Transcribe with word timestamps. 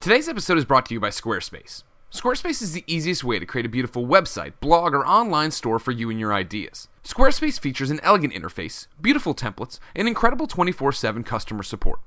Today's 0.00 0.28
episode 0.28 0.56
is 0.56 0.64
brought 0.64 0.86
to 0.86 0.94
you 0.94 1.00
by 1.00 1.08
Squarespace. 1.08 1.82
Squarespace 2.12 2.62
is 2.62 2.72
the 2.72 2.84
easiest 2.86 3.24
way 3.24 3.40
to 3.40 3.44
create 3.44 3.66
a 3.66 3.68
beautiful 3.68 4.06
website, 4.06 4.52
blog, 4.60 4.94
or 4.94 5.04
online 5.04 5.50
store 5.50 5.80
for 5.80 5.90
you 5.90 6.08
and 6.08 6.20
your 6.20 6.32
ideas. 6.32 6.86
Squarespace 7.02 7.58
features 7.58 7.90
an 7.90 7.98
elegant 8.04 8.32
interface, 8.32 8.86
beautiful 9.02 9.34
templates, 9.34 9.80
and 9.96 10.06
incredible 10.06 10.46
24 10.46 10.92
7 10.92 11.24
customer 11.24 11.64
support. 11.64 11.98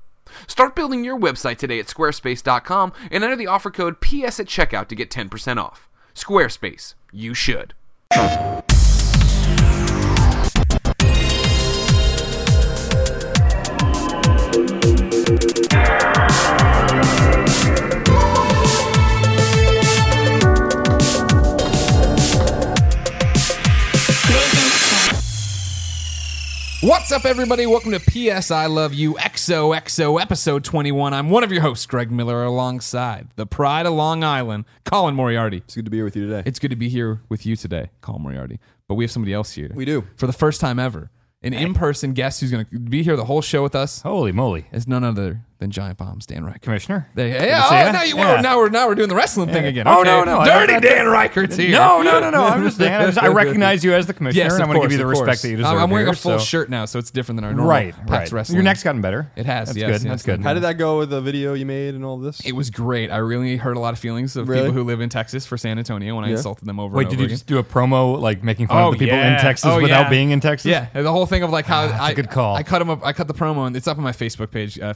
Start 0.46 0.74
building 0.74 1.04
your 1.04 1.20
website 1.20 1.58
today 1.58 1.78
at 1.78 1.86
squarespace.com 1.86 2.94
and 3.10 3.22
enter 3.22 3.36
the 3.36 3.46
offer 3.46 3.70
code 3.70 4.00
PS 4.00 4.40
at 4.40 4.46
checkout 4.46 4.88
to 4.88 4.94
get 4.94 5.10
10% 5.10 5.58
off. 5.58 5.90
Squarespace, 6.14 6.94
you 7.12 7.34
should. 7.34 7.74
What's 26.82 27.12
up, 27.12 27.24
everybody? 27.24 27.64
Welcome 27.64 27.92
to 27.92 28.00
PS 28.00 28.50
I 28.50 28.66
Love 28.66 28.92
You 28.92 29.14
XOXO 29.14 30.20
episode 30.20 30.64
21. 30.64 31.14
I'm 31.14 31.30
one 31.30 31.44
of 31.44 31.52
your 31.52 31.62
hosts, 31.62 31.86
Greg 31.86 32.10
Miller, 32.10 32.42
alongside 32.42 33.28
the 33.36 33.46
pride 33.46 33.86
of 33.86 33.92
Long 33.92 34.24
Island, 34.24 34.64
Colin 34.84 35.14
Moriarty. 35.14 35.58
It's 35.58 35.76
good 35.76 35.84
to 35.84 35.92
be 35.92 35.98
here 35.98 36.04
with 36.04 36.16
you 36.16 36.26
today. 36.26 36.42
It's 36.44 36.58
good 36.58 36.72
to 36.72 36.76
be 36.76 36.88
here 36.88 37.20
with 37.28 37.46
you 37.46 37.54
today, 37.54 37.90
Colin 38.00 38.22
Moriarty. 38.22 38.58
But 38.88 38.96
we 38.96 39.04
have 39.04 39.12
somebody 39.12 39.32
else 39.32 39.52
here. 39.52 39.70
We 39.72 39.84
do. 39.84 40.08
For 40.16 40.26
the 40.26 40.32
first 40.32 40.60
time 40.60 40.80
ever. 40.80 41.12
An 41.44 41.52
in 41.54 41.72
person 41.72 42.14
guest 42.14 42.40
who's 42.40 42.50
going 42.50 42.66
to 42.66 42.78
be 42.80 43.04
here 43.04 43.14
the 43.14 43.26
whole 43.26 43.42
show 43.42 43.62
with 43.62 43.76
us 43.76 44.02
Holy 44.02 44.32
moly. 44.32 44.66
is 44.72 44.88
none 44.88 45.04
other 45.04 45.42
than 45.62 45.70
Giant 45.70 45.96
Bombs, 45.98 46.26
Dan 46.26 46.44
Ryckert. 46.44 46.60
Commissioner? 46.60 47.08
There, 47.14 47.28
Good 47.38 47.46
yeah, 47.48 47.66
oh, 47.70 47.74
ya. 47.74 47.92
now, 47.92 48.02
you, 48.02 48.16
Yeah. 48.16 48.40
now, 48.40 48.58
we're, 48.58 48.68
now 48.68 48.88
we're 48.88 48.94
doing 48.94 49.08
the 49.08 49.14
wrestling 49.14 49.48
thing 49.50 49.64
again. 49.64 49.86
Oh, 49.88 50.00
Okay. 50.00 50.10
no, 50.10 50.24
no, 50.24 50.44
Dirty 50.44 50.74
I- 50.74 50.80
Dan 50.80 51.06
Ryckert's 51.06 51.56
here. 51.56 51.70
No, 51.70 52.02
no, 52.02 52.20
no, 52.20 52.30
no. 52.30 52.44
I'm 52.44 52.62
just 52.64 52.76
saying. 52.76 52.92
I, 52.92 53.06
just- 53.06 53.18
I 53.22 53.28
recognize 53.42 53.82
you 53.84 53.94
as 53.94 54.06
the 54.06 54.12
commissioner, 54.14 54.44
Yes, 54.44 54.54
and 54.54 54.62
I'm 54.62 54.68
going 54.68 54.80
to 54.82 54.84
give 54.88 54.92
you 54.92 54.98
the 54.98 55.04
of 55.04 55.10
respect 55.10 55.42
that 55.42 55.48
you 55.48 55.56
deserve. 55.56 55.78
I'm 55.78 55.90
wearing 55.90 56.06
here, 56.06 56.12
a 56.12 56.16
full 56.16 56.38
so- 56.38 56.44
shirt 56.44 56.68
now, 56.68 56.84
so 56.84 56.98
it's 56.98 57.10
different 57.10 57.36
than 57.38 57.44
our 57.44 57.52
normal 57.54 57.70
Right, 57.70 57.94
PAX 57.94 58.10
right. 58.10 58.32
wrestling. 58.32 58.56
Your 58.56 58.64
neck's 58.64 58.82
gotten 58.82 59.00
better. 59.00 59.30
It 59.36 59.46
has, 59.46 59.68
That's 59.68 59.78
yes, 59.78 59.86
good. 59.86 59.92
yes, 59.92 60.02
That's 60.02 60.22
good. 60.24 60.42
How 60.42 60.52
did 60.54 60.64
that 60.64 60.78
go 60.78 60.98
with 60.98 61.10
the 61.10 61.20
video 61.20 61.54
you 61.54 61.64
made 61.64 61.94
and 61.94 62.04
all 62.04 62.18
this? 62.18 62.40
It 62.44 62.52
was 62.52 62.68
great. 62.70 63.10
I 63.10 63.18
really 63.18 63.56
hurt 63.56 63.76
a 63.76 63.80
lot 63.80 63.92
of 63.94 63.98
feelings 64.00 64.36
of 64.36 64.48
Really? 64.48 64.62
people 64.68 64.74
who 64.74 64.84
live 64.84 65.00
in 65.00 65.08
Texas 65.08 65.46
for 65.46 65.56
San 65.56 65.78
Antonio 65.78 66.16
when 66.16 66.24
I 66.24 66.30
insulted 66.30 66.66
them 66.66 66.80
over 66.80 66.96
Wait, 66.96 67.08
did 67.08 67.20
you 67.20 67.28
just 67.28 67.46
do 67.46 67.58
a 67.58 67.64
promo 67.64 68.20
like 68.20 68.42
making 68.42 68.66
fun 68.66 68.78
Oh, 68.82 68.88
of 68.88 68.92
the 68.94 68.98
people 68.98 69.16
in 69.18 69.38
Texas 69.38 69.66
Oh, 69.70 69.80
without 69.80 70.10
being 70.10 70.30
in 70.30 70.40
Texas? 70.40 70.70
Yeah, 70.70 70.86
the 70.92 71.12
whole 71.12 71.26
thing 71.26 71.42
of 71.44 71.50
like 71.50 71.66
how 71.66 71.86
that's 71.86 71.98
a 72.00 72.02
I, 72.02 72.14
good 72.14 72.30
call. 72.30 72.56
I 72.56 72.62
cut 72.62 72.78
them 72.80 72.90
up. 72.90 73.00
I 73.04 73.12
cut 73.12 73.28
the 73.28 73.34
promo, 73.34 73.66
and 73.66 73.76
it's 73.76 73.86
up 73.86 73.98
on 73.98 74.04
my 74.04 74.12
Facebook 74.12 74.50
page, 74.50 74.78
uh, 74.78 74.92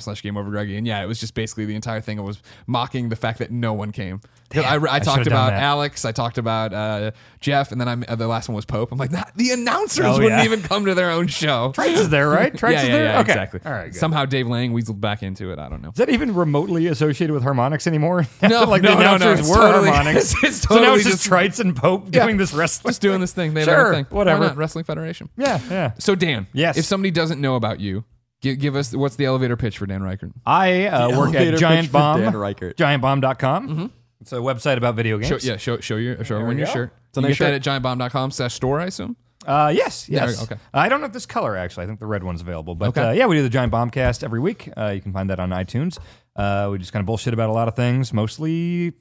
slash 0.00 0.22
Game 0.22 0.36
Over 0.36 0.50
Greggy. 0.50 0.76
And 0.76 0.86
yeah, 0.86 1.02
it 1.02 1.06
was 1.06 1.20
just 1.20 1.34
basically 1.34 1.64
the 1.64 1.74
entire 1.74 2.00
thing. 2.00 2.18
it 2.18 2.22
was 2.22 2.42
mocking 2.66 3.08
the 3.08 3.16
fact 3.16 3.38
that 3.38 3.50
no 3.50 3.72
one 3.72 3.92
came. 3.92 4.20
'Cause 4.50 4.64
I, 4.64 4.76
I, 4.76 4.94
I 4.96 4.98
talked 5.00 5.26
about. 5.26 5.52
Alex. 5.52 6.06
I 6.06 6.12
talked 6.12 6.38
about 6.38 6.72
uh, 6.72 7.10
Jeff, 7.38 7.70
and 7.70 7.78
then 7.78 7.86
I, 7.86 7.92
uh, 8.10 8.14
the 8.16 8.26
last 8.26 8.48
one 8.48 8.56
was 8.56 8.64
Pope. 8.64 8.90
I'm 8.92 8.96
like, 8.96 9.10
"Nah, 9.10 9.24
the 9.36 9.50
announcers 9.50 10.06
Oh, 10.06 10.12
wouldn't 10.14 10.30
yeah. 10.30 10.44
even 10.44 10.62
come 10.62 10.86
to 10.86 10.94
their 10.94 11.10
own 11.10 11.26
show. 11.26 11.72
Trites 11.76 11.96
is 11.98 12.08
there, 12.08 12.30
right? 12.30 12.50
Trites 12.54 12.72
yeah, 12.72 12.82
is 12.82 12.88
yeah, 12.88 12.92
there? 12.94 13.04
yeah, 13.04 13.20
okay. 13.20 13.32
exactly. 13.32 13.60
All 13.66 13.72
right, 13.72 13.92
good. 13.92 13.98
Somehow 13.98 14.24
Dave 14.24 14.46
Lang 14.48 14.72
weaseled 14.72 15.02
back 15.02 15.22
into 15.22 15.52
it. 15.52 15.58
I 15.58 15.68
don't 15.68 15.82
know. 15.82 15.90
Is 15.90 15.96
that 15.96 16.08
even 16.08 16.34
remotely 16.34 16.86
associated 16.86 17.34
with 17.34 17.42
harmonics 17.42 17.86
anymore? 17.86 18.26
No, 18.42 18.64
like 18.64 18.80
no, 18.80 18.94
the 18.94 18.94
no, 18.94 19.00
no, 19.02 19.14
announcers 19.16 19.50
were 19.50 19.56
totally- 19.56 19.90
harmonics. 19.90 20.32
it's- 20.32 20.44
it's 20.44 20.60
so 20.68 20.76
now 20.80 20.94
it's 20.94 21.04
just 21.04 21.16
just- 21.18 21.28
Trites 21.30 21.60
and 21.60 21.76
Pope 21.76 22.10
doing 22.10 22.38
this 22.38 22.54
wrestling. 22.54 22.88
Just 22.90 23.02
doing 23.02 23.20
this 23.20 23.34
thing. 23.34 23.52
They 23.52 23.64
Sure. 23.64 23.92
Why 23.92 24.02
whatever. 24.04 24.48
Wrestling 24.54 24.84
Federation. 24.84 25.28
Yeah, 25.36 25.60
yeah. 25.68 25.92
So 25.98 26.14
Dan, 26.14 26.46
Yes. 26.54 26.78
If 26.78 26.86
somebody 26.86 27.10
doesn't 27.10 27.38
know 27.38 27.56
about 27.56 27.80
you, 27.80 28.04
give, 28.40 28.58
give 28.58 28.76
us 28.76 28.94
what's 28.94 29.16
the 29.16 29.24
elevator 29.26 29.56
pitch 29.56 29.78
for 29.78 29.86
Dan 29.86 30.00
Ryckert? 30.02 30.32
I 30.46 30.86
uh, 30.86 31.08
The 31.08 31.18
work 31.18 31.28
elevator 31.28 31.46
at 31.46 31.50
pitch 31.52 31.60
Giant 31.60 31.86
for 31.88 31.92
Bomb, 31.92 32.20
Dan 32.20 32.32
Ryckert. 32.34 32.74
giantbomb.com. 32.74 33.92
It's 34.20 34.32
a 34.32 34.36
website 34.36 34.76
about 34.76 34.94
video 34.96 35.18
games. 35.18 35.42
Show, 35.42 35.50
yeah, 35.50 35.56
show 35.58 35.78
show 35.80 35.96
your 35.96 36.16
show 36.24 36.34
everyone 36.36 36.56
we 36.56 36.60
your 36.62 36.66
go. 36.66 36.72
shirt. 36.72 36.92
It's 37.10 37.18
a 37.18 37.20
you 37.20 37.28
nice 37.28 37.38
get 37.38 37.50
that 37.50 37.64
shirt. 37.64 37.76
at 37.76 37.82
giantbomb.com 37.82 38.30
slash 38.32 38.54
store, 38.54 38.80
I 38.80 38.86
assume. 38.86 39.16
Uh, 39.46 39.72
yes, 39.74 40.08
Yeah, 40.08 40.26
yes. 40.26 40.42
okay. 40.42 40.56
I 40.74 40.88
don't 40.90 41.00
know 41.00 41.06
if 41.06 41.12
this 41.12 41.24
color 41.24 41.56
actually. 41.56 41.84
I 41.84 41.86
think 41.86 42.00
the 42.00 42.06
red 42.06 42.22
one's 42.24 42.40
available. 42.42 42.74
But 42.74 42.88
Okay. 42.90 43.00
uh, 43.00 43.12
yeah, 43.12 43.26
we 43.26 43.36
do 43.36 43.42
the 43.42 43.48
Giant 43.48 43.72
Bombcast 43.72 44.22
every 44.24 44.40
week. 44.40 44.68
Uh, 44.76 44.88
you 44.88 45.00
can 45.00 45.12
find 45.12 45.30
that 45.30 45.38
on 45.40 45.50
iTunes. 45.50 45.98
Uh, 46.36 46.68
we 46.70 46.78
just 46.78 46.92
kind 46.92 47.00
of 47.00 47.06
bullshit 47.06 47.32
about 47.32 47.48
a 47.48 47.52
lot 47.52 47.66
of 47.68 47.74
things, 47.74 48.12
mostly 48.12 48.92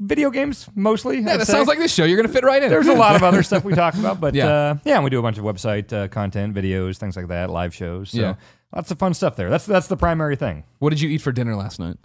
video 0.00 0.30
games. 0.30 0.68
Mostly, 0.74 1.18
Yeah, 1.20 1.36
that 1.36 1.46
sounds 1.46 1.68
like 1.68 1.78
this 1.78 1.92
show. 1.92 2.04
You're 2.04 2.16
gonna 2.16 2.32
fit 2.32 2.44
right 2.44 2.62
in. 2.62 2.70
There's 2.70 2.86
a 2.86 2.94
lot 2.94 3.14
of 3.16 3.22
other 3.22 3.42
stuff 3.44 3.64
we 3.64 3.74
talk 3.74 3.94
about, 3.94 4.20
but 4.20 4.34
Yeah. 4.34 4.46
yeah, 4.46 4.52
uh, 4.52 4.74
yeah, 4.84 4.94
and 4.94 5.04
we 5.04 5.10
do 5.10 5.18
a 5.18 5.22
bunch 5.22 5.36
of 5.38 5.44
website 5.44 5.92
uh, 5.92 6.08
content, 6.08 6.54
videos, 6.54 6.96
things 6.96 7.16
like 7.16 7.28
that, 7.28 7.50
live 7.50 7.74
shows. 7.74 8.10
So 8.10 8.20
Yeah. 8.20 8.34
Lots 8.74 8.90
of 8.90 8.98
fun 8.98 9.14
stuff 9.14 9.36
there. 9.36 9.50
That's 9.50 9.66
that's 9.66 9.86
the 9.88 9.96
primary 9.96 10.36
thing. 10.36 10.64
What 10.78 10.90
did 10.90 11.00
you 11.00 11.08
eat 11.08 11.22
for 11.22 11.32
dinner 11.32 11.56
last 11.56 11.78
night? 11.80 11.96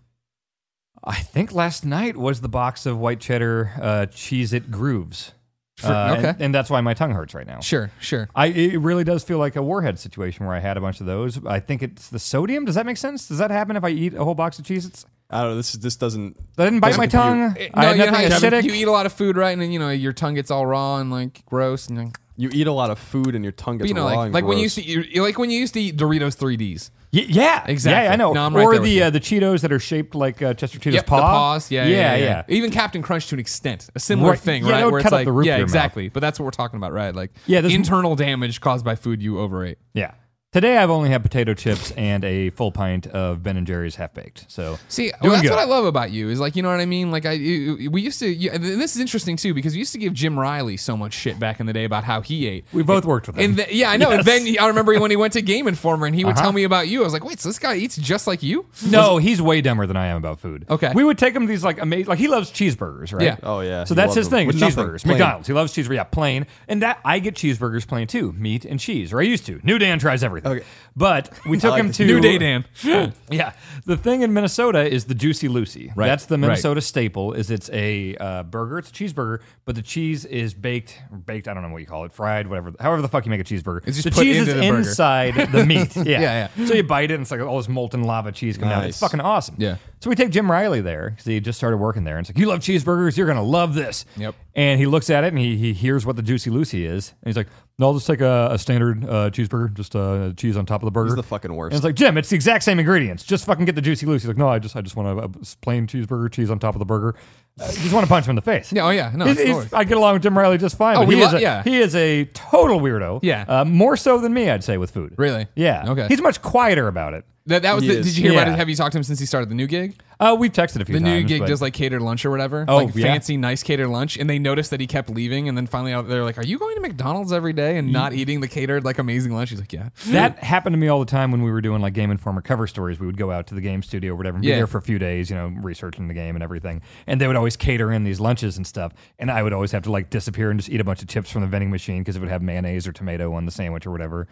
I 1.04 1.16
think 1.16 1.52
last 1.54 1.86
night 1.86 2.18
was 2.18 2.42
the 2.42 2.50
box 2.50 2.86
of 2.86 2.98
white 2.98 3.20
cheddar 3.20 3.72
uh, 3.80 4.06
Cheez 4.10 4.54
It 4.54 4.72
Grooves. 4.72 5.34
For- 5.78 5.88
Uh, 5.88 6.16
okay. 6.18 6.28
and, 6.30 6.42
and 6.42 6.56
that's 6.56 6.70
why 6.70 6.80
my 6.82 6.94
tongue 6.94 7.12
hurts 7.12 7.34
right 7.36 7.46
now. 7.46 7.60
Sure, 7.60 7.92
sure. 8.00 8.30
I 8.34 8.48
it 8.48 8.80
really 8.80 9.04
does 9.04 9.24
feel 9.26 9.38
like 9.38 9.56
a 9.58 9.62
warhead 9.62 10.00
situation 10.00 10.46
where 10.46 10.56
I 10.56 10.60
had 10.60 10.78
a 10.78 10.82
bunch 10.82 11.02
of 11.02 11.06
those. 11.06 11.46
I 11.46 11.60
think 11.60 11.84
it's 11.84 12.08
the 12.10 12.18
sodium. 12.20 12.64
Does 12.66 12.76
that 12.76 12.86
make 12.86 12.96
sense? 12.98 13.28
Does 13.28 13.40
that 13.40 13.52
happen 13.52 13.76
if 13.76 13.84
I 13.84 13.90
eat 13.90 14.14
a 14.14 14.24
whole 14.24 14.36
box 14.36 14.58
of 14.58 14.66
Cheez-Its? 14.66 15.06
I 15.30 15.42
don't 15.42 15.50
know. 15.52 15.56
This 15.58 15.74
this 15.74 15.96
doesn't. 15.98 16.38
I 16.58 16.64
didn't 16.66 16.80
bite 16.80 16.96
Doesn't 16.96 17.02
my 17.02 17.08
compute. 17.08 17.60
tongue. 17.60 17.70
No, 17.76 17.82
I 17.82 17.86
had 17.94 17.98
you 18.06 18.12
know 18.12 18.20
you- 18.20 18.30
acidic. 18.30 18.64
you 18.64 18.74
eat 18.74 18.88
a 18.88 18.92
lot 18.92 19.06
of 19.06 19.12
food, 19.14 19.36
right? 19.38 19.52
And 19.52 19.62
then 19.62 19.72
you 19.72 19.80
know 19.80 19.90
your 19.90 20.14
tongue 20.14 20.36
gets 20.36 20.50
all 20.50 20.66
raw 20.66 20.98
and 20.98 21.12
like 21.12 21.44
gross, 21.46 21.88
and 21.90 21.98
then, 21.98 22.14
You 22.38 22.50
eat 22.52 22.68
a 22.68 22.72
lot 22.72 22.90
of 22.90 23.00
food 23.00 23.34
and 23.36 23.44
your 23.46 23.54
tongue 23.54 23.78
gets 23.78 23.88
you 23.88 23.94
know 23.94 24.02
raw 24.08 24.16
like 24.16 24.26
and 24.26 24.34
like 24.34 24.44
when 24.46 24.58
you 24.58 24.64
gross. 24.66 24.78
used 24.78 25.06
to 25.06 25.12
you- 25.14 25.24
like 25.24 25.38
when 25.38 25.50
you 25.50 25.60
used 25.60 25.74
to 25.76 25.82
eat 25.82 25.96
Doritos 25.98 26.36
3ds. 26.38 26.92
Y- 27.14 27.26
yeah, 27.30 27.64
Exactly. 27.66 28.04
Yeah, 28.08 28.12
I 28.12 28.16
know. 28.18 28.34
No, 28.34 28.46
I'm 28.46 28.54
right 28.54 28.64
or 28.64 28.72
there 28.74 28.82
with 28.82 28.90
the 28.90 28.96
you. 28.96 29.04
uh, 29.04 29.10
the 29.10 29.22
Cheetos 29.22 29.62
that 29.62 29.72
are 29.72 29.80
shaped 29.80 30.16
like 30.16 30.42
uh, 30.42 30.54
Chester 30.54 30.78
Cheetah's 30.80 30.96
Yep, 30.96 31.06
paw. 31.08 31.16
the 31.18 31.22
paws. 31.22 31.72
Yeah 31.72 31.86
yeah, 31.86 31.96
yeah, 31.98 32.16
yeah, 32.16 32.24
yeah. 32.26 32.44
Even 32.50 32.72
Captain 32.72 33.02
Crunch 33.02 33.28
to 33.28 33.36
an 33.36 33.40
extent, 33.40 33.90
a 33.96 34.00
similar 34.02 34.32
Right. 34.32 34.40
thing, 34.40 34.66
Yeah, 34.66 34.72
right? 34.72 34.78
that 34.80 34.86
would 34.86 34.92
Where 34.92 35.00
it's 35.00 35.06
up 35.08 35.12
like, 35.14 35.26
the 35.26 35.32
roof 35.32 35.44
of 35.44 35.48
yeah, 35.48 35.56
your 35.58 35.68
mouth. 35.68 35.70
exactly. 35.70 36.10
But 36.10 36.20
that's 36.20 36.38
what 36.40 36.44
we're 36.46 36.52
talking 36.52 36.76
about, 36.78 36.92
right? 36.92 37.16
Like, 37.16 37.32
Yeah, 37.48 37.62
this- 37.62 37.74
internal 37.74 38.16
damage 38.18 38.60
caused 38.60 38.84
by 38.84 38.96
food 38.96 39.22
you 39.24 39.40
overate. 39.40 39.78
Yeah. 39.94 40.12
Today 40.56 40.78
I've 40.78 40.90
only 40.90 41.10
had 41.10 41.22
potato 41.22 41.54
chips 41.54 41.92
and 41.98 42.24
a 42.24 42.50
full 42.52 42.72
pint 42.72 43.08
of 43.08 43.44
Ben 43.44 43.58
and 43.58 43.68
Jerry's 43.68 43.96
half 43.98 44.14
baked. 44.14 44.46
So 44.50 44.80
See, 44.88 45.12
well, 45.22 45.32
that's 45.34 45.42
good. 45.42 45.52
what 45.52 45.60
I 45.60 45.66
love 45.66 45.84
about 45.84 46.12
you 46.12 46.30
is 46.30 46.40
like 46.40 46.56
you 46.56 46.64
know 46.64 46.70
what 46.70 46.80
I 46.80 46.86
mean. 46.86 47.12
Like 47.12 47.26
I, 47.26 47.32
we 47.36 48.02
used 48.02 48.20
to, 48.20 48.30
you, 48.30 48.52
and 48.52 48.64
this 48.64 48.96
is 48.96 49.02
interesting 49.02 49.36
too 49.36 49.54
because 49.54 49.74
we 49.74 49.80
used 49.80 49.92
to 49.92 49.98
give 49.98 50.14
Jim 50.14 50.40
Reilly 50.40 50.78
so 50.78 50.96
much 50.96 51.12
shit 51.12 51.38
back 51.42 51.60
in 51.60 51.66
the 51.66 51.74
day 51.74 51.84
about 51.84 52.06
how 52.06 52.22
he 52.22 52.48
ate. 52.48 52.64
we 52.72 52.84
both 52.84 53.04
worked 53.04 53.28
with 53.28 53.36
him. 53.38 53.44
And 53.44 53.58
th- 53.58 53.74
yeah, 53.74 53.90
I 53.92 53.98
know. 53.98 54.12
And 54.12 54.24
then 54.24 54.48
I 54.58 54.68
remember 54.68 54.98
when 54.98 55.12
he 55.12 55.18
went 55.18 55.34
to 55.34 55.42
Game 55.42 55.68
Informer 55.68 56.06
and 56.06 56.16
he 56.16 56.24
would 56.24 56.36
Uh-huh. 56.36 56.44
tell 56.44 56.54
me 56.54 56.64
about 56.64 56.88
you. 56.88 57.02
I 57.02 57.04
was 57.04 57.12
like, 57.12 57.26
wait, 57.26 57.42
so 57.42 57.50
this 57.50 57.60
guy 57.60 57.76
eats 57.76 57.98
just 57.98 58.26
like 58.26 58.42
you? 58.42 58.66
no, 58.88 59.18
he's 59.18 59.42
way 59.42 59.60
dumber 59.60 59.86
than 59.86 59.98
I 59.98 60.06
am 60.06 60.16
about 60.16 60.40
food. 60.40 60.66
Okay. 60.70 60.94
We 60.96 61.04
would 61.04 61.18
take 61.18 61.36
him 61.36 61.42
to 61.42 61.48
these 61.50 61.66
like 61.66 61.82
amazing 61.82 62.06
like 62.06 62.20
he 62.20 62.30
loves 62.30 62.50
cheeseburgers, 62.50 63.12
right? 63.12 63.24
Yeah. 63.26 63.38
Oh 63.44 63.60
yeah. 63.60 63.84
So 63.84 63.94
he 63.94 64.00
that's 64.00 64.16
his 64.16 64.30
them. 64.30 64.38
thing. 64.38 64.48
With 64.48 64.56
cheeseburgers. 64.62 65.04
plain. 65.04 65.18
McDonald's. 65.18 65.48
He 65.48 65.54
loves 65.54 65.74
cheeseburger. 65.74 65.96
Yeah, 65.96 66.06
plain. 66.06 66.48
And 66.70 66.82
that 66.82 67.02
I 67.04 67.20
get 67.20 67.36
cheeseburgers 67.36 67.86
plain 67.86 68.08
too. 68.08 68.32
Meat 68.32 68.64
and 68.64 68.80
cheese. 68.80 69.12
Or 69.12 69.20
I 69.20 69.24
used 69.24 69.46
to. 69.48 69.60
New 69.62 69.78
Dan 69.78 70.00
tries 70.00 70.24
everything. 70.24 70.45
Okay. 70.56 70.64
But 70.96 71.32
we 71.46 71.58
took 71.60 71.72
like 71.72 71.80
him 71.80 71.88
this. 71.88 71.98
to 71.98 72.06
New 72.06 72.22
Day 72.22 72.38
Dan. 72.38 72.66
Yeah, 73.30 73.54
the 73.86 73.98
thing 73.98 74.22
in 74.22 74.34
Minnesota 74.34 74.88
is 74.90 75.06
the 75.06 75.16
Juicy 75.16 75.48
Lucy. 75.48 75.92
Right, 75.96 76.08
That's 76.08 76.26
the. 76.26 76.38
Minnesota 76.38 76.80
staple. 76.82 77.34
Is 77.34 77.50
it's 77.50 77.70
a 77.74 78.16
uh, 78.16 78.44
burger. 78.44 78.78
It's 78.78 78.90
a 78.92 78.94
cheeseburger, 78.94 79.42
but 79.66 79.76
the 79.76 79.82
cheese 79.82 80.24
is 80.26 80.54
baked, 80.54 81.02
baked. 81.26 81.48
I 81.48 81.54
don't 81.54 81.64
know 81.64 81.70
what 81.70 81.82
you 81.82 81.88
call 81.88 82.06
it, 82.06 82.14
fried, 82.14 82.48
whatever. 82.48 82.74
However 82.80 83.02
the 83.02 83.08
fuck 83.08 83.26
you 83.26 83.32
make 83.32 83.42
a 83.42 83.44
cheeseburger. 83.44 83.82
It's 83.88 83.98
just 83.98 84.04
the 84.04 84.12
put 84.12 84.24
cheese 84.24 84.38
into 84.38 84.52
is 84.52 84.56
the 84.56 84.70
burger. 84.70 84.78
inside 84.78 85.52
the 85.52 85.66
meat. 85.66 85.96
Yeah. 85.96 86.22
Yeah, 86.22 86.50
yeah. 86.56 86.66
So 86.68 86.76
you 86.76 86.84
bite 86.84 87.12
it, 87.12 87.16
and 87.16 87.24
it's 87.24 87.32
like 87.32 87.42
all 87.42 87.58
this 87.58 87.68
molten 87.68 88.04
lava 88.04 88.32
cheese 88.32 88.58
coming 88.58 88.74
out. 88.74 88.86
It's 88.86 89.00
fucking 89.00 89.20
awesome. 89.20 89.56
Yeah. 89.58 89.78
So 90.02 90.10
we 90.10 90.16
take 90.16 90.30
Jim 90.30 90.50
Reilly 90.52 90.82
there 90.82 91.10
because 91.10 91.26
he 91.26 91.40
just 91.40 91.58
started 91.58 91.78
working 91.78 92.04
there, 92.04 92.18
and 92.18 92.26
it's 92.26 92.30
like, 92.30 92.40
"You 92.40 92.46
love 92.46 92.60
cheeseburgers? 92.60 93.18
You're 93.18 93.28
gonna 93.28 93.42
love 93.44 93.74
this." 93.74 94.06
Yep. 94.18 94.36
And 94.54 94.80
he 94.80 94.86
looks 94.86 95.10
at 95.10 95.24
it 95.26 95.30
and 95.30 95.38
he, 95.38 95.58
he 95.58 95.74
hears 95.74 96.06
what 96.06 96.16
the 96.16 96.22
Juicy 96.22 96.50
Lucy 96.50 96.86
is, 96.86 97.10
and 97.22 97.28
he's 97.30 97.36
like, 97.36 97.48
"No, 97.78 97.88
I'll 97.88 97.94
just 97.94 98.08
take 98.08 98.22
a, 98.22 98.50
a 98.52 98.58
standard 98.58 99.04
uh, 99.04 99.30
cheeseburger, 99.32 99.74
just 99.74 99.96
uh, 99.96 100.32
cheese 100.38 100.56
on 100.58 100.66
top 100.66 100.82
of 100.82 100.86
the 100.88 100.92
burger." 100.92 101.08
He's 101.10 101.16
the 101.16 101.24
fucking 101.24 101.54
worst. 101.56 101.74
And 101.74 101.78
it's 101.78 101.84
like, 101.84 101.96
Jim, 101.96 102.18
it's 102.18 102.30
the 102.30 102.36
exact 102.36 102.64
same 102.64 102.80
ingredients. 102.80 103.24
Just 103.24 103.46
fucking 103.46 103.66
get 103.66 103.76
the 103.76 103.82
juicy 103.82 104.06
Lucy. 104.06 104.24
He's 104.24 104.28
like, 104.30 104.38
no, 104.38 104.48
I 104.48 104.60
just, 104.60 104.76
I 104.76 104.82
just 104.82 104.96
want 104.96 105.20
a, 105.20 105.24
a 105.24 105.30
plain 105.62 105.88
cheeseburger, 105.88 106.32
cheese 106.32 106.50
on 106.50 106.60
top 106.60 106.76
of 106.76 106.80
the 106.80 106.86
burger. 106.86 107.16
I 107.60 107.68
just 107.72 107.94
want 107.94 108.06
to 108.06 108.10
punch 108.10 108.26
him 108.26 108.32
in 108.32 108.36
the 108.36 108.42
face. 108.42 108.74
Yeah, 108.74 108.86
oh 108.86 108.90
yeah, 108.90 109.12
no, 109.16 109.26
He's- 109.26 109.38
it's 109.38 109.48
he's- 109.50 109.74
I 109.74 109.84
get 109.86 109.98
along 109.98 110.14
with 110.16 110.24
Jim 110.24 110.38
Reilly 110.38 110.58
just 110.58 110.78
fine. 110.78 110.98
Oh, 110.98 111.02
but 111.02 111.08
we 111.08 111.16
he, 111.16 111.22
is 111.22 111.32
lo- 111.32 111.38
a, 111.38 111.42
yeah. 111.42 111.64
he 111.64 111.78
is 111.80 111.96
a 111.96 112.26
total 112.34 112.80
weirdo. 112.82 113.20
Yeah. 113.24 113.46
Uh, 113.48 113.64
more 113.66 113.96
so 113.96 114.18
than 114.20 114.34
me, 114.34 114.50
I'd 114.50 114.64
say, 114.64 114.78
with 114.78 114.92
food. 114.92 115.16
Really? 115.18 115.48
Yeah. 115.56 115.86
Okay. 115.90 116.08
He's 116.08 116.22
much 116.22 116.42
quieter 116.42 116.88
about 116.90 117.14
it. 117.14 117.26
That, 117.48 117.62
that 117.62 117.74
was. 117.76 117.84
He 117.84 117.90
The, 117.92 118.00
is. 118.00 118.06
did 118.08 118.18
you 118.18 118.24
hear 118.24 118.32
about 118.34 118.48
Yeah. 118.48 118.54
it? 118.54 118.58
Have 118.58 118.70
you 118.70 118.76
talked 118.76 118.92
to 118.94 118.98
him 118.98 119.04
since 119.04 119.20
he 119.20 119.26
started 119.26 119.50
the 119.50 119.56
new 119.56 119.68
gig? 119.68 120.02
Uh, 120.20 120.36
we've 120.40 120.52
texted 120.52 120.82
a 120.82 120.86
few 120.86 120.94
The 120.96 121.02
times. 121.02 121.04
new 121.04 121.24
gig 121.24 121.40
but- 121.42 121.48
does 121.48 121.62
like 121.62 121.74
catered 121.74 122.02
lunch 122.02 122.26
or 122.26 122.32
whatever. 122.32 122.66
Oh, 122.68 122.78
like 122.78 122.96
yeah? 122.96 123.06
fancy, 123.06 123.38
nice 123.38 123.64
catered 123.64 123.88
lunch. 123.90 124.18
And 124.18 124.30
they 124.30 124.40
noticed 124.40 124.72
that 124.72 124.80
he 124.80 124.88
kept 124.88 125.10
leaving, 125.10 125.50
and 125.50 125.58
then 125.58 125.68
finally 125.68 125.94
out 125.94 126.08
they're 126.08 126.24
like, 126.24 126.38
"Are 126.38 126.46
you 126.46 126.58
going 126.58 126.76
to 126.76 126.82
McDonald's 126.82 127.34
every 127.34 127.54
day 127.54 127.78
and 127.78 127.92
not 127.92 128.14
eating 128.14 128.40
the 128.42 128.48
catered 128.48 128.84
like 128.86 128.98
amazing 129.00 129.34
lunch?" 129.34 129.50
He's 129.50 129.60
like, 129.60 129.74
"Yeah." 129.74 129.90
that 130.08 130.40
happened 130.44 130.74
to 130.74 130.78
me 130.78 130.88
all 130.88 131.00
the 131.00 131.06
time 131.06 131.32
when 131.32 131.42
we 131.44 131.52
were 131.52 131.62
doing 131.62 131.82
like 131.82 131.94
Game 131.94 132.12
Informer 132.12 132.42
cover 132.42 132.68
stories. 132.68 133.00
We 133.00 133.06
would 133.08 133.18
go 133.18 133.32
out 133.32 133.48
to 133.48 133.56
the 133.56 133.62
game 133.62 133.82
studio 133.84 134.14
or 134.14 134.16
whatever 134.16 134.38
and 134.38 134.46
Yeah. 134.46 134.54
be 134.56 134.60
there 134.60 134.68
for 134.68 134.78
a 134.78 134.82
few 134.82 135.00
days, 135.00 135.30
you 135.30 135.36
know, 135.36 135.54
researching 135.62 136.08
the 136.08 136.14
game 136.14 136.36
and 136.36 136.44
everything. 136.44 136.82
And 137.08 137.20
they 137.20 137.28
would 137.28 137.36
always 137.36 137.56
cater 137.58 137.92
in 137.92 138.04
these 138.04 138.20
lunches 138.20 138.58
and 138.58 138.66
stuff. 138.66 138.94
And 139.20 139.30
I 139.30 139.44
would 139.44 139.54
always 139.54 139.72
have 139.72 139.84
to 139.84 139.92
like 139.92 140.10
disappear 140.10 140.50
and 140.50 140.60
just 140.60 140.70
eat 140.70 140.80
a 140.80 140.84
bunch 140.84 141.02
of 141.02 141.08
chips 141.08 141.30
from 141.30 141.42
the 141.42 141.48
vending 141.48 141.70
machine 141.72 142.00
because 142.02 142.16
it 142.16 142.20
would 142.20 142.30
have 142.30 142.42
mayonnaise 142.42 142.88
or 142.88 142.92
tomato 142.92 143.34
on 143.34 143.46
the 143.46 143.52
sandwich 143.52 143.86
or 143.86 143.92
whatever. 143.92 144.28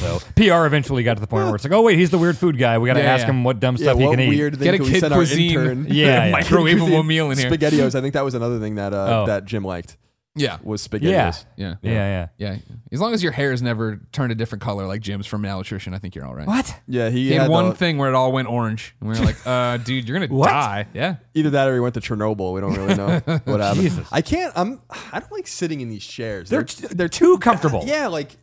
So 0.00 0.18
PR 0.36 0.66
eventually 0.66 1.02
got 1.04 1.14
to 1.14 1.20
the 1.20 1.26
point 1.26 1.46
where 1.46 1.54
it's 1.54 1.64
like, 1.64 1.72
oh 1.72 1.82
wait, 1.82 1.98
he's 1.98 2.10
the 2.10 2.18
weird 2.18 2.36
food 2.36 2.58
guy. 2.58 2.78
We 2.78 2.88
got 2.88 2.94
to 2.94 3.00
Yeah, 3.00 3.14
ask 3.14 3.22
yeah. 3.26 3.30
him 3.30 3.44
what 3.44 3.60
dumb 3.60 3.76
yeah, 3.76 3.84
stuff 3.84 3.98
he 3.98 4.04
what 4.04 4.10
can 4.12 4.20
eat. 4.20 4.28
weird 4.30 4.54
thing 4.56 4.64
Get 4.64 4.74
a 4.74 4.78
can 4.78 4.86
we 4.86 4.92
kid 4.92 5.00
send 5.00 5.12
our 5.14 5.20
cuisine, 5.28 5.50
intern. 5.50 5.86
Yeah, 5.88 6.26
yeah. 6.26 6.32
microwavable 6.40 7.06
meal 7.06 7.30
in 7.30 7.38
here. 7.38 7.50
Spaghettios. 7.50 7.94
I 7.94 8.00
think 8.00 8.14
that 8.14 8.24
was 8.24 8.34
another 8.34 8.58
thing 8.58 8.74
that 8.76 8.92
uh, 8.92 9.22
Oh. 9.22 9.26
that 9.26 9.44
Jim 9.44 9.64
liked 9.64 9.96
Yeah, 10.34 10.58
was 10.62 10.86
Yeah. 10.92 10.98
spaghettios. 10.98 11.44
yeah, 11.56 11.74
Yeah, 11.82 11.92
yeah. 11.92 12.26
yeah. 12.38 12.56
As 12.92 13.00
long 13.00 13.12
as 13.12 13.22
your 13.22 13.32
hair 13.32 13.50
has 13.50 13.60
never 13.60 14.00
turned 14.12 14.30
a 14.30 14.34
different 14.36 14.62
color 14.62 14.86
like 14.86 15.00
Jim's 15.00 15.26
from 15.26 15.40
malnutrition, 15.42 15.94
I 15.94 15.98
think 15.98 16.14
you're 16.14 16.24
all 16.24 16.34
right. 16.34 16.46
What? 16.46 16.78
Yeah, 16.86 17.10
he 17.10 17.28
He 17.28 17.32
had 17.32 17.42
had 17.42 17.50
one 17.50 17.70
the- 17.70 17.74
thing 17.74 17.98
where 17.98 18.08
it 18.08 18.14
all 18.14 18.30
went 18.32 18.48
orange, 18.48 18.94
and 19.00 19.10
we 19.10 19.18
were 19.18 19.24
like, 19.24 19.36
"Uh, 19.46 19.78
dude, 19.78 20.08
you're 20.08 20.18
gonna 20.18 20.32
What? 20.32 20.48
die." 20.48 20.86
Yeah, 20.94 21.16
either 21.34 21.50
that 21.50 21.68
or 21.68 21.74
he 21.74 21.80
went 21.80 21.94
to 21.94 22.00
Chernobyl. 22.00 22.54
We 22.54 22.60
don't 22.60 22.74
really 22.74 22.94
know 22.94 23.18
what 23.44 23.60
happened. 23.60 23.82
Jesus. 23.82 24.06
I 24.12 24.22
can't. 24.22 24.52
I'm. 24.56 24.80
I 25.12 25.18
don't 25.20 25.32
like 25.32 25.46
sitting 25.48 25.80
in 25.80 25.88
these 25.88 26.06
chairs. 26.06 26.48
They're 26.50 26.62
they're 26.90 27.08
too 27.08 27.38
comfortable. 27.38 27.82
yeah, 27.86 28.06
like 28.06 28.36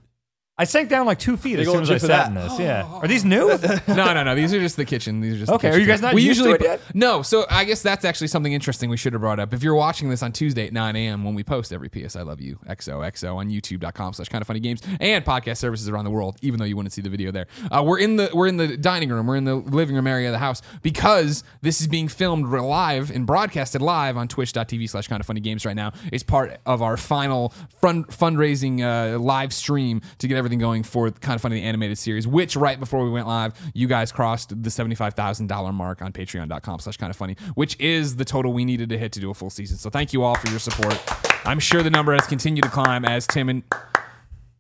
I 0.58 0.64
sank 0.64 0.88
down 0.88 1.06
like 1.06 1.20
two 1.20 1.36
feet 1.36 1.58
Big 1.58 1.68
as 1.68 1.68
soon 1.68 1.76
old 1.76 1.84
as 1.84 1.90
I 1.90 1.94
chip 1.96 2.02
for 2.02 2.08
sat 2.08 2.34
that. 2.34 2.42
in 2.44 2.48
this. 2.48 2.60
Yeah. 2.66 2.86
Are 2.86 3.08
these 3.08 3.26
new? 3.26 3.48
no, 3.90 4.14
no, 4.14 4.24
no. 4.24 4.36
These 4.36 4.54
are 4.54 4.60
just 4.60 4.78
the 4.78 4.86
kitchen. 4.86 5.20
These 5.20 5.36
are 5.36 5.38
just 5.40 5.50
the 5.50 5.56
Okay, 5.56 5.68
are 5.68 5.72
kitchen 5.72 5.82
you 5.82 5.88
guys 5.88 6.02
not 6.02 6.14
we 6.14 6.22
used 6.22 6.40
to 6.42 6.48
usually 6.50 6.66
it 6.66 6.72
yet? 6.72 6.82
No, 6.96 7.22
so 7.22 7.46
I 7.50 7.66
guess 7.66 7.82
that's 7.82 8.06
actually 8.06 8.28
something 8.28 8.54
interesting 8.54 8.90
we 8.90 8.96
should 8.96 9.12
have 9.12 9.22
brought 9.22 9.38
up. 9.38 9.54
If 9.54 9.64
you're 9.64 9.76
watching 9.76 10.10
this 10.10 10.24
on 10.24 10.32
Tuesday 10.32 10.66
at 10.66 10.72
9 10.72 10.96
a.m. 10.96 11.26
when 11.26 11.36
we 11.36 11.44
post 11.44 11.74
every 11.74 11.90
PS 11.90 12.16
I 12.16 12.22
Love 12.22 12.40
You 12.40 12.58
XOXO 12.68 13.36
on 13.36 13.50
YouTube.com 13.50 14.14
slash 14.14 14.30
kind 14.30 14.42
of 14.42 14.48
funny 14.48 14.62
games 14.62 14.82
and 15.02 15.26
podcast 15.26 15.58
services 15.58 15.90
around 15.90 16.06
the 16.06 16.12
world, 16.12 16.38
even 16.42 16.58
though 16.58 16.66
you 16.66 16.78
wouldn't 16.78 16.94
see 16.94 17.02
the 17.02 17.10
video 17.10 17.32
there. 17.32 17.48
Uh, 17.70 17.84
we're 17.86 18.00
in 18.00 18.16
the 18.16 18.30
we're 18.34 18.48
in 18.48 18.56
the 18.56 18.78
dining 18.78 19.10
room, 19.10 19.28
we're 19.28 19.36
in 19.36 19.44
the 19.44 19.56
living 19.56 19.96
room 19.96 20.08
area 20.08 20.30
of 20.30 20.32
the 20.32 20.40
house 20.40 20.62
because 20.82 21.44
this 21.62 21.82
is 21.82 21.88
being 21.88 22.08
filmed 22.08 22.48
live 22.48 23.12
and 23.12 23.28
broadcasted 23.28 23.82
live 23.82 24.16
on 24.16 24.30
twitch.tv 24.30 24.90
slash 24.90 25.10
kind 25.10 25.20
of 25.20 25.26
funny 25.26 25.42
games 25.42 25.66
right 25.66 25.76
now. 25.76 25.92
It's 26.14 26.24
part 26.24 26.58
of 26.66 26.82
our 26.82 26.96
final 26.96 27.50
fund, 27.82 28.08
fundraising 28.08 28.82
uh, 28.82 29.20
live 29.20 29.52
stream 29.52 30.02
to 30.20 30.30
get 30.30 30.45
everything 30.46 30.60
going 30.60 30.84
for 30.84 31.10
kind 31.10 31.36
of 31.36 31.42
funny 31.42 31.56
the 31.56 31.64
animated 31.64 31.98
series, 31.98 32.28
which 32.28 32.56
right 32.56 32.80
before 32.80 33.04
we 33.04 33.10
went 33.10 33.26
live, 33.26 33.54
you 33.74 33.88
guys 33.88 34.12
crossed 34.12 34.50
the 34.50 34.70
$75,000 34.70 35.74
mark 35.74 36.04
on 36.04 36.14
patreon.com 36.14 36.80
slash 36.80 36.98
kind 36.98 37.10
of 37.10 37.16
funny, 37.16 37.36
which 37.56 37.76
is 37.80 38.18
the 38.18 38.26
total 38.26 38.54
we 38.54 38.64
needed 38.64 38.90
to 38.90 38.98
hit 38.98 39.12
to 39.14 39.20
do 39.20 39.32
a 39.32 39.34
full 39.34 39.50
season. 39.50 39.78
So 39.78 39.90
thank 39.90 40.14
you 40.14 40.22
all 40.24 40.36
for 40.36 40.48
your 40.50 40.60
support. 40.60 41.02
I'm 41.46 41.60
sure 41.60 41.82
the 41.82 41.90
number 41.90 42.14
has 42.14 42.28
continued 42.28 42.64
to 42.64 42.70
climb 42.70 43.06
as 43.06 43.26
Tim 43.26 43.50
and 43.50 43.64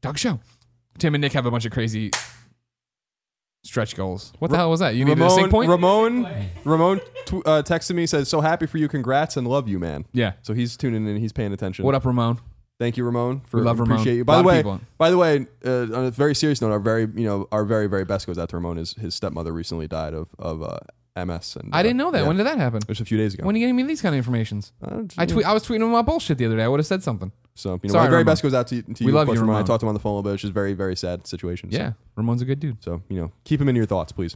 Doug 0.02 0.18
Show. 0.18 0.40
Tim 0.98 1.14
and 1.14 1.22
Nick 1.22 1.34
have 1.34 1.46
a 1.46 1.52
bunch 1.52 1.66
of 1.66 1.72
crazy 1.72 2.10
stretch 3.64 3.96
goals. 3.96 4.34
What 4.40 4.50
the 4.50 4.58
hell 4.58 4.72
was 4.72 4.80
that? 4.80 4.96
You 4.96 5.06
needed 5.06 5.24
a 5.24 5.30
sync 5.30 5.52
point? 5.52 5.70
Ramon. 5.70 6.28
Ramon 6.64 7.00
tw- 7.26 7.46
uh, 7.46 7.62
texted 7.64 7.96
me 7.96 8.06
says, 8.06 8.30
"So 8.30 8.42
happy 8.42 8.66
for 8.66 8.78
you. 8.78 8.88
Congrats 8.88 9.38
and 9.38 9.48
love 9.48 9.68
you, 9.68 9.80
man." 9.80 10.06
yeah. 10.14 10.34
So 10.42 10.54
he's 10.54 10.78
tuning 10.78 11.08
in. 11.08 11.18
He's 11.18 11.34
paying 11.34 11.52
attention. 11.54 11.86
What 11.86 11.96
up, 11.96 12.06
Ramon? 12.06 12.40
Thank 12.78 12.98
you, 12.98 13.06
Ramon. 13.06 13.42
For 13.46 13.58
We 13.58 13.64
love 13.64 13.80
Ramon. 13.80 13.94
appreciate 13.94 14.16
you. 14.16 14.22
A 14.24 14.26
By 14.26 14.38
the 14.38 14.44
way, 14.44 14.64
by 14.98 15.10
the 15.10 15.18
way, 15.18 15.48
uh, 15.66 15.84
on 15.98 16.06
a 16.06 16.12
very 16.12 16.36
serious 16.36 16.62
note, 16.62 16.72
our 16.72 16.80
very 16.80 17.04
you 17.16 17.24
know 17.26 17.48
our 17.52 17.64
very 17.64 17.88
very 17.88 18.04
best 18.06 18.28
goes 18.28 18.38
out 18.38 18.50
to 18.50 18.58
Ramon. 18.58 18.78
His 18.78 18.94
his 18.94 19.16
stepmother 19.16 19.54
recently 19.54 19.88
died 19.88 20.14
of 20.14 20.28
of 20.38 20.62
uh, 20.62 20.80
MS. 21.16 21.56
And 21.56 21.74
I 21.74 21.80
uh, 21.80 21.84
didn't 21.84 21.98
know 21.98 22.12
that. 22.12 22.22
yeah. 22.22 22.28
When 22.28 22.36
did 22.36 22.46
that 22.46 22.58
happen? 22.58 22.82
Just 22.86 23.00
a 23.00 23.06
few 23.06 23.18
days 23.18 23.34
ago. 23.34 23.46
When 23.46 23.56
are 23.56 23.58
you 23.58 23.64
getting 23.64 23.78
me 23.78 23.84
these 23.84 24.02
kind 24.02 24.14
of 24.14 24.18
informations? 24.18 24.74
Uh, 24.84 25.04
I 25.18 25.26
tweet. 25.26 25.46
I 25.46 25.54
was 25.54 25.66
tweeting 25.66 25.78
him 25.78 25.90
about 25.92 26.06
bullshit 26.06 26.38
the 26.38 26.46
other 26.46 26.58
day. 26.58 26.64
I 26.64 26.68
would 26.68 26.80
have 26.82 26.88
said 26.88 27.02
something. 27.02 27.32
So 27.54 27.80
you 27.82 27.88
know, 27.88 27.94
Sorry, 27.94 28.04
my 28.06 28.10
very 28.10 28.24
Ramon. 28.24 28.32
best 28.34 28.44
goes 28.44 28.54
out 28.54 28.68
to, 28.68 28.82
to 28.82 29.04
you. 29.04 29.06
We 29.06 29.14
love 29.14 29.30
you, 29.30 29.40
Ramon. 29.40 29.56
I 29.56 29.64
talked 29.64 29.80
to 29.80 29.86
him 29.86 29.90
on 29.90 29.94
the 29.94 30.02
phone 30.02 30.12
a 30.12 30.16
little 30.18 30.30
bit. 30.30 30.34
It's 30.34 30.42
just 30.42 30.54
very 30.54 30.74
very 30.74 30.98
sad 30.98 31.26
situation. 31.26 31.72
So, 31.72 31.78
Yeah, 31.78 31.94
Ramon's 32.18 32.42
a 32.42 32.46
good 32.46 32.60
dude. 32.60 32.84
So 32.84 33.02
you 33.08 33.22
know, 33.22 33.32
keep 33.46 33.62
him 33.62 33.70
in 33.70 33.78
your 33.78 33.86
thoughts, 33.86 34.12
please. 34.12 34.36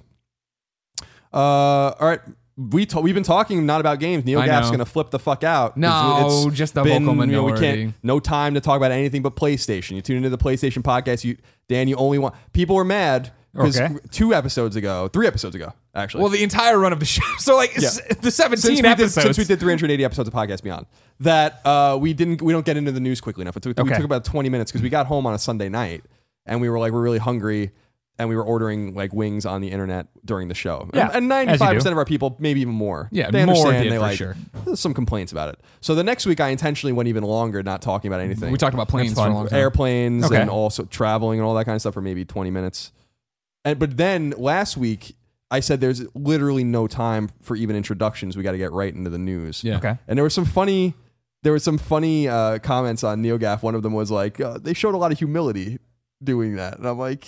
Uh, 1.33 1.93
all 1.99 2.07
right. 2.07 2.21
We 2.59 2.85
we've 3.01 3.13
been 3.15 3.23
talking 3.23 3.65
not 3.65 3.79
about 3.79 3.99
games. 3.99 4.25
I 4.25 4.27
NeoGaf's 4.27 4.65
know. 4.67 4.71
gonna 4.71 4.85
flip 4.85 5.11
the 5.11 5.19
fuck 5.19 5.45
out. 5.45 5.77
No, 5.77 6.27
it's 6.47 6.57
just 6.57 6.73
the 6.73 6.83
been, 6.83 7.05
vocal 7.05 7.25
you 7.25 7.31
know, 7.31 7.43
we 7.43 7.51
minority. 7.53 7.83
can't. 7.83 7.93
No 8.03 8.19
time 8.19 8.53
to 8.55 8.59
talk 8.59 8.75
about 8.75 8.91
anything 8.91 9.21
but 9.21 9.35
PlayStation. 9.37 9.91
You 9.95 10.01
tune 10.01 10.17
into 10.17 10.29
the 10.29 10.37
PlayStation 10.37 10.83
podcast. 10.83 11.23
You 11.23 11.37
Dan, 11.69 11.87
you 11.87 11.95
only 11.95 12.17
want 12.17 12.35
people 12.51 12.75
were 12.75 12.83
mad 12.83 13.31
because 13.53 13.79
Okay. 13.79 13.95
two 14.11 14.33
episodes 14.33 14.75
ago, 14.75 15.07
three 15.07 15.25
episodes 15.25 15.55
ago, 15.55 15.71
actually. 15.95 16.21
Well, 16.21 16.31
the 16.31 16.43
entire 16.43 16.77
run 16.77 16.91
of 16.91 16.99
the 16.99 17.05
show. 17.15 17.23
So 17.37 17.55
like 17.55 17.75
Yeah. 17.77 17.89
the 18.21 18.29
17 18.29 18.57
since 18.57 18.69
we, 18.77 18.81
did, 18.81 18.85
episodes. 18.91 19.23
since 19.25 19.37
we 19.37 19.45
did 19.45 19.59
380 19.61 20.03
episodes 20.03 20.27
of 20.27 20.33
podcast 20.35 20.61
beyond 20.61 20.85
that 21.21 21.65
uh, 21.65 21.97
we 21.99 22.13
didn't 22.13 22.41
we 22.41 22.51
don't 22.51 22.65
get 22.65 22.75
into 22.75 22.91
the 22.91 22.99
news 22.99 23.21
quickly 23.21 23.41
enough 23.43 23.55
it 23.57 23.63
took, 23.63 23.77
we 23.81 23.89
took 23.89 24.03
about 24.03 24.25
20 24.25 24.49
minutes 24.49 24.69
because 24.71 24.81
we 24.83 24.89
got 24.89 25.05
home 25.05 25.25
on 25.25 25.33
a 25.33 25.39
sunday 25.39 25.67
night 25.69 26.03
and 26.45 26.61
we 26.61 26.69
were 26.69 26.77
like 26.79 26.91
we're 26.93 27.01
really 27.01 27.17
hungry 27.17 27.71
and 28.19 28.29
we 28.29 28.35
were 28.35 28.43
ordering 28.43 28.93
like 28.93 29.13
wings 29.13 29.45
on 29.45 29.61
the 29.61 29.69
internet 29.69 30.07
during 30.25 30.47
the 30.49 30.53
show 30.53 30.87
Yeah, 30.93 31.09
and, 31.13 31.31
and 31.31 31.49
as 31.49 31.59
you 31.59 31.65
95% 31.65 31.91
of 31.93 31.97
our 31.97 32.05
people 32.05 32.35
maybe 32.39 32.61
even 32.61 32.73
more 32.73 33.07
Yeah, 33.11 33.31
they 33.31 33.45
more 33.45 33.55
understand 33.55 33.83
did 33.85 33.91
they 33.93 33.95
for 33.95 34.01
like 34.01 34.17
sure. 34.17 34.75
some 34.75 34.93
complaints 34.93 35.31
about 35.31 35.49
it 35.49 35.59
so 35.81 35.95
the 35.95 36.03
next 36.03 36.25
week 36.25 36.39
i 36.39 36.49
intentionally 36.49 36.93
went 36.93 37.07
even 37.09 37.23
longer 37.23 37.63
not 37.63 37.81
talking 37.81 38.09
about 38.09 38.19
anything 38.21 38.51
we 38.51 38.57
talked 38.57 38.73
about 38.75 38.89
planes 38.89 39.13
for 39.13 39.25
a 39.25 39.33
long 39.33 39.47
time. 39.47 39.57
airplanes 39.59 40.25
Okay. 40.25 40.39
and 40.41 40.49
also 40.49 40.83
traveling 40.85 41.39
and 41.39 41.47
all 41.47 41.55
that 41.55 41.65
kind 41.65 41.75
of 41.75 41.81
stuff 41.81 41.93
for 41.95 42.01
maybe 42.01 42.25
20 42.25 42.51
minutes. 42.51 42.91
And 43.65 43.79
but 43.79 43.97
then 43.97 44.33
last 44.37 44.77
week 44.77 45.15
I 45.51 45.61
said 45.61 45.81
there's 45.81 46.03
literally 46.15 46.63
no 46.63 46.87
time 46.87 47.29
for 47.41 47.55
even 47.55 47.75
introductions. 47.75 48.37
We 48.37 48.43
got 48.43 48.51
to 48.51 48.57
get 48.57 48.71
right 48.71 48.93
into 48.93 49.09
the 49.09 49.17
news. 49.17 49.63
Yeah. 49.63 49.77
Okay. 49.77 49.97
And 50.07 50.17
there 50.17 50.23
were 50.23 50.29
some 50.29 50.45
funny 50.45 50.93
there 51.41 51.51
were 51.53 51.59
some 51.59 51.77
funny 51.77 52.27
uh, 52.27 52.59
comments 52.59 53.03
on 53.03 53.23
NeoGaf. 53.23 53.63
One 53.63 53.73
of 53.73 53.81
them 53.81 53.93
was 53.93 54.11
like, 54.11 54.39
uh, 54.41 54.57
they 54.59 54.73
showed 54.73 54.93
a 54.93 54.97
lot 54.97 55.11
of 55.11 55.17
humility 55.19 55.79
doing 56.23 56.57
that. 56.57 56.77
And 56.77 56.85
I'm 56.87 56.99
like, 56.99 57.25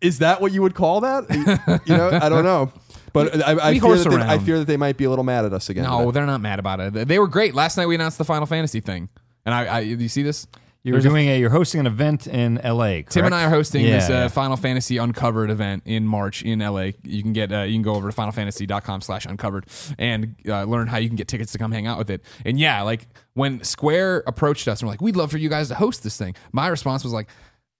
is 0.00 0.18
that 0.20 0.40
what 0.40 0.52
you 0.52 0.62
would 0.62 0.74
call 0.74 1.00
that? 1.00 1.82
you 1.86 1.96
know, 1.96 2.10
I 2.10 2.28
don't 2.28 2.44
know. 2.44 2.72
But 3.12 3.42
I, 3.46 3.52
I, 3.52 3.70
We 3.72 3.80
fear 3.80 3.88
horse 3.88 4.04
that 4.04 4.10
they, 4.10 4.16
I 4.16 4.38
fear 4.38 4.58
that 4.58 4.66
they 4.66 4.76
might 4.76 4.96
be 4.96 5.04
a 5.04 5.10
little 5.10 5.24
mad 5.24 5.44
at 5.44 5.52
us 5.52 5.68
again. 5.68 5.84
No, 5.84 6.10
they're 6.10 6.26
not 6.26 6.40
mad 6.40 6.58
about 6.58 6.80
it. 6.80 7.08
They 7.08 7.18
were 7.18 7.28
great. 7.28 7.54
Last 7.54 7.76
night 7.76 7.86
we 7.86 7.94
announced 7.94 8.18
the 8.18 8.24
Final 8.24 8.46
Fantasy 8.46 8.80
thing. 8.80 9.08
And 9.44 9.54
I, 9.54 9.64
I 9.66 9.80
you 9.80 10.08
see 10.08 10.22
this? 10.22 10.46
You're 10.84 10.94
There's 10.94 11.04
doing 11.04 11.28
a, 11.28 11.38
you're 11.38 11.50
hosting 11.50 11.78
an 11.78 11.86
event 11.86 12.26
in 12.26 12.56
LA. 12.56 13.02
Tim 13.08 13.24
and 13.24 13.34
I 13.34 13.44
are 13.44 13.50
hosting 13.50 13.84
Yeah, 13.84 13.98
this 13.98 14.10
uh, 14.10 14.12
yeah. 14.12 14.28
Final 14.28 14.56
Fantasy 14.56 14.96
Uncovered 14.96 15.48
event 15.48 15.84
in 15.86 16.04
March 16.04 16.42
in 16.42 16.58
LA. 16.58 16.90
You 17.04 17.22
can 17.22 17.32
get 17.32 17.52
uh, 17.52 17.60
you 17.60 17.74
can 17.74 17.82
go 17.82 17.94
over 17.94 18.10
to 18.10 18.16
finalfantasy.com 18.16 19.00
slash 19.00 19.24
uncovered 19.24 19.66
and 19.96 20.34
uh, 20.48 20.64
learn 20.64 20.88
how 20.88 20.96
you 20.96 21.08
can 21.08 21.14
get 21.14 21.28
tickets 21.28 21.52
to 21.52 21.58
come 21.58 21.70
hang 21.70 21.86
out 21.86 21.98
with 21.98 22.10
it. 22.10 22.24
And 22.44 22.58
yeah, 22.58 22.82
like 22.82 23.06
when 23.34 23.62
Square 23.62 24.24
approached 24.26 24.66
us 24.66 24.80
and 24.80 24.88
were 24.88 24.92
like, 24.92 25.00
"We'd 25.00 25.14
love 25.14 25.30
for 25.30 25.38
you 25.38 25.48
guys 25.48 25.68
to 25.68 25.76
host 25.76 26.02
this 26.02 26.16
thing," 26.16 26.34
my 26.50 26.66
response 26.66 27.04
was 27.04 27.12
like, 27.12 27.28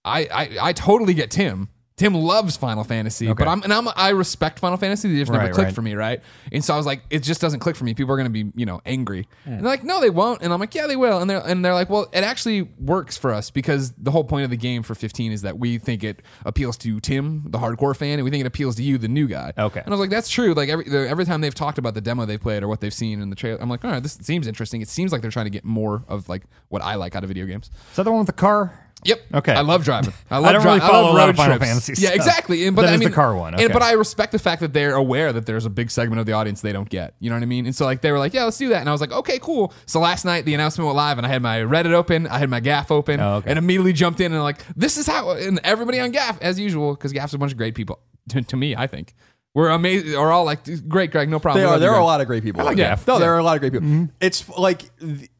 "I 0.05 0.25
I, 0.25 0.57
I 0.69 0.73
totally 0.73 1.13
get 1.13 1.29
Tim." 1.29 1.67
Tim 2.03 2.13
loves 2.13 2.57
Final 2.57 2.83
Fantasy, 2.83 3.31
but 3.31 3.47
I'm 3.47 3.63
and 3.63 3.71
I'm 3.71 3.87
I 3.95 4.09
respect 4.09 4.59
Final 4.59 4.77
Fantasy. 4.77 5.09
They 5.11 5.19
just 5.19 5.31
never 5.31 5.45
Right, 5.45 5.53
clicked 5.53 5.67
right. 5.67 5.75
for 5.75 5.81
me, 5.81 5.95
right? 5.95 6.21
And 6.51 6.63
so 6.63 6.73
I 6.73 6.77
was 6.77 6.85
like, 6.85 7.01
it 7.09 7.19
just 7.23 7.39
doesn't 7.39 7.61
click 7.61 7.77
for 7.77 7.85
me. 7.85 7.93
People 7.93 8.13
are 8.13 8.17
gonna 8.17 8.29
be, 8.29 8.51
you 8.55 8.65
know, 8.65 8.81
angry. 8.85 9.25
And 9.45 9.59
they're 9.61 9.63
like, 9.63 9.85
no, 9.85 10.01
they 10.01 10.09
won't. 10.09 10.41
And 10.41 10.51
I'm 10.51 10.59
like, 10.59 10.75
yeah, 10.75 10.85
they 10.85 10.97
will. 10.97 11.19
And 11.21 11.29
they're 11.29 11.39
and 11.39 11.63
they're 11.63 11.73
like, 11.73 11.89
well, 11.89 12.09
it 12.11 12.25
actually 12.25 12.63
works 12.77 13.15
for 13.15 13.33
us 13.33 13.49
because 13.49 13.93
the 13.93 14.11
whole 14.11 14.25
point 14.25 14.43
of 14.43 14.49
the 14.49 14.57
game 14.57 14.83
for 14.83 14.95
15 14.95 15.31
is 15.31 15.43
that 15.43 15.57
we 15.57 15.77
think 15.77 16.03
it 16.03 16.21
appeals 16.45 16.75
to 16.79 16.99
Tim, 16.99 17.43
the 17.47 17.57
hardcore 17.57 17.95
fan, 17.95 18.19
and 18.19 18.25
we 18.25 18.31
think 18.31 18.41
it 18.41 18.47
appeals 18.47 18.75
to 18.75 18.83
you, 18.83 18.97
the 18.97 19.07
new 19.07 19.27
guy. 19.27 19.53
Okay. 19.57 19.79
And 19.79 19.87
I 19.87 19.91
was 19.91 19.99
like, 20.01 20.09
that's 20.09 20.29
true. 20.29 20.53
Like 20.53 20.67
every 20.67 20.85
every 21.07 21.23
time 21.23 21.39
they've 21.39 21.55
talked 21.55 21.77
about 21.77 21.93
the 21.93 22.01
demo 22.01 22.25
they 22.25 22.37
played 22.37 22.63
or 22.63 22.67
what 22.67 22.81
they've 22.81 22.93
seen 22.93 23.21
in 23.21 23.29
the 23.29 23.35
trailer, 23.35 23.61
I'm 23.61 23.69
like, 23.69 23.85
all 23.85 23.91
right, 23.91 24.03
this 24.03 24.17
seems 24.21 24.45
interesting. 24.47 24.81
It 24.81 24.89
seems 24.89 25.13
like 25.13 25.21
they're 25.21 25.31
trying 25.31 25.45
to 25.45 25.51
get 25.51 25.63
more 25.63 26.03
of 26.09 26.27
like 26.27 26.43
what 26.67 26.81
I 26.81 26.95
like 26.95 27.15
out 27.15 27.23
of 27.23 27.29
video 27.29 27.45
games. 27.45 27.69
Is 27.91 27.95
that 27.95 28.03
the 28.03 28.11
one 28.11 28.19
with 28.19 28.27
the 28.27 28.33
car? 28.33 28.79
Yep. 29.05 29.21
Okay. 29.35 29.53
I 29.53 29.61
love 29.61 29.83
driving. 29.83 30.13
I 30.29 30.37
love 30.39 30.53
don't 30.53 30.61
dri- 30.61 30.71
really 30.71 30.81
I 30.81 30.87
follow 30.87 31.05
love 31.07 31.13
a 31.13 31.17
lot 31.17 31.23
road 31.25 31.29
of 31.31 31.35
Final 31.37 31.57
trips. 31.57 31.69
Fantasy 31.69 31.93
Yeah, 32.01 32.09
stuff. 32.09 32.15
exactly. 32.15 32.67
And 32.67 32.75
but 32.75 32.83
That 32.83 32.91
I 32.91 32.93
is 32.95 32.99
the 33.01 33.09
car 33.09 33.35
one, 33.35 33.55
And 33.59 33.71
but 33.73 33.81
I 33.81 33.93
respect 33.93 34.31
the 34.31 34.39
fact 34.39 34.61
that 34.61 34.73
they're 34.73 34.95
aware 34.95 35.31
that 35.33 35.45
there's 35.45 35.65
a 35.65 35.69
big 35.69 35.91
segment 35.91 36.19
of 36.19 36.25
the 36.25 36.33
audience 36.33 36.61
they 36.61 36.73
don't 36.73 36.89
get. 36.89 37.15
You 37.19 37.29
know 37.29 37.35
what 37.35 37.43
I 37.43 37.47
mean? 37.47 37.65
And 37.65 37.75
so 37.75 37.85
like 37.85 38.01
they 38.01 38.11
were 38.11 38.19
like, 38.19 38.33
yeah, 38.33 38.43
let's 38.45 38.57
do 38.57 38.69
that. 38.69 38.79
And 38.79 38.89
I 38.89 38.91
was 38.91 39.01
like, 39.01 39.11
okay, 39.11 39.39
cool. 39.39 39.73
So 39.85 39.99
last 39.99 40.25
night 40.25 40.45
the 40.45 40.53
announcement 40.53 40.85
went 40.85 40.97
live, 40.97 41.17
and 41.17 41.25
I 41.27 41.29
had 41.29 41.41
my 41.41 41.59
Reddit 41.59 41.93
open, 41.93 42.27
I 42.27 42.37
had 42.39 42.49
my 42.49 42.59
Gaff 42.59 42.91
open, 42.91 43.19
Oh, 43.19 43.35
okay. 43.35 43.49
and 43.49 43.59
immediately 43.59 43.93
jumped 43.93 44.19
in 44.19 44.33
and 44.33 44.41
like, 44.43 44.59
this 44.75 44.97
is 44.97 45.07
how. 45.07 45.31
And 45.31 45.59
everybody 45.63 45.99
on 45.99 46.11
Gaff 46.11 46.41
as 46.41 46.59
usual 46.59 46.93
because 46.95 47.11
Gaff's 47.13 47.33
a 47.33 47.37
bunch 47.37 47.51
of 47.51 47.57
great 47.57 47.75
people. 47.75 47.99
To, 48.29 48.41
to 48.41 48.55
me, 48.55 48.75
I 48.75 48.87
think 48.87 49.13
we're 49.53 49.69
amazing. 49.69 50.15
Are 50.15 50.31
all 50.31 50.45
like, 50.45 50.61
great, 50.87 51.11
Greg, 51.11 51.29
no 51.29 51.39
problem. 51.39 51.61
They 51.63 51.69
are. 51.69 51.77
There 51.77 51.91
are 51.91 51.99
a 51.99 52.05
lot 52.05 52.21
of 52.21 52.27
great 52.27 52.41
people. 52.41 52.61
I 52.61 52.63
like 52.63 52.77
there. 52.77 52.87
Gaff. 52.89 53.05
No, 53.05 53.15
Yeah. 53.15 53.19
there 53.19 53.33
are 53.35 53.37
a 53.39 53.43
lot 53.43 53.55
of 53.55 53.59
great 53.59 53.73
people. 53.73 53.87
Mm-hmm. 53.87 54.05
It's 54.21 54.49
like, 54.57 54.89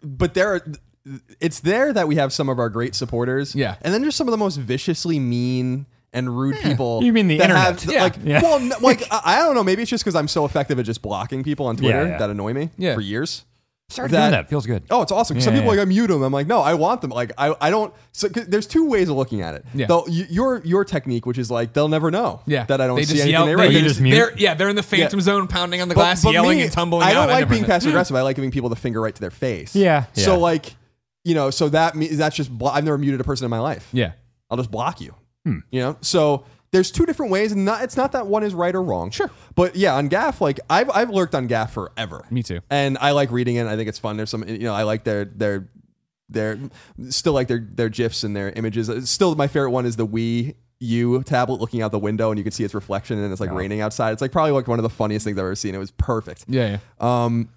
but 0.04 0.34
there, 0.34 0.54
are- 0.56 0.66
it's 1.40 1.60
there 1.60 1.92
that 1.94 2.08
we 2.08 2.16
have 2.16 2.32
some 2.32 2.50
of 2.50 2.60
our 2.60 2.70
great 2.70 2.96
supporters. 2.96 3.54
Yeah. 3.56 3.76
and 3.82 3.94
then 3.94 4.02
there's 4.02 4.16
some 4.16 4.28
of 4.28 4.32
the 4.32 4.38
most 4.38 4.58
viciously 4.58 5.20
mean 5.20 5.86
and 6.14 6.38
rude 6.38 6.58
people. 6.60 7.04
You 7.04 7.12
mean 7.12 7.28
the 7.28 7.38
that 7.40 7.50
internet. 7.50 7.82
Have, 7.82 7.92
Yeah. 7.92 8.04
Like, 8.04 8.16
Yeah. 8.24 8.42
well, 8.42 8.60
n- 8.60 8.74
like 8.82 9.04
I, 9.12 9.22
I 9.26 9.36
don't 9.40 9.56
know. 9.56 9.64
Maybe 9.64 9.82
it's 9.82 9.90
just 9.92 10.04
because 10.04 10.16
I'm 10.16 10.28
so 10.28 10.46
effective 10.46 10.78
at 10.80 10.86
just 10.86 11.02
blocking 11.02 11.44
people 11.44 11.66
on 11.66 11.76
Twitter 11.76 12.04
Yeah, 12.04 12.10
yeah. 12.10 12.18
that 12.20 12.30
annoy 12.30 12.54
me 12.54 12.70
Yeah. 12.78 12.94
for 12.96 13.02
years. 13.02 13.46
Start 13.90 14.12
That- 14.12 14.20
doing 14.22 14.32
that. 14.32 14.50
Feels 14.50 14.66
good. 14.66 14.84
Oh, 14.90 15.02
it's 15.02 15.12
awesome. 15.12 15.42
Some 15.42 15.54
people 15.54 15.66
yeah. 15.66 15.72
like 15.72 15.80
I 15.80 15.86
mute 15.86 16.08
them. 16.08 16.24
I'm 16.24 16.32
like, 16.32 16.48
no, 16.48 16.62
I 16.62 16.74
want 16.76 17.02
them. 17.02 17.10
Like 17.12 17.32
I, 17.38 17.54
I 17.60 17.70
don't. 17.70 17.94
So 18.12 18.30
'cause 18.30 18.46
there's 18.48 18.66
two 18.66 18.88
ways 18.88 19.10
of 19.10 19.18
looking 19.18 19.42
at 19.42 19.56
it. 19.56 19.66
Yeah. 19.74 19.88
Though 19.88 20.06
y- 20.08 20.26
your 20.30 20.62
your 20.64 20.86
technique, 20.86 21.26
which 21.26 21.38
is 21.38 21.52
like 21.52 21.74
they'll 21.74 21.90
never 21.90 22.10
know. 22.10 22.42
Yeah, 22.48 22.64
That 22.66 22.80
I 22.80 22.88
don't 22.88 22.96
they 22.96 23.04
see 23.04 23.14
just 23.16 23.24
anything 23.24 23.32
yell, 23.34 23.46
they 23.46 23.52
they 23.52 23.56
write. 23.56 23.68
They 23.70 23.74
you 23.76 23.82
just- 23.82 23.96
just 23.96 24.02
mute? 24.02 24.16
They're, 24.16 24.34
yeah, 24.38 24.54
they're 24.54 24.70
in 24.70 24.76
the 24.78 24.84
phantom 24.84 25.20
Yeah. 25.20 25.24
zone, 25.24 25.48
pounding 25.48 25.82
on 25.82 25.90
the 25.90 25.96
glass, 25.96 26.24
but 26.24 26.32
yelling 26.34 26.58
me, 26.60 26.64
and 26.64 26.72
tumbling 26.72 27.04
I 27.04 27.14
don't 27.14 27.28
like 27.28 27.40
never 27.40 27.50
being 27.52 27.66
passive 27.66 27.90
aggressive. 27.92 28.16
I 28.16 28.22
like 28.22 28.36
giving 28.36 28.52
people 28.52 28.70
the 28.70 28.76
finger 28.78 29.02
right 29.02 29.14
to 29.14 29.22
their 29.22 29.32
face. 29.32 29.76
Yeah, 29.76 30.06
So 30.14 30.40
like, 30.40 30.76
you 31.24 31.34
know, 31.36 31.50
so 31.50 31.70
that 31.70 31.96
means 31.96 32.18
that's 32.18 32.36
just 32.36 32.52
blo- 32.56 32.70
I've 32.70 32.84
never 32.84 32.98
muted 32.98 33.20
a 33.22 33.24
person 33.24 33.46
in 33.46 33.52
my 33.52 33.60
life. 33.60 33.90
Yeah. 33.94 34.14
I'll 34.50 34.58
just 34.58 34.72
block 34.72 35.02
you. 35.02 35.16
Hmm. 35.46 35.60
You 35.72 35.82
know, 35.82 35.98
so 36.02 36.46
there's 36.72 36.90
two 36.92 37.06
different 37.06 37.32
ways, 37.32 37.52
and 37.52 37.66
not 37.66 37.84
it's 37.84 37.98
not 37.98 38.14
that 38.14 38.28
one 38.28 38.44
is 38.44 38.54
right 38.54 38.74
or 38.74 38.82
wrong. 38.82 39.12
Sure. 39.12 39.30
but 39.56 39.76
yeah, 39.76 39.96
on 39.96 40.08
Gaff, 40.08 40.42
like 40.42 40.60
I've 40.70 40.90
I've 40.90 41.10
lurked 41.10 41.36
on 41.36 41.48
Gaff 41.48 41.74
forever. 41.74 42.26
Me 42.32 42.44
too. 42.44 42.62
And 42.70 42.98
I 43.00 43.12
like 43.12 43.32
reading 43.32 43.56
it. 43.56 43.68
I 43.68 43.76
think 43.76 43.90
it's 43.90 44.00
fun. 44.00 44.18
There's 44.18 44.30
some, 44.30 44.48
you 44.48 44.60
know, 44.60 44.74
I 44.74 44.84
like 44.84 45.04
their 45.04 45.26
their 45.26 45.70
their 46.30 46.58
still 47.10 47.34
like 47.34 47.48
their 47.48 47.60
their 47.60 47.90
gifs 47.90 48.24
and 48.24 48.36
their 48.36 48.50
images. 48.52 49.10
Still, 49.10 49.36
my 49.36 49.48
favorite 49.48 49.72
one 49.72 49.86
is 49.86 49.96
the 49.98 50.08
Wii 50.08 50.56
U 50.80 51.24
tablet 51.24 51.62
looking 51.62 51.82
out 51.82 51.92
the 51.92 52.00
window 52.00 52.30
and 52.32 52.38
you 52.38 52.44
can 52.44 52.52
see 52.52 52.64
its 52.64 52.74
reflection 52.74 53.18
and 53.18 53.32
it's 53.32 53.40
like 53.40 53.52
raining 53.52 53.80
outside. 53.82 54.12
It's 54.12 54.22
like 54.22 54.32
probably 54.32 54.52
like 54.52 54.68
one 54.68 54.80
of 54.80 54.84
the 54.84 54.90
funniest 54.90 55.24
things 55.24 55.38
I've 55.38 55.44
ever 55.46 55.56
seen. 55.56 55.76
It 55.76 55.80
was 55.80 55.92
perfect. 55.92 56.46
Yeah, 56.48 56.78
yeah. 57.02 57.24
Um, 57.26 57.50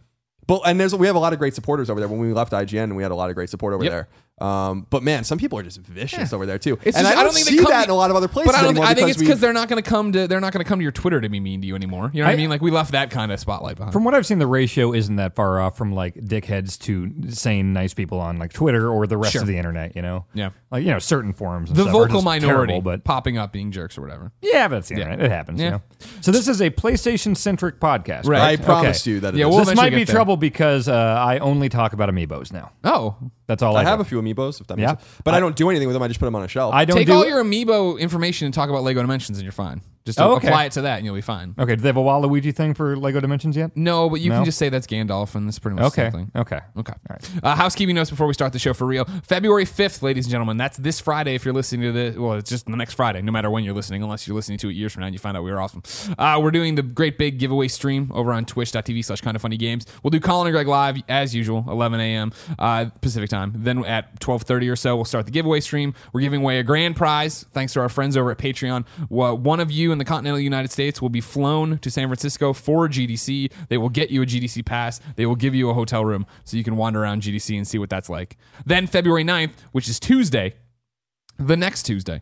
but 0.47 0.63
and 0.67 0.79
there's 0.81 0.95
we 0.95 1.07
have 1.07 1.17
a 1.17 1.21
lot 1.21 1.33
of 1.33 1.39
great 1.39 1.55
supporters 1.55 1.91
over 1.91 2.01
there. 2.01 2.09
When 2.09 2.19
we 2.21 2.33
left 2.33 2.53
IGN, 2.53 2.95
we 2.97 3.03
had 3.03 3.13
a 3.13 3.17
lot 3.17 3.29
of 3.31 3.35
great 3.37 3.51
support 3.51 3.75
over 3.75 3.85
Yep. 3.85 3.91
there. 3.93 4.09
Um, 4.39 4.87
but 4.91 5.03
man, 5.03 5.25
some 5.25 5.39
people 5.39 5.59
are 5.59 5.63
just 5.63 5.79
vicious 5.81 6.33
over 6.35 6.45
there 6.45 6.59
too. 6.59 6.79
It's 6.85 6.95
and 6.97 7.07
just- 7.07 7.17
I 7.17 7.23
don't, 7.23 7.33
think 7.33 7.47
see 7.47 7.57
they 7.57 7.63
come 7.63 7.73
that 7.73 7.85
to- 7.85 7.85
in 7.85 7.91
a 7.91 7.95
lot 7.95 8.11
of 8.11 8.17
other 8.17 8.29
places 8.29 8.53
But 8.53 8.59
I, 8.59 8.63
don't, 8.63 8.71
anymore. 8.73 8.85
I 8.87 8.93
think 8.93 9.09
it's 9.09 9.19
we've- 9.19 9.27
because 9.29 9.41
they're 9.41 9.55
not 9.55 9.69
going 9.71 9.83
to 9.83 9.89
come 9.89 10.13
to 10.13 10.29
they're 10.29 10.41
not 10.41 10.53
going 10.53 10.63
to 10.63 10.69
come 10.69 10.79
to 10.79 10.83
your 10.83 10.93
Twitter 10.93 11.23
to 11.23 11.29
be 11.31 11.41
mean 11.41 11.63
to 11.63 11.67
you 11.67 11.75
anymore. 11.75 12.11
You 12.13 12.21
know 12.21 12.27
what 12.27 12.33
I, 12.33 12.35
I- 12.35 12.37
mean? 12.37 12.51
Like 12.51 12.61
we 12.61 12.71
left 12.71 12.93
that 12.93 13.11
kind 13.11 13.33
of 13.33 13.41
spotlight 13.41 13.77
behind. 13.77 13.95
From 13.95 14.05
what 14.05 14.15
I've 14.15 14.27
seen, 14.27 14.39
the 14.39 14.47
ratio 14.47 14.93
isn't 14.93 15.17
that 15.17 15.35
far 15.37 15.59
off 15.61 15.79
from 15.79 15.93
like 15.95 16.17
dickheads 16.17 16.79
to 16.81 17.31
sane, 17.33 17.73
nice 17.73 17.95
people 17.95 18.21
on 18.21 18.37
like 18.37 18.53
Twitter 18.53 18.91
or 18.91 19.07
the 19.07 19.17
rest 19.17 19.33
Sure. 19.33 19.41
of 19.41 19.49
the 19.49 19.57
internet. 19.57 19.97
You 19.97 20.03
know, 20.03 20.27
Yeah. 20.35 20.51
like 20.71 20.85
you 20.85 20.91
know 20.91 20.99
certain 20.99 21.33
forums. 21.33 21.71
And 21.71 21.79
the 21.79 21.85
stuff 21.85 21.95
are 21.95 21.99
vocal 22.01 22.17
just 22.17 22.25
minority 22.27 22.73
terrible, 22.75 22.83
but 22.83 23.05
popping 23.05 23.39
up 23.39 23.53
being 23.53 23.73
jerks 23.73 23.97
or 23.97 24.03
whatever. 24.03 24.33
yeah, 24.43 24.69
but 24.69 24.79
it's 24.79 24.89
the 24.89 24.97
internet. 24.97 25.23
It 25.23 25.31
happens. 25.31 25.61
Yeah. 25.61 25.65
You 25.65 25.71
know. 25.73 25.83
So 26.21 26.31
this 26.31 26.47
is 26.47 26.61
a 26.61 26.69
PlayStation 26.69 27.35
centric 27.35 27.81
podcast, 27.81 28.27
Right. 28.27 28.43
I 28.43 28.57
promised 28.63 29.07
you 29.07 29.21
that. 29.21 29.33
It 29.35 29.39
Yeah, 29.39 29.47
is. 29.47 29.49
we'll 29.51 29.59
this 29.61 29.69
eventually 29.69 29.87
might 29.87 29.97
be 29.97 30.01
get 30.03 30.09
there. 30.09 30.15
trouble 30.15 30.37
because 30.37 30.89
uh, 30.89 30.93
I 30.95 31.39
only 31.39 31.71
talk 31.71 31.95
about 31.95 32.11
amiibos 32.11 32.53
now. 32.53 32.73
Oh, 32.85 33.17
That's 33.47 33.63
all 33.63 33.77
I, 33.79 33.81
I 33.81 33.85
have 33.85 33.99
do. 33.99 34.03
a 34.03 34.05
few 34.05 34.26
amiibos, 34.35 34.61
if 34.61 34.67
that 34.67 34.79
Yeah. 34.79 34.93
makes 34.93 35.03
sense. 35.03 35.21
But 35.25 35.35
I, 35.35 35.41
don't 35.41 35.57
do 35.57 35.71
anything 35.71 35.89
with 35.89 35.95
them. 35.95 36.03
I 36.03 36.09
just 36.09 36.21
put 36.21 36.27
them 36.27 36.35
on 36.37 36.43
a 36.43 36.49
shelf. 36.49 36.75
I 36.75 36.85
don't 36.85 36.97
take 36.97 37.07
do 37.07 37.15
all 37.15 37.27
your 37.27 37.43
amiibo 37.45 37.99
information 37.99 38.47
and 38.47 38.55
talk 38.55 38.69
about 38.71 38.83
Lego 38.83 39.01
Dimensions, 39.01 39.39
and 39.39 39.45
you're 39.45 39.53
fine. 39.53 39.81
Just 40.07 40.21
Oh, 40.21 40.37
okay. 40.37 40.47
apply 40.49 40.65
it 40.67 40.73
to 40.73 40.83
that, 40.83 40.97
and 40.97 41.05
you'll 41.05 41.15
be 41.17 41.21
fine. 41.21 41.55
Okay, 41.59 41.77
do 41.77 41.83
they 41.83 41.89
have 41.89 41.97
a 41.97 42.01
Waluigi 42.01 42.55
thing 42.55 42.73
for 42.75 42.97
Lego 42.97 43.21
Dimensions 43.21 43.57
yet? 43.57 43.73
No, 43.77 44.09
but 44.09 44.21
you 44.21 44.31
No? 44.31 44.37
can 44.37 44.45
just 44.45 44.57
say 44.57 44.69
that's 44.69 44.87
Gandalf, 44.87 45.35
and 45.35 45.47
that's 45.49 45.59
pretty 45.59 45.75
much 45.75 45.85
Okay, 45.87 46.05
the 46.05 46.11
same 46.13 46.27
thing. 46.27 46.31
okay. 46.41 46.61
Okay. 46.79 46.93
Uh, 47.43 47.55
housekeeping 47.57 47.95
notes 47.97 48.09
before 48.09 48.27
we 48.29 48.33
start 48.33 48.53
the 48.53 48.59
show 48.59 48.73
for 48.73 48.87
real. 48.87 49.05
February 49.25 49.65
5th, 49.67 50.03
ladies 50.03 50.27
and 50.27 50.31
gentlemen. 50.31 50.57
That's 50.57 50.77
this 50.77 51.01
Friday 51.01 51.35
if 51.35 51.45
you're 51.45 51.53
listening 51.55 51.83
to 51.83 51.93
this. 51.93 52.17
Well, 52.17 52.35
it's 52.35 52.49
just 52.49 52.67
the 52.67 52.77
next 52.77 52.95
Friday, 52.95 53.21
no 53.21 53.33
matter 53.33 53.51
when 53.51 53.65
you're 53.65 53.75
listening, 53.75 54.03
unless 54.03 54.27
you're 54.29 54.37
listening 54.37 54.59
to 54.59 54.69
it 54.69 54.75
years 54.75 54.93
from 54.93 55.01
now 55.01 55.07
and 55.07 55.15
you 55.15 55.19
find 55.19 55.37
out 55.37 55.43
we 55.43 55.51
were 55.51 55.61
awesome. 55.61 55.83
Uh, 56.17 56.39
we're 56.43 56.51
doing 56.53 56.77
the 56.77 56.83
great 56.83 57.19
big 57.19 57.39
giveaway 57.39 57.67
stream 57.67 58.11
over 58.15 58.33
on 58.33 58.45
twitch.tv 58.45 59.05
slash 59.05 59.21
kind 59.21 59.35
of 59.35 59.43
funny 59.43 59.57
games. 59.57 59.87
We'll 60.05 60.13
do 60.13 60.21
Colin 60.21 60.47
and 60.47 60.55
Greg 60.55 60.69
live 60.69 60.99
as 61.09 61.35
usual, 61.35 61.65
11 61.69 61.99
a.m. 61.99 62.33
Uh, 62.59 62.87
Pacific 63.01 63.29
time. 63.29 63.53
Then 63.57 63.85
at 63.85 64.21
12.30 64.21 64.71
or 64.71 64.77
so, 64.77 64.95
we'll 64.95 65.05
start 65.05 65.25
the 65.27 65.33
giveaway 65.33 65.59
stream. 65.59 65.95
We're 66.13 66.21
giving 66.21 66.43
away 66.43 66.59
a 66.61 66.63
grand 66.63 66.95
prize 66.95 67.45
thanks 67.53 67.73
to 67.73 67.81
our 67.81 67.89
friends 67.89 68.17
over 68.17 68.31
at 68.31 68.39
Patreon. 68.39 68.85
Well, 69.09 69.37
one 69.37 69.59
of 69.59 69.71
you 69.73 69.96
in 69.97 69.99
the 69.99 70.05
continental 70.05 70.39
United 70.39 70.71
States 70.71 71.01
will 71.01 71.09
be 71.09 71.23
flown 71.23 71.79
to 71.79 71.91
San 71.91 72.07
Francisco 72.09 72.53
for 72.53 72.87
GDC. 72.87 73.51
They 73.69 73.79
will 73.79 73.89
get 73.89 74.11
you 74.11 74.23
a 74.23 74.27
GDC 74.27 74.65
pass. 74.67 75.01
They 75.17 75.25
will 75.25 75.37
give 75.37 75.55
you 75.55 75.71
a 75.71 75.75
hotel 75.75 76.05
room 76.05 76.27
so 76.45 76.59
you 76.59 76.65
can 76.65 76.77
wander 76.77 77.03
around 77.03 77.23
GDC 77.23 77.57
and 77.57 77.67
see 77.67 77.79
what 77.79 77.89
that's 77.89 78.11
like. 78.11 78.37
Then 78.67 78.87
February 78.87 79.25
9th, 79.25 79.53
which 79.73 79.89
is 79.89 79.99
Tuesday, 79.99 80.55
the 81.39 81.57
next 81.57 81.85
Tuesday, 81.85 82.21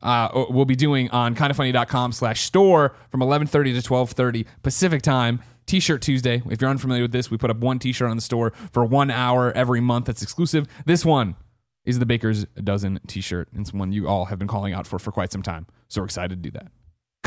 uh, 0.00 0.44
we'll 0.48 0.64
be 0.64 0.76
doing 0.76 1.10
on 1.10 1.34
kindoffunny.com 1.34 2.12
slash 2.12 2.42
store 2.42 2.94
from 3.10 3.20
11.30 3.20 3.50
to 3.82 3.88
12.30 3.88 4.46
Pacific 4.62 5.02
time. 5.02 5.40
T-shirt 5.66 6.00
Tuesday. 6.00 6.42
If 6.48 6.62
you're 6.62 6.70
unfamiliar 6.70 7.02
with 7.02 7.12
this, 7.12 7.30
we 7.30 7.36
put 7.36 7.50
up 7.50 7.58
one 7.58 7.78
T-shirt 7.78 8.08
on 8.08 8.16
the 8.16 8.22
store 8.22 8.52
for 8.72 8.86
one 8.86 9.10
hour 9.10 9.52
every 9.52 9.82
month. 9.82 10.06
That's 10.06 10.22
exclusive. 10.22 10.66
This 10.86 11.04
one 11.04 11.36
is 11.84 11.98
the 11.98 12.06
Baker's 12.06 12.46
Dozen 12.62 13.00
T-shirt. 13.06 13.48
It's 13.54 13.72
one 13.72 13.92
you 13.92 14.08
all 14.08 14.26
have 14.26 14.38
been 14.38 14.48
calling 14.48 14.72
out 14.72 14.86
for 14.86 14.98
for 14.98 15.12
quite 15.12 15.30
some 15.30 15.42
time. 15.42 15.66
So 15.88 16.00
we're 16.00 16.06
excited 16.06 16.42
to 16.42 16.50
do 16.50 16.58
that. 16.58 16.68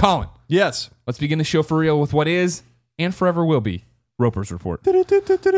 Colin, 0.02 0.30
yes. 0.48 0.90
let's 1.06 1.20
begin 1.20 1.38
the 1.38 1.44
show 1.44 1.62
for 1.62 1.78
real 1.78 2.00
with 2.00 2.12
what 2.12 2.28
is 2.28 2.64
and 2.98 3.14
forever 3.14 3.46
will 3.46 3.62
be 3.62 3.86
Roper's 4.18 4.52
Report. 4.52 4.84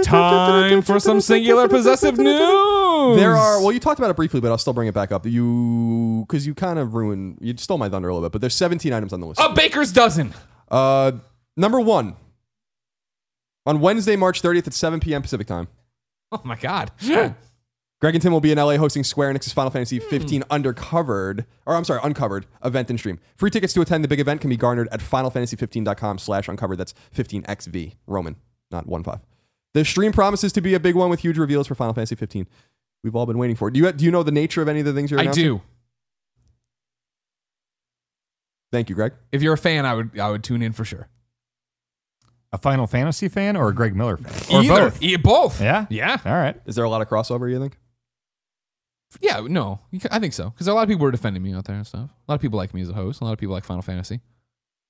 Time 0.04 0.82
for 0.82 1.00
some 1.00 1.22
singular 1.22 1.70
possessive 1.70 2.18
news. 2.18 3.18
There 3.18 3.38
are 3.38 3.62
well, 3.62 3.72
you 3.72 3.80
talked 3.80 4.00
about 4.00 4.12
it 4.12 4.18
briefly, 4.18 4.42
but 4.42 4.52
I'll 4.52 4.58
still 4.58 4.74
bring 4.74 4.90
it 4.90 4.94
back 4.94 5.14
up. 5.14 5.26
You 5.26 6.26
because 6.28 6.46
you 6.46 6.54
kind 6.54 6.78
of 6.78 6.94
ruined, 6.94 7.38
you 7.40 7.56
stole 7.56 7.78
my 7.78 7.88
thunder 7.88 8.10
a 8.10 8.14
little 8.14 8.28
bit. 8.28 8.34
But 8.34 8.42
there's 8.42 8.56
17 8.56 8.92
items 8.92 9.14
on 9.14 9.22
the 9.22 9.28
list. 9.28 9.40
a 9.42 9.54
Baker's 9.54 9.94
Dozen. 9.94 10.34
Uh, 10.70 11.14
number 11.56 11.80
one 11.80 12.18
on 13.66 13.80
Wednesday, 13.80 14.18
March 14.18 14.42
30th 14.42 14.68
at 14.68 14.74
7 14.74 15.00
p.m. 15.00 15.22
Pacific 15.22 15.48
time. 15.48 15.70
Oh 16.34 16.42
my 16.44 16.58
God. 16.58 16.92
Greg 18.04 18.16
and 18.16 18.22
Tim 18.22 18.34
will 18.34 18.42
be 18.42 18.52
in 18.52 18.58
LA 18.58 18.76
hosting 18.76 19.02
Square 19.02 19.34
Enix's 19.34 19.54
Final 19.54 19.72
Fantasy 19.72 19.98
15 19.98 20.42
undercovered, 20.52 21.46
or 21.66 21.74
I'm 21.74 21.86
sorry, 21.86 22.02
uncovered 22.04 22.46
event 22.62 22.90
and 22.90 23.00
stream. 23.00 23.18
Free 23.38 23.50
tickets 23.50 23.72
to 23.76 23.80
attend 23.82 24.04
the 24.04 24.10
big 24.10 24.20
event 24.20 24.42
can 24.42 24.50
be 24.50 24.58
garnered 24.58 24.90
at 24.92 25.00
finalfantasy15.com 25.00 26.18
slash 26.18 26.50
uncovered. 26.50 26.80
That's 26.80 26.94
15xv, 27.16 27.94
Roman, 28.06 28.36
not 28.70 28.88
1-5. 28.88 29.22
The 29.74 29.86
stream 29.86 30.12
promises 30.12 30.52
to 30.52 30.60
be 30.60 30.74
a 30.74 30.82
big 30.82 30.96
one 30.96 31.10
with 31.10 31.22
huge 31.22 31.38
reveals 31.38 31.66
for 31.66 31.76
Final 31.76 31.94
Fantasy 31.94 32.16
15. 32.16 32.46
We've 33.06 33.16
all 33.16 33.26
been 33.26 33.38
waiting 33.38 33.56
for. 33.56 33.70
it. 33.70 33.74
Do 33.74 33.80
you, 33.80 33.90
do 33.94 34.04
you 34.04 34.12
know 34.12 34.22
the 34.22 34.34
nature 34.34 34.62
of 34.62 34.68
any 34.68 34.82
of 34.82 34.86
the 34.86 34.92
things 34.92 35.10
you're 35.10 35.22
I 35.22 35.24
announcing? 35.24 35.44
do. 35.46 35.62
Thank 38.74 38.90
you, 38.90 38.96
Greg. 38.96 39.14
If 39.32 39.42
you're 39.42 39.54
a 39.54 39.58
fan, 39.58 39.86
I 39.86 39.94
would 39.94 40.20
I 40.20 40.30
would 40.30 40.44
tune 40.44 40.62
in 40.62 40.74
for 40.74 40.84
sure. 40.84 41.08
A 42.52 42.58
Final 42.58 42.86
Fantasy 42.86 43.30
fan 43.30 43.56
or 43.56 43.70
a 43.70 43.74
Greg 43.74 43.96
Miller 43.96 44.18
fan? 44.18 44.58
Or 44.58 44.62
Either. 44.62 44.90
both? 44.90 45.02
Yeah, 45.02 45.18
both. 45.18 45.62
Yeah? 45.62 45.86
Yeah. 45.90 46.18
All 46.26 46.34
right. 46.34 46.60
Is 46.66 46.76
there 46.76 46.84
a 46.84 46.90
lot 46.90 47.02
of 47.02 47.08
crossover, 47.08 47.50
you 47.50 47.60
think? 47.60 47.78
Yeah. 49.22 49.42
No, 49.48 49.80
I 50.12 50.20
think 50.20 50.34
so 50.34 50.50
because 50.50 50.68
a 50.68 50.74
lot 50.74 50.84
of 50.84 50.90
people 50.90 51.04
were 51.04 51.12
defending 51.12 51.42
me 51.44 51.54
out 51.54 51.66
there 51.66 51.76
and 51.76 51.86
stuff. 51.88 52.10
A 52.28 52.32
lot 52.32 52.36
of 52.36 52.42
people 52.42 52.58
like 52.58 52.74
me 52.74 52.82
as 52.82 52.90
a 52.90 52.94
host. 52.94 53.22
A 53.22 53.24
lot 53.26 53.34
of 53.34 53.40
people 53.40 53.54
like 53.54 53.64
Final 53.66 53.82
Fantasy. 53.82 54.22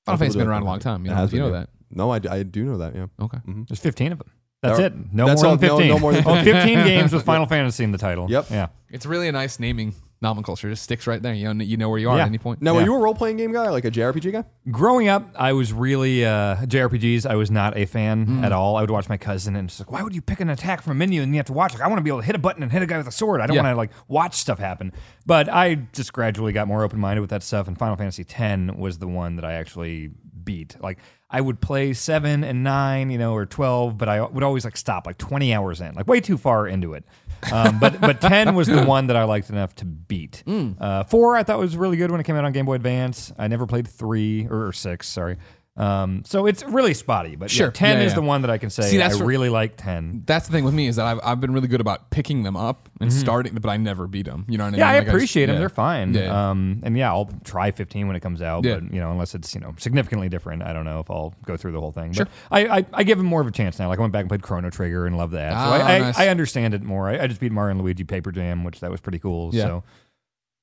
Final 0.06 0.18
Some 0.18 0.18
Fantasy's 0.20 0.34
people 0.36 0.42
been 0.46 0.50
around 0.50 0.62
a 0.64 0.66
long 0.66 0.80
time. 0.80 1.06
You 1.06 1.12
know, 1.12 1.18
has 1.18 1.32
you 1.34 1.40
know 1.40 1.52
that. 1.52 1.70
No, 1.90 2.12
I, 2.12 2.20
I 2.30 2.44
do 2.44 2.64
know 2.66 2.78
that, 2.80 2.96
yeah. 2.96 3.06
Okay. 3.22 3.38
Mm-hmm. 3.38 3.64
There's 3.70 3.80
15 3.80 4.12
of 4.14 4.18
them. 4.20 4.32
That's 4.64 4.78
There- 4.78 4.88
it. 4.88 5.14
No 5.14 5.28
that's 5.28 5.44
more 5.44 5.52
all- 5.52 5.58
than 5.58 5.68
no- 5.68 5.78
15. 5.78 5.94
no 5.94 6.00
more 6.00 6.12
than 6.14 6.24
Oh, 6.28 6.34
15. 6.36 6.54
15 6.54 6.78
games 6.86 7.14
with 7.14 7.24
Final 7.32 7.46
Fantasy 7.46 7.84
in 7.84 7.92
the 7.92 7.98
title. 7.98 8.30
Yep. 8.30 8.48
Yeah. 8.50 8.68
It's 8.90 9.06
really 9.06 9.28
a 9.28 9.32
nice 9.32 9.60
naming 9.60 9.94
nomenclature. 10.24 10.70
Just 10.70 10.82
sticks 10.82 11.06
right 11.06 11.22
there. 11.22 11.34
You 11.36 11.54
know, 11.54 11.64
you 11.64 11.78
know 11.78 11.90
where 11.90 12.00
you 12.00 12.10
are 12.10 12.18
Yeah. 12.18 12.24
at 12.24 12.28
any 12.30 12.40
point. 12.40 12.62
Now, 12.64 12.74
Yeah. 12.74 12.82
are 12.82 12.86
you 12.86 12.96
a 12.96 12.98
role 13.00 13.14
playing 13.14 13.38
game 13.38 13.52
guy, 13.54 13.70
like 13.70 13.86
a 13.86 13.92
JRPG 13.92 14.32
guy? 14.32 14.44
Growing 14.72 15.08
up, 15.08 15.30
I 15.36 15.54
was 15.54 15.72
really 15.72 16.26
uh, 16.26 16.56
JRPGs. 16.66 17.26
I 17.30 17.36
was 17.36 17.52
not 17.52 17.78
a 17.78 17.86
fan 17.86 18.26
Hmm. 18.26 18.44
at 18.44 18.52
all. 18.52 18.76
I 18.78 18.82
would 18.82 18.90
watch 18.90 19.08
my 19.10 19.18
cousin 19.18 19.56
and 19.56 19.70
it's 19.70 19.80
like, 19.80 19.92
why 19.92 20.02
would 20.02 20.16
you 20.16 20.22
pick 20.22 20.40
an 20.40 20.50
attack 20.50 20.82
from 20.82 20.94
a 20.94 20.96
menu 20.96 21.22
and 21.22 21.32
you 21.34 21.38
have 21.38 21.46
to 21.46 21.54
watch? 21.54 21.74
Like, 21.74 21.84
I 21.84 21.88
want 21.88 22.00
to 22.00 22.04
be 22.04 22.10
able 22.10 22.22
to 22.22 22.26
hit 22.26 22.36
a 22.36 22.40
button 22.40 22.64
and 22.64 22.72
hit 22.72 22.82
a 22.82 22.88
guy 22.88 22.98
with 22.98 23.08
a 23.08 23.12
sword. 23.12 23.42
I 23.42 23.46
don't 23.46 23.56
Yeah. 23.56 23.62
want 23.64 23.74
to 23.74 23.78
like 23.78 23.92
watch 24.08 24.34
stuff 24.36 24.58
happen. 24.58 24.94
But 25.26 25.48
I 25.54 25.76
just 25.94 26.14
gradually 26.14 26.54
got 26.54 26.68
more 26.68 26.84
open 26.84 27.00
minded 27.00 27.22
with 27.22 27.30
that 27.30 27.44
stuff. 27.44 27.68
And 27.68 27.78
Final 27.78 27.96
Fantasy 27.98 28.26
X 28.28 28.72
was 28.78 28.98
the 28.98 29.08
one 29.08 29.36
that 29.36 29.46
I 29.46 29.54
actually 29.54 30.10
beat. 30.44 30.76
Like 30.82 30.98
I 31.30 31.42
would 31.42 31.62
play 31.62 31.94
seven 31.94 32.44
and 32.44 32.64
nine, 32.64 33.10
you 33.10 33.18
know, 33.18 33.34
or 33.34 33.46
twelve, 33.46 33.98
but 33.98 34.08
I 34.10 34.22
would 34.22 34.44
always 34.44 34.66
like 34.66 34.78
stop 34.78 35.08
like 35.08 35.18
twenty 35.18 35.54
hours 35.54 35.82
in, 35.82 35.96
like 35.96 36.08
way 36.08 36.20
too 36.22 36.38
far 36.38 36.68
into 36.68 36.94
it. 36.94 37.06
Um, 37.52 37.80
but 37.80 38.00
but 38.00 38.22
ten 38.22 38.56
was 38.56 38.68
the 38.68 38.84
one 38.84 39.08
that 39.08 39.16
I 39.16 39.24
liked 39.24 39.50
enough 39.50 39.76
to 39.76 39.86
beat. 39.86 40.44
Hmm. 40.46 40.72
Uh, 40.80 41.04
four 41.04 41.36
I 41.36 41.44
thought 41.44 41.60
was 41.60 41.76
really 41.76 41.98
good 41.98 42.12
when 42.12 42.20
it 42.20 42.24
came 42.24 42.36
out 42.36 42.46
on 42.46 42.52
Game 42.52 42.66
Boy 42.66 42.76
Advance. 42.76 43.32
I 43.38 43.48
never 43.48 43.66
played 43.66 43.88
three 43.88 44.48
or, 44.50 44.72
six, 44.74 45.08
sorry. 45.08 45.38
Um, 45.76 46.22
so 46.24 46.46
it's 46.46 46.64
really 46.66 46.94
spotty, 46.94 47.36
but 47.36 47.50
Sure. 47.50 47.68
yeah, 47.68 47.72
ten 47.72 47.98
Yeah, 47.98 48.04
is 48.04 48.12
yeah. 48.12 48.16
the 48.18 48.22
one 48.22 48.42
that 48.44 48.52
I 48.52 48.60
can 48.60 48.70
say 48.70 48.84
See, 48.84 48.98
that's 48.98 49.16
I 49.16 49.18
what- 49.18 49.26
really 49.26 49.50
like. 49.50 49.76
Ten. 49.76 50.22
That's 50.26 50.46
the 50.46 50.52
thing 50.54 50.66
with 50.66 50.74
me 50.76 50.86
is 50.88 50.98
that 50.98 51.08
I've, 51.08 51.20
I've 51.24 51.42
been 51.42 51.52
really 51.52 51.68
good 51.68 51.82
about 51.82 52.12
picking 52.12 52.44
them 52.44 52.56
up 52.56 52.90
and 53.02 53.12
starting, 53.12 53.56
but 53.56 53.68
I 53.68 53.78
never 53.78 54.06
beat 54.06 54.28
them. 54.28 54.46
You 54.48 54.60
know 54.60 54.66
what 54.66 54.76
I 54.76 54.78
Mm-hmm. 54.78 54.80
Yeah. 54.80 54.88
I 54.90 54.94
Like, 54.98 55.06
just- 55.06 55.16
appreciate 55.16 55.46
them. 55.48 55.56
yeah. 55.56 55.60
They're 55.60 55.70
fine. 55.70 56.16
Um, 56.18 56.80
and 56.84 56.96
yeah, 56.96 57.12
I'll 57.12 57.30
try 57.44 57.72
15 57.72 58.06
when 58.06 58.16
it 58.16 58.20
comes 58.20 58.42
out. 58.44 58.64
Yeah. 58.66 58.76
But 58.76 58.94
you 58.94 59.00
know, 59.00 59.10
unless 59.12 59.34
it's 59.34 59.56
you 59.56 59.62
know 59.62 59.74
significantly 59.80 60.30
different, 60.30 60.62
I 60.62 60.74
don't 60.74 60.86
know 60.86 61.00
if 61.00 61.10
I'll 61.10 61.34
go 61.46 61.58
through 61.58 61.72
the 61.72 61.80
whole 61.80 61.92
thing. 61.92 62.14
Sure. 62.14 62.26
But 62.26 62.32
I, 62.70 62.78
I, 62.78 62.86
I 62.94 63.04
give 63.04 63.18
them 63.18 63.26
more 63.28 63.42
of 63.42 63.48
a 63.48 63.52
chance 63.52 63.80
now. 63.80 63.88
Like 63.88 63.98
I 63.98 64.02
went 64.02 64.14
back 64.14 64.22
and 64.22 64.30
played 64.30 64.44
Chrono 64.44 64.70
Trigger 64.70 65.08
and 65.08 65.18
loved 65.18 65.34
that. 65.34 65.54
So 65.54 65.58
Ah, 65.58 65.74
I, 65.88 66.00
nice. 66.00 66.20
I, 66.20 66.26
I 66.26 66.28
understand 66.28 66.76
it 66.76 66.84
more. 66.84 67.10
I, 67.10 67.24
I 67.24 67.28
just 67.28 67.40
beat 67.42 67.52
Mario 67.52 67.72
and 67.72 67.82
Luigi 67.82 68.04
Paper 68.04 68.32
Jam, 68.32 68.64
which 68.64 68.80
that 68.82 68.92
was 68.92 69.02
pretty 69.02 69.18
cool. 69.20 69.50
Yeah. 69.54 69.64
So 69.64 69.84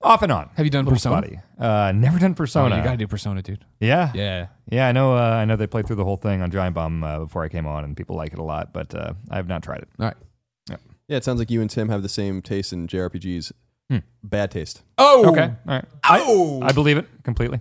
off 0.02 0.22
and 0.22 0.32
on. 0.32 0.50
Have 0.54 0.64
you 0.66 0.70
done 0.70 0.84
Little 0.84 0.96
Persona? 0.96 1.18
spotty. 1.22 1.40
Uh, 1.58 1.92
never 1.92 2.18
done 2.18 2.32
Oh, 2.32 2.34
Persona. 2.34 2.76
you 2.76 2.82
got 2.82 2.92
to 2.92 2.96
do 2.96 3.06
Persona, 3.06 3.42
dude. 3.42 3.64
yeah. 3.80 4.10
Yeah. 4.14 4.46
Yeah, 4.70 4.88
I 4.88 4.92
know. 4.92 5.14
Uh, 5.16 5.20
I 5.20 5.44
know 5.44 5.56
they 5.56 5.66
played 5.66 5.86
through 5.86 5.96
the 5.96 6.04
whole 6.04 6.16
thing 6.16 6.42
on 6.42 6.50
Giant 6.50 6.74
Bomb 6.74 7.02
uh, 7.04 7.18
before 7.20 7.42
I 7.44 7.48
came 7.48 7.66
on, 7.66 7.84
and 7.84 7.96
people 7.96 8.16
like 8.16 8.32
it 8.32 8.38
a 8.38 8.42
lot. 8.42 8.72
But 8.72 8.94
uh, 8.94 9.14
I 9.30 9.36
have 9.36 9.48
not 9.48 9.62
tried 9.62 9.82
it. 9.82 9.88
All 9.98 10.06
right. 10.06 10.16
Yeah, 11.08 11.16
it 11.16 11.24
sounds 11.24 11.40
like 11.40 11.50
you 11.50 11.60
and 11.60 11.68
Tim 11.68 11.88
have 11.88 12.02
the 12.04 12.08
same 12.08 12.40
taste 12.40 12.72
in 12.72 12.86
JRPGs. 12.86 13.50
Hmm. 13.90 13.98
Bad 14.22 14.52
taste. 14.52 14.82
Oh. 14.96 15.28
Okay, 15.30 15.42
all 15.42 15.54
right. 15.66 15.84
Oh. 16.08 16.60
I, 16.62 16.68
I 16.68 16.72
believe 16.72 16.96
it 16.98 17.06
completely. 17.24 17.60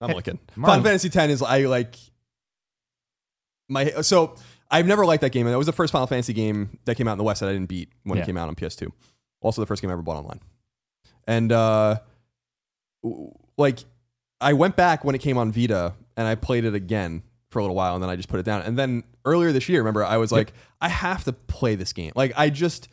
I'm 0.00 0.10
looking. 0.10 0.40
Marlon. 0.56 0.66
Final 0.66 0.84
Fantasy 0.84 1.08
X 1.16 1.32
is 1.32 1.42
I 1.42 1.60
like 1.66 1.94
my 3.68 3.84
so 4.02 4.34
I've 4.70 4.86
never 4.86 5.06
liked 5.06 5.20
that 5.20 5.30
game, 5.30 5.46
and 5.46 5.52
that 5.54 5.58
was 5.58 5.66
the 5.66 5.72
first 5.72 5.92
Final 5.92 6.06
Fantasy 6.08 6.32
game 6.32 6.78
that 6.84 6.96
came 6.96 7.06
out 7.08 7.12
in 7.12 7.18
the 7.18 7.24
West 7.24 7.40
that 7.40 7.48
I 7.48 7.52
didn't 7.52 7.68
beat 7.68 7.90
when 8.02 8.16
Yeah. 8.16 8.24
it 8.24 8.26
came 8.26 8.36
out 8.36 8.48
on 8.48 8.54
PS2. 8.56 8.90
Also, 9.40 9.62
the 9.62 9.66
first 9.66 9.80
game 9.82 9.90
I 9.90 9.92
ever 9.92 10.02
bought 10.02 10.16
online, 10.16 10.40
and 11.28 11.52
uh, 11.52 12.00
like 13.56 13.84
I 14.40 14.54
went 14.54 14.74
back 14.74 15.04
when 15.04 15.14
it 15.14 15.18
came 15.18 15.38
on 15.38 15.52
Vita 15.52 15.94
and 16.16 16.26
I 16.26 16.34
played 16.34 16.64
it 16.64 16.74
again 16.74 17.22
for 17.50 17.60
a 17.60 17.62
little 17.62 17.76
while, 17.76 17.94
and 17.94 18.02
then 18.02 18.10
I 18.10 18.16
just 18.16 18.28
put 18.28 18.40
it 18.40 18.42
down. 18.44 18.62
And 18.62 18.76
then 18.76 19.04
earlier 19.24 19.52
this 19.52 19.68
year, 19.68 19.80
remember, 19.80 20.04
I 20.04 20.16
was 20.16 20.32
like, 20.32 20.52
I 20.80 20.88
have 20.88 21.24
to 21.24 21.32
play 21.32 21.76
this 21.76 21.92
game. 21.92 22.12
Like 22.16 22.32
I 22.36 22.50
just 22.50 22.88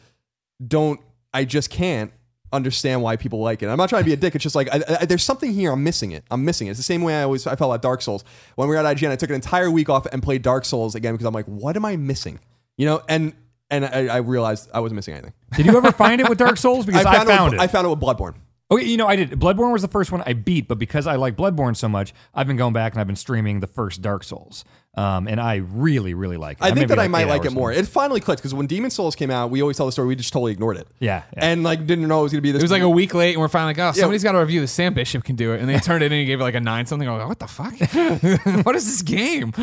don't, 0.66 1.00
I 1.34 1.46
just 1.46 1.70
can't 1.70 2.12
understand 2.52 3.02
why 3.02 3.16
people 3.16 3.40
like 3.40 3.64
it. 3.64 3.68
I'm 3.68 3.78
not 3.78 3.90
trying 3.90 4.04
to 4.04 4.06
be 4.06 4.14
a 4.14 4.18
dick. 4.18 4.36
It's 4.36 4.44
just 4.44 4.56
like 4.56 4.70
I, 4.74 4.82
I, 5.02 5.06
there's 5.06 5.24
something 5.24 5.54
here. 5.54 5.72
I'm 5.72 5.84
missing 5.84 6.12
it. 6.12 6.26
I'm 6.30 6.44
missing 6.44 6.68
it. 6.68 6.72
It's 6.72 6.80
the 6.80 6.84
same 6.84 7.04
way 7.04 7.16
I 7.16 7.24
always 7.24 7.48
I 7.48 7.56
felt 7.56 7.72
about 7.72 7.82
Dark 7.82 8.02
Souls. 8.02 8.24
When 8.56 8.68
we 8.68 8.76
were 8.76 8.86
at 8.86 8.98
IGN, 8.98 9.12
I 9.12 9.16
took 9.16 9.30
an 9.30 9.36
entire 9.36 9.72
week 9.72 9.90
off 9.90 10.06
and 10.08 10.22
played 10.22 10.42
Dark 10.42 10.66
Souls 10.66 10.94
again 10.94 11.14
because 11.14 11.26
I'm 11.26 11.34
like, 11.34 11.46
what 11.46 11.78
am 11.78 11.86
I 11.86 11.96
missing? 11.96 12.40
You 12.78 12.86
know, 12.86 13.02
and 13.08 13.34
and 13.70 13.86
I, 13.86 14.08
I 14.08 14.18
realized 14.18 14.70
I 14.74 14.80
wasn't 14.80 14.98
missing 14.98 15.14
anything. 15.14 15.34
Did 15.56 15.66
you 15.66 15.78
ever 15.78 15.92
find 15.92 16.22
it 16.22 16.30
with 16.30 16.38
Dark 16.38 16.58
Souls? 16.66 16.86
Because 16.86 17.06
I 17.06 17.26
found, 17.26 17.52
with, 17.52 17.60
it. 17.60 17.64
I 17.64 17.68
found 17.68 17.88
it 17.88 17.90
with 17.90 18.00
Bloodborne. 18.00 18.36
Okay, 18.72 18.86
you 18.86 18.98
know, 18.98 19.08
I 19.08 19.16
did. 19.16 19.30
Bloodborne 19.32 19.72
was 19.72 19.84
the 19.84 19.88
first 19.88 20.12
one 20.12 20.24
I 20.26 20.34
beat, 20.34 20.68
but 20.68 20.80
because 20.80 21.06
I 21.06 21.18
like 21.18 21.36
Bloodborne 21.36 21.76
so 21.76 21.88
much, 21.88 22.16
I've 22.34 22.48
been 22.48 22.58
going 22.58 22.74
back 22.74 22.94
and 22.94 23.00
I've 23.00 23.06
been 23.06 23.16
streaming 23.16 23.60
the 23.60 23.68
first 23.68 24.02
Dark 24.02 24.24
Souls, 24.24 24.66
um, 24.96 25.28
and 25.28 25.40
I 25.40 25.58
really, 25.58 26.16
really 26.16 26.38
like 26.38 26.58
it. 26.58 26.64
I 26.64 26.68
think 26.68 26.78
maybe 26.78 26.88
that 26.88 27.00
I 27.00 27.08
might 27.08 27.24
eight 27.24 27.30
like 27.30 27.42
hours 27.42 27.52
it 27.52 27.54
more. 27.54 27.72
in. 27.72 27.78
It 27.78 27.88
finally 27.88 28.20
clicked 28.20 28.42
because 28.42 28.56
when 28.56 28.66
Demon 28.66 28.90
Souls 28.90 29.16
came 29.16 29.30
out, 29.30 29.52
we 29.52 29.62
always 29.62 29.78
tell 29.78 29.86
the 29.86 29.92
story. 29.92 30.08
We 30.08 30.16
just 30.16 30.34
totally 30.34 30.52
ignored 30.52 30.78
it. 30.78 30.88
Yeah, 31.00 31.22
yeah. 31.34 31.46
and 31.46 31.62
like 31.62 31.86
didn't 31.86 32.08
know 32.08 32.22
it 32.22 32.24
was 32.24 32.32
gonna 32.32 32.42
be 32.42 32.52
this. 32.52 32.62
It 32.62 32.64
was 32.64 32.72
like 32.72 32.82
a 32.82 32.90
week 32.90 33.14
late, 33.14 33.34
and 33.34 33.42
we're 33.42 33.50
finally 33.50 33.76
like, 33.76 33.96
oh, 33.96 34.00
somebody's 34.00 34.24
got 34.24 34.32
to 34.32 34.40
review 34.40 34.62
this. 34.62 34.72
Sam 34.72 34.96
Bishop 34.96 35.24
can 35.24 35.36
do 35.36 35.54
it, 35.54 35.60
and 35.60 35.70
they 35.70 35.78
turned 35.78 36.04
it 36.04 36.12
in 36.12 36.18
and 36.18 36.26
gave 36.26 36.40
it 36.40 36.44
like 36.44 36.56
a 36.56 36.60
nine 36.60 36.88
something. 36.88 37.08
I'm 37.08 37.20
like, 37.20 37.28
what 37.28 37.40
the 37.40 37.48
fuck? 37.48 37.74
what 38.66 38.76
is 38.76 38.88
this 38.88 39.04
game? 39.04 39.54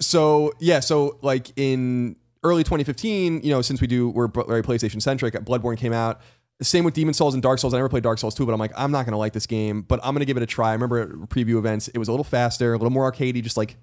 so 0.00 0.52
yeah, 0.58 0.80
so 0.80 1.20
like 1.22 1.52
in 1.56 2.16
early 2.48 2.64
2015, 2.64 3.42
you 3.42 3.50
know, 3.50 3.62
since 3.62 3.80
we 3.80 3.86
do 3.86 4.08
we're 4.08 4.28
very 4.28 4.62
PlayStation 4.62 5.00
centric, 5.00 5.34
Bloodborne 5.34 5.76
came 5.76 5.92
out. 5.92 6.20
Same 6.60 6.84
with 6.84 6.94
Demon 6.94 7.14
Souls 7.14 7.34
and 7.34 7.42
Dark 7.42 7.60
Souls. 7.60 7.72
I 7.72 7.76
never 7.76 7.88
played 7.88 8.02
Dark 8.02 8.18
Souls 8.18 8.34
2, 8.34 8.44
but 8.44 8.52
I'm 8.52 8.58
like, 8.58 8.72
I'm 8.76 8.90
not 8.90 9.04
gonna 9.04 9.18
like 9.18 9.32
this 9.32 9.46
game, 9.46 9.82
but 9.82 10.00
I'm 10.02 10.14
gonna 10.14 10.24
give 10.24 10.36
it 10.36 10.42
a 10.42 10.46
try. 10.46 10.70
I 10.70 10.72
remember 10.72 11.00
at 11.00 11.08
preview 11.28 11.58
events, 11.58 11.88
it 11.88 11.98
was 11.98 12.08
a 12.08 12.12
little 12.12 12.24
faster, 12.24 12.74
a 12.74 12.76
little 12.76 12.90
more 12.90 13.10
arcadey, 13.10 13.42
just 13.42 13.56
like 13.56 13.76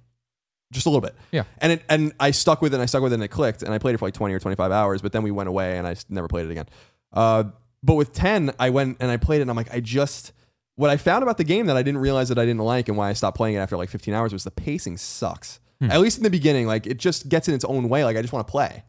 just 0.71 0.85
a 0.85 0.89
little 0.89 1.01
bit. 1.01 1.15
Yeah. 1.31 1.43
And 1.59 1.73
it 1.73 1.83
and 1.89 2.13
I 2.19 2.31
stuck 2.31 2.61
with 2.61 2.73
it 2.73 2.75
and 2.75 2.83
I 2.83 2.85
stuck 2.85 3.01
with 3.01 3.13
it 3.13 3.15
and 3.15 3.23
it 3.23 3.29
clicked 3.29 3.63
and 3.63 3.73
I 3.73 3.77
played 3.77 3.95
it 3.95 3.99
for 3.99 4.05
like 4.05 4.13
20 4.13 4.33
or 4.33 4.39
25 4.39 4.71
hours, 4.71 5.01
but 5.01 5.11
then 5.11 5.23
we 5.23 5.31
went 5.31 5.49
away 5.49 5.77
and 5.77 5.87
I 5.87 5.95
never 6.09 6.27
played 6.27 6.45
it 6.45 6.51
again. 6.51 6.67
Uh, 7.13 7.45
but 7.81 7.95
with 7.95 8.13
10, 8.13 8.53
I 8.59 8.71
went 8.71 8.97
and 8.99 9.09
I 9.09 9.17
played 9.17 9.37
it 9.39 9.41
and 9.43 9.49
I'm 9.49 9.57
like, 9.57 9.73
I 9.73 9.79
just 9.79 10.33
what 10.75 10.89
I 10.89 10.97
found 10.97 11.23
about 11.23 11.37
the 11.37 11.43
game 11.43 11.67
that 11.67 11.77
I 11.77 11.83
didn't 11.83 12.01
realize 12.01 12.29
that 12.29 12.37
I 12.37 12.45
didn't 12.45 12.61
like 12.61 12.89
and 12.89 12.97
why 12.97 13.09
I 13.09 13.13
stopped 13.13 13.37
playing 13.37 13.55
it 13.55 13.59
after 13.59 13.77
like 13.77 13.89
15 13.89 14.13
hours 14.13 14.33
was 14.33 14.43
the 14.43 14.51
pacing 14.51 14.97
sucks. 14.97 15.59
At 15.81 15.99
least 15.99 16.17
in 16.17 16.23
the 16.23 16.29
beginning, 16.29 16.67
like 16.67 16.87
it 16.87 16.97
just 16.97 17.29
gets 17.29 17.47
in 17.47 17.53
its 17.53 17.65
own 17.65 17.89
way. 17.89 18.03
Like 18.03 18.17
I 18.17 18.21
just 18.21 18.33
want 18.33 18.47
to 18.47 18.51
play. 18.51 18.83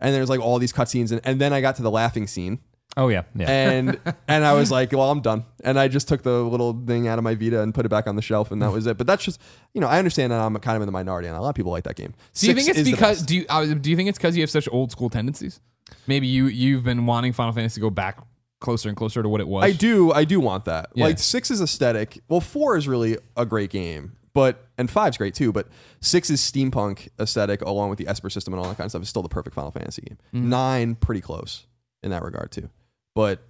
And 0.00 0.14
there's 0.14 0.30
like 0.30 0.40
all 0.40 0.58
these 0.58 0.72
cutscenes 0.72 1.12
and, 1.12 1.20
and 1.24 1.40
then 1.40 1.52
I 1.52 1.60
got 1.60 1.76
to 1.76 1.82
the 1.82 1.90
laughing 1.90 2.26
scene 2.26 2.60
oh 2.96 3.08
yeah, 3.08 3.22
yeah. 3.34 3.50
and 3.50 4.00
and 4.28 4.44
I 4.44 4.54
was 4.54 4.70
like, 4.70 4.92
well, 4.92 5.10
I'm 5.10 5.20
done. 5.20 5.44
And 5.64 5.78
I 5.78 5.88
just 5.88 6.08
took 6.08 6.22
the 6.22 6.42
little 6.42 6.72
thing 6.86 7.08
out 7.08 7.18
of 7.18 7.24
my 7.24 7.34
Vita 7.34 7.62
and 7.62 7.74
put 7.74 7.86
it 7.86 7.88
back 7.88 8.06
on 8.06 8.16
the 8.16 8.22
shelf, 8.22 8.50
and 8.50 8.60
that 8.62 8.72
was 8.72 8.86
it. 8.86 8.98
But 8.98 9.06
that's 9.06 9.24
just, 9.24 9.40
you 9.74 9.80
know, 9.80 9.88
I 9.88 9.98
understand 9.98 10.32
that 10.32 10.40
I'm 10.40 10.56
kind 10.56 10.76
of 10.76 10.82
in 10.82 10.86
the 10.86 10.92
minority, 10.92 11.28
and 11.28 11.36
a 11.36 11.40
lot 11.40 11.50
of 11.50 11.54
people 11.54 11.72
like 11.72 11.84
that 11.84 11.96
game. 11.96 12.14
Do 12.34 12.46
you 12.46 12.54
Six 12.54 12.54
think 12.54 12.68
it's 12.68 12.78
is 12.80 12.84
the 12.84 12.92
because 12.92 13.18
best. 13.18 13.28
do 13.28 13.36
you 13.36 13.46
uh, 13.48 13.74
do 13.74 13.90
you 13.90 13.96
think 13.96 14.08
it's 14.08 14.18
because 14.18 14.36
you 14.36 14.42
have 14.42 14.50
such 14.50 14.68
old 14.70 14.90
school 14.90 15.10
tendencies? 15.10 15.60
Maybe 16.06 16.26
you 16.26 16.46
you've 16.46 16.84
been 16.84 17.06
wanting 17.06 17.32
Final 17.32 17.52
Fantasy 17.52 17.74
to 17.74 17.80
go 17.80 17.90
back 17.90 18.18
closer 18.60 18.88
and 18.88 18.96
closer 18.96 19.22
to 19.22 19.28
what 19.28 19.40
it 19.40 19.48
was. 19.48 19.64
I 19.64 19.72
do, 19.72 20.12
I 20.12 20.24
do 20.24 20.38
want 20.38 20.66
that. 20.66 20.90
Yeah. 20.94 21.04
Like 21.04 21.18
six 21.18 21.50
is 21.50 21.62
aesthetic. 21.62 22.20
Well, 22.28 22.40
four 22.40 22.76
is 22.76 22.86
really 22.86 23.16
a 23.36 23.46
great 23.46 23.70
game, 23.70 24.16
but 24.32 24.68
and 24.78 24.90
five's 24.90 25.16
great 25.16 25.34
too. 25.34 25.52
But 25.52 25.68
six 26.00 26.30
is 26.30 26.40
steampunk 26.40 27.08
aesthetic, 27.20 27.62
along 27.62 27.90
with 27.90 27.98
the 27.98 28.08
Esper 28.08 28.30
system 28.30 28.54
and 28.54 28.60
all 28.62 28.68
that 28.68 28.76
kind 28.76 28.86
of 28.86 28.90
stuff. 28.92 29.02
Is 29.02 29.08
still 29.08 29.22
the 29.22 29.28
perfect 29.28 29.54
Final 29.54 29.70
Fantasy 29.70 30.02
game. 30.02 30.18
Mm-hmm. 30.34 30.48
Nine, 30.50 30.94
pretty 30.94 31.20
close 31.20 31.66
in 32.02 32.10
that 32.10 32.22
regard 32.22 32.50
too. 32.50 32.70
But 33.14 33.40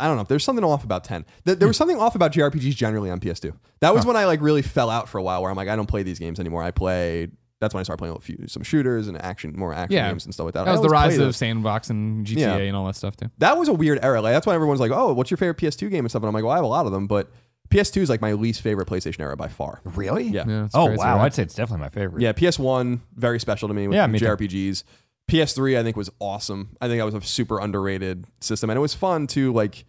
I 0.00 0.06
don't 0.06 0.16
know. 0.16 0.24
There's 0.24 0.44
something 0.44 0.64
off 0.64 0.84
about 0.84 1.04
10. 1.04 1.24
Th- 1.44 1.54
Hmm. 1.54 1.58
There 1.60 1.68
was 1.68 1.76
something 1.76 1.98
off 1.98 2.14
about 2.14 2.32
JRPGs 2.32 2.74
generally 2.76 3.10
on 3.10 3.20
PS2. 3.20 3.54
That 3.80 3.94
was 3.94 4.04
when 4.04 4.16
I 4.16 4.26
like 4.26 4.40
really 4.42 4.62
fell 4.62 4.90
out 4.90 5.08
for 5.08 5.18
a 5.18 5.22
while 5.22 5.40
where 5.42 5.50
I'm 5.50 5.56
like, 5.56 5.68
I 5.68 5.76
don't 5.76 5.86
play 5.88 6.02
these 6.02 6.18
games 6.18 6.38
anymore. 6.38 6.62
I 6.62 6.70
play, 6.72 7.28
that's 7.60 7.72
when 7.72 7.80
I 7.80 7.84
started 7.84 7.98
playing 7.98 8.14
a 8.14 8.20
few, 8.20 8.46
some 8.48 8.62
shooters 8.62 9.08
and 9.08 9.20
action, 9.20 9.54
more 9.56 9.72
action 9.72 9.96
Yeah. 9.96 10.08
games 10.10 10.26
and 10.26 10.34
stuff 10.34 10.44
like 10.44 10.54
that. 10.54 10.66
That 10.66 10.72
was 10.72 10.82
the 10.82 10.90
rise 10.90 11.16
of 11.18 11.34
sandbox 11.34 11.88
and 11.90 12.26
GTA 12.26 12.38
Yeah. 12.38 12.56
and 12.56 12.76
all 12.76 12.84
that 12.86 12.96
stuff 12.96 13.16
too. 13.16 13.30
That 13.38 13.56
was 13.56 13.68
a 13.68 13.72
weird 13.72 13.98
era. 14.02 14.20
Like, 14.20 14.34
that's 14.34 14.46
why 14.46 14.54
everyone's 14.54 14.80
like, 14.80 14.90
oh, 14.92 15.14
what's 15.14 15.30
your 15.30 15.38
favorite 15.38 15.56
PS2 15.56 15.88
game 15.90 16.04
and 16.04 16.10
stuff? 16.10 16.22
And 16.22 16.28
I'm 16.28 16.34
like, 16.34 16.44
well, 16.44 16.52
I 16.52 16.56
have 16.56 16.64
a 16.64 16.68
lot 16.68 16.84
of 16.86 16.92
them, 16.92 17.06
but 17.06 17.30
PS2 17.70 18.02
is 18.02 18.08
like 18.10 18.20
my 18.20 18.32
least 18.32 18.60
favorite 18.62 18.88
PlayStation 18.88 19.20
era 19.20 19.36
by 19.36 19.48
far. 19.48 19.80
really? 19.84 20.24
Yeah. 20.24 20.44
Yeah, 20.46 20.64
it's 20.66 20.74
Oh 20.74 20.86
crazy, 20.86 20.98
wow, 20.98 21.16
right? 21.16 21.24
I'd 21.26 21.34
say 21.34 21.42
it's 21.42 21.54
definitely 21.54 21.82
my 21.82 21.88
favorite. 21.90 22.22
Yeah, 22.22 22.32
PS1, 22.32 23.00
very 23.14 23.38
special 23.38 23.68
to 23.68 23.74
me 23.74 23.88
with 23.88 23.94
Yeah, 23.96 24.06
me 24.06 24.18
too. 24.18 24.24
JRPGs. 24.26 24.84
PS3, 25.30 25.78
I 25.78 25.82
think, 25.82 25.96
was 25.96 26.08
awesome. 26.20 26.76
I 26.80 26.88
think 26.88 26.98
that 27.00 27.04
was 27.04 27.14
a 27.14 27.20
super 27.20 27.58
underrated 27.60 28.24
system. 28.40 28.70
And 28.70 28.76
it 28.78 28.80
was 28.80 28.94
fun 28.94 29.26
to 29.28 29.52
like 29.52 29.84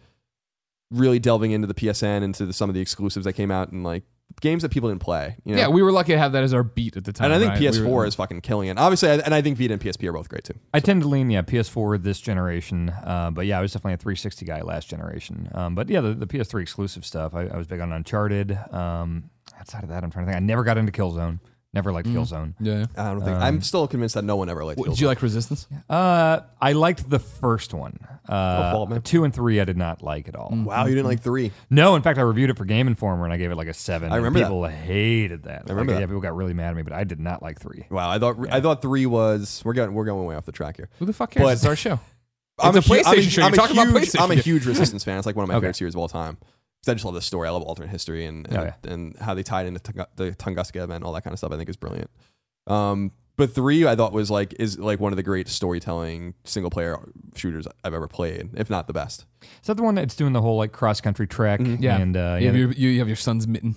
really 0.90 1.18
delving 1.18 1.52
into 1.52 1.66
the 1.66 1.72
PSN, 1.74 2.22
into 2.22 2.44
the, 2.44 2.52
some 2.52 2.68
of 2.68 2.74
the 2.74 2.80
exclusives 2.80 3.24
that 3.24 3.32
came 3.32 3.50
out 3.50 3.70
and 3.72 3.82
like 3.82 4.02
games 4.40 4.62
that 4.62 4.70
people 4.70 4.88
didn't 4.88 5.00
play. 5.02 5.36
You 5.44 5.54
know? 5.54 5.60
Yeah, 5.62 5.68
we 5.68 5.82
were 5.82 5.92
lucky 5.92 6.12
to 6.12 6.18
have 6.18 6.32
that 6.32 6.42
as 6.44 6.54
our 6.54 6.62
beat 6.62 6.96
at 6.96 7.04
the 7.04 7.12
time. 7.12 7.26
and 7.26 7.34
I 7.34 7.38
think 7.38 7.50
right? 7.52 7.60
PS4 7.60 7.84
We 7.84 7.90
were- 7.92 8.06
is 8.06 8.14
fucking 8.14 8.40
killing 8.42 8.68
it. 8.68 8.78
Obviously, 8.78 9.10
I- 9.10 9.16
and 9.18 9.34
I 9.34 9.42
think 9.42 9.58
Vita 9.58 9.72
and 9.74 9.80
PSP 9.82 10.06
are 10.08 10.12
both 10.12 10.28
great 10.28 10.44
too. 10.44 10.54
I 10.72 10.80
tend 10.80 11.02
to 11.02 11.08
lean, 11.08 11.30
yeah, 11.30 11.42
PS4 11.42 11.98
this 11.98 12.20
generation. 12.20 12.90
Uh, 13.04 13.30
but 13.30 13.46
yeah, 13.46 13.58
I 13.58 13.62
was 13.62 13.72
definitely 13.72 13.94
a 13.94 13.98
360 13.98 14.44
guy 14.46 14.62
last 14.62 14.88
generation. 14.88 15.48
Um, 15.54 15.74
but 15.74 15.88
yeah, 15.88 16.00
the, 16.00 16.14
the 16.14 16.26
PS3 16.26 16.62
exclusive 16.62 17.04
stuff, 17.04 17.34
I, 17.34 17.46
I 17.46 17.56
was 17.56 17.66
big 17.66 17.80
on 17.80 17.92
Uncharted. 17.92 18.58
Um, 18.72 19.30
outside 19.58 19.82
of 19.82 19.88
that, 19.90 20.02
I'm 20.04 20.10
trying 20.10 20.26
to 20.26 20.32
think. 20.32 20.36
I 20.36 20.44
never 20.44 20.64
got 20.64 20.78
into 20.78 20.92
Killzone. 20.92 21.40
Never 21.72 21.92
liked 21.92 22.08
Killzone. 22.08 22.54
Yeah. 22.58 22.86
I 22.96 23.12
don't 23.12 23.20
think 23.20 23.36
I'm 23.36 23.62
still 23.62 23.86
convinced 23.86 24.16
that 24.16 24.24
no 24.24 24.34
one 24.34 24.48
ever 24.50 24.64
liked. 24.64 24.80
What, 24.80 24.88
Killzone. 24.88 24.92
did 24.94 25.00
you 25.02 25.06
like 25.06 25.22
Resistance? 25.22 25.68
Uh, 25.88 26.40
I 26.60 26.72
liked 26.72 27.08
the 27.08 27.20
first 27.20 27.72
one. 27.72 27.96
Uh, 28.28 28.72
fault, 28.72 28.90
man. 28.90 29.02
two 29.02 29.22
and 29.22 29.32
three, 29.32 29.60
I 29.60 29.64
did 29.64 29.76
not 29.76 30.02
like 30.02 30.26
at 30.28 30.34
all. 30.34 30.50
Wow, 30.52 30.86
you 30.86 30.94
didn't 30.96 31.06
like 31.06 31.20
three. 31.20 31.52
No, 31.70 31.94
in 31.94 32.02
fact, 32.02 32.18
I 32.18 32.22
reviewed 32.22 32.50
it 32.50 32.58
for 32.58 32.64
Game 32.64 32.88
Informer 32.88 33.22
and 33.24 33.32
I 33.32 33.36
gave 33.36 33.52
it 33.52 33.56
like 33.56 33.68
a 33.68 33.74
seven. 33.74 34.10
I 34.10 34.16
and 34.16 34.24
remember 34.24 34.40
that. 34.40 34.46
people 34.46 34.66
hated 34.66 35.44
that. 35.44 35.62
I 35.66 35.70
remember 35.70 35.92
Yeah, 35.92 36.00
that. 36.00 36.06
people 36.08 36.20
got 36.20 36.34
really 36.36 36.54
mad 36.54 36.70
at 36.70 36.76
me, 36.76 36.82
but 36.82 36.92
I 36.92 37.04
did 37.04 37.20
not 37.20 37.40
like 37.40 37.60
three. 37.60 37.86
Wow, 37.88 38.10
I 38.10 38.18
thought 38.18 38.36
I 38.50 38.60
thought 38.60 38.82
three 38.82 39.06
was 39.06 39.62
we're 39.64 39.72
going 39.74 39.94
we're 39.94 40.04
going 40.04 40.24
way 40.26 40.34
off 40.34 40.46
the 40.46 40.52
track 40.52 40.76
here. 40.76 40.88
Who 40.98 41.06
the 41.06 41.12
fuck 41.12 41.30
cares? 41.30 41.44
But- 41.44 41.52
it's 41.52 41.64
our 41.66 41.76
show. 41.76 42.00
I'm 42.58 42.76
It's 42.76 42.86
a 42.86 42.88
hu- 42.92 42.98
I'm 42.98 43.04
PlayStation 43.04 43.30
show. 43.30 43.40
You're 43.40 43.46
I'm 43.46 43.52
a 43.54 43.56
talking 43.56 43.78
about 43.78 43.88
huge, 43.88 44.08
PlayStation. 44.10 44.20
I'm 44.20 44.30
a 44.32 44.34
huge 44.34 44.66
Resistance 44.74 45.02
fan. 45.04 45.16
It's 45.18 45.26
like 45.26 45.36
one 45.36 45.44
of 45.44 45.48
my 45.48 45.54
Okay. 45.54 45.62
favorite 45.66 45.76
series 45.76 45.94
of 45.94 46.00
all 46.00 46.08
time. 46.08 46.36
'Cause 46.84 46.92
I 46.92 46.94
just 46.94 47.04
love 47.04 47.14
this 47.14 47.26
story. 47.26 47.46
I 47.46 47.50
love 47.50 47.62
alternate 47.62 47.90
history 47.90 48.24
and 48.24 48.46
and, 48.48 48.56
Oh, 48.58 48.62
yeah. 48.62 48.90
and 48.92 49.16
how 49.18 49.34
they 49.34 49.42
tied 49.42 49.66
into 49.66 49.80
Tunga- 49.80 50.08
the 50.16 50.30
Tunguska 50.32 50.82
event, 50.82 51.04
all 51.04 51.12
that 51.12 51.22
kind 51.24 51.32
of 51.32 51.38
stuff. 51.38 51.52
I 51.52 51.56
think 51.56 51.68
is 51.68 51.76
brilliant. 51.76 52.10
Um, 52.66 53.12
but 53.36 53.54
three, 53.54 53.86
I 53.86 53.96
thought 53.96 54.12
was 54.12 54.30
like 54.30 54.54
is 54.58 54.78
like 54.78 55.00
one 55.00 55.12
of 55.12 55.16
the 55.16 55.22
great 55.22 55.48
storytelling 55.48 56.34
single 56.44 56.70
player 56.70 56.98
shooters 57.34 57.66
I've 57.84 57.94
ever 57.94 58.06
played, 58.08 58.50
if 58.54 58.68
not 58.70 58.86
the 58.86 58.92
best. 58.92 59.24
Is 59.42 59.66
that 59.66 59.76
the 59.76 59.82
one 59.82 59.94
that's 59.94 60.14
doing 60.14 60.32
the 60.34 60.42
whole 60.42 60.56
like 60.58 60.72
cross 60.72 61.00
country 61.00 61.26
trek? 61.26 61.60
Yeah. 61.62 61.98
And 61.98 62.16
uh, 62.16 62.36
you, 62.38 62.44
yeah, 62.44 62.52
have 62.52 62.56
your, 62.56 62.72
you 62.72 62.98
have 62.98 63.08
your 63.08 63.16
son's 63.16 63.46
mitten. 63.46 63.76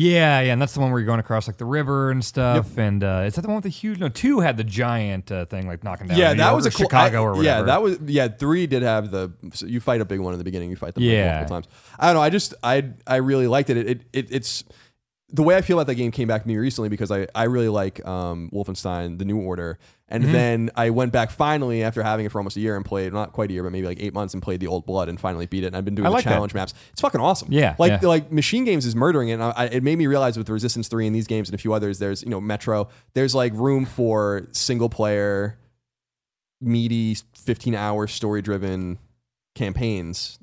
Yeah, 0.00 0.40
yeah, 0.42 0.52
and 0.52 0.62
that's 0.62 0.74
the 0.74 0.80
one 0.80 0.92
where 0.92 1.00
you're 1.00 1.06
going 1.06 1.18
across 1.18 1.48
like 1.48 1.56
the 1.56 1.64
river 1.64 2.10
and 2.12 2.24
stuff. 2.24 2.78
And 2.78 3.02
uh, 3.02 3.24
is 3.26 3.34
that 3.34 3.40
the 3.42 3.48
one 3.48 3.56
with 3.56 3.64
the 3.64 3.68
huge? 3.70 3.98
No, 3.98 4.08
two 4.08 4.38
had 4.38 4.56
the 4.56 4.62
giant 4.62 5.32
uh, 5.32 5.44
thing 5.46 5.66
like 5.66 5.82
knocking 5.82 6.06
down. 6.06 6.16
yeah, 6.16 6.32
New 6.32 6.38
that 6.38 6.44
York 6.50 6.56
was 6.56 6.66
a 6.66 6.70
cool, 6.70 6.86
Chicago 6.86 7.16
I- 7.22 7.26
or 7.26 7.30
whatever. 7.32 7.44
Yeah, 7.44 7.62
that 7.62 7.82
was 7.82 7.98
yeah. 8.06 8.28
Three 8.28 8.68
did 8.68 8.82
have 8.82 9.10
the 9.10 9.32
so 9.52 9.66
you 9.66 9.80
fight 9.80 10.00
a 10.00 10.04
big 10.04 10.20
one 10.20 10.32
in 10.34 10.38
the 10.38 10.44
beginning. 10.44 10.70
You 10.70 10.76
fight 10.76 10.94
them 10.94 11.02
Yeah. 11.02 11.38
multiple 11.38 11.56
times. 11.62 11.68
I 11.98 12.06
don't 12.06 12.14
know. 12.14 12.22
I 12.22 12.30
just 12.30 12.54
I 12.62 12.90
I 13.08 13.16
really 13.16 13.48
liked 13.48 13.70
it. 13.70 13.76
It, 13.76 13.86
it 13.88 14.02
it 14.12 14.26
it's 14.30 14.62
the 15.30 15.42
way 15.42 15.56
I 15.56 15.60
feel 15.60 15.78
about 15.78 15.86
that 15.88 15.96
game 15.96 16.10
came 16.10 16.26
back 16.26 16.42
to 16.42 16.48
me 16.48 16.56
recently 16.56 16.88
because 16.88 17.10
I 17.10 17.26
I 17.34 17.44
really 17.44 17.68
like 17.68 18.04
um 18.06 18.48
Wolfenstein: 18.52 19.18
The 19.18 19.24
New 19.26 19.38
Order, 19.38 19.78
and 20.08 20.22
Mm-hmm. 20.24 20.32
then 20.32 20.70
I 20.74 20.88
went 20.88 21.12
back 21.12 21.30
finally 21.30 21.82
after 21.82 22.02
having 22.02 22.24
it 22.24 22.32
for 22.32 22.38
almost 22.38 22.56
a 22.56 22.60
year 22.60 22.76
and 22.76 22.84
played 22.84 23.12
not 23.12 23.32
quite 23.34 23.50
a 23.50 23.52
year 23.52 23.62
but 23.62 23.70
maybe 23.70 23.86
like 23.86 24.00
eight 24.00 24.14
months 24.14 24.32
and 24.32 24.42
played 24.42 24.60
the 24.60 24.66
Old 24.66 24.86
Blood 24.86 25.10
and 25.10 25.20
finally 25.20 25.44
beat 25.44 25.64
it. 25.64 25.66
And 25.68 25.76
I've 25.76 25.84
been 25.84 25.94
doing 25.94 26.04
the 26.04 26.10
like 26.10 26.24
that. 26.24 26.30
challenge 26.30 26.54
maps. 26.54 26.72
It's 26.92 27.02
fucking 27.02 27.20
awesome. 27.20 27.48
Yeah, 27.52 27.74
like 27.78 28.00
yeah. 28.00 28.08
like 28.08 28.32
Machine 28.32 28.64
Games 28.64 28.86
is 28.86 28.96
murdering 28.96 29.28
it. 29.28 29.34
And 29.34 29.42
I, 29.42 29.66
it 29.66 29.82
made 29.82 29.98
me 29.98 30.06
realize 30.06 30.38
with 30.38 30.48
Resistance 30.48 30.88
Three 30.88 31.06
and 31.06 31.14
these 31.14 31.26
games 31.26 31.50
and 31.50 31.54
a 31.54 31.58
few 31.58 31.74
others, 31.74 31.98
there's 31.98 32.22
you 32.22 32.30
know 32.30 32.40
Metro. 32.40 32.88
There's 33.12 33.34
like 33.34 33.52
room 33.52 33.84
for 33.84 34.46
single 34.52 34.88
player 34.88 35.58
meaty 36.60 37.16
15 37.34 37.74
hour 37.74 38.06
story 38.06 38.42
driven 38.42 38.98
campaigns 39.54 40.38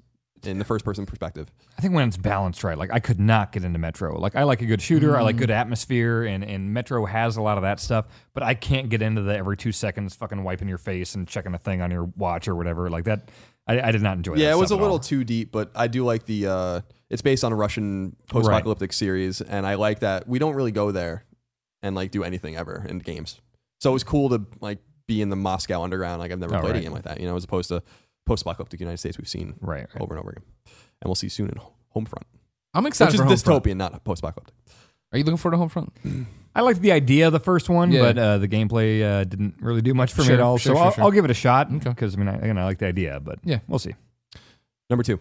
in 0.48 0.60
the 0.60 0.66
first 0.66 0.86
person 0.86 1.06
perspective. 1.06 1.52
I 1.78 1.82
think 1.82 1.94
when 1.94 2.08
it's 2.08 2.18
balanced 2.18 2.64
right, 2.64 2.78
like 2.78 2.92
I 2.92 3.00
could 3.00 3.20
not 3.20 3.52
get 3.52 3.64
into 3.64 3.80
Metro. 3.80 4.20
Like 4.20 4.36
I 4.36 4.44
like 4.44 4.62
a 4.62 4.66
good 4.66 4.82
shooter, 4.82 5.18
I 5.18 5.22
like 5.22 5.38
good 5.38 5.52
atmosphere, 5.52 6.24
and 6.24 6.44
and 6.44 6.74
Metro 6.74 7.06
has 7.06 7.38
a 7.38 7.42
lot 7.42 7.58
of 7.58 7.64
that 7.64 7.80
stuff. 7.80 8.06
But 8.34 8.44
I 8.44 8.54
can't 8.54 8.90
get 8.90 9.02
into 9.02 9.22
the 9.22 9.36
every 9.36 9.58
two 9.58 9.72
seconds 9.72 10.16
fucking 10.16 10.44
wiping 10.44 10.68
your 10.68 10.78
face 10.78 11.16
and 11.16 11.28
checking 11.28 11.54
a 11.54 11.58
thing 11.58 11.82
on 11.82 11.92
your 11.92 12.06
watch 12.18 12.48
or 12.48 12.56
whatever. 12.56 12.90
Like 12.90 13.06
that, 13.06 13.30
I, 13.68 13.80
I 13.82 13.92
did 13.92 14.02
not 14.02 14.18
enjoy. 14.18 14.36
Yeah, 14.36 14.48
that 14.48 14.52
it 14.54 14.56
was 14.58 14.66
a 14.66 14.68
stuff 14.76 14.80
at 14.80 14.82
little 14.82 14.96
all. 14.98 15.00
too 15.00 15.24
deep, 15.24 15.52
but 15.52 15.72
I 15.76 15.88
do 15.88 16.04
like 16.06 16.26
the 16.26 16.48
uh 16.48 16.82
it's 17.10 17.22
based 17.22 17.44
on 17.44 17.52
a 17.52 17.56
Russian 17.56 18.16
post 18.30 18.48
apocalyptic 18.48 18.94
series 18.94 19.42
and 19.42 19.66
I 19.68 19.76
like 19.76 20.00
that 20.00 20.28
we 20.28 20.40
don't 20.40 20.56
really 20.56 20.72
go 20.72 20.92
there 20.92 21.26
and 21.84 21.96
like 21.96 22.12
do 22.12 22.24
anything 22.24 22.56
ever 22.56 22.86
in 22.90 23.00
games. 23.00 23.40
So 23.80 23.92
it 23.92 23.94
was 23.94 24.04
cool 24.04 24.30
to 24.30 24.46
like 24.62 24.80
be 25.08 25.22
in 25.22 25.30
the 25.30 25.36
Moscow 25.36 25.84
underground 25.84 26.20
like 26.20 26.32
I've 26.32 26.40
never 26.40 26.56
Oh, 26.56 26.62
played 26.62 26.78
a 26.78 26.82
game 26.82 26.92
like 26.92 27.04
that, 27.04 27.20
you 27.20 27.28
know, 27.28 27.36
as 27.36 27.44
opposed 27.44 27.70
to 27.70 27.84
post 28.26 28.42
apocalyptic 28.44 28.80
United 28.80 28.98
States 28.98 29.18
we've 29.18 29.28
seen 29.28 29.56
right. 29.62 29.88
right. 29.94 30.02
over 30.02 30.14
and 30.16 30.20
over 30.22 30.32
again. 30.32 30.44
And 31.02 31.08
we'll 31.10 31.16
see 31.16 31.30
soon 31.30 31.50
in 31.50 31.60
Homefront. 31.96 32.24
I'm 32.74 32.86
excited 32.86 33.20
Which 33.20 33.28
for 33.28 33.34
is 33.34 33.44
Homefront. 33.44 33.62
dystopian, 33.64 33.78
not 33.78 34.04
post 34.04 34.22
apocalyptic. 34.24 34.56
Are 35.12 35.18
you 35.18 35.24
looking 35.24 35.38
forward 35.38 35.58
to 35.58 35.64
Homefront? 35.64 36.26
I 36.56 36.62
liked 36.62 36.82
the 36.82 36.92
idea 36.92 37.28
of 37.28 37.34
the 37.34 37.40
first 37.40 37.70
one, 37.70 37.92
Yeah. 37.92 38.02
but 38.02 38.18
uh, 38.18 38.38
the 38.40 38.48
gameplay 38.48 39.02
uh, 39.04 39.24
didn't 39.24 39.56
really 39.62 39.82
do 39.82 39.94
much 39.94 40.14
for 40.14 40.22
me 40.22 40.28
Sure, 40.28 40.36
at 40.36 40.42
all. 40.42 40.58
sure, 40.58 40.74
so 40.74 40.76
sure, 40.78 40.86
I'll, 40.86 40.92
sure. 40.92 41.04
I'll 41.06 41.12
give 41.12 41.26
it 41.26 41.32
a 41.32 41.36
shot 41.36 41.72
Okay. 41.72 41.90
because 41.90 42.16
I 42.16 42.18
mean, 42.18 42.28
I, 42.28 42.36
again, 42.36 42.58
I 42.58 42.64
like 42.66 42.80
the 42.80 42.88
idea, 42.88 43.20
but 43.20 43.40
Yeah. 43.44 43.60
we'll 43.68 43.80
see. 43.80 43.94
Number 44.90 45.04
two, 45.04 45.20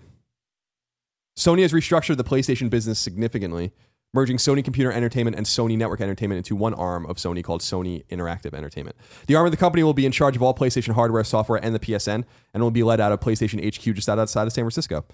Sony 1.36 1.62
has 1.62 1.72
restructured 1.72 2.16
the 2.16 2.24
PlayStation 2.24 2.70
business 2.70 2.98
significantly, 2.98 3.72
merging 4.14 4.38
Sony 4.38 4.64
Computer 4.64 4.90
Entertainment 4.90 5.36
and 5.36 5.44
Sony 5.44 5.76
Network 5.76 6.00
Entertainment 6.00 6.38
into 6.38 6.56
one 6.56 6.72
arm 6.72 7.04
of 7.06 7.16
Sony 7.16 7.44
called 7.44 7.60
Sony 7.60 8.06
Interactive 8.06 8.54
Entertainment. 8.54 8.96
The 9.26 9.34
arm 9.34 9.44
of 9.44 9.50
the 9.50 9.58
company 9.58 9.82
will 9.82 9.92
be 9.92 10.06
in 10.06 10.12
charge 10.12 10.36
of 10.36 10.42
all 10.42 10.54
PlayStation 10.54 10.94
hardware, 10.94 11.24
software, 11.24 11.62
and 11.62 11.74
the 11.74 11.80
PSN, 11.80 12.24
and 12.54 12.62
will 12.62 12.70
be 12.70 12.82
led 12.82 13.00
out 13.00 13.12
of 13.12 13.20
PlayStation 13.20 13.62
HQ 13.62 13.94
just 13.94 14.08
outside 14.08 14.46
of 14.46 14.52
San 14.52 14.64
Francisco. 14.64 15.04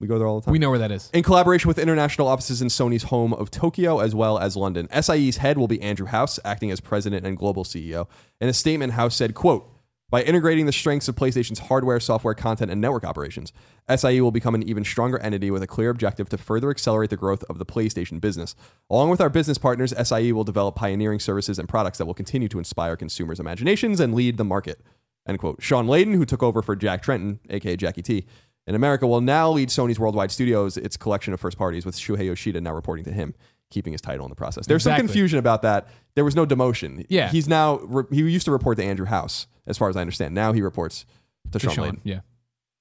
We 0.00 0.06
go 0.06 0.18
there 0.18 0.26
all 0.26 0.40
the 0.40 0.46
time. 0.46 0.52
We 0.52 0.58
know 0.58 0.70
where 0.70 0.78
that 0.78 0.90
is. 0.90 1.10
in 1.12 1.22
collaboration 1.22 1.68
with 1.68 1.78
international 1.78 2.26
offices 2.26 2.62
in 2.62 2.68
Sony's 2.68 3.04
home 3.04 3.34
of 3.34 3.50
Tokyo 3.50 3.98
as 3.98 4.14
well 4.14 4.38
as 4.38 4.56
London. 4.56 4.88
SIE's 4.98 5.36
head 5.36 5.58
will 5.58 5.68
be 5.68 5.80
Andrew 5.82 6.06
House, 6.06 6.40
acting 6.42 6.70
as 6.70 6.80
president 6.80 7.26
and 7.26 7.36
global 7.36 7.64
CEO. 7.64 8.08
In 8.40 8.48
a 8.48 8.54
statement, 8.54 8.94
House 8.94 9.14
said, 9.14 9.34
quote, 9.34 9.70
By 10.10 10.24
integrating 10.24 10.66
the 10.66 10.72
strengths 10.72 11.06
of 11.06 11.14
PlayStation's 11.14 11.60
hardware, 11.60 12.00
software, 12.00 12.34
content, 12.34 12.72
and 12.72 12.80
network 12.80 13.04
operations, 13.04 13.52
SIE 13.88 14.20
will 14.20 14.32
become 14.32 14.56
an 14.56 14.64
even 14.64 14.82
stronger 14.82 15.20
entity 15.20 15.52
with 15.52 15.62
a 15.62 15.68
clear 15.68 15.88
objective 15.88 16.28
to 16.30 16.38
further 16.38 16.68
accelerate 16.68 17.10
the 17.10 17.16
growth 17.16 17.44
of 17.48 17.58
the 17.58 17.66
PlayStation 17.66 18.20
business. 18.20 18.56
Along 18.90 19.08
with 19.08 19.20
our 19.20 19.30
business 19.30 19.56
partners, 19.56 19.94
SIE 19.96 20.32
will 20.32 20.42
develop 20.42 20.74
pioneering 20.74 21.20
services 21.20 21.60
and 21.60 21.68
products 21.68 21.98
that 21.98 22.06
will 22.06 22.14
continue 22.14 22.48
to 22.48 22.58
inspire 22.58 22.96
consumers' 22.96 23.38
imaginations 23.38 24.00
and 24.00 24.12
lead 24.12 24.36
the 24.36 24.44
market. 24.44 24.80
End 25.28 25.38
quote. 25.38 25.62
Shawn 25.62 25.86
Layden, 25.86 26.16
who 26.16 26.24
took 26.24 26.42
over 26.42 26.60
for 26.60 26.74
Jack 26.74 27.04
Tretton, 27.04 27.38
aka 27.48 27.76
Jackie 27.76 28.02
T, 28.02 28.26
in 28.66 28.74
America, 28.74 29.06
will 29.06 29.20
now 29.20 29.48
lead 29.50 29.68
Sony's 29.68 30.00
worldwide 30.00 30.32
studios, 30.32 30.76
its 30.76 30.96
collection 30.96 31.32
of 31.32 31.40
first 31.40 31.56
parties, 31.56 31.86
with 31.86 31.96
Shuhei 31.96 32.26
Yoshida 32.26 32.60
now 32.60 32.74
reporting 32.74 33.04
to 33.04 33.12
him, 33.12 33.34
keeping 33.70 33.92
his 33.92 34.00
title 34.00 34.26
in 34.26 34.30
the 34.30 34.36
process. 34.36 34.66
There's 34.66 34.82
Exactly. 34.82 35.00
some 35.02 35.06
confusion 35.08 35.38
about 35.38 35.62
that. 35.62 35.88
There 36.14 36.24
was 36.24 36.34
no 36.36 36.44
demotion. 36.44 37.06
Yeah. 37.08 37.28
He's 37.30 37.48
now, 37.48 37.78
re- 37.84 38.04
he 38.10 38.22
used 38.22 38.44
to 38.46 38.50
report 38.52 38.76
to 38.78 38.84
Andrew 38.84 39.06
House, 39.06 39.46
as 39.66 39.78
far 39.78 39.88
as 39.88 39.96
I 39.96 40.00
understand. 40.00 40.34
Now 40.34 40.52
he 40.52 40.60
reports 40.62 41.06
to, 41.52 41.58
To 41.58 41.66
Sean, 41.66 41.74
Sean, 41.74 42.00
yeah. 42.04 42.20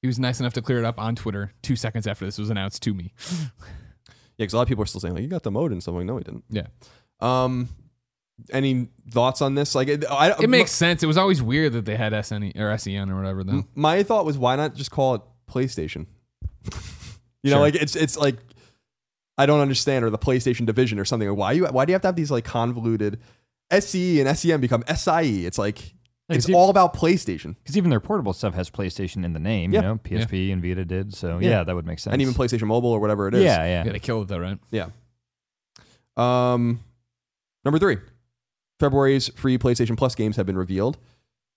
He 0.02 0.08
was 0.08 0.18
nice 0.20 0.40
enough 0.40 0.54
to 0.54 0.62
clear 0.62 0.80
it 0.80 0.86
up 0.86 1.00
on 1.00 1.16
Twitter 1.16 1.52
two 1.62 1.76
seconds 1.76 2.08
after 2.08 2.26
this 2.26 2.38
was 2.38 2.50
announced 2.50 2.82
to 2.84 2.94
me. 2.94 3.14
Yeah, 4.38 4.46
because 4.46 4.54
a 4.54 4.56
lot 4.56 4.62
of 4.62 4.68
people 4.70 4.84
are 4.84 4.86
still 4.88 5.02
saying, 5.02 5.16
like, 5.16 5.22
you 5.24 5.28
got 5.28 5.44
the 5.44 5.52
mode 5.52 5.74
and 5.74 5.84
something. 5.84 6.08
No, 6.08 6.16
he 6.16 6.24
didn't. 6.24 6.46
Yeah. 6.50 6.68
Um, 7.20 7.68
any 8.52 8.88
thoughts 9.12 9.42
on 9.42 9.56
this? 9.56 9.76
Like, 9.76 9.90
it, 9.90 10.06
I, 10.10 10.34
It 10.42 10.50
makes 10.50 10.72
sense. 10.72 11.04
It 11.04 11.08
was 11.08 11.18
always 11.18 11.42
weird 11.42 11.74
that 11.74 11.84
they 11.84 11.98
had 11.98 12.14
SN 12.26 12.54
or 12.58 12.78
SEN 12.78 13.10
or 13.12 13.18
whatever 13.18 13.44
though. 13.44 13.66
my 13.76 14.02
thought 14.04 14.24
was 14.26 14.38
why 14.38 14.56
not 14.56 14.76
just 14.76 14.92
call 14.92 15.16
it 15.16 15.22
PlayStation? 15.52 16.06
you 17.44 17.52
know, 17.52 17.60
like 17.60 17.76
it's 17.76 17.98
it's 17.98 18.16
like 18.18 18.38
I 19.40 19.46
don't 19.48 19.62
understand 19.62 20.06
or 20.06 20.10
the 20.12 20.18
PlayStation 20.20 20.66
division 20.66 21.00
or 21.00 21.06
something. 21.06 21.34
Why 21.36 21.54
you 21.54 21.66
why 21.66 21.86
do 21.86 21.92
you 21.92 21.96
have 21.96 22.02
to 22.04 22.08
have 22.10 22.16
these 22.16 22.30
like 22.30 22.44
convoluted 22.46 23.20
SE 23.72 24.20
and 24.22 24.38
SEM 24.38 24.60
become 24.62 24.84
SIE? 24.88 25.46
It's 25.46 25.58
like 25.58 25.96
it's 26.28 26.48
you- 26.48 26.56
all 26.56 26.70
about 26.70 26.94
PlayStation 26.94 27.56
Because 27.64 27.76
even 27.78 27.90
their 27.90 28.00
portable 28.00 28.34
stuff 28.34 28.54
has 28.54 28.70
PlayStation 28.70 29.24
in 29.26 29.34
the 29.34 29.40
name, 29.40 29.72
Yeah. 29.74 29.80
you 29.80 29.88
know, 29.88 29.98
PSP 29.98 30.52
and 30.52 30.62
Vita 30.62 30.86
did. 30.86 31.16
So 31.16 31.40
Yeah. 31.40 31.50
yeah, 31.50 31.64
that 31.64 31.74
would 31.74 31.88
make 31.88 31.98
sense. 32.00 32.12
and 32.14 32.22
even 32.22 32.34
PlayStation 32.36 32.68
Mobile 32.68 32.90
or 32.92 33.00
whatever 33.00 33.28
it 33.28 33.34
is. 33.34 33.44
Yeah, 33.44 33.64
yeah. 33.64 33.86
Yeah, 33.86 33.92
they 33.94 34.00
killed 34.00 34.24
it 34.24 34.28
though, 34.28 34.38
right? 34.40 34.60
Yeah. 34.72 34.90
Um, 36.18 36.82
number 37.64 37.80
three, 37.80 37.98
February's 38.80 39.30
free 39.30 39.58
PlayStation 39.58 39.98
Plus 39.98 40.16
games 40.16 40.36
have 40.36 40.46
been 40.46 40.58
revealed. 40.58 40.98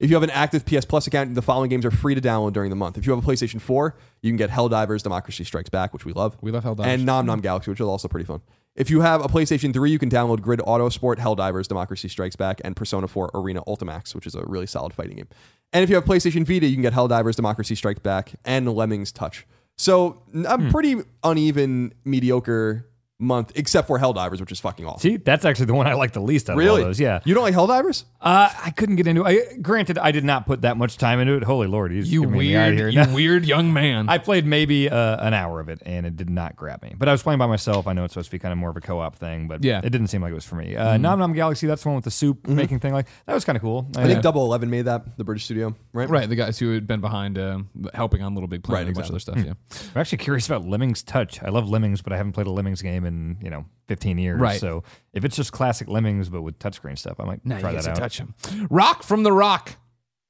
If 0.03 0.11
you 0.11 0.17
have 0.17 0.25
an 0.25 0.31
active 0.31 0.67
PS 0.67 0.85
Plus 0.85 1.07
account, 1.07 1.37
the 1.37 1.43
following 1.43 1.71
games 1.71 1.87
are 1.87 1.93
free 1.93 2.17
to 2.17 2.21
download 2.21 2.55
during 2.55 2.71
the 2.71 2.77
month. 2.77 2.99
If 2.99 3.07
you 3.07 3.15
have 3.15 3.25
a 3.25 3.27
PlayStation 3.27 3.61
4, 3.61 3.97
you 4.21 4.31
can 4.31 4.37
get 4.37 4.51
Helldivers 4.51 5.01
Democracy 5.01 5.45
Strikes 5.45 5.71
Back, 5.71 5.93
which 5.93 6.05
we 6.05 6.13
love, 6.13 6.37
We 6.41 6.51
love 6.51 6.65
Helldivers. 6.65 6.87
and 6.87 7.07
Nom 7.07 7.25
Nom 7.25 7.41
Galaxy, 7.41 7.71
which 7.71 7.79
is 7.79 7.87
also 7.87 8.09
pretty 8.09 8.27
fun. 8.27 8.41
If 8.75 8.91
you 8.91 9.03
have 9.03 9.25
a 9.25 9.29
PlayStation 9.29 9.73
3, 9.73 9.93
you 9.93 10.01
can 10.01 10.11
download 10.11 10.41
Grid 10.41 10.61
Auto 10.65 10.89
Sport, 10.89 11.21
Helldivers 11.21 11.69
Democracy 11.69 12.09
Strikes 12.09 12.35
Back, 12.35 12.61
and 12.65 12.75
Persona 12.75 13.07
4 13.07 13.31
Arena 13.33 13.63
Ultimax, 13.69 14.13
which 14.13 14.27
is 14.27 14.35
a 14.35 14.43
really 14.45 14.67
solid 14.67 14.93
fighting 14.93 15.19
game. 15.19 15.29
And 15.73 15.85
if 15.85 15.89
you 15.89 15.95
have 15.95 16.05
PlayStation 16.05 16.45
Vita, 16.45 16.67
you 16.67 16.75
can 16.75 16.83
get 16.83 16.95
Helldivers 16.95 17.37
Democracy 17.37 17.77
Strikes 17.77 18.01
Back 18.01 18.33
and 18.45 18.75
Lemmings 18.75 19.13
Touch. 19.13 19.47
So 19.79 20.25
a 20.35 20.59
hmm. 20.59 20.71
pretty 20.71 20.97
uneven, 21.23 21.95
mediocre 22.05 22.89
month, 23.23 23.53
except 23.55 23.87
for 23.87 23.99
Helldivers, 23.99 24.41
which 24.41 24.53
is 24.53 24.61
fucking 24.61 24.85
awesome. 24.87 25.01
See, 25.01 25.17
that's 25.17 25.45
actually 25.45 25.67
the 25.67 25.75
one 25.75 25.87
I 25.87 25.95
like 25.95 26.13
the 26.13 26.21
least 26.21 26.51
out 26.51 26.55
of 26.55 26.59
Really? 26.59 26.83
all 26.83 26.89
those. 26.89 27.01
Yeah. 27.01 27.21
You 27.25 27.35
don't 27.35 27.43
like 27.45 27.55
Helldivers? 27.55 28.05
Uh, 28.21 28.51
I 28.65 28.71
couldn't 28.71 28.97
get 28.97 29.07
into 29.07 29.25
it. 29.25 29.49
I, 29.53 29.57
granted, 29.59 29.99
I 29.99 30.13
did 30.13 30.25
not 30.25 30.47
put 30.47 30.63
that 30.63 30.77
much 30.77 30.97
time 30.99 31.19
into 31.21 31.35
it. 31.35 31.43
Holy 31.45 31.67
Lord, 31.67 31.93
he's 31.93 32.13
you 32.13 32.23
getting 32.23 32.39
me 32.39 32.57
out 32.57 32.73
weird, 32.75 32.93
here. 32.95 33.05
you 33.07 33.15
weird 33.15 33.45
young 33.47 33.73
man. 33.73 34.09
I 34.09 34.19
played 34.19 34.45
maybe 34.47 34.89
uh, 34.91 35.25
an 35.27 35.35
hour 35.35 35.61
of 35.61 35.69
it, 35.69 35.81
and 35.87 36.05
it 36.07 36.17
did 36.17 36.29
not 36.31 36.57
grab 36.57 36.83
me. 36.83 36.95
But 36.99 37.09
I 37.09 37.13
was 37.13 37.23
playing 37.23 37.39
by 37.39 37.47
myself. 37.47 37.87
I 37.87 37.93
know 37.93 38.05
it's 38.05 38.13
supposed 38.15 38.29
to 38.29 38.33
be 38.33 38.39
kind 38.39 38.53
of 38.53 38.59
more 38.59 38.71
of 38.71 38.77
a 38.77 38.81
co-op 38.81 39.17
thing, 39.17 39.49
but 39.49 39.65
Yeah. 39.65 39.79
Mm-hmm. 39.79 39.87
it 39.87 39.91
didn't 39.91 40.07
seem 40.09 40.23
like 40.23 40.33
it 40.33 40.35
was 40.35 40.45
for 40.45 40.57
me. 40.57 40.77
Uh, 40.77 40.97
Nom 40.97 41.19
Nom 41.19 41.33
Galaxy, 41.33 41.67
that's 41.67 41.83
the 41.83 41.89
one 41.89 41.97
with 41.97 42.05
the 42.05 42.11
soup 42.11 42.47
making 42.47 42.81
thing. 42.81 42.93
Like 42.93 43.07
that 43.27 43.35
was 43.35 43.45
kind 43.45 43.57
of 43.57 43.63
cool. 43.63 43.89
I 43.97 44.07
think 44.07 44.23
Double 44.23 44.45
Eleven 44.45 44.71
made 44.71 44.83
that, 44.83 45.17
the 45.17 45.25
British 45.25 45.45
studio, 45.45 45.75
right? 45.93 46.09
right, 46.09 46.29
the 46.29 46.37
guys 46.37 46.59
who 46.59 46.73
had 46.73 46.87
been 46.87 47.01
behind 47.01 47.39
um, 47.39 47.69
helping 47.95 48.23
on 48.23 48.35
Little 48.35 48.49
Big 48.49 48.63
Planet 48.63 48.83
Right, 48.83 48.89
and 48.89 48.97
a 48.97 49.01
bunch 49.01 49.07
of 49.09 49.13
other 49.13 49.21
stuff. 49.21 49.37
Yeah, 49.37 49.91
I'm 49.95 50.01
actually 50.01 50.19
curious 50.19 50.47
about 50.47 50.65
Lemmings 50.65 51.03
Touch. 51.03 51.43
I 51.43 51.49
love 51.51 51.69
Lemmings, 51.69 52.03
but 52.03 52.13
I 52.13 52.17
haven't 52.17 52.33
played 52.33 52.47
a 52.47 52.51
Lemmings 52.51 52.83
game 52.83 53.05
in 53.05 53.12
you 53.43 53.51
know 53.51 53.65
15 53.89 54.19
years. 54.19 54.41
Right. 54.41 54.61
So 54.61 54.83
if 55.13 55.25
it's 55.25 55.37
just 55.37 55.53
classic 55.53 55.89
Lemmings 55.89 56.29
but 56.29 56.43
with 56.43 56.59
touchscreen 56.59 56.97
stuff, 56.99 57.19
I 57.21 57.25
might 57.25 57.45
now 57.45 57.59
try 57.59 57.71
you 57.71 57.77
get 57.77 57.85
that 57.85 57.95
to 57.97 58.01
out. 58.03 58.03
touch 58.03 58.19
him. 58.19 58.35
Rock 58.71 59.03
from 59.03 59.23
the 59.23 59.33
Rock 59.33 59.77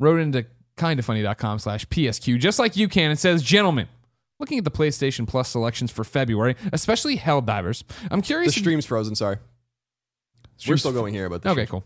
wrote 0.01 0.21
into 0.21 0.47
kindafunny.com 0.77 1.59
slash 1.59 1.87
PSQ, 1.87 2.39
just 2.39 2.59
like 2.59 2.77
you 2.77 2.89
can. 2.89 3.11
It 3.11 3.19
says, 3.19 3.43
Gentlemen, 3.43 3.89
looking 4.41 4.59
at 4.59 4.65
the 4.65 4.71
PlayStation 4.71 5.27
Plus 5.29 5.49
selections 5.49 5.91
for 5.91 6.03
February, 6.05 6.57
especially 6.73 7.19
Helldivers, 7.19 7.85
I'm 8.11 8.23
curious. 8.23 8.57
if- 8.57 8.61
stream's 8.63 8.87
frozen, 8.87 9.15
sorry. 9.15 9.37
We're 10.69 10.77
still 10.77 10.93
going 10.93 11.15
here, 11.15 11.29
but 11.29 11.43
the 11.43 11.51
Okay, 11.51 11.67
cool. 11.67 11.85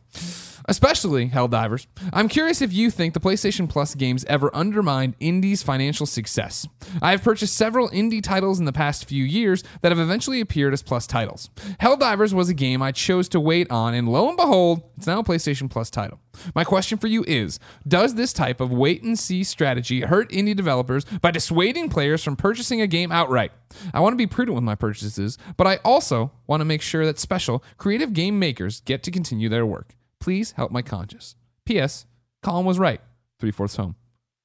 Especially 0.69 1.29
Helldivers. 1.29 1.87
I'm 2.13 2.29
curious 2.29 2.61
if 2.61 2.73
you 2.73 2.91
think 2.91 3.15
the 3.15 3.21
PlayStation 3.21 3.69
Plus 3.69 3.95
games 3.95 4.25
ever 4.25 4.55
undermined 4.55 5.15
indies' 5.21 5.63
financial 5.63 6.07
success. 6.07 6.67
I 7.01 7.13
have 7.13 7.23
purchased 7.23 7.57
several 7.57 7.89
indie 7.91 8.23
titles 8.23 8.59
in 8.59 8.65
the 8.65 8.73
past 8.73 9.05
few 9.05 9.23
years 9.23 9.63
that 9.83 9.93
have 9.93 10.01
eventually 10.01 10.41
appeared 10.41 10.73
as 10.73 10.83
Plus 10.83 11.07
titles. 11.07 11.51
Helldivers 11.81 12.33
was 12.33 12.49
a 12.49 12.55
game 12.55 12.83
I 12.83 12.91
chose 12.91 13.29
to 13.31 13.41
wait 13.41 13.71
on, 13.71 13.95
and 13.95 14.09
lo 14.09 14.29
and 14.29 14.37
behold, 14.37 14.83
it's 14.97 15.07
now 15.07 15.21
a 15.21 15.25
PlayStation 15.25 15.71
Plus 15.71 15.89
title. 15.89 16.19
My 16.55 16.65
question 16.65 16.99
for 16.99 17.07
you 17.07 17.25
is 17.27 17.59
Does 17.87 18.15
this 18.15 18.33
type 18.33 18.61
of 18.61 18.73
wait 18.73 19.03
and 19.03 19.19
see 19.19 19.45
strategy 19.45 20.01
hurt 20.03 20.31
indie 20.31 20.57
developers 20.57 21.05
by 21.23 21.31
dissuading 21.31 21.89
players 21.89 22.25
from 22.25 22.37
purchasing 22.37 22.81
a 22.81 22.87
game 22.87 23.13
outright? 23.13 23.53
I 23.93 24.01
want 24.01 24.13
to 24.13 24.17
be 24.17 24.27
prudent 24.27 24.55
with 24.55 24.65
my 24.65 24.75
purchases, 24.75 25.39
but 25.57 25.67
I 25.67 25.77
also 25.85 26.33
want 26.47 26.61
to 26.61 26.65
make 26.65 26.83
sure 26.83 27.05
that 27.07 27.19
special, 27.19 27.63
creative 27.77 28.13
game 28.13 28.39
makers 28.39 28.81
get 28.81 29.03
to 29.05 29.11
continue 29.11 29.49
their 29.49 29.67
work. 29.67 29.95
Please 30.21 30.53
help 30.53 30.71
my 30.71 30.83
conscience. 30.83 31.37
P.S. 31.65 32.07
Colin 32.43 32.65
was 32.65 32.79
right. 32.79 33.01
Three 33.39 33.51
fourths 33.51 33.77
home. 33.77 33.97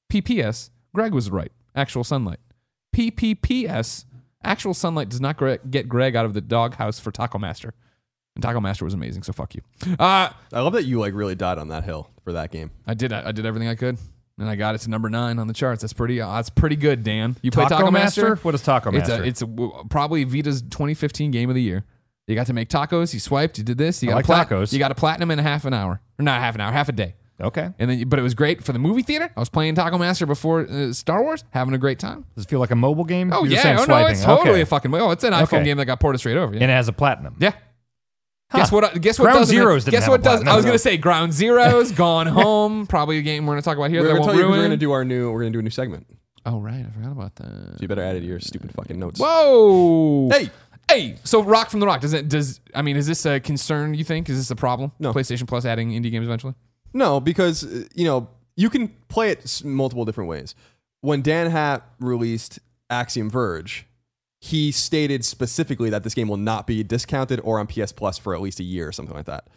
P.P.S. 0.10 0.72
Greg 0.94 1.14
was 1.14 1.30
right. 1.30 1.52
Actual 1.76 2.04
sunlight. 2.04 2.40
P.P.P.S. 2.92 4.06
Actual 4.44 4.74
sunlight 4.74 5.10
does 5.10 5.22
not 5.22 5.38
get 5.70 5.88
Greg 5.88 6.16
out 6.16 6.26
of 6.26 6.34
the 6.34 6.42
doghouse 6.42 7.00
for 7.00 7.12
Taco 7.12 7.38
Master. 7.38 7.74
And 8.36 8.42
Taco 8.44 8.60
Master 8.60 8.86
was 8.86 8.94
amazing, 8.94 9.24
so 9.24 9.34
fuck 9.34 9.56
you. 9.56 9.62
Uh, 10.00 10.30
I 10.54 10.62
love 10.62 10.74
that 10.74 10.86
you 10.86 11.00
like 11.00 11.14
really 11.14 11.36
died 11.36 11.58
on 11.58 11.68
that 11.68 11.84
hill 11.84 12.10
for 12.24 12.34
that 12.34 12.52
game. 12.52 12.72
I 12.88 12.94
did. 12.94 13.14
I 13.14 13.32
did 13.32 13.46
everything 13.46 13.68
I 13.68 13.76
could, 13.76 13.98
and 14.42 14.50
I 14.50 14.56
got 14.56 14.76
it 14.76 14.80
to 14.80 14.90
number 14.90 15.10
nine 15.10 15.40
on 15.40 15.48
the 15.48 15.54
charts. 15.54 15.82
That's 15.82 15.94
pretty. 15.94 16.20
Uh, 16.20 16.34
that's 16.36 16.50
pretty 16.50 16.76
good, 16.76 17.04
Dan. 17.04 17.38
You 17.42 17.52
play 17.52 17.64
Taco, 17.64 17.78
Taco, 17.78 17.92
Master? 17.92 18.36
What 18.38 18.54
is 18.56 18.62
Taco 18.64 18.90
It's 18.90 19.08
Master? 19.08 19.24
a, 19.24 19.28
it's 19.28 19.42
a, 19.42 19.46
w- 19.48 19.72
probably 19.90 20.24
Vita's 20.26 20.62
2015 20.64 21.32
game 21.32 21.50
of 21.50 21.56
the 21.56 21.62
year. 21.62 21.86
You 22.28 22.36
got 22.36 22.48
to 22.48 22.54
make 22.54 22.70
tacos. 22.70 23.14
You 23.14 23.20
swiped. 23.20 23.58
You 23.58 23.64
did 23.64 23.78
this. 23.78 24.02
You 24.04 24.10
I 24.10 24.12
got 24.12 24.16
like 24.18 24.26
a 24.26 24.28
plat- 24.28 24.50
tacos. 24.50 24.74
You 24.74 24.80
got 24.80 24.92
a 24.92 24.96
platinum 24.96 25.32
in 25.32 25.40
a 25.40 25.44
half 25.44 25.66
an 25.66 25.74
hour, 25.74 26.02
or 26.20 26.24
not 26.24 26.40
half 26.42 26.56
an 26.56 26.62
hour, 26.62 26.72
half 26.72 26.88
a 26.90 26.92
day. 26.94 27.16
okay. 27.42 27.72
And 27.80 27.90
then, 27.90 28.08
but 28.08 28.20
it 28.20 28.22
was 28.22 28.34
great 28.34 28.64
for 28.64 28.72
the 28.74 28.80
movie 28.80 29.02
theater. 29.02 29.32
I 29.36 29.40
was 29.40 29.50
playing 29.50 29.76
Taco 29.76 29.98
Master 29.98 30.26
before 30.26 30.62
uh, 30.70 30.94
Star 30.94 31.24
Wars, 31.24 31.44
having 31.50 31.74
a 31.74 31.78
great 31.78 32.00
time. 32.00 32.26
Does 32.36 32.46
it 32.46 32.50
feel 32.50 32.60
like 32.60 32.72
a 32.72 32.76
mobile 32.76 33.04
game? 33.04 33.34
Oh 33.34 33.44
You're 33.44 33.54
yeah, 33.60 33.74
oh 33.74 33.80
no, 33.80 33.86
swiping. 33.86 34.12
it's 34.12 34.24
totally 34.24 34.50
okay. 34.52 34.62
a 34.62 34.66
fucking. 34.66 34.94
Oh, 34.94 35.12
it's 35.12 35.24
an 35.24 35.34
iPhone 35.34 35.44
Okay. 35.44 35.64
game 35.66 35.78
that 35.78 35.86
got 35.86 36.00
ported 36.00 36.20
straight 36.20 36.38
over. 36.38 36.54
Yeah. 36.54 36.62
And 36.62 36.72
it 36.72 36.76
has 36.76 36.88
a 36.88 36.94
platinum. 36.94 37.36
yeah. 37.40 37.54
Guess 38.54 38.72
what? 38.72 39.02
Guess 39.02 39.20
what? 39.20 39.32
Ground 39.32 39.46
Zeroes 39.48 39.90
Guess 39.90 40.08
what 40.08 40.22
does? 40.24 40.44
I 40.44 40.56
was 40.56 40.66
gonna 40.66 40.78
say 40.78 40.98
Ground 40.98 41.32
Zeroes, 41.32 41.96
Gone 41.96 42.28
Home, 42.28 42.86
probably 42.88 43.18
a 43.18 43.22
game 43.22 43.46
we're 43.46 43.54
gonna 43.54 43.62
talk 43.62 43.78
about 43.78 43.90
here. 43.90 44.02
We're 44.02 44.18
gonna 44.18 44.50
we're 44.50 44.62
gonna 44.62 44.78
do 44.78 44.92
our 44.92 45.06
new. 45.06 45.32
We're 45.32 45.40
gonna 45.40 45.52
do 45.52 45.60
a 45.60 45.64
new 45.64 45.70
segment. 45.70 46.08
oh 46.46 46.60
right, 46.60 46.86
I 46.86 46.92
forgot 46.92 47.12
about 47.12 47.36
that. 47.36 47.46
So 47.46 47.78
you 47.80 47.88
better 47.88 48.04
add 48.04 48.16
it 48.16 48.22
to 48.22 48.26
your 48.26 48.40
stupid 48.40 48.74
fucking 48.74 49.00
notes. 49.00 49.20
Whoa! 49.20 50.30
Hey, 50.32 50.50
hey! 50.90 51.16
So 51.24 51.44
Rock 51.44 51.70
from 51.70 51.80
the 51.80 51.86
Rock 51.86 52.02
does 52.02 52.14
it? 52.14 52.28
Does 52.30 52.60
I 52.76 52.82
mean, 52.82 52.98
is 52.98 53.08
this 53.08 53.26
a 53.26 53.40
concern? 53.40 53.94
You 53.94 54.04
think 54.04 54.30
is 54.30 54.38
this 54.38 54.52
a 54.52 54.56
problem? 54.56 54.92
No. 55.00 55.14
PlayStation 55.14 55.48
Plus 55.48 55.66
adding 55.66 55.92
indie 55.92 56.12
games 56.12 56.28
eventually. 56.28 56.56
no, 56.94 57.20
because 57.20 57.64
uh, 57.64 57.86
you 57.96 58.06
know 58.06 58.28
you 58.56 58.70
can 58.70 58.90
play 59.08 59.30
it 59.32 59.62
multiple 59.64 60.04
different 60.06 60.30
ways. 60.30 60.56
When 61.02 61.22
Dan 61.22 61.50
Hat 61.50 61.84
released 62.00 62.60
Axiom 62.90 63.30
Verge, 63.30 63.88
he 64.44 64.72
stated 64.72 65.24
specifically 65.24 65.92
that 65.92 66.04
this 66.04 66.16
game 66.16 66.28
will 66.28 66.36
not 66.36 66.66
be 66.66 66.84
discounted 66.84 67.40
or 67.44 67.60
on 67.60 67.68
PS 67.68 67.92
Plus 67.92 68.18
for 68.18 68.34
at 68.34 68.42
least 68.42 68.60
a 68.60 68.64
year 68.64 68.88
or 68.88 68.92
something 68.92 69.16
like 69.16 69.26
that. 69.28 69.48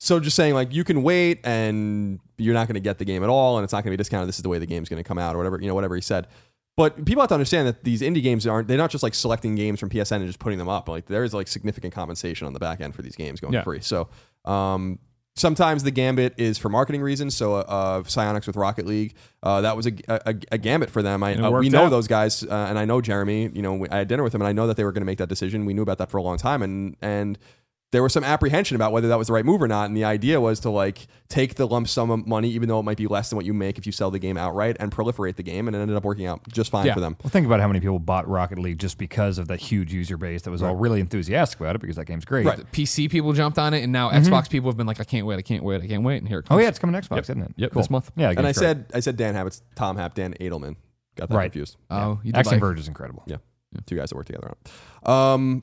So 0.00 0.18
just 0.18 0.34
saying 0.34 0.54
like 0.54 0.74
you 0.74 0.82
can 0.82 1.04
wait 1.04 1.38
and 1.44 2.18
you're 2.36 2.52
not 2.54 2.66
going 2.66 2.74
to 2.74 2.80
get 2.80 2.98
the 2.98 3.04
game 3.04 3.22
at 3.22 3.28
all 3.30 3.56
and 3.56 3.62
it's 3.62 3.72
not 3.72 3.84
going 3.84 3.92
to 3.92 3.96
be 3.96 4.00
discounted. 4.00 4.28
This 4.28 4.36
is 4.38 4.42
the 4.42 4.48
way 4.48 4.58
the 4.58 4.66
game's 4.66 4.88
going 4.88 5.00
to 5.02 5.06
come 5.06 5.16
out 5.16 5.36
or 5.36 5.38
whatever 5.38 5.60
you 5.60 5.68
know 5.68 5.74
whatever 5.76 5.94
he 5.94 6.00
said. 6.00 6.26
But 6.76 7.04
people 7.04 7.20
have 7.22 7.28
to 7.28 7.34
understand 7.34 7.68
that 7.68 7.84
these 7.84 8.02
indie 8.02 8.22
games 8.22 8.44
aren't 8.44 8.66
they're 8.66 8.76
not 8.78 8.90
just 8.90 9.04
like 9.04 9.14
selecting 9.14 9.54
games 9.54 9.78
from 9.78 9.90
PSN 9.90 10.16
and 10.16 10.26
just 10.26 10.40
putting 10.40 10.58
them 10.58 10.68
up. 10.68 10.88
Like 10.88 11.06
there 11.06 11.22
is 11.22 11.32
like 11.32 11.46
significant 11.46 11.94
compensation 11.94 12.48
on 12.48 12.52
the 12.52 12.58
back 12.58 12.80
end 12.80 12.96
for 12.96 13.02
these 13.02 13.14
games 13.14 13.38
going 13.38 13.54
Yeah. 13.54 13.62
free. 13.62 13.80
So 13.80 14.08
um, 14.44 14.98
sometimes 15.34 15.82
the 15.82 15.90
gambit 15.90 16.34
is 16.36 16.58
for 16.58 16.68
marketing 16.68 17.02
reasons. 17.02 17.36
So 17.36 17.56
uh, 17.56 18.02
Psyonix 18.02 18.46
with 18.46 18.56
Rocket 18.56 18.86
League, 18.86 19.14
uh, 19.42 19.60
that 19.62 19.76
was 19.76 19.86
a, 19.86 19.92
a, 20.08 20.34
a 20.52 20.58
gambit 20.58 20.90
for 20.90 21.02
them. 21.02 21.22
I, 21.22 21.34
uh, 21.34 21.50
we 21.50 21.68
know 21.68 21.84
out. 21.84 21.90
those 21.90 22.08
guys, 22.08 22.42
uh, 22.42 22.66
and 22.68 22.78
I 22.78 22.84
know 22.84 23.00
Jeremy. 23.00 23.50
You 23.52 23.62
know, 23.62 23.86
I 23.90 23.98
had 23.98 24.08
dinner 24.08 24.22
with 24.22 24.34
him, 24.34 24.40
and 24.40 24.48
I 24.48 24.52
know 24.52 24.66
that 24.66 24.76
they 24.76 24.84
were 24.84 24.92
going 24.92 25.02
to 25.02 25.06
make 25.06 25.18
that 25.18 25.28
decision. 25.28 25.64
We 25.64 25.74
knew 25.74 25.82
about 25.82 25.98
that 25.98 26.10
for 26.10 26.18
a 26.18 26.22
long 26.22 26.36
time, 26.38 26.62
and 26.62 26.96
and 27.00 27.38
there 27.92 28.02
was 28.02 28.12
some 28.12 28.24
apprehension 28.24 28.74
about 28.74 28.90
whether 28.90 29.06
that 29.08 29.18
was 29.18 29.26
the 29.28 29.32
right 29.34 29.44
move 29.44 29.62
or 29.62 29.68
not. 29.68 29.84
And 29.86 29.96
the 29.96 30.04
idea 30.04 30.40
was 30.40 30.60
to 30.60 30.70
like 30.70 31.06
take 31.28 31.54
the 31.56 31.66
lump 31.66 31.86
sum 31.88 32.10
of 32.10 32.26
money, 32.26 32.48
even 32.50 32.68
though 32.68 32.80
it 32.80 32.84
might 32.84 32.96
be 32.96 33.06
less 33.06 33.28
than 33.30 33.36
what 33.36 33.44
you 33.44 33.52
make 33.54 33.76
if 33.78 33.84
you 33.86 33.92
sell 33.92 34.10
the 34.10 34.18
game 34.18 34.36
outright, 34.38 34.76
and 34.80 34.90
proliferate 34.90 35.36
the 35.36 35.42
game. 35.42 35.68
And 35.68 35.76
it 35.76 35.80
ended 35.80 35.96
up 35.96 36.02
working 36.04 36.26
out 36.26 36.40
just 36.48 36.70
fine 36.70 36.86
Yeah. 36.86 36.94
for 36.94 37.00
them. 37.00 37.16
Well, 37.22 37.30
think 37.30 37.46
about 37.46 37.60
how 37.60 37.68
many 37.68 37.80
people 37.80 37.98
bought 37.98 38.26
Rocket 38.26 38.58
League 38.58 38.78
just 38.78 38.96
because 38.98 39.36
of 39.38 39.46
that 39.48 39.60
huge 39.60 39.92
user 39.92 40.16
base 40.16 40.42
that 40.42 40.50
was 40.50 40.62
all 40.62 40.74
really 40.74 41.00
enthusiastic 41.00 41.60
about 41.60 41.76
it 41.76 41.80
because 41.80 41.96
that 41.96 42.06
game's 42.06 42.24
great. 42.24 42.46
Right. 42.46 42.56
The 42.58 42.64
PC 42.64 43.08
people 43.10 43.32
jumped 43.34 43.58
on 43.58 43.74
it, 43.74 43.82
and 43.82 43.92
now 43.92 44.10
Xbox 44.10 44.48
people 44.50 44.70
have 44.70 44.76
been 44.76 44.86
like, 44.86 44.98
I 45.00 45.04
can't 45.04 45.26
wait, 45.26 45.38
I 45.38 45.42
can't 45.42 45.62
wait, 45.62 45.82
I 45.82 45.86
can't 45.86 46.02
wait, 46.02 46.16
and 46.18 46.28
here 46.28 46.38
it 46.40 46.46
comes. 46.46 46.58
Oh 46.58 46.62
yeah, 46.62 46.68
it's 46.68 46.78
coming 46.78 47.00
to 47.00 47.06
Xbox, 47.08 47.20
isn't 47.24 47.42
it? 47.42 47.52
Yep, 47.56 47.72
Cool. 47.72 47.82
this 47.82 47.90
month. 47.90 48.10
Yeah, 48.16 48.30
And 48.30 48.38
I 48.40 48.42
great. 48.42 48.56
said, 48.56 48.86
I 48.94 49.00
said 49.00 49.16
Dan 49.18 49.34
Habits, 49.34 49.62
Tom 49.74 49.96
Happ, 49.98 50.14
Dan 50.14 50.34
Adelman. 50.40 50.76
Got 51.16 51.28
that 51.28 51.36
Right. 51.36 51.44
confused. 51.52 51.76
Oh, 51.90 52.20
you 52.24 52.32
did 52.32 52.38
Action 52.38 52.52
like, 52.54 52.60
Verge 52.60 52.80
is 52.80 52.88
incredible. 52.88 53.22
Yeah. 53.26 53.36
Two 53.84 53.96
guys 53.96 54.08
that 54.08 54.16
work 54.16 54.26
together 54.26 54.48
on 54.48 54.54
it. 54.64 55.08
Um, 55.10 55.62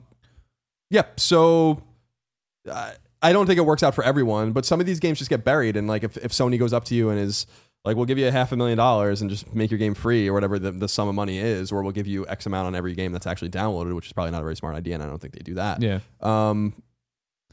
yeah. 0.90 1.02
So 1.16 1.82
I 3.22 3.32
don't 3.32 3.46
think 3.46 3.58
it 3.58 3.66
works 3.66 3.82
out 3.82 3.94
for 3.94 4.02
everyone, 4.02 4.52
but 4.52 4.64
some 4.64 4.80
of 4.80 4.86
these 4.86 5.00
games 5.00 5.18
just 5.18 5.30
get 5.30 5.44
buried. 5.44 5.76
And 5.76 5.86
like 5.88 6.04
if, 6.04 6.16
if 6.16 6.32
Sony 6.32 6.58
goes 6.58 6.72
up 6.72 6.84
to 6.86 6.94
you 6.94 7.10
and 7.10 7.18
is 7.18 7.46
like, 7.84 7.96
we'll 7.96 8.06
give 8.06 8.18
you 8.18 8.26
a 8.26 8.30
half 8.30 8.52
a 8.52 8.56
million 8.56 8.78
dollars 8.78 9.20
and 9.20 9.28
just 9.28 9.54
make 9.54 9.70
your 9.70 9.78
game 9.78 9.94
free 9.94 10.28
or 10.28 10.32
whatever 10.32 10.58
the, 10.58 10.70
the 10.70 10.88
sum 10.88 11.08
of 11.08 11.14
money 11.14 11.38
is, 11.38 11.70
or 11.70 11.82
we'll 11.82 11.92
give 11.92 12.06
you 12.06 12.26
X 12.28 12.46
amount 12.46 12.66
on 12.66 12.74
every 12.74 12.94
game 12.94 13.12
that's 13.12 13.26
actually 13.26 13.50
downloaded, 13.50 13.94
which 13.94 14.06
is 14.06 14.12
probably 14.12 14.30
not 14.30 14.40
a 14.40 14.44
very 14.44 14.56
smart 14.56 14.74
idea. 14.74 14.94
And 14.94 15.02
I 15.02 15.06
don't 15.06 15.18
think 15.18 15.34
they 15.34 15.42
do 15.42 15.54
that. 15.54 15.82
Yeah. 15.82 16.00
Um, 16.20 16.82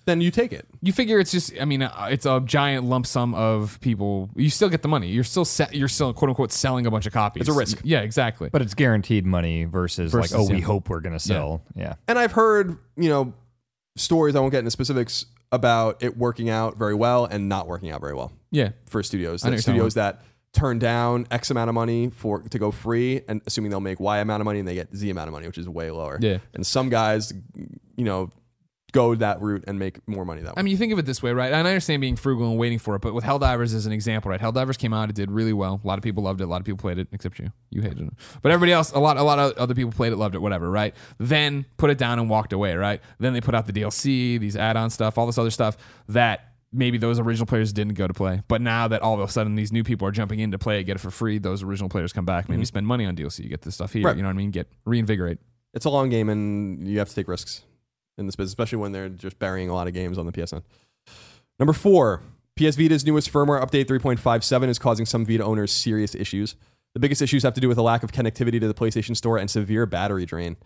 then 0.05 0.21
you 0.21 0.31
take 0.31 0.53
it. 0.53 0.65
You 0.81 0.93
figure 0.93 1.19
it's 1.19 1.31
just, 1.31 1.51
I 1.59 1.65
mean, 1.65 1.81
uh, 1.81 2.07
it's 2.09 2.25
a 2.25 2.39
giant 2.39 2.85
lump 2.85 3.05
sum 3.05 3.35
of 3.35 3.77
people. 3.81 4.29
You 4.37 4.49
still 4.49 4.69
get 4.69 4.81
the 4.81 4.87
money. 4.87 5.09
You're 5.09 5.25
still 5.25 5.43
set. 5.43 5.75
You're 5.75 5.89
still 5.89 6.13
quote 6.13 6.29
unquote 6.29 6.53
selling 6.53 6.85
a 6.85 6.91
bunch 6.91 7.07
of 7.07 7.11
copies. 7.11 7.41
It's 7.41 7.49
a 7.49 7.53
risk. 7.53 7.81
Yeah, 7.83 7.99
exactly. 7.99 8.47
But 8.49 8.61
it's 8.61 8.73
guaranteed 8.73 9.25
money 9.25 9.65
versus, 9.65 10.13
Versus, 10.13 10.31
like, 10.31 10.39
oh, 10.39 10.49
we 10.49 10.59
yeah. 10.59 10.65
hope 10.65 10.89
we're 10.89 11.01
gonna 11.01 11.19
sell. 11.19 11.61
Yeah. 11.75 11.95
And 12.07 12.17
I've 12.17 12.31
heard, 12.31 12.77
you 12.95 13.09
know, 13.09 13.33
stories, 13.97 14.35
I 14.35 14.39
won't 14.39 14.51
get 14.51 14.59
into 14.59 14.71
specifics 14.71 15.25
about 15.51 16.01
it 16.03 16.17
working 16.17 16.49
out 16.49 16.77
very 16.77 16.93
well 16.95 17.25
and 17.25 17.47
not 17.49 17.67
working 17.67 17.89
out 17.91 18.01
very 18.01 18.13
well. 18.13 18.31
yeah, 18.51 18.69
for 18.85 19.01
studios. 19.03 19.43
I 19.43 19.47
know 19.47 19.51
That 19.51 19.55
what 19.55 19.55
you're 19.55 19.61
studios 19.61 19.93
that 19.95 20.21
turn 20.53 20.79
down 20.79 21.27
X 21.29 21.51
amount 21.51 21.69
of 21.69 21.75
money 21.75 22.09
for 22.09 22.41
to 22.41 22.59
go 22.59 22.71
free, 22.71 23.21
and 23.27 23.41
assuming 23.45 23.69
they'll 23.69 23.79
make 23.79 23.99
Y 23.99 24.17
amount 24.19 24.41
of 24.41 24.45
money, 24.45 24.59
and 24.59 24.67
they 24.67 24.75
get 24.75 24.95
Z 24.95 25.09
amount 25.09 25.27
of 25.27 25.33
money, 25.33 25.47
which 25.47 25.57
is 25.57 25.69
way 25.69 25.91
lower. 25.91 26.17
Yeah. 26.19 26.39
And 26.53 26.65
some 26.65 26.89
guys, 26.89 27.31
you 27.95 28.05
know, 28.05 28.29
go 28.93 29.15
that 29.15 29.41
route 29.41 29.63
and 29.67 29.77
make 29.77 30.05
more 30.07 30.23
money 30.23 30.41
that 30.41 30.55
way. 30.55 30.59
I 30.59 30.61
mean, 30.61 30.71
you 30.71 30.77
think 30.77 30.93
of 30.93 30.99
it 30.99 31.05
this 31.05 31.21
way, 31.21 31.33
right? 31.33 31.51
And 31.51 31.67
I 31.67 31.71
understand 31.71 31.99
being 31.99 32.15
frugal 32.15 32.49
and 32.49 32.57
waiting 32.57 32.79
for 32.79 32.95
it, 32.95 33.01
but 33.01 33.13
with 33.13 33.25
Helldivers 33.25 33.75
as 33.75 33.85
an 33.85 33.91
example, 33.91 34.31
right? 34.31 34.39
Helldivers 34.39 34.77
came 34.77 34.93
out, 34.93 35.09
it 35.09 35.15
did 35.15 35.29
really 35.29 35.53
well. 35.53 35.81
A 35.83 35.87
lot 35.87 35.97
of 35.97 36.03
people 36.03 36.23
loved 36.23 36.39
it. 36.39 36.45
A 36.45 36.47
lot 36.47 36.61
of 36.61 36.65
people 36.65 36.77
played 36.77 36.97
it, 36.97 37.07
except 37.11 37.37
you. 37.39 37.51
You 37.69 37.81
hated 37.81 37.99
it. 37.99 38.13
But 38.41 38.51
everybody 38.51 38.71
else, 38.71 38.91
a 38.91 38.99
lot, 38.99 39.17
a 39.17 39.23
lot 39.23 39.39
of 39.39 39.57
other 39.57 39.75
people 39.75 39.91
played 39.91 40.13
it, 40.13 40.15
loved 40.15 40.35
it, 40.35 40.41
whatever, 40.41 40.71
right? 40.71 40.95
Then 41.17 41.65
put 41.75 41.89
it 41.89 41.97
down 41.97 42.17
and 42.17 42.29
walked 42.29 42.53
away, 42.53 42.75
right? 42.75 43.01
Then 43.19 43.33
they 43.33 43.41
put 43.41 43.53
out 43.53 43.67
the 43.67 43.73
DLC, 43.73 44.39
these 44.39 44.55
add-on 44.55 44.89
stuff, 44.89 45.17
all 45.17 45.25
this 45.25 45.37
other 45.37 45.51
stuff 45.51 45.75
that 46.07 46.53
maybe 46.71 46.97
those 46.97 47.19
original 47.19 47.45
players 47.45 47.73
didn't 47.73 47.95
go 47.95 48.07
to 48.07 48.13
play. 48.13 48.41
But 48.47 48.61
now 48.61 48.87
that 48.87 49.01
all 49.01 49.13
of 49.13 49.19
a 49.19 49.31
sudden 49.31 49.55
these 49.55 49.73
new 49.73 49.83
people 49.83 50.07
are 50.07 50.11
jumping 50.11 50.39
in 50.39 50.51
to 50.51 50.57
play 50.57 50.79
it, 50.79 50.85
get 50.85 50.95
it 50.95 50.99
for 50.99 51.11
free, 51.11 51.39
those 51.39 51.61
original 51.61 51.89
players 51.89 52.13
come 52.13 52.25
back, 52.25 52.47
maybe 52.47 52.61
mm-hmm. 52.61 52.65
spend 52.65 52.87
money 52.87 53.05
on 53.05 53.17
DLC, 53.17 53.39
you 53.39 53.49
get 53.49 53.63
this 53.63 53.75
stuff 53.75 53.91
here, 53.91 54.03
Right. 54.03 54.15
you 54.15 54.21
know 54.21 54.29
what 54.29 54.35
I 54.35 54.37
mean? 54.37 54.51
Get 54.51 54.67
reinvigorate. 54.85 55.39
it's 55.73 55.85
a 55.85 55.89
long 55.89 56.09
game, 56.09 56.29
and 56.29 56.87
you 56.87 56.99
have 56.99 57.09
to 57.09 57.15
take 57.15 57.27
risks 57.27 57.63
in 58.17 58.25
this 58.25 58.35
business, 58.35 58.51
especially 58.51 58.79
when 58.79 58.91
they're 58.91 59.09
just 59.09 59.39
burying 59.39 59.69
a 59.69 59.73
lot 59.73 59.87
of 59.87 59.93
games 59.93 60.17
on 60.17 60.25
the 60.25 60.31
PSN. 60.31 60.63
Number 61.59 61.73
four, 61.73 62.21
PS 62.57 62.75
Vita's 62.75 63.05
newest 63.05 63.31
firmware 63.31 63.61
update 63.61 63.85
3.57 63.85 64.67
is 64.67 64.79
causing 64.79 65.05
some 65.05 65.25
Vita 65.25 65.43
owners 65.43 65.71
serious 65.71 66.15
issues. 66.15 66.55
The 66.93 66.99
biggest 66.99 67.21
issues 67.21 67.43
have 67.43 67.53
to 67.53 67.61
do 67.61 67.67
with 67.67 67.77
a 67.77 67.83
lack 67.83 68.03
of 68.03 68.11
connectivity 68.11 68.59
to 68.59 68.67
the 68.67 68.73
PlayStation 68.73 69.15
Store 69.15 69.37
and 69.37 69.49
severe 69.49 69.85
battery 69.85 70.25
drain. 70.25 70.57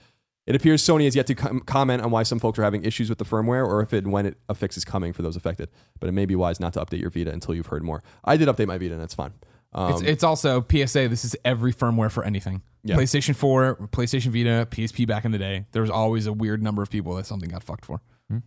It 0.48 0.56
appears 0.56 0.82
Sony 0.82 1.06
has 1.06 1.16
yet 1.16 1.28
to 1.28 1.36
com- 1.36 1.60
comment 1.62 2.02
on 2.02 2.10
why 2.10 2.24
some 2.24 2.40
folks 2.40 2.58
are 2.58 2.64
having 2.64 2.84
issues 2.84 3.10
with 3.10 3.20
the 3.20 3.26
firmware 3.26 3.66
or 3.68 3.82
if 3.82 3.94
and 3.94 4.12
when 4.12 4.26
it, 4.26 4.38
a 4.50 4.56
fix 4.56 4.76
is 4.76 4.84
coming 4.86 5.14
for 5.14 5.22
those 5.22 5.36
affected. 5.36 5.70
But 6.00 6.10
it 6.10 6.14
may 6.14 6.26
be 6.26 6.36
wise 6.36 6.60
not 6.60 6.74
to 6.74 6.80
update 6.80 7.00
your 7.02 7.10
Vita 7.10 7.32
until 7.32 7.54
you've 7.54 7.68
heard 7.68 7.84
more. 7.84 8.02
I 8.24 8.38
did 8.38 8.48
update 8.48 8.68
my 8.68 8.78
Vita, 8.78 8.94
and 8.96 9.04
it's 9.04 9.14
fine. 9.14 9.34
Um, 9.74 9.94
It's, 9.94 10.02
it's 10.02 10.24
also 10.24 10.66
PSA. 10.70 11.10
This 11.10 11.24
is 11.24 11.36
every 11.46 11.74
firmware 11.74 12.12
for 12.12 12.24
anything. 12.24 12.64
Yeah. 12.84 12.96
PlayStation 12.96 13.36
4, 13.36 13.76
PlayStation 13.92 14.28
Vita, 14.32 14.68
PSP 14.72 15.08
back 15.08 15.24
in 15.26 15.32
the 15.32 15.38
day. 15.38 15.66
There 15.72 15.82
was 15.84 15.92
always 15.92 16.26
a 16.26 16.34
weird 16.34 16.64
number 16.64 16.82
of 16.82 16.90
people 16.90 17.14
that 17.16 17.26
something 17.28 17.50
got 17.50 17.64
fucked 17.64 17.86
for. 17.86 18.02
Hmm. 18.30 18.40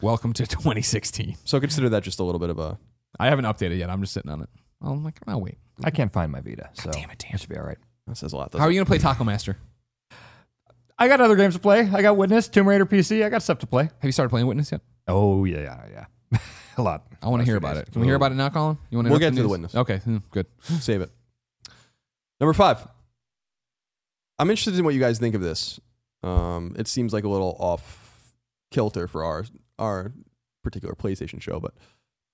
Welcome 0.00 0.32
to 0.34 0.46
2016. 0.46 1.36
so 1.44 1.60
consider 1.60 1.88
that 1.90 2.02
just 2.02 2.18
a 2.18 2.24
little 2.24 2.38
bit 2.38 2.50
of 2.50 2.58
a. 2.58 2.78
I 3.18 3.26
haven't 3.26 3.44
updated 3.44 3.78
yet. 3.78 3.90
I'm 3.90 4.00
just 4.00 4.12
sitting 4.14 4.30
on 4.30 4.42
it. 4.42 4.48
I'm 4.80 5.04
like, 5.04 5.18
I'll 5.26 5.40
wait. 5.40 5.58
I 5.82 5.90
can't 5.90 6.12
find 6.12 6.30
my 6.32 6.40
Vita, 6.40 6.70
so 6.74 6.90
damn 6.90 7.10
it, 7.10 7.18
Dan. 7.18 7.32
it 7.34 7.40
should 7.40 7.48
be 7.50 7.56
all 7.56 7.64
right. 7.64 7.78
That 8.06 8.16
says 8.16 8.32
a 8.32 8.36
lot. 8.36 8.52
How 8.52 8.60
are 8.60 8.70
you 8.70 8.76
going 8.78 8.84
to 8.86 8.90
play 8.90 8.98
Taco 8.98 9.24
Master? 9.24 9.56
I 10.98 11.08
got 11.08 11.20
other 11.20 11.36
games 11.36 11.54
to 11.54 11.60
play. 11.60 11.88
I 11.92 12.02
got 12.02 12.16
Witness, 12.16 12.48
Tomb 12.48 12.68
Raider 12.68 12.86
PC. 12.86 13.24
I 13.24 13.28
got 13.28 13.42
stuff 13.42 13.58
to 13.60 13.66
play. 13.66 13.84
Have 13.84 13.92
you 14.04 14.12
started 14.12 14.30
playing 14.30 14.46
Witness 14.46 14.70
yet? 14.72 14.80
Oh 15.08 15.44
yeah, 15.44 15.60
yeah, 15.90 16.06
yeah. 16.32 16.38
a 16.78 16.82
lot. 16.82 17.06
I 17.22 17.28
want 17.28 17.40
to 17.40 17.44
hear 17.44 17.56
about 17.56 17.74
days. 17.74 17.82
it. 17.82 17.92
Can 17.92 18.00
we 18.00 18.06
hear 18.06 18.16
about 18.16 18.32
it 18.32 18.36
now, 18.36 18.48
Colin? 18.48 18.78
You 18.90 18.98
want 18.98 19.06
to? 19.06 19.10
We'll 19.10 19.18
get 19.20 19.34
to 19.34 19.42
the 19.42 19.48
Witness. 19.48 19.74
Okay, 19.74 19.98
hmm, 19.98 20.18
good. 20.30 20.46
Save 20.62 21.00
it. 21.02 21.10
Number 22.40 22.52
five. 22.52 22.86
I'm 24.38 24.50
interested 24.50 24.76
in 24.78 24.84
what 24.84 24.94
you 24.94 25.00
guys 25.00 25.18
think 25.18 25.34
of 25.34 25.40
this. 25.40 25.80
Um, 26.22 26.74
it 26.78 26.88
seems 26.88 27.12
like 27.12 27.24
a 27.24 27.28
little 27.28 27.56
off 27.58 28.32
kilter 28.70 29.06
for 29.06 29.24
our 29.24 29.44
our 29.78 30.12
particular 30.62 30.94
PlayStation 30.94 31.40
show, 31.40 31.60
but 31.60 31.74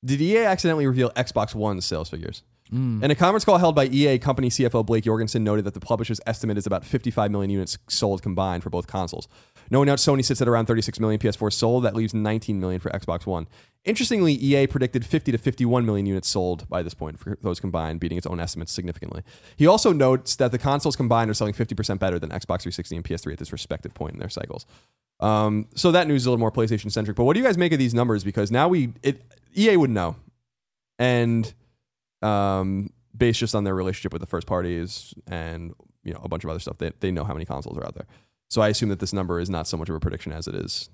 did 0.05 0.21
EA 0.21 0.45
accidentally 0.45 0.87
reveal 0.87 1.11
Xbox 1.11 1.55
One 1.55 1.81
sales 1.81 2.09
figures? 2.09 2.43
Mm. 2.73 3.03
In 3.03 3.11
a 3.11 3.15
conference 3.15 3.45
call 3.45 3.59
held 3.59 3.75
by 3.75 3.87
EA 3.87 4.19
company 4.19 4.49
CFO 4.49 4.87
Blake 4.87 5.05
Jorgensen 5.05 5.43
noted 5.43 5.65
that 5.65 5.75
the 5.75 5.81
publisher's 5.81 6.21
estimate 6.27 6.57
is 6.57 6.67
about 6.67 6.85
55 6.85 7.31
million 7.31 7.51
units 7.51 7.79
sold 7.89 8.23
combined 8.23 8.63
for 8.63 8.71
both 8.71 8.87
consoles. 8.87 9.27
Knowing 9.71 9.89
out 9.89 9.99
Sony 9.99 10.25
sits 10.25 10.43
at 10.43 10.49
around 10.49 10.67
36 10.67 10.99
million 10.99 11.21
PS4 11.21 11.53
sold, 11.53 11.85
that 11.85 11.95
leaves 11.95 12.13
19 12.13 12.59
million 12.59 12.81
for 12.81 12.91
Xbox 12.91 13.25
One. 13.25 13.47
Interestingly, 13.85 14.33
EA 14.35 14.67
predicted 14.67 15.07
50 15.07 15.33
to 15.33 15.39
51 15.39 15.87
million 15.87 16.07
units 16.07 16.29
sold 16.29 16.69
by 16.69 16.83
this 16.83 16.93
point 16.93 17.19
for 17.19 17.39
those 17.41 17.61
combined, 17.61 18.01
beating 18.01 18.19
its 18.19 18.27
own 18.27 18.41
estimates 18.41 18.73
significantly. 18.73 19.23
He 19.57 19.67
also 19.67 19.93
notes 19.93 20.37
that 20.37 20.53
the 20.53 20.59
consoles 20.59 20.97
combined 20.97 21.31
are 21.31 21.35
selling 21.35 21.55
50% 21.55 21.99
better 21.99 22.19
than 22.19 22.31
Xbox 22.31 22.63
360 22.63 22.97
and 22.97 23.05
PS3 23.05 23.33
at 23.33 23.39
this 23.39 23.53
respective 23.53 23.95
point 23.95 24.15
in 24.15 24.19
their 24.19 24.29
cycles. 24.29 24.67
Um, 25.21 25.69
so 25.75 25.93
that 25.93 26.09
news 26.09 26.23
is 26.23 26.27
a 26.27 26.31
little 26.31 26.41
more 26.41 26.51
PlayStation 26.51 26.91
centric. 26.91 27.17
But 27.17 27.25
what 27.25 27.35
do 27.35 27.41
you 27.41 27.47
guys 27.47 27.57
make 27.57 27.73
of 27.73 27.79
these 27.79 27.95
numbers? 27.95 28.25
Because 28.25 28.51
now 28.51 28.69
we 28.69 28.93
it 29.03 29.23
EA 29.55 29.77
would 29.77 29.91
know, 29.91 30.17
and 30.99 31.53
um, 32.23 32.91
based 33.17 33.39
just 33.41 33.55
on 33.55 33.65
their 33.65 33.75
relationship 33.75 34.13
with 34.13 34.21
the 34.21 34.27
first 34.27 34.47
parties 34.47 35.15
and 35.27 35.75
you 36.03 36.13
know 36.13 36.21
a 36.23 36.29
bunch 36.29 36.45
of 36.45 36.51
other 36.51 36.59
stuff, 36.59 36.79
they 36.79 36.91
they 37.01 37.11
know 37.11 37.25
how 37.25 37.35
many 37.35 37.45
consoles 37.45 37.77
are 37.77 37.85
out 37.85 37.95
there. 37.95 38.07
So 38.51 38.61
I 38.61 38.69
assume 38.69 38.89
that 38.89 38.99
this 38.99 39.13
number 39.13 39.41
is 39.41 39.49
not 39.49 39.67
so 39.67 39.77
much 39.77 39.89
of 39.89 39.95
a 39.95 40.01
prediction 40.01 40.33
as 40.33 40.47
it 40.47 40.55
is 40.55 40.91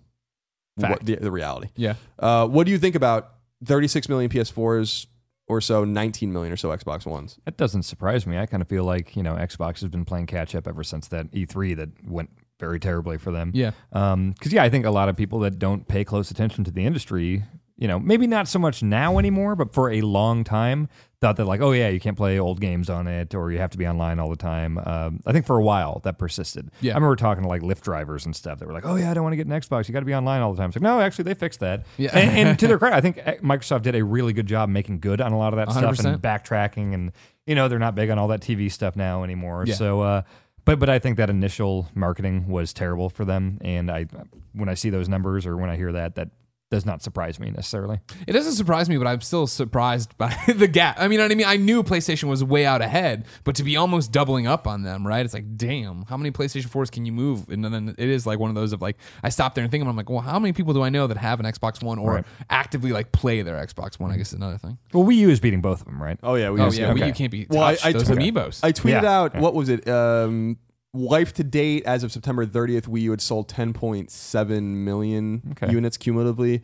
what, 0.77 1.05
the, 1.05 1.17
the 1.17 1.31
reality. 1.31 1.69
Yeah. 1.77 1.95
Uh, 2.19 2.47
what 2.47 2.67
do 2.67 2.73
you 2.73 2.79
think 2.79 2.95
about 2.95 3.33
36 3.65 4.09
million 4.09 4.31
PS4s 4.31 5.07
or 5.49 5.61
so, 5.61 5.85
19 5.85 6.33
million 6.33 6.53
or 6.53 6.57
so 6.57 6.69
Xbox 6.69 7.07
Ones? 7.07 7.39
That 7.45 7.57
doesn't 7.57 7.85
surprise 7.85 8.27
me. 8.27 8.39
I 8.39 8.47
kind 8.47 8.63
of 8.63 8.69
feel 8.69 8.85
like 8.85 9.17
you 9.17 9.23
know 9.23 9.35
Xbox 9.35 9.81
has 9.81 9.91
been 9.91 10.05
playing 10.05 10.27
catch 10.27 10.55
up 10.55 10.69
ever 10.69 10.85
since 10.85 11.09
that 11.09 11.31
E3 11.33 11.77
that 11.77 11.89
went 12.07 12.31
very 12.59 12.81
terribly 12.81 13.19
for 13.19 13.31
them. 13.33 13.53
Yeah. 13.55 13.73
Because 13.91 14.53
yeah, 14.53 14.63
I 14.63 14.71
think 14.71 14.87
a 14.87 14.91
lot 14.91 15.09
of 15.09 15.17
people 15.17 15.41
that 15.41 15.59
don't 15.59 15.87
pay 15.87 16.05
close 16.05 16.31
attention 16.31 16.65
to 16.65 16.71
the 16.71 16.87
industry, 16.87 17.45
you 17.79 17.87
know, 17.87 17.99
maybe 17.99 18.27
not 18.27 18.49
so 18.49 18.59
much 18.59 18.83
now 18.83 19.19
anymore, 19.19 19.55
but 19.55 19.75
for 19.75 19.91
a 19.91 20.01
long 20.01 20.45
time, 20.45 20.89
thought 21.21 21.37
that 21.37 21.45
like, 21.45 21.61
oh 21.61 21.73
yeah, 21.73 21.89
you 21.89 22.01
can't 22.01 22.17
play 22.17 22.39
old 22.39 22.61
games 22.61 22.89
on 22.89 23.07
it, 23.07 23.35
or 23.35 23.51
you 23.51 23.59
have 23.59 23.71
to 23.71 23.79
be 23.79 23.87
online 23.87 24.19
all 24.19 24.31
the 24.31 24.37
time. 24.37 24.79
Um, 24.79 25.21
I 25.27 25.33
think 25.33 25.47
for 25.47 25.59
a 25.59 25.63
while 25.63 26.01
that 26.05 26.19
persisted. 26.19 26.71
Yeah. 26.81 26.93
I 26.93 26.95
remember 26.97 27.17
talking 27.17 27.43
to 27.43 27.49
like 27.49 27.63
Lyft 27.63 27.83
drivers 27.83 28.25
and 28.25 28.35
stuff 28.35 28.59
that 28.59 28.67
were 28.67 28.73
like, 28.73 28.87
oh 28.87 28.97
yeah, 28.97 29.11
I 29.11 29.15
don't 29.15 29.23
want 29.23 29.33
to 29.33 29.37
get 29.37 29.47
an 29.47 29.53
Xbox. 29.53 29.89
You 29.89 29.93
got 29.93 30.01
to 30.01 30.07
be 30.07 30.15
online 30.15 30.41
all 30.41 30.53
the 30.53 30.59
time. 30.59 30.71
It's 30.71 30.77
like, 30.77 30.83
no, 30.83 31.01
actually, 31.01 31.25
they 31.25 31.35
fixed 31.35 31.61
that. 31.61 31.85
Yeah. 31.99 32.17
And, 32.17 32.49
and 32.49 32.59
to 32.59 32.67
their 32.67 32.79
credit, 32.81 32.97
I 32.97 33.01
think 33.01 33.19
eh, 33.19 33.37
Microsoft 33.43 33.83
did 33.83 33.95
a 33.95 34.05
really 34.05 34.33
good 34.33 34.47
job 34.47 34.69
making 34.69 35.01
good 35.01 35.21
on 35.21 35.33
a 35.33 35.39
lot 35.39 35.53
of 35.53 35.59
that 35.59 35.71
stuff 35.71 35.97
100%. 35.97 36.15
and 36.15 36.23
backtracking, 36.23 36.95
and 36.95 37.13
you 37.47 37.55
know, 37.55 37.69
they're 37.69 37.79
not 37.79 37.95
big 37.95 38.11
on 38.11 38.19
all 38.19 38.29
that 38.29 38.41
TV 38.41 38.73
stuff 38.73 38.97
now 38.97 39.23
anymore. 39.23 39.65
Yeah. 39.67 39.75
So. 39.75 40.01
uh 40.01 40.23
but 40.65 40.81
but 40.81 40.91
I 40.91 40.99
think 40.99 41.17
that 41.19 41.31
initial 41.31 41.89
marketing 41.95 42.49
was 42.49 42.73
terrible 42.73 43.09
for 43.09 43.25
them, 43.25 43.59
and 43.61 43.89
I 43.89 44.07
when 44.53 44.69
I 44.69 44.75
see 44.75 44.91
those 44.91 45.09
numbers 45.09 45.47
or 45.47 45.57
when 45.57 45.71
I 45.71 45.77
hear 45.77 45.93
that, 45.93 46.17
that 46.17 46.31
does 46.71 46.85
not 46.85 47.01
surprise 47.01 47.39
me 47.39 47.51
necessarily. 47.51 48.01
It 48.27 48.33
doesn't 48.33 48.55
surprise 48.55 48.89
me, 48.89 48.97
but 48.99 49.07
I'm 49.07 49.21
still 49.21 49.47
surprised 49.47 50.17
by 50.19 50.37
the 50.57 50.67
gap. 50.67 50.97
I 50.99 51.07
mean, 51.07 51.21
what 51.21 51.31
I 51.31 51.35
mean, 51.37 51.47
I 51.47 51.57
knew 51.57 51.85
PlayStation 51.85 52.25
was 52.25 52.43
way 52.43 52.67
out 52.67 52.83
ahead, 52.83 53.27
but 53.45 53.55
to 53.57 53.63
be 53.63 53.77
almost 53.77 54.11
doubling 54.11 54.49
up 54.49 54.67
on 54.67 54.83
them, 54.83 55.07
right? 55.07 55.25
It's 55.25 55.33
like, 55.35 55.57
damn, 55.57 56.03
how 56.09 56.17
many 56.17 56.33
PlayStation 56.33 56.69
4s 56.69 56.91
can 56.91 57.07
you 57.07 57.13
move? 57.13 57.49
And 57.51 57.65
then 57.65 57.95
it 57.97 58.09
is 58.09 58.27
like 58.27 58.41
one 58.41 58.51
of 58.51 58.57
those 58.57 58.73
of 58.73 58.83
like, 58.83 58.97
I 59.23 59.29
stop 59.29 59.55
there 59.55 59.63
and 59.63 59.71
think, 59.71 59.87
I'm 59.87 59.97
like, 59.97 60.11
well, 60.11 60.21
how 60.21 60.41
many 60.41 60.53
people 60.53 60.75
do 60.75 60.83
I 60.83 60.89
know 60.89 61.07
that 61.07 61.17
have 61.19 61.39
an 61.39 61.47
Xbox 61.47 61.83
One 61.85 61.99
or 62.01 62.15
Right. 62.17 62.25
actively 62.51 62.91
like 62.93 63.13
play 63.13 63.43
their 63.43 63.65
Xbox 63.65 64.01
One? 64.01 64.11
I 64.11 64.17
guess 64.17 64.29
is 64.29 64.33
another 64.35 64.59
thing. 64.59 64.77
Well, 64.93 65.05
Wii 65.05 65.17
U 65.19 65.31
is 65.31 65.39
beating 65.39 65.61
both 65.61 65.81
of 65.81 65.87
them, 65.87 66.03
right? 66.03 66.19
Oh 66.25 66.35
yeah, 66.35 66.51
we 66.51 66.61
Oh 66.61 66.71
yeah, 66.73 66.91
okay. 66.91 67.01
Wii 67.01 67.07
U 67.07 67.13
can't 67.13 67.31
be 67.31 67.45
touched. 67.45 67.53
Well, 67.55 67.63
I- 67.63 67.77
I 67.89 67.93
those 67.93 68.09
took- 68.09 68.19
amiibos. 68.19 68.61
I 68.65 68.73
tweeted 68.73 69.03
Yeah. 69.03 69.11
out 69.21 69.37
what 69.37 69.55
was 69.55 69.69
it? 69.69 69.87
Um, 69.89 70.59
life 70.97 71.33
to 71.35 71.45
date 71.45 71.85
as 71.85 72.03
of 72.03 72.13
September 72.13 72.47
30th, 72.47 72.83
Wii 72.89 73.03
U 73.03 73.11
had 73.13 73.21
sold 73.21 73.49
10.7 73.49 74.63
million 74.63 75.43
Okay. 75.53 75.73
units 75.73 75.97
cumulatively. 75.97 76.63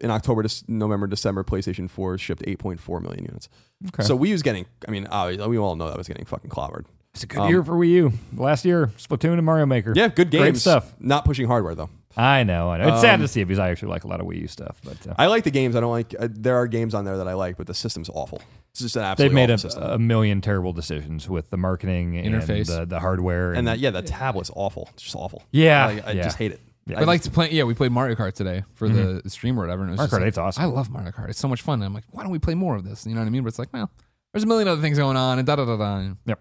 In 0.00 0.10
October 0.10 0.42
to 0.42 0.64
November, 0.68 1.06
December, 1.06 1.44
PlayStation 1.44 1.88
4 1.88 2.16
shipped 2.18 2.42
8.4 2.46 3.02
million 3.02 3.24
units. 3.24 3.48
Okay. 3.88 4.02
So 4.02 4.18
Wii 4.18 4.28
U's 4.28 4.42
getting. 4.42 4.64
I 4.88 4.90
mean, 4.90 5.06
obviously, 5.10 5.46
we 5.48 5.58
all 5.58 5.76
know 5.76 5.86
that 5.88 5.98
was 5.98 6.08
getting 6.08 6.24
fucking 6.24 6.50
clobbered. 6.50 6.86
It's 7.14 7.22
a 7.24 7.26
good 7.26 7.40
Um, 7.40 7.48
year 7.50 7.62
for 7.62 7.74
Wii 7.74 7.88
U. 7.90 8.12
Last 8.34 8.64
year, 8.64 8.86
Splatoon 8.96 9.34
and 9.34 9.44
Mario 9.44 9.66
Maker. 9.66 9.92
Yeah, 9.94 10.08
good 10.08 10.30
games. 10.30 10.42
Great 10.42 10.56
stuff. 10.56 10.94
Not 10.98 11.26
pushing 11.26 11.46
hardware 11.46 11.74
though. 11.74 11.90
I 12.16 12.42
know, 12.42 12.70
I 12.70 12.78
know. 12.78 12.88
It's 12.92 13.00
sad 13.02 13.20
to 13.20 13.28
see 13.28 13.40
it 13.42 13.46
because 13.46 13.58
I 13.58 13.70
actually 13.70 13.90
like 13.90 14.04
a 14.04 14.08
lot 14.08 14.20
of 14.20 14.26
Wii 14.26 14.40
U 14.42 14.46
stuff, 14.48 14.80
but 14.82 15.06
uh, 15.06 15.14
I 15.18 15.26
like 15.26 15.44
the 15.44 15.50
games. 15.50 15.76
I 15.76 15.80
don't 15.80 15.90
like. 15.90 16.14
Uh, 16.18 16.28
there 16.30 16.56
are 16.56 16.66
games 16.66 16.94
on 16.94 17.04
there 17.04 17.18
that 17.18 17.28
I 17.28 17.34
like, 17.34 17.56
but 17.58 17.66
the 17.66 17.74
system's 17.74 18.08
awful. 18.14 18.40
It's 18.72 18.80
just 18.80 18.96
an 18.96 19.14
they've 19.18 19.32
made 19.32 19.50
awful 19.50 19.70
a, 19.78 19.94
a 19.94 19.98
million 19.98 20.40
terrible 20.40 20.72
decisions 20.72 21.28
with 21.28 21.50
the 21.50 21.58
marketing 21.58 22.14
Interface. 22.14 22.70
and 22.70 22.82
the, 22.82 22.86
the 22.86 23.00
hardware, 23.00 23.52
and 23.52 23.68
that 23.68 23.78
yeah, 23.78 23.90
the 23.90 24.00
tablet's 24.02 24.50
awful. 24.54 24.88
It's 24.94 25.02
just 25.02 25.14
awful. 25.16 25.42
Yeah, 25.50 25.86
Like, 25.86 26.06
I 26.06 26.12
yeah. 26.12 26.22
just 26.22 26.38
hate 26.38 26.52
it. 26.52 26.60
Yeah. 26.86 27.00
I 27.00 27.04
like 27.04 27.20
to 27.22 27.30
play, 27.30 27.50
yeah, 27.52 27.62
we 27.62 27.74
played 27.74 27.92
Mario 27.92 28.16
Kart 28.16 28.32
today 28.32 28.64
for 28.74 28.88
the 28.88 29.22
stream 29.30 29.56
or 29.56 29.62
whatever. 29.62 29.82
And 29.82 29.90
it 29.90 29.92
was 30.00 30.10
Mario 30.10 30.10
Kart 30.10 30.26
like, 30.26 30.32
8's 30.34 30.38
awesome. 30.38 30.62
I 30.64 30.66
love 30.66 30.90
Mario 30.90 31.12
Kart. 31.12 31.28
It's 31.28 31.38
so 31.38 31.46
much 31.46 31.62
fun. 31.62 31.74
And 31.74 31.84
I'm 31.84 31.94
like, 31.94 32.02
why 32.10 32.22
don't 32.24 32.32
we 32.32 32.40
play 32.40 32.54
more 32.54 32.74
of 32.74 32.82
this? 32.84 33.06
You 33.06 33.14
know 33.14 33.20
what 33.20 33.26
I 33.26 33.30
mean? 33.30 33.44
But 33.44 33.48
it's 33.48 33.58
like, 33.60 33.72
well, 33.72 33.88
there's 34.32 34.42
a 34.42 34.46
million 34.48 34.66
other 34.66 34.80
things 34.82 34.98
going 34.98 35.16
on, 35.16 35.38
and 35.38 35.46
da 35.46 35.54
da 35.56 35.64
da 35.64 35.76
da. 35.76 36.08
Yep. 36.26 36.40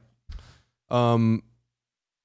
Um, 0.89 1.43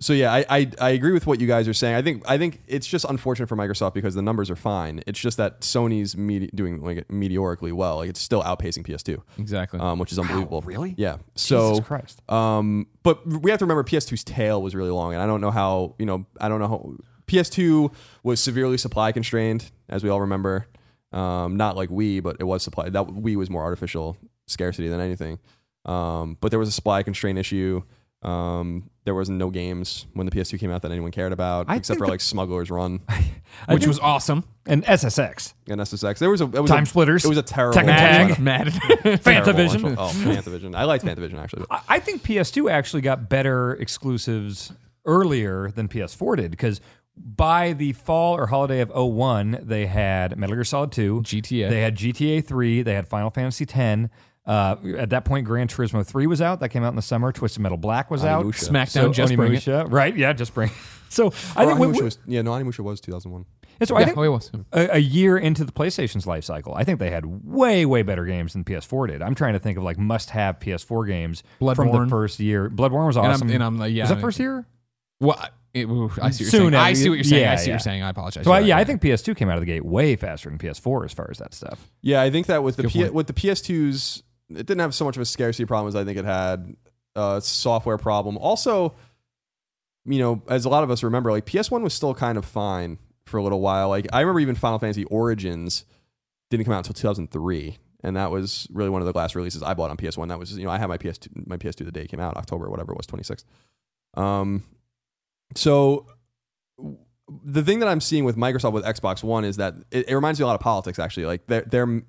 so 0.01 0.13
yeah, 0.13 0.33
I, 0.33 0.45
I 0.49 0.71
I 0.81 0.91
agree 0.91 1.13
with 1.13 1.27
what 1.27 1.41
you 1.41 1.47
guys 1.47 1.67
are 1.69 1.73
saying. 1.75 1.95
I 1.97 2.03
think 2.03 2.23
I 2.29 2.37
think 2.39 2.61
it's 2.67 2.87
just 2.87 3.05
unfortunate 3.09 3.47
for 3.49 3.57
Microsoft 3.57 3.95
because 3.95 4.15
the 4.15 4.23
numbers 4.23 4.51
are 4.51 4.57
fine. 4.57 5.03
It's 5.07 5.19
just 5.19 5.37
that 5.39 5.61
Sony's 5.63 6.17
mete- 6.17 6.55
doing 6.55 6.83
like 6.83 7.11
meteorically 7.11 7.73
well. 7.73 7.97
Like 7.97 8.11
it's 8.11 8.21
still 8.21 8.43
outpacing 8.43 8.87
PS2, 8.87 9.23
Exactly. 9.39 9.81
um, 9.81 9.99
which 9.99 10.13
is 10.13 10.19
unbelievable. 10.19 10.61
really? 10.63 10.95
Yeah. 10.99 11.17
So 11.35 11.71
Jesus 11.71 11.87
Christ. 11.87 12.31
Um, 12.31 12.87
but 13.03 13.27
we 13.27 13.51
have 13.51 13.59
to 13.61 13.65
remember 13.65 13.85
PS2's 13.85 14.23
tail 14.25 14.61
was 14.63 14.75
really 14.75 14.91
long, 14.91 15.15
and 15.15 15.23
I 15.23 15.27
don't 15.27 15.41
know 15.41 15.51
how 15.51 15.95
you 15.99 16.05
know 16.07 16.27
I 16.41 16.49
don't 16.49 16.61
know 16.61 16.69
how 16.69 16.95
PS2 17.27 17.93
was 18.23 18.41
severely 18.41 18.79
supply 18.79 19.13
constrained, 19.13 19.71
as 19.89 20.05
we 20.05 20.11
all 20.11 20.21
remember. 20.21 20.67
Um, 21.13 21.57
not 21.57 21.77
like 21.77 21.89
Wii, 21.89 22.23
but 22.23 22.37
it 22.41 22.45
was 22.45 22.63
supply. 22.63 22.89
That 22.91 23.07
Wii 23.07 23.37
was 23.37 23.49
more 23.49 23.63
artificial 23.63 24.17
scarcity 24.47 24.89
than 24.89 25.01
anything. 25.01 25.39
Um, 25.87 26.37
but 26.41 26.51
there 26.51 26.59
was 26.59 26.69
a 26.69 26.73
supply 26.73 27.03
constraint 27.03 27.39
issue. 27.39 27.83
Um, 28.22 28.90
there 29.05 29.14
was 29.14 29.31
no 29.31 29.50
games 29.50 30.07
when 30.14 30.26
the 30.26 30.33
PS2 30.33 30.59
came 30.59 30.70
out 30.70 30.83
that 30.83 30.90
anyone 30.90 31.12
cared 31.12 31.33
about, 31.33 31.66
I 31.68 31.76
except 31.76 31.98
for 31.98 32.07
the- 32.07 32.11
like 32.12 32.20
Smuggler's 32.20 32.70
Run 32.70 33.00
I 33.09 33.74
Which 33.74 33.83
think- 33.83 33.87
was 33.88 33.98
awesome. 34.00 34.44
and 34.66 34.85
SSX, 34.85 35.55
and 35.68 35.81
SSX. 35.81 36.18
There 36.18 36.31
was 36.31 36.40
a 36.40 36.44
it 36.44 36.61
was 36.61 36.70
Time 36.70 36.83
a, 36.83 36.87
Splitters, 36.87 37.24
It 37.24 37.29
was 37.29 37.38
a 37.38 37.42
terrible 37.42 37.79
Tekken 37.79 37.87
Tag. 37.87 38.38
Mad. 38.40 38.72
Terrible 39.02 39.18
Fantavision. 39.18 39.94
Oh, 39.96 40.09
Fantavision. 40.09 40.74
I 40.74 40.85
liked 40.85 41.05
Fantavision 41.05 41.38
actually. 41.38 41.66
I 41.70 41.81
I 41.88 41.98
think 42.00 42.22
PS2 42.22 42.70
actually 42.70 43.02
got 43.02 43.29
better 43.29 43.74
exclusives 43.74 44.72
earlier 45.05 45.70
than 45.70 45.87
PS4 45.88 46.37
did 46.38 46.50
because 46.50 46.81
by 47.16 47.72
the 47.74 47.92
fall 47.92 48.37
or 48.37 48.46
holiday 48.48 48.81
of 48.81 48.90
01, 48.90 49.61
they 49.62 49.87
had 49.87 50.37
Metal 50.37 50.55
Gear 50.57 50.64
Solid 50.64 50.90
2, 50.92 51.22
GTA. 51.22 51.70
they 51.70 51.81
had 51.81 51.96
GTA 51.96 52.44
3, 52.44 52.83
they 52.83 52.92
had 52.94 53.07
Final 53.09 53.31
Fantasy 53.31 53.64
10. 53.64 54.11
Uh, 54.47 54.77
at 54.97 55.11
that 55.11 55.25
point, 55.25 55.45
Gran 55.45 55.67
Turismo 55.69 56.07
3 56.07 56.27
was 56.29 56.41
out. 56.41 56.61
That 56.61 56.69
came 56.69 56.85
out 56.85 56.91
in 56.91 56.97
the 56.97 57.03
summer. 57.03 57.33
Twisted 57.33 57.61
Metal 57.61 57.77
Black 57.79 58.11
was 58.11 58.25
out. 58.25 58.45
Onimusha. 58.45 58.69
Smackdown, 58.71 58.89
So, 58.89 59.13
just 59.13 59.35
bring 59.35 59.55
it. 59.55 59.57
Onimusha, 59.63 59.91
right? 59.91 60.17
Yeah, 60.17 60.33
just 60.33 60.55
bring. 60.55 60.71
So 61.09 61.33
I 61.55 61.65
Or 61.65 61.69
think 61.69 61.79
we- 61.79 61.87
Onimusha 61.87 61.97
we- 61.99 62.03
was, 62.03 62.19
yeah, 62.27 62.43
no, 62.43 62.51
Onimusha 62.51 62.81
was 62.81 63.01
2001. 63.01 63.45
and 63.79 63.89
so 63.89 63.95
I 63.97 64.01
Yeah, 64.01 64.07
think 64.07 64.19
oh, 64.19 64.23
it 64.25 64.29
was. 64.29 64.51
a, 64.73 64.97
a 64.97 64.99
year 64.99 65.39
into 65.39 65.65
the 65.65 65.71
PlayStation's 65.71 66.27
life 66.27 66.43
cycle, 66.45 66.75
I 66.75 66.83
think 66.83 66.99
they 66.99 67.11
had 67.11 67.25
way, 67.27 67.87
way 67.87 68.03
better 68.03 68.25
games 68.25 68.55
than 68.55 68.65
PS4 68.65 69.09
did. 69.09 69.23
I'm 69.23 69.37
trying 69.37 69.53
to 69.53 69.61
think 69.61 69.79
of 69.79 69.85
like 69.85 69.99
must-have 69.99 70.59
PS4 70.59 71.07
games 71.07 71.45
from 71.59 71.69
Bloodborne. 71.69 72.05
the 72.07 72.11
first 72.11 72.41
year. 72.41 72.69
Bloodborne 72.69 73.07
was 73.07 73.17
And 73.17 73.25
I'm- 73.27 73.35
awesome. 73.35 73.51
and 73.51 73.63
I'm 73.63 73.79
like, 73.79 73.95
yeah, 73.95 74.03
was 74.03 74.11
that 74.11 74.19
I- 74.19 74.21
first 74.21 74.41
year? 74.41 74.67
Well, 75.21 75.39
it, 75.73 75.85
ooh, 75.89 76.11
I 76.21 76.31
see 76.31 76.41
what 76.41 76.41
you're 76.41 76.51
Soon 76.51 76.61
saying. 76.73 76.75
I 76.75 76.89
after- 76.91 76.95
see 76.97 77.09
what 77.09 77.15
you're 77.15 77.25
saying. 77.25 77.43
yeah, 77.43 77.53
I 77.53 77.57
see 77.57 77.61
what 77.63 77.67
yeah. 77.67 77.73
you're 77.75 77.79
saying. 77.79 78.03
I 78.03 78.09
apologize. 78.11 78.45
So 78.45 78.51
I, 78.53 78.59
You're 78.59 78.69
yeah. 78.69 78.79
I 78.79 78.85
think 78.85 79.01
PS2 79.01 79.37
came 79.37 79.49
out 79.49 79.55
of 79.57 79.61
the 79.63 79.67
gate 79.67 79.85
way 79.85 80.17
faster 80.17 80.49
than 80.51 80.59
PS4 80.59 81.05
as 81.05 81.13
far 81.13 81.29
as 81.31 81.39
that 81.39 81.55
stuff. 81.55 81.89
Yeah, 82.03 82.21
I 82.21 82.31
think 82.31 82.47
that 82.47 82.63
with 82.65 82.77
the 82.77 82.89
P- 82.89 83.09
with 83.11 83.27
the 83.29 83.33
PS2s, 83.33 84.23
it 84.51 84.67
didn't 84.67 84.81
have 84.81 84.95
so 84.95 85.05
much 85.05 85.17
of 85.17 85.23
a 85.23 85.27
scarcity 85.27 85.65
problem 85.65 85.89
as 85.89 85.97
I 85.97 86.05
think 86.05 86.19
it 86.19 86.25
had 86.25 86.77
a 87.15 87.41
software 87.41 87.99
problem. 87.99 88.37
Also, 88.39 88.95
you 90.05 90.19
know, 90.19 90.43
as 90.49 90.65
a 90.65 90.69
lot 90.69 90.85
of 90.85 90.91
us 90.91 91.03
remember, 91.03 91.31
like 91.31 91.47
PS1 91.47 91.83
was 91.83 91.95
still 91.95 92.15
kind 92.15 92.39
of 92.39 92.45
fine 92.45 92.99
for 93.25 93.39
a 93.39 93.43
little 93.43 93.61
while. 93.61 93.89
Like 93.89 94.07
I 94.13 94.21
remember 94.21 94.41
even 94.41 94.55
Final 94.55 94.79
Fantasy 94.79 95.05
Origins 95.05 95.85
didn't 96.51 96.65
come 96.65 96.75
out 96.75 96.79
until 96.79 96.95
2003, 96.95 97.79
and 98.05 98.17
that 98.17 98.31
was 98.31 98.69
really 98.71 98.91
one 98.91 99.03
of 99.03 99.07
the 99.07 99.19
last 99.19 99.35
releases 99.35 99.63
I 99.63 99.75
bought 99.75 99.91
on 99.91 99.97
PS1. 99.97 100.29
That 100.29 100.39
was 100.39 100.57
you 100.57 100.65
know 100.65 100.71
I 100.71 100.79
had 100.79 100.89
my 100.89 100.99
PS2 100.99 101.47
my 101.47 101.57
PS2 101.57 101.85
the 101.85 101.93
day 101.93 102.03
it 102.03 102.09
came 102.09 102.21
out, 102.21 102.37
October 102.37 102.71
whatever 102.71 102.93
it 102.93 102.97
was, 102.97 103.07
26th. 103.07 103.45
Um, 104.21 104.63
so 105.55 106.07
the 107.45 107.63
thing 107.63 107.81
that 107.81 107.89
I'm 107.89 108.01
seeing 108.01 108.25
with 108.25 108.37
Microsoft 108.37 108.73
with 108.73 108.85
Xbox 108.85 109.25
One 109.25 109.45
is 109.45 109.57
that 109.57 109.75
it, 109.91 110.09
it 110.09 110.15
reminds 110.15 110.39
me 110.39 110.45
a 110.45 110.47
lot 110.47 110.55
of 110.55 110.61
politics. 110.61 110.99
Actually, 110.99 111.27
like 111.27 111.47
their 111.47 111.63
their 111.63 112.03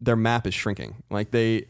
their 0.00 0.16
map 0.16 0.46
is 0.46 0.54
shrinking. 0.54 1.02
Like 1.10 1.32
they 1.32 1.66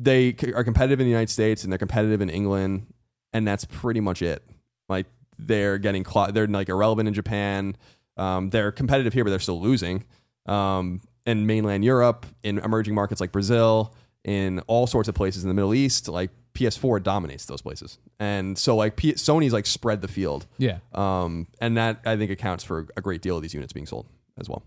they 0.00 0.34
are 0.54 0.64
competitive 0.64 0.98
in 1.00 1.06
the 1.06 1.10
United 1.10 1.30
States 1.30 1.62
and 1.62 1.72
they're 1.72 1.78
competitive 1.78 2.20
in 2.20 2.30
England, 2.30 2.86
and 3.32 3.46
that's 3.46 3.64
pretty 3.66 4.00
much 4.00 4.22
it. 4.22 4.42
Like 4.88 5.06
they're 5.38 5.78
getting 5.78 6.04
cla 6.04 6.32
they're 6.32 6.46
like 6.46 6.68
irrelevant 6.68 7.06
in 7.08 7.14
Japan. 7.14 7.76
Um, 8.16 8.50
they're 8.50 8.72
competitive 8.72 9.12
here, 9.12 9.24
but 9.24 9.30
they're 9.30 9.38
still 9.38 9.60
losing. 9.60 10.04
Um, 10.46 11.00
in 11.26 11.46
mainland 11.46 11.84
Europe, 11.84 12.26
in 12.42 12.58
emerging 12.58 12.94
markets 12.94 13.20
like 13.20 13.30
Brazil, 13.30 13.94
in 14.24 14.60
all 14.60 14.86
sorts 14.86 15.08
of 15.08 15.14
places 15.14 15.44
in 15.44 15.48
the 15.48 15.54
Middle 15.54 15.74
East, 15.74 16.08
like 16.08 16.30
PS4 16.54 17.02
dominates 17.02 17.44
those 17.44 17.62
places, 17.62 17.98
and 18.18 18.56
so 18.56 18.74
like 18.74 18.96
P- 18.96 19.12
Sony's 19.12 19.52
like 19.52 19.66
spread 19.66 20.00
the 20.00 20.08
field. 20.08 20.46
Yeah. 20.58 20.78
Um, 20.92 21.46
and 21.60 21.76
that 21.76 22.00
I 22.06 22.16
think 22.16 22.30
accounts 22.30 22.64
for 22.64 22.88
a 22.96 23.02
great 23.02 23.20
deal 23.20 23.36
of 23.36 23.42
these 23.42 23.54
units 23.54 23.72
being 23.72 23.86
sold 23.86 24.06
as 24.38 24.48
well. 24.48 24.62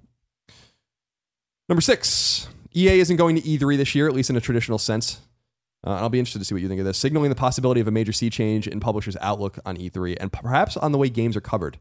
Number 1.67 1.81
six, 1.81 2.47
EA 2.75 2.99
isn't 2.99 3.17
going 3.17 3.35
to 3.35 3.41
E3 3.41 3.77
this 3.77 3.95
year, 3.95 4.07
at 4.07 4.13
least 4.13 4.29
in 4.29 4.35
a 4.35 4.41
traditional 4.41 4.77
sense. 4.77 5.21
Uh, 5.85 5.91
I'll 5.91 6.09
be 6.09 6.19
interested 6.19 6.39
to 6.39 6.45
see 6.45 6.55
what 6.55 6.61
you 6.61 6.69
think 6.69 6.79
of 6.79 6.85
this, 6.85 6.97
signaling 6.97 7.29
the 7.29 7.35
possibility 7.35 7.81
of 7.81 7.87
a 7.87 7.91
major 7.91 8.13
sea 8.13 8.29
change 8.29 8.67
in 8.67 8.79
publishers' 8.79 9.17
outlook 9.19 9.59
on 9.65 9.77
E3 9.77 10.17
and 10.19 10.31
perhaps 10.31 10.77
on 10.77 10.91
the 10.91 10.97
way 10.97 11.09
games 11.09 11.35
are 11.35 11.41
covered 11.41 11.77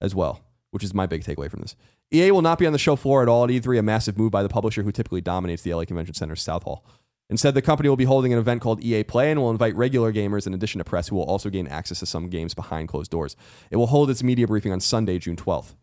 as 0.00 0.14
well, 0.14 0.40
which 0.70 0.82
is 0.82 0.94
my 0.94 1.06
big 1.06 1.22
takeaway 1.22 1.50
from 1.50 1.60
this. 1.60 1.76
EA 2.12 2.30
will 2.30 2.42
not 2.42 2.58
be 2.58 2.66
on 2.66 2.72
the 2.72 2.78
show 2.78 2.96
floor 2.96 3.22
at 3.22 3.28
all 3.28 3.44
at 3.44 3.50
E3, 3.50 3.78
a 3.78 3.82
massive 3.82 4.16
move 4.16 4.30
by 4.30 4.42
the 4.42 4.48
publisher 4.48 4.82
who 4.82 4.92
typically 4.92 5.20
dominates 5.20 5.62
the 5.62 5.74
LA 5.74 5.84
Convention 5.84 6.14
Center's 6.14 6.42
South 6.42 6.62
Hall. 6.62 6.86
Instead, 7.30 7.54
the 7.54 7.62
company 7.62 7.88
will 7.88 7.96
be 7.96 8.04
holding 8.04 8.32
an 8.32 8.38
event 8.38 8.60
called 8.60 8.82
EA 8.82 9.02
Play 9.02 9.30
and 9.30 9.40
will 9.40 9.50
invite 9.50 9.74
regular 9.76 10.12
gamers 10.12 10.46
in 10.46 10.54
addition 10.54 10.78
to 10.78 10.84
press 10.84 11.08
who 11.08 11.16
will 11.16 11.24
also 11.24 11.48
gain 11.48 11.66
access 11.66 11.98
to 12.00 12.06
some 12.06 12.28
games 12.28 12.54
behind 12.54 12.88
closed 12.88 13.10
doors. 13.10 13.34
It 13.70 13.76
will 13.76 13.86
hold 13.86 14.10
its 14.10 14.22
media 14.22 14.46
briefing 14.46 14.72
on 14.72 14.80
Sunday, 14.80 15.18
June 15.18 15.36
12th 15.36 15.74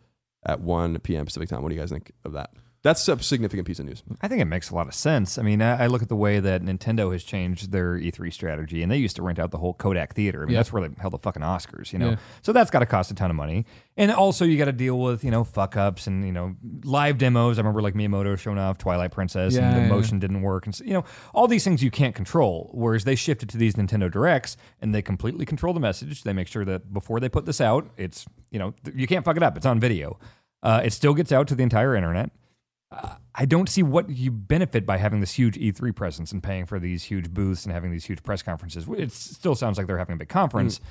at 0.45 0.61
1 0.61 0.99
p.m. 0.99 1.25
Pacific 1.25 1.49
time. 1.49 1.61
What 1.61 1.69
do 1.69 1.75
you 1.75 1.81
guys 1.81 1.89
think 1.89 2.11
of 2.23 2.33
that? 2.33 2.51
That's 2.83 3.07
a 3.07 3.19
significant 3.21 3.67
piece 3.67 3.77
of 3.77 3.85
news. 3.85 4.01
I 4.23 4.27
think 4.27 4.41
it 4.41 4.45
makes 4.45 4.71
a 4.71 4.75
lot 4.75 4.87
of 4.87 4.95
sense. 4.95 5.37
I 5.37 5.43
mean, 5.43 5.61
I, 5.61 5.83
I 5.83 5.87
look 5.87 6.01
at 6.01 6.09
the 6.09 6.15
way 6.15 6.39
that 6.39 6.63
Nintendo 6.63 7.11
has 7.11 7.23
changed 7.23 7.71
their 7.71 7.93
E3 7.99 8.33
strategy, 8.33 8.81
and 8.81 8.91
they 8.91 8.97
used 8.97 9.15
to 9.17 9.21
rent 9.21 9.37
out 9.37 9.51
the 9.51 9.59
whole 9.59 9.75
Kodak 9.75 10.15
Theater. 10.15 10.41
I 10.41 10.45
mean, 10.45 10.53
Yeah. 10.53 10.59
that's 10.61 10.73
where 10.73 10.87
they 10.87 10.95
held 10.99 11.13
the 11.13 11.19
fucking 11.19 11.43
Oscars, 11.43 11.93
you 11.93 11.99
know. 11.99 12.09
Yeah. 12.11 12.15
So 12.41 12.51
that's 12.53 12.71
got 12.71 12.79
to 12.79 12.87
cost 12.87 13.11
a 13.11 13.13
ton 13.13 13.29
of 13.29 13.35
money, 13.35 13.67
and 13.97 14.09
also 14.11 14.45
you 14.45 14.57
got 14.57 14.65
to 14.65 14.71
deal 14.71 14.99
with 14.99 15.23
you 15.23 15.29
know 15.29 15.43
fuck 15.43 15.77
ups 15.77 16.07
and 16.07 16.25
you 16.25 16.31
know 16.31 16.55
live 16.83 17.19
demos. 17.19 17.59
I 17.59 17.61
remember 17.61 17.83
like 17.83 17.93
Miyamoto 17.93 18.35
showing 18.39 18.57
off 18.57 18.79
Twilight 18.79 19.11
Princess, 19.11 19.53
Yeah, 19.53 19.67
and 19.67 19.77
the 19.77 19.81
yeah, 19.81 19.87
motion 19.87 20.17
didn't 20.17 20.41
work, 20.41 20.65
and 20.65 20.73
so, 20.73 20.83
you 20.83 20.93
know 20.93 21.05
all 21.35 21.47
these 21.47 21.63
things 21.63 21.83
you 21.83 21.91
can't 21.91 22.15
control. 22.15 22.71
Whereas 22.73 23.03
they 23.03 23.13
shifted 23.15 23.47
to 23.49 23.57
these 23.57 23.75
Nintendo 23.75 24.09
Directs, 24.11 24.57
and 24.81 24.95
they 24.95 25.03
completely 25.03 25.45
control 25.45 25.75
the 25.75 25.79
message. 25.79 26.23
They 26.23 26.33
make 26.33 26.47
sure 26.47 26.65
that 26.65 26.91
before 26.91 27.19
they 27.19 27.29
put 27.29 27.45
this 27.45 27.61
out, 27.61 27.91
it's 27.95 28.25
you 28.49 28.57
know 28.57 28.73
you 28.95 29.05
can't 29.05 29.23
fuck 29.23 29.37
it 29.37 29.43
up. 29.43 29.55
It's 29.55 29.67
on 29.67 29.79
video. 29.79 30.17
Uh, 30.63 30.81
it 30.83 30.93
still 30.93 31.13
gets 31.13 31.31
out 31.31 31.47
to 31.49 31.53
the 31.55 31.61
entire 31.63 31.95
internet. 31.95 32.31
I 33.33 33.45
don't 33.45 33.69
see 33.69 33.83
what 33.83 34.09
you 34.09 34.31
benefit 34.31 34.85
by 34.85 34.97
having 34.97 35.21
this 35.21 35.31
huge 35.31 35.57
E3 35.57 35.95
presence 35.95 36.31
and 36.31 36.43
paying 36.43 36.65
for 36.65 36.79
these 36.79 37.03
huge 37.03 37.33
booths 37.33 37.65
and 37.65 37.73
having 37.73 37.91
these 37.91 38.05
huge 38.05 38.21
press 38.23 38.41
conferences. 38.41 38.85
It 38.97 39.11
still 39.13 39.55
sounds 39.55 39.77
like 39.77 39.87
they're 39.87 39.97
having 39.97 40.15
a 40.15 40.17
big 40.17 40.29
conference, 40.29 40.79
mm. 40.79 40.83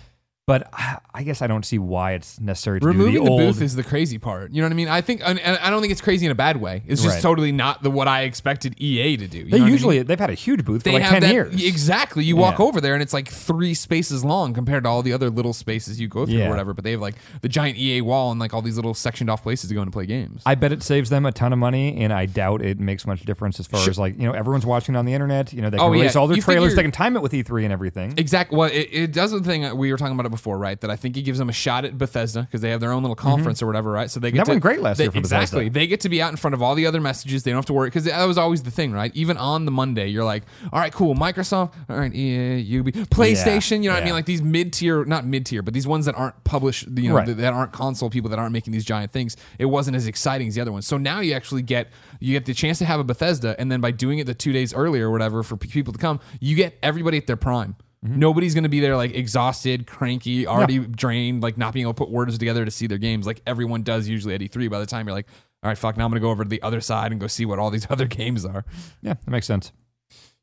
But 0.50 0.68
I 0.72 0.98
I 1.12 1.22
guess 1.22 1.42
I 1.42 1.46
don't 1.48 1.64
see 1.64 1.78
why 1.78 2.12
it's 2.12 2.40
necessary 2.40 2.80
to 2.80 2.86
Removing 2.86 3.12
do 3.14 3.18
the, 3.20 3.24
the, 3.24 3.30
old. 3.30 3.40
booth 3.40 3.62
is 3.62 3.74
the 3.76 3.82
crazy 3.82 4.16
part. 4.18 4.52
You 4.52 4.62
know 4.62 4.66
what 4.66 4.72
I 4.72 4.76
mean? 4.76 4.88
I 4.88 5.00
think, 5.00 5.20
and, 5.24 5.38
and 5.40 5.58
I 5.58 5.68
don't 5.70 5.80
think 5.80 5.90
it's 5.92 6.00
crazy 6.00 6.24
in 6.24 6.32
a 6.32 6.36
bad 6.36 6.56
way. 6.60 6.82
It's 6.86 7.02
just 7.02 7.16
Right. 7.16 7.22
totally 7.22 7.52
not 7.52 7.82
the 7.82 7.90
what 7.90 8.06
I 8.08 8.22
expected 8.22 8.74
EA 8.80 9.16
to 9.18 9.26
do. 9.26 9.38
You 9.38 9.44
they 9.44 9.50
know 9.50 9.56
what 9.56 9.60
I 9.62 9.64
mean? 9.64 9.72
usually 9.72 10.02
they've 10.02 10.18
had 10.18 10.30
a 10.30 10.34
huge 10.34 10.64
booth 10.64 10.82
they 10.84 10.90
for 10.92 10.94
like 10.94 11.02
have 11.02 11.12
ten 11.14 11.22
that 11.22 11.32
years. 11.32 11.62
exactly. 11.64 12.24
You 12.24 12.36
walk 12.36 12.58
Yeah. 12.58 12.64
over 12.66 12.80
there 12.80 12.94
and 12.94 13.02
it's 13.02 13.12
like 13.12 13.28
three 13.28 13.74
spaces 13.74 14.24
long 14.24 14.54
compared 14.54 14.84
to 14.84 14.88
all 14.90 15.02
the 15.02 15.12
other 15.12 15.30
little 15.30 15.52
spaces 15.52 16.00
you 16.00 16.08
go 16.08 16.24
through 16.26 16.36
Yeah. 16.36 16.46
or 16.46 16.50
whatever. 16.50 16.74
But 16.74 16.84
they 16.84 16.92
have 16.92 17.00
like 17.00 17.16
the 17.42 17.48
giant 17.48 17.76
EA 17.78 18.00
wall 18.02 18.30
and 18.30 18.38
like 18.40 18.54
all 18.54 18.62
these 18.62 18.76
little 18.76 18.94
sectioned 18.94 19.28
off 19.30 19.42
places 19.42 19.68
to 19.68 19.74
go 19.74 19.82
and 19.82 19.92
play 19.92 20.06
games. 20.06 20.42
I 20.46 20.54
bet 20.54 20.72
it 20.72 20.82
saves 20.82 21.10
them 21.10 21.26
a 21.26 21.32
ton 21.32 21.52
of 21.52 21.58
money, 21.58 21.96
and 22.02 22.12
I 22.12 22.26
doubt 22.26 22.62
it 22.62 22.78
makes 22.80 23.06
much 23.06 23.22
difference 23.22 23.58
as 23.60 23.66
far 23.66 23.88
as 23.88 23.98
like 23.98 24.16
you 24.18 24.26
know 24.26 24.32
everyone's 24.32 24.66
watching 24.66 24.96
on 24.96 25.04
the 25.06 25.12
internet. 25.14 25.52
You 25.52 25.62
know 25.62 25.70
they 25.70 25.76
oh, 25.76 25.80
can 25.82 25.90
Oh, 25.90 25.92
yeah. 25.92 26.00
release 26.02 26.16
all 26.16 26.26
their 26.28 26.36
You 26.36 26.42
trailers, 26.42 26.70
figure- 26.72 26.76
they 26.76 26.82
can 26.82 26.92
time 26.92 27.16
it 27.16 27.22
with 27.22 27.32
E3 27.32 27.64
and 27.64 27.72
everything. 27.72 28.14
Exactly. 28.16 28.56
Well, 28.56 28.70
it, 28.72 28.88
it 28.92 29.12
does 29.12 29.32
the 29.32 29.40
thing 29.40 29.76
we 29.76 29.90
were 29.92 29.98
talking 29.98 30.14
about 30.14 30.26
it 30.26 30.30
before, 30.40 30.58
right? 30.58 30.80
That 30.80 30.90
I 30.90 30.96
think 30.96 31.16
it 31.16 31.22
gives 31.22 31.38
them 31.38 31.48
a 31.48 31.52
shot 31.52 31.84
at 31.84 31.98
Bethesda 31.98 32.42
because 32.42 32.60
they 32.62 32.70
have 32.70 32.80
their 32.80 32.92
own 32.92 33.02
little 33.02 33.14
conference 33.16 33.62
or 33.62 33.66
whatever, 33.66 33.90
right? 33.92 34.10
So 34.10 34.18
they 34.20 34.30
get 34.30 34.38
Mm-hmm. 34.38 34.38
That 34.40 34.44
to, 34.46 34.50
went 34.52 34.62
great 34.62 34.80
last 34.80 34.96
they- 34.98 35.04
year 35.04 35.10
for 35.12 35.18
exactly. 35.18 35.64
Bethesda. 35.64 35.74
They 35.80 35.86
get 35.86 36.00
to 36.00 36.08
be 36.08 36.22
out 36.22 36.30
in 36.30 36.36
front 36.36 36.54
of 36.54 36.62
all 36.62 36.74
the 36.74 36.86
other 36.86 37.00
messages. 37.00 37.42
They 37.42 37.50
don't 37.50 37.58
have 37.58 37.66
to 37.66 37.72
worry 37.74 37.88
because 37.88 38.04
that 38.04 38.24
was 38.24 38.38
always 38.38 38.62
the 38.62 38.70
thing, 38.70 38.92
right? 38.92 39.10
Even 39.14 39.36
on 39.36 39.66
the 39.66 39.70
Monday, 39.70 40.08
you're 40.08 40.24
like, 40.24 40.44
all 40.72 40.80
right, 40.80 40.92
cool, 40.92 41.14
Microsoft, 41.14 41.74
all 41.90 41.96
right, 41.98 42.14
EA, 42.14 42.58
Ubi, 42.60 42.92
PlayStation. 42.92 43.82
you 43.82 43.90
know 43.90 43.94
what 43.94 44.02
I 44.02 44.04
mean? 44.06 44.14
Like 44.14 44.26
these 44.26 44.42
mid 44.42 44.72
tier, 44.72 45.04
not 45.04 45.26
mid 45.26 45.44
tier, 45.46 45.62
but 45.62 45.74
these 45.74 45.86
ones 45.86 46.06
that 46.06 46.14
aren't 46.14 46.42
published, 46.44 46.88
you 46.96 47.10
know, 47.10 47.16
Right. 47.16 47.26
that, 47.26 47.34
that 47.38 47.52
aren't 47.52 47.72
console 47.72 48.08
people 48.08 48.30
that 48.30 48.38
aren't 48.38 48.52
making 48.52 48.72
these 48.72 48.84
giant 48.84 49.12
things. 49.12 49.36
It 49.58 49.66
wasn't 49.66 49.96
as 49.96 50.06
exciting 50.06 50.48
as 50.48 50.54
the 50.54 50.60
other 50.62 50.72
ones. 50.72 50.86
So 50.86 50.96
now 50.96 51.20
you 51.20 51.34
actually 51.34 51.62
get 51.62 51.88
you 52.18 52.32
get 52.32 52.46
the 52.46 52.54
chance 52.54 52.78
to 52.78 52.84
have 52.84 53.00
a 53.00 53.04
Bethesda, 53.04 53.54
and 53.58 53.70
then 53.70 53.80
by 53.80 53.90
doing 53.90 54.18
it 54.18 54.26
the 54.26 54.34
two 54.34 54.52
days 54.52 54.72
earlier 54.74 55.08
or 55.08 55.10
whatever 55.12 55.42
for 55.42 55.56
p- 55.56 55.68
people 55.68 55.92
to 55.92 55.98
come, 55.98 56.20
you 56.40 56.54
get 56.56 56.78
everybody 56.82 57.16
at 57.18 57.26
their 57.26 57.36
prime 57.36 57.76
Nobody's 58.02 58.54
going 58.54 58.64
to 58.64 58.70
be 58.70 58.80
there 58.80 58.96
like 58.96 59.14
exhausted, 59.14 59.86
cranky, 59.86 60.46
already 60.46 60.78
drained, 60.78 61.42
like 61.42 61.58
not 61.58 61.74
being 61.74 61.84
able 61.84 61.92
to 61.92 61.98
put 61.98 62.10
words 62.10 62.38
together 62.38 62.64
to 62.64 62.70
see 62.70 62.86
their 62.86 62.98
games 62.98 63.26
like 63.26 63.42
everyone 63.46 63.82
does 63.82 64.08
usually 64.08 64.34
at 64.34 64.40
E3. 64.40 64.70
By 64.70 64.80
the 64.80 64.86
time 64.86 65.06
you're 65.06 65.14
like, 65.14 65.28
all 65.62 65.68
right, 65.68 65.76
fuck, 65.76 65.98
now 65.98 66.06
I'm 66.06 66.10
going 66.10 66.20
to 66.20 66.24
go 66.24 66.30
over 66.30 66.42
to 66.42 66.48
the 66.48 66.62
other 66.62 66.80
side 66.80 67.12
and 67.12 67.20
go 67.20 67.26
see 67.26 67.44
what 67.44 67.58
all 67.58 67.70
these 67.70 67.86
other 67.90 68.06
games 68.06 68.44
are. 68.46 68.64
Yeah, 69.02 69.14
that 69.14 69.30
makes 69.30 69.46
sense. 69.46 69.72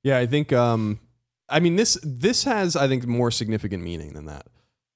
Yeah, 0.04 0.20
I 0.20 0.28
think. 0.28 0.54
Um, 0.54 1.00
I 1.50 1.60
mean 1.60 1.76
this 1.76 1.98
this 2.04 2.44
has 2.44 2.76
I 2.76 2.88
think 2.88 3.06
more 3.06 3.32
significant 3.32 3.84
meaning 3.84 4.14
than 4.14 4.26
that. 4.26 4.48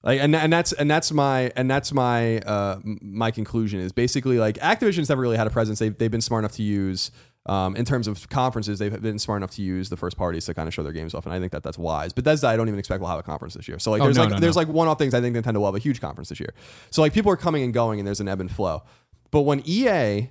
Like, 0.04 0.20
and 0.20 0.36
and 0.36 0.52
that's 0.52 0.74
and 0.74 0.90
that's 0.90 1.12
my 1.12 1.52
and 1.56 1.70
that's 1.70 1.94
my 1.94 2.40
uh 2.40 2.80
my 2.84 3.32
conclusion 3.32 3.80
is 3.80 3.92
basically 3.92 4.40
like 4.40 4.58
Activision's 4.58 5.10
never 5.10 5.22
really 5.22 5.38
had 5.38 5.48
a 5.48 5.52
presence. 5.52 5.80
They've 5.80 5.96
they've 5.96 6.12
been 6.12 6.22
smart 6.22 6.42
enough 6.42 6.54
to 6.54 6.64
use. 6.64 7.12
Um, 7.48 7.76
in 7.76 7.86
terms 7.86 8.08
of 8.08 8.30
conferences, 8.30 8.78
they've 8.78 9.02
been 9.02 9.18
smart 9.18 9.38
enough 9.40 9.50
to 9.56 9.64
use 9.64 9.90
the 9.90 9.98
first 9.98 10.16
parties 10.16 10.46
to 10.46 10.54
kind 10.54 10.68
of 10.68 10.74
show 10.76 10.84
their 10.84 10.92
games 10.92 11.16
off, 11.16 11.26
and 11.26 11.34
I 11.34 11.40
think 11.40 11.52
that 11.54 11.64
that's 11.64 11.78
wise. 11.78 12.14
But 12.14 12.24
Bethesda, 12.24 12.48
I 12.48 12.56
don't 12.56 12.68
even 12.68 12.78
expect 12.80 13.02
we'll 13.02 13.10
have 13.10 13.18
a 13.20 13.24
conference 13.24 13.56
this 13.56 13.68
year. 13.68 13.80
So 13.80 13.90
like, 13.90 14.02
Oh, 14.02 14.06
there's 14.06 14.18
no, 14.18 14.24
like 14.24 14.32
no, 14.34 14.40
there's 14.40 14.56
no. 14.56 14.60
like 14.62 14.68
one-off 14.68 15.00
things. 15.00 15.16
I 15.16 15.22
think 15.22 15.36
Nintendo 15.36 15.56
will 15.58 15.66
have 15.66 15.76
a 15.76 15.80
huge 15.80 16.00
conference 16.00 16.30
this 16.30 16.40
year. 16.40 16.54
So 16.92 17.02
like, 17.02 17.14
people 17.14 17.32
are 17.32 17.38
coming 17.38 17.64
and 17.64 17.74
going, 17.74 18.00
and 18.00 18.06
there's 18.06 18.20
an 18.20 18.28
ebb 18.28 18.42
and 18.42 18.52
flow. 18.52 18.84
But 19.32 19.42
when 19.42 19.64
EA 19.66 20.30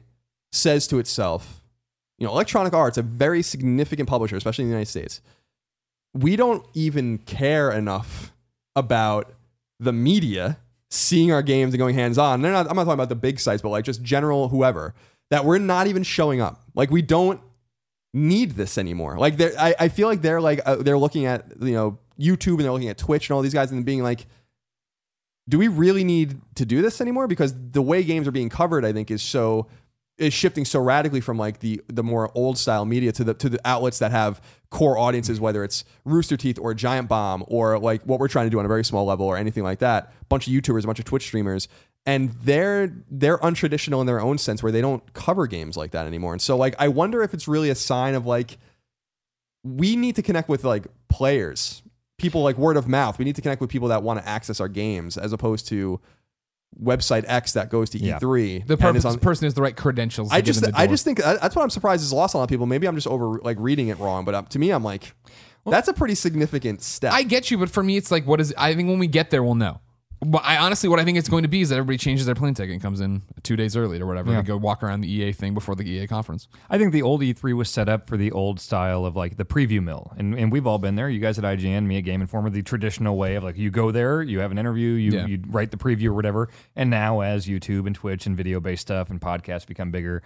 says 0.53 0.87
to 0.89 0.99
itself, 0.99 1.63
you 2.19 2.27
know, 2.27 2.33
Electronic 2.33 2.75
Arts, 2.75 2.97
a 2.97 3.03
very 3.03 3.43
significant 3.43 4.09
publisher, 4.09 4.37
especially 4.37 4.65
in 4.65 4.69
the 4.69 4.75
United 4.75 4.91
States, 4.91 5.21
we 6.15 6.37
don't 6.37 6.65
even 6.75 7.19
care 7.19 7.71
enough 7.73 8.33
about 8.77 9.33
the 9.81 9.93
media 9.93 10.59
seeing 10.91 11.33
our 11.33 11.43
games 11.43 11.73
and 11.73 11.79
going 11.79 11.95
hands 11.95 12.19
on. 12.19 12.43
They're 12.43 12.53
not. 12.53 12.69
I'm 12.69 12.77
not 12.77 12.85
talking 12.85 12.95
about 12.95 13.09
the 13.09 13.15
big 13.17 13.41
sites, 13.41 13.63
but 13.63 13.71
like 13.71 13.85
just 13.85 14.03
general 14.03 14.49
whoever 14.49 14.95
that 15.31 15.45
we're 15.45 15.59
not 15.59 15.87
even 15.87 16.03
showing 16.03 16.41
up. 16.41 16.63
Like 16.75 16.91
we 16.91 17.03
don't 17.03 17.41
need 18.13 18.53
this 18.53 18.79
anymore. 18.79 19.19
Like 19.19 19.37
they're, 19.37 19.53
I, 19.59 19.75
I 19.79 19.89
feel 19.89 20.09
like 20.09 20.23
they're 20.23 20.41
like 20.41 20.61
uh, 20.67 20.77
they're 20.77 20.99
looking 20.99 21.27
at 21.27 21.47
you 21.61 21.75
know 21.75 21.99
YouTube 22.19 22.55
and 22.55 22.61
they're 22.61 22.73
looking 22.73 22.89
at 22.89 22.99
Twitch 22.99 23.29
and 23.29 23.35
all 23.35 23.43
these 23.43 23.55
guys 23.55 23.71
and 23.71 23.85
being 23.85 24.03
like, 24.03 24.27
do 25.49 25.59
we 25.59 25.69
really 25.69 26.05
need 26.05 26.41
to 26.57 26.67
do 26.67 26.83
this 26.83 27.01
anymore? 27.01 27.27
Because 27.27 27.55
the 27.73 27.83
way 27.83 28.03
games 28.03 28.29
are 28.29 28.33
being 28.33 28.49
covered, 28.49 28.85
I 28.85 28.93
think, 28.93 29.11
is 29.11 29.23
so 29.23 29.67
is 30.19 30.35
shifting 30.35 30.67
so 30.67 30.79
radically 30.79 31.21
from 31.21 31.39
like 31.39 31.61
the 31.61 31.81
the 31.89 32.03
more 32.03 32.31
old 32.35 32.59
style 32.59 32.85
media 32.85 33.11
to 33.13 33.25
the 33.25 33.35
to 33.35 33.49
the 33.49 33.61
outlets 33.65 33.99
that 34.01 34.11
have 34.11 34.41
core 34.71 34.99
audiences, 34.99 35.41
whether 35.41 35.65
it's 35.65 35.85
Rooster 36.05 36.37
Teeth 36.37 36.59
or 36.61 36.75
Giant 36.75 37.09
Bomb 37.09 37.45
or 37.49 37.79
like 37.79 38.03
what 38.03 38.21
we're 38.21 38.29
trying 38.29 38.47
to 38.47 38.51
do 38.51 38.59
on 38.59 38.65
a 38.65 38.69
very 38.69 38.85
small 38.85 39.05
level 39.05 39.27
or 39.27 39.37
anything 39.37 39.65
like 39.65 39.79
that. 39.79 40.13
A 40.21 40.25
bunch 40.27 40.47
of 40.47 40.53
YouTubers, 40.53 40.85
a 40.85 40.87
bunch 40.87 40.99
of 40.99 41.07
Twitch 41.07 41.25
streamers, 41.25 41.69
and 42.07 42.31
they're 42.43 42.93
they're 43.11 43.39
untraditional 43.39 44.01
in 44.01 44.07
their 44.07 44.21
own 44.21 44.39
sense 44.39 44.63
where 44.63 44.73
they 44.73 44.81
don't 44.81 45.13
cover 45.13 45.47
games 45.47 45.77
like 45.77 45.91
that 45.93 46.07
anymore. 46.07 46.33
And 46.33 46.41
so 46.43 46.57
like 46.57 46.75
I 46.79 46.89
wonder 46.89 47.23
if 47.23 47.35
it's 47.35 47.47
really 47.47 47.71
a 47.71 47.75
sign 47.75 48.15
of 48.15 48.27
like 48.27 48.59
we 49.63 49.97
need 49.97 50.17
to 50.17 50.23
connect 50.23 50.49
with 50.49 50.65
like 50.65 50.87
players, 51.09 51.83
people 52.19 52.43
like 52.43 52.57
word 52.57 52.77
of 52.77 52.89
mouth. 52.89 53.19
We 53.19 53.25
need 53.25 53.37
to 53.37 53.43
connect 53.43 53.61
with 53.61 53.71
people 53.71 53.89
that 53.89 54.03
want 54.03 54.21
to 54.21 54.27
access 54.29 54.61
our 54.61 54.69
games 54.69 55.19
as 55.19 55.33
opposed 55.33 55.69
to 55.69 56.01
website 56.83 57.25
X 57.27 57.53
that 57.55 57.69
goes 57.69 57.91
to 57.91 57.99
Yeah. 57.99 58.19
E3. 58.19 58.67
The 58.67 58.77
purpose, 58.77 59.01
is 59.01 59.05
on- 59.05 59.19
person 59.19 59.45
has 59.47 59.55
the 59.55 59.63
right 59.63 59.77
credentials. 59.77 60.31
I 60.33 60.41
just 60.41 60.65
I 60.75 60.87
just 60.87 61.05
think 61.05 61.19
that's 61.19 61.55
what 61.55 61.63
I'm 61.63 61.71
surprised 61.71 62.03
is 62.03 62.13
lost 62.13 62.35
on 62.35 62.39
a 62.39 62.41
lot 62.41 62.45
of 62.45 62.49
people. 62.51 62.67
Maybe 62.67 62.87
I'm 62.89 62.95
just 62.95 63.09
over 63.09 63.39
like 63.43 63.57
reading 63.61 63.89
it 63.89 63.99
wrong, 63.99 64.25
but 64.25 64.35
um, 64.35 64.47
to 64.47 64.59
me 64.59 64.71
I'm 64.71 64.85
like 64.85 65.13
that's 65.67 65.89
a 65.89 65.93
pretty 65.93 66.15
significant 66.15 66.81
step. 66.83 67.13
I 67.13 67.23
get 67.23 67.51
you, 67.51 67.59
but 67.59 67.69
for 67.69 67.83
me, 67.83 67.99
it's 67.99 68.11
like, 68.11 68.27
what 68.27 68.41
is? 68.41 68.55
I 68.57 68.75
think 68.75 68.89
when 68.89 68.99
we 68.99 69.07
get 69.07 69.31
there, 69.31 69.43
we'll 69.43 69.55
know. 69.55 69.81
But 70.23 70.43
I 70.45 70.59
honestly, 70.59 70.87
what 70.89 71.01
I 71.01 71.05
think 71.05 71.17
it's 71.17 71.31
going 71.31 71.45
to 71.45 71.49
be 71.49 71.63
is 71.63 71.71
that 71.71 71.77
everybody 71.77 71.97
changes 71.97 72.27
their 72.27 72.35
plane 72.35 72.53
ticket 72.53 72.73
and 72.75 72.83
comes 72.83 73.01
in 73.01 73.23
two 73.43 73.57
days 73.57 73.75
early 73.75 73.99
or 74.01 74.07
whatever 74.07 74.31
Yeah. 74.33 74.39
to 74.39 74.43
go 74.43 74.57
walk 74.59 74.83
around 74.83 75.01
the 75.01 75.11
EA 75.11 75.33
thing 75.33 75.55
before 75.55 75.75
the 75.75 75.83
EA 75.89 76.07
conference. 76.07 76.47
I 76.69 76.77
think 76.77 76.93
the 76.93 77.01
old 77.01 77.23
E3 77.23 77.55
was 77.55 77.71
set 77.71 77.89
up 77.89 78.07
for 78.07 78.19
the 78.19 78.31
old 78.31 78.61
style 78.61 79.07
of 79.07 79.17
like 79.17 79.39
the 79.39 79.47
preview 79.47 79.83
mill, 79.83 80.13
and 80.19 80.35
and 80.35 80.53
we've 80.53 80.67
all 80.67 80.79
been 80.79 80.95
there. 80.97 81.09
You 81.09 81.21
guys 81.21 81.39
at 81.39 81.45
IGN, 81.45 81.87
me 81.87 81.97
at 81.97 82.03
Game 82.05 82.21
Informer, 82.21 82.51
the 82.51 82.61
traditional 82.63 83.17
way 83.17 83.35
of 83.37 83.45
like 83.45 83.57
you 83.57 83.71
go 83.71 83.91
there, 83.91 84.21
you 84.21 84.41
have 84.41 84.51
an 84.51 84.59
interview, 84.59 84.91
you 84.93 85.13
Yeah. 85.13 85.27
you 85.27 85.43
write 85.49 85.71
the 85.71 85.79
preview 85.79 86.09
or 86.09 86.15
whatever. 86.15 86.51
And 86.77 86.91
now 86.91 87.21
as 87.21 87.47
YouTube 87.47 87.87
and 87.87 87.95
Twitch 87.95 88.27
and 88.27 88.37
video 88.37 88.61
based 88.61 88.83
stuff 88.83 89.09
and 89.09 89.21
podcasts 89.23 89.67
become 89.67 89.91
bigger, 89.91 90.23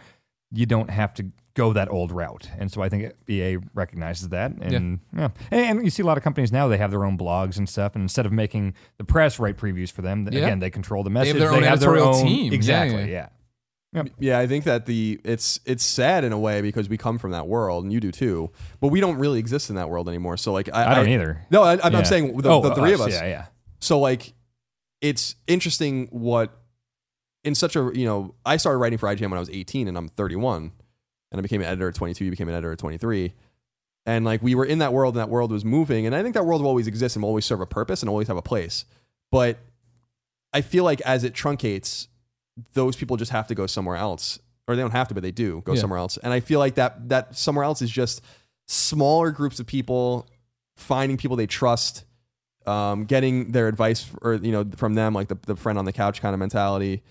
you 0.55 0.66
don't 0.66 0.90
have 0.90 1.12
to 1.14 1.26
go 1.55 1.72
that 1.72 1.88
old 1.90 2.11
route. 2.11 2.48
And 2.59 2.70
so 2.72 2.82
I 2.82 2.88
think 2.88 3.12
EA 3.28 3.59
recognizes 3.74 4.30
that, 4.30 4.50
and 4.61 4.98
yeah, 5.16 5.28
And, 5.52 5.78
and 5.78 5.84
you 5.84 5.90
see 5.90 6.02
a 6.02 6.07
lot 6.07 6.16
of 6.16 6.24
companies 6.24 6.50
now 6.50 6.66
they 6.68 6.78
have 6.78 6.90
their 6.90 7.05
own 7.05 7.16
blogs 7.16 7.57
and 7.59 7.68
stuff, 7.68 7.94
and 7.94 8.02
instead 8.02 8.26
of 8.26 8.32
making 8.32 8.74
the 8.98 9.05
press 9.05 9.38
write 9.38 9.57
previews 9.57 9.90
for 9.92 10.02
them, 10.02 10.28
Yeah. 10.30 10.40
again 10.40 10.59
they 10.59 10.70
control 10.70 11.02
the 11.05 11.11
have 11.11 11.14
message. 11.14 11.34
they 11.34 11.46
own 11.46 11.61
their 11.62 11.70
editorial 11.72 12.14
own- 12.16 12.24
team. 12.24 12.52
Exactly. 12.52 13.12
yeah. 13.12 13.28
yeah. 13.92 14.02
yeah, 14.18 14.38
I 14.40 14.48
think 14.48 14.64
that 14.64 14.86
the 14.86 15.20
it's 15.24 15.61
it's 15.64 15.84
sad 15.84 16.24
in 16.24 16.32
a 16.32 16.38
way 16.38 16.61
because 16.61 16.88
we 16.88 16.96
come 16.98 17.18
from 17.18 17.30
that 17.30 17.46
world 17.46 17.84
and 17.84 17.92
you 17.92 18.00
do 18.00 18.11
too, 18.11 18.50
but 18.80 18.88
we 18.88 19.00
don't 19.00 19.18
really 19.18 19.38
exist 19.38 19.70
in 19.70 19.76
that 19.76 19.88
world 19.88 20.09
anymore. 20.09 20.36
So 20.36 20.52
like 20.52 20.68
I, 20.72 20.90
I 20.90 20.94
don't 20.96 21.09
either. 21.09 21.46
No, 21.50 21.62
I, 21.62 21.74
I'm, 21.80 21.92
Yeah. 21.92 21.98
I'm 21.98 22.05
saying 22.05 22.36
the, 22.38 22.48
Oh, 22.50 22.61
the 22.62 22.74
three 22.74 22.92
of 22.94 23.00
us. 23.00 23.12
Yeah, 23.12 23.26
yeah. 23.26 23.44
So 23.78 24.00
like, 24.00 24.32
it's 25.00 25.36
interesting 25.46 26.09
what 26.11 26.59
in 27.45 27.55
such 27.55 27.76
a 27.76 27.90
you 27.95 28.05
know 28.07 28.34
I 28.45 28.57
started 28.57 28.78
writing 28.78 28.99
for 28.99 29.09
IGN 29.09 29.22
when 29.30 29.34
I 29.34 29.38
was 29.40 29.51
18 29.51 29.86
and 29.88 29.97
I'm 29.97 30.09
31, 30.09 30.72
and 31.32 31.38
I 31.38 31.42
became 31.42 31.61
an 31.61 31.66
editor 31.66 31.88
at 31.88 31.95
22. 31.95 32.24
You 32.24 32.30
became 32.30 32.49
an 32.49 32.55
editor 32.55 32.72
at 32.72 32.78
23, 32.78 33.32
and 34.07 34.24
like 34.24 34.42
we 34.42 34.55
were 34.55 34.64
in 34.64 34.78
that 34.78 34.92
world 34.92 35.14
and 35.14 35.20
that 35.20 35.28
world 35.30 35.53
was 35.53 35.64
moving, 35.64 36.07
and 36.07 36.14
I 36.14 36.22
think 36.22 36.34
that 36.34 36.45
world 36.47 36.62
will 36.62 36.68
always 36.68 36.86
exist 36.86 37.16
and 37.16 37.22
will 37.22 37.28
always 37.30 37.45
serve 37.45 37.61
a 37.61 37.66
purpose 37.66 38.03
and 38.03 38.09
always 38.11 38.28
have 38.28 38.36
a 38.36 38.42
place. 38.42 38.84
But 39.30 39.59
I 40.53 40.61
feel 40.61 40.84
like 40.84 41.01
as 41.03 41.24
it 41.24 41.34
truncates, 41.34 42.07
those 42.74 42.95
people 42.97 43.16
just 43.16 43.32
have 43.32 43.47
to 43.49 43.55
go 43.55 43.66
somewhere 43.66 43.97
else, 43.97 44.38
or 44.68 44.76
they 44.76 44.82
don't 44.82 44.92
have 44.92 45.09
to, 45.09 45.14
but 45.14 45.22
they 45.22 45.32
do 45.32 45.61
go 45.64 45.74
Yeah. 45.74 45.80
somewhere 45.80 45.99
else. 45.99 46.16
And 46.18 46.32
I 46.32 46.40
feel 46.40 46.59
like 46.61 46.76
that 46.76 47.09
that 47.09 47.36
somewhere 47.36 47.64
else 47.64 47.82
is 47.82 47.90
just 47.90 48.22
smaller 48.66 49.30
groups 49.30 49.61
of 49.61 49.66
people 49.66 50.26
finding 50.76 51.16
people 51.16 51.36
they 51.36 51.47
trust 51.47 52.05
um, 52.66 53.05
getting 53.05 53.53
their 53.53 53.68
advice 53.68 54.11
or 54.22 54.34
you 54.34 54.51
know 54.51 54.64
from 54.76 54.95
them 54.95 55.12
like 55.12 55.28
the, 55.28 55.36
the 55.47 55.55
friend 55.55 55.78
on 55.78 55.84
the 55.84 55.92
couch 55.92 56.22
kind 56.22 56.32
of 56.32 56.38
mentality 56.40 57.03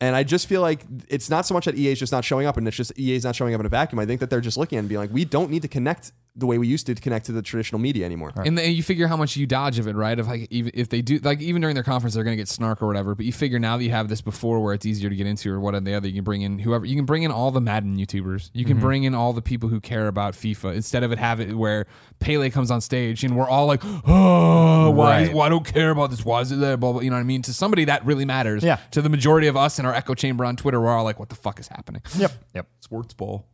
and 0.00 0.14
i 0.14 0.22
just 0.22 0.46
feel 0.46 0.60
like 0.60 0.84
it's 1.08 1.28
not 1.28 1.46
so 1.46 1.54
much 1.54 1.64
that 1.64 1.76
ea 1.76 1.92
is 1.92 1.98
just 1.98 2.12
not 2.12 2.24
showing 2.24 2.46
up 2.46 2.56
and 2.56 2.66
it's 2.68 2.76
just 2.76 2.96
ea 2.98 3.14
is 3.14 3.24
not 3.24 3.34
showing 3.34 3.54
up 3.54 3.60
in 3.60 3.66
a 3.66 3.68
vacuum. 3.68 3.98
I 3.98 4.06
think 4.06 4.20
that 4.20 4.30
they're 4.30 4.40
just 4.40 4.56
looking 4.56 4.78
at 4.78 4.80
and 4.80 4.88
being 4.88 5.00
like 5.00 5.12
we 5.12 5.24
don't 5.24 5.50
need 5.50 5.62
to 5.62 5.68
connect 5.68 6.12
the 6.38 6.46
way 6.46 6.56
we 6.56 6.66
used 6.68 6.86
to 6.86 6.94
connect 6.94 7.26
to 7.26 7.32
the 7.32 7.42
traditional 7.42 7.78
media 7.80 8.06
anymore 8.06 8.32
And 8.46 8.56
then 8.56 8.72
you 8.72 8.82
figure 8.82 9.08
how 9.08 9.16
much 9.16 9.36
you 9.36 9.46
dodge 9.46 9.78
of 9.78 9.86
it, 9.88 9.96
right? 9.96 10.18
Of 10.18 10.28
like 10.28 10.46
even 10.50 10.70
if 10.74 10.88
they 10.88 11.02
do 11.02 11.18
like 11.18 11.40
even 11.40 11.60
during 11.60 11.74
their 11.74 11.82
conference 11.82 12.14
they're 12.14 12.24
gonna 12.24 12.36
get 12.36 12.48
snark 12.48 12.80
or 12.80 12.86
whatever. 12.86 13.14
But 13.14 13.26
you 13.26 13.32
figure 13.32 13.58
now 13.58 13.76
that 13.76 13.84
you 13.84 13.90
have 13.90 14.08
this 14.08 14.20
before 14.20 14.60
where 14.62 14.72
it's 14.72 14.86
easier 14.86 15.10
to 15.10 15.16
get 15.16 15.26
into 15.26 15.52
or 15.52 15.58
what 15.60 15.74
and 15.74 15.86
the 15.86 15.94
other, 15.94 16.08
you 16.08 16.14
can 16.14 16.24
bring 16.24 16.42
in 16.42 16.58
whoever 16.60 16.86
you 16.86 16.96
can 16.96 17.04
bring 17.04 17.24
in 17.24 17.30
all 17.30 17.50
the 17.50 17.60
Madden 17.60 17.96
YouTubers. 17.98 18.50
You 18.54 18.64
can 18.64 18.76
Mm-hmm. 18.76 18.86
bring 18.86 19.04
in 19.04 19.14
all 19.14 19.32
the 19.32 19.42
people 19.42 19.68
who 19.68 19.80
care 19.80 20.06
about 20.08 20.34
FIFA 20.34 20.74
instead 20.76 21.02
of 21.02 21.10
it 21.12 21.18
have 21.18 21.40
it 21.40 21.54
where 21.54 21.86
Pele 22.20 22.48
comes 22.50 22.70
on 22.70 22.80
stage 22.80 23.24
and 23.24 23.36
we're 23.36 23.48
all 23.48 23.66
like, 23.66 23.82
oh, 23.84 24.90
why? 24.90 25.24
Right. 25.24 25.34
Why 25.34 25.46
I 25.46 25.48
don't 25.48 25.64
care 25.66 25.90
about 25.90 26.10
this? 26.10 26.24
Why 26.24 26.40
is 26.42 26.52
it 26.52 26.56
there? 26.60 26.76
Blah 26.76 26.92
blah. 26.92 27.00
You 27.00 27.10
know 27.10 27.16
what 27.16 27.20
I 27.20 27.24
mean? 27.24 27.42
To 27.42 27.52
somebody 27.52 27.84
that 27.86 28.04
really 28.06 28.24
matters. 28.24 28.62
Yeah. 28.62 28.76
To 28.92 29.02
the 29.02 29.08
majority 29.08 29.46
of 29.48 29.56
us 29.56 29.78
in 29.78 29.86
our 29.86 29.94
echo 29.94 30.14
chamber 30.14 30.44
on 30.44 30.56
Twitter, 30.56 30.80
we're 30.80 30.88
all 30.96 31.04
like, 31.04 31.18
what 31.18 31.28
the 31.30 31.34
fuck 31.36 31.58
is 31.60 31.68
happening? 31.68 32.02
Yep. 32.16 32.32
Yep. 32.54 32.66
Sports 32.80 33.14
ball. 33.14 33.46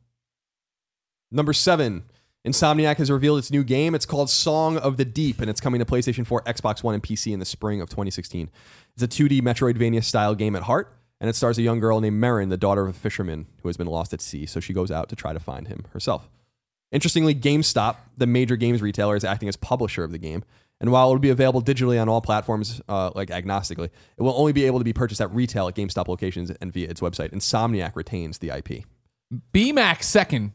number 1.30 1.52
seven 1.52 2.04
insomniac 2.46 2.96
has 2.96 3.10
revealed 3.10 3.38
its 3.38 3.50
new 3.50 3.64
game 3.64 3.94
it's 3.94 4.06
called 4.06 4.28
song 4.30 4.76
of 4.76 4.96
the 4.96 5.04
deep 5.04 5.40
and 5.40 5.48
it's 5.48 5.60
coming 5.60 5.78
to 5.78 5.84
playstation 5.84 6.26
4 6.26 6.42
xbox 6.42 6.82
one 6.82 6.94
and 6.94 7.02
pc 7.02 7.32
in 7.32 7.38
the 7.38 7.44
spring 7.44 7.80
of 7.80 7.88
2016 7.88 8.50
it's 8.94 9.02
a 9.02 9.08
2d 9.08 9.40
metroidvania 9.42 10.02
style 10.02 10.34
game 10.34 10.54
at 10.56 10.64
heart 10.64 10.94
and 11.20 11.30
it 11.30 11.36
stars 11.36 11.56
a 11.56 11.62
young 11.62 11.78
girl 11.80 12.00
named 12.00 12.20
Marin, 12.20 12.50
the 12.50 12.56
daughter 12.56 12.82
of 12.82 12.88
a 12.88 12.98
fisherman 12.98 13.46
who 13.62 13.68
has 13.68 13.76
been 13.76 13.86
lost 13.86 14.12
at 14.12 14.20
sea 14.20 14.46
so 14.46 14.60
she 14.60 14.72
goes 14.72 14.90
out 14.90 15.08
to 15.08 15.16
try 15.16 15.32
to 15.32 15.40
find 15.40 15.68
him 15.68 15.84
herself 15.92 16.28
Interestingly, 16.94 17.34
GameStop, 17.34 17.96
the 18.16 18.26
major 18.26 18.54
games 18.54 18.80
retailer, 18.80 19.16
is 19.16 19.24
acting 19.24 19.48
as 19.48 19.56
publisher 19.56 20.04
of 20.04 20.12
the 20.12 20.18
game. 20.18 20.44
And 20.80 20.92
while 20.92 21.08
it 21.08 21.12
will 21.12 21.18
be 21.18 21.30
available 21.30 21.60
digitally 21.60 22.00
on 22.00 22.08
all 22.08 22.20
platforms, 22.20 22.80
uh, 22.88 23.10
like 23.16 23.30
agnostically, 23.30 23.86
it 23.86 24.22
will 24.22 24.34
only 24.36 24.52
be 24.52 24.64
able 24.64 24.78
to 24.78 24.84
be 24.84 24.92
purchased 24.92 25.20
at 25.20 25.34
retail 25.34 25.66
at 25.66 25.74
GameStop 25.74 26.06
locations 26.06 26.52
and 26.52 26.72
via 26.72 26.88
its 26.88 27.00
website. 27.00 27.32
Insomniac 27.32 27.96
retains 27.96 28.38
the 28.38 28.50
IP. 28.50 28.84
BMAX 29.52 30.04
second 30.04 30.52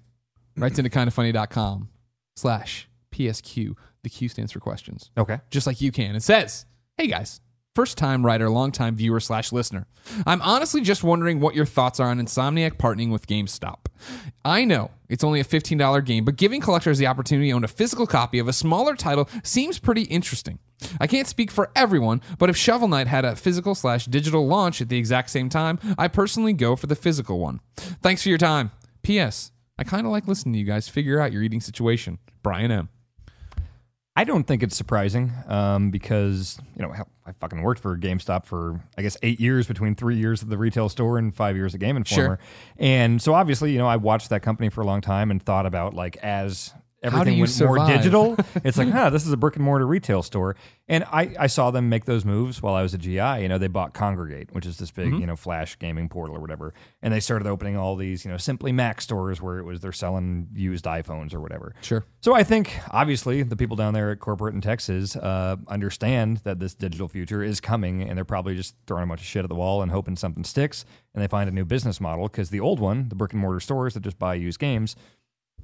writes 0.59 0.79
into 0.79 0.89
kindafunny.com 0.89 1.89
slash 2.35 2.87
PSQ. 3.11 3.75
The 4.03 4.09
Q 4.09 4.29
stands 4.29 4.51
for 4.51 4.59
questions. 4.59 5.11
Okay. 5.17 5.39
Just 5.49 5.67
like 5.67 5.81
you 5.81 5.91
can. 5.91 6.15
It 6.15 6.23
says, 6.23 6.65
Hey 6.97 7.07
guys, 7.07 7.41
first 7.75 7.97
time 7.97 8.25
writer, 8.25 8.49
long 8.49 8.71
time 8.71 8.95
viewer 8.95 9.19
slash 9.19 9.51
listener. 9.51 9.87
I'm 10.25 10.41
honestly 10.41 10.81
just 10.81 11.03
wondering 11.03 11.39
what 11.39 11.55
your 11.55 11.65
thoughts 11.65 11.99
are 11.99 12.09
on 12.09 12.19
Insomniac 12.19 12.73
partnering 12.73 13.11
with 13.11 13.27
GameStop. 13.27 13.85
I 14.45 14.63
know 14.65 14.91
it's 15.09 15.23
only 15.23 15.39
a 15.39 15.45
$15 15.45 16.05
game, 16.05 16.23
but 16.23 16.37
giving 16.37 16.61
collectors 16.61 16.97
the 16.97 17.07
opportunity 17.07 17.49
to 17.49 17.53
own 17.55 17.63
a 17.63 17.69
physical 17.69 18.07
copy 18.07 18.39
of 18.39 18.47
a 18.47 18.53
smaller 18.53 18.95
title 18.95 19.29
seems 19.43 19.79
pretty 19.79 20.03
interesting. 20.03 20.59
I 20.99 21.07
can't 21.07 21.27
speak 21.27 21.51
for 21.51 21.71
everyone, 21.75 22.21
but 22.37 22.49
if 22.49 22.55
Shovel 22.55 22.87
Knight 22.87 23.07
had 23.07 23.25
a 23.25 23.35
physical 23.35 23.75
slash 23.75 24.05
digital 24.05 24.47
launch 24.47 24.81
at 24.81 24.87
the 24.87 24.97
exact 24.97 25.29
same 25.29 25.49
time, 25.49 25.79
I 25.97 26.07
personally 26.07 26.53
go 26.53 26.75
for 26.77 26.87
the 26.87 26.95
physical 26.95 27.39
one. 27.39 27.59
Thanks 27.75 28.23
for 28.23 28.29
your 28.29 28.37
time. 28.37 28.71
P.S. 29.03 29.51
I 29.79 29.83
kind 29.85 30.05
of 30.05 30.11
like 30.11 30.27
listening 30.27 30.53
to 30.53 30.59
you 30.59 30.65
guys 30.65 30.89
figure 30.89 31.19
out 31.21 31.31
your 31.31 31.41
eating 31.41 31.61
situation. 31.61 32.19
Brian 32.43 32.69
M. 32.69 32.89
I 34.15 34.25
don't 34.25 34.43
think 34.45 34.63
it's 34.63 34.75
surprising 34.75 35.31
um, 35.47 35.91
because 35.91 36.59
you 36.75 36.81
know 36.81 36.91
hell, 36.91 37.07
I 37.25 37.31
fucking 37.31 37.61
worked 37.61 37.79
for 37.81 37.97
GameStop 37.97 38.45
for 38.45 38.81
I 38.97 39.01
guess 39.01 39.15
eight 39.23 39.39
years 39.39 39.65
between 39.67 39.95
three 39.95 40.17
years 40.17 40.43
at 40.43 40.49
the 40.49 40.57
retail 40.57 40.89
store 40.89 41.17
and 41.17 41.33
five 41.33 41.55
years 41.55 41.73
at 41.73 41.79
Game 41.79 41.95
Informer, 41.95 42.37
Sure. 42.37 42.39
and 42.77 43.21
so 43.21 43.33
obviously 43.33 43.71
you 43.71 43.77
know 43.77 43.87
I 43.87 43.95
watched 43.95 44.29
that 44.31 44.41
company 44.41 44.67
for 44.69 44.81
a 44.81 44.85
long 44.85 44.99
time 44.99 45.31
and 45.31 45.41
thought 45.41 45.65
about 45.65 45.93
like 45.93 46.17
as 46.17 46.73
everything 47.01 47.39
went 47.39 47.59
more 47.61 47.87
digital. 47.87 48.35
it's 48.63 48.77
like, 48.77 48.89
huh, 48.89 49.09
this 49.09 49.25
is 49.25 49.31
a 49.31 49.37
brick 49.37 49.55
and 49.55 49.65
mortar 49.65 49.85
retail 49.87 50.21
store. 50.23 50.55
And 50.87 51.03
I, 51.05 51.35
I 51.39 51.47
saw 51.47 51.69
them 51.71 51.87
make 51.87 52.05
those 52.05 52.25
moves 52.25 52.61
while 52.63 52.73
I 52.73 52.81
was 52.81 52.93
a 52.93 52.97
GI. 52.97 53.13
You 53.41 53.47
know, 53.47 53.57
they 53.57 53.67
bought 53.67 53.93
Kongregate, 53.93 54.51
which 54.53 54.65
is 54.65 54.77
this 54.77 54.91
big, 54.91 55.09
Mm-hmm. 55.09 55.21
you 55.21 55.27
know, 55.27 55.35
flash 55.35 55.77
gaming 55.79 56.09
portal 56.09 56.35
or 56.35 56.39
whatever. 56.39 56.73
And 57.01 57.13
they 57.13 57.19
started 57.19 57.47
opening 57.47 57.77
all 57.77 57.95
these, 57.95 58.25
you 58.25 58.31
know, 58.31 58.37
Simply 58.37 58.71
Mac 58.71 59.01
stores 59.01 59.41
where 59.41 59.59
it 59.59 59.63
was 59.63 59.79
they're 59.81 59.91
selling 59.91 60.47
used 60.53 60.85
iPhones 60.85 61.33
or 61.33 61.39
whatever. 61.39 61.73
Sure. 61.81 62.03
So 62.21 62.35
I 62.35 62.43
think 62.43 62.77
obviously 62.91 63.43
the 63.43 63.55
people 63.55 63.75
down 63.77 63.93
there 63.93 64.11
at 64.11 64.19
corporate 64.19 64.55
in 64.55 64.61
Texas 64.61 65.15
uh, 65.15 65.55
understand 65.67 66.37
that 66.43 66.59
this 66.59 66.73
digital 66.73 67.07
future 67.07 67.41
is 67.43 67.61
coming, 67.61 68.01
and 68.01 68.17
they're 68.17 68.25
probably 68.25 68.55
just 68.55 68.75
throwing 68.87 69.03
a 69.03 69.07
bunch 69.07 69.21
of 69.21 69.27
shit 69.27 69.43
at 69.43 69.49
the 69.49 69.55
wall 69.55 69.81
and 69.81 69.91
hoping 69.91 70.15
something 70.15 70.43
sticks, 70.43 70.85
and 71.13 71.23
they 71.23 71.27
find 71.27 71.47
a 71.49 71.53
new 71.53 71.65
business 71.65 72.01
model 72.01 72.27
because 72.27 72.49
the 72.49 72.59
old 72.59 72.79
one, 72.79 73.09
the 73.09 73.15
brick 73.15 73.31
and 73.33 73.41
mortar 73.41 73.59
stores 73.59 73.93
that 73.93 74.01
just 74.03 74.19
buy 74.19 74.33
used 74.33 74.59
games, 74.59 74.95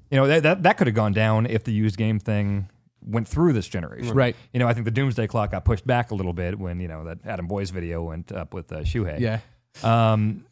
you 0.10 0.18
know 0.18 0.28
that 0.28 0.44
that, 0.44 0.64
that 0.64 0.78
could 0.78 0.88
have 0.88 0.96
gone 0.96 1.14
down 1.14 1.46
if 1.46 1.64
the 1.64 1.72
used 1.72 1.98
game 1.98 2.20
thing 2.20 2.70
went 3.06 3.28
through 3.28 3.54
this 3.54 3.68
generation. 3.68 4.16
Right. 4.16 4.36
You 4.54 4.60
know, 4.60 4.68
I 4.68 4.74
think 4.74 4.86
the 4.86 4.92
doomsday 4.92 5.28
clock 5.28 5.52
got 5.52 5.66
pushed 5.66 5.86
back 5.86 6.12
a 6.12 6.16
little 6.16 6.34
bit 6.34 6.58
when 6.58 6.80
you 6.80 6.88
know 6.88 7.06
that 7.06 7.20
Adam 7.26 7.48
Boyes 7.48 7.70
video 7.70 8.04
went 8.04 8.32
up 8.32 8.54
with 8.54 8.72
uh, 8.72 8.80
Shuhei. 8.80 9.20
Yeah. 9.20 9.40
Um. 9.84 10.46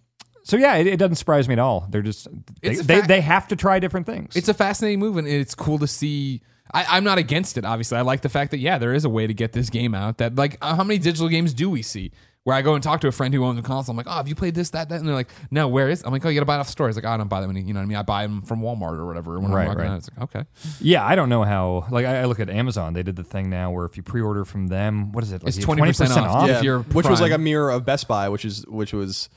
So 0.45 0.57
yeah, 0.57 0.75
it, 0.75 0.87
it 0.87 0.97
doesn't 0.97 1.15
surprise 1.15 1.47
me 1.47 1.53
at 1.53 1.59
all. 1.59 1.87
They're 1.89 2.01
just 2.01 2.27
they, 2.61 2.71
It's 2.71 2.81
a 2.81 2.83
they, 2.83 3.01
they 3.01 3.21
have 3.21 3.47
to 3.47 3.55
try 3.55 3.79
different 3.79 4.05
things. 4.05 4.35
It's 4.35 4.49
a 4.49 4.53
fascinating 4.53 4.99
move, 4.99 5.17
and 5.17 5.27
it's 5.27 5.55
cool 5.55 5.79
to 5.79 5.87
see. 5.87 6.41
I, 6.73 6.85
I'm 6.97 7.03
not 7.03 7.17
against 7.17 7.57
it. 7.57 7.65
Obviously, 7.65 7.97
I 7.97 8.01
like 8.01 8.21
the 8.21 8.29
fact 8.29 8.51
that 8.51 8.57
yeah, 8.57 8.77
there 8.77 8.93
is 8.93 9.05
a 9.05 9.09
way 9.09 9.27
to 9.27 9.33
get 9.33 9.53
this 9.53 9.69
game 9.69 9.95
out. 9.95 10.17
That 10.17 10.35
like, 10.35 10.57
uh, 10.61 10.75
how 10.75 10.83
many 10.83 10.97
digital 10.97 11.29
games 11.29 11.53
do 11.53 11.69
we 11.69 11.81
see? 11.81 12.11
Where 12.45 12.53
I 12.55 12.61
go 12.61 12.73
and 12.73 12.83
talk 12.83 12.99
to 13.01 13.07
a 13.07 13.11
friend 13.13 13.33
who 13.33 13.45
owns 13.45 13.57
a 13.57 13.61
console, 13.61 13.93
I'm 13.93 13.97
like, 13.97 14.07
oh, 14.09 14.11
have 14.17 14.27
you 14.27 14.35
played 14.35 14.53
this, 14.53 14.71
that, 14.71 14.89
that? 14.89 14.99
And 14.99 15.07
they're 15.07 15.15
like, 15.15 15.29
no, 15.49 15.69
where 15.69 15.89
is? 15.89 16.03
I'm 16.03 16.11
like, 16.11 16.25
oh, 16.25 16.29
you 16.29 16.35
gotta 16.35 16.45
buy 16.45 16.55
it 16.55 16.59
off 16.59 16.65
the 16.65 16.73
store. 16.73 16.89
It's 16.89 16.97
like, 16.97 17.05
oh, 17.05 17.09
I 17.09 17.15
don't 17.15 17.29
buy 17.29 17.39
them. 17.39 17.49
Any, 17.51 17.61
you 17.61 17.73
know 17.73 17.79
what 17.79 17.83
I 17.85 17.87
mean? 17.87 17.97
I 17.97 18.01
buy 18.01 18.23
them 18.27 18.41
from 18.41 18.59
Walmart 18.61 18.97
or 18.97 19.05
whatever. 19.05 19.39
When 19.39 19.49
Right, 19.51 19.69
I'm 19.69 19.77
right. 19.77 19.85
around, 19.87 19.97
it's 19.99 20.09
like, 20.17 20.35
okay, 20.35 20.45
Yeah, 20.81 21.05
I 21.05 21.15
don't 21.15 21.29
know 21.29 21.43
how. 21.43 21.87
Like, 21.89 22.05
I, 22.05 22.21
I 22.21 22.25
look 22.25 22.41
at 22.41 22.49
Amazon. 22.49 22.91
They 22.93 23.03
did 23.03 23.15
the 23.15 23.23
thing 23.23 23.49
now 23.49 23.71
where 23.71 23.85
if 23.85 23.95
you 23.95 24.03
pre-order 24.03 24.43
from 24.43 24.67
them, 24.67 25.13
what 25.13 25.23
is 25.23 25.31
it? 25.31 25.41
Like 25.43 25.55
It's 25.55 25.57
you 25.57 25.65
have 25.65 25.77
20% 25.77 26.17
off. 26.17 26.47
Yeah, 26.49 26.57
if 26.57 26.63
you're 26.63 26.79
which 26.81 27.07
was 27.07 27.21
like 27.21 27.31
a 27.31 27.37
mirror 27.37 27.71
of 27.71 27.85
Best 27.85 28.09
Buy, 28.09 28.27
which 28.27 28.43
is 28.43 28.65
which 28.67 28.91
was 28.91 29.29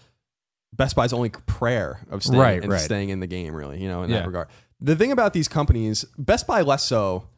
Best 0.72 0.96
Buy's 0.96 1.12
only 1.12 1.30
prayer 1.30 2.00
of 2.10 2.24
staying 2.24 2.40
Right, 2.40 2.60
and 2.62 2.72
right. 2.72 2.80
staying 2.80 3.10
in 3.10 3.20
the 3.20 3.28
game, 3.28 3.54
really. 3.54 3.80
You 3.80 3.88
know, 3.88 4.02
in 4.02 4.10
Yeah. 4.10 4.18
that 4.18 4.26
regard. 4.26 4.48
The 4.80 4.96
thing 4.96 5.12
about 5.12 5.32
these 5.32 5.46
companies, 5.46 6.04
Best 6.18 6.46
Buy 6.48 6.60
less 6.62 6.82
so, 6.82 7.28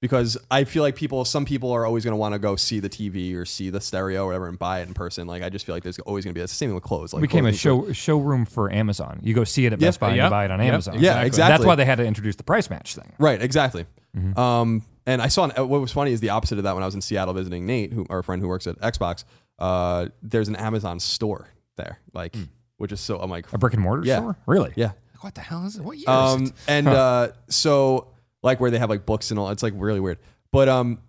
because 0.00 0.38
I 0.50 0.64
feel 0.64 0.82
like 0.82 0.94
people, 0.96 1.24
some 1.24 1.44
people 1.44 1.72
are 1.72 1.84
always 1.84 2.04
going 2.04 2.12
to 2.12 2.16
want 2.16 2.32
to 2.34 2.38
go 2.38 2.54
see 2.56 2.78
the 2.80 2.88
TV 2.88 3.34
or 3.34 3.44
see 3.44 3.68
the 3.70 3.80
stereo 3.80 4.22
or 4.24 4.26
whatever 4.26 4.46
and 4.48 4.58
buy 4.58 4.80
it 4.80 4.88
in 4.88 4.94
person. 4.94 5.26
Like 5.26 5.42
I 5.42 5.48
just 5.48 5.66
feel 5.66 5.74
like 5.74 5.82
there's 5.82 5.98
always 6.00 6.24
going 6.24 6.34
to 6.34 6.38
be 6.38 6.42
it's 6.42 6.52
the 6.52 6.56
same 6.56 6.68
thing 6.68 6.74
with 6.74 6.84
clothes. 6.84 7.12
Like 7.12 7.20
It 7.20 7.28
became 7.28 7.46
a 7.46 7.52
show 7.52 7.92
showroom 7.92 8.44
for 8.46 8.72
Amazon. 8.72 9.18
You 9.22 9.34
go 9.34 9.44
see 9.44 9.66
it 9.66 9.72
at 9.72 9.80
Yeah. 9.80 9.88
Best 9.88 10.00
Buy 10.00 10.08
and 10.08 10.16
Yep. 10.18 10.24
you 10.26 10.30
buy 10.30 10.44
it 10.44 10.50
on 10.52 10.60
Yep. 10.60 10.72
Amazon. 10.72 10.94
Yeah, 11.00 11.22
exactly. 11.22 11.52
That's 11.54 11.66
why 11.66 11.74
they 11.74 11.84
had 11.84 11.98
to 11.98 12.04
introduce 12.04 12.36
the 12.36 12.44
price 12.44 12.70
match 12.70 12.94
thing. 12.94 13.12
Right, 13.18 13.40
exactly. 13.42 13.86
Um, 14.36 14.82
and 15.06 15.22
I 15.22 15.28
saw 15.28 15.44
an, 15.44 15.50
what 15.68 15.80
was 15.80 15.92
funny 15.92 16.12
is 16.12 16.20
the 16.20 16.30
opposite 16.30 16.58
of 16.58 16.64
that 16.64 16.74
when 16.74 16.82
I 16.82 16.86
was 16.86 16.94
in 16.94 17.00
Seattle 17.00 17.34
visiting 17.34 17.66
Nate, 17.66 17.92
who 17.92 18.04
our 18.10 18.22
friend 18.22 18.42
who 18.42 18.48
works 18.48 18.66
at 18.66 18.76
Xbox. 18.80 19.24
Uh, 19.58 20.06
there's 20.22 20.48
an 20.48 20.56
Amazon 20.56 21.00
store 21.00 21.48
there, 21.76 21.98
like 22.12 22.36
which 22.76 22.92
is 22.92 23.00
so 23.00 23.18
I'm 23.18 23.30
like, 23.30 23.52
A 23.52 23.58
brick 23.58 23.74
and 23.74 23.82
mortar 23.82 24.04
Yeah. 24.04 24.18
store? 24.18 24.36
Really? 24.46 24.72
yeah. 24.76 24.92
What 25.20 25.34
the 25.34 25.40
hell 25.40 25.66
is 25.66 25.76
it? 25.76 25.82
What 25.82 25.96
year 25.96 26.04
is 26.04 26.08
Um, 26.08 26.44
it? 26.46 26.52
and 26.68 26.86
uh, 26.88 27.28
so 27.48 28.08
like 28.42 28.60
where 28.60 28.70
they 28.70 28.78
have 28.78 28.90
like 28.90 29.04
books 29.06 29.30
and 29.30 29.38
all, 29.38 29.48
it's 29.50 29.62
like 29.62 29.72
really 29.76 30.00
weird. 30.00 30.18
But 30.52 30.68
um, 30.68 31.00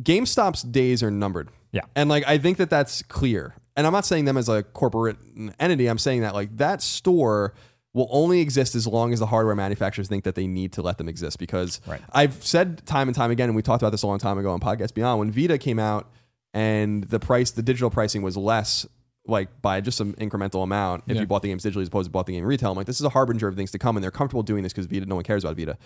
GameStop's 0.00 0.62
days 0.62 1.02
are 1.02 1.10
numbered. 1.10 1.50
Yeah. 1.72 1.82
And 1.94 2.08
like 2.08 2.24
I 2.26 2.38
think 2.38 2.58
that 2.58 2.70
that's 2.70 3.02
clear. 3.02 3.54
And 3.76 3.86
I'm 3.86 3.92
not 3.92 4.04
saying 4.06 4.24
them 4.24 4.36
as 4.36 4.48
a 4.48 4.62
corporate 4.62 5.16
entity. 5.60 5.86
I'm 5.86 5.98
saying 5.98 6.22
that 6.22 6.34
like 6.34 6.56
that 6.56 6.82
store 6.82 7.54
will 7.94 8.08
only 8.10 8.40
exist 8.40 8.74
as 8.74 8.86
long 8.86 9.12
as 9.12 9.18
the 9.18 9.26
hardware 9.26 9.54
manufacturers 9.54 10.08
think 10.08 10.24
that 10.24 10.34
they 10.34 10.46
need 10.46 10.72
to 10.74 10.82
let 10.82 10.98
them 10.98 11.08
exist. 11.08 11.38
Because 11.38 11.80
Right. 11.86 12.00
I've 12.12 12.44
said 12.44 12.84
time 12.86 13.08
and 13.08 13.14
time 13.14 13.30
again, 13.30 13.48
and 13.48 13.56
we 13.56 13.62
talked 13.62 13.82
about 13.82 13.90
this 13.90 14.02
a 14.02 14.06
long 14.06 14.18
time 14.18 14.38
ago 14.38 14.50
on 14.50 14.60
Podcast 14.60 14.94
Beyond, 14.94 15.18
when 15.18 15.30
Vita 15.30 15.58
came 15.58 15.78
out 15.78 16.10
and 16.54 17.04
the 17.04 17.18
price, 17.20 17.50
the 17.50 17.62
digital 17.62 17.90
pricing 17.90 18.22
was 18.22 18.36
less 18.36 18.86
like 19.26 19.60
by 19.60 19.80
just 19.80 19.98
some 19.98 20.14
incremental 20.14 20.62
amount 20.62 21.04
if 21.06 21.14
Yeah. 21.14 21.20
you 21.20 21.26
bought 21.26 21.42
the 21.42 21.48
games 21.48 21.62
digitally 21.64 21.82
as 21.82 21.88
opposed 21.88 22.06
to 22.06 22.10
bought 22.10 22.26
the 22.26 22.32
game 22.32 22.44
retail. 22.44 22.70
I'm 22.70 22.76
like, 22.76 22.86
this 22.86 22.98
is 22.98 23.04
a 23.04 23.10
harbinger 23.10 23.46
of 23.48 23.56
things 23.56 23.70
to 23.72 23.78
come, 23.78 23.96
and 23.96 24.02
they're 24.02 24.10
comfortable 24.10 24.42
doing 24.42 24.62
this 24.62 24.72
because 24.72 24.86
Vita, 24.86 25.04
no 25.06 25.16
one 25.16 25.24
cares 25.24 25.44
about 25.44 25.56
Vita. 25.56 25.76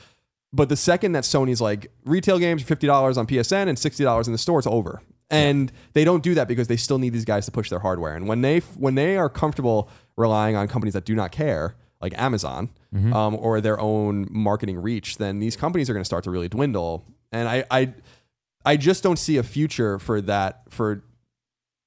But 0.53 0.69
the 0.69 0.77
second 0.77 1.13
that 1.13 1.25
Sony's 1.25 1.61
like 1.61 1.91
retail 2.05 2.39
games 2.39 2.63
are 2.63 2.67
fifty 2.67 2.87
dollars 2.87 3.17
on 3.17 3.27
PSN 3.27 3.69
and 3.69 3.79
sixty 3.79 4.05
dollars 4.05 4.27
in 4.27 4.33
the 4.33 4.39
store, 4.39 4.59
it's 4.59 4.67
over. 4.67 5.03
And 5.31 5.73
they 5.95 6.05
don't 6.05 6.23
do 6.23 6.35
that 6.35 6.47
because 6.47 6.69
they 6.69 6.77
still 6.77 6.99
need 6.99 7.15
these 7.15 7.25
guys 7.25 7.47
to 7.47 7.53
push 7.53 7.71
their 7.71 7.79
hardware. 7.79 8.15
And 8.15 8.29
when 8.29 8.43
they 8.43 8.59
when 8.77 8.97
they 8.97 9.17
are 9.17 9.31
comfortable 9.31 9.89
relying 10.17 10.57
on 10.57 10.69
companies 10.69 10.93
that 10.93 11.07
do 11.07 11.15
not 11.15 11.33
care, 11.33 11.75
like 12.03 12.13
Amazon 12.21 12.69
um, 13.15 13.37
or 13.37 13.63
their 13.63 13.81
own 13.81 14.29
marketing 14.31 14.79
reach, 14.83 15.17
then 15.17 15.39
these 15.39 15.57
companies 15.57 15.89
are 15.89 15.95
going 15.95 16.03
to 16.03 16.07
start 16.07 16.25
to 16.25 16.31
really 16.31 16.51
dwindle. 16.51 17.07
And 17.31 17.49
I, 17.49 17.65
I 17.71 17.95
I 18.67 18.77
just 18.77 19.03
don't 19.03 19.19
see 19.19 19.39
a 19.39 19.43
future 19.43 19.99
for 19.99 20.21
that. 20.21 20.65
For 20.69 21.03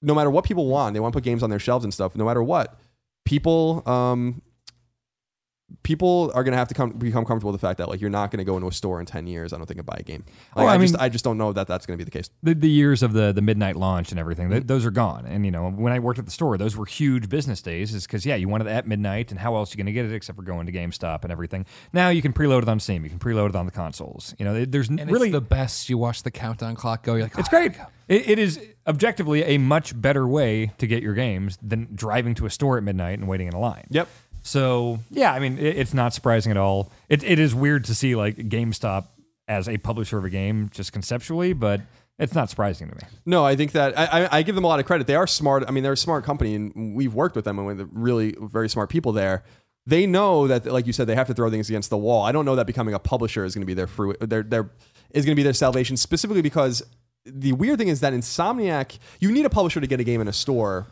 no 0.02 0.16
matter 0.16 0.32
what 0.32 0.44
people 0.44 0.66
want, 0.66 0.96
they 0.96 1.00
want 1.00 1.14
to 1.14 1.18
put 1.18 1.24
games 1.24 1.44
on 1.44 1.52
their 1.52 1.60
shelves 1.60 1.84
and 1.86 1.94
stuff. 1.94 2.16
No 2.16 2.26
matter 2.26 2.42
what, 2.42 2.80
people 3.26 3.88
um, 3.88 4.42
people 5.84 6.32
are 6.36 6.44
gonna 6.44 6.58
have 6.58 6.68
to 6.68 6.74
come 6.74 6.92
become 6.92 7.26
comfortable 7.26 7.52
with 7.52 7.60
the 7.60 7.68
fact 7.68 7.78
that 7.80 7.90
like 7.90 8.02
you're 8.02 8.10
not 8.10 8.32
gonna 8.32 8.44
go 8.44 8.56
into 8.56 8.68
a 8.68 8.72
store 8.72 9.00
in 9.00 9.06
ten 9.06 9.28
years. 9.28 9.54
I 9.54 9.58
don't 9.58 9.66
think 9.66 9.80
and 9.80 9.86
buy 9.86 9.98
a 10.00 10.04
game. 10.04 10.24
Like, 10.56 10.66
Oh, 10.66 10.68
I, 10.68 10.76
I 10.76 10.78
just 10.78 10.94
mean- 10.94 11.02
I 11.02 11.10
just 11.10 11.24
don't 11.26 11.38
know 11.38 11.54
that 11.54 11.68
that's 11.68 11.86
gonna 11.86 11.98
be 11.98 12.04
the 12.04 12.12
case. 12.12 12.30
The, 12.44 12.54
the 12.54 12.70
years 12.70 13.04
of 13.04 13.14
the 13.14 13.32
the 13.32 13.42
midnight 13.42 13.76
launch 13.76 14.12
and 14.12 14.20
everything, 14.20 14.50
th- 14.50 14.64
mm. 14.64 14.68
those 14.68 14.86
are 14.86 14.92
gone. 14.92 15.26
And 15.26 15.46
you 15.46 15.52
know, 15.52 15.70
when 15.70 15.92
I 15.92 16.00
worked 16.00 16.20
at 16.20 16.26
the 16.26 16.32
store, 16.32 16.58
those 16.58 16.76
were 16.78 16.86
huge 16.86 17.30
business 17.30 17.62
days. 17.62 17.94
Is 17.94 18.06
because 18.06 18.26
yeah, 18.26 18.36
you 18.36 18.48
wanted 18.48 18.68
it 18.68 18.72
at 18.72 18.88
midnight, 18.88 19.32
and 19.32 19.40
how 19.40 19.56
else 19.56 19.72
are 19.72 19.74
you 19.74 19.78
going 19.78 19.88
to 19.88 19.92
get 19.92 20.06
it 20.06 20.14
except 20.14 20.36
for 20.38 20.44
going 20.44 20.66
to 20.68 20.72
GameStop 20.72 21.24
and 21.24 21.32
everything? 21.32 21.66
Now 21.94 22.10
you 22.10 22.22
can 22.22 22.34
preload 22.34 22.62
it 22.64 22.70
on 22.70 22.80
Steam, 22.80 23.04
you 23.04 23.10
can 23.10 23.20
preload 23.20 23.50
it 23.50 23.56
on 23.56 23.66
the 23.66 23.72
consoles. 23.72 24.36
You 24.38 24.46
know, 24.46 24.66
there's 24.66 24.90
And 24.90 25.10
really 25.12 25.30
it's 25.30 25.34
the 25.34 25.42
best. 25.42 25.90
You 25.90 25.98
watch 25.98 26.24
the 26.24 26.32
countdown 26.32 26.76
clock 26.76 27.04
go. 27.04 27.14
You're 27.16 27.24
like, 27.24 27.38
It's 27.38 27.50
"Oh, 27.50 27.58
great. 27.58 27.74
It, 28.08 28.30
it 28.30 28.40
is 28.40 28.60
objectively 28.88 29.44
a 29.44 29.58
much 29.58 30.00
better 30.00 30.28
way 30.28 30.72
to 30.78 30.86
get 30.88 31.02
your 31.02 31.16
games 31.16 31.58
than 31.62 31.88
driving 31.96 32.36
to 32.36 32.46
a 32.46 32.50
store 32.52 32.78
at 32.78 32.84
midnight 32.84 33.18
and 33.18 33.28
waiting 33.28 33.48
in 33.48 33.54
a 33.54 33.60
line. 33.60 33.88
Yep. 33.90 34.08
So 34.46 35.00
yeah, 35.10 35.34
I 35.34 35.40
mean, 35.40 35.58
it, 35.58 35.76
it's 35.76 35.94
not 35.94 36.14
surprising 36.14 36.52
at 36.52 36.58
all. 36.58 36.92
It, 37.10 37.24
it 37.24 37.40
is 37.40 37.56
weird 37.56 37.86
to 37.86 37.96
see 37.96 38.16
like 38.16 38.38
GameStop 38.38 39.08
as 39.48 39.68
a 39.68 39.78
publisher 39.80 40.20
of 40.20 40.24
a 40.24 40.30
game 40.30 40.70
just 40.72 40.94
conceptually, 40.94 41.54
but 41.54 41.82
it's 42.20 42.36
not 42.36 42.52
surprising 42.52 42.90
to 42.90 42.96
me. 42.96 43.02
No, 43.26 43.44
I 43.44 43.56
think 43.56 43.72
that 43.72 43.98
I, 43.98 44.06
I, 44.06 44.38
I 44.38 44.42
give 44.44 44.54
them 44.54 44.64
a 44.64 44.68
lot 44.68 44.80
of 44.80 44.86
credit. 44.86 45.08
They 45.08 45.16
are 45.16 45.26
smart. 45.26 45.66
I 45.68 45.72
mean, 45.72 45.84
they're 45.84 45.94
a 45.94 45.98
smart 45.98 46.24
company, 46.24 46.54
and 46.54 46.96
we've 46.96 47.14
worked 47.14 47.36
with 47.36 47.44
them 47.44 47.58
and 47.58 47.68
with 47.68 47.90
really 47.92 48.36
very 48.40 48.70
smart 48.70 48.90
people 48.92 49.12
there. 49.12 49.44
They 49.88 50.06
know 50.06 50.48
that, 50.48 50.66
like 50.66 50.86
you 50.86 50.94
said, 50.94 51.08
they 51.08 51.16
have 51.16 51.28
to 51.28 51.34
throw 51.34 51.50
things 51.50 51.68
against 51.70 51.90
the 51.90 51.98
wall. 51.98 52.24
I 52.24 52.32
don't 52.32 52.46
know 52.46 52.56
that 52.56 52.68
becoming 52.68 52.94
a 52.94 53.00
publisher 53.00 53.46
is 53.46 53.56
going 53.56 53.64
to 53.64 53.68
be 53.68 53.74
their 53.74 53.88
fruit. 53.88 54.18
Their 54.20 54.44
their 54.44 54.70
is 55.10 55.26
going 55.26 55.36
to 55.36 55.40
be 55.40 55.44
their 55.44 55.54
salvation, 55.54 55.98
specifically 55.98 56.44
because 56.44 56.84
the 57.26 57.54
weird 57.54 57.80
thing 57.80 57.88
is 57.88 58.00
that 58.02 58.14
Insomniac, 58.14 59.00
you 59.20 59.32
need 59.32 59.46
a 59.46 59.50
publisher 59.50 59.82
to 59.82 59.88
get 59.88 60.00
a 60.00 60.04
game 60.04 60.22
in 60.22 60.28
a 60.28 60.34
store. 60.34 60.86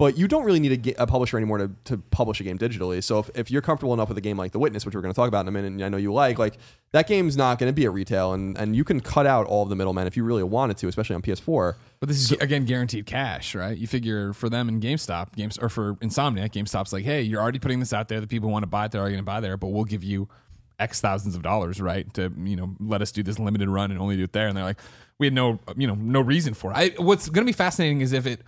But 0.00 0.16
you 0.16 0.26
don't 0.28 0.44
really 0.44 0.60
need 0.60 0.72
a, 0.72 0.78
ga- 0.78 0.94
a 0.96 1.06
publisher 1.06 1.36
anymore 1.36 1.58
to, 1.58 1.70
to 1.84 1.98
publish 1.98 2.40
a 2.40 2.42
game 2.42 2.56
digitally. 2.56 3.04
So 3.04 3.18
if, 3.18 3.30
if 3.34 3.50
you're 3.50 3.60
comfortable 3.60 3.92
enough 3.92 4.08
with 4.08 4.16
a 4.16 4.22
game 4.22 4.38
like 4.38 4.52
The 4.52 4.58
Witness, 4.58 4.86
which 4.86 4.94
we're 4.94 5.02
going 5.02 5.12
to 5.12 5.16
talk 5.16 5.28
about 5.28 5.42
in 5.42 5.48
a 5.48 5.50
minute, 5.50 5.72
and 5.72 5.84
I 5.84 5.90
know 5.90 5.98
you 5.98 6.10
like, 6.10 6.38
like 6.38 6.56
that 6.92 7.06
game's 7.06 7.36
not 7.36 7.58
going 7.58 7.68
to 7.68 7.74
be 7.74 7.84
a 7.84 7.90
retail, 7.90 8.32
and, 8.32 8.56
and 8.56 8.74
you 8.74 8.82
can 8.82 9.00
cut 9.00 9.26
out 9.26 9.46
all 9.46 9.62
of 9.62 9.68
the 9.68 9.76
middlemen 9.76 10.06
if 10.06 10.16
you 10.16 10.24
really 10.24 10.42
wanted 10.42 10.78
to, 10.78 10.88
especially 10.88 11.16
on 11.16 11.20
PS4. 11.20 11.74
But 12.00 12.08
this 12.08 12.18
is 12.18 12.32
again 12.32 12.64
guaranteed 12.64 13.04
cash, 13.04 13.54
right? 13.54 13.76
You 13.76 13.86
figure 13.86 14.32
for 14.32 14.48
them 14.48 14.70
in 14.70 14.80
GameStop, 14.80 15.36
games 15.36 15.58
or 15.58 15.68
for 15.68 15.96
Insomniac, 15.96 16.52
GameStop's 16.52 16.94
like, 16.94 17.04
hey, 17.04 17.20
you're 17.20 17.42
already 17.42 17.58
putting 17.58 17.78
this 17.78 17.92
out 17.92 18.08
there. 18.08 18.22
The 18.22 18.26
people 18.26 18.48
who 18.48 18.54
want 18.54 18.62
to 18.62 18.68
buy 18.68 18.86
it, 18.86 18.92
they're 18.92 19.02
already 19.02 19.16
going 19.16 19.24
to 19.24 19.30
buy 19.30 19.40
there, 19.40 19.58
but 19.58 19.66
we'll 19.66 19.84
give 19.84 20.02
you 20.02 20.30
X 20.78 21.02
thousands 21.02 21.36
of 21.36 21.42
dollars, 21.42 21.78
right? 21.78 22.10
To 22.14 22.32
you 22.42 22.56
know, 22.56 22.74
let 22.80 23.02
us 23.02 23.12
do 23.12 23.22
this 23.22 23.38
limited 23.38 23.68
run 23.68 23.90
and 23.90 24.00
only 24.00 24.16
do 24.16 24.24
it 24.24 24.32
there. 24.32 24.48
And 24.48 24.56
they're 24.56 24.64
like, 24.64 24.80
we 25.18 25.26
had 25.26 25.34
no, 25.34 25.58
you 25.76 25.86
know, 25.86 25.94
no 25.94 26.22
reason 26.22 26.54
for 26.54 26.70
it. 26.70 26.74
I, 26.74 26.88
what's 26.96 27.28
going 27.28 27.44
to 27.44 27.50
be 27.50 27.54
fascinating 27.54 28.00
is 28.00 28.14
if 28.14 28.26
it 28.26 28.40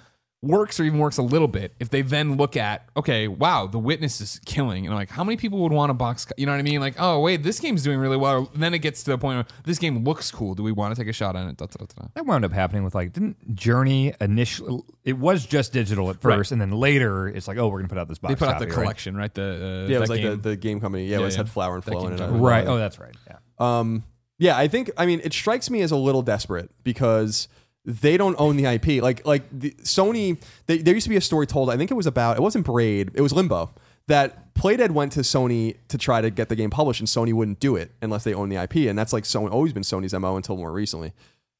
works 0.43 0.81
or 0.81 0.85
even 0.85 0.99
works 0.99 1.19
a 1.19 1.23
little 1.23 1.49
bit. 1.49 1.73
If 1.79 1.91
they 1.91 2.03
then 2.03 2.37
look 2.37 2.57
at, 2.57 2.89
okay, 2.97 3.29
wow, 3.29 3.67
the 3.67 3.79
witness 3.79 4.21
is 4.21 4.41
killing, 4.45 4.87
and 4.87 4.95
like, 4.95 5.09
how 5.09 5.23
many 5.23 5.37
people 5.37 5.61
would 5.61 5.73
want 5.73 5.91
a 5.91 5.95
box? 5.95 6.27
You 6.37 6.47
know 6.47 6.53
what 6.53 6.59
I 6.59 6.63
mean? 6.63 6.81
Like, 6.81 6.97
oh 6.99 7.21
wait, 7.21 7.43
this 7.43 7.61
game's 7.61 7.83
doing 7.83 7.99
really 7.99 8.17
well. 8.17 8.51
Then 8.55 8.75
it 8.75 8.81
gets 8.81 9.03
to 9.05 9.13
the 9.13 9.19
point 9.19 9.37
where 9.37 9.47
this 9.65 9.79
game 9.79 10.05
looks 10.05 10.31
cool. 10.31 10.55
Do 10.55 10.63
we 10.63 10.73
want 10.73 10.95
to 10.95 11.01
take 11.01 11.09
a 11.09 11.13
shot 11.13 11.37
on 11.37 11.49
it? 11.49 11.57
Da, 11.57 11.67
da, 11.67 11.85
da, 11.85 12.03
da. 12.03 12.09
That 12.15 12.27
wound 12.27 12.45
up 12.45 12.53
happening 12.53 12.85
with 12.85 12.95
like 12.95 13.13
didn't 13.13 13.55
Journey 13.55 14.15
initially? 14.21 14.83
It 15.05 15.19
was 15.19 15.47
just 15.47 15.73
digital 15.73 16.11
at 16.11 16.21
first, 16.21 16.53
and 16.53 16.61
then 16.61 16.73
later 16.73 17.29
it's 17.29 17.47
like, 17.47 17.59
oh, 17.59 17.69
we're 17.69 17.79
gonna 17.79 17.89
put 17.89 17.99
out 17.99 18.09
this 18.09 18.19
box. 18.19 18.35
They 18.35 18.39
put 18.39 18.49
out 18.49 18.59
the 18.59 18.67
copy, 18.67 18.77
right? 18.77 18.83
collection, 18.85 19.17
right? 19.17 19.33
The 19.33 19.85
uh, 19.87 19.89
Yeah, 19.89 19.97
it 19.97 20.01
was 20.01 20.11
like 20.11 20.21
game. 20.21 20.31
the, 20.31 20.51
the 20.51 20.57
game 20.57 20.81
company. 20.81 21.05
Yeah, 21.05 21.17
Yeah, 21.17 21.23
it 21.23 21.25
was 21.25 21.35
yeah. 21.35 21.39
had 21.39 21.51
Flower 21.51 21.75
and 21.75 21.83
That 21.85 21.91
Flow 21.93 22.09
game 22.09 22.13
in 22.15 22.21
it. 22.21 22.39
right? 22.39 22.67
Oh, 22.67 22.79
that's 22.79 22.99
right. 22.99 23.15
Yeah. 23.29 23.37
Um, 23.59 24.03
yeah, 24.39 24.57
I 24.59 24.67
think. 24.67 24.91
I 24.97 25.07
mean, 25.07 25.21
it 25.23 25.33
strikes 25.33 25.71
me 25.71 25.83
as 25.83 25.93
a 25.93 25.97
little 25.97 26.23
desperate 26.23 26.71
because 26.83 27.47
they 27.85 28.17
don't 28.17 28.37
own 28.39 28.57
the 28.57 28.65
IP. 28.67 29.03
Like, 29.03 29.27
like 29.27 29.43
the, 29.51 29.71
Sony. 29.83 30.41
They, 30.67 30.79
there 30.79 30.95
used 30.95 31.05
to 31.05 31.11
be 31.11 31.17
a 31.17 31.21
story 31.21 31.47
told. 31.47 31.71
I 31.71 31.77
think 31.77 31.91
it 31.91 31.95
was 31.95 32.07
about. 32.07 32.37
It 32.37 32.41
wasn't 32.41 32.65
Braid. 32.65 33.11
It 33.15 33.21
was 33.21 33.33
Limbo. 33.33 33.71
That 34.09 34.55
Playdead 34.55 34.91
went 34.91 35.13
to 35.13 35.21
Sony 35.21 35.77
to 35.89 35.97
try 35.99 36.21
to 36.21 36.31
get 36.31 36.49
the 36.49 36.57
game 36.57 36.71
published, 36.71 37.01
and 37.01 37.09
Sony 37.09 37.33
wouldn't 37.33 37.61
do 37.61 37.77
it 37.77 37.91
unless 38.03 38.25
they 38.25 38.35
own 38.35 38.49
the 38.49 38.57
IP, 38.57 38.77
and 38.89 38.99
that's 38.99 39.13
like 39.13 39.25
so 39.25 39.47
always 39.49 39.73
been 39.73 39.83
Sony's 39.83 40.13
mo 40.15 40.37
until 40.37 40.57
more 40.57 40.73
recently. 40.73 41.13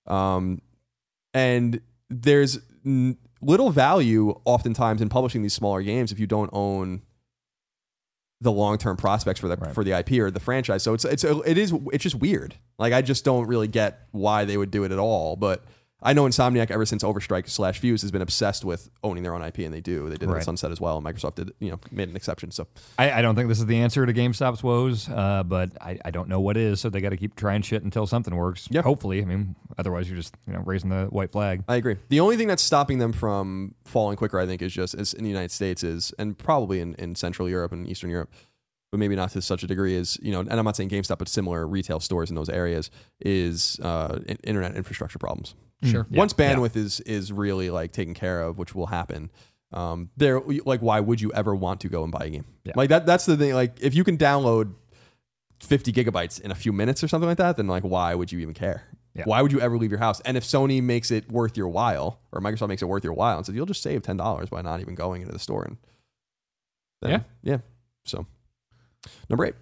Um, 0.07 0.61
and 1.35 1.81
there's 2.11 2.59
n- 2.85 3.17
little 3.41 3.71
value 3.71 4.39
oftentimes 4.45 5.01
in 5.01 5.09
publishing 5.09 5.43
these 5.43 5.55
smaller 5.55 5.83
games 5.83 6.13
if 6.13 6.19
you 6.21 6.27
don't 6.27 6.51
own 6.53 7.03
the 8.41 8.51
long 8.53 8.77
term 8.77 8.97
prospects 8.97 9.39
for 9.41 9.49
the 9.49 9.57
Right. 9.57 9.73
for 9.73 9.85
the 9.85 9.93
IP 9.93 10.13
or 10.21 10.31
the 10.31 10.41
franchise. 10.41 10.83
So 10.83 10.95
it's 10.95 11.05
it's 11.05 11.23
it 11.25 11.57
is 11.59 11.73
it's 11.93 12.03
just 12.03 12.17
weird. 12.17 12.57
Like 12.79 12.93
I 12.93 13.03
just 13.03 13.25
don't 13.25 13.47
really 13.47 13.69
get 13.69 14.01
why 14.11 14.45
they 14.45 14.57
would 14.57 14.71
do 14.73 14.83
it 14.85 14.91
at 14.93 14.99
all. 14.99 15.37
But 15.37 15.65
I 16.03 16.13
know 16.13 16.25
Insomniac 16.25 16.71
ever 16.71 16.85
since 16.85 17.03
Overstrike 17.05 17.49
slash 17.49 17.79
Fuse 17.79 18.03
has 18.03 18.11
been 18.11 18.23
obsessed 18.23 18.65
with 18.65 18.91
owning 19.05 19.23
their 19.23 19.35
own 19.35 19.43
IP, 19.43 19.59
and 19.61 19.73
they 19.73 19.81
do. 19.81 20.05
They 20.09 20.17
did 20.17 20.25
it 20.25 20.27
Right. 20.29 20.35
with 20.37 20.45
Sunset 20.45 20.71
as 20.73 20.81
well, 20.81 20.97
and 20.99 21.07
Microsoft 21.07 21.37
did 21.37 21.53
you 21.61 21.71
know 21.71 21.79
made 21.91 22.09
an 22.09 22.17
exception. 22.17 22.51
So 22.51 22.67
I, 22.99 23.13
I 23.13 23.23
don't 23.23 23.35
think 23.35 23.49
this 23.49 23.59
is 23.61 23.67
the 23.67 23.77
answer 23.79 24.05
to 24.05 24.13
GameStop's 24.13 24.63
woes, 24.63 25.09
uh, 25.09 25.43
but 25.45 25.71
I, 25.81 25.99
I 26.05 26.11
don't 26.11 26.29
know 26.29 26.41
what 26.41 26.57
is. 26.57 26.81
So 26.81 26.91
they 26.91 27.01
got 27.01 27.11
to 27.11 27.17
keep 27.17 27.37
trying 27.37 27.63
shit 27.63 27.83
until 27.83 28.07
something 28.07 28.35
works. 28.35 28.69
Yeah. 28.71 28.83
Hopefully, 28.83 29.23
I 29.23 29.25
mean, 29.25 29.55
otherwise 29.79 30.09
you're 30.09 30.17
just 30.19 30.35
you 30.47 30.53
know 30.53 30.61
raising 30.67 30.91
the 30.91 31.07
white 31.07 31.31
flag. 31.33 31.63
I 31.69 31.77
agree. 31.77 31.97
The 32.09 32.21
only 32.21 32.37
thing 32.37 32.49
that's 32.49 32.63
stopping 32.63 32.99
them 32.99 33.13
from 33.13 33.75
falling 33.85 34.17
quicker, 34.17 34.39
I 34.41 34.47
think, 34.47 34.63
is 34.63 34.73
just 34.73 34.95
is 34.95 35.15
in 35.15 35.23
the 35.25 35.31
United 35.31 35.51
States 35.53 35.83
is, 35.85 36.13
and 36.19 36.37
probably 36.37 36.81
in, 36.81 36.95
in 36.95 37.15
Central 37.15 37.49
Europe 37.49 37.73
and 37.73 37.89
Eastern 37.89 38.11
Europe, 38.11 38.33
but 38.91 38.99
maybe 38.99 39.15
not 39.15 39.31
to 39.33 39.43
such 39.43 39.63
a 39.63 39.67
degree 39.67 39.97
as 39.97 40.19
you 40.21 40.33
know. 40.33 40.41
And 40.41 40.53
I'm 40.53 40.65
not 40.65 40.77
saying 40.77 40.91
GameStop, 40.91 41.19
but 41.19 41.29
similar 41.29 41.67
retail 41.67 42.01
stores 42.01 42.29
in 42.31 42.37
those 42.37 42.49
areas 42.49 42.91
is 43.21 43.79
uh, 43.83 44.19
internet 44.43 44.75
infrastructure 44.75 45.19
problems. 45.19 45.55
Sure. 45.85 46.07
Yeah, 46.11 46.19
Once 46.19 46.35
yeah. 46.39 46.55
bandwidth 46.55 46.77
is 46.77 47.01
is 47.01 47.33
really 47.33 47.71
like 47.71 47.93
taken 47.93 48.15
care 48.15 48.43
of, 48.43 48.59
which 48.59 48.75
will 48.75 48.87
happen. 48.87 49.31
Um, 49.73 50.11
there, 50.17 50.41
like, 50.41 50.81
why 50.83 51.01
would 51.01 51.21
you 51.21 51.33
ever 51.33 51.55
want 51.55 51.81
to 51.81 51.89
go 51.89 52.03
and 52.03 52.13
buy 52.13 52.27
a 52.27 52.31
game? 52.31 52.45
Yeah. 52.65 52.75
Like 52.77 52.91
that. 52.91 53.07
That's 53.07 53.25
the 53.27 53.37
thing. 53.37 53.55
Like, 53.55 53.81
if 53.81 53.95
you 53.95 54.05
can 54.05 54.19
download 54.19 54.75
50 55.61 55.93
gigabytes 55.93 56.41
in 56.41 56.51
a 56.51 56.55
few 56.55 56.73
minutes 56.73 57.03
or 57.03 57.09
something 57.09 57.29
like 57.29 57.39
that, 57.39 57.57
then 57.57 57.69
like, 57.69 57.83
why 57.83 58.15
would 58.15 58.31
you 58.31 58.39
even 58.41 58.53
care? 58.55 58.83
Yeah. 59.15 59.25
Why 59.25 59.41
would 59.43 59.51
you 59.51 59.61
ever 59.61 59.79
leave 59.79 59.91
your 59.91 59.99
house? 59.99 60.21
And 60.21 60.37
if 60.37 60.45
Sony 60.45 60.83
makes 60.83 61.11
it 61.11 61.31
worth 61.33 61.57
your 61.57 61.69
while, 61.69 62.21
or 62.33 62.41
Microsoft 62.41 62.69
makes 62.69 62.83
it 62.83 62.87
worth 62.87 63.03
your 63.05 63.13
while, 63.15 63.37
and 63.39 63.45
says 63.47 63.55
you'll 63.55 63.67
just 63.67 63.83
save 63.83 64.03
ten 64.03 64.17
dollars 64.17 64.51
by 64.51 64.63
not 64.63 64.81
even 64.81 64.95
going 64.95 65.23
into 65.23 65.33
the 65.33 65.39
store, 65.39 65.65
and 65.65 65.77
then- 67.01 67.11
Yeah. 67.43 67.53
yeah. 67.55 67.59
So, 68.05 68.27
number 69.31 69.47
eight. 69.47 69.55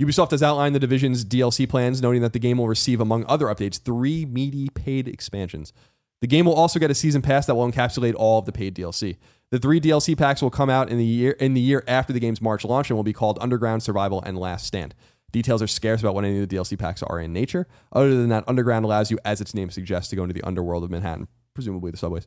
Ubisoft 0.00 0.32
has 0.32 0.42
outlined 0.42 0.74
the 0.74 0.80
division's 0.80 1.24
DLC 1.24 1.68
plans, 1.68 2.02
noting 2.02 2.20
that 2.22 2.32
the 2.32 2.40
game 2.40 2.58
will 2.58 2.66
receive, 2.66 3.00
among 3.00 3.24
other 3.26 3.46
updates, 3.46 3.80
three 3.80 4.24
meaty 4.24 4.68
paid 4.74 5.06
expansions. 5.06 5.72
The 6.20 6.26
game 6.26 6.46
will 6.46 6.54
also 6.54 6.80
get 6.80 6.90
a 6.90 6.94
season 6.94 7.22
pass 7.22 7.46
that 7.46 7.54
will 7.54 7.70
encapsulate 7.70 8.14
all 8.16 8.38
of 8.38 8.46
the 8.46 8.52
paid 8.52 8.74
DLC. 8.74 9.18
The 9.50 9.58
three 9.58 9.80
DLC 9.80 10.18
packs 10.18 10.42
will 10.42 10.50
come 10.50 10.70
out 10.70 10.88
in 10.88 10.98
the 10.98 11.04
year 11.04 11.32
in 11.32 11.54
the 11.54 11.60
year 11.60 11.84
after 11.86 12.12
the 12.12 12.18
game's 12.18 12.40
March 12.40 12.64
launch 12.64 12.90
and 12.90 12.96
will 12.96 13.04
be 13.04 13.12
called 13.12 13.38
Underground, 13.40 13.82
Survival, 13.82 14.20
and 14.22 14.36
Last 14.36 14.66
Stand. 14.66 14.94
Details 15.30 15.62
are 15.62 15.66
scarce 15.68 16.00
about 16.00 16.14
what 16.14 16.24
any 16.24 16.40
of 16.40 16.48
the 16.48 16.56
DLC 16.56 16.78
packs 16.78 17.02
are 17.02 17.20
in 17.20 17.32
nature. 17.32 17.68
Other 17.92 18.16
than 18.16 18.30
that, 18.30 18.44
Underground 18.48 18.84
allows 18.84 19.10
you, 19.10 19.18
as 19.24 19.40
its 19.40 19.54
name 19.54 19.70
suggests, 19.70 20.10
to 20.10 20.16
go 20.16 20.22
into 20.22 20.32
the 20.32 20.42
underworld 20.42 20.82
of 20.82 20.90
Manhattan, 20.90 21.28
presumably 21.54 21.90
the 21.90 21.96
subways. 21.96 22.26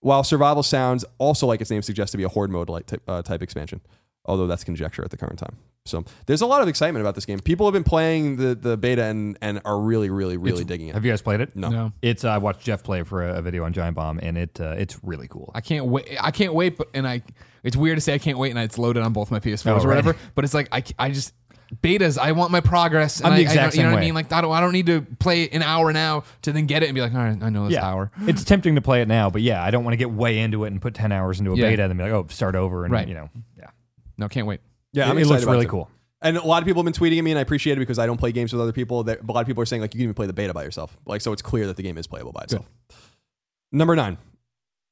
While 0.00 0.24
Survival 0.24 0.62
sounds 0.62 1.04
also 1.18 1.46
like 1.46 1.60
its 1.60 1.70
name 1.70 1.82
suggests 1.82 2.12
to 2.12 2.18
be 2.18 2.24
a 2.24 2.28
horde 2.28 2.50
mode 2.50 2.68
like 2.68 2.86
type, 2.86 3.02
uh, 3.06 3.22
type 3.22 3.42
expansion, 3.42 3.80
although 4.26 4.46
that's 4.46 4.64
conjecture 4.64 5.02
at 5.04 5.10
the 5.10 5.16
current 5.16 5.38
time. 5.38 5.56
So 5.84 6.04
there's 6.26 6.40
a 6.40 6.46
lot 6.46 6.62
of 6.62 6.68
excitement 6.68 7.00
about 7.02 7.14
this 7.14 7.24
game. 7.24 7.38
People 7.38 7.64
have 7.66 7.72
been 7.72 7.84
playing 7.84 8.36
the, 8.36 8.54
the 8.56 8.76
beta 8.76 9.04
and, 9.04 9.38
and 9.40 9.60
are 9.64 9.78
really, 9.80 10.10
really, 10.10 10.36
really 10.36 10.64
digging 10.64 10.88
it. 10.88 10.94
Have 10.94 11.04
you 11.04 11.12
guys 11.12 11.22
played 11.22 11.40
it? 11.40 11.54
No. 11.54 11.68
No. 11.68 11.92
It's 12.02 12.24
uh, 12.24 12.30
I 12.30 12.38
watched 12.38 12.60
Jeff 12.62 12.82
play 12.82 13.04
for 13.04 13.22
a, 13.28 13.38
a 13.38 13.42
video 13.42 13.62
on 13.64 13.72
Giant 13.72 13.94
Bomb, 13.94 14.18
and 14.20 14.36
it 14.36 14.60
uh, 14.60 14.74
it's 14.76 14.98
really 15.04 15.28
cool. 15.28 15.52
I 15.54 15.60
can't 15.60 15.86
wait. 15.86 16.16
I 16.20 16.32
can't 16.32 16.54
wait, 16.54 16.76
but 16.76 16.88
and 16.92 17.06
I. 17.06 17.22
It's 17.62 17.76
weird 17.76 17.96
to 17.96 18.00
say 18.00 18.14
I 18.14 18.18
can't 18.18 18.38
wait, 18.38 18.50
and 18.50 18.58
it's 18.58 18.78
loaded 18.78 19.02
on 19.02 19.12
both 19.12 19.30
my 19.30 19.38
PS4s 19.40 19.66
Oh, 19.66 19.72
or 19.72 19.76
right. 19.78 19.86
whatever. 19.86 20.16
But 20.34 20.44
it's 20.44 20.54
like 20.54 20.68
I, 20.72 20.82
I 20.98 21.10
just 21.10 21.34
betas. 21.82 22.18
I 22.18 22.32
want 22.32 22.50
my 22.52 22.60
progress. 22.60 23.18
And 23.20 23.28
I'm 23.28 23.32
the 23.34 23.36
I- 23.36 23.38
I 23.38 23.42
exact 23.42 23.74
don't- 23.74 23.76
You 23.78 23.82
know 23.82 23.88
same 23.88 23.92
what 23.92 23.98
I 23.98 24.00
way. 24.00 24.06
mean? 24.06 24.14
Like 24.14 24.32
I 24.32 24.40
don't. 24.40 24.52
I 24.52 24.60
don't 24.60 24.72
need 24.72 24.86
to 24.86 25.02
play 25.20 25.48
an 25.50 25.62
hour 25.62 25.92
now 25.92 26.24
to 26.42 26.52
then 26.52 26.66
get 26.66 26.82
it 26.82 26.86
and 26.86 26.94
be 26.96 27.00
like, 27.00 27.12
all 27.14 27.18
right, 27.20 27.40
I 27.40 27.48
know 27.50 27.64
this 27.64 27.74
yeah, 27.74 27.86
hour. 27.86 28.10
it's 28.22 28.42
tempting 28.44 28.74
to 28.74 28.80
play 28.82 29.02
it 29.02 29.08
now, 29.08 29.30
but 29.30 29.42
yeah, 29.42 29.62
I 29.62 29.70
don't 29.70 29.84
want 29.84 29.92
to 29.92 29.98
get 29.98 30.10
way 30.10 30.38
into 30.40 30.64
it 30.64 30.68
and 30.68 30.80
put 30.82 30.94
ten 30.94 31.12
hours 31.12 31.38
into 31.38 31.52
a 31.52 31.56
Yeah. 31.56 31.70
beta 31.70 31.82
and 31.84 31.90
then 31.90 31.96
be 31.96 32.02
like, 32.04 32.12
oh, 32.12 32.26
start 32.28 32.54
over, 32.56 32.84
and 32.84 32.92
Right. 32.92 33.06
you 33.08 33.14
know, 33.14 33.30
yeah, 33.58 33.66
No, 34.18 34.28
can't 34.28 34.46
wait. 34.46 34.60
Yeah, 34.92 35.10
I'm 35.10 35.18
it, 35.18 35.22
it 35.22 35.26
looks 35.26 35.44
really 35.44 35.66
cool. 35.66 35.90
And 36.22 36.38
a 36.38 36.46
lot 36.46 36.62
of 36.62 36.66
people 36.66 36.82
have 36.82 36.92
been 36.92 36.98
tweeting 37.00 37.18
at 37.18 37.24
me, 37.24 37.30
and 37.30 37.38
I 37.38 37.42
appreciate 37.42 37.74
it 37.74 37.80
because 37.80 37.98
I 37.98 38.06
don't 38.06 38.16
play 38.16 38.32
games 38.32 38.52
with 38.52 38.62
other 38.62 38.72
people. 38.72 39.04
That 39.04 39.20
a 39.20 39.32
lot 39.32 39.40
of 39.40 39.46
people 39.46 39.62
are 39.62 39.66
saying 39.66 39.82
like 39.82 39.94
you 39.94 39.98
can 39.98 40.04
even 40.04 40.14
play 40.14 40.26
the 40.26 40.32
beta 40.32 40.54
by 40.54 40.64
yourself. 40.64 40.98
Like 41.04 41.20
so, 41.20 41.32
it's 41.32 41.42
clear 41.42 41.66
that 41.66 41.76
the 41.76 41.82
game 41.82 41.98
is 41.98 42.06
playable 42.06 42.32
by 42.32 42.42
itself. 42.42 42.66
Number 43.70 43.94
nine, 43.94 44.16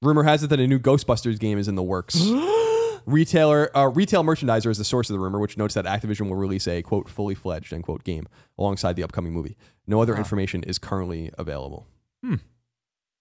rumor 0.02 0.24
has 0.24 0.42
it 0.42 0.48
that 0.48 0.60
a 0.60 0.66
new 0.66 0.78
Ghostbusters 0.78 1.38
game 1.38 1.58
is 1.58 1.68
in 1.68 1.74
the 1.74 1.82
works. 1.82 2.20
Retailer, 3.06 3.76
uh, 3.76 3.86
retail 3.88 4.24
merchandiser 4.24 4.70
is 4.70 4.78
the 4.78 4.84
source 4.84 5.10
of 5.10 5.14
the 5.14 5.20
rumor, 5.20 5.38
which 5.38 5.58
notes 5.58 5.74
that 5.74 5.84
Activision 5.84 6.28
will 6.28 6.36
release 6.36 6.66
a 6.66 6.82
quote 6.82 7.08
fully 7.08 7.34
fledged 7.34 7.72
end 7.72 7.84
quote 7.84 8.04
game 8.04 8.26
alongside 8.58 8.96
the 8.96 9.02
upcoming 9.02 9.32
movie. 9.32 9.56
No 9.86 10.00
other 10.00 10.16
information 10.16 10.62
is 10.62 10.78
currently 10.78 11.30
available. 11.36 11.86
Hmm. 12.22 12.36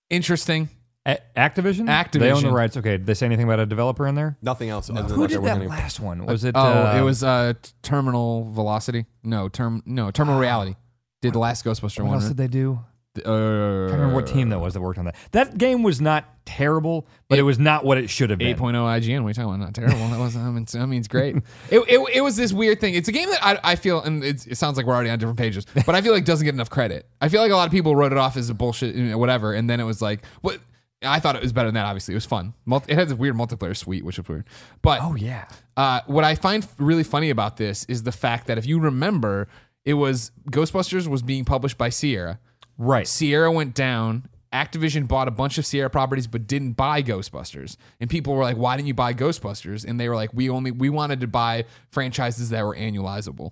Interesting. 0.09 0.69
A- 1.05 1.19
Activision, 1.35 2.11
they 2.11 2.31
own 2.31 2.43
the 2.43 2.51
rights. 2.51 2.77
Okay, 2.77 2.91
did 2.91 3.05
they 3.05 3.13
say 3.13 3.25
anything 3.25 3.45
about 3.45 3.59
a 3.59 3.65
developer 3.65 4.07
in 4.07 4.15
there? 4.15 4.37
Nothing 4.41 4.69
else. 4.69 4.89
Other 4.89 5.03
than 5.03 5.17
Who 5.17 5.27
did 5.27 5.43
that 5.43 5.61
last 5.67 5.99
one? 5.99 6.25
Was 6.25 6.45
it? 6.45 6.55
Oh, 6.55 6.61
uh, 6.61 6.97
it 6.97 7.01
was 7.01 7.23
uh, 7.23 7.53
t- 7.61 7.71
Terminal 7.81 8.49
Velocity. 8.51 9.05
No, 9.21 9.49
term. 9.49 9.83
No, 9.85 10.11
Terminal 10.11 10.39
Reality. 10.39 10.75
Did 11.21 11.33
the 11.33 11.39
last 11.39 11.65
Ghostbuster 11.65 11.99
one? 11.99 12.07
What 12.07 12.15
one? 12.15 12.23
else 12.23 12.27
did 12.29 12.37
they 12.37 12.47
do? 12.47 12.79
Uh, 13.17 13.19
I 13.19 13.89
can't 13.89 13.91
remember 13.91 14.15
what 14.15 14.27
team 14.27 14.49
that 14.49 14.59
was 14.59 14.73
that 14.73 14.81
worked 14.81 14.97
on 14.97 15.05
that. 15.05 15.15
That 15.33 15.57
game 15.57 15.83
was 15.83 16.01
not 16.01 16.25
terrible, 16.45 17.07
but 17.27 17.37
it, 17.37 17.43
was 17.43 17.59
not 17.59 17.85
what 17.85 17.99
it 17.99 18.09
should 18.09 18.31
have 18.31 18.39
been. 18.39 18.57
8.0 18.57 18.73
IGN. 18.73 19.21
What 19.21 19.27
are 19.27 19.29
you 19.29 19.33
talking 19.33 19.43
about? 19.43 19.59
Not 19.59 19.73
terrible. 19.75 20.07
That 20.07 20.19
was. 20.19 20.35
I 20.35 20.49
mean, 20.49 20.63
it's, 20.63 20.73
I 20.73 20.85
mean, 20.85 20.99
it's 20.99 21.07
great. 21.07 21.35
it, 21.69 21.79
it, 21.79 22.09
it 22.15 22.21
was 22.21 22.35
this 22.35 22.51
weird 22.51 22.81
thing. 22.81 22.95
It's 22.95 23.07
a 23.07 23.11
game 23.11 23.29
that 23.29 23.45
I, 23.45 23.59
I 23.63 23.75
feel, 23.75 24.01
and 24.01 24.23
it's, 24.23 24.47
it 24.47 24.55
sounds 24.55 24.77
like 24.77 24.85
we're 24.85 24.95
already 24.95 25.11
on 25.11 25.19
different 25.19 25.37
pages, 25.37 25.65
but 25.85 25.93
I 25.93 26.01
feel 26.01 26.11
like 26.13 26.25
doesn't 26.25 26.45
get 26.45 26.55
enough 26.55 26.71
credit. 26.71 27.07
I 27.21 27.29
feel 27.29 27.41
like 27.41 27.51
a 27.51 27.55
lot 27.55 27.67
of 27.67 27.71
people 27.71 27.95
wrote 27.95 28.13
it 28.13 28.17
off 28.17 28.35
as 28.35 28.49
a 28.49 28.53
bullshit, 28.53 28.95
you 28.95 29.03
know, 29.03 29.17
whatever, 29.17 29.53
and 29.53 29.69
then 29.69 29.79
it 29.79 29.85
was 29.85 30.01
like, 30.01 30.25
what? 30.41 30.59
I 31.03 31.19
thought 31.19 31.35
it 31.35 31.41
was 31.41 31.53
better 31.53 31.67
than 31.67 31.75
that. 31.75 31.85
Obviously, 31.85 32.13
it 32.13 32.17
was 32.17 32.25
fun. 32.25 32.53
Multi- 32.65 32.91
it 32.91 32.97
had 32.97 33.11
a 33.11 33.15
weird 33.15 33.35
multiplayer 33.35 33.75
suite, 33.75 34.03
which 34.05 34.17
was 34.17 34.27
weird. 34.27 34.45
But 34.81 34.99
Oh 35.01 35.15
yeah, 35.15 35.45
uh, 35.77 36.01
what 36.07 36.23
I 36.23 36.35
find 36.35 36.65
really 36.77 37.03
funny 37.03 37.29
about 37.29 37.57
this 37.57 37.83
is 37.85 38.03
the 38.03 38.11
fact 38.11 38.47
that 38.47 38.57
if 38.57 38.65
you 38.65 38.79
remember, 38.79 39.47
it 39.85 39.95
was 39.95 40.31
Ghostbusters 40.49 41.07
was 41.07 41.21
being 41.21 41.45
published 41.45 41.77
by 41.77 41.89
Sierra. 41.89 42.39
right. 42.77 43.07
Sierra 43.07 43.51
went 43.51 43.73
down. 43.75 44.27
Activision 44.53 45.07
bought 45.07 45.27
a 45.27 45.31
bunch 45.31 45.57
of 45.57 45.65
Sierra 45.65 45.89
properties 45.89 46.27
but 46.27 46.45
didn't 46.45 46.73
buy 46.73 47.01
Ghostbusters. 47.01 47.75
And 47.99 48.07
people 48.09 48.35
were 48.35 48.43
like, 48.43 48.55
"Why 48.55 48.75
didn't 48.77 48.87
you 48.87 48.93
buy 48.93 49.13
Ghostbusters?" 49.15 49.83
And 49.83 49.99
they 49.99 50.07
were 50.07 50.15
like, 50.15 50.31
"We 50.33 50.47
only 50.49 50.69
we 50.69 50.89
wanted 50.89 51.21
to 51.21 51.27
buy 51.27 51.65
franchises 51.89 52.49
that 52.51 52.63
were 52.63 52.75
annualizable." 52.75 53.51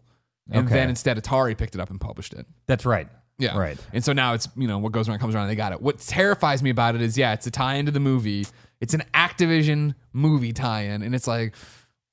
And 0.49 0.65
Okay. 0.67 0.75
then 0.75 0.89
instead 0.89 1.17
Atari 1.17 1.57
picked 1.57 1.73
it 1.75 1.81
up 1.81 1.89
and 1.89 1.99
published 1.99 2.33
it. 2.33 2.45
That's 2.67 2.85
right. 2.85 3.07
Yeah. 3.41 3.57
Right. 3.57 3.77
And 3.91 4.03
so 4.03 4.13
now 4.13 4.33
it's, 4.33 4.47
you 4.55 4.67
know, 4.67 4.77
what 4.77 4.91
goes 4.91 5.09
around 5.09 5.19
comes 5.19 5.35
around 5.35 5.43
and 5.43 5.51
they 5.51 5.55
got 5.55 5.71
it. 5.71 5.81
What 5.81 5.99
terrifies 5.99 6.61
me 6.61 6.69
about 6.69 6.95
it 6.95 7.01
is, 7.01 7.17
yeah, 7.17 7.33
it's 7.33 7.47
a 7.47 7.51
tie 7.51 7.75
into 7.75 7.91
the 7.91 7.99
movie. 7.99 8.45
It's 8.79 8.93
an 8.93 9.03
Activision 9.13 9.95
movie 10.13 10.53
tie 10.53 10.83
in. 10.83 11.01
And 11.01 11.15
it's 11.15 11.27
like, 11.27 11.55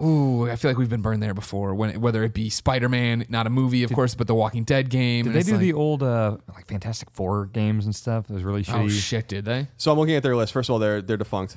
ooh, 0.02 0.48
I 0.48 0.56
feel 0.56 0.70
like 0.70 0.78
we've 0.78 0.88
been 0.88 1.02
burned 1.02 1.22
there 1.22 1.34
before. 1.34 1.74
When 1.74 2.00
whether 2.00 2.22
it 2.24 2.32
be 2.32 2.50
Spider 2.50 2.88
Man, 2.88 3.26
not 3.28 3.46
a 3.46 3.50
movie, 3.50 3.82
of 3.82 3.92
course, 3.92 4.14
but 4.14 4.26
the 4.26 4.34
Walking 4.34 4.64
Dead 4.64 4.90
game. 4.90 5.24
Did 5.24 5.34
they 5.34 5.42
do 5.42 5.52
like, 5.52 5.60
the 5.60 5.72
old 5.72 6.02
uh, 6.02 6.36
like 6.54 6.66
Fantastic 6.66 7.10
Four 7.10 7.46
games 7.46 7.84
and 7.84 7.94
stuff? 7.94 8.30
It 8.30 8.34
was 8.34 8.44
really 8.44 8.62
shitty. 8.62 8.84
Oh 8.84 8.88
shit, 8.88 9.28
did 9.28 9.44
they? 9.44 9.68
So 9.76 9.92
I'm 9.92 9.98
looking 9.98 10.14
at 10.14 10.22
their 10.22 10.36
list. 10.36 10.52
First 10.52 10.68
of 10.68 10.74
all, 10.74 10.78
they're 10.78 11.02
they're 11.02 11.16
defunct. 11.16 11.56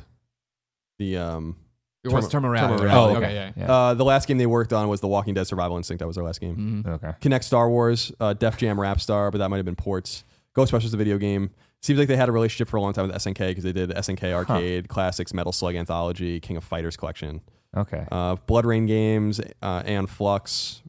The 0.97 1.17
um 1.17 1.55
It 2.03 2.11
was 2.11 2.27
Terminal- 2.27 2.29
Terminal 2.29 2.51
Reality. 2.51 2.77
Terminal 2.83 2.97
right? 3.07 3.19
Reality. 3.19 3.25
Okay, 3.25 3.53
yeah. 3.57 3.65
Yeah. 3.65 3.71
uh 3.73 3.93
the 3.93 4.05
last 4.05 4.27
game 4.27 4.37
they 4.39 4.45
worked 4.47 4.73
on 4.73 4.87
was 4.87 5.01
The 5.01 5.07
Walking 5.07 5.33
Dead 5.35 5.45
Survival 5.45 5.77
Instinct. 5.77 5.99
That 5.99 6.07
was 6.07 6.15
their 6.15 6.25
last 6.25 6.41
game. 6.41 6.83
Mhm. 6.85 6.87
okay. 6.95 7.11
Kinect 7.21 7.43
Star 7.43 7.69
Wars, 7.69 8.11
uh, 8.19 8.33
Def 8.33 8.57
Jam 8.57 8.79
Rap 8.79 8.99
Star, 8.99 9.29
but 9.31 9.37
that 9.37 9.49
might 9.49 9.57
have 9.57 9.65
been 9.65 9.75
ports. 9.75 10.23
Ghostbusters, 10.57 10.91
the 10.91 10.97
video 10.97 11.17
game. 11.17 11.51
Seems 11.83 11.97
like 11.99 12.07
they 12.07 12.15
had 12.17 12.29
a 12.29 12.31
relationship 12.31 12.67
for 12.67 12.77
a 12.77 12.81
long 12.81 12.93
time 12.93 13.07
with 13.07 13.15
SNK 13.15 13.49
because 13.49 13.63
they 13.63 13.71
did 13.71 13.89
SNK 13.91 14.31
Arcade, 14.33 14.87
Classics, 14.87 15.33
Metal 15.33 15.51
Slug 15.51 15.75
Anthology, 15.75 16.39
King 16.39 16.57
of 16.57 16.63
Fighters 16.63 16.95
Collection, 16.97 17.41
Okay. 17.75 18.05
uh, 18.11 18.35
BloodRayne 18.47 18.85
Games, 18.87 19.39
uh, 19.63 19.81
and 19.85 20.07
Flux, 20.09 20.81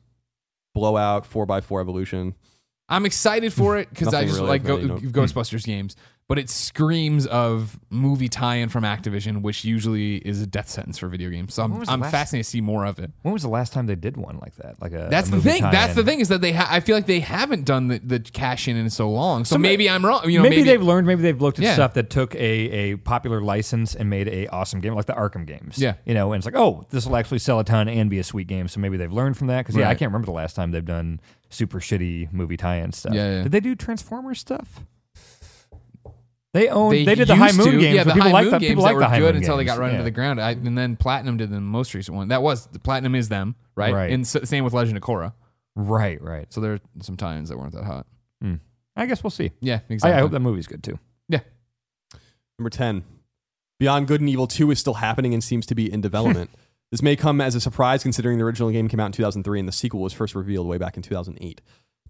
Blowout, 0.75 1.25
4x4 1.31 1.81
Evolution. 1.81 2.35
I'm 2.89 3.07
excited 3.07 3.53
for 3.55 3.79
it 3.79 3.89
because 3.89 4.13
I 4.13 4.25
just 4.25 4.37
really 4.37 4.49
like 4.49 4.65
Go- 4.65 4.77
any. 4.77 4.89
Ghostbusters 4.89 5.65
games, 5.65 5.97
but 6.33 6.39
it 6.39 6.49
screams 6.49 7.27
of 7.27 7.79
movie 7.91 8.27
tie-in 8.31 8.71
from 8.71 8.85
Activision, 8.85 9.43
which 9.43 9.67
usually 9.67 10.17
is 10.17 10.41
a 10.41 10.47
death 10.47 10.67
sentence 10.71 10.97
for 10.97 11.07
video 11.09 11.29
games. 11.29 11.53
So 11.53 11.63
I'm, 11.63 11.73
I'm 11.87 12.01
last- 12.01 12.11
fascinated 12.11 12.47
to 12.47 12.51
see 12.51 12.63
more 12.63 12.87
of 12.87 12.99
it. 12.99 13.11
When 13.21 13.35
was 13.35 13.43
the 13.43 13.51
last 13.51 13.75
time 13.75 13.85
they 13.85 13.97
did 13.97 14.17
one 14.17 14.39
like 14.39 14.55
that? 14.57 14.81
Like 14.81 14.93
a 14.95 15.09
That's 15.11 15.29
a 15.29 15.33
the 15.33 15.41
thing. 15.43 15.61
That's 15.61 15.95
the 15.95 16.03
thing 16.03 16.21
is 16.21 16.29
that 16.29 16.41
they. 16.41 16.53
Ha- 16.53 16.69
I 16.71 16.81
feel 16.81 16.97
like 16.97 17.05
they 17.05 17.21
haven't 17.21 17.67
done 17.67 17.89
the, 17.89 17.99
the 17.99 18.19
cash 18.21 18.67
in 18.67 18.79
in 18.79 18.89
so 18.89 19.11
long. 19.11 19.45
So 19.45 19.57
Some- 19.57 19.61
maybe 19.61 19.91
I'm 19.91 20.03
wrong. 20.07 20.29
You 20.31 20.39
know, 20.39 20.43
maybe, 20.45 20.57
maybe, 20.57 20.69
they've 20.71 20.83
learned. 20.83 21.07
Maybe 21.07 21.21
they've 21.21 21.39
looked 21.43 21.59
at 21.59 21.65
Yeah. 21.65 21.75
stuff 21.75 21.93
that 21.95 22.09
took 22.09 22.35
a, 22.35 22.39
a 22.39 22.97
popular 22.97 23.43
license 23.43 23.95
and 23.95 24.09
made 24.09 24.29
a 24.29 24.47
awesome 24.47 24.81
game, 24.81 24.95
like 24.95 25.05
the 25.05 25.13
Arkham 25.13 25.45
games. 25.47 25.77
Yeah. 25.77 25.97
you 26.07 26.15
know, 26.15 26.33
and 26.33 26.41
it's 26.41 26.47
like, 26.47 26.57
oh, 26.57 26.87
this 26.89 27.07
will 27.07 27.17
actually 27.17 27.41
sell 27.41 27.61
a 27.61 27.65
ton 27.65 27.91
and 27.91 28.09
be 28.09 28.19
a 28.21 28.25
sweet 28.25 28.47
game. 28.47 28.69
So 28.69 28.81
maybe 28.81 28.97
they've 28.97 29.13
learned 29.13 29.37
from 29.37 29.49
that. 29.49 29.67
Because 29.67 29.77
yeah, 29.77 29.91
I 29.91 29.95
can't 29.95 30.09
remember 30.11 30.27
the 30.27 30.33
last 30.33 30.55
time 30.57 30.71
they've 30.71 30.83
done 30.83 31.21
super 31.51 31.79
shitty 31.79 32.33
movie 32.33 32.57
tie-in 32.57 32.93
stuff. 32.93 33.13
Yeah, 33.13 33.37
yeah. 33.37 33.43
Did 33.43 33.53
they 33.53 33.61
do 33.61 33.75
Transformers 33.75 34.41
stuff? 34.41 34.85
They 36.55 36.69
own. 36.69 36.91
They, 36.91 37.05
They 37.05 37.15
did 37.15 37.29
the 37.29 37.37
High 37.37 37.53
Moon 37.53 37.65
to. 37.67 37.79
games. 37.81 37.95
Yeah, 37.97 38.05
the 38.05 38.13
people 38.13 38.23
High 38.29 38.33
like 38.33 38.43
Moon 38.45 38.51
that. 38.53 38.61
games 38.61 38.71
People 38.71 38.83
that 38.85 38.89
like 38.89 38.95
were 38.97 39.01
the 39.01 39.09
High 39.09 39.19
good 39.21 39.35
Moon 39.35 39.43
until 39.43 39.57
they 39.57 39.65
got 39.65 39.79
run 39.79 39.91
into 39.93 40.03
the 40.05 40.11
ground. 40.11 40.41
I, 40.41 40.51
and 40.51 40.77
then 40.77 40.97
Platinum 40.97 41.37
did 41.39 41.51
the 41.51 41.61
most 41.61 41.95
recent 41.95 42.17
one. 42.17 42.29
That 42.29 42.43
was 42.43 42.67
the 42.67 42.79
Platinum 42.79 43.15
is 43.15 43.29
them, 43.31 43.55
right? 43.75 43.95
Right. 43.95 44.11
And 44.13 44.25
s- 44.25 44.49
same 44.49 44.63
with 44.65 44.73
Legend 44.75 44.97
of 44.99 45.03
Korra. 45.03 45.33
Right, 45.75 46.21
right. 46.21 46.53
So 46.53 46.61
there 46.61 46.75
are 46.75 46.81
some 47.01 47.17
tie-ins 47.17 47.49
that 47.49 47.57
weren't 47.59 47.73
that 47.73 47.85
hot. 47.85 48.07
Hmm. 48.43 48.57
I 48.95 49.07
guess 49.07 49.25
we'll 49.25 49.31
see. 49.31 49.53
Yeah, 49.63 49.77
I, 49.89 49.93
exactly. 49.93 50.17
I 50.19 50.21
hope 50.21 50.33
that 50.33 50.41
movie's 50.41 50.67
good 50.67 50.83
too. 50.85 50.99
Yeah. 51.31 51.41
Number 52.59 52.69
10. 52.71 53.05
Beyond 53.81 54.07
Good 54.07 54.21
and 54.21 54.29
Evil 54.29 54.47
2 54.47 54.71
is 54.71 54.79
still 54.79 54.95
happening 54.95 55.33
and 55.35 55.43
seems 55.43 55.65
to 55.67 55.75
be 55.75 55.91
in 55.91 56.01
development. 56.03 56.51
This 56.91 57.01
may 57.03 57.17
come 57.17 57.41
as 57.41 57.55
a 57.55 57.61
surprise 57.61 58.03
considering 58.03 58.37
the 58.37 58.45
original 58.45 58.71
game 58.71 58.87
came 58.89 59.01
out 59.01 59.07
in 59.07 59.13
2003 59.13 59.59
and 59.59 59.67
the 59.67 59.73
sequel 59.73 60.01
was 60.03 60.13
first 60.13 60.35
revealed 60.35 60.67
way 60.67 60.77
back 60.77 60.97
in 60.99 61.03
2008. 61.03 61.63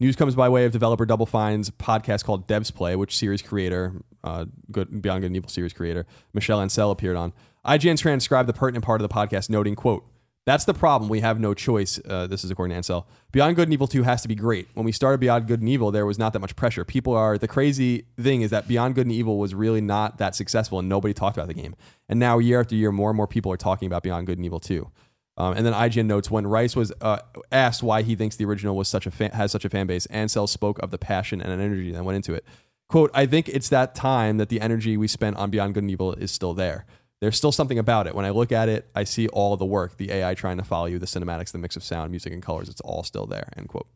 News 0.02 0.16
comes 0.16 0.34
by 0.34 0.48
way 0.48 0.64
of 0.64 0.72
developer 0.72 1.06
Double 1.06 1.26
Fine's 1.26 1.70
podcast 1.70 2.24
called 2.24 2.48
Devs 2.48 2.74
Play, 2.74 2.96
which 2.96 3.16
series 3.16 3.40
creator, 3.40 4.02
uh, 4.24 4.46
good, 4.72 5.00
Beyond 5.00 5.20
Good 5.20 5.26
and 5.28 5.36
Evil 5.36 5.48
series 5.48 5.72
creator, 5.72 6.06
Michel 6.32 6.58
Ancel 6.58 6.90
appeared 6.90 7.16
on. 7.16 7.32
IGN 7.64 7.96
transcribed 7.96 8.48
the 8.48 8.52
pertinent 8.52 8.84
part 8.84 9.00
of 9.00 9.08
the 9.08 9.14
podcast, 9.14 9.48
noting, 9.48 9.76
quote, 9.76 10.04
that's 10.44 10.64
the 10.64 10.74
problem. 10.74 11.08
We 11.08 11.20
have 11.20 11.38
no 11.38 11.54
choice. 11.54 12.00
Uh, 12.04 12.26
this 12.26 12.42
is 12.42 12.50
according 12.50 12.74
to 12.74 12.80
Ancel. 12.82 13.04
Beyond 13.30 13.54
Good 13.54 13.68
and 13.68 13.72
Evil 13.72 13.86
2 13.86 14.02
has 14.02 14.22
to 14.22 14.28
be 14.28 14.34
great. 14.34 14.66
When 14.74 14.84
we 14.84 14.90
started 14.90 15.20
Beyond 15.20 15.46
Good 15.46 15.60
and 15.60 15.68
Evil, 15.68 15.92
there 15.92 16.04
was 16.04 16.18
not 16.18 16.32
that 16.32 16.40
much 16.40 16.56
pressure. 16.56 16.84
People 16.84 17.14
are, 17.14 17.38
the 17.38 17.46
crazy 17.46 18.06
thing 18.18 18.42
is 18.42 18.50
that 18.50 18.66
Beyond 18.66 18.96
Good 18.96 19.06
and 19.06 19.14
Evil 19.14 19.38
was 19.38 19.54
really 19.54 19.80
not 19.80 20.18
that 20.18 20.34
successful 20.34 20.80
and 20.80 20.88
nobody 20.88 21.14
talked 21.14 21.36
about 21.36 21.46
the 21.46 21.54
game. 21.54 21.76
And 22.08 22.18
now, 22.18 22.40
year 22.40 22.58
after 22.58 22.74
year, 22.74 22.90
more 22.90 23.10
and 23.10 23.16
more 23.16 23.28
people 23.28 23.52
are 23.52 23.56
talking 23.56 23.86
about 23.86 24.02
Beyond 24.02 24.26
Good 24.26 24.38
and 24.38 24.44
Evil 24.44 24.58
2. 24.58 24.90
Um, 25.38 25.54
and 25.56 25.64
then 25.64 25.72
IGN 25.72 26.06
notes 26.06 26.30
when 26.30 26.46
Rice 26.46 26.76
was 26.76 26.92
uh, 27.00 27.18
asked 27.50 27.82
why 27.82 28.02
he 28.02 28.14
thinks 28.14 28.36
the 28.36 28.44
original 28.44 28.76
was 28.76 28.88
such 28.88 29.06
a 29.06 29.10
fan, 29.10 29.30
has 29.30 29.50
such 29.50 29.64
a 29.64 29.70
fan 29.70 29.86
base, 29.86 30.06
Ancel 30.08 30.48
spoke 30.48 30.78
of 30.80 30.90
the 30.90 30.98
passion 30.98 31.40
and 31.40 31.50
energy 31.60 31.90
that 31.92 32.04
went 32.04 32.16
into 32.16 32.34
it. 32.34 32.44
Quote, 32.88 33.10
I 33.14 33.24
think 33.24 33.48
it's 33.48 33.70
that 33.70 33.94
time 33.94 34.36
that 34.36 34.50
the 34.50 34.60
energy 34.60 34.96
we 34.98 35.08
spent 35.08 35.36
on 35.38 35.48
Beyond 35.50 35.72
Good 35.74 35.84
and 35.84 35.90
Evil 35.90 36.12
is 36.12 36.30
still 36.30 36.52
there. 36.52 36.84
There's 37.22 37.36
still 37.36 37.52
something 37.52 37.78
about 37.78 38.06
it. 38.06 38.14
When 38.14 38.26
I 38.26 38.30
look 38.30 38.52
at 38.52 38.68
it, 38.68 38.90
I 38.94 39.04
see 39.04 39.28
all 39.28 39.56
the 39.56 39.64
work, 39.64 39.96
the 39.96 40.10
AI 40.12 40.34
trying 40.34 40.58
to 40.58 40.64
follow 40.64 40.86
you, 40.86 40.98
the 40.98 41.06
cinematics, 41.06 41.52
the 41.52 41.58
mix 41.58 41.76
of 41.76 41.84
sound, 41.84 42.10
music, 42.10 42.32
and 42.32 42.42
colors. 42.42 42.68
It's 42.68 42.80
all 42.82 43.02
still 43.02 43.26
there. 43.26 43.48
End 43.56 43.68
quote. 43.68 43.86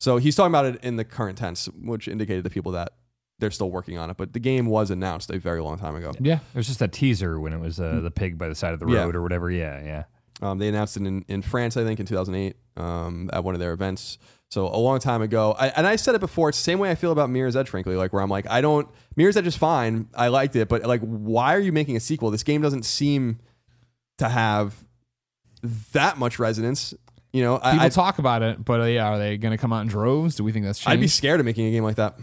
So 0.00 0.16
he's 0.18 0.36
talking 0.36 0.52
about 0.52 0.64
it 0.64 0.82
in 0.82 0.96
the 0.96 1.04
current 1.04 1.36
tense, 1.36 1.66
which 1.66 2.06
indicated 2.08 2.44
to 2.44 2.50
people 2.50 2.72
that 2.72 2.92
they're 3.40 3.50
still 3.50 3.70
working 3.70 3.98
on 3.98 4.10
it. 4.10 4.16
But 4.16 4.32
the 4.32 4.38
game 4.38 4.66
was 4.66 4.90
announced 4.90 5.28
a 5.30 5.38
very 5.38 5.60
long 5.60 5.76
time 5.76 5.96
ago. 5.96 6.12
Yeah. 6.20 6.36
It 6.54 6.56
was 6.56 6.68
just 6.68 6.80
a 6.80 6.88
teaser 6.88 7.38
when 7.40 7.52
it 7.52 7.58
was 7.60 7.78
uh, 7.80 8.00
the 8.00 8.10
pig 8.12 8.38
by 8.38 8.48
the 8.48 8.54
side 8.54 8.72
of 8.72 8.80
the 8.80 8.86
Yeah. 8.86 9.00
road 9.02 9.16
or 9.16 9.22
whatever. 9.22 9.50
Yeah, 9.50 9.82
yeah. 9.84 10.04
Um, 10.40 10.58
they 10.58 10.68
announced 10.68 10.96
it 10.96 11.04
in, 11.04 11.24
in 11.28 11.42
France, 11.42 11.76
I 11.76 11.84
think, 11.84 12.00
in 12.00 12.06
2008 12.06 12.56
um, 12.76 13.28
at 13.32 13.42
one 13.42 13.54
of 13.54 13.60
their 13.60 13.72
events. 13.72 14.18
So 14.50 14.66
a 14.66 14.78
long 14.78 14.98
time 14.98 15.20
ago. 15.20 15.54
I, 15.58 15.68
and 15.68 15.86
I 15.86 15.96
said 15.96 16.14
it 16.14 16.20
before. 16.20 16.48
It's 16.48 16.58
the 16.58 16.64
same 16.64 16.78
way 16.78 16.90
I 16.90 16.94
feel 16.94 17.12
about 17.12 17.28
Mirror's 17.28 17.56
Edge, 17.56 17.68
frankly. 17.68 17.96
Like 17.96 18.12
where 18.12 18.22
I'm 18.22 18.30
like, 18.30 18.48
I 18.48 18.60
don't. 18.60 18.88
Mirror's 19.14 19.36
Edge 19.36 19.46
is 19.46 19.56
fine. 19.56 20.08
I 20.14 20.28
liked 20.28 20.56
it, 20.56 20.68
but 20.68 20.84
like, 20.84 21.02
why 21.02 21.54
are 21.54 21.60
you 21.60 21.72
making 21.72 21.96
a 21.96 22.00
sequel? 22.00 22.30
This 22.30 22.42
game 22.42 22.62
doesn't 22.62 22.84
seem 22.84 23.40
to 24.18 24.28
have 24.28 24.74
that 25.92 26.18
much 26.18 26.38
resonance. 26.38 26.94
You 27.32 27.42
know, 27.42 27.58
People 27.58 27.80
I'd, 27.80 27.92
talk 27.92 28.18
about 28.18 28.42
it, 28.42 28.64
but 28.64 28.82
yeah, 28.86 29.06
are 29.08 29.18
they 29.18 29.36
going 29.36 29.50
to 29.52 29.58
come 29.58 29.70
out 29.70 29.82
in 29.82 29.88
droves? 29.88 30.36
Do 30.36 30.44
we 30.44 30.52
think 30.52 30.64
that's 30.64 30.78
changed? 30.78 30.92
I'd 30.92 31.00
be 31.00 31.08
scared 31.08 31.40
of 31.40 31.46
making 31.46 31.66
a 31.66 31.70
game 31.70 31.84
like 31.84 31.96
that. 31.96 32.18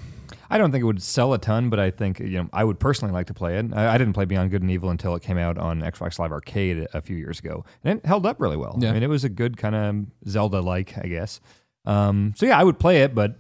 I 0.50 0.58
don't 0.58 0.72
think 0.72 0.82
it 0.82 0.86
would 0.86 1.02
sell 1.02 1.34
a 1.34 1.38
ton, 1.40 1.70
but 1.70 1.80
I 1.80 1.92
think 1.92 2.20
you 2.20 2.30
know 2.44 2.50
I 2.54 2.64
would 2.64 2.80
personally 2.80 3.14
like 3.14 3.28
to 3.28 3.34
play 3.34 3.58
it. 3.58 3.66
I, 3.74 3.96
I 3.96 3.98
didn't 3.98 4.14
play 4.14 4.26
Beyond 4.26 4.52
Good 4.52 4.62
and 4.62 4.72
Evil 4.72 4.90
until 4.90 5.16
it 5.16 5.22
came 5.24 5.38
out 5.38 5.58
on 5.58 5.82
Xbox 5.82 6.20
Live 6.20 6.32
Arcade 6.32 6.88
a 6.94 7.02
few 7.02 7.18
years 7.18 7.40
ago, 7.40 7.66
and 7.84 8.00
it 8.00 8.06
held 8.06 8.26
up 8.26 8.40
really 8.40 8.58
well. 8.58 8.78
Yeah. 8.80 8.90
I 8.90 8.94
mean, 8.94 9.04
it 9.04 9.10
was 9.10 9.24
a 9.24 9.30
good 9.30 9.58
kind 9.58 9.76
of 9.76 10.06
Zelda-like, 10.30 10.98
I 10.98 11.08
guess. 11.08 11.40
Um, 11.86 12.34
so 12.36 12.46
yeah, 12.46 12.60
I 12.60 12.64
would 12.64 12.80
play 12.80 13.02
it, 13.04 13.14
but 13.16 13.40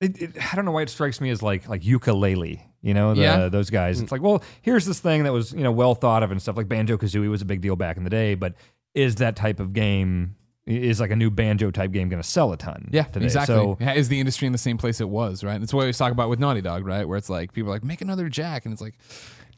it, 0.00 0.20
it, 0.20 0.52
I 0.52 0.56
don't 0.56 0.64
know 0.64 0.72
why 0.72 0.82
it 0.82 0.90
strikes 0.90 1.20
me 1.20 1.30
as 1.30 1.42
like 1.42 1.68
like 1.68 1.82
Yooka-Laylee. 1.82 2.60
You 2.82 2.92
know, 2.92 3.14
the, 3.14 3.22
Yeah. 3.22 3.48
those 3.48 3.70
guys. 3.70 4.00
It's 4.00 4.12
like, 4.12 4.20
well, 4.20 4.42
here's 4.60 4.84
this 4.84 5.00
thing 5.00 5.24
that 5.24 5.32
was 5.32 5.52
you 5.52 5.62
know 5.62 5.72
well 5.72 5.94
thought 5.94 6.22
of 6.22 6.30
and 6.30 6.40
stuff. 6.42 6.56
Like 6.56 6.68
Banjo 6.68 6.96
Kazooie 6.98 7.30
was 7.30 7.40
a 7.42 7.46
big 7.46 7.60
deal 7.60 7.76
back 7.76 7.96
in 7.96 8.04
the 8.04 8.10
day, 8.10 8.34
but 8.34 8.54
is 8.94 9.16
that 9.16 9.36
type 9.36 9.58
of 9.60 9.72
game 9.72 10.36
is 10.66 11.00
like 11.00 11.10
a 11.10 11.16
new 11.16 11.30
banjo 11.30 11.70
type 11.70 11.92
game 11.92 12.08
going 12.08 12.22
to 12.22 12.28
sell 12.28 12.52
a 12.52 12.56
ton? 12.56 12.88
Yeah, 12.90 13.02
today? 13.04 13.26
exactly. 13.26 13.54
So 13.54 13.76
Yeah, 13.80 13.92
Is 13.94 14.08
the 14.08 14.18
industry 14.20 14.46
in 14.46 14.52
the 14.52 14.58
same 14.58 14.78
place 14.78 15.00
it 15.00 15.08
was, 15.08 15.44
right? 15.44 15.54
And 15.54 15.62
That's 15.62 15.72
what 15.74 15.80
we 15.80 15.84
always 15.84 15.98
talk 15.98 16.12
about 16.12 16.30
with 16.30 16.38
Naughty 16.38 16.62
Dog, 16.62 16.86
right? 16.86 17.06
Where 17.06 17.18
it's 17.18 17.28
like 17.30 17.52
people 17.52 17.70
are 17.70 17.74
like, 17.74 17.84
make 17.84 18.00
another 18.00 18.28
Jak, 18.28 18.64
and 18.64 18.72
it's 18.72 18.82
like, 18.82 18.94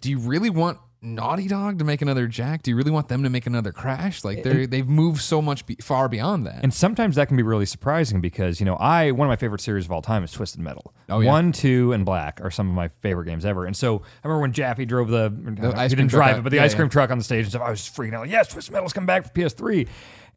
do 0.01 0.11
you 0.11 0.19
really 0.19 0.51
want 0.51 0.79
Naughty 1.03 1.47
Dog 1.47 1.79
to 1.79 1.85
make 1.85 2.03
another 2.03 2.27
Jak? 2.27 2.63
Do 2.63 2.71
you 2.73 2.77
really 2.77 2.91
want 2.91 3.07
them 3.09 3.23
to 3.23 3.31
make 3.31 3.47
another 3.47 3.71
Crash? 3.71 4.25
Like 4.25 4.43
they 4.43 4.67
they've 4.67 4.89
moved 4.89 5.21
so 5.21 5.41
much 5.41 5.65
be- 5.65 5.77
far 5.81 6.09
beyond 6.09 6.47
that. 6.47 6.61
And 6.65 6.75
sometimes 6.75 7.15
that 7.17 7.29
can 7.29 7.37
be 7.37 7.43
really 7.45 7.67
surprising 7.67 8.21
because, 8.21 8.59
you 8.59 8.67
know, 8.67 8.75
I 8.77 9.13
one 9.13 9.29
of 9.29 9.31
my 9.31 9.37
favorite 9.37 9.61
series 9.61 9.85
of 9.85 9.93
all 9.93 10.03
time 10.03 10.25
is 10.25 10.33
Twisted 10.33 10.61
Metal. 10.61 10.93
Oh, 11.09 11.21
yeah. 11.21 11.31
One, 11.31 11.53
two, 11.53 11.93
and 11.93 12.05
Black 12.05 12.41
are 12.43 12.51
some 12.51 12.69
of 12.69 12.75
my 12.75 12.89
favorite 12.89 13.27
games 13.27 13.45
ever. 13.45 13.65
And 13.67 13.77
so 13.77 13.99
I 14.25 14.27
remember 14.27 14.41
when 14.41 14.53
Jaffe 14.53 14.85
drove 14.87 15.09
the, 15.09 15.33
ice 15.77 15.91
he 15.93 15.97
didn't 15.97 16.11
drive 16.11 16.35
out. 16.35 16.39
it, 16.41 16.43
but 16.43 16.51
the 16.51 16.57
Yeah, 16.57 16.65
ice 16.65 16.73
yeah. 16.73 16.77
cream 16.79 16.89
truck 16.89 17.11
on 17.11 17.19
the 17.19 17.25
stage 17.25 17.45
and 17.45 17.51
stuff. 17.51 17.63
I 17.63 17.71
was 17.71 17.81
freaking 17.83 18.15
out. 18.15 18.23
Like, 18.23 18.31
yes, 18.31 18.49
Twisted 18.49 18.73
Metal's 18.75 18.93
come 18.93 19.07
back 19.07 19.23
for 19.25 19.31
PS3. 19.31 19.87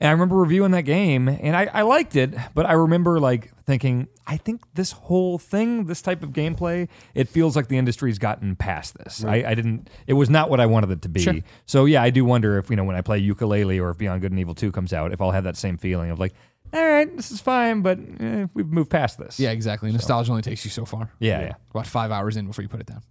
And 0.01 0.07
I 0.07 0.11
remember 0.11 0.37
reviewing 0.37 0.71
that 0.71 0.83
game 0.83 1.27
and 1.27 1.57
I, 1.57 1.65
I 1.65 1.81
liked 1.81 2.15
it, 2.15 2.33
but 2.53 2.65
I 2.65 2.71
remember 2.73 3.19
like 3.19 3.51
thinking, 3.65 4.07
I 4.25 4.37
think 4.37 4.61
this 4.73 4.93
whole 4.93 5.37
thing, 5.37 5.85
this 5.87 6.01
type 6.01 6.23
of 6.23 6.31
gameplay, 6.31 6.87
it 7.13 7.27
feels 7.27 7.55
like 7.57 7.67
the 7.67 7.77
industry's 7.77 8.17
gotten 8.17 8.55
past 8.55 8.97
this. 8.97 9.25
I, 9.25 9.43
I 9.45 9.55
didn't, 9.55 9.89
it 10.07 10.13
was 10.13 10.29
not 10.29 10.49
what 10.49 10.61
I 10.61 10.67
wanted 10.67 10.91
it 10.91 11.01
to 11.01 11.09
be. 11.09 11.19
Sure. 11.19 11.35
So 11.65 11.83
yeah, 11.83 12.01
I 12.01 12.11
do 12.11 12.23
wonder 12.23 12.57
if, 12.57 12.69
you 12.69 12.77
know, 12.77 12.85
when 12.85 12.95
I 12.95 13.01
play 13.01 13.21
Yooka-Laylee 13.21 13.81
or 13.81 13.89
if 13.89 13.97
Beyond 13.97 14.21
Good 14.21 14.31
and 14.31 14.39
Evil 14.39 14.55
2 14.55 14.71
comes 14.71 14.93
out, 14.93 15.11
if 15.11 15.19
I'll 15.19 15.31
have 15.31 15.43
that 15.43 15.57
same 15.57 15.77
feeling 15.77 16.11
of 16.11 16.19
like, 16.19 16.33
all 16.71 16.85
right, 16.85 17.13
this 17.17 17.31
is 17.31 17.41
fine, 17.41 17.81
but 17.81 17.99
eh, 18.21 18.45
we've 18.53 18.67
moved 18.67 18.91
past 18.91 19.17
this. 19.17 19.37
yeah, 19.37 19.51
exactly. 19.51 19.91
Nostalgia 19.91 20.31
only 20.31 20.43
takes 20.43 20.63
you 20.63 20.71
so 20.71 20.85
far. 20.85 21.11
Yeah, 21.19 21.41
yeah. 21.41 21.53
About 21.71 21.87
five 21.87 22.11
hours 22.11 22.37
in 22.37 22.47
before 22.47 22.61
you 22.61 22.69
put 22.69 22.79
it 22.79 22.87
down. 22.87 23.01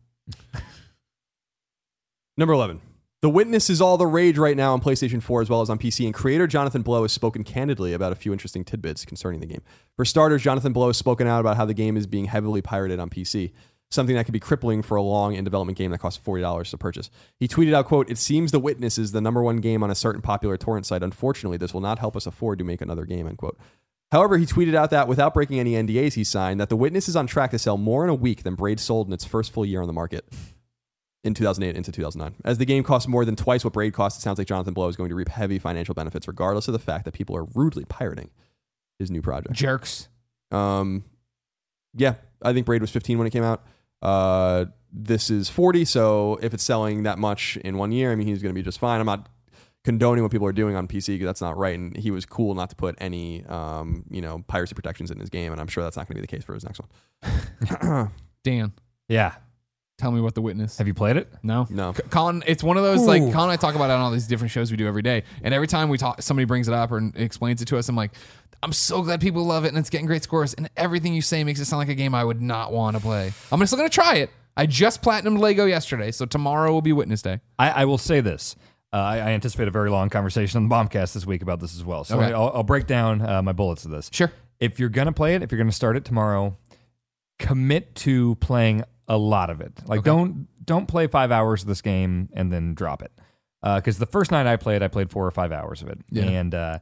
Number 2.39 2.55
11. 2.55 2.81
The 3.21 3.29
Witness 3.29 3.69
is 3.69 3.81
all 3.81 3.97
the 3.97 4.07
rage 4.07 4.39
right 4.39 4.57
now 4.57 4.75
on 4.75 4.81
PlayStation 4.81 5.21
4 5.21 5.43
as 5.43 5.51
well 5.51 5.61
as 5.61 5.69
on 5.69 5.77
PC, 5.77 6.05
and 6.05 6.15
creator 6.15 6.47
Jonathan 6.47 6.83
Blow 6.83 7.03
has 7.03 7.11
spoken 7.11 7.43
candidly 7.43 7.93
about 7.93 8.13
a 8.13 8.15
few 8.15 8.33
interesting 8.33 8.65
tidbits 8.65 9.05
concerning 9.05 9.41
the 9.41 9.47
game. 9.47 9.63
For 9.97 10.05
starters, 10.05 10.41
Jonathan 10.41 10.73
Blow 10.73 10.87
has 10.87 10.99
spoken 10.99 11.27
out 11.27 11.41
about 11.41 11.57
how 11.57 11.65
the 11.65 11.75
game 11.75 11.97
is 11.97 12.07
being 12.07 12.27
heavily 12.27 12.63
pirated 12.63 13.01
on 13.01 13.11
PC, 13.11 13.51
something 13.91 14.15
that 14.15 14.23
could 14.23 14.35
be 14.35 14.39
crippling 14.39 14.83
for 14.83 14.95
a 14.95 15.03
long 15.03 15.35
in 15.35 15.43
development 15.43 15.77
game 15.77 15.91
that 15.91 15.99
costs 15.99 16.25
$40 16.25 16.71
to 16.71 16.79
purchase. 16.79 17.11
He 17.41 17.49
tweeted 17.49 17.75
out, 17.75 17.87
quote, 17.87 18.09
It 18.09 18.19
seems 18.19 18.53
The 18.53 18.61
Witness 18.61 18.99
is 18.99 19.11
the 19.11 19.21
number 19.21 19.43
one 19.43 19.57
game 19.57 19.83
on 19.83 19.91
a 19.91 19.97
certain 19.97 20.23
popular 20.23 20.57
torrent 20.57 20.87
site. 20.87 21.03
Unfortunately, 21.03 21.59
this 21.59 21.75
will 21.75 21.81
not 21.81 21.99
help 21.99 22.15
us 22.15 22.25
afford 22.25 22.61
to 22.61 22.65
make 22.65 22.81
another 22.81 23.05
game, 23.05 23.27
end 23.27 23.39
quote. 23.39 23.59
However, 24.13 24.39
he 24.39 24.47
tweeted 24.47 24.77
out 24.77 24.91
that 24.91 25.09
without 25.09 25.35
breaking 25.35 25.59
any 25.59 25.73
NDAs 25.73 26.15
he 26.15 26.23
signed, 26.23 26.61
that 26.61 26.69
The 26.69 26.77
Witness 26.77 27.09
is 27.09 27.17
on 27.17 27.27
track 27.27 27.51
to 27.51 27.59
sell 27.59 27.79
more 27.79 28.05
in 28.05 28.11
a 28.11 28.15
week 28.15 28.45
than 28.45 28.55
Braid 28.55 28.79
sold 28.79 29.09
in 29.09 29.13
its 29.13 29.25
first 29.25 29.53
full 29.53 29.67
year 29.67 29.81
on 29.81 29.89
the 29.89 29.93
market 29.93 30.25
in 31.25 31.35
2008 31.35 31.77
into 31.77 31.93
2009. 31.93 32.41
As 32.45 32.59
the 32.59 32.65
game 32.65 32.85
costs 32.85 33.09
more 33.09 33.25
than 33.25 33.37
twice 33.37 33.65
what 33.65 33.73
Braid 33.73 33.93
cost, 33.93 34.19
it 34.19 34.23
sounds 34.23 34.39
like 34.39 34.47
Jonathan 34.47 34.75
Blow 34.75 34.89
is 34.89 34.97
going 34.97 35.09
to 35.09 35.15
reap 35.15 35.29
heavy 35.29 35.59
financial 35.59 35.95
benefits, 35.95 36.29
regardless 36.29 36.69
of 36.69 36.73
the 36.73 36.79
fact 36.79 37.05
that 37.05 37.13
people 37.13 37.37
are 37.37 37.45
rudely 37.55 37.85
pirating 37.85 38.31
his 38.99 39.11
new 39.11 39.23
project. 39.23 39.55
Jerks. 39.55 40.09
Um, 40.51 41.05
yeah, 41.95 42.15
I 42.43 42.53
think 42.53 42.67
Braid 42.67 42.81
was 42.81 42.91
15 42.91 43.19
when 43.19 43.27
it 43.27 43.31
came 43.31 43.45
out. 43.45 43.65
Uh, 44.01 44.67
this 44.93 45.29
is 45.31 45.49
40, 45.49 45.85
so 45.85 46.39
if 46.41 46.55
it's 46.55 46.63
selling 46.63 47.03
that 47.03 47.19
much 47.19 47.57
in 47.59 47.77
one 47.77 47.93
year, 47.93 48.13
I 48.13 48.15
mean, 48.15 48.27
he's 48.27 48.43
going 48.43 48.55
to 48.55 48.59
be 48.59 48.63
just 48.63 48.79
fine. 48.79 49.01
I'm 49.01 49.07
not 49.07 49.29
condoning 49.85 50.23
what 50.23 50.31
people 50.31 50.47
are 50.47 50.53
doing 50.53 50.77
on 50.77 50.87
PC 50.87 51.15
because 51.15 51.27
that's 51.27 51.41
not 51.41 51.57
right. 51.57 51.79
And 51.79 51.97
he 51.97 52.11
was 52.11 52.27
cool 52.27 52.55
not 52.55 52.71
to 52.71 52.77
put 52.77 52.95
any, 52.99 53.45
um, 53.47 54.05
you 54.11 54.21
know, 54.21 54.45
piracy 54.47 54.75
protections 54.75 55.11
in 55.11 55.19
his 55.19 55.31
game, 55.31 55.53
and 55.53 55.61
I'm 55.61 55.67
sure 55.67 55.83
that's 55.83 55.97
not 55.97 56.07
going 56.07 56.17
to 56.17 56.23
be 56.23 56.27
the 56.27 56.37
case 56.37 56.45
for 56.45 56.55
his 56.55 56.65
next 56.65 56.81
one. 56.81 58.11
Dan, 58.45 58.73
Yeah. 59.09 59.35
Tell 59.99 60.11
me 60.13 60.21
what 60.21 60.35
the 60.35 60.41
witness. 60.41 60.79
Have 60.79 60.87
you 60.87 60.95
played 60.95 61.17
it? 61.17 61.29
No, 61.43 61.67
No. 61.69 61.93
C- 61.93 62.03
Colin. 62.11 62.43
It's 62.47 62.63
one 62.63 62.77
of 62.77 62.83
those 62.83 63.05
like 63.07 63.21
Ooh. 63.21 63.33
Colin 63.33 63.51
and 63.51 63.53
I 63.53 63.57
talk 63.57 63.75
about 63.75 63.91
it 63.91 63.95
on 63.95 64.01
all 64.01 64.11
these 64.11 64.27
different 64.27 64.51
shows 64.51 64.71
we 64.71 64.77
do 64.77 64.87
every 64.87 65.03
day, 65.03 65.25
and 65.43 65.53
every 65.53 65.67
time 65.67 65.89
we 65.91 65.99
talk, 65.99 66.23
somebody 66.23 66.45
brings 66.47 66.69
it 66.69 66.75
up 66.75 66.91
or 66.91 67.11
explains 67.17 67.61
it 67.61 67.67
to 67.69 67.77
us, 67.77 67.89
I'm 67.89 67.97
like, 67.97 68.13
I'm 68.63 68.73
so 68.73 69.03
glad 69.03 69.21
people 69.21 69.45
love 69.45 69.65
it 69.65 69.69
and 69.69 69.79
it's 69.79 69.91
getting 69.91 70.07
great 70.07 70.23
scores, 70.23 70.55
and 70.55 70.71
everything 70.77 71.15
you 71.15 71.23
say 71.23 71.45
makes 71.45 71.61
it 71.61 71.67
sound 71.67 71.79
like 71.79 71.89
a 71.89 71.95
game 71.95 72.15
I 72.15 72.25
would 72.25 72.41
not 72.41 72.73
want 72.73 72.97
to 72.97 73.03
play. 73.03 73.33
I'm 73.53 73.65
still 73.67 73.77
gonna 73.77 73.89
try 73.89 74.17
it. 74.17 74.31
I 74.57 74.67
just 74.67 75.03
platinumed 75.03 75.39
Lego 75.39 75.67
yesterday, 75.67 76.11
so 76.11 76.25
tomorrow 76.27 76.73
will 76.73 76.83
be 76.83 76.93
Witness 76.93 77.23
Day. 77.23 77.41
I, 77.59 77.71
I 77.71 77.85
will 77.85 77.99
say 77.99 78.21
this. 78.21 78.57
Uh, 78.93 78.97
I, 78.97 79.17
I 79.19 79.29
anticipate 79.31 79.69
a 79.69 79.71
very 79.71 79.91
long 79.91 80.09
conversation 80.11 80.57
on 80.63 80.69
the 80.69 80.75
Bombcast 80.75 81.13
this 81.13 81.27
week 81.27 81.43
about 81.43 81.61
this 81.61 81.77
as 81.77 81.85
well. 81.85 82.05
So 82.05 82.17
Okay. 82.21 82.33
I'll, 82.33 82.51
I'll 82.55 82.63
break 82.65 82.87
down 82.87 83.21
uh, 83.21 83.43
my 83.43 83.53
bullets 83.53 83.85
of 83.85 83.91
this. 83.91 84.09
Sure. 84.13 84.33
If 84.61 84.81
you're 84.81 84.89
going 84.89 85.07
to 85.07 85.13
play 85.13 85.35
it, 85.35 85.43
if 85.43 85.53
you're 85.53 85.59
going 85.59 85.69
to 85.69 85.77
start 85.77 85.97
it 85.97 86.05
tomorrow, 86.07 86.57
commit 87.39 87.95
to 87.97 88.35
playing 88.37 88.83
a 89.09 89.17
lot 89.17 89.51
of 89.51 89.61
it. 89.61 89.73
Like 89.87 90.01
Okay. 90.01 90.07
don't 90.11 90.47
don't 90.65 90.87
play 90.87 91.07
five 91.07 91.33
hours 91.33 91.63
of 91.63 91.69
this 91.69 91.81
game 91.83 92.29
and 92.35 92.53
then 92.53 92.75
drop 92.75 93.03
it. 93.03 93.13
Because 93.63 93.99
the 93.99 94.07
first 94.07 94.31
night 94.31 94.47
I 94.47 94.57
played, 94.57 94.83
I 94.83 94.89
played 94.89 95.11
four 95.11 95.27
or 95.27 95.31
five 95.33 95.51
hours 95.51 95.83
of 95.83 95.89
it, 95.89 95.99
Yeah. 96.11 96.25
and 96.25 96.55
uh, 96.55 96.79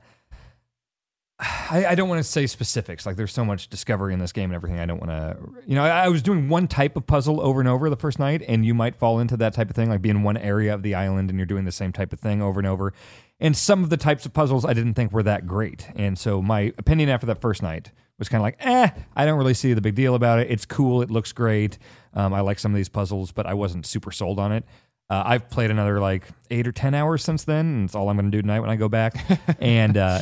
I, 1.39 1.85
I 1.91 1.95
don't 1.95 2.09
want 2.09 2.19
to 2.19 2.25
say 2.25 2.47
specifics. 2.47 3.05
Like 3.05 3.17
there's 3.17 3.33
so 3.33 3.45
much 3.45 3.69
discovery 3.69 4.15
in 4.15 4.19
this 4.19 4.33
game 4.33 4.45
and 4.51 4.55
everything. 4.55 4.79
I 4.79 4.87
don't 4.87 5.01
want 5.01 5.11
to, 5.11 5.37
you 5.67 5.75
know, 5.75 5.85
I, 5.85 6.05
I 6.05 6.09
was 6.09 6.23
doing 6.23 6.49
one 6.49 6.67
type 6.67 6.97
of 6.97 7.07
puzzle 7.07 7.43
over 7.43 7.61
and 7.61 7.69
over 7.69 7.91
the 7.91 7.97
first 7.97 8.19
night, 8.19 8.43
and 8.49 8.65
you 8.65 8.73
might 8.73 8.97
fall 8.97 9.21
into 9.21 9.37
that 9.37 9.53
type 9.53 9.69
of 9.69 9.77
thing, 9.77 9.91
like 9.91 10.01
be 10.01 10.09
in 10.09 10.23
one 10.23 10.39
area 10.39 10.73
of 10.73 10.83
the 10.83 10.95
island 10.95 11.29
and 11.29 11.39
you're 11.39 11.45
doing 11.47 11.65
the 11.67 11.73
same 11.73 11.93
type 11.93 12.13
of 12.15 12.21
thing 12.21 12.41
over 12.41 12.59
and 12.59 12.67
over. 12.67 12.95
And 13.39 13.55
some 13.55 13.85
of 13.85 13.91
the 13.91 13.99
types 13.99 14.25
of 14.25 14.33
puzzles 14.33 14.65
I 14.65 14.73
didn't 14.73 14.95
think 14.95 15.13
were 15.13 15.23
that 15.25 15.47
great. 15.47 15.89
And 15.95 16.19
so 16.19 16.41
my 16.41 16.73
opinion 16.79 17.11
after 17.11 17.27
that 17.27 17.43
first 17.43 17.63
night 17.63 17.93
was 18.19 18.29
kind 18.29 18.41
of 18.41 18.45
like, 18.45 18.57
eh, 18.61 18.91
I 19.15 19.27
don't 19.27 19.39
really 19.39 19.55
see 19.55 19.73
the 19.75 19.81
big 19.81 19.95
deal 19.95 20.15
about 20.15 20.39
it. 20.39 20.51
It's 20.51 20.65
cool. 20.65 21.03
It 21.03 21.11
looks 21.11 21.33
great. 21.33 21.79
Um, 22.15 22.33
I 22.33 22.41
like 22.41 22.59
some 22.59 22.73
of 22.73 22.77
these 22.77 22.89
puzzles, 22.89 23.33
but 23.33 23.47
I 23.47 23.55
wasn't 23.55 23.87
super 23.87 24.11
sold 24.11 24.39
on 24.39 24.53
it. 24.53 24.65
Uh, 25.09 25.23
I've 25.25 25.49
played 25.51 25.71
another 25.71 26.01
like 26.01 26.25
eight 26.51 26.67
or 26.67 26.73
10 26.73 26.95
hours 26.95 27.23
since 27.23 27.45
then, 27.45 27.67
and 27.67 27.85
it's 27.85 27.95
all 27.95 28.09
I'm 28.09 28.17
going 28.17 28.31
to 28.31 28.37
do 28.37 28.43
tonight 28.43 28.61
when 28.61 28.71
I 28.71 28.77
go 28.77 28.89
back. 28.89 29.15
and 29.61 29.97
uh, 29.97 30.21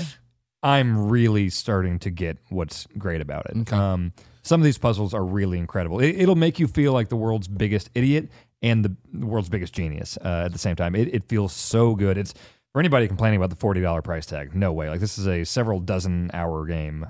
I'm 0.63 1.09
really 1.09 1.51
starting 1.51 1.99
to 2.01 2.11
get 2.11 2.39
what's 2.51 2.87
great 2.99 3.21
about 3.21 3.47
it. 3.47 3.57
Okay. 3.59 3.77
Um, 3.77 4.13
some 4.43 4.61
of 4.61 4.65
these 4.65 4.77
puzzles 4.77 5.15
are 5.15 5.25
really 5.25 5.59
incredible. 5.59 6.01
It, 6.01 6.17
it'll 6.19 6.37
make 6.37 6.59
you 6.59 6.67
feel 6.67 6.93
like 6.93 7.09
the 7.09 7.17
world's 7.17 7.49
biggest 7.49 7.91
idiot 7.95 8.29
and 8.61 8.85
the, 8.85 8.97
the 9.13 9.27
world's 9.27 9.49
biggest 9.49 9.73
genius 9.73 10.19
uh, 10.23 10.43
at 10.47 10.53
the 10.53 10.59
same 10.59 10.77
time. 10.77 10.95
It, 10.95 11.15
it 11.15 11.25
feels 11.25 11.53
so 11.53 11.95
good. 11.95 12.19
It's 12.19 12.35
for 12.73 12.81
anybody 12.81 13.09
complaining 13.09 13.39
about 13.39 13.51
the 13.51 13.57
forty 13.57 13.81
dollar 13.81 14.03
price 14.03 14.27
tag, 14.27 14.55
no 14.55 14.73
way. 14.73 14.91
Like 14.91 15.01
this 15.01 15.17
is 15.17 15.29
a 15.29 15.45
several 15.45 15.81
dozen 15.81 16.31
hour 16.35 16.67
game. 16.67 17.07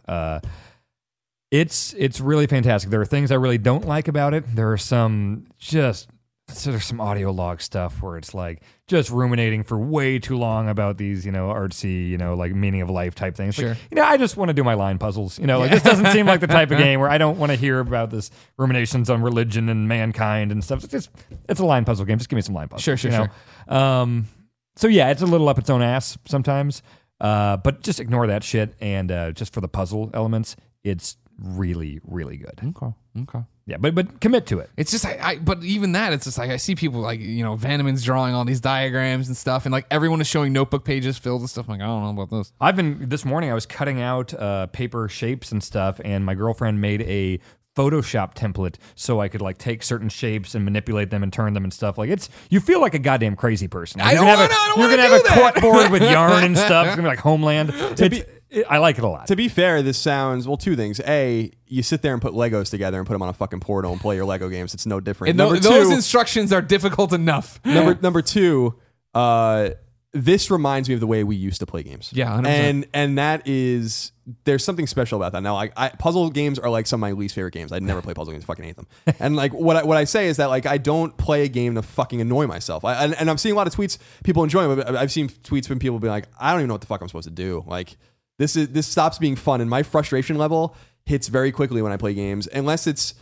It's 1.54 1.94
it's 1.96 2.20
really 2.20 2.48
fantastic. 2.48 2.90
There 2.90 3.00
are 3.00 3.06
things 3.06 3.30
I 3.30 3.36
really 3.36 3.58
don't 3.58 3.84
like 3.86 4.08
about 4.08 4.34
it. 4.34 4.44
There 4.56 4.72
are 4.72 4.76
some 4.76 5.46
just 5.56 6.08
so 6.48 6.72
there's 6.72 6.84
some 6.84 7.00
audio 7.00 7.30
log 7.30 7.60
stuff 7.60 8.02
where 8.02 8.16
it's 8.18 8.34
like 8.34 8.62
just 8.88 9.08
ruminating 9.10 9.62
for 9.62 9.78
way 9.78 10.18
too 10.18 10.36
long 10.36 10.68
about 10.68 10.98
these, 10.98 11.24
you 11.24 11.30
know, 11.30 11.48
artsy, 11.48 12.08
you 12.08 12.18
know, 12.18 12.34
like 12.34 12.52
meaning 12.52 12.82
of 12.82 12.90
life 12.90 13.14
type 13.14 13.36
things. 13.36 13.56
Like, 13.56 13.66
Sure. 13.68 13.76
you 13.90 13.94
know, 13.94 14.02
I 14.02 14.16
just 14.16 14.36
want 14.36 14.48
to 14.48 14.52
do 14.52 14.64
my 14.64 14.74
line 14.74 14.98
puzzles. 14.98 15.38
You 15.38 15.46
know, 15.46 15.60
like 15.60 15.70
this 15.70 15.82
doesn't 15.84 16.06
seem 16.12 16.26
like 16.26 16.40
the 16.40 16.48
type 16.48 16.72
of 16.72 16.78
game 16.86 16.98
where 16.98 17.08
I 17.08 17.18
don't 17.18 17.38
want 17.38 17.50
to 17.52 17.56
hear 17.56 17.78
about 17.78 18.10
this 18.10 18.32
ruminations 18.58 19.08
on 19.08 19.22
religion 19.22 19.68
and 19.68 19.86
mankind 19.86 20.50
and 20.50 20.62
stuff. 20.62 20.82
It's 20.82 20.92
just 20.92 21.10
it's 21.48 21.60
a 21.60 21.64
line 21.64 21.84
puzzle 21.84 22.04
game. 22.04 22.18
Just 22.18 22.28
give 22.28 22.36
me 22.36 22.42
some 22.42 22.54
line 22.56 22.66
puzzles. 22.68 22.82
Sure, 22.82 22.96
sure, 22.96 23.12
you 23.12 23.28
know? 23.68 23.74
Um, 23.76 24.26
so 24.74 24.88
yeah, 24.88 25.10
it's 25.10 25.22
a 25.22 25.26
little 25.26 25.48
up 25.48 25.58
its 25.58 25.70
own 25.70 25.82
ass 25.82 26.18
sometimes. 26.26 26.82
Uh, 27.20 27.56
but 27.58 27.80
just 27.80 28.00
ignore 28.00 28.26
that 28.26 28.42
shit 28.42 28.74
and 28.80 29.12
uh, 29.12 29.30
just 29.30 29.54
for 29.54 29.60
the 29.60 29.68
puzzle 29.68 30.10
elements, 30.14 30.56
it's 30.82 31.16
really, 31.38 32.00
really 32.04 32.36
good. 32.36 32.60
Okay. 32.76 32.92
Okay. 33.22 33.44
Yeah, 33.66 33.78
but 33.78 33.94
but 33.94 34.20
commit 34.20 34.46
to 34.48 34.58
it. 34.58 34.70
It's 34.76 34.90
just 34.90 35.06
I, 35.06 35.18
I 35.22 35.36
but 35.38 35.64
even 35.64 35.92
that 35.92 36.12
it's 36.12 36.24
just 36.24 36.36
like 36.36 36.50
I 36.50 36.56
see 36.58 36.74
people 36.74 37.00
like 37.00 37.20
you 37.20 37.42
know 37.42 37.56
Vandeman's 37.56 38.02
drawing 38.04 38.34
all 38.34 38.44
these 38.44 38.60
diagrams 38.60 39.28
and 39.28 39.36
stuff 39.36 39.64
and 39.64 39.72
like 39.72 39.86
everyone 39.90 40.20
is 40.20 40.26
showing 40.26 40.52
notebook 40.52 40.84
pages 40.84 41.16
filled 41.16 41.40
with 41.42 41.50
stuff. 41.50 41.66
I'm 41.68 41.72
like 41.78 41.80
I 41.80 41.86
don't 41.86 42.02
know 42.02 42.22
about 42.22 42.36
this. 42.36 42.52
I've 42.60 42.76
been 42.76 43.08
this 43.08 43.24
morning. 43.24 43.50
I 43.50 43.54
was 43.54 43.64
cutting 43.66 44.02
out 44.02 44.34
uh, 44.34 44.66
paper 44.66 45.08
shapes 45.08 45.50
and 45.50 45.62
stuff, 45.64 45.98
and 46.04 46.26
my 46.26 46.34
girlfriend 46.34 46.80
made 46.80 47.02
a 47.02 47.40
Photoshop 47.74 48.34
template 48.34 48.76
so 48.94 49.20
I 49.20 49.28
could 49.28 49.40
like 49.40 49.58
take 49.58 49.82
certain 49.82 50.08
shapes 50.08 50.54
and 50.54 50.64
manipulate 50.64 51.10
them 51.10 51.22
and 51.24 51.32
turn 51.32 51.54
them 51.54 51.64
and 51.64 51.72
stuff. 51.72 51.96
Like 51.98 52.10
it's 52.10 52.28
you 52.50 52.60
feel 52.60 52.80
like 52.80 52.94
a 52.94 52.98
goddamn 53.00 53.34
crazy 53.34 53.66
person. 53.66 54.00
I 54.00 54.12
You're 54.12 54.20
don't 54.24 54.26
gonna 54.26 54.36
have 54.42 54.50
wanna- 54.50 54.52
I 54.52 54.56
a, 54.56 54.68
don't 54.68 54.78
You're 54.78 54.88
wanna 54.88 54.96
gonna 54.96 55.08
have 55.08 55.20
a 55.20 55.42
that. 55.52 55.54
clipboard 55.54 55.90
with 55.90 56.02
yarn 56.02 56.44
and 56.44 56.56
stuff. 56.58 56.86
It's 56.88 56.96
gonna 56.96 57.02
be 57.08 57.08
like 57.08 57.18
Homeland. 57.18 57.70
It's- 57.70 58.22
it- 58.54 58.66
I 58.68 58.78
like 58.78 58.98
it 58.98 59.04
a 59.04 59.08
lot. 59.08 59.26
To 59.28 59.36
be 59.36 59.48
fair, 59.48 59.82
this 59.82 59.98
sounds 59.98 60.46
well. 60.48 60.56
Two 60.56 60.76
things: 60.76 61.00
a, 61.06 61.50
you 61.66 61.82
sit 61.82 62.02
there 62.02 62.12
and 62.12 62.22
put 62.22 62.32
Legos 62.32 62.70
together 62.70 62.98
and 62.98 63.06
put 63.06 63.12
them 63.14 63.22
on 63.22 63.28
a 63.28 63.32
fucking 63.34 63.60
portal 63.60 63.92
and 63.92 64.00
play 64.00 64.16
your 64.16 64.24
Lego 64.24 64.48
games. 64.48 64.74
It's 64.74 64.86
no 64.86 65.00
different. 65.00 65.30
And 65.30 65.38
tho- 65.40 65.44
number 65.46 65.60
those 65.60 65.88
two, 65.88 65.94
instructions 65.94 66.52
are 66.52 66.62
difficult 66.62 67.12
enough. 67.12 67.60
number 67.64 67.98
number 68.02 68.22
two, 68.22 68.74
uh, 69.14 69.70
this 70.12 70.48
reminds 70.50 70.88
me 70.88 70.94
of 70.94 71.00
the 71.00 71.06
way 71.08 71.24
we 71.24 71.34
used 71.34 71.58
to 71.60 71.66
play 71.66 71.82
games. 71.82 72.10
Yeah, 72.12 72.28
100%. 72.40 72.46
and 72.46 72.86
and 72.94 73.18
that 73.18 73.46
is 73.48 74.12
there's 74.44 74.64
something 74.64 74.86
special 74.86 75.18
about 75.20 75.32
that. 75.32 75.42
Now, 75.42 75.54
like 75.54 75.72
I, 75.76 75.88
puzzle 75.88 76.30
games 76.30 76.58
are 76.60 76.70
like 76.70 76.86
some 76.86 76.98
of 76.98 77.00
my 77.00 77.12
least 77.12 77.34
favorite 77.34 77.52
games. 77.52 77.72
I 77.72 77.78
never 77.80 78.00
play 78.00 78.14
puzzle 78.14 78.32
games. 78.32 78.44
I 78.44 78.46
fucking 78.46 78.64
hate 78.64 78.76
them. 78.76 78.86
and 79.18 79.34
like 79.36 79.52
what 79.52 79.76
I, 79.76 79.82
what 79.82 79.96
I 79.98 80.04
say 80.04 80.28
is 80.28 80.36
that 80.36 80.46
like 80.46 80.66
I 80.66 80.78
don't 80.78 81.14
play 81.16 81.42
a 81.44 81.48
game 81.48 81.74
to 81.74 81.82
fucking 81.82 82.20
annoy 82.20 82.46
myself. 82.46 82.84
I, 82.84 83.04
and, 83.04 83.14
and 83.16 83.28
I'm 83.28 83.36
seeing 83.38 83.52
a 83.54 83.56
lot 83.56 83.66
of 83.66 83.74
tweets 83.74 83.98
people 84.22 84.44
enjoying, 84.44 84.68
them, 84.76 84.78
but 84.86 84.94
I've 84.96 85.10
seen 85.12 85.28
tweets 85.28 85.66
from 85.66 85.78
people 85.80 85.98
being 85.98 86.12
like, 86.12 86.28
I 86.38 86.52
don't 86.52 86.60
even 86.60 86.68
know 86.68 86.74
what 86.74 86.80
the 86.80 86.86
fuck 86.86 87.02
I'm 87.02 87.08
supposed 87.08 87.28
to 87.28 87.34
do. 87.34 87.64
Like 87.66 87.96
this 88.38 88.56
is 88.56 88.68
this 88.68 88.86
stops 88.86 89.18
being 89.18 89.36
fun, 89.36 89.60
and 89.60 89.70
my 89.70 89.82
frustration 89.82 90.36
level 90.36 90.76
hits 91.06 91.28
very 91.28 91.52
quickly 91.52 91.82
when 91.82 91.92
I 91.92 91.96
play 91.96 92.14
games, 92.14 92.46
unless 92.48 92.86
it's 92.86 93.14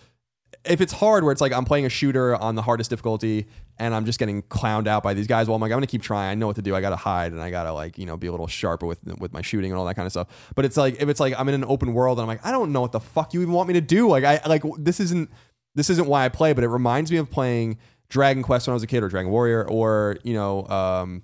if 0.65 0.81
it's 0.81 0.93
hard 0.93 1.25
where 1.25 1.33
it's 1.33 1.41
like 1.41 1.53
I'm 1.53 1.65
playing 1.65 1.87
a 1.87 1.89
shooter 1.89 2.37
on 2.37 2.55
the 2.55 2.63
hardest 2.63 2.91
difficulty 2.91 3.47
and 3.79 3.95
I'm 3.95 4.05
just 4.05 4.19
getting 4.19 4.43
clowned 4.43 4.87
out 4.87 5.03
by 5.03 5.13
these 5.15 5.27
guys, 5.27 5.49
well, 5.49 5.57
I'm 5.57 5.61
like, 5.61 5.73
I'm 5.73 5.77
gonna 5.77 5.87
keep 5.87 6.03
trying. 6.03 6.31
I 6.31 6.35
know 6.35 6.47
what 6.47 6.57
to 6.57 6.63
do. 6.63 6.77
I 6.77 6.81
gotta 6.81 6.97
hide 6.97 7.33
and 7.33 7.41
I 7.41 7.51
gotta 7.51 7.73
like, 7.73 7.99
you 7.99 8.07
know, 8.07 8.17
be 8.17 8.29
a 8.29 8.31
little 8.31 8.47
sharper 8.47 8.87
with 8.87 9.01
with 9.19 9.33
my 9.33 9.43
shooting 9.43 9.73
and 9.73 9.79
all 9.79 9.87
that 9.87 9.95
kind 9.95 10.07
of 10.07 10.13
stuff. 10.13 10.53
But 10.55 10.65
it's 10.65 10.77
like 10.77 11.01
if 11.03 11.09
it's 11.09 11.21
like 11.21 11.35
I'm 11.39 11.49
in 11.49 11.55
an 11.55 11.65
open 11.65 11.95
world 11.95 12.19
and 12.19 12.23
I'm 12.23 12.29
like, 12.29 12.45
I 12.47 12.53
don't 12.53 12.73
know 12.73 12.81
what 12.81 12.93
the 12.93 13.01
fuck 13.01 13.35
you 13.35 13.43
even 13.43 13.53
want 13.53 13.69
me 13.69 13.75
to 13.75 13.81
do. 13.81 14.09
Like 14.09 14.25
I 14.25 14.41
like 14.47 14.63
this 14.79 15.01
isn't 15.01 15.31
this 15.75 15.91
isn't 15.91 16.07
why 16.07 16.25
I 16.25 16.29
play, 16.29 16.53
but 16.53 16.63
it 16.65 16.69
reminds 16.69 17.11
me 17.11 17.17
of 17.17 17.31
playing 17.31 17.79
Dragon 18.09 18.43
Quest 18.43 18.67
when 18.67 18.73
I 18.73 18.75
was 18.75 18.83
a 18.83 18.87
kid 18.87 19.03
or 19.03 19.09
Dragon 19.09 19.33
Warrior 19.33 19.69
or, 19.69 20.19
you 20.23 20.35
know, 20.35 20.67
um 20.69 21.23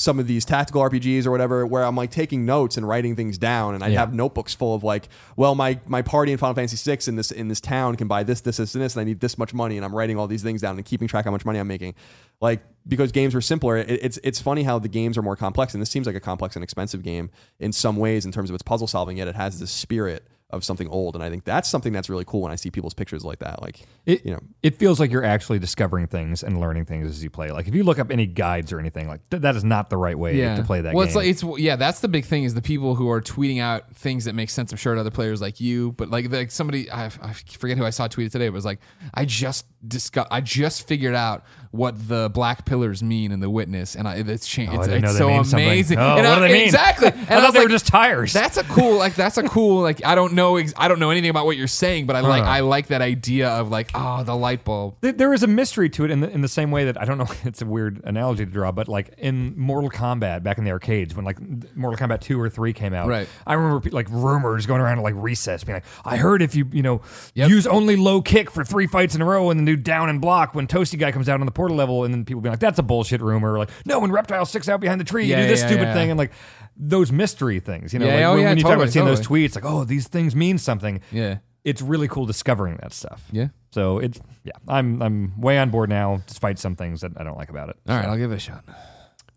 some 0.00 0.18
of 0.18 0.26
these 0.26 0.46
tactical 0.46 0.80
RPGs 0.80 1.26
or 1.26 1.30
whatever, 1.30 1.66
where 1.66 1.84
I'm 1.84 1.94
like 1.94 2.10
taking 2.10 2.46
notes 2.46 2.78
and 2.78 2.88
writing 2.88 3.16
things 3.16 3.36
down, 3.36 3.74
and 3.74 3.84
I 3.84 3.90
have 3.90 4.14
notebooks 4.14 4.54
full 4.54 4.74
of 4.74 4.82
like, 4.82 5.10
well, 5.36 5.54
my 5.54 5.78
my 5.86 6.00
party 6.00 6.32
in 6.32 6.38
Final 6.38 6.54
Fantasy 6.54 6.90
VI 6.90 7.02
in 7.06 7.16
this 7.16 7.30
in 7.30 7.48
this 7.48 7.60
town 7.60 7.96
can 7.96 8.08
buy 8.08 8.22
this, 8.22 8.40
this, 8.40 8.56
this, 8.56 8.74
and 8.74 8.82
this, 8.82 8.94
and 8.94 9.02
I 9.02 9.04
need 9.04 9.20
this 9.20 9.36
much 9.36 9.52
money, 9.52 9.76
and 9.76 9.84
I'm 9.84 9.94
writing 9.94 10.18
all 10.18 10.26
these 10.26 10.42
things 10.42 10.62
down 10.62 10.76
and 10.76 10.84
keeping 10.86 11.06
track 11.06 11.26
how 11.26 11.30
much 11.30 11.44
money 11.44 11.58
I'm 11.58 11.68
making, 11.68 11.94
like 12.40 12.62
because 12.88 13.12
games 13.12 13.34
were 13.34 13.42
simpler. 13.42 13.76
It, 13.76 13.90
it's 13.90 14.18
it's 14.24 14.40
funny 14.40 14.62
how 14.62 14.78
the 14.78 14.88
games 14.88 15.18
are 15.18 15.22
more 15.22 15.36
complex, 15.36 15.74
and 15.74 15.82
this 15.82 15.90
seems 15.90 16.06
like 16.06 16.16
a 16.16 16.20
complex 16.20 16.56
and 16.56 16.62
expensive 16.62 17.02
game 17.02 17.28
in 17.58 17.70
some 17.70 17.96
ways 17.96 18.24
in 18.24 18.32
terms 18.32 18.48
of 18.48 18.54
its 18.54 18.62
puzzle 18.62 18.86
solving, 18.86 19.18
yet 19.18 19.28
it 19.28 19.36
has 19.36 19.60
this 19.60 19.70
spirit 19.70 20.26
of 20.52 20.64
something 20.64 20.88
old, 20.88 21.14
and 21.14 21.24
I 21.24 21.30
think 21.30 21.44
that's 21.44 21.68
something 21.68 21.92
that's 21.92 22.08
really 22.10 22.24
cool 22.24 22.42
when 22.42 22.52
I 22.52 22.56
see 22.56 22.70
people's 22.70 22.94
pictures 22.94 23.24
like 23.24 23.38
that, 23.40 23.62
like 23.62 23.82
It, 24.06 24.24
you 24.24 24.32
know. 24.32 24.40
it 24.62 24.76
feels 24.78 25.00
like 25.00 25.10
you're 25.10 25.24
actually 25.24 25.58
discovering 25.58 26.06
things 26.06 26.42
and 26.42 26.60
learning 26.60 26.84
things 26.84 27.08
as 27.08 27.22
you 27.22 27.30
play. 27.30 27.50
Like 27.50 27.68
if 27.68 27.74
you 27.74 27.82
look 27.84 27.98
up 27.98 28.10
any 28.10 28.26
guides 28.26 28.72
or 28.72 28.78
anything, 28.80 29.08
like 29.08 29.20
th- 29.30 29.42
that 29.42 29.56
is 29.56 29.64
not 29.64 29.90
the 29.90 29.96
right 29.96 30.18
way 30.18 30.36
to 30.56 30.62
play 30.62 30.80
that 30.82 30.94
well, 30.94 31.06
game. 31.06 31.08
it's 31.28 31.42
like 31.42 31.52
it's 31.54 31.60
yeah, 31.62 31.76
that's 31.76 32.00
the 32.00 32.08
big 32.08 32.24
thing 32.24 32.44
is 32.44 32.54
the 32.54 32.62
people 32.62 32.94
who 32.94 33.08
are 33.10 33.20
tweeting 33.20 33.60
out 33.60 33.90
things 33.94 34.24
that 34.26 34.34
make 34.34 34.50
sense. 34.50 34.72
I'm 34.72 34.78
sure 34.78 34.94
to 34.94 35.00
other 35.00 35.10
players 35.10 35.40
like 35.40 35.60
you, 35.60 35.92
but 35.92 36.10
like 36.10 36.30
like 36.30 36.50
somebody 36.50 36.90
I, 36.90 37.06
I 37.06 37.32
forget 37.58 37.78
who 37.78 37.84
I 37.84 37.90
saw 37.90 38.08
tweeted 38.08 38.32
today. 38.32 38.46
It 38.46 38.52
was 38.52 38.64
like 38.64 38.80
I 39.14 39.24
just 39.24 39.66
discuss, 39.86 40.26
I 40.30 40.40
just 40.40 40.86
figured 40.86 41.14
out 41.14 41.44
what 41.72 42.08
the 42.08 42.28
black 42.34 42.66
pillars 42.66 43.00
mean 43.00 43.30
in 43.30 43.38
the 43.38 43.48
witness, 43.48 43.94
and 43.94 44.08
I, 44.08 44.16
it's 44.16 44.46
changed. 44.48 44.72
Oh, 44.72 44.80
I 44.80 44.84
it's 44.96 45.04
it's 45.04 45.16
so 45.18 45.28
amazing. 45.56 45.98
Oh, 45.98 46.16
and 46.16 46.26
what 46.26 46.26
I, 46.26 46.34
do 46.34 46.40
they 46.48 46.52
mean? 46.58 46.64
Exactly. 46.64 47.06
I 47.08 47.10
And 47.10 47.26
thought 47.28 47.42
was 47.44 47.52
they 47.54 47.58
were 47.60 47.64
like, 47.66 47.70
just 47.70 47.86
tires. 47.86 48.32
That's 48.32 48.56
a 48.56 48.64
cool 48.64 48.96
like 48.96 49.14
that's 49.14 49.36
a 49.38 49.44
cool 49.44 49.80
like 49.80 50.04
I 50.04 50.16
don't 50.16 50.32
know 50.32 50.56
ex- 50.56 50.74
I 50.76 50.88
don't 50.88 50.98
know 50.98 51.10
anything 51.10 51.30
about 51.30 51.46
what 51.46 51.56
you're 51.56 51.68
saying, 51.68 52.06
but 52.06 52.16
I 52.16 52.20
like. 52.20 52.42
I 52.42 52.60
like 52.60 52.88
that 52.88 53.02
idea 53.02 53.48
of 53.50 53.68
like 53.70 53.90
oh 53.94 54.24
the 54.24 54.34
light 54.34 54.64
bulb. 54.64 54.96
There- 55.00 55.12
there 55.12 55.32
is 55.32 55.42
a 55.44 55.46
mystery 55.46 55.88
to 55.90 56.04
it 56.04 56.10
in 56.10 56.20
the, 56.20 56.30
in 56.30 56.40
the 56.40 56.48
same 56.48 56.70
way 56.72 56.86
that 56.86 57.00
I 57.00 57.04
don't 57.04 57.18
know. 57.18 57.26
It's 57.44 57.62
a 57.62 57.66
weird 57.66 58.00
analogy 58.04 58.44
to 58.44 58.50
draw, 58.50 58.72
but 58.72 58.88
like 58.88 59.14
in 59.18 59.56
Mortal 59.58 59.90
Kombat 59.90 60.42
back 60.42 60.58
in 60.58 60.64
the 60.64 60.70
arcades 60.72 61.14
when 61.14 61.24
like 61.24 61.38
Mortal 61.76 62.04
Kombat 62.06 62.20
two 62.20 62.40
or 62.40 62.50
three 62.50 62.72
came 62.72 62.92
out, 62.94 63.06
Right. 63.08 63.28
I 63.46 63.54
remember 63.54 63.88
like 63.90 64.08
rumors 64.10 64.66
going 64.66 64.80
around 64.80 64.98
at 64.98 65.04
like 65.04 65.14
recess 65.16 65.62
being 65.64 65.76
like, 65.76 65.84
I 66.04 66.16
heard 66.16 66.42
if 66.42 66.54
you 66.56 66.68
you 66.72 66.82
know 66.82 67.00
Yep. 67.34 67.48
use 67.48 67.66
only 67.68 67.94
low 67.94 68.20
kick 68.22 68.50
for 68.50 68.64
three 68.64 68.88
fights 68.88 69.14
in 69.14 69.22
a 69.22 69.24
row 69.24 69.50
and 69.50 69.60
then 69.60 69.66
do 69.76 69.76
down 69.76 70.08
and 70.08 70.20
block 70.20 70.54
when 70.54 70.66
Toasty 70.66 70.98
guy 70.98 71.12
comes 71.12 71.28
out 71.28 71.40
on 71.40 71.46
the 71.46 71.52
portal 71.52 71.76
level, 71.76 72.04
and 72.04 72.12
then 72.12 72.24
people 72.24 72.40
being 72.40 72.52
like, 72.52 72.60
that's 72.60 72.78
a 72.78 72.82
bullshit 72.82 73.20
rumor. 73.20 73.58
Like 73.58 73.70
no, 73.86 73.98
when 74.00 74.12
Reptile 74.12 74.46
sticks 74.46 74.68
out 74.68 74.80
behind 74.80 75.00
the 75.00 75.04
tree, 75.04 75.24
Yeah, 75.26 75.38
you 75.38 75.42
do 75.44 75.48
this 75.48 75.60
yeah, 75.60 75.66
stupid 75.66 75.82
yeah. 75.84 75.94
thing, 75.94 76.10
and 76.10 76.18
like 76.18 76.32
those 76.76 77.12
mystery 77.12 77.60
things, 77.60 77.92
you 77.92 77.98
know, 77.98 78.06
Yeah, 78.06 78.14
like 78.14 78.24
oh, 78.24 78.32
when, 78.34 78.42
yeah, 78.42 78.48
when 78.48 78.56
you 78.58 78.62
talk 78.62 78.70
totally, 78.70 78.84
about 78.84 78.92
seeing 78.92 79.04
those 79.06 79.20
totally. 79.20 79.48
tweets, 79.48 79.54
like 79.54 79.64
oh 79.64 79.84
these 79.84 80.08
things 80.08 80.34
mean 80.34 80.58
something. 80.58 81.00
Yeah. 81.12 81.38
It's 81.62 81.82
really 81.82 82.08
cool 82.08 82.24
discovering 82.24 82.78
that 82.80 82.92
stuff. 82.92 83.26
Yeah. 83.32 83.48
So 83.72 83.98
it's 83.98 84.18
yeah, 84.44 84.52
I'm 84.66 85.02
I'm 85.02 85.40
way 85.40 85.58
on 85.58 85.70
board 85.70 85.90
now, 85.90 86.22
despite 86.26 86.58
some 86.58 86.74
things 86.76 87.02
that 87.02 87.12
I 87.16 87.22
don't 87.24 87.36
like 87.36 87.50
about 87.50 87.68
it. 87.68 87.76
All 87.88 87.96
right, 87.96 88.06
I'll 88.06 88.16
give 88.16 88.32
it 88.32 88.36
a 88.36 88.38
shot. 88.38 88.64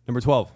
Number 0.07 0.21
12. 0.21 0.51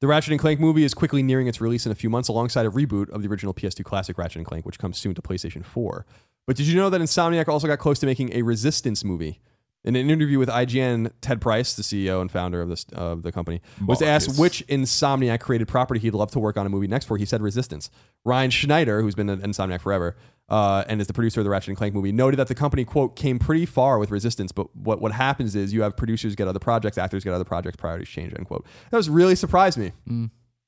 The 0.00 0.06
Ratchet 0.06 0.32
and 0.32 0.40
Clank 0.40 0.60
movie 0.60 0.84
is 0.84 0.92
quickly 0.92 1.22
nearing 1.22 1.46
its 1.46 1.58
release 1.58 1.86
in 1.86 1.92
a 1.92 1.94
few 1.94 2.10
months 2.10 2.28
alongside 2.28 2.66
a 2.66 2.70
reboot 2.70 3.08
of 3.08 3.22
the 3.22 3.28
original 3.28 3.54
PS2 3.54 3.82
classic 3.82 4.18
Ratchet 4.18 4.36
and 4.36 4.46
Clank, 4.46 4.66
which 4.66 4.78
comes 4.78 4.98
soon 4.98 5.14
to 5.14 5.22
PlayStation 5.22 5.64
4. 5.64 6.04
But 6.46 6.56
did 6.56 6.66
you 6.66 6.76
know 6.76 6.90
that 6.90 7.00
Insomniac 7.00 7.48
also 7.48 7.66
got 7.66 7.78
close 7.78 7.98
to 8.00 8.06
making 8.06 8.32
a 8.32 8.42
Resistance 8.42 9.04
movie? 9.04 9.40
In 9.84 9.94
an 9.94 10.10
interview 10.10 10.40
with 10.40 10.48
IGN, 10.48 11.12
Ted 11.20 11.40
Price, 11.40 11.74
the 11.74 11.82
CEO 11.84 12.20
and 12.20 12.28
founder 12.28 12.60
of, 12.60 12.68
this, 12.68 12.86
of 12.92 13.22
the 13.22 13.30
company, 13.30 13.62
was 13.86 14.02
asked 14.02 14.36
which 14.36 14.66
Insomniac 14.66 15.38
created 15.38 15.68
property 15.68 16.00
he'd 16.00 16.12
love 16.12 16.32
to 16.32 16.40
work 16.40 16.56
on 16.56 16.66
a 16.66 16.68
movie 16.68 16.88
next 16.88 17.04
for. 17.04 17.16
He 17.16 17.24
said 17.24 17.40
Resistance. 17.40 17.88
Ryan 18.24 18.50
Schneider, 18.50 19.00
who's 19.00 19.14
been 19.14 19.28
an 19.28 19.40
Insomniac 19.42 19.80
forever 19.80 20.16
uh, 20.48 20.82
and 20.88 21.00
is 21.00 21.06
the 21.06 21.12
producer 21.12 21.38
of 21.38 21.44
the 21.44 21.50
Ratchet 21.50 21.68
and 21.68 21.76
Clank 21.76 21.94
movie, 21.94 22.10
noted 22.10 22.36
that 22.38 22.48
the 22.48 22.54
company, 22.54 22.84
quote, 22.84 23.14
came 23.14 23.38
pretty 23.38 23.64
far 23.64 24.00
with 24.00 24.10
Resistance, 24.10 24.50
but 24.50 24.74
what, 24.74 25.00
what 25.00 25.12
happens 25.12 25.54
is 25.54 25.72
you 25.72 25.82
have 25.82 25.96
producers 25.96 26.34
get 26.34 26.48
other 26.48 26.58
projects, 26.58 26.98
actors 26.98 27.22
get 27.22 27.32
other 27.32 27.44
projects, 27.44 27.76
priorities 27.76 28.08
change, 28.08 28.32
end 28.34 28.46
quote. 28.46 28.66
That 28.90 28.96
was 28.96 29.08
really 29.08 29.36
surprised 29.36 29.78
me 29.78 29.92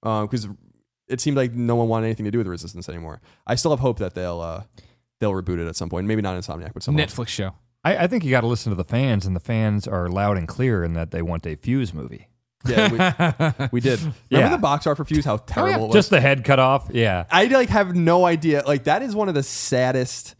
because 0.00 0.46
it 1.08 1.20
seemed 1.20 1.36
like 1.36 1.54
no 1.54 1.74
one 1.74 1.88
wanted 1.88 2.06
anything 2.06 2.24
to 2.24 2.30
do 2.30 2.38
with 2.38 2.46
Resistance 2.46 2.88
anymore. 2.88 3.20
I 3.48 3.56
still 3.56 3.72
have 3.72 3.80
hope 3.80 3.98
that 3.98 4.14
they'll 4.14 4.40
uh, 4.40 4.62
they'll 5.20 5.32
reboot 5.32 5.58
it 5.58 5.68
at 5.68 5.76
some 5.76 5.88
point. 5.88 6.06
Maybe 6.06 6.22
not 6.22 6.36
Insomniac, 6.40 6.72
but 6.74 6.82
someone 6.82 7.02
else. 7.02 7.14
Netflix 7.14 7.28
show. 7.28 7.52
I, 7.84 7.96
I 7.96 8.06
think 8.06 8.24
you 8.24 8.30
got 8.30 8.40
to 8.42 8.46
listen 8.46 8.70
to 8.70 8.76
the 8.76 8.84
fans, 8.84 9.24
and 9.26 9.34
the 9.36 9.40
fans 9.40 9.86
are 9.86 10.08
loud 10.08 10.36
and 10.36 10.48
clear 10.48 10.82
in 10.84 10.94
that 10.94 11.10
they 11.10 11.22
want 11.22 11.46
a 11.46 11.54
Fuse 11.54 11.94
movie. 11.94 12.28
Yeah, 12.66 12.90
we, 13.60 13.66
we 13.72 13.80
did. 13.80 14.00
Remember 14.00 14.16
Yeah. 14.30 14.48
the 14.48 14.58
box 14.58 14.86
art 14.86 14.96
for 14.96 15.04
Fuse? 15.04 15.24
How 15.24 15.34
oh, 15.34 15.38
terrible 15.38 15.84
it 15.84 15.88
was. 15.88 15.94
Just 15.94 16.10
the 16.10 16.20
head 16.20 16.44
cut 16.44 16.58
off. 16.58 16.88
Yeah. 16.92 17.24
I 17.30 17.44
like 17.46 17.68
have 17.68 17.94
no 17.94 18.24
idea. 18.24 18.62
Like 18.66 18.84
that 18.84 19.02
is 19.02 19.14
one 19.14 19.28
of 19.28 19.34
the 19.34 19.44
saddest 19.44 20.34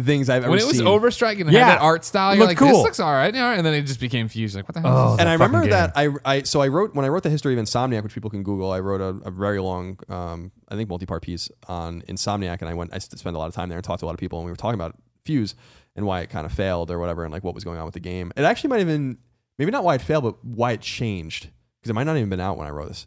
things 0.00 0.30
I've 0.30 0.42
ever 0.44 0.50
When 0.50 0.58
it 0.58 0.66
was 0.66 0.78
seen. 0.78 0.86
Overstrike 0.86 1.40
and 1.40 1.52
Yeah. 1.52 1.66
had 1.66 1.76
that 1.76 1.82
art 1.82 2.04
style, 2.04 2.34
you're 2.34 2.46
looked 2.46 2.60
like, 2.60 2.66
this 2.68 2.74
cool. 2.76 2.82
looks 2.82 2.98
all 3.00 3.12
right. 3.12 3.34
Yeah, 3.34 3.52
and 3.52 3.64
then 3.66 3.74
it 3.74 3.82
just 3.82 4.00
became 4.00 4.26
fused. 4.28 4.56
Like, 4.56 4.66
what 4.66 4.74
the 4.74 4.80
hell? 4.80 4.96
Oh, 4.96 5.06
is 5.06 5.12
this? 5.12 5.20
and 5.20 5.28
I 5.28 5.36
fucking 5.36 5.46
remember 5.52 5.66
game. 5.68 5.70
that 5.70 5.92
I, 6.24 6.36
I 6.38 6.42
so 6.44 6.62
I 6.62 6.68
wrote 6.68 6.94
when 6.94 7.04
I 7.04 7.08
wrote 7.08 7.22
the 7.24 7.30
history 7.30 7.52
of 7.52 7.62
Insomniac, 7.62 8.02
which 8.02 8.14
people 8.14 8.30
can 8.30 8.42
Google. 8.42 8.72
I 8.72 8.80
wrote 8.80 9.00
a, 9.02 9.28
a 9.28 9.30
very 9.30 9.60
long, 9.60 9.98
um, 10.08 10.50
I 10.68 10.76
think 10.76 10.88
multi-part 10.88 11.22
piece 11.22 11.50
on 11.68 12.00
Insomniac, 12.08 12.60
and 12.60 12.68
I 12.70 12.74
went 12.74 12.94
I 12.94 12.98
spent 12.98 13.36
a 13.36 13.38
lot 13.38 13.48
of 13.48 13.54
time 13.54 13.68
there 13.68 13.76
and 13.76 13.84
talked 13.84 14.00
to 14.00 14.06
a 14.06 14.08
lot 14.08 14.14
of 14.14 14.20
people, 14.20 14.38
and 14.38 14.46
we 14.46 14.52
were 14.52 14.56
talking 14.56 14.80
about 14.80 14.96
Fuse 15.24 15.54
and 15.94 16.06
why 16.06 16.20
it 16.22 16.30
kind 16.30 16.46
of 16.46 16.52
failed 16.52 16.90
or 16.90 16.98
whatever, 16.98 17.24
and 17.24 17.32
like 17.32 17.44
what 17.44 17.54
was 17.54 17.64
going 17.64 17.78
on 17.78 17.84
with 17.84 17.94
the 17.94 18.00
game. 18.00 18.32
It 18.34 18.44
actually 18.44 18.68
might 18.70 18.78
have 18.78 18.88
been 18.88 19.18
maybe 19.58 19.70
not 19.70 19.84
why 19.84 19.96
it 19.96 20.00
failed, 20.00 20.24
but 20.24 20.42
why 20.42 20.72
it 20.72 20.80
changed 20.80 21.50
because 21.80 21.90
it 21.90 21.92
might 21.94 22.04
not 22.04 22.16
even 22.16 22.30
been 22.30 22.40
out 22.40 22.56
when 22.56 22.66
I 22.66 22.70
wrote 22.70 22.88
this. 22.88 23.06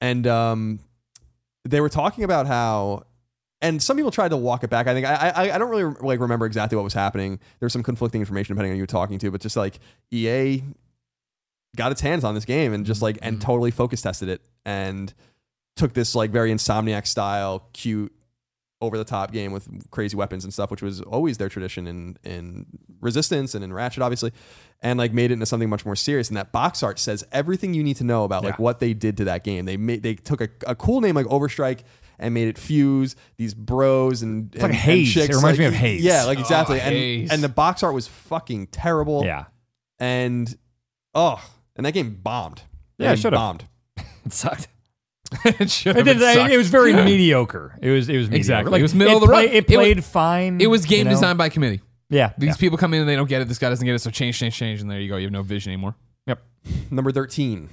And 0.00 0.26
um, 0.26 0.80
they 1.64 1.80
were 1.82 1.88
talking 1.90 2.24
about 2.24 2.46
how 2.46 3.04
and 3.64 3.82
some 3.82 3.96
people 3.96 4.10
tried 4.10 4.28
to 4.28 4.36
walk 4.36 4.62
it 4.62 4.68
back. 4.70 4.86
I 4.86 4.92
think 4.92 5.06
I, 5.06 5.14
I 5.14 5.54
I 5.54 5.58
don't 5.58 5.70
really 5.70 5.94
like 6.00 6.20
remember 6.20 6.44
exactly 6.44 6.76
what 6.76 6.84
was 6.84 6.92
happening. 6.92 7.38
There 7.58 7.66
was 7.66 7.72
some 7.72 7.82
conflicting 7.82 8.20
information 8.20 8.54
depending 8.54 8.72
on 8.72 8.74
who 8.74 8.78
you're 8.78 8.86
talking 8.86 9.18
to, 9.20 9.30
but 9.30 9.40
just 9.40 9.56
like 9.56 9.78
EA 10.12 10.62
got 11.74 11.90
its 11.90 12.02
hands 12.02 12.24
on 12.24 12.34
this 12.34 12.44
game 12.44 12.72
and 12.72 12.84
just 12.84 13.00
like 13.02 13.18
and 13.22 13.36
mm-hmm. 13.36 13.46
totally 13.46 13.70
focus 13.70 14.02
tested 14.02 14.28
it 14.28 14.42
and 14.64 15.14
took 15.76 15.94
this 15.94 16.14
like 16.14 16.30
very 16.30 16.52
Insomniac 16.52 17.06
style, 17.06 17.68
cute, 17.72 18.12
over 18.80 18.98
the 18.98 19.04
top 19.04 19.32
game 19.32 19.50
with 19.50 19.90
crazy 19.90 20.16
weapons 20.16 20.44
and 20.44 20.52
stuff, 20.52 20.70
which 20.70 20.82
was 20.82 21.00
always 21.00 21.38
their 21.38 21.48
tradition 21.48 21.86
in 21.86 22.18
in 22.22 22.66
Resistance 23.00 23.54
and 23.54 23.64
in 23.64 23.72
Ratchet, 23.72 24.02
obviously, 24.02 24.32
and 24.82 24.98
like 24.98 25.12
made 25.12 25.30
it 25.30 25.34
into 25.34 25.46
something 25.46 25.70
much 25.70 25.86
more 25.86 25.96
serious. 25.96 26.28
And 26.28 26.36
that 26.36 26.52
box 26.52 26.82
art 26.82 26.98
says 26.98 27.24
everything 27.32 27.72
you 27.72 27.82
need 27.82 27.96
to 27.96 28.04
know 28.04 28.24
about 28.24 28.44
like 28.44 28.58
Yeah. 28.58 28.62
what 28.62 28.80
they 28.80 28.92
did 28.92 29.16
to 29.16 29.24
that 29.24 29.42
game. 29.42 29.64
They 29.64 29.78
made 29.78 30.02
they 30.02 30.14
took 30.14 30.42
a, 30.42 30.48
a 30.66 30.74
cool 30.74 31.00
name 31.00 31.14
like 31.14 31.26
Overstrike. 31.26 31.80
And 32.18 32.32
made 32.34 32.48
it 32.48 32.58
fuse 32.58 33.16
these 33.36 33.54
bros 33.54 34.22
and, 34.22 34.54
like 34.54 34.64
and, 34.64 34.74
Haze. 34.74 35.06
and 35.16 35.22
chicks. 35.26 35.34
It 35.34 35.36
reminds 35.38 35.58
like, 35.58 35.58
me 35.58 35.64
of 35.66 35.74
Haze. 35.74 36.02
Yeah, 36.02 36.24
like 36.24 36.38
oh, 36.38 36.42
exactly. 36.42 36.80
and 36.80 36.94
Haze. 36.94 37.30
and 37.32 37.42
the 37.42 37.48
box 37.48 37.82
art 37.82 37.94
was 37.94 38.06
fucking 38.06 38.68
terrible. 38.68 39.24
Yeah. 39.24 39.44
And 39.98 40.56
oh, 41.14 41.42
and 41.76 41.84
that 41.86 41.92
game 41.92 42.18
bombed. 42.22 42.62
That 42.98 43.04
Yeah, 43.04 43.12
it 43.12 43.18
should've. 43.18 43.36
bombed. 43.36 43.64
It 44.26 44.32
sucked. 44.32 44.68
it 45.44 45.70
should 45.70 45.96
It, 45.96 46.06
have 46.06 46.18
did, 46.18 46.22
it, 46.22 46.52
it 46.52 46.56
was 46.56 46.68
very 46.68 46.92
mediocre. 47.04 47.76
It 47.82 47.90
was 47.90 48.08
it 48.08 48.16
was 48.16 48.26
mediocre. 48.28 48.36
Exactly. 48.36 48.70
Like, 48.72 48.78
It 48.78 48.82
was 48.82 48.94
middle 48.94 49.14
it 49.14 49.16
of 49.16 49.20
the 49.22 49.26
road. 49.28 49.34
play- 49.48 49.56
It 49.56 49.70
It 49.70 49.76
wa- 49.76 49.82
played 49.82 50.04
fine. 50.04 50.60
It 50.60 50.68
was 50.68 50.84
game 50.86 50.98
you 50.98 51.04
know? 51.04 51.10
designed 51.10 51.36
by 51.38 51.48
committee. 51.48 51.80
Yeah. 52.10 52.32
These 52.38 52.48
yeah. 52.50 52.54
people 52.56 52.78
come 52.78 52.94
in 52.94 53.00
and 53.00 53.08
they 53.08 53.16
don't 53.16 53.28
get 53.28 53.42
it. 53.42 53.48
This 53.48 53.58
guy 53.58 53.68
doesn't 53.70 53.84
get 53.84 53.94
it, 53.94 53.98
so 53.98 54.10
change, 54.10 54.38
change, 54.38 54.54
change, 54.56 54.80
and 54.80 54.90
there 54.90 55.00
you 55.00 55.08
go. 55.08 55.16
You 55.16 55.24
have 55.24 55.32
no 55.32 55.42
vision 55.42 55.72
anymore. 55.72 55.94
Yep. 56.26 56.42
Number 56.90 57.10
13. 57.12 57.68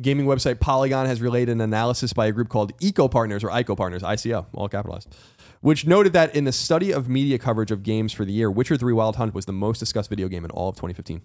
Gaming 0.00 0.26
website 0.26 0.60
Polygon 0.60 1.06
has 1.06 1.20
relayed 1.20 1.48
an 1.48 1.60
analysis 1.60 2.12
by 2.12 2.26
a 2.26 2.32
group 2.32 2.48
called 2.48 2.72
Eco 2.80 3.08
Partners 3.08 3.42
or 3.42 3.48
ICO 3.48 3.76
Partners, 3.76 4.02
ICO, 4.02 4.46
all 4.54 4.68
capitalized, 4.68 5.12
which 5.60 5.86
noted 5.86 6.12
that 6.12 6.34
in 6.36 6.44
the 6.44 6.52
study 6.52 6.92
of 6.92 7.08
media 7.08 7.36
coverage 7.36 7.72
of 7.72 7.82
games 7.82 8.12
for 8.12 8.24
the 8.24 8.32
year, 8.32 8.48
Witcher 8.48 8.76
3 8.76 8.92
Wild 8.92 9.16
Hunt 9.16 9.34
was 9.34 9.46
the 9.46 9.52
most 9.52 9.80
discussed 9.80 10.08
video 10.08 10.28
game 10.28 10.44
in 10.44 10.52
all 10.52 10.68
of 10.68 10.76
2015. 10.76 11.22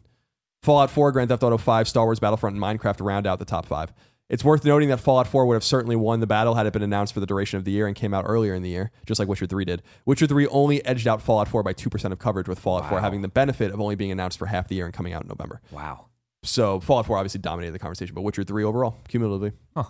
Fallout 0.64 0.90
4, 0.90 1.12
Grand 1.12 1.30
Theft 1.30 1.44
Auto 1.44 1.58
5, 1.58 1.88
Star 1.88 2.06
Wars 2.06 2.20
Battlefront, 2.20 2.56
and 2.56 2.64
Minecraft 2.64 3.06
round 3.06 3.28
out 3.28 3.38
the 3.38 3.46
top 3.46 3.66
five. 3.66 3.94
It's 4.30 4.44
worth 4.44 4.66
noting 4.66 4.90
that 4.90 5.02
Fallout 5.02 5.28
4 5.28 5.46
would 5.46 5.54
have 5.54 5.64
certainly 5.64 5.98
won 5.98 6.20
the 6.22 6.26
battle 6.26 6.56
had 6.56 6.66
it 6.66 6.74
been 6.74 6.82
announced 6.82 7.14
for 7.14 7.20
the 7.20 7.26
duration 7.28 7.58
of 7.58 7.66
the 7.66 7.72
year 7.72 7.86
and 7.86 7.96
came 7.96 8.14
out 8.14 8.26
earlier 8.26 8.56
in 8.56 8.64
the 8.64 8.70
year, 8.70 8.90
just 9.06 9.20
like 9.20 9.28
Witcher 9.28 9.46
3 9.46 9.66
did. 9.66 9.84
Witcher 10.06 10.26
3 10.26 10.48
only 10.48 10.84
edged 10.86 11.08
out 11.08 11.22
Fallout 11.22 11.48
4 11.50 11.62
by 11.62 11.74
2% 11.74 12.12
of 12.12 12.18
coverage, 12.18 12.48
with 12.48 12.58
Fallout 12.58 12.90
4 12.90 13.02
having 13.02 13.22
the 13.22 13.28
benefit 13.28 13.72
of 13.72 13.80
only 13.80 13.96
being 13.96 14.12
announced 14.12 14.40
for 14.40 14.48
half 14.48 14.68
the 14.68 14.76
year 14.76 14.86
and 14.86 14.94
coming 14.94 15.14
out 15.14 15.22
in 15.22 15.28
November. 15.28 15.62
Wow. 15.70 16.06
So 16.44 16.80
Fallout 16.80 17.06
4 17.06 17.18
obviously 17.18 17.40
dominated 17.42 17.72
the 17.72 17.80
conversation, 17.80 18.14
but 18.14 18.22
Witcher 18.22 18.44
3 18.44 18.64
overall, 18.64 18.98
cumulatively, 19.08 19.54
Huh. 19.76 19.86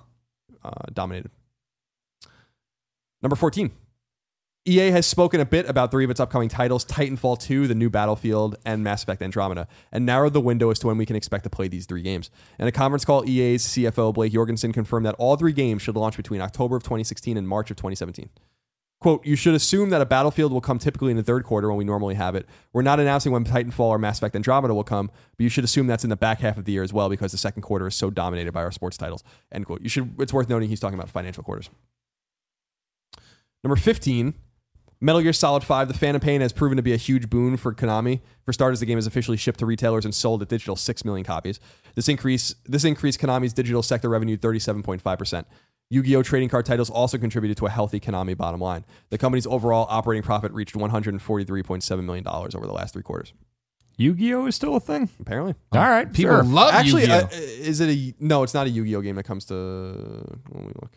uh, 0.63 0.71
dominated. 0.93 1.31
Number 3.21 3.35
14. 3.35 3.71
EA 4.65 4.91
has 4.91 5.05
spoken 5.05 5.41
a 5.41 5.45
bit 5.45 5.67
about 5.67 5.91
three 5.91 6.05
of 6.05 6.09
its 6.09 6.21
upcoming 6.21 6.47
titles 6.47 6.85
Titanfall 6.85 7.37
2, 7.41 7.67
The 7.67 7.75
New 7.75 7.89
Battlefield, 7.89 8.55
and 8.63 8.81
Mass 8.81 9.03
Effect 9.03 9.21
Andromeda, 9.21 9.67
and 9.91 10.05
narrowed 10.05 10.31
the 10.31 10.39
window 10.39 10.69
as 10.69 10.79
to 10.79 10.87
when 10.87 10.97
we 10.97 11.05
can 11.05 11.17
expect 11.17 11.43
to 11.43 11.49
play 11.49 11.67
these 11.67 11.85
three 11.85 12.01
games. 12.01 12.29
In 12.57 12.65
a 12.67 12.71
conference 12.71 13.03
call, 13.03 13.27
EA's 13.27 13.65
CFO 13.65 14.13
Blake 14.13 14.31
Jorgensen 14.31 14.71
confirmed 14.71 15.05
that 15.05 15.15
all 15.15 15.35
three 15.35 15.51
games 15.51 15.81
should 15.81 15.97
launch 15.97 16.15
between 16.15 16.39
October 16.39 16.77
of 16.77 16.83
2016 16.83 17.35
and 17.35 17.45
March 17.45 17.71
of 17.71 17.77
2017. 17.77 18.29
Quote, 19.03 19.25
you 19.25 19.35
should 19.35 19.53
assume 19.53 19.89
that 19.89 19.99
a 19.99 20.05
Battlefield 20.05 20.53
will 20.53 20.61
come 20.61 20.79
typically 20.79 21.11
in 21.11 21.17
the 21.17 21.23
third 21.23 21.43
quarter 21.43 21.67
when 21.67 21.77
we 21.77 21.83
normally 21.83 22.15
have 22.15 22.35
it. 22.35 22.47
We're 22.71 22.83
not 22.83 23.01
announcing 23.01 23.33
when 23.33 23.43
Titanfall 23.43 23.81
or 23.81 23.97
Mass 23.99 24.19
Effect 24.19 24.33
Andromeda 24.33 24.73
will 24.73 24.85
come, 24.85 25.11
but 25.35 25.43
you 25.43 25.49
should 25.49 25.65
assume 25.65 25.87
that's 25.87 26.05
in 26.05 26.09
the 26.09 26.15
back 26.15 26.39
half 26.39 26.57
of 26.57 26.63
the 26.63 26.71
year 26.71 26.83
as 26.83 26.93
well 26.93 27.09
because 27.09 27.33
the 27.33 27.37
second 27.37 27.63
quarter 27.63 27.85
is 27.85 27.95
so 27.95 28.09
dominated 28.09 28.53
by 28.53 28.63
our 28.63 28.71
sports 28.71 28.95
titles. 28.95 29.21
End 29.51 29.65
quote. 29.65 29.81
You 29.81 29.89
should 29.89 30.15
it's 30.21 30.31
worth 30.31 30.47
noting 30.47 30.69
he's 30.69 30.79
talking 30.79 30.97
about 30.97 31.09
financial 31.09 31.43
quarters. 31.43 31.69
Number 33.61 33.75
15, 33.75 34.35
Metal 35.01 35.21
Gear 35.21 35.33
Solid 35.33 35.65
5, 35.65 35.89
The 35.89 35.93
Phantom 35.93 36.21
Pain 36.21 36.39
has 36.39 36.53
proven 36.53 36.77
to 36.77 36.81
be 36.81 36.93
a 36.93 36.97
huge 36.97 37.29
boon 37.29 37.57
for 37.57 37.73
Konami. 37.73 38.21
For 38.45 38.53
starters, 38.53 38.79
the 38.79 38.85
game 38.85 38.97
is 38.97 39.05
officially 39.05 39.35
shipped 39.35 39.59
to 39.59 39.65
retailers 39.65 40.05
and 40.05 40.15
sold 40.15 40.41
at 40.41 40.47
digital 40.47 40.77
6 40.77 41.03
million 41.03 41.25
copies. 41.25 41.59
This 41.95 42.07
increase 42.07 42.55
this 42.65 42.85
increased 42.85 43.19
Konami's 43.19 43.51
digital 43.51 43.83
sector 43.83 44.07
revenue 44.07 44.37
37.5%. 44.37 45.43
Yu-Gi-Oh! 45.93 46.23
trading 46.23 46.49
card 46.49 46.65
titles 46.65 46.89
also 46.89 47.19
contributed 47.19 47.55
to 47.57 47.67
a 47.67 47.69
healthy 47.69 47.99
Konami 47.99 48.35
bottom 48.35 48.59
line. 48.59 48.83
The 49.11 49.17
company's 49.19 49.45
overall 49.45 49.85
operating 49.89 50.23
profit 50.23 50.51
reached 50.51 50.73
$143.7 50.75 52.03
million 52.03 52.27
over 52.27 52.65
the 52.65 52.73
last 52.73 52.93
three 52.93 53.03
quarters. 53.03 53.31
Yu-Gi-Oh 53.97 54.47
is 54.47 54.55
still 54.55 54.75
a 54.75 54.79
thing. 54.79 55.09
Apparently. 55.19 55.53
All 55.71 55.81
right. 55.81 56.11
People 56.11 56.37
sure. 56.37 56.43
love 56.43 56.73
Actually, 56.73 57.03
Yu-Gi-Oh. 57.03 57.25
uh, 57.25 57.29
is 57.31 57.79
it 57.79 57.89
a 57.89 58.15
no? 58.19 58.41
It's 58.41 58.55
not 58.55 58.65
a 58.65 58.71
Yu-Gi-Oh 58.71 59.01
game 59.01 59.15
that 59.17 59.23
comes 59.23 59.45
to. 59.45 59.53
Let 59.53 60.63
me 60.65 60.71
look. 60.81 60.93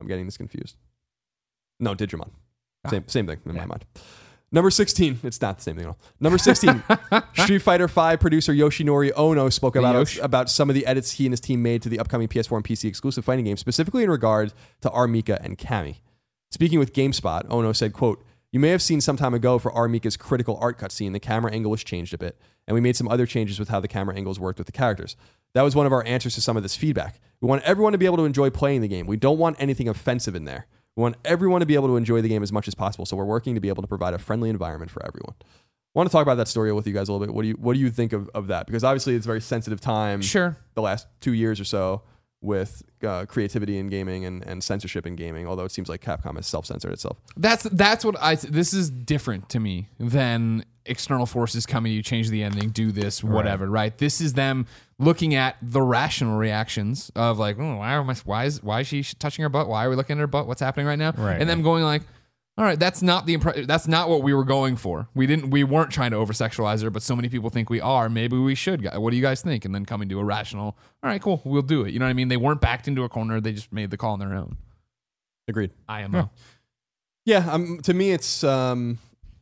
I'm 0.00 0.06
getting 0.06 0.24
this 0.24 0.36
confused. 0.36 0.76
No, 1.80 1.96
Digimon. 1.96 2.30
Same 2.88 3.08
same 3.08 3.26
thing 3.26 3.40
in 3.44 3.56
my 3.56 3.66
mind. 3.66 3.84
Number 4.52 4.70
16. 4.70 5.20
It's 5.22 5.40
not 5.40 5.58
the 5.58 5.62
same 5.62 5.76
thing 5.76 5.84
at 5.84 5.88
all. 5.90 5.98
Number 6.18 6.38
16. 6.38 6.82
Street 7.34 7.60
Fighter 7.60 7.86
V 7.86 8.16
producer 8.16 8.52
Yoshinori 8.52 9.12
Ono 9.16 9.48
spoke 9.48 9.76
about 9.76 9.94
Yosh. 9.94 10.18
about 10.18 10.50
some 10.50 10.68
of 10.68 10.74
the 10.74 10.86
edits 10.86 11.12
he 11.12 11.26
and 11.26 11.32
his 11.32 11.40
team 11.40 11.62
made 11.62 11.82
to 11.82 11.88
the 11.88 12.00
upcoming 12.00 12.26
PS4 12.26 12.56
and 12.56 12.64
PC 12.64 12.86
exclusive 12.86 13.24
fighting 13.24 13.44
game, 13.44 13.56
specifically 13.56 14.02
in 14.02 14.10
regard 14.10 14.52
to 14.80 14.90
R. 14.90 15.06
Mika 15.06 15.40
and 15.42 15.56
Cammy. 15.56 15.96
Speaking 16.50 16.80
with 16.80 16.92
GameSpot, 16.92 17.46
Ono 17.48 17.72
said, 17.72 17.92
quote, 17.92 18.24
You 18.50 18.58
may 18.58 18.70
have 18.70 18.82
seen 18.82 19.00
some 19.00 19.16
time 19.16 19.34
ago 19.34 19.60
for 19.60 19.70
R. 19.72 19.86
Mika's 19.86 20.16
critical 20.16 20.58
art 20.60 20.78
cutscene, 20.78 21.12
the 21.12 21.20
camera 21.20 21.52
angle 21.52 21.70
was 21.70 21.84
changed 21.84 22.12
a 22.12 22.18
bit, 22.18 22.36
and 22.66 22.74
we 22.74 22.80
made 22.80 22.96
some 22.96 23.06
other 23.06 23.26
changes 23.26 23.60
with 23.60 23.68
how 23.68 23.78
the 23.78 23.86
camera 23.86 24.16
angles 24.16 24.40
worked 24.40 24.58
with 24.58 24.66
the 24.66 24.72
characters. 24.72 25.14
That 25.52 25.62
was 25.62 25.76
one 25.76 25.86
of 25.86 25.92
our 25.92 26.04
answers 26.04 26.34
to 26.34 26.40
some 26.40 26.56
of 26.56 26.64
this 26.64 26.74
feedback. 26.74 27.20
We 27.40 27.46
want 27.46 27.62
everyone 27.62 27.92
to 27.92 27.98
be 27.98 28.06
able 28.06 28.16
to 28.16 28.24
enjoy 28.24 28.50
playing 28.50 28.80
the 28.80 28.88
game. 28.88 29.06
We 29.06 29.16
don't 29.16 29.38
want 29.38 29.56
anything 29.60 29.88
offensive 29.88 30.34
in 30.34 30.44
there. 30.44 30.66
We 31.00 31.04
want 31.04 31.16
everyone 31.24 31.60
to 31.60 31.66
be 31.66 31.76
able 31.76 31.88
to 31.88 31.96
enjoy 31.96 32.20
the 32.20 32.28
game 32.28 32.42
as 32.42 32.52
much 32.52 32.68
as 32.68 32.74
possible, 32.74 33.06
so 33.06 33.16
we're 33.16 33.24
working 33.24 33.54
to 33.54 33.60
be 33.60 33.70
able 33.70 33.80
to 33.82 33.88
provide 33.88 34.12
a 34.12 34.18
friendly 34.18 34.50
environment 34.50 34.90
for 34.90 35.02
everyone. 35.06 35.32
I 35.40 35.44
want 35.94 36.10
to 36.10 36.12
talk 36.12 36.20
about 36.22 36.34
that 36.34 36.46
story 36.46 36.70
with 36.74 36.86
you 36.86 36.92
guys 36.92 37.08
a 37.08 37.12
little 37.12 37.26
bit. 37.26 37.34
What 37.34 37.40
do 37.40 37.48
you 37.48 37.54
what 37.54 37.72
do 37.72 37.80
you 37.80 37.90
think 37.90 38.12
of, 38.12 38.28
of 38.34 38.48
that? 38.48 38.66
Because 38.66 38.84
obviously 38.84 39.14
it's 39.14 39.24
a 39.24 39.26
very 39.26 39.40
sensitive 39.40 39.80
time 39.80 40.20
Sure. 40.20 40.58
the 40.74 40.82
last 40.82 41.06
two 41.20 41.32
years 41.32 41.58
or 41.58 41.64
so 41.64 42.02
with 42.42 42.82
uh, 43.02 43.26
creativity 43.26 43.78
in 43.78 43.88
gaming 43.88 44.24
and, 44.24 44.46
and 44.46 44.64
censorship 44.64 45.06
in 45.06 45.16
gaming. 45.16 45.46
Although 45.46 45.64
it 45.64 45.72
seems 45.72 45.88
like 45.88 46.00
Capcom 46.00 46.36
has 46.36 46.46
self 46.46 46.66
censored 46.66 46.92
itself. 46.92 47.18
That's 47.36 47.64
that's 47.64 48.04
what 48.04 48.16
I. 48.20 48.36
This 48.36 48.72
is 48.72 48.90
different 48.90 49.48
to 49.50 49.60
me 49.60 49.88
than 49.98 50.64
external 50.86 51.26
forces 51.26 51.66
coming. 51.66 51.92
You 51.92 52.02
change 52.02 52.30
the 52.30 52.42
ending, 52.42 52.70
do 52.70 52.92
this, 52.92 53.22
whatever. 53.22 53.68
Right. 53.68 53.96
This 53.96 54.20
is 54.20 54.34
them 54.34 54.66
looking 54.98 55.34
at 55.34 55.56
the 55.62 55.82
rational 55.82 56.36
reactions 56.36 57.10
of 57.14 57.38
like, 57.38 57.58
oh, 57.58 57.76
why 57.76 57.92
am 57.94 58.08
I? 58.08 58.14
Why 58.24 58.44
is 58.44 58.62
why 58.62 58.80
is 58.80 58.86
she 58.86 59.02
touching 59.02 59.42
her 59.42 59.48
butt? 59.48 59.68
Why 59.68 59.84
are 59.84 59.90
we 59.90 59.96
looking 59.96 60.18
at 60.18 60.20
her 60.20 60.26
butt? 60.26 60.46
What's 60.46 60.60
happening 60.60 60.86
right 60.86 60.98
now? 60.98 61.12
Right. 61.12 61.40
And 61.40 61.48
them 61.48 61.62
going 61.62 61.84
like. 61.84 62.02
All 62.58 62.64
right, 62.64 62.78
that's 62.78 63.00
not 63.00 63.24
the 63.24 63.36
impre- 63.36 63.66
that's 63.66 63.88
not 63.88 64.10
what 64.10 64.22
we 64.22 64.34
were 64.34 64.44
going 64.44 64.76
for. 64.76 65.08
We 65.14 65.26
didn't 65.26 65.50
we 65.50 65.64
weren't 65.64 65.90
trying 65.90 66.10
to 66.10 66.18
over 66.18 66.32
sexualize 66.32 66.82
her, 66.82 66.90
but 66.90 67.02
so 67.02 67.16
many 67.16 67.28
people 67.28 67.48
think 67.48 67.70
we 67.70 67.80
are. 67.80 68.08
Maybe 68.08 68.36
we 68.36 68.54
should. 68.54 68.84
What 68.96 69.10
do 69.10 69.16
you 69.16 69.22
guys 69.22 69.40
think? 69.40 69.64
And 69.64 69.74
then 69.74 69.86
coming 69.86 70.08
to 70.10 70.20
a 70.20 70.24
rational. 70.24 70.76
All 71.02 71.10
right, 71.10 71.22
cool, 71.22 71.40
we'll 71.44 71.62
do 71.62 71.82
it. 71.82 71.92
You 71.92 71.98
know 71.98 72.04
what 72.04 72.10
I 72.10 72.14
mean? 72.14 72.28
They 72.28 72.36
weren't 72.36 72.60
backed 72.60 72.86
into 72.86 73.02
a 73.04 73.08
corner. 73.08 73.40
They 73.40 73.52
just 73.52 73.72
made 73.72 73.90
the 73.90 73.96
call 73.96 74.12
on 74.12 74.18
their 74.18 74.34
own. 74.34 74.58
Agreed. 75.48 75.70
I 75.88 76.02
IMO. 76.02 76.30
Yeah, 77.24 77.46
um, 77.50 77.80
to 77.82 77.94
me, 77.94 78.12
it's 78.12 78.42
um, 78.44 78.98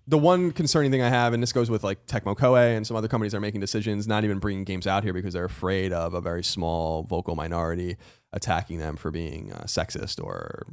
the 0.06 0.18
one 0.18 0.52
concerning 0.52 0.90
thing 0.90 1.02
I 1.02 1.08
have, 1.08 1.32
and 1.32 1.42
this 1.42 1.52
goes 1.52 1.70
with 1.70 1.84
like 1.84 2.06
Tecmo 2.06 2.36
Koei 2.36 2.76
and 2.76 2.86
some 2.86 2.96
other 2.96 3.08
companies 3.08 3.32
that 3.32 3.38
are 3.38 3.42
making 3.42 3.60
decisions, 3.60 4.08
not 4.08 4.24
even 4.24 4.38
bringing 4.38 4.64
games 4.64 4.86
out 4.86 5.04
here 5.04 5.12
because 5.12 5.34
they're 5.34 5.44
afraid 5.44 5.92
of 5.92 6.14
a 6.14 6.20
very 6.20 6.42
small 6.42 7.02
vocal 7.02 7.34
minority 7.34 7.96
attacking 8.32 8.78
them 8.78 8.96
for 8.96 9.10
being 9.10 9.52
uh, 9.52 9.64
sexist 9.64 10.22
or 10.22 10.66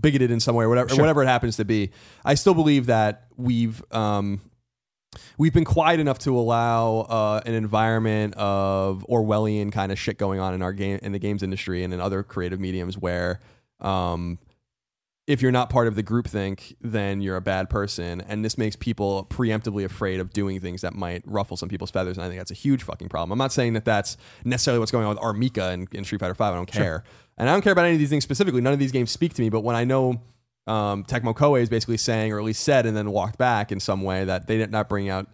bigoted 0.00 0.30
in 0.30 0.40
some 0.40 0.54
way, 0.54 0.64
or 0.64 0.68
whatever, 0.68 0.88
Sure. 0.90 0.98
whatever 1.00 1.22
it 1.22 1.26
happens 1.26 1.56
to 1.56 1.64
be. 1.64 1.90
I 2.24 2.34
still 2.34 2.54
believe 2.54 2.86
that 2.86 3.26
we've 3.36 3.82
um, 3.92 4.40
we've 5.38 5.52
been 5.52 5.64
quiet 5.64 6.00
enough 6.00 6.18
to 6.20 6.38
allow 6.38 7.00
uh, 7.00 7.40
an 7.44 7.54
environment 7.54 8.34
of 8.36 9.04
Orwellian 9.08 9.72
kind 9.72 9.90
of 9.92 9.98
shit 9.98 10.18
going 10.18 10.40
on 10.40 10.54
in 10.54 10.62
our 10.62 10.72
game 10.72 10.98
in 11.02 11.12
the 11.12 11.18
games 11.18 11.42
industry 11.42 11.82
and 11.82 11.92
in 11.92 12.00
other 12.00 12.22
creative 12.22 12.60
mediums 12.60 12.96
where 12.96 13.40
um, 13.80 14.38
if 15.26 15.40
you're 15.42 15.52
not 15.52 15.70
part 15.70 15.86
of 15.86 15.94
the 15.94 16.02
groupthink, 16.02 16.74
then 16.80 17.20
you're 17.20 17.36
a 17.36 17.40
bad 17.40 17.70
person, 17.70 18.20
and 18.22 18.44
this 18.44 18.58
makes 18.58 18.74
people 18.74 19.26
preemptively 19.30 19.84
afraid 19.84 20.18
of 20.18 20.32
doing 20.32 20.58
things 20.60 20.80
that 20.80 20.92
might 20.92 21.22
ruffle 21.24 21.56
some 21.56 21.68
people's 21.68 21.90
feathers, 21.92 22.16
and 22.16 22.24
I 22.24 22.28
think 22.28 22.40
that's 22.40 22.50
a 22.50 22.54
huge 22.54 22.82
fucking 22.82 23.08
problem. 23.08 23.30
I'm 23.30 23.38
not 23.38 23.52
saying 23.52 23.74
that 23.74 23.84
that's 23.84 24.16
necessarily 24.44 24.80
what's 24.80 24.90
going 24.90 25.04
on 25.04 25.10
with 25.10 25.22
R. 25.22 25.32
Mika 25.32 25.66
and, 25.68 25.86
in 25.92 26.02
Street 26.04 26.18
Fighter 26.20 26.34
Five. 26.34 26.52
I 26.52 26.56
don't 26.56 26.66
care, 26.70 27.04
and 27.40 27.48
I 27.48 27.52
don't 27.52 27.62
care 27.62 27.72
about 27.72 27.86
any 27.86 27.94
of 27.94 27.98
these 27.98 28.10
things 28.10 28.22
specifically. 28.22 28.60
None 28.60 28.74
of 28.74 28.78
these 28.78 28.92
games 28.92 29.10
speak 29.10 29.32
to 29.34 29.42
me, 29.42 29.48
but 29.48 29.64
when 29.64 29.74
I 29.74 29.84
know 29.84 30.20
um, 30.66 31.04
Tecmo 31.04 31.34
Koei 31.34 31.62
is 31.62 31.70
basically 31.70 31.96
saying, 31.96 32.32
or 32.32 32.38
at 32.38 32.44
least 32.44 32.62
said, 32.62 32.84
and 32.84 32.94
then 32.94 33.10
walked 33.10 33.38
back 33.38 33.72
in 33.72 33.80
some 33.80 34.02
way 34.02 34.24
that 34.24 34.46
they 34.46 34.58
did 34.58 34.70
not 34.70 34.90
bring 34.90 35.08
out 35.08 35.26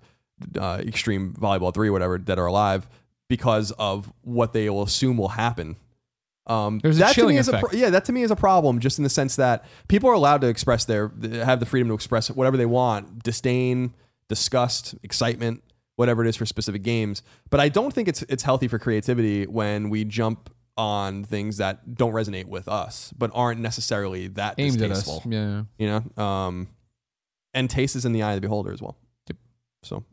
uh, 0.56 0.78
Extreme 0.80 1.34
Volleyball 1.34 1.74
Three, 1.74 1.88
or 1.88 1.92
whatever, 1.92 2.16
that 2.18 2.38
are 2.38 2.46
alive 2.46 2.88
because 3.28 3.72
of 3.72 4.12
what 4.22 4.52
they 4.52 4.70
will 4.70 4.84
assume 4.84 5.16
will 5.16 5.28
happen. 5.28 5.76
Um, 6.46 6.78
There's 6.78 6.98
a 6.98 7.00
that 7.00 7.08
to 7.08 7.14
chilling 7.14 7.34
me 7.34 7.40
is 7.40 7.48
a 7.48 7.56
effect. 7.56 7.68
pro- 7.70 7.78
yeah, 7.78 7.90
that 7.90 8.04
to 8.04 8.12
me 8.12 8.22
is 8.22 8.30
a 8.30 8.36
problem, 8.36 8.78
just 8.78 8.98
in 8.98 9.02
the 9.02 9.10
sense 9.10 9.34
that 9.34 9.64
people 9.88 10.08
are 10.08 10.12
allowed 10.12 10.42
to 10.42 10.46
express 10.46 10.84
their 10.84 11.10
have 11.44 11.58
the 11.58 11.66
freedom 11.66 11.88
to 11.88 11.94
express 11.94 12.30
whatever 12.30 12.56
they 12.56 12.66
want, 12.66 13.24
disdain, 13.24 13.94
disgust, 14.28 14.94
excitement, 15.02 15.64
whatever 15.96 16.24
it 16.24 16.28
is 16.28 16.36
for 16.36 16.46
specific 16.46 16.84
games. 16.84 17.22
But 17.50 17.58
I 17.58 17.68
don't 17.68 17.92
think 17.92 18.06
it's 18.06 18.22
it's 18.28 18.44
healthy 18.44 18.68
for 18.68 18.78
creativity 18.78 19.46
when 19.46 19.90
we 19.90 20.04
jump 20.04 20.50
on 20.76 21.24
things 21.24 21.56
that 21.56 21.94
don't 21.94 22.12
resonate 22.12 22.46
with 22.46 22.68
us, 22.68 23.12
but 23.16 23.30
aren't 23.34 23.60
necessarily 23.60 24.28
that 24.28 24.56
Aimed 24.58 24.80
at 24.82 24.90
us. 24.90 24.98
distasteful. 24.98 25.32
Yeah. 25.32 25.62
You 25.78 25.86
know, 26.16 26.22
um, 26.22 26.68
and 27.54 27.70
taste 27.70 27.96
is 27.96 28.04
in 28.04 28.12
the 28.12 28.22
eye 28.22 28.32
of 28.32 28.36
the 28.36 28.40
beholder 28.42 28.72
as 28.72 28.82
well. 28.82 28.96
Yep. 29.28 29.36
So, 29.82 30.04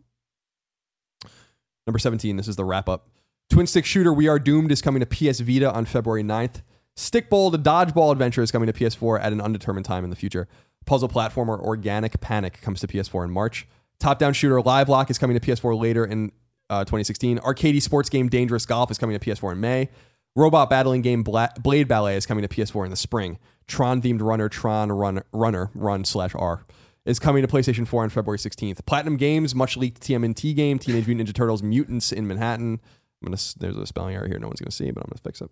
number 1.86 2.00
seventeen. 2.00 2.38
This 2.38 2.48
is 2.48 2.56
the 2.56 2.66
wrap 2.66 2.88
up. 2.88 3.10
Twin 3.50 3.68
stick 3.68 3.86
shooter 3.86 4.14
We 4.14 4.28
Are 4.28 4.40
Doomed 4.40 4.72
is 4.72 4.82
coming 4.82 5.04
to 5.04 5.06
PS 5.06 5.42
Vita 5.42 5.72
on 5.72 5.86
February 5.86 6.24
9th. 6.24 6.62
Stikbold, 6.98 7.52
the 7.52 7.60
dodgeball 7.60 8.12
adventure, 8.12 8.42
is 8.42 8.52
coming 8.52 8.68
to 8.68 8.74
PS4 8.74 9.20
at 9.20 9.32
an 9.34 9.42
undetermined 9.42 9.86
time 9.86 10.04
in 10.04 10.10
the 10.10 10.16
future. 10.16 10.48
Puzzle 10.86 11.10
platformer 11.10 11.60
Organic 11.60 12.20
Panic 12.20 12.62
comes 12.62 12.80
to 12.80 12.88
PS4 12.88 13.26
in 13.26 13.32
March. 13.32 13.68
Top 14.00 14.18
down 14.18 14.34
shooter 14.34 14.62
Live 14.62 14.90
Lock 14.90 15.10
is 15.10 15.18
coming 15.18 15.38
to 15.40 15.46
PS4 15.46 15.80
later 15.80 16.06
in 16.06 16.32
uh, 16.70 16.84
2016. 16.84 17.40
Arcade 17.40 17.82
sports 17.84 18.10
game 18.10 18.28
Dangerous 18.30 18.66
Golf 18.66 18.90
is 18.90 18.98
coming 18.98 19.18
to 19.18 19.24
PS4 19.24 19.52
in 19.52 19.60
May. 19.60 19.90
Robot 20.36 20.70
battling 20.70 21.02
game 21.02 21.24
Bla- 21.24 21.54
Blade 21.62 21.88
Ballet 21.88 22.16
is 22.16 22.26
coming 22.26 22.42
to 22.42 22.48
PS4 22.48 22.86
in 22.86 22.90
the 22.90 22.96
spring. 22.98 23.38
Tron 23.68 24.02
themed 24.02 24.22
runner 24.22 24.50
Tron 24.50 24.92
Run 24.92 25.22
Runner 25.32 25.70
Run 25.74 26.04
slash 26.06 26.34
R 26.36 26.66
is 27.06 27.20
coming 27.20 27.42
to 27.42 27.48
PlayStation 27.48 27.88
4 27.88 28.04
on 28.04 28.10
February 28.10 28.38
16th. 28.38 28.86
Platinum 28.86 29.18
Games 29.18 29.54
much 29.54 29.78
leaked 29.78 30.02
TMNT 30.02 30.56
game 30.56 30.80
Teenage 30.80 31.08
Mutant 31.08 31.30
Ninja 31.30 31.34
Turtles 31.34 31.62
Mutants 31.62 32.12
in 32.12 32.28
Manhattan. 32.28 32.80
I'm 33.22 33.32
gonna 33.32 33.42
there's 33.58 33.78
a 33.78 33.86
spelling 33.86 34.16
error 34.16 34.28
here 34.28 34.40
no 34.40 34.48
one's 34.48 34.60
gonna 34.60 34.72
see, 34.72 34.90
but 34.92 35.04
I'm 35.04 35.10
gonna 35.10 35.22
fix 35.24 35.42
it. 35.42 35.52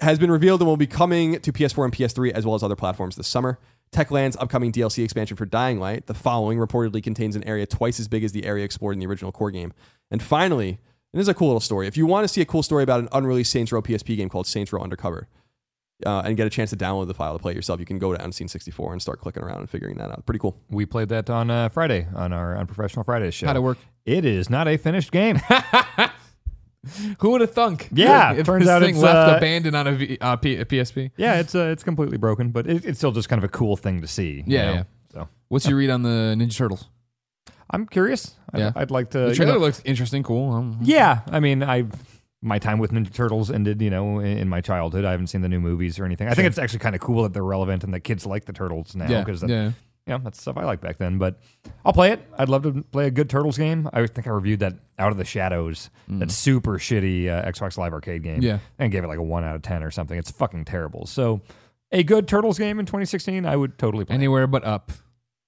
Has 0.00 0.18
been 0.18 0.30
revealed 0.30 0.60
and 0.60 0.68
will 0.68 0.76
be 0.76 0.86
coming 0.86 1.40
to 1.40 1.52
PS4 1.52 1.84
and 1.84 1.92
PS3 1.92 2.30
as 2.30 2.46
well 2.46 2.54
as 2.54 2.62
other 2.62 2.76
platforms 2.76 3.16
this 3.16 3.26
summer. 3.28 3.58
Techland's 3.90 4.36
upcoming 4.36 4.70
DLC 4.70 5.02
expansion 5.02 5.36
for 5.36 5.46
Dying 5.46 5.80
Light, 5.80 6.06
the 6.06 6.14
following 6.14 6.58
reportedly 6.58 7.02
contains 7.02 7.34
an 7.36 7.44
area 7.44 7.66
twice 7.66 7.98
as 7.98 8.06
big 8.06 8.22
as 8.22 8.32
the 8.32 8.44
area 8.44 8.64
explored 8.64 8.94
in 8.94 9.00
the 9.00 9.06
original 9.06 9.32
core 9.32 9.50
game. 9.50 9.72
And 10.10 10.22
finally, 10.22 10.78
and 11.12 11.18
this 11.20 11.24
is 11.24 11.28
a 11.28 11.34
cool 11.34 11.48
little 11.48 11.60
story. 11.60 11.86
If 11.86 11.96
you 11.96 12.06
want 12.06 12.24
to 12.24 12.28
see 12.28 12.40
a 12.40 12.44
cool 12.44 12.62
story 12.62 12.82
about 12.82 13.00
an 13.00 13.08
unreleased 13.12 13.50
Saints 13.50 13.72
Row 13.72 13.82
PSP 13.82 14.16
game 14.16 14.28
called 14.28 14.46
Saints 14.46 14.72
Row 14.72 14.82
Undercover, 14.82 15.28
uh, 16.06 16.22
and 16.24 16.36
get 16.36 16.46
a 16.46 16.50
chance 16.50 16.70
to 16.70 16.76
download 16.76 17.08
the 17.08 17.14
file 17.14 17.32
to 17.32 17.42
play 17.42 17.52
it 17.52 17.56
yourself, 17.56 17.80
you 17.80 17.86
can 17.86 17.98
go 17.98 18.14
to 18.14 18.22
Unseen64 18.22 18.92
and 18.92 19.02
start 19.02 19.20
clicking 19.20 19.42
around 19.42 19.58
and 19.58 19.70
figuring 19.70 19.96
that 19.98 20.10
out. 20.10 20.24
Pretty 20.26 20.38
cool. 20.38 20.56
We 20.70 20.86
played 20.86 21.08
that 21.08 21.28
on 21.28 21.50
uh, 21.50 21.68
Friday 21.70 22.06
on 22.14 22.32
our 22.32 22.56
Unprofessional 22.56 23.04
Fridays 23.04 23.34
show. 23.34 23.46
How'd 23.46 23.56
it 23.56 23.60
work? 23.60 23.78
It 24.04 24.24
is 24.24 24.48
not 24.48 24.68
a 24.68 24.76
finished 24.76 25.10
game. 25.10 25.40
Who 27.18 27.30
would 27.30 27.40
have 27.40 27.52
thunk? 27.52 27.88
Yeah, 27.92 28.32
if 28.34 28.46
turns 28.46 28.64
this 28.64 28.70
out 28.70 28.80
thing 28.80 28.94
it's, 28.94 29.02
left 29.02 29.32
uh, 29.32 29.36
abandoned 29.36 29.74
on 29.74 29.86
a, 29.88 29.92
v, 29.92 30.18
uh, 30.20 30.36
P, 30.36 30.56
a 30.56 30.64
PSP. 30.64 31.10
yeah, 31.16 31.40
it's 31.40 31.54
uh, 31.54 31.64
it's 31.72 31.82
completely 31.82 32.16
broken, 32.16 32.50
but 32.50 32.66
it, 32.68 32.84
it's 32.84 32.98
still 32.98 33.10
just 33.10 33.28
kind 33.28 33.38
of 33.38 33.44
a 33.44 33.52
cool 33.52 33.76
thing 33.76 34.00
to 34.00 34.06
see. 34.06 34.44
you 34.46 34.58
know? 34.58 34.72
yeah. 34.72 34.82
So 35.12 35.28
What's 35.48 35.66
your 35.66 35.76
read 35.76 35.90
on 35.90 36.02
the 36.02 36.36
Ninja 36.38 36.56
Turtles? 36.56 36.88
I'm 37.70 37.86
curious. 37.86 38.34
I- 38.52 38.58
Yeah. 38.58 38.72
I'd 38.76 38.90
like 38.90 39.10
to. 39.10 39.18
The 39.18 39.28
you 39.28 39.34
trailer 39.34 39.54
know- 39.54 39.58
looks 39.60 39.82
interesting, 39.84 40.22
cool. 40.22 40.52
Um, 40.52 40.78
Yeah, 40.82 41.20
I 41.30 41.40
mean, 41.40 41.62
I 41.62 41.84
my 42.40 42.58
time 42.60 42.78
with 42.78 42.92
Ninja 42.92 43.12
Turtles 43.12 43.50
ended, 43.50 43.82
you 43.82 43.90
know, 43.90 44.20
in, 44.20 44.38
in 44.38 44.48
my 44.48 44.60
childhood. 44.60 45.04
I 45.04 45.10
haven't 45.10 45.26
seen 45.26 45.40
the 45.40 45.48
new 45.48 45.58
movies 45.60 45.98
or 45.98 46.04
anything. 46.04 46.28
I 46.28 46.34
think 46.34 46.46
it's 46.46 46.58
actually 46.58 46.78
kind 46.78 46.94
of 46.94 47.00
cool 47.00 47.24
that 47.24 47.32
they're 47.32 47.42
relevant 47.42 47.82
and 47.82 47.92
that 47.94 48.00
kids 48.00 48.24
like 48.26 48.44
the 48.44 48.52
turtles 48.52 48.94
now 48.94 49.08
yeah, 49.08 49.24
because 49.24 49.42
yeah. 49.42 49.64
you 49.66 49.72
know 50.06 50.18
that's 50.22 50.40
stuff 50.40 50.56
I 50.56 50.62
liked 50.64 50.80
back 50.80 50.98
then. 50.98 51.18
But 51.18 51.40
I'll 51.84 51.92
play 51.92 52.12
it. 52.12 52.20
I'd 52.38 52.48
love 52.48 52.62
to 52.62 52.84
play 52.92 53.06
a 53.08 53.10
good 53.10 53.28
Turtles 53.28 53.58
game. 53.58 53.90
I 53.92 54.06
think 54.06 54.28
I 54.28 54.30
reviewed 54.30 54.60
that 54.60 54.74
Out 55.00 55.10
of 55.10 55.18
the 55.18 55.24
Shadows, 55.24 55.90
that 56.08 56.30
super 56.30 56.78
shitty 56.78 57.28
uh, 57.28 57.50
Xbox 57.50 57.76
Live 57.76 57.92
Arcade 57.92 58.22
game. 58.22 58.40
Mm. 58.40 58.44
Yeah. 58.44 58.58
and 58.78 58.92
gave 58.92 59.02
it 59.02 59.08
like 59.08 59.18
a 59.18 59.22
one 59.22 59.42
out 59.42 59.56
of 59.56 59.62
ten 59.62 59.82
or 59.82 59.90
something. 59.90 60.16
It's 60.16 60.30
fucking 60.30 60.64
terrible. 60.64 61.06
So, 61.06 61.40
a 61.90 62.04
good 62.04 62.28
Turtles 62.28 62.56
game 62.56 62.78
in 62.78 62.86
2016, 62.86 63.46
I 63.46 63.56
would 63.56 63.78
totally 63.78 64.04
play. 64.04 64.14
Anywhere 64.14 64.46
but 64.46 64.62
up. 64.62 64.92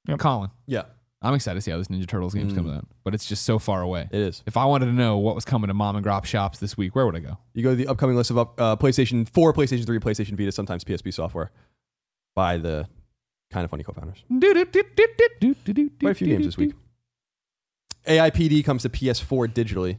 Yep. 0.09 0.19
Colin, 0.19 0.51
Yeah, 0.67 0.83
I'm 1.23 1.35
excited 1.35 1.57
to 1.57 1.61
see 1.61 1.71
how 1.71 1.77
this 1.77 1.89
Ninja 1.89 2.07
Turtles 2.09 2.33
game's 2.33 2.55
coming 2.55 2.75
out, 2.75 2.87
but 3.05 3.15
it's 3.15 3.27
just 3.27 3.45
so 3.45 3.59
far 3.59 3.83
away. 3.83 4.09
it 4.11 4.21
is. 4.21 4.43
If 4.47 4.57
I 4.57 4.65
wanted 4.65 4.87
to 4.87 4.93
know 4.93 5.19
what 5.19 5.35
was 5.35 5.45
coming 5.45 5.69
to 5.69 5.75
mom 5.75 5.95
and 5.97 6.05
grop 6.05 6.25
shops 6.25 6.59
this 6.59 6.79
week, 6.79 6.95
where 6.95 7.05
would 7.05 7.15
I 7.15 7.19
go? 7.21 7.37
You 7.53 7.63
go 7.63 7.71
to 7.71 7.77
the 7.77 7.87
upcoming 7.89 8.17
list 8.17 8.31
of 8.31 8.39
up, 8.39 8.59
uh, 8.59 8.77
PlayStation 8.77 9.29
4, 9.29 9.53
PlayStation 9.53 9.85
3, 9.85 9.99
PlayStation 9.99 10.37
Vita, 10.39 10.51
sometimes 10.51 10.83
PSP 10.83 11.13
software 11.13 11.51
by 12.35 12.57
the 12.57 12.89
kind 13.51 13.65
of 13.65 13.71
funny 13.71 13.83
co-founders. 13.83 14.25
Quite 16.01 16.11
a 16.13 16.15
few 16.15 16.27
games 16.29 16.47
this 16.47 16.57
week. 16.57 16.75
AIPD 18.07 18.65
comes 18.65 18.83
to 18.83 18.89
PS4 18.89 19.49
digitally. 19.53 19.99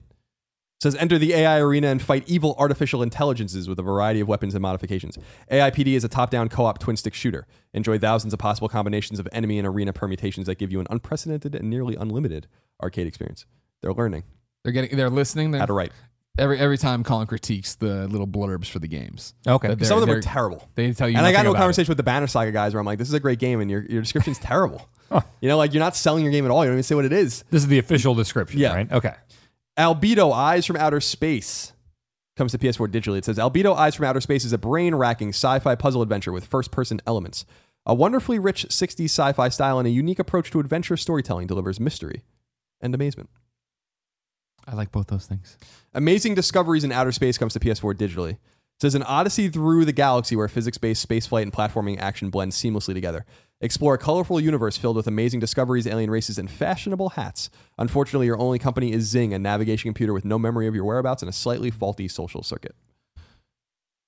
Says 0.81 0.95
enter 0.95 1.17
the 1.19 1.33
AI 1.33 1.59
arena 1.59 1.87
and 1.87 2.01
fight 2.01 2.23
evil 2.27 2.55
artificial 2.57 3.03
intelligences 3.03 3.69
with 3.69 3.77
a 3.77 3.83
variety 3.83 4.19
of 4.19 4.27
weapons 4.27 4.55
and 4.55 4.61
modifications. 4.61 5.17
AIPD 5.51 5.93
is 5.93 6.03
a 6.03 6.07
top-down 6.09 6.49
co-op 6.49 6.79
twin-stick 6.79 7.13
shooter. 7.13 7.45
Enjoy 7.73 7.99
thousands 7.99 8.33
of 8.33 8.39
possible 8.39 8.67
combinations 8.67 9.19
of 9.19 9.27
enemy 9.31 9.59
and 9.59 9.67
arena 9.67 9.93
permutations 9.93 10.47
that 10.47 10.57
give 10.57 10.71
you 10.71 10.79
an 10.79 10.87
unprecedented 10.89 11.53
and 11.53 11.69
nearly 11.69 11.95
unlimited 11.95 12.47
arcade 12.81 13.05
experience. 13.05 13.45
They're 13.81 13.93
learning 13.93 14.23
They're 14.63 14.73
getting, 14.73 14.97
they're 14.97 15.09
listening. 15.09 15.51
They're, 15.51 15.59
how 15.59 15.65
to 15.67 15.73
write. 15.73 15.91
every 16.37 16.57
every 16.59 16.77
time 16.77 17.03
Colin 17.03 17.27
critiques 17.27 17.75
the 17.75 18.07
little 18.07 18.27
blurbs 18.27 18.67
for 18.67 18.79
the 18.79 18.87
games. 18.87 19.33
Okay. 19.47 19.67
Some 19.83 19.97
of 19.97 20.01
them 20.01 20.09
are 20.09 20.13
they're- 20.13 20.21
terrible. 20.21 20.67
They 20.75 20.91
tell 20.93 21.07
you, 21.09 21.17
and 21.17 21.25
I 21.25 21.31
got 21.31 21.39
nothing 21.39 21.47
a 21.47 21.49
about 21.51 21.57
it. 21.57 21.61
conversation 21.61 21.89
with 21.91 21.97
the 21.97 22.03
Banner 22.03 22.27
Saga 22.27 22.51
guys 22.51 22.73
where 22.73 22.79
I'm 22.79 22.85
like, 22.87 22.97
this 22.97 23.07
is 23.07 23.13
a 23.13 23.19
great 23.19 23.37
game, 23.39 23.59
and 23.61 23.69
your, 23.69 23.83
your 23.83 24.01
description's 24.01 24.39
terrible. 24.39 24.89
You 25.41 25.49
know, 25.49 25.57
like 25.57 25.73
you're 25.73 25.83
not 25.83 25.95
selling 25.95 26.23
your 26.23 26.31
game 26.31 26.45
at 26.45 26.51
all. 26.51 26.63
You 26.63 26.69
don't 26.69 26.75
even 26.75 26.83
say 26.83 26.95
what 26.95 27.03
it 27.05 27.11
is. 27.13 27.43
This 27.51 27.63
is 27.63 27.67
the 27.67 27.79
official 27.79 28.15
description, 28.15 28.59
Yeah. 28.61 28.73
right? 28.73 28.91
Okay. 28.91 29.13
Albedo 29.81 30.31
Eyes 30.31 30.67
from 30.67 30.75
Outer 30.75 31.01
Space 31.01 31.73
comes 32.35 32.51
to 32.51 32.59
PS4 32.59 32.87
digitally. 32.89 33.17
It 33.17 33.25
says 33.25 33.39
Albedo 33.39 33.75
Eyes 33.75 33.95
from 33.95 34.05
Outer 34.05 34.21
Space 34.21 34.45
is 34.45 34.53
a 34.53 34.59
brain 34.59 34.93
racking 34.93 35.29
sci 35.29 35.57
fi 35.57 35.73
puzzle 35.73 36.03
adventure 36.03 36.31
with 36.31 36.45
first 36.45 36.69
person 36.69 37.01
elements. 37.07 37.45
A 37.87 37.95
wonderfully 37.95 38.37
rich 38.37 38.67
60s 38.69 39.05
sci 39.05 39.33
fi 39.33 39.49
style 39.49 39.79
and 39.79 39.87
a 39.87 39.91
unique 39.91 40.19
approach 40.19 40.51
to 40.51 40.59
adventure 40.59 40.95
storytelling 40.95 41.47
delivers 41.47 41.79
mystery 41.79 42.21
and 42.79 42.93
amazement. 42.93 43.31
I 44.67 44.75
like 44.75 44.91
both 44.91 45.07
those 45.07 45.25
things. 45.25 45.57
Amazing 45.95 46.35
Discoveries 46.35 46.83
in 46.83 46.91
Outer 46.91 47.11
Space 47.11 47.39
comes 47.39 47.53
to 47.53 47.59
PS4 47.59 47.95
digitally. 47.95 48.33
It 48.33 48.81
says 48.81 48.93
an 48.93 49.01
odyssey 49.01 49.49
through 49.49 49.85
the 49.85 49.93
galaxy 49.93 50.35
where 50.35 50.47
physics 50.47 50.77
based 50.77 51.09
spaceflight 51.09 51.41
and 51.41 51.51
platforming 51.51 51.97
action 51.99 52.29
blend 52.29 52.51
seamlessly 52.51 52.93
together. 52.93 53.25
Explore 53.61 53.93
a 53.93 53.97
colorful 53.97 54.39
universe 54.39 54.75
filled 54.77 54.95
with 54.95 55.05
amazing 55.07 55.39
discoveries, 55.39 55.85
alien 55.85 56.09
races, 56.09 56.37
and 56.39 56.49
fashionable 56.49 57.09
hats. 57.09 57.49
Unfortunately, 57.77 58.25
your 58.25 58.39
only 58.39 58.57
company 58.59 58.91
is 58.91 59.05
Zing, 59.05 59.33
a 59.33 59.39
navigation 59.39 59.87
computer 59.89 60.13
with 60.13 60.25
no 60.25 60.39
memory 60.39 60.67
of 60.67 60.73
your 60.75 60.83
whereabouts 60.83 61.21
and 61.21 61.29
a 61.29 61.33
slightly 61.33 61.69
faulty 61.69 62.07
social 62.07 62.41
circuit. 62.43 62.75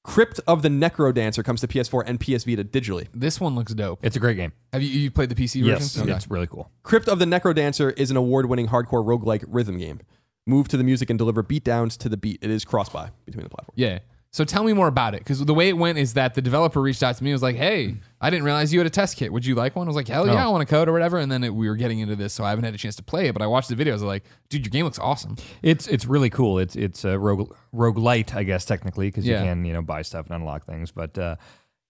Crypt 0.04 0.42
of 0.48 0.64
the 0.64 0.70
Necro 0.70 1.14
Dancer 1.14 1.44
comes 1.44 1.62
to 1.62 1.68
PS4 1.68 2.04
and 2.06 2.20
PS 2.20 2.44
Vita 2.44 2.64
digitally. 2.64 3.08
This 3.14 3.40
one 3.40 3.56
looks 3.56 3.74
dope. 3.74 4.00
It's 4.04 4.18
a 4.18 4.20
great 4.20 4.36
game. 4.36 4.52
Have 4.74 4.82
you 4.82 4.90
you 4.90 5.10
played 5.12 5.30
the 5.30 5.36
PC 5.36 5.64
Yes. 5.64 5.94
version? 5.94 6.10
Okay. 6.10 6.18
It's 6.18 6.30
really 6.30 6.48
cool. 6.48 6.70
Crypt 6.84 7.08
of 7.08 7.20
the 7.20 7.26
Necro 7.26 7.56
Dancer 7.56 7.92
is 7.92 8.12
an 8.12 8.18
award 8.18 8.48
winning 8.48 8.68
hardcore 8.68 9.06
roguelike 9.06 9.46
rhythm 9.48 9.78
game. 9.78 10.02
Move 10.46 10.68
to 10.68 10.76
the 10.78 10.84
music 10.84 11.10
and 11.10 11.18
deliver 11.18 11.42
beatdowns 11.42 11.98
to 12.00 12.10
the 12.10 12.18
beat. 12.18 12.40
It 12.42 12.50
is 12.50 12.66
cross 12.66 12.90
buy 12.90 13.12
between 13.26 13.44
the 13.46 13.50
platforms. 13.50 13.78
Yeah. 13.78 14.00
So 14.34 14.44
tell 14.44 14.64
me 14.64 14.74
more 14.74 14.88
about 14.88 15.14
it 15.14 15.20
because 15.20 15.46
the 15.46 15.54
way 15.54 15.70
it 15.70 15.78
went 15.78 16.00
is 16.00 16.16
that 16.16 16.34
the 16.34 16.42
developer 16.42 16.82
reached 16.82 17.04
out 17.04 17.16
to 17.16 17.24
me 17.24 17.30
and 17.30 17.36
was 17.36 17.44
like, 17.44 17.56
"Hey, 17.56 17.98
I 18.20 18.32
didn't 18.32 18.46
realize 18.46 18.74
you 18.74 18.80
had 18.80 18.88
a 18.88 18.90
test 18.90 19.16
kit. 19.16 19.32
Would 19.32 19.46
you 19.46 19.54
like 19.54 19.76
one?" 19.76 19.86
I 19.86 19.90
was 19.90 19.96
like, 19.96 20.08
"Hell 20.08 20.26
yeah, 20.26 20.34
Oh. 20.44 20.48
I 20.50 20.52
want 20.52 20.68
to 20.68 20.74
code 20.76 20.90
or 20.90 20.92
whatever." 20.92 21.20
And 21.20 21.32
then 21.32 21.44
it, 21.44 21.54
we 21.54 21.70
were 21.70 21.76
getting 21.76 22.00
into 22.00 22.16
this, 22.16 22.34
so 22.34 22.44
I 22.44 22.50
haven't 22.50 22.66
had 22.66 22.74
a 22.74 22.78
chance 22.80 22.96
to 22.96 23.04
play 23.04 23.28
it. 23.28 23.34
But 23.34 23.44
I 23.44 23.46
watched 23.46 23.70
the 23.70 23.76
videos. 23.76 23.90
I 23.92 23.94
was 23.94 24.02
like, 24.04 24.24
"Dude, 24.50 24.66
your 24.66 24.72
game 24.72 24.86
looks 24.86 24.98
awesome." 24.98 25.36
It's 25.62 25.88
it's 25.88 26.06
really 26.08 26.32
cool. 26.32 26.58
It's 26.58 26.76
it's 26.76 27.06
a 27.06 27.20
rogue 27.20 27.54
rogue 27.72 28.00
light, 28.00 28.34
I 28.36 28.42
guess 28.42 28.66
technically, 28.66 29.08
because 29.10 29.26
Yeah. 29.28 29.42
you 29.44 29.50
can 29.50 29.66
you 29.66 29.74
know 29.74 29.84
buy 29.84 30.02
stuff 30.02 30.26
and 30.26 30.36
unlock 30.36 30.66
things. 30.66 30.90
But 30.92 31.16
uh, 31.16 31.36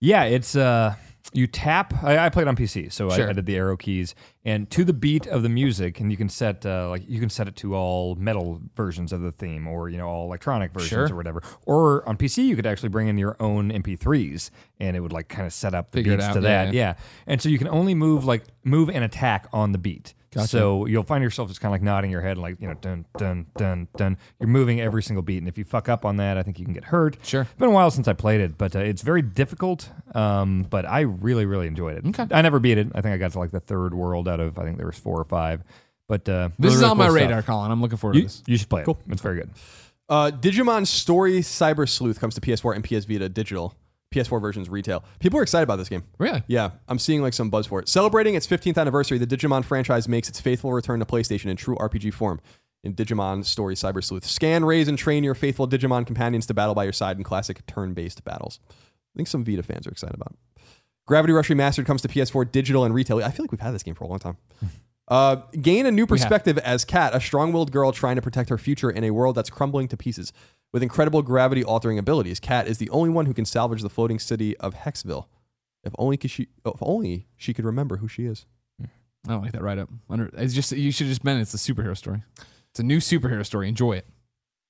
yeah, 0.02 0.26
it's 0.26 0.54
uh, 0.58 0.96
you 1.32 1.48
tap. 1.48 1.94
I, 2.04 2.18
I 2.26 2.30
played 2.30 2.48
on 2.48 2.56
PC, 2.56 2.92
so 2.92 3.10
Sure. 3.10 3.28
I, 3.28 3.30
I 3.30 3.34
did 3.34 3.46
the 3.46 3.56
arrow 3.56 3.78
keys, 3.78 4.14
and 4.44 4.70
to 4.72 4.84
the 4.84 4.94
beat 4.94 5.26
of 5.28 5.42
the 5.42 5.50
music, 5.50 6.00
and 6.00 6.12
you 6.12 6.18
can 6.18 6.28
set 6.30 6.66
uh, 6.66 6.90
like 6.90 7.04
you 7.08 7.20
can 7.20 7.30
set 7.30 7.48
it 7.48 7.56
to 7.58 7.76
all 7.76 8.16
metal 8.16 8.60
versions 8.76 9.14
of 9.14 9.22
the 9.22 9.32
theme, 9.32 9.68
or 9.68 9.90
you 9.90 9.98
know 9.98 10.08
all 10.08 10.26
electronic 10.26 10.74
versions 10.74 10.90
Sure. 10.90 11.08
or 11.12 11.16
whatever. 11.16 11.42
Or 11.66 12.08
on 12.08 12.18
PC, 12.18 12.46
you 12.46 12.56
could 12.56 12.66
actually 12.66 12.90
bring 12.90 13.08
in 13.08 13.18
your 13.18 13.36
own 13.40 13.72
MP3s, 13.72 14.50
and 14.80 14.96
it 14.98 15.00
would 15.00 15.14
like 15.14 15.30
kind 15.30 15.46
of 15.48 15.54
set 15.54 15.74
up 15.74 15.92
the 15.92 16.00
Figure 16.00 16.14
it 16.14 16.18
beats 16.18 16.28
out, 16.28 16.34
to 16.34 16.42
yeah, 16.42 16.66
that. 16.66 16.74
yeah. 16.74 16.82
Yeah, 16.90 16.94
and 17.28 17.42
so 17.42 17.48
you 17.50 17.58
can 17.58 17.70
only 17.70 17.96
move 17.96 18.26
like 18.26 18.44
move 18.64 18.90
and 18.90 19.04
attack 19.04 19.48
on 19.54 19.72
the 19.72 19.78
beat. 19.78 20.14
So 20.42 20.86
you'll 20.86 21.04
find 21.04 21.24
yourself 21.24 21.48
just 21.50 21.62
kind 21.62 21.70
of 21.70 21.74
like 21.74 21.82
nodding 21.82 22.12
your 22.12 22.22
head, 22.22 22.38
like 22.38 22.60
you 22.60 22.68
know, 22.68 22.74
dun 22.76 23.06
dun 23.18 23.46
dun 23.56 23.88
dun. 23.96 24.18
You're 24.40 24.50
moving 24.50 24.82
every 24.82 25.04
single 25.04 25.22
beat, 25.24 25.38
and 25.38 25.48
if 25.48 25.58
you 25.58 25.64
fuck 25.64 25.90
up 25.90 26.06
on 26.06 26.18
that, 26.18 26.38
I 26.38 26.44
think 26.44 26.60
you 26.60 26.66
can 26.66 26.74
get 26.74 26.86
hurt. 26.86 27.18
Sure. 27.24 27.42
It's 27.44 27.54
been 27.54 27.70
a 27.70 27.72
while 27.72 27.92
since 27.92 28.08
I 28.08 28.14
played 28.14 28.42
it, 28.42 28.58
but 28.58 28.76
uh, 28.76 28.80
it's 28.80 29.02
very 29.02 29.22
difficult. 29.22 29.90
Um, 30.16 30.66
but 30.70 30.86
I 30.86 31.02
really, 31.02 31.46
really 31.46 31.68
enjoyed 31.68 31.98
it. 31.98 32.06
Okay. 32.08 32.28
I 32.36 32.42
never 32.42 32.60
beat 32.60 32.78
it. 32.78 32.88
I 32.96 33.02
think 33.02 33.14
I 33.14 33.18
got 33.18 33.32
to 33.34 33.40
like 33.40 33.52
the 33.52 33.60
third 33.60 33.94
world 33.94 34.28
out 34.28 34.40
of 34.40 34.58
I 34.60 34.64
think 34.64 34.78
there 34.78 34.88
was 34.88 34.98
four 35.00 35.20
or 35.20 35.26
five. 35.26 35.64
But 36.08 36.28
uh, 36.28 36.50
This 36.60 36.74
really, 36.74 36.74
is 36.76 36.80
really 36.82 36.92
on 36.92 36.98
my 36.98 37.06
cool 37.08 37.16
radar, 37.16 37.42
stuff. 37.42 37.46
Colin. 37.46 37.72
I'm 37.72 37.82
looking 37.82 37.98
forward 37.98 38.16
You, 38.16 38.22
to 38.24 38.28
this. 38.28 38.44
you 38.46 38.58
should 38.58 38.70
play 38.70 38.82
it. 38.82 38.86
Cool, 38.86 39.00
It's 39.10 39.22
very 39.22 39.38
good. 39.38 39.50
Uh, 40.10 40.32
Digimon 40.32 40.86
Story 40.86 41.40
Cyber 41.40 41.88
Sleuth 41.88 42.20
comes 42.20 42.36
to 42.36 42.42
PS4 42.42 42.76
and 42.76 42.84
PS 42.84 43.06
Vita 43.06 43.30
digital. 43.30 43.74
PS4 44.14 44.40
versions 44.40 44.70
retail. 44.70 45.04
People 45.20 45.40
are 45.40 45.44
excited 45.44 45.64
about 45.64 45.78
this 45.78 45.90
game. 45.90 46.04
Really? 46.18 46.44
Yeah, 46.48 46.72
I'm 46.88 47.00
seeing 47.00 47.22
like 47.22 47.34
some 47.34 47.50
buzz 47.50 47.68
for 47.68 47.80
it. 47.80 47.90
Celebrating 47.90 48.36
its 48.36 48.48
15th 48.48 48.78
anniversary, 48.78 49.18
the 49.18 49.28
Digimon 49.28 49.66
franchise 49.66 50.08
makes 50.08 50.30
its 50.30 50.40
faithful 50.40 50.72
return 50.72 51.00
to 51.00 51.06
PlayStation 51.06 51.48
in 51.48 51.58
true 51.58 51.76
RPG 51.76 52.14
form 52.14 52.40
in 52.84 52.94
Digimon 52.94 53.46
Story 53.46 53.76
Cyber 53.76 54.04
Sleuth. 54.04 54.26
Scan, 54.26 54.66
raise, 54.66 54.88
and 54.88 54.98
train 54.98 55.24
your 55.24 55.36
faithful 55.36 55.68
Digimon 55.68 56.06
companions 56.06 56.46
to 56.48 56.54
battle 56.54 56.76
by 56.76 56.84
your 56.84 56.94
side 56.94 57.18
in 57.18 57.24
classic 57.24 57.66
turn 57.66 57.94
based 57.94 58.24
battles. 58.24 58.60
I 58.70 59.16
think 59.16 59.28
some 59.28 59.44
Vita 59.44 59.64
fans 59.64 59.88
are 59.88 59.92
excited 59.92 60.16
about 60.16 60.34
it. 60.34 60.62
Gravity 61.06 61.34
Rush 61.34 61.50
Remastered 61.50 61.86
comes 61.86 62.02
to 62.02 62.08
PS4 62.08 62.52
digital 62.52 62.86
and 62.86 62.94
retail. 62.94 63.24
I 63.24 63.32
feel 63.32 63.44
like 63.44 63.52
we've 63.52 63.60
had 63.60 63.74
this 63.74 63.84
game 63.84 63.96
for 63.96 64.06
a 64.06 64.08
long 64.08 64.20
time. 64.20 64.38
Uh, 65.10 65.36
gain 65.62 65.86
a 65.86 65.92
new 65.92 66.08
perspective 66.08 66.58
as 66.60 66.86
Kat, 66.86 67.14
a 67.14 67.20
strong 67.20 67.52
willed 67.52 67.74
girl 67.74 67.92
trying 67.92 68.16
to 68.16 68.22
protect 68.22 68.50
her 68.50 68.58
future 68.58 68.90
in 68.90 69.04
a 69.04 69.12
world 69.12 69.36
that's 69.36 69.50
crumbling 69.50 69.90
to 69.90 69.98
pieces. 69.98 70.32
With 70.74 70.82
incredible 70.84 71.22
gravity 71.22 71.64
altering 71.64 72.00
abilities, 72.00 72.40
Kat 72.40 72.68
is 72.68 72.80
the 72.80 72.90
only 72.90 73.12
one 73.12 73.28
who 73.28 73.34
can 73.34 73.46
salvage 73.46 73.84
the 73.84 73.90
floating 73.90 74.18
city 74.18 74.58
of 74.58 74.74
Hekseville. 74.74 75.28
If 75.84 75.94
only, 76.00 76.18
could 76.18 76.32
she, 76.32 76.48
if 76.66 76.82
only 76.82 77.28
she 77.38 77.54
could 77.54 77.66
remember 77.66 77.98
who 77.98 78.08
she 78.08 78.26
is. 78.26 78.46
I 79.26 79.32
don't 79.32 79.42
like 79.42 79.54
that 79.54 79.62
write 79.62 79.78
up. 79.78 79.90
Under, 80.10 80.30
it's 80.34 80.54
just 80.54 80.72
you 80.72 80.92
should 80.92 81.06
have 81.06 81.12
just 81.12 81.24
been. 81.24 81.38
It's 81.38 81.54
a 81.54 81.58
superhero 81.58 81.96
story. 81.96 82.24
It's 82.72 82.80
a 82.80 82.84
new 82.84 82.98
superhero 82.98 83.46
story. 83.46 83.70
Enjoy 83.70 83.94
it. 83.94 84.08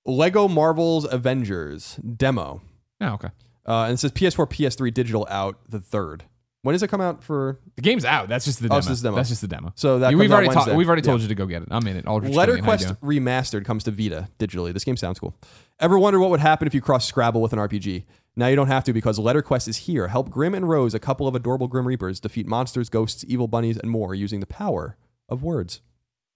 Lego 0.06 0.48
Marvel's 0.48 1.06
Avengers 1.12 1.96
demo. 1.96 2.62
Oh, 3.02 3.14
okay. 3.14 3.30
Uh, 3.66 3.84
and 3.84 3.94
it 3.94 3.98
says 3.98 4.12
PS4, 4.12 4.48
PS3 4.50 4.94
digital 4.94 5.26
out 5.30 5.58
the 5.70 5.80
third. 5.80 6.26
When 6.64 6.74
does 6.74 6.82
it 6.82 6.88
come 6.88 7.02
out 7.02 7.22
for? 7.24 7.60
The 7.76 7.82
game's 7.82 8.06
out. 8.06 8.30
That's 8.30 8.46
just 8.46 8.60
the 8.60 8.66
Oh, 8.68 8.70
demo. 8.70 8.78
it's 8.80 8.88
just 8.88 9.02
the 9.04 9.08
demo. 9.08 9.16
That's 9.18 9.30
just 9.30 9.42
the 9.42 9.48
demo. 9.48 9.74
So 9.76 10.00
that 10.00 10.12
Yeah, 10.12 10.18
we've 10.18 10.32
out 10.32 10.36
already 10.36 10.48
Wednesday. 10.48 10.66
talked. 10.72 10.78
We've 10.78 10.88
already 10.88 11.02
told 11.02 11.20
Yeah. 11.20 11.24
you 11.24 11.28
to 11.28 11.36
go 11.36 11.46
get 11.46 11.62
it. 11.62 11.68
I'm 11.70 11.86
in 11.88 11.98
it. 11.98 12.08
Aldrich 12.08 12.34
Letter 12.34 12.54
Killian, 12.54 12.66
how 12.66 12.72
you 12.72 12.78
Quest 12.78 13.02
doing? 13.02 13.22
Remastered 13.22 13.66
comes 13.66 13.84
to 13.84 13.92
Vita 13.92 14.30
digitally. 14.40 14.74
This 14.74 14.84
game 14.86 14.96
sounds 14.98 15.20
cool. 15.20 15.36
Ever 15.80 16.00
wonder 16.00 16.20
what 16.20 16.30
would 16.30 16.40
happen 16.40 16.66
if 16.66 16.74
you 16.74 16.80
cross 16.82 17.06
Scrabble 17.06 17.42
with 17.42 17.52
an 17.54 17.60
RPG? 17.60 18.06
Now 18.38 18.48
you 18.48 18.56
don't 18.56 18.68
have 18.68 18.84
to 18.86 18.94
because 18.94 19.20
Letter 19.20 19.42
Quest 19.42 19.68
is 19.68 19.78
here. 19.78 20.08
Help 20.08 20.30
Grim 20.30 20.56
and 20.56 20.68
Rose, 20.68 20.94
a 20.94 21.00
couple 21.00 21.28
of 21.28 21.36
adorable 21.36 21.68
Grim 21.68 21.86
Reapers, 21.86 22.20
defeat 22.22 22.48
monsters, 22.48 22.90
ghosts, 22.90 23.26
evil 23.28 23.48
bunnies, 23.50 23.78
and 23.78 23.92
more 23.92 24.16
using 24.16 24.40
the 24.40 24.48
power 24.48 24.96
of 25.30 25.44
words. 25.44 25.82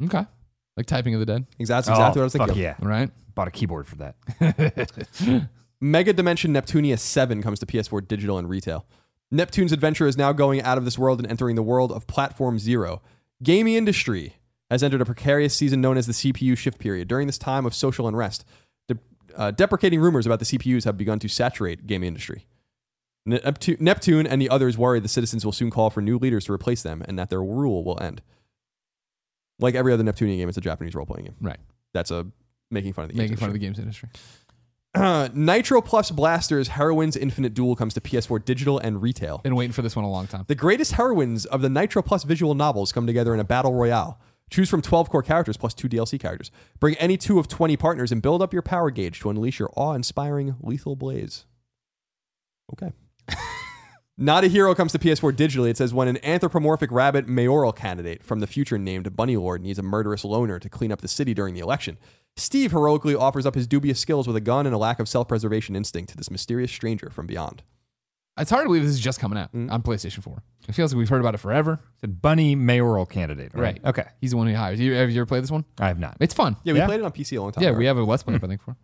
Okay. 0.04 0.26
Like 0.76 0.86
typing 0.88 1.14
of 1.14 1.22
the 1.22 1.26
dead. 1.26 1.45
Exactly, 1.58 1.94
exactly 1.94 1.95
oh, 1.95 2.08
what 2.10 2.18
I 2.18 2.24
was 2.24 2.34
thinking. 2.34 2.48
fuck 2.49 2.58
yeah. 2.58 2.76
All 2.82 2.88
right. 2.90 3.10
Bought 3.34 3.48
a 3.48 3.52
keyboard 3.52 3.88
for 3.88 3.95
that. 3.95 5.49
Mega 5.82 6.12
Dimension 6.12 6.54
Neptunia 6.54 6.99
7 6.99 7.41
comes 7.41 7.60
to 7.60 7.66
PS4 7.66 8.08
digital 8.08 8.38
and 8.38 8.49
retail. 8.49 8.86
Neptune's 9.32 9.72
adventure 9.72 10.08
is 10.08 10.18
now 10.18 10.32
going 10.32 10.62
out 10.62 10.78
of 10.78 10.86
this 10.86 10.98
world 10.98 11.20
and 11.20 11.30
entering 11.30 11.56
the 11.56 11.64
world 11.64 11.91
of 11.91 12.08
Platform 12.08 12.60
Zero. 12.60 13.02
Gaming 13.44 13.74
industry 13.74 14.36
has 14.70 14.84
entered 14.84 15.02
a 15.02 15.06
precarious 15.06 15.54
season 15.54 15.82
known 15.82 15.98
as 15.98 16.08
the 16.08 16.14
CPU 16.14 16.58
shift 16.58 16.80
period. 16.80 17.08
During 17.08 17.28
this 17.28 17.38
time 17.38 17.66
of 17.66 17.74
social 17.74 18.08
unrest, 18.08 18.45
de- 18.88 18.98
uh, 19.36 19.52
deprecating 19.52 19.99
rumors 19.99 20.26
about 20.26 20.40
the 20.40 20.45
CPUs 20.45 20.86
have 20.86 20.98
begun 20.98 21.20
to 21.20 21.28
saturate 21.28 21.88
gaming 21.88 22.08
industry. 22.08 22.45
Neptu- 23.28 23.80
Neptune 23.82 24.26
and 24.26 24.41
the 24.41 24.49
others 24.49 24.78
worry 24.78 24.99
the 25.02 25.08
citizens 25.10 25.44
will 25.44 25.52
soon 25.52 25.70
call 25.70 25.90
for 25.90 26.02
new 26.02 26.18
leaders 26.18 26.45
to 26.45 26.54
replace 26.54 26.82
them 26.82 27.04
and 27.08 27.20
that 27.20 27.30
their 27.30 27.44
rule 27.44 27.84
will 27.84 28.02
end. 28.02 28.22
Like 29.60 29.76
every 29.76 29.91
other 29.91 30.04
Neptunian 30.04 30.38
game, 30.38 30.48
it's 30.48 30.58
a 30.58 30.62
Japanese 30.62 30.95
role 30.95 31.06
playing 31.06 31.26
game. 31.26 31.36
Right. 31.41 31.60
That's 31.94 32.12
a 32.12 32.28
making 32.72 32.94
fun 32.94 33.04
of 33.06 33.10
the 33.10 33.16
games 33.16 33.24
Making 33.32 33.38
fun 33.38 33.49
of 33.49 33.54
the 33.54 33.60
games 33.60 33.80
industry. 33.80 34.10
Uh, 34.94 35.30
Nitro 35.34 35.82
Plus 35.82 36.12
Blasters 36.12 36.70
Heroines 36.70 37.16
Infinite 37.16 37.54
Duel 37.54 37.76
comes 37.76 37.94
to 37.94 38.02
PS4 38.02 38.44
digital 38.44 38.80
and 38.80 39.02
retail. 39.02 39.40
Been 39.40 39.56
waiting 39.56 39.74
for 39.74 39.82
this 39.82 39.96
one 39.96 40.06
a 40.06 40.10
long 40.10 40.28
time. 40.28 40.46
The 40.48 40.56
greatest 40.56 40.94
heroines 40.94 41.46
of 41.46 41.62
the 41.62 41.70
Nitro 41.70 42.02
Plus 42.02 42.24
visual 42.24 42.56
novels 42.56 42.92
come 42.92 43.08
together 43.08 43.34
in 43.34 43.40
a 43.40 43.44
battle 43.44 43.74
royale. 43.74 44.20
Choose 44.50 44.70
from 44.70 44.82
12 44.82 45.10
core 45.10 45.24
characters 45.24 45.58
plus 45.58 45.74
two 45.74 45.90
DLC 45.90 46.20
characters. 46.20 46.52
Bring 46.80 46.96
any 46.96 47.18
two 47.18 47.38
of 47.38 47.48
20 47.48 47.76
partners 47.76 48.12
and 48.12 48.22
build 48.22 48.42
up 48.42 48.54
your 48.54 48.62
power 48.62 48.90
gauge 48.90 49.20
to 49.20 49.30
unleash 49.30 49.60
your 49.60 49.72
awe 49.76 49.94
inspiring 49.94 50.56
lethal 50.62 50.96
blaze. 50.96 51.46
Okay. 52.72 52.94
Not 54.18 54.46
a 54.46 54.48
Hero 54.48 54.74
comes 54.74 54.94
to 54.94 55.00
PS4 55.00 55.34
digitally. 55.34 55.70
It 55.70 55.78
says 55.78 55.94
when 55.94 56.08
an 56.08 56.24
anthropomorphic 56.24 56.92
rabbit 56.92 57.28
mayoral 57.28 57.74
candidate 57.74 58.24
from 58.24 58.40
the 58.40 58.48
future 58.48 58.78
named 58.78 59.16
Bunny 59.16 59.36
Lord 59.36 59.62
needs 59.62 59.80
a 59.80 59.84
murderous 59.84 60.24
loner 60.24 60.60
to 60.60 60.70
clean 60.70 60.92
up 60.92 61.02
the 61.02 61.08
city 61.08 61.34
during 61.34 61.54
the 61.54 61.60
election, 61.60 61.98
Steve 62.38 62.72
heroically 62.72 63.16
offers 63.16 63.46
up 63.46 63.56
his 63.56 63.68
dubious 63.68 64.00
skills 64.00 64.28
with 64.28 64.36
a 64.36 64.42
gun 64.42 64.66
and 64.66 64.74
a 64.74 64.78
lack 64.78 65.00
of 65.00 65.10
self 65.10 65.28
preservation 65.28 65.76
instinct 65.76 66.12
to 66.12 66.18
this 66.18 66.30
mysterious 66.32 66.72
stranger 66.72 67.10
from 67.10 67.26
beyond. 67.28 67.64
It's 68.40 68.52
hard 68.52 68.66
to 68.66 68.68
believe 68.70 68.84
this 68.84 68.92
is 68.92 69.00
just 69.00 69.20
coming 69.20 69.40
out 69.40 69.52
Mm. 69.52 69.72
on 69.72 69.82
PlayStation 69.82 70.22
4. 70.22 70.44
It 70.70 70.76
feels 70.76 70.94
like 70.94 70.98
we've 71.00 71.10
heard 71.10 71.22
about 71.22 71.34
it 71.34 71.40
forever. 71.40 71.80
Said 72.02 72.22
Bunny 72.22 72.54
mayoral 72.54 73.08
candidate. 73.08 73.52
Right. 73.56 73.80
Right. 73.82 73.86
Okay. 73.86 74.06
He's 74.22 74.30
the 74.32 74.38
one 74.38 74.46
who 74.46 74.54
hires. 74.56 74.80
You, 74.80 74.94
have 74.94 75.10
you 75.10 75.20
ever 75.20 75.26
played 75.26 75.42
this 75.42 75.50
one? 75.50 75.66
I 75.80 75.88
have 75.88 75.98
not. 75.98 76.18
It's 76.20 76.36
fun. 76.36 76.56
Yeah, 76.64 76.74
we 76.74 76.80
Yeah. 76.80 76.86
played 76.86 77.00
it 77.00 77.04
on 77.04 77.12
PC 77.12 77.36
a 77.38 77.42
long 77.42 77.52
time 77.52 77.64
Yeah, 77.64 77.72
ago. 77.72 77.80
we 77.80 77.86
have 77.88 77.98
a 77.98 78.04
Let's 78.04 78.22
Play 78.22 78.36
up, 78.36 78.44
I 78.44 78.48
think, 78.48 78.62
for. 78.62 78.76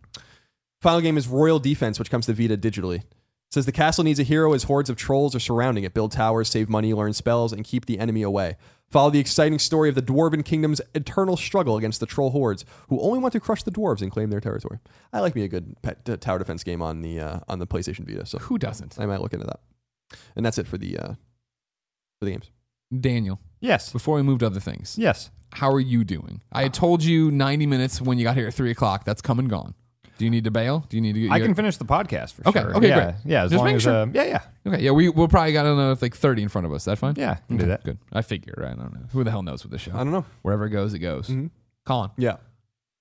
Final 0.80 1.00
game 1.00 1.16
is 1.16 1.28
Royal 1.28 1.60
Defense, 1.60 2.00
which 2.00 2.10
comes 2.10 2.26
to 2.26 2.32
Vita 2.32 2.56
digitally. 2.56 2.96
It 2.96 3.04
says 3.52 3.64
the 3.66 3.70
castle 3.72 4.02
needs 4.02 4.18
a 4.18 4.24
hero 4.24 4.52
as 4.54 4.64
hordes 4.64 4.90
of 4.90 4.96
trolls 4.96 5.36
are 5.36 5.40
surrounding 5.40 5.84
it. 5.84 5.94
Build 5.94 6.10
towers, 6.10 6.48
save 6.48 6.68
money, 6.68 6.92
learn 6.92 7.12
spells, 7.12 7.52
and 7.52 7.64
keep 7.64 7.86
the 7.86 8.00
enemy 8.00 8.22
away. 8.22 8.56
Follow 8.90 9.10
the 9.10 9.18
exciting 9.18 9.58
story 9.58 9.88
of 9.88 9.94
the 9.96 10.02
Dwarven 10.02 10.44
Kingdom's 10.44 10.80
eternal 10.94 11.36
struggle 11.36 11.76
against 11.76 11.98
the 12.00 12.06
troll 12.06 12.30
hordes, 12.30 12.64
who 12.88 13.00
only 13.00 13.18
want 13.18 13.32
to 13.32 13.40
crush 13.40 13.62
the 13.64 13.72
dwarves 13.72 14.02
and 14.02 14.10
claim 14.10 14.30
their 14.30 14.40
territory. 14.40 14.78
I 15.12 15.20
like 15.20 15.34
me 15.34 15.42
a 15.42 15.48
good 15.48 15.74
pet, 15.82 16.04
t- 16.04 16.16
tower 16.16 16.38
defense 16.38 16.62
game 16.62 16.80
on 16.80 17.00
the 17.02 17.18
uh, 17.18 17.40
on 17.48 17.58
the 17.58 17.66
PlayStation 17.66 18.06
Vita, 18.06 18.24
so 18.26 18.38
Who 18.38 18.56
doesn't? 18.58 18.96
I 19.00 19.06
might 19.06 19.20
look 19.20 19.32
into 19.32 19.46
that. 19.46 19.60
And 20.36 20.46
that's 20.46 20.58
it 20.58 20.68
for 20.68 20.78
the 20.78 20.96
uh, 20.98 21.08
for 22.18 22.24
the 22.26 22.30
games. 22.30 22.50
Daniel, 23.00 23.40
Yes. 23.60 23.90
before 23.92 24.14
we 24.16 24.22
move 24.22 24.38
to 24.40 24.46
other 24.46 24.60
things, 24.60 24.96
Yes. 24.96 25.30
how 25.54 25.70
are 25.72 25.80
you 25.80 26.04
doing? 26.04 26.42
I 26.52 26.62
had 26.62 26.74
told 26.74 27.02
you 27.02 27.32
90 27.32 27.66
minutes 27.66 28.00
when 28.00 28.18
you 28.18 28.24
got 28.24 28.36
here 28.36 28.46
at 28.46 28.54
3 28.54 28.70
o'clock. 28.70 29.04
That's 29.04 29.22
come 29.22 29.40
and 29.40 29.50
gone. 29.50 29.74
Do 30.18 30.24
you 30.24 30.30
need 30.30 30.44
to 30.44 30.50
bail? 30.50 30.84
Do 30.88 30.96
you 30.96 31.00
need 31.00 31.14
to 31.14 31.20
get 31.22 31.30
I 31.32 31.40
can 31.40 31.54
finish 31.54 31.76
the 31.76 31.84
podcast 31.84 32.34
for 32.34 32.48
Okay, 32.48 32.60
sure. 32.60 32.76
okay, 32.76 32.88
yeah, 32.88 32.94
great. 33.04 33.14
Yeah, 33.24 33.44
as 33.44 33.50
Just 33.50 33.64
long 33.64 33.74
as 33.74 33.82
sure. 33.82 33.92
uh, 33.92 34.06
yeah, 34.12 34.24
yeah, 34.24 34.40
Okay, 34.66 34.82
yeah, 34.82 34.90
we, 34.92 35.08
we'll 35.08 35.28
probably 35.28 35.52
got 35.52 35.66
another 35.66 35.98
like 36.00 36.14
30 36.16 36.42
in 36.44 36.48
front 36.48 36.66
of 36.66 36.72
us. 36.72 36.82
Is 36.82 36.84
that 36.86 36.98
fine? 36.98 37.14
yeah, 37.16 37.34
can 37.48 37.56
do 37.56 37.66
that. 37.66 37.82
Good. 37.84 37.98
I 38.12 38.22
figure, 38.22 38.54
right? 38.56 38.72
I 38.72 38.74
don't 38.76 38.92
know. 38.94 39.06
Who 39.12 39.24
the 39.24 39.30
hell 39.30 39.42
knows 39.42 39.62
with 39.64 39.72
this 39.72 39.80
show? 39.82 39.92
I 39.92 39.98
don't 39.98 40.12
know. 40.12 40.24
Wherever 40.42 40.66
it 40.66 40.70
goes, 40.70 40.94
it 40.94 41.00
goes. 41.00 41.28
Mhm. 41.28 41.50
Colin, 41.84 42.10
Yeah. 42.16 42.36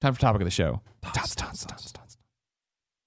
time 0.02 0.14
for 0.14 0.20
topic 0.20 0.42
of 0.42 0.46
the 0.46 0.52
show. 0.52 0.82
Tots, 1.04 1.36
tots, 1.36 1.66
tots, 1.66 1.92
tots. 1.92 2.18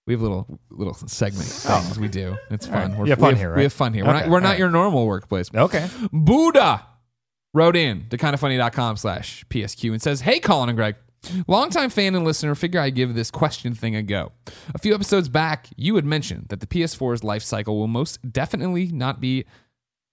We 0.06 0.14
have 0.14 0.22
little 0.22 0.60
little 0.70 0.94
segment 0.94 1.46
things 1.46 1.98
we 1.98 2.06
do. 2.06 2.36
It's 2.50 2.66
fun. 2.68 2.90
right. 2.92 2.98
We're, 2.98 3.06
You 3.06 3.10
have 3.10 3.18
we 3.18 3.22
fun 3.22 3.30
have, 3.32 3.38
here, 3.40 3.56
We 3.56 3.62
have 3.64 3.72
fun 3.72 3.92
here. 3.92 4.04
We're 4.06 4.12
not, 4.12 4.28
we're 4.28 4.38
not 4.40 4.50
right. 4.50 4.58
your 4.60 4.70
normal 4.70 5.04
workplace. 5.04 5.50
Okay. 5.52 5.88
Buddha 6.12 6.86
wrote 7.52 7.74
in 7.74 8.08
to 8.10 8.16
kindafunny.com 8.16 8.96
slash 8.98 9.44
PSQ 9.50 9.90
and 9.92 10.00
says, 10.00 10.20
Hey, 10.20 10.38
Colin 10.38 10.68
and 10.68 10.76
Greg. 10.78 10.94
Longtime 11.46 11.90
fan 11.90 12.14
and 12.14 12.24
listener, 12.24 12.54
figure 12.54 12.80
I 12.80 12.90
give 12.90 13.14
this 13.14 13.30
question 13.30 13.74
thing 13.74 13.96
a 13.96 14.02
go. 14.02 14.32
A 14.74 14.78
few 14.78 14.94
episodes 14.94 15.28
back, 15.28 15.68
you 15.76 15.96
had 15.96 16.04
mentioned 16.04 16.46
that 16.48 16.60
the 16.60 16.66
PS4's 16.66 17.24
life 17.24 17.42
cycle 17.42 17.78
will 17.78 17.88
most 17.88 18.32
definitely 18.32 18.88
not 18.88 19.20
be 19.20 19.44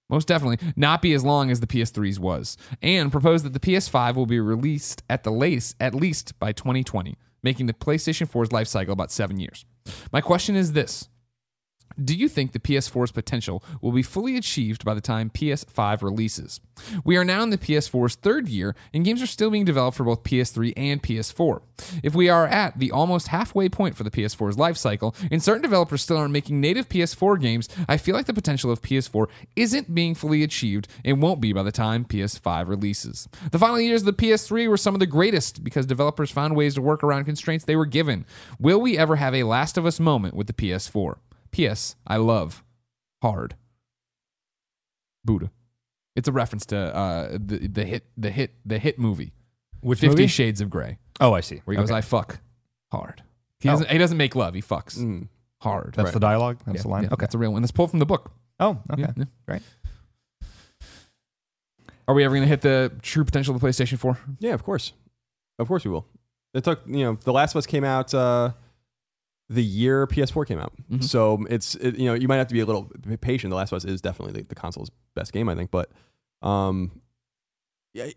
most 0.09 0.27
definitely 0.27 0.59
not 0.75 1.01
be 1.01 1.13
as 1.13 1.23
long 1.23 1.49
as 1.49 1.59
the 1.59 1.67
PS3's 1.67 2.19
was, 2.19 2.57
and 2.81 3.11
proposed 3.11 3.45
that 3.45 3.53
the 3.53 3.59
PS5 3.59 4.15
will 4.15 4.25
be 4.25 4.39
released 4.39 5.01
at 5.09 5.23
the 5.23 5.31
latest 5.31 5.75
at 5.79 5.95
least 5.95 6.37
by 6.39 6.51
2020, 6.51 7.17
making 7.41 7.65
the 7.65 7.73
PlayStation 7.73 8.29
4's 8.29 8.51
life 8.51 8.67
cycle 8.67 8.93
about 8.93 9.11
seven 9.11 9.39
years. 9.39 9.65
My 10.11 10.21
question 10.21 10.55
is 10.55 10.73
this. 10.73 11.09
Do 12.01 12.15
you 12.15 12.27
think 12.27 12.51
the 12.51 12.59
PS4's 12.59 13.11
potential 13.11 13.63
will 13.81 13.91
be 13.91 14.03
fully 14.03 14.37
achieved 14.37 14.85
by 14.85 14.93
the 14.93 15.01
time 15.01 15.29
PS5 15.29 16.01
releases? 16.01 16.59
We 17.03 17.17
are 17.17 17.25
now 17.25 17.43
in 17.43 17.49
the 17.49 17.57
PS4's 17.57 18.15
third 18.15 18.47
year, 18.47 18.75
and 18.93 19.05
games 19.05 19.21
are 19.21 19.27
still 19.27 19.51
being 19.51 19.65
developed 19.65 19.97
for 19.97 20.03
both 20.03 20.23
PS3 20.23 20.73
and 20.75 21.03
PS4. 21.03 21.61
If 22.01 22.15
we 22.15 22.29
are 22.29 22.47
at 22.47 22.79
the 22.79 22.91
almost 22.91 23.27
halfway 23.27 23.69
point 23.69 23.95
for 23.95 24.03
the 24.03 24.11
PS4's 24.11 24.57
life 24.57 24.77
cycle, 24.77 25.15
and 25.31 25.41
certain 25.41 25.61
developers 25.61 26.01
still 26.01 26.17
aren't 26.17 26.33
making 26.33 26.59
native 26.59 26.89
PS4 26.89 27.39
games, 27.39 27.69
I 27.87 27.97
feel 27.97 28.15
like 28.15 28.25
the 28.25 28.33
potential 28.33 28.71
of 28.71 28.81
PS4 28.81 29.27
isn't 29.55 29.93
being 29.93 30.15
fully 30.15 30.43
achieved 30.43 30.87
and 31.05 31.21
won't 31.21 31.41
be 31.41 31.53
by 31.53 31.63
the 31.63 31.71
time 31.71 32.05
PS5 32.05 32.67
releases. 32.67 33.27
The 33.51 33.59
final 33.59 33.79
years 33.79 34.01
of 34.01 34.05
the 34.05 34.13
PS3 34.13 34.67
were 34.67 34.77
some 34.77 34.95
of 34.95 34.99
the 34.99 35.05
greatest 35.05 35.63
because 35.63 35.85
developers 35.85 36.31
found 36.31 36.55
ways 36.55 36.75
to 36.75 36.81
work 36.81 37.03
around 37.03 37.25
constraints 37.25 37.65
they 37.65 37.75
were 37.75 37.85
given. 37.85 38.25
Will 38.59 38.81
we 38.81 38.97
ever 38.97 39.17
have 39.17 39.35
a 39.35 39.43
Last 39.43 39.77
of 39.77 39.85
Us 39.85 39.99
moment 39.99 40.33
with 40.35 40.47
the 40.47 40.53
PS4? 40.53 41.17
P.S. 41.53 41.95
I 42.05 42.17
love 42.17 42.63
hard. 43.21 43.55
Buddha. 45.23 45.51
It's 46.17 46.27
a 46.27 46.31
reference 46.33 46.65
to 46.67 46.77
uh, 46.77 47.31
the 47.39 47.67
the 47.67 47.85
hit 47.85 48.03
the 48.17 48.29
hit 48.29 48.53
the 48.65 48.77
hit 48.77 48.99
movie 48.99 49.31
Which 49.79 49.99
Fifty 49.99 50.09
movie? 50.23 50.27
Shades 50.27 50.59
of 50.61 50.69
Grey, 50.69 50.97
Oh, 51.21 51.33
I 51.33 51.39
see. 51.41 51.61
where 51.63 51.73
he 51.75 51.81
goes, 51.81 51.89
Okay. 51.89 51.97
"I 51.97 52.01
fuck 52.01 52.39
hard." 52.91 53.23
He 53.61 53.69
Oh. 53.69 53.71
doesn't. 53.73 53.89
He 53.89 53.97
doesn't 53.97 54.17
make 54.17 54.35
love. 54.35 54.53
He 54.53 54.61
fucks 54.61 54.97
Mm. 54.99 55.29
hard. 55.61 55.93
That's 55.95 56.11
the 56.11 56.19
dialogue. 56.19 56.59
That's 56.65 56.77
Yeah, 56.77 56.81
the 56.83 56.87
line. 56.89 57.03
yeah, 57.03 57.09
okay. 57.13 57.21
that's 57.23 57.33
a 57.35 57.37
real 57.37 57.53
one. 57.53 57.61
That's 57.61 57.71
pulled 57.71 57.89
from 57.91 57.99
the 57.99 58.05
book. 58.05 58.31
Oh, 58.59 58.79
okay. 58.91 59.01
Yeah, 59.03 59.11
yeah. 59.15 59.23
Great. 59.47 59.61
Are 62.07 62.13
we 62.13 62.23
ever 62.25 62.33
going 62.35 62.43
to 62.43 62.49
hit 62.49 62.61
the 62.61 62.91
true 63.01 63.23
potential 63.23 63.55
of 63.55 63.61
the 63.61 63.65
PlayStation 63.67 63.97
Four? 63.97 64.19
Yeah, 64.39 64.53
of 64.53 64.61
course. 64.63 64.91
Of 65.57 65.67
course 65.67 65.85
we 65.85 65.91
will. 65.91 66.05
It 66.53 66.63
took, 66.63 66.81
you 66.85 67.03
know, 67.05 67.13
The 67.15 67.31
Last 67.31 67.53
of 67.55 67.59
Us 67.59 67.65
came 67.65 67.83
out 67.85 68.13
uh, 68.13 68.51
the 69.49 69.63
year 69.63 70.07
PS4 70.07 70.47
came 70.47 70.59
out. 70.59 70.73
Mhm. 70.91 71.03
So 71.03 71.45
it's, 71.49 71.75
it, 71.75 71.95
you 71.97 72.05
know, 72.05 72.13
you 72.13 72.27
might 72.27 72.37
have 72.37 72.47
to 72.47 72.53
be 72.53 72.61
a 72.61 72.65
little 72.65 72.89
patient. 73.21 73.51
The 73.51 73.57
Last 73.57 73.71
of 73.71 73.77
Us 73.77 73.85
is 73.85 74.01
definitely 74.01 74.41
the, 74.41 74.47
the 74.47 74.55
console's 74.55 74.89
best 75.15 75.33
game, 75.33 75.49
I 75.49 75.55
think. 75.55 75.69
But 75.69 75.91
um, 76.41 77.01
yeah, 77.93 78.07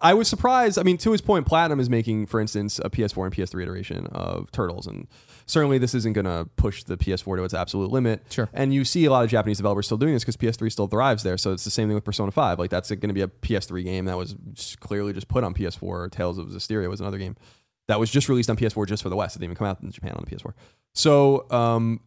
I 0.00 0.14
was 0.14 0.28
surprised. 0.28 0.78
I 0.78 0.82
mean, 0.82 0.96
to 0.98 1.12
his 1.12 1.20
point, 1.20 1.46
Platinum 1.46 1.80
is 1.80 1.90
making, 1.90 2.26
for 2.26 2.40
instance, 2.40 2.78
a 2.84 2.88
PS4 2.88 3.24
and 3.26 3.34
PS3 3.34 3.62
iteration 3.62 4.06
of 4.08 4.50
Turtles. 4.50 4.86
And 4.86 5.08
certainly 5.46 5.78
this 5.78 5.94
isn't 5.94 6.12
going 6.12 6.24
to 6.24 6.48
push 6.56 6.84
the 6.84 6.96
PS4 6.96 7.36
to 7.36 7.44
its 7.44 7.54
absolute 7.54 7.90
limit. 7.90 8.22
Sure. 8.30 8.48
And 8.52 8.72
you 8.72 8.84
see 8.84 9.04
a 9.04 9.10
lot 9.10 9.24
of 9.24 9.30
Japanese 9.30 9.58
developers 9.58 9.86
still 9.86 9.98
doing 9.98 10.14
this 10.14 10.24
because 10.24 10.36
PS3 10.36 10.70
still 10.70 10.86
thrives 10.86 11.22
there. 11.22 11.36
So 11.36 11.52
it's 11.52 11.64
the 11.64 11.70
same 11.70 11.88
thing 11.88 11.94
with 11.96 12.04
Persona 12.04 12.30
5. 12.30 12.58
Like 12.58 12.70
that's 12.70 12.88
going 12.88 13.08
to 13.08 13.14
be 13.14 13.22
a 13.22 13.28
PS3 13.28 13.84
game 13.84 14.04
that 14.06 14.16
was 14.16 14.36
clearly 14.80 15.12
just 15.12 15.28
put 15.28 15.44
on 15.44 15.54
PS4. 15.54 16.10
Tales 16.10 16.38
of 16.38 16.46
Zestiria 16.48 16.88
was 16.88 17.00
another 17.00 17.18
game 17.18 17.36
that 17.88 18.00
was 18.00 18.10
just 18.10 18.28
released 18.28 18.50
on 18.50 18.56
PS4 18.56 18.86
just 18.86 19.02
for 19.02 19.08
the 19.08 19.16
West. 19.16 19.36
It 19.36 19.40
didn't 19.40 19.52
even 19.52 19.56
come 19.56 19.66
out 19.66 19.82
in 19.82 19.90
Japan 19.90 20.12
on 20.12 20.24
the 20.24 20.34
PS4. 20.34 20.52
So 20.94 21.50
um, 21.50 22.00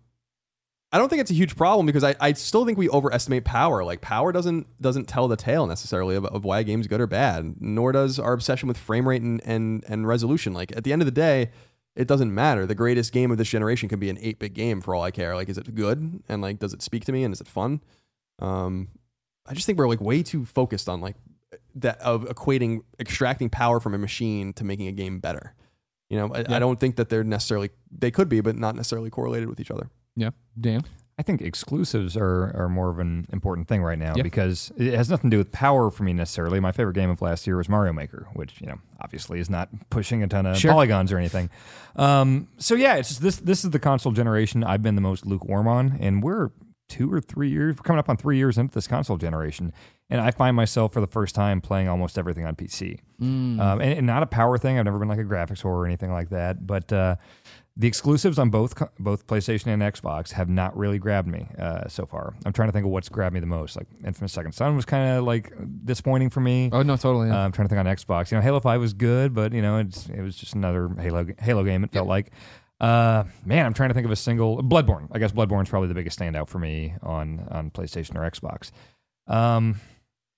I 0.92 0.98
don't 0.98 1.10
think 1.10 1.22
it's 1.22 1.32
a 1.32 1.36
huge 1.36 1.56
problem 1.56 1.86
because 1.86 2.04
I, 2.04 2.16
I 2.20 2.34
still 2.34 2.66
think 2.66 2.78
we 2.78 2.90
overestimate 2.90 3.44
power. 3.44 3.84
Like 3.84 4.02
power 4.02 4.32
doesn't 4.32 4.82
doesn't 4.82 5.06
tell 5.06 5.28
the 5.28 5.36
tale 5.36 5.68
necessarily 5.68 6.16
of, 6.16 6.26
of 6.26 6.46
why 6.46 6.60
a 6.60 6.64
game's 6.64 6.88
good 6.88 7.02
or 7.02 7.08
bad, 7.08 7.56
nor 7.60 7.92
does 7.92 8.20
our 8.20 8.34
obsession 8.34 8.68
with 8.68 8.78
frame 8.78 9.08
rate 9.08 9.22
and, 9.22 9.42
and 9.46 9.84
and 9.88 10.08
resolution. 10.08 10.54
Like 10.54 10.76
at 10.76 10.84
the 10.84 10.94
end 10.94 11.02
of 11.02 11.06
the 11.06 11.12
day, 11.12 11.52
it 11.96 12.08
doesn't 12.08 12.34
matter. 12.34 12.66
The 12.66 12.76
greatest 12.76 13.12
game 13.12 13.32
of 13.32 13.38
this 13.38 13.50
generation 13.50 13.90
can 13.90 14.00
be 14.00 14.10
an 14.10 14.18
8-bit 14.18 14.54
game 14.54 14.82
for 14.82 14.96
all 14.96 15.04
I 15.04 15.12
care. 15.12 15.36
Like 15.36 15.50
is 15.50 15.58
it 15.58 15.76
good 15.76 16.24
and 16.30 16.42
like 16.42 16.60
does 16.60 16.74
it 16.74 16.82
speak 16.82 17.04
to 17.06 17.12
me 17.12 17.24
and 17.24 17.34
is 17.34 17.42
it 17.42 17.48
fun? 17.48 17.82
Um 18.40 18.88
I 19.46 19.54
just 19.54 19.66
think 19.66 19.78
we're 19.78 19.88
like 19.90 20.02
way 20.02 20.24
too 20.24 20.46
focused 20.46 20.88
on 20.88 21.02
like 21.02 21.16
that 21.76 22.00
of 22.00 22.24
equating 22.26 22.82
extracting 23.00 23.50
power 23.50 23.80
from 23.80 23.94
a 23.94 23.98
machine 23.98 24.54
to 24.54 24.64
making 24.64 24.88
a 24.88 24.92
game 24.94 25.20
better. 25.20 25.54
You 26.10 26.18
know, 26.18 26.34
I, 26.34 26.40
Yeah. 26.40 26.56
I 26.56 26.60
don't 26.60 26.80
think 26.80 26.96
that 26.98 27.10
they're 27.10 27.24
necessarily 27.24 27.70
they 27.92 28.12
could 28.12 28.30
be, 28.30 28.42
but 28.42 28.56
not 28.58 28.76
necessarily 28.76 29.10
correlated 29.10 29.50
with 29.50 29.60
each 29.60 29.72
other. 29.72 29.90
Yeah, 30.16 30.32
Dan. 30.60 30.84
I 31.20 31.24
think 31.24 31.42
exclusives 31.42 32.16
are, 32.16 32.52
are 32.56 32.70
more 32.70 32.92
of 32.92 33.00
an 33.00 33.26
important 33.34 33.68
thing 33.68 33.82
right 33.82 33.98
now 33.98 34.14
Yeah. 34.16 34.22
because 34.22 34.72
it 34.78 34.94
has 34.94 35.10
nothing 35.10 35.32
to 35.32 35.36
do 35.36 35.40
with 35.40 35.52
power 35.52 35.90
for 35.90 36.04
me 36.04 36.14
necessarily. 36.14 36.60
My 36.60 36.72
favorite 36.72 36.94
game 36.94 37.10
of 37.10 37.24
last 37.24 37.48
year 37.48 37.58
was 37.58 37.68
Mario 37.68 37.92
Maker, 37.92 38.28
which 38.34 38.62
you 38.62 38.68
know 38.68 38.78
obviously 39.02 39.40
is 39.40 39.50
not 39.50 39.70
pushing 39.90 40.22
a 40.24 40.28
ton 40.28 40.46
of 40.46 40.58
Sure. 40.58 40.72
polygons 40.72 41.12
or 41.12 41.18
anything. 41.18 41.50
Um, 41.96 42.48
so 42.58 42.76
yeah, 42.76 42.96
it's 42.96 43.10
just 43.10 43.22
this 43.22 43.38
this 43.38 43.64
is 43.66 43.72
the 43.72 43.80
console 43.80 44.12
generation 44.12 44.64
I've 44.64 44.84
been 44.84 44.96
the 44.96 45.02
most 45.02 45.26
lukewarm 45.26 45.68
on, 45.68 45.98
and 46.00 46.22
we're 46.24 46.52
two 46.90 47.12
or 47.12 47.20
three 47.20 47.50
years 47.50 47.76
we're 47.76 47.84
coming 47.84 48.00
up 48.00 48.08
on 48.10 48.16
three 48.16 48.38
years 48.38 48.58
into 48.58 48.74
this 48.74 48.88
console 48.88 49.18
generation, 49.18 49.74
and 50.10 50.22
I 50.22 50.32
find 50.32 50.56
myself 50.56 50.94
for 50.94 51.02
the 51.02 51.08
first 51.08 51.36
time 51.36 51.62
playing 51.62 51.88
almost 51.88 52.18
everything 52.18 52.46
on 52.46 52.56
PC. 52.56 53.00
Um, 53.60 53.82
and, 53.82 53.82
and 53.82 54.08
not 54.08 54.24
a 54.24 54.28
power 54.28 54.58
thing. 54.58 54.78
I've 54.78 54.86
never 54.86 55.00
been 55.00 55.08
like 55.10 55.20
a 55.20 55.24
graphics 55.24 55.62
whore 55.62 55.76
or 55.76 55.86
anything 55.86 56.12
like 56.12 56.30
that, 56.30 56.66
but. 56.66 56.92
Uh, 56.92 57.16
the 57.80 57.88
exclusives 57.88 58.40
on 58.40 58.50
both 58.50 58.74
both 58.98 59.28
PlayStation 59.28 59.68
and 59.68 59.84
Xbox 59.84 60.32
have 60.32 60.50
not 60.50 60.76
really 60.76 60.98
grabbed 60.98 61.28
me 61.28 61.48
uh, 61.60 61.88
so 61.88 62.08
far. 62.08 62.34
I'm 62.44 62.52
trying 62.52 62.70
to 62.70 62.72
think 62.72 62.86
of 62.86 62.92
what's 62.92 63.08
grabbed 63.08 63.36
me 63.36 63.40
the 63.40 63.46
most. 63.46 63.78
Like 63.78 63.88
Infamous 64.04 64.34
Second 64.34 64.54
Son 64.54 64.76
was 64.76 64.84
kind 64.84 65.18
of 65.18 65.24
like 65.26 65.54
disappointing 65.86 66.32
for 66.32 66.40
me. 66.40 66.70
Oh 66.74 66.82
no, 66.82 66.98
totally. 66.98 67.30
Uh, 67.30 67.38
I'm 67.38 67.52
trying 67.52 67.68
to 67.68 67.76
think 67.76 67.80
on 67.80 67.96
Xbox. 67.96 68.32
You 68.32 68.38
know, 68.38 68.42
Halo 68.42 68.60
Five 68.60 68.82
was 68.82 68.94
good, 68.94 69.34
but 69.34 69.54
you 69.54 69.62
know, 69.62 69.78
it's 69.78 70.10
it 70.10 70.22
was 70.22 70.36
just 70.36 70.56
another 70.56 70.90
Halo 71.00 71.28
Halo 71.40 71.64
game. 71.64 71.84
It 71.84 71.92
felt 71.92 72.08
like. 72.08 72.32
Uh, 72.80 73.24
man, 73.44 73.66
I'm 73.66 73.74
trying 73.74 73.90
to 73.90 73.96
think 73.96 74.06
of 74.06 74.12
a 74.12 74.16
single 74.16 74.62
Bloodborne. 74.62 75.08
I 75.12 75.18
guess 75.18 75.32
Bloodborne's 75.32 75.68
probably 75.70 75.88
the 75.88 75.96
biggest 75.96 76.20
standout 76.20 76.48
for 76.48 76.60
me 76.60 76.96
on 77.02 77.48
on 77.50 77.72
PlayStation 77.72 78.16
or 78.16 78.30
Xbox. 78.30 78.72
Um, 79.32 79.80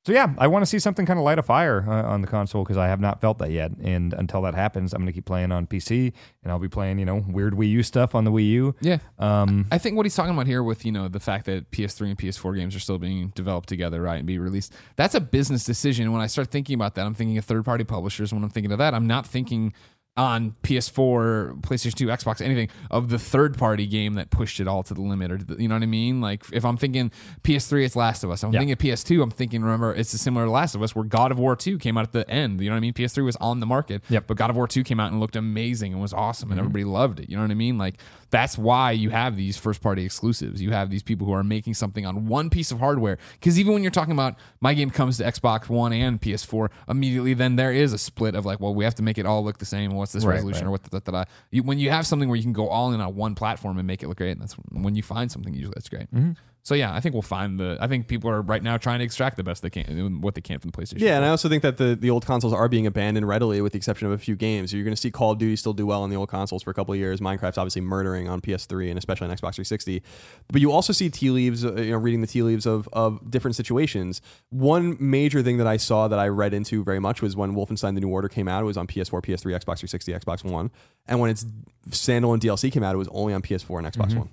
so 0.05 0.13
yeah, 0.13 0.33
I 0.37 0.47
want 0.47 0.63
to 0.63 0.65
see 0.65 0.79
something 0.79 1.05
kind 1.05 1.19
of 1.19 1.25
light 1.25 1.39
a 1.39 1.43
fire 1.43 1.85
uh, 1.87 2.03
on 2.03 2.21
the 2.21 2.27
console 2.27 2.63
because 2.63 2.77
I 2.77 2.87
have 2.87 3.01
not 3.01 3.19
felt 3.19 3.37
that 3.39 3.51
yet. 3.51 3.71
And 3.83 4.13
until 4.13 4.41
that 4.43 4.55
happens, 4.55 4.93
I'm 4.93 4.99
going 5.01 5.07
to 5.07 5.13
keep 5.13 5.25
playing 5.25 5.51
on 5.51 5.67
PC, 5.67 6.13
and 6.41 6.51
I'll 6.51 6.59
be 6.59 6.69
playing 6.69 6.99
you 6.99 7.05
know 7.05 7.23
weird 7.27 7.53
Wii 7.53 7.69
U 7.71 7.83
stuff 7.83 8.15
on 8.15 8.23
the 8.23 8.31
Wii 8.31 8.49
U. 8.49 8.75
yeah. 8.81 8.99
Um, 9.17 9.67
I 9.71 9.77
think 9.77 9.97
what 9.97 10.05
he's 10.05 10.15
talking 10.15 10.33
about 10.33 10.47
here 10.47 10.63
with, 10.63 10.85
you 10.85 10.91
know, 10.91 11.09
the 11.09 11.19
fact 11.19 11.45
that 11.45 11.69
PS3 11.71 12.09
and 12.09 12.17
PS4 12.17 12.55
games 12.55 12.75
are 12.75 12.79
still 12.79 12.97
being 12.97 13.29
developed 13.35 13.67
together, 13.67 14.01
right, 14.01 14.17
and 14.17 14.25
be 14.25 14.39
released, 14.39 14.73
that's 14.95 15.15
a 15.15 15.21
business 15.21 15.65
decision. 15.65 16.11
When 16.11 16.21
I 16.21 16.27
start 16.27 16.49
thinking 16.49 16.75
about 16.75 16.95
that, 16.95 17.05
I'm 17.05 17.13
thinking 17.13 17.37
of 17.37 17.45
third 17.45 17.65
party 17.65 17.83
publishers. 17.83 18.33
When 18.33 18.43
I'm 18.43 18.49
thinking 18.49 18.71
of 18.71 18.77
that, 18.77 18.93
I'm 18.93 19.07
not 19.07 19.27
thinking 19.27 19.73
on 20.17 20.53
PS4, 20.63 21.61
PlayStation 21.61 21.93
2, 21.95 22.07
Xbox, 22.07 22.41
anything 22.41 22.67
of 22.91 23.09
the 23.09 23.17
third 23.17 23.57
party 23.57 23.87
game 23.87 24.15
that 24.15 24.29
pushed 24.29 24.59
it 24.59 24.67
all 24.67 24.83
to 24.83 24.93
the 24.93 25.01
limit. 25.01 25.31
Or 25.31 25.37
the, 25.37 25.61
you 25.61 25.69
know 25.69 25.75
what 25.75 25.83
I 25.83 25.87
mean? 25.87 26.19
Like 26.19 26.43
if 26.51 26.65
I'm 26.65 26.75
thinking 26.75 27.11
PS3, 27.43 27.85
it's 27.85 27.95
Last 27.95 28.23
of 28.25 28.29
Us. 28.29 28.43
I'm 28.43 28.51
Yeah. 28.51 28.59
thinking 28.59 28.75
PS2, 28.75 29.21
I'm 29.23 29.31
thinking, 29.31 29.61
remember, 29.61 29.93
it's 29.93 30.13
a 30.13 30.17
similar 30.17 30.45
to 30.45 30.51
Last 30.51 30.75
of 30.75 30.81
Us 30.83 30.93
where 30.93 31.05
God 31.05 31.31
of 31.31 31.39
War 31.39 31.55
2 31.55 31.77
came 31.77 31.97
out 31.97 32.03
at 32.03 32.11
the 32.11 32.29
end. 32.29 32.59
You 32.59 32.69
know 32.69 32.75
what 32.75 32.77
I 32.77 32.81
mean? 32.81 32.93
PS3 32.93 33.23
was 33.23 33.37
on 33.37 33.61
the 33.61 33.65
market, 33.65 34.03
Yep. 34.09 34.27
but 34.27 34.35
God 34.35 34.49
of 34.49 34.57
War 34.57 34.67
2 34.67 34.83
came 34.83 34.99
out 34.99 35.11
and 35.11 35.21
looked 35.21 35.37
amazing 35.37 35.93
and 35.93 36.01
was 36.01 36.13
awesome 36.13 36.51
and 36.51 36.59
mm-hmm. 36.59 36.67
everybody 36.67 36.83
loved 36.83 37.19
it. 37.21 37.29
You 37.29 37.37
know 37.37 37.43
what 37.43 37.51
I 37.51 37.55
mean? 37.55 37.77
Like 37.77 37.95
that's 38.31 38.57
why 38.57 38.91
you 38.91 39.09
have 39.09 39.35
these 39.37 39.57
first 39.57 39.81
party 39.81 40.03
exclusives. 40.05 40.61
You 40.61 40.71
have 40.71 40.89
these 40.89 41.01
people 41.03 41.25
who 41.27 41.33
are 41.33 41.43
making 41.43 41.73
something 41.75 42.05
on 42.05 42.27
one 42.27 42.49
piece 42.49 42.71
of 42.71 42.79
hardware. 42.79 43.17
Because 43.33 43.57
even 43.59 43.73
when 43.73 43.83
you're 43.83 43.91
talking 43.91 44.13
about 44.13 44.35
my 44.59 44.73
game 44.73 44.89
comes 44.91 45.17
to 45.17 45.23
Xbox 45.23 45.69
One 45.69 45.93
and 45.93 46.21
PS4, 46.21 46.69
immediately 46.87 47.33
then 47.33 47.55
there 47.55 47.71
is 47.71 47.93
a 47.93 47.97
split 47.97 48.35
of 48.35 48.45
like, 48.45 48.59
well, 48.59 48.75
we 48.75 48.83
have 48.83 48.95
to 48.95 49.03
make 49.03 49.17
it 49.17 49.25
all 49.25 49.43
look 49.43 49.57
the 49.59 49.65
same. 49.65 49.93
What's 49.99 50.11
this 50.13 50.25
Right, 50.25 50.35
resolution 50.35 50.63
right. 50.63 50.69
or 50.69 50.71
what 50.71 50.83
the, 50.83 50.99
da, 50.99 50.99
da, 50.99 51.23
da. 51.23 51.29
You, 51.51 51.63
when 51.63 51.77
you 51.79 51.89
have 51.91 52.07
something 52.07 52.27
where 52.29 52.35
you 52.35 52.43
can 52.43 52.53
go 52.53 52.67
all 52.69 52.91
in 52.93 53.01
on 53.01 53.15
one 53.15 53.35
platform 53.35 53.77
and 53.77 53.85
make 53.85 54.01
it 54.03 54.07
look 54.07 54.17
great, 54.17 54.31
and 54.31 54.41
that's 54.41 54.53
when 54.71 54.95
you 54.95 55.03
find 55.03 55.31
something 55.31 55.53
usually 55.53 55.73
that's 55.75 55.89
great. 55.89 56.13
Mm-hmm. 56.13 56.31
So 56.69 56.75
yeah, 56.75 56.93
I 56.93 56.99
think 56.99 57.13
we'll 57.13 57.23
find 57.23 57.59
the. 57.59 57.79
I 57.81 57.87
think 57.87 58.07
people 58.07 58.29
are 58.29 58.43
right 58.43 58.61
now 58.61 58.77
trying 58.77 58.99
to 58.99 59.03
extract 59.03 59.37
the 59.37 59.43
best 59.43 59.63
they 59.63 59.71
can, 59.71 60.21
what 60.21 60.35
they 60.35 60.41
can 60.41 60.59
from 60.59 60.69
the 60.69 60.77
PlayStation. 60.77 60.99
Yeah, 60.99 61.15
and 61.15 61.25
I 61.25 61.29
also 61.29 61.49
think 61.49 61.63
that 61.63 61.77
the, 61.77 61.95
the 61.95 62.11
old 62.11 62.27
consoles 62.27 62.53
are 62.53 62.69
being 62.69 62.85
abandoned 62.85 63.27
readily, 63.27 63.59
with 63.59 63.71
the 63.71 63.77
exception 63.77 64.05
of 64.05 64.13
a 64.13 64.19
few 64.19 64.35
games. 64.35 64.71
You're 64.71 64.83
going 64.83 64.93
to 64.93 65.01
see 65.01 65.09
Call 65.09 65.31
of 65.31 65.39
Duty 65.39 65.55
still 65.55 65.73
do 65.73 65.87
well 65.87 66.03
on 66.03 66.11
the 66.11 66.15
old 66.15 66.29
consoles 66.29 66.61
for 66.61 66.69
a 66.69 66.75
couple 66.75 66.93
of 66.93 66.99
years. 66.99 67.21
Minecraft's 67.21 67.57
obviously 67.57 67.81
murdering 67.81 68.29
on 68.29 68.39
PS3 68.39 68.87
and 68.89 68.99
especially 68.99 69.25
on 69.25 69.31
Xbox 69.31 69.55
360. 69.55 70.03
But 70.51 70.61
you 70.61 70.71
also 70.71 70.93
see 70.93 71.09
tea 71.09 71.31
leaves, 71.31 71.65
uh, 71.65 71.73
you 71.73 71.89
know, 71.89 71.97
reading 71.97 72.21
the 72.21 72.27
tea 72.27 72.43
leaves 72.43 72.67
of 72.67 72.87
of 72.93 73.31
different 73.31 73.55
situations. 73.55 74.21
One 74.51 74.95
major 74.99 75.41
thing 75.41 75.57
that 75.57 75.65
I 75.65 75.77
saw 75.77 76.07
that 76.07 76.19
I 76.19 76.27
read 76.27 76.53
into 76.53 76.83
very 76.83 76.99
much 76.99 77.23
was 77.23 77.35
when 77.35 77.55
Wolfenstein: 77.55 77.95
The 77.95 78.01
New 78.01 78.09
Order 78.09 78.29
came 78.29 78.47
out. 78.47 78.61
It 78.61 78.67
was 78.67 78.77
on 78.77 78.85
PS4, 78.85 79.23
PS3, 79.23 79.57
Xbox 79.57 79.79
360, 79.79 80.13
Xbox 80.13 80.43
One, 80.43 80.69
and 81.07 81.19
when 81.19 81.31
its 81.31 81.47
standalone 81.89 82.37
DLC 82.37 82.71
came 82.71 82.83
out, 82.83 82.93
it 82.93 82.99
was 82.99 83.07
only 83.07 83.33
on 83.33 83.41
PS4 83.41 83.79
and 83.79 83.87
Xbox 83.87 84.15
One. 84.15 84.29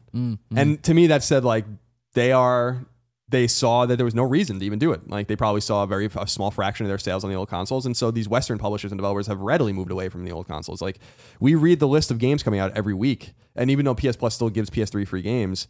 And 0.55 0.83
to 0.83 0.93
me, 0.93 1.07
that 1.07 1.23
said 1.23 1.43
like 1.43 1.65
they 2.17 2.33
are 2.33 2.87
they 3.29 3.47
saw 3.47 3.87
that 3.87 3.97
there 3.97 4.05
was 4.05 4.15
no 4.15 4.23
reason 4.23 4.59
to 4.59 4.65
even 4.65 4.79
do 4.79 4.93
it. 4.93 5.09
Like 5.09 5.27
they 5.27 5.37
probably 5.37 5.61
saw 5.61 5.83
a 5.83 5.87
very 5.87 6.09
a 6.17 6.27
small 6.27 6.51
fraction 6.51 6.87
of 6.87 6.89
their 6.89 6.99
sales 6.99 7.23
on 7.23 7.31
the 7.31 7.37
old 7.37 7.49
consoles, 7.49 7.87
and 7.87 7.97
so 7.97 8.11
these 8.11 8.29
Western 8.29 8.59
publishers 8.59 8.91
and 8.91 8.99
developers 8.99 9.27
have 9.27 9.41
readily 9.41 9.73
moved 9.73 9.91
away 9.91 10.09
from 10.09 10.25
the 10.25 10.33
old 10.33 10.49
consoles. 10.49 10.81
Like 10.81 10.99
we 11.39 11.55
read 11.55 11.79
the 11.79 11.87
list 11.87 12.11
of 12.11 12.19
games 12.19 12.43
coming 12.43 12.59
out 12.59 12.73
every 12.73 12.95
week, 12.95 13.35
and 13.55 13.71
even 13.71 13.85
though 13.85 13.95
PS 13.95 14.17
Plus 14.17 14.35
still 14.35 14.49
gives 14.49 14.71
PS3 14.71 15.07
free 15.07 15.23
games, 15.23 15.69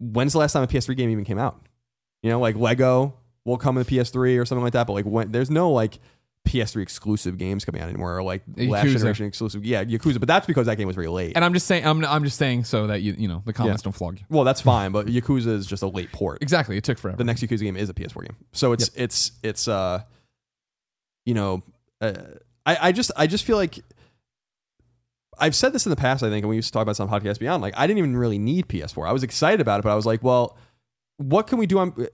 when's 0.00 0.32
the 0.32 0.38
last 0.38 0.54
time 0.54 0.62
a 0.62 0.66
PS3 0.66 0.96
game 0.96 1.10
even 1.10 1.24
came 1.24 1.38
out? 1.38 1.60
You 2.22 2.30
know, 2.30 2.40
like 2.40 2.56
Lego 2.56 3.14
will 3.44 3.58
come 3.58 3.74
with 3.74 3.88
PS3 3.88 4.40
or 4.40 4.46
something 4.46 4.64
like 4.64 4.72
that, 4.72 4.86
but 4.86 4.94
like 4.94 5.04
when 5.04 5.32
there's 5.32 5.50
no 5.50 5.70
like 5.70 5.98
PS3 6.46 6.82
exclusive 6.82 7.38
games 7.38 7.64
coming 7.64 7.80
out 7.80 7.88
anymore, 7.88 8.18
or 8.18 8.22
like 8.22 8.42
last 8.56 8.86
Yakuza. 8.86 8.92
generation 8.92 9.26
exclusive. 9.26 9.64
Yeah, 9.64 9.82
Yakuza, 9.84 10.20
but 10.20 10.28
that's 10.28 10.46
because 10.46 10.66
that 10.66 10.76
game 10.76 10.86
was 10.86 10.94
very 10.94 11.08
late. 11.08 11.32
and 11.36 11.44
I'm 11.44 11.54
just 11.54 11.66
saying, 11.66 11.86
I'm, 11.86 12.04
I'm 12.04 12.22
just 12.24 12.38
saying 12.38 12.64
so 12.64 12.86
that 12.86 13.00
you 13.02 13.14
you 13.16 13.28
know 13.28 13.42
the 13.44 13.52
comments 13.52 13.82
don't 13.82 13.92
flog 13.92 14.18
you. 14.20 14.26
well, 14.28 14.44
that's 14.44 14.60
fine, 14.72 14.92
but 14.92 15.06
Yakuza 15.06 15.48
is 15.48 15.66
just 15.66 15.82
a 15.82 15.86
late 15.88 16.12
port. 16.12 16.42
Exactly, 16.42 16.76
it 16.76 16.84
took 16.84 16.98
forever. 16.98 17.16
the 17.16 17.24
next 17.24 17.42
Yakuza 17.42 17.60
game 17.60 17.76
is 17.76 17.88
a 17.88 17.94
PS4 17.94 18.26
game. 18.26 18.36
So 18.52 18.72
it's 18.72 18.90
it's 18.94 19.32
it's 19.42 19.68
uh 19.68 20.02
you 21.24 21.34
know 21.34 21.62
uh, 22.00 22.12
I 22.66 22.88
I 22.88 22.92
just 22.92 23.10
I 23.16 23.26
just 23.26 23.44
feel 23.44 23.56
like 23.56 23.80
I've 25.38 25.54
said 25.54 25.72
this 25.72 25.86
in 25.86 25.90
the 25.90 25.96
past 25.96 26.22
I 26.22 26.28
think 26.28 26.42
and 26.44 26.50
we 26.50 26.56
used 26.56 26.68
to 26.68 26.72
talk 26.72 26.82
about 26.82 26.96
some 26.96 27.08
podcasts 27.08 27.40
beyond 27.40 27.62
like 27.62 27.74
I 27.76 27.86
didn't 27.86 27.98
even 27.98 28.16
really 28.16 28.38
need 28.38 28.68
PS4. 28.68 29.08
I 29.08 29.12
was 29.12 29.22
excited 29.22 29.60
about 29.60 29.80
it 29.80 29.82
but 29.82 29.90
I 29.90 29.96
was 29.96 30.06
like, 30.06 30.22
well, 30.22 30.56
what 31.16 31.46
can 31.46 31.58
we 31.58 31.66
do 31.66 31.78
on 31.78 32.06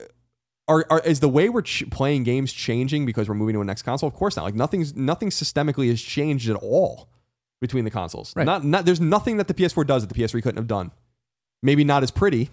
are, 0.71 0.85
are 0.89 0.99
is 1.01 1.19
the 1.19 1.29
way 1.29 1.49
we're 1.49 1.61
ch- 1.61 1.89
playing 1.91 2.23
games 2.23 2.53
changing 2.53 3.05
because 3.05 3.27
we're 3.27 3.35
moving 3.35 3.53
to 3.53 3.61
a 3.61 3.65
next 3.65 3.81
console? 3.81 4.07
Of 4.07 4.13
course 4.13 4.35
not. 4.35 4.43
Like 4.43 4.55
nothing's 4.55 4.95
nothing 4.95 5.29
systemically 5.29 5.89
has 5.89 6.01
changed 6.01 6.49
at 6.49 6.55
all 6.57 7.09
between 7.59 7.83
the 7.83 7.91
consoles. 7.91 8.33
Right. 8.35 8.45
Not 8.45 8.63
not 8.63 8.85
there's 8.85 9.01
nothing 9.01 9.37
that 9.37 9.47
the 9.47 9.53
PS4 9.53 9.85
does 9.85 10.05
that 10.05 10.13
the 10.13 10.19
PS3 10.19 10.41
couldn't 10.41 10.57
have 10.57 10.67
done. 10.67 10.91
Maybe 11.61 11.83
not 11.83 12.03
as 12.03 12.09
pretty, 12.09 12.49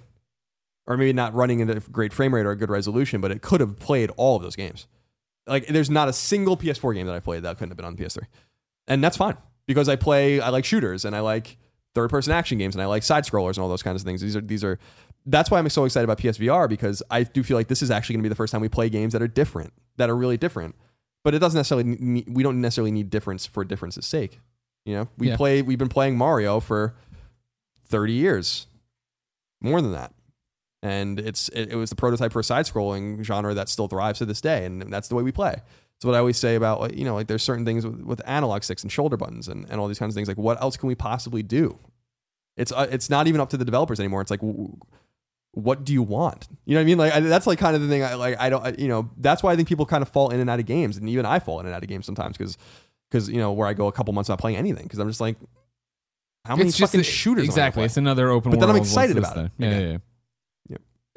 or 0.87 0.97
maybe 0.97 1.13
not 1.13 1.35
running 1.35 1.63
at 1.63 1.71
a 1.71 1.81
great 1.81 2.13
frame 2.13 2.35
rate 2.35 2.45
or 2.45 2.51
a 2.51 2.57
good 2.57 2.71
resolution, 2.71 3.21
but 3.21 3.31
it 3.31 3.41
could 3.41 3.61
have 3.61 3.79
played 3.79 4.11
all 4.17 4.37
of 4.37 4.43
those 4.43 4.57
games. 4.57 4.87
Like 5.47 5.67
there's 5.67 5.91
not 5.91 6.09
a 6.09 6.13
single 6.13 6.57
PS4 6.57 6.95
game 6.95 7.07
that 7.07 7.15
I 7.15 7.21
played 7.21 7.43
that 7.45 7.57
couldn't 7.57 7.71
have 7.71 7.77
been 7.77 7.87
on 7.87 7.97
the 7.97 8.05
PS3. 8.05 8.25
And 8.87 9.03
that's 9.03 9.17
fine 9.17 9.37
because 9.67 9.89
I 9.89 9.97
play 9.97 10.41
I 10.41 10.49
like 10.49 10.65
shooters 10.65 11.05
and 11.05 11.15
I 11.15 11.21
like 11.21 11.57
third 11.95 12.11
person 12.11 12.33
action 12.33 12.59
games 12.59 12.75
and 12.75 12.83
I 12.83 12.87
like 12.87 13.03
side 13.03 13.25
scrollers 13.25 13.51
and 13.51 13.59
all 13.59 13.69
those 13.69 13.83
kinds 13.83 14.03
of 14.03 14.07
things. 14.07 14.21
These 14.21 14.37
are 14.37 14.41
these 14.41 14.65
are 14.65 14.79
that's 15.31 15.51
why 15.51 15.59
I'm 15.59 15.69
so 15.69 15.85
excited 15.85 16.05
about 16.05 16.19
PSVR 16.19 16.69
because 16.69 17.03
I 17.11 17.23
do 17.23 17.43
feel 17.43 17.57
like 17.57 17.69
this 17.69 17.83
is 17.83 17.91
actually 17.91 18.15
going 18.15 18.23
to 18.23 18.29
be 18.29 18.29
the 18.31 18.35
first 18.35 18.51
time 18.51 18.61
we 18.61 18.69
play 18.69 18.89
games 18.89 19.13
that 19.13 19.23
are 19.23 19.29
different, 19.29 19.73
that 19.97 20.09
are 20.11 20.17
really 20.17 20.37
different. 20.37 20.75
But 21.25 21.35
it 21.35 21.39
doesn't 21.41 21.59
necessarily 21.59 21.85
need, 21.85 22.27
we 22.29 22.43
don't 22.43 22.61
necessarily 22.61 22.91
need 22.93 23.11
difference 23.11 23.45
for 23.47 23.65
difference's 23.65 24.07
sake. 24.07 24.41
You 24.85 24.95
know, 24.95 25.09
we 25.19 25.29
Yeah. 25.29 25.37
play 25.37 25.63
we've 25.63 25.79
been 25.79 25.89
playing 25.89 26.17
Mario 26.17 26.61
for 26.61 26.95
30 27.89 28.13
years. 28.13 28.67
More 29.61 29.83
than 29.83 29.93
that. 29.93 30.13
And 30.83 31.19
it's 31.19 31.49
it, 31.51 31.73
it 31.73 31.77
was 31.77 31.91
the 31.91 31.97
prototype 31.97 32.33
for 32.33 32.41
a 32.41 32.45
side 32.45 32.65
scrolling 32.67 33.23
genre 33.25 33.53
that 33.55 33.69
still 33.69 33.89
thrives 33.89 34.21
to 34.21 34.25
this 34.27 34.41
day 34.41 34.65
and 34.65 34.83
that's 34.93 35.09
the 35.09 35.15
way 35.17 35.23
we 35.23 35.33
play. 35.33 35.57
It's 35.97 36.05
what 36.05 36.15
I 36.15 36.19
always 36.19 36.37
say 36.39 36.55
about 36.55 36.81
like, 36.81 36.95
you 36.97 37.05
know, 37.05 37.15
like 37.15 37.27
there's 37.27 37.43
certain 37.43 37.65
things 37.65 37.85
with, 37.85 38.01
with 38.03 38.23
analog 38.25 38.63
sticks 38.63 38.85
and 38.85 38.91
shoulder 38.93 39.17
buttons 39.17 39.49
and, 39.49 39.67
and 39.69 39.81
all 39.81 39.89
these 39.89 39.99
kinds 39.99 40.15
of 40.15 40.15
things. 40.15 40.29
Like, 40.29 40.39
what 40.39 40.61
else 40.63 40.77
can 40.77 40.87
we 40.87 40.95
possibly 40.95 41.43
do? 41.43 41.77
It's 42.57 42.71
uh, 42.71 42.87
it's 42.91 43.11
not 43.11 43.27
even 43.27 43.41
up 43.41 43.51
to 43.51 43.57
the 43.57 43.65
developers 43.65 43.99
anymore. 43.99 44.21
It's 44.23 44.31
like, 44.31 44.41
w- 44.41 44.77
what 45.59 45.85
do 45.85 45.93
you 45.93 46.03
want? 46.03 46.47
You 46.65 46.75
know 46.75 46.81
what 46.81 46.83
I 46.83 46.85
mean? 46.85 46.99
Like 46.99 47.13
I, 47.13 47.21
that's 47.21 47.47
like 47.47 47.59
kind 47.59 47.75
of 47.75 47.83
the 47.83 47.89
thing. 47.89 48.05
I 48.05 48.15
like 48.15 48.39
I 48.39 48.49
don't 48.49 48.65
I, 48.65 48.75
you 48.79 48.89
know 48.89 49.11
that's 49.17 49.43
why 49.43 49.53
I 49.53 49.57
think 49.57 49.69
people 49.69 49.87
kind 49.87 50.03
of 50.03 50.09
fall 50.09 50.31
in 50.31 50.41
and 50.41 50.49
out 50.49 50.61
of 50.61 50.67
games, 50.67 50.97
and 50.97 51.09
even 51.09 51.27
I 51.27 51.41
fall 51.41 51.59
in 51.61 51.67
and 51.67 51.75
out 51.75 51.83
of 51.83 51.89
games 51.89 52.07
sometimes 52.07 52.37
because 52.37 52.57
because 53.11 53.29
you 53.29 53.39
know 53.39 53.53
where 53.53 53.67
I 53.67 53.75
go 53.75 53.89
a 53.89 53.93
couple 53.93 54.13
months 54.15 54.29
not 54.29 54.39
playing 54.39 54.57
anything 54.57 54.85
because 54.85 54.99
I'm 55.01 55.09
just 55.09 55.21
like, 55.21 55.37
how 56.45 56.55
many 56.55 56.69
it's 56.69 56.79
fucking 56.79 57.01
the- 57.01 57.05
shooters? 57.05 57.45
am 57.45 57.51
I 57.51 57.55
gonna 57.55 57.67
Exactly, 57.67 57.85
it's 57.85 57.97
another 57.97 58.31
open. 58.31 58.53
But 58.53 58.61
then 58.61 58.71
I'm 58.71 58.77
excited 58.77 59.19
about 59.19 59.37
it. 59.37 59.51
Yeah, 59.59 59.71
yeah, 59.71 59.79
yeah. 59.79 59.97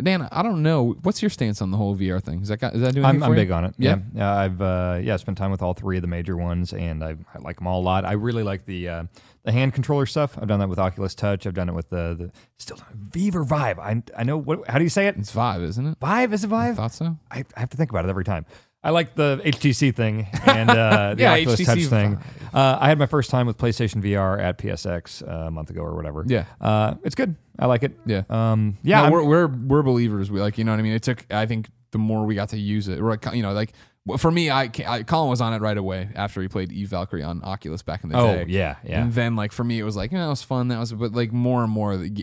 Dan, 0.01 0.27
I 0.31 0.41
don't 0.41 0.63
know. 0.63 0.95
What's 1.03 1.21
your 1.21 1.29
stance 1.29 1.61
on 1.61 1.69
the 1.69 1.77
whole 1.77 1.95
VR 1.95 2.21
thing? 2.21 2.41
Is 2.41 2.47
that 2.47 2.57
got, 2.57 2.73
is 2.73 2.81
that 2.81 2.93
doing? 2.93 3.05
I'm, 3.05 3.21
I'm 3.21 3.35
big 3.35 3.51
on 3.51 3.65
it. 3.65 3.75
Yeah? 3.77 3.97
Yeah, 3.97 4.03
yeah 4.15 4.33
I've 4.35 4.61
uh, 4.61 4.99
yeah 5.01 5.15
spent 5.17 5.37
time 5.37 5.51
with 5.51 5.61
all 5.61 5.73
three 5.73 5.97
of 5.97 6.01
the 6.01 6.07
major 6.07 6.35
ones, 6.37 6.73
and 6.73 7.03
I, 7.03 7.15
I 7.33 7.39
like 7.39 7.57
them 7.57 7.67
all 7.67 7.81
a 7.81 7.83
lot. 7.83 8.03
I 8.05 8.13
really 8.13 8.43
like 8.43 8.65
the 8.65 8.87
uh, 8.87 9.03
the 9.43 9.51
hand 9.51 9.73
controller 9.73 10.05
stuff. 10.05 10.37
I've 10.41 10.47
done 10.47 10.59
that 10.59 10.69
with 10.69 10.79
Oculus 10.79 11.13
Touch. 11.13 11.45
I've 11.45 11.53
done 11.53 11.69
it 11.69 11.73
with 11.73 11.89
the, 11.89 12.15
the 12.17 12.31
still 12.57 12.79
Vive 12.93 13.35
or 13.35 13.43
Vive. 13.43 13.79
I 13.79 14.01
I 14.17 14.23
know 14.23 14.37
what. 14.37 14.67
How 14.67 14.77
do 14.77 14.83
you 14.83 14.89
say 14.89 15.07
it? 15.07 15.17
It's 15.17 15.31
Vive, 15.31 15.61
isn't 15.61 15.85
it? 15.85 15.97
Vive 15.99 16.33
is 16.33 16.43
it 16.43 16.51
I 16.51 16.73
thought 16.73 16.93
so. 16.93 17.17
I, 17.29 17.43
I 17.55 17.59
have 17.59 17.69
to 17.69 17.77
think 17.77 17.91
about 17.91 18.05
it 18.05 18.09
every 18.09 18.25
time. 18.25 18.45
I 18.83 18.89
like 18.89 19.13
the 19.15 19.41
HTC 19.45 19.95
thing 19.95 20.27
and 20.45 20.69
uh, 20.69 21.13
the 21.15 21.21
Yeah, 21.21 21.33
Oculus 21.33 21.61
HTC 21.61 21.65
Touch 21.65 21.83
thing. 21.85 22.19
Uh, 22.53 22.77
I 22.79 22.89
had 22.89 22.97
my 22.97 23.05
first 23.05 23.29
time 23.29 23.45
with 23.47 23.57
PlayStation 23.57 24.01
VR 24.03 24.41
at 24.41 24.57
PSX 24.57 25.27
uh, 25.27 25.47
a 25.47 25.51
month 25.51 25.69
ago 25.69 25.81
or 25.81 25.95
whatever. 25.95 26.25
Yeah. 26.27 26.45
uh, 26.59 26.95
it's 27.03 27.15
good. 27.15 27.35
I 27.59 27.67
like 27.67 27.83
it. 27.83 27.97
Yeah. 28.05 28.23
Um, 28.29 28.77
yeah, 28.81 29.03
No, 29.07 29.11
we're 29.11 29.23
we're 29.23 29.47
we're 29.47 29.83
believers. 29.83 30.31
We 30.31 30.41
like 30.41 30.57
you 30.57 30.63
know 30.63 30.71
what 30.71 30.79
I 30.79 30.83
mean. 30.83 30.93
It 30.93 31.03
took 31.03 31.25
I 31.31 31.45
think 31.45 31.69
the 31.91 31.99
more 31.99 32.25
we 32.25 32.33
got 32.33 32.49
to 32.49 32.57
use 32.57 32.87
it, 32.87 32.99
or 32.99 33.17
you 33.33 33.43
know, 33.43 33.53
like 33.53 33.73
for 34.17 34.31
me, 34.31 34.49
I, 34.49 34.71
I 34.87 35.03
Colin 35.03 35.29
was 35.29 35.41
on 35.41 35.53
it 35.53 35.61
right 35.61 35.77
away 35.77 36.09
after 36.15 36.41
he 36.41 36.47
played 36.47 36.71
Eve 36.71 36.87
Valkyrie 36.89 37.21
on 37.21 37.43
Oculus 37.43 37.83
back 37.83 38.03
in 38.03 38.09
the 38.09 38.17
Oh 38.17 38.33
day. 38.33 38.41
Oh 38.41 38.45
yeah, 38.47 38.77
yeah. 38.83 39.03
And 39.03 39.13
then 39.13 39.35
like 39.35 39.51
for 39.51 39.63
me, 39.63 39.77
it 39.79 39.83
was 39.83 39.95
like, 39.95 40.11
yeah, 40.11 40.23
that 40.23 40.29
was 40.29 40.41
fun. 40.41 40.69
That 40.69 40.79
was, 40.79 40.91
but 40.91 41.11
like 41.11 41.31
more 41.31 41.63
and 41.63 41.71
more 41.71 41.95
like, 41.97 42.17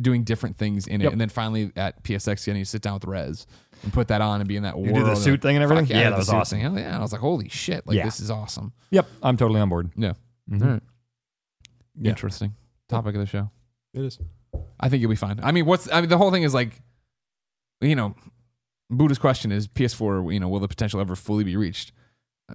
doing 0.00 0.24
different 0.24 0.56
things 0.56 0.86
in 0.86 1.02
it. 1.02 1.04
Yep. 1.04 1.12
And 1.12 1.20
then 1.20 1.28
finally 1.28 1.72
at 1.76 2.02
PSX, 2.04 2.46
getting 2.46 2.62
to 2.62 2.66
sit 2.66 2.80
down 2.80 2.94
with 2.94 3.04
Rez 3.04 3.46
and 3.82 3.92
put 3.92 4.08
that 4.08 4.20
on 4.20 4.40
and 4.40 4.48
be 4.48 4.56
in 4.56 4.62
that 4.64 4.76
You 4.76 4.92
world. 4.92 4.94
did 4.96 5.06
the 5.06 5.14
suit 5.16 5.42
thing 5.42 5.56
and 5.56 5.62
everything? 5.62 5.86
fuck 5.86 5.94
Yeah, 5.96 6.04
that 6.04 6.10
the 6.10 6.16
was 6.18 6.26
suit 6.28 6.34
awesome. 6.36 6.58
thing. 6.60 6.74
Hell 6.74 6.78
yeah. 6.78 6.98
I 6.98 7.00
was 7.00 7.12
like, 7.12 7.20
holy 7.20 7.48
shit. 7.48 7.86
Like 7.86 7.96
Yeah. 7.96 8.04
this 8.04 8.20
is 8.20 8.30
awesome. 8.30 8.72
Yep, 8.90 9.06
I'm 9.22 9.36
totally 9.36 9.60
on 9.60 9.68
board. 9.68 9.90
Yeah. 9.96 10.12
Mhm. 10.50 10.62
All 10.62 10.68
right. 10.72 10.82
Yeah. 12.00 12.10
Interesting 12.10 12.54
topic 12.88 13.14
of 13.14 13.20
the 13.20 13.26
show. 13.26 13.50
It 13.94 14.02
is. 14.04 14.18
I 14.78 14.88
think 14.88 15.00
you'll 15.00 15.10
be 15.10 15.16
fine. 15.16 15.40
I 15.42 15.52
mean, 15.52 15.66
what's 15.66 15.90
I 15.92 16.00
mean, 16.00 16.10
the 16.10 16.18
whole 16.18 16.30
thing 16.30 16.42
is 16.42 16.54
like, 16.54 16.80
you 17.80 17.94
know, 17.96 18.14
Buddha's 18.90 19.18
question 19.18 19.52
is 19.52 19.66
PS4. 19.68 20.32
You 20.32 20.40
know, 20.40 20.48
will 20.48 20.60
the 20.60 20.68
potential 20.68 21.00
ever 21.00 21.14
fully 21.16 21.44
be 21.44 21.56
reached? 21.56 21.92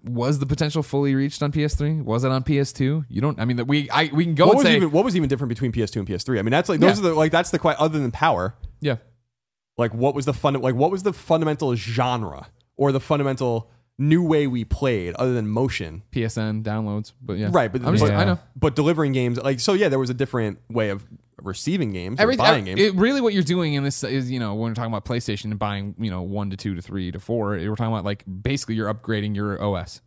Was 0.04 0.40
the 0.40 0.46
potential 0.46 0.84
fully 0.84 1.16
reached 1.16 1.42
on 1.42 1.54
PS3? 1.54 2.04
Was 2.04 2.26
it 2.26 2.32
on 2.32 2.44
PS2? 2.44 3.06
You 3.08 3.22
don't. 3.22 3.40
I 3.40 3.46
mean, 3.46 3.56
that 3.58 3.66
we 3.66 3.90
I 3.90 4.10
we 4.14 4.26
can 4.26 4.36
go 4.36 4.46
What 4.48 4.52
and 4.52 4.58
was 4.58 4.66
say 4.66 4.76
even 4.76 4.92
what 4.92 5.06
was 5.06 5.16
even 5.16 5.30
different 5.30 5.50
between 5.50 5.72
PS2 5.72 5.96
and 5.98 6.08
PS3? 6.08 6.38
I 6.38 6.42
mean, 6.42 6.52
that's 6.52 6.68
like 6.68 6.82
those 6.82 7.00
Yeah. 7.00 7.06
are 7.06 7.10
the 7.12 7.16
like 7.16 7.32
that's 7.32 7.50
the 7.52 7.60
quite 7.60 7.78
other 7.78 7.98
than 8.00 8.12
power. 8.12 8.56
yeah. 8.82 8.98
Like 9.78 9.94
what 9.94 10.16
was 10.16 10.26
the 10.26 10.34
fun 10.34 10.54
like 10.56 10.76
what 10.76 10.92
was 10.92 11.04
the 11.04 11.14
fundamental 11.14 11.76
genre 11.76 12.48
or 12.78 12.92
the 12.92 13.00
fundamental 13.00 13.70
new 13.98 14.26
way 14.26 14.48
we 14.48 14.64
played 14.66 15.14
other 15.16 15.34
than 15.34 15.48
motion? 15.48 16.04
PSN 16.12 16.64
downloads, 16.64 17.12
but 17.22 17.38
yeah, 17.38 17.50
Right, 17.52 17.72
but 17.72 17.84
I'm 17.86 17.94
just, 17.96 18.06
but- 18.06 18.14
I 18.14 18.24
know 18.26 18.40
But 18.56 18.76
delivering 18.76 19.12
games 19.12 19.38
like 19.38 19.60
so 19.60 19.74
yeah, 19.74 19.90
there 19.90 20.00
was 20.00 20.10
a 20.10 20.14
different 20.14 20.60
way 20.70 20.90
of 20.90 21.06
receiving 21.42 21.92
games 21.92 22.20
or 22.20 22.24
everything. 22.24 22.46
buying 22.46 22.66
games. 22.66 22.80
It, 22.80 22.96
really, 22.96 23.20
what 23.22 23.34
you're 23.34 23.44
doing 23.44 23.74
in 23.74 23.84
this 23.84 24.04
is 24.04 24.32
you 24.32 24.40
know 24.40 24.56
when 24.56 24.72
we're 24.72 24.76
talking 24.76 24.92
about 24.92 25.06
PlayStation 25.06 25.46
and 25.46 25.60
buying 25.60 25.94
you 26.00 26.10
know 26.10 26.22
one 26.22 26.50
to 26.52 26.58
two 26.58 26.74
to 26.76 26.82
three 26.82 27.12
to 27.12 27.20
four, 27.20 27.50
we're 27.50 27.76
talking 27.76 27.94
about 27.94 28.06
like 28.06 28.24
basically 28.42 28.76
you're 28.76 28.92
upgrading 28.94 29.36
your 29.36 29.62
OS. 29.62 30.02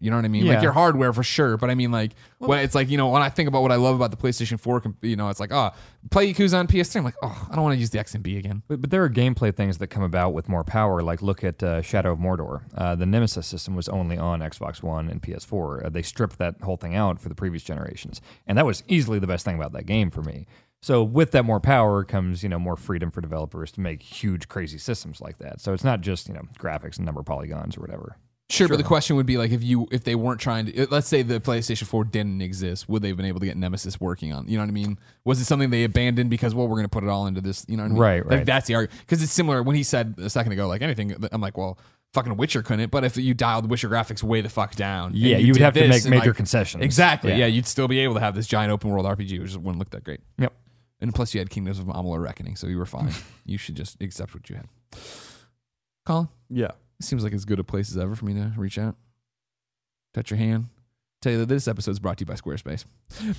You 0.00 0.10
know 0.10 0.16
what 0.16 0.24
I 0.24 0.28
mean? 0.28 0.46
Like 0.46 0.62
your 0.62 0.72
hardware 0.72 1.12
for 1.12 1.22
sure, 1.22 1.56
but 1.56 1.70
I 1.70 1.74
mean 1.74 1.90
like 1.90 2.12
when 2.38 2.60
it's 2.60 2.74
like 2.74 2.88
you 2.88 2.96
know 2.96 3.08
when 3.08 3.22
I 3.22 3.28
think 3.28 3.48
about 3.48 3.62
what 3.62 3.72
I 3.72 3.76
love 3.76 3.96
about 3.96 4.10
the 4.10 4.16
PlayStation 4.16 4.58
4, 4.58 4.82
you 5.02 5.16
know 5.16 5.28
it's 5.28 5.40
like 5.40 5.52
oh 5.52 5.70
play 6.10 6.32
Yakuza 6.32 6.58
on 6.58 6.66
PS3. 6.66 6.96
I'm 6.96 7.04
like 7.04 7.16
oh 7.22 7.48
I 7.50 7.54
don't 7.54 7.64
want 7.64 7.74
to 7.74 7.80
use 7.80 7.90
the 7.90 7.98
XMB 7.98 8.38
again. 8.38 8.62
But, 8.68 8.80
but 8.80 8.90
there 8.90 9.02
are 9.02 9.10
gameplay 9.10 9.54
things 9.54 9.78
that 9.78 9.88
come 9.88 10.02
about 10.02 10.34
with 10.34 10.48
more 10.48 10.64
power. 10.64 11.02
Like 11.02 11.22
look 11.22 11.42
at 11.42 11.62
uh, 11.62 11.82
Shadow 11.82 12.12
of 12.12 12.18
Mordor. 12.18 12.62
Uh, 12.76 12.94
the 12.94 13.06
Nemesis 13.06 13.46
system 13.46 13.74
was 13.74 13.88
only 13.88 14.16
on 14.16 14.40
Xbox 14.40 14.82
One 14.82 15.08
and 15.08 15.20
PS4. 15.20 15.86
Uh, 15.86 15.88
they 15.88 16.02
stripped 16.02 16.38
that 16.38 16.60
whole 16.62 16.76
thing 16.76 16.94
out 16.94 17.20
for 17.20 17.28
the 17.28 17.34
previous 17.34 17.62
generations, 17.62 18.20
and 18.46 18.56
that 18.56 18.66
was 18.66 18.84
easily 18.88 19.18
the 19.18 19.26
best 19.26 19.44
thing 19.44 19.56
about 19.56 19.72
that 19.72 19.86
game 19.86 20.10
for 20.10 20.22
me. 20.22 20.46
So 20.80 21.02
with 21.02 21.32
that 21.32 21.44
more 21.44 21.60
power 21.60 22.04
comes 22.04 22.42
you 22.42 22.48
know 22.48 22.58
more 22.58 22.76
freedom 22.76 23.10
for 23.10 23.20
developers 23.20 23.72
to 23.72 23.80
make 23.80 24.02
huge 24.02 24.48
crazy 24.48 24.78
systems 24.78 25.20
like 25.20 25.38
that. 25.38 25.60
So 25.60 25.72
it's 25.72 25.84
not 25.84 26.00
just 26.00 26.28
you 26.28 26.34
know 26.34 26.42
graphics 26.58 26.96
and 26.96 27.06
number 27.06 27.20
of 27.20 27.26
polygons 27.26 27.76
or 27.76 27.80
whatever. 27.80 28.16
Sure, 28.50 28.66
but 28.66 28.78
the 28.78 28.82
question 28.84 29.14
would 29.16 29.26
be 29.26 29.36
like 29.36 29.50
if 29.50 29.62
you 29.62 29.86
if 29.92 30.04
they 30.04 30.14
weren't 30.14 30.40
trying 30.40 30.64
to 30.66 30.86
let's 30.90 31.06
say 31.06 31.20
the 31.22 31.38
PlayStation 31.38 31.86
4 31.86 32.04
didn't 32.04 32.40
exist, 32.40 32.88
would 32.88 33.02
they 33.02 33.08
have 33.08 33.16
been 33.18 33.26
able 33.26 33.40
to 33.40 33.46
get 33.46 33.56
Nemesis 33.58 34.00
working 34.00 34.32
on? 34.32 34.48
You 34.48 34.56
know 34.56 34.62
what 34.62 34.68
I 34.70 34.72
mean? 34.72 34.98
Was 35.24 35.38
it 35.40 35.44
something 35.44 35.68
they 35.68 35.84
abandoned 35.84 36.30
because 36.30 36.54
well 36.54 36.66
we're 36.66 36.76
going 36.76 36.86
to 36.86 36.88
put 36.90 37.04
it 37.04 37.10
all 37.10 37.26
into 37.26 37.42
this? 37.42 37.66
You 37.68 37.76
know 37.76 37.82
what 37.82 37.88
I 37.90 37.92
mean? 37.92 38.00
Right, 38.00 38.24
Like, 38.26 38.36
right. 38.38 38.46
that's 38.46 38.66
the 38.66 38.74
argument 38.76 39.00
because 39.00 39.22
it's 39.22 39.32
similar 39.32 39.62
when 39.62 39.76
he 39.76 39.82
said 39.82 40.14
a 40.18 40.30
second 40.30 40.52
ago 40.52 40.66
like 40.66 40.80
anything. 40.82 41.14
I'm 41.32 41.40
like 41.40 41.56
well. 41.58 41.78
Fucking 42.14 42.38
Witcher 42.38 42.62
couldn't, 42.62 42.90
but 42.90 43.04
if 43.04 43.18
you 43.18 43.34
dialed 43.34 43.68
Witcher 43.70 43.90
graphics 43.90 44.22
way 44.22 44.40
the 44.40 44.48
fuck 44.48 44.74
down, 44.74 45.10
Yeah, 45.14 45.36
you 45.36 45.52
would 45.52 45.60
have 45.60 45.74
to 45.74 45.86
make 45.86 46.06
major 46.06 46.28
like- 46.28 46.36
concessions. 46.36 46.82
Exactly. 46.82 47.32
Yeah. 47.32 47.36
Yeah. 47.40 47.46
you'd 47.48 47.66
still 47.66 47.86
be 47.86 47.98
able 47.98 48.14
to 48.14 48.20
have 48.20 48.34
this 48.34 48.46
giant 48.46 48.72
open 48.72 48.88
world 48.88 49.04
RPG, 49.04 49.38
which 49.42 49.54
wouldn't 49.54 49.78
look 49.78 49.90
that 49.90 50.04
great. 50.04 50.20
Yep. 50.38 50.54
And 51.02 51.14
plus, 51.14 51.34
you 51.34 51.38
had 51.40 51.50
Kingdoms 51.50 51.78
of 51.78 51.84
Amalur 51.84 52.22
Reckoning, 52.22 52.56
so 52.56 52.66
you 52.66 52.78
were 52.78 52.86
fine. 52.86 53.12
you 53.44 53.58
should 53.58 53.74
just 53.74 54.00
accept 54.00 54.32
what 54.34 54.48
you 54.48 54.56
had. 54.56 54.64
Colin, 56.06 56.28
yeah. 56.48 56.70
Seems 57.04 57.24
like 57.24 57.32
as 57.32 57.44
good 57.44 57.58
a 57.58 57.64
place 57.64 57.90
as 57.90 57.98
ever 57.98 58.14
for 58.14 58.24
me 58.24 58.34
to 58.34 58.52
reach 58.56 58.78
out, 58.78 58.96
touch 60.14 60.30
your 60.30 60.38
hand, 60.38 60.66
tell 61.20 61.32
you 61.32 61.38
that 61.38 61.48
this 61.48 61.66
episode 61.66 61.90
is 61.90 61.98
brought 61.98 62.16
to 62.16 62.22
you 62.22 62.26
by 62.26 62.34
Squarespace. 62.34 62.84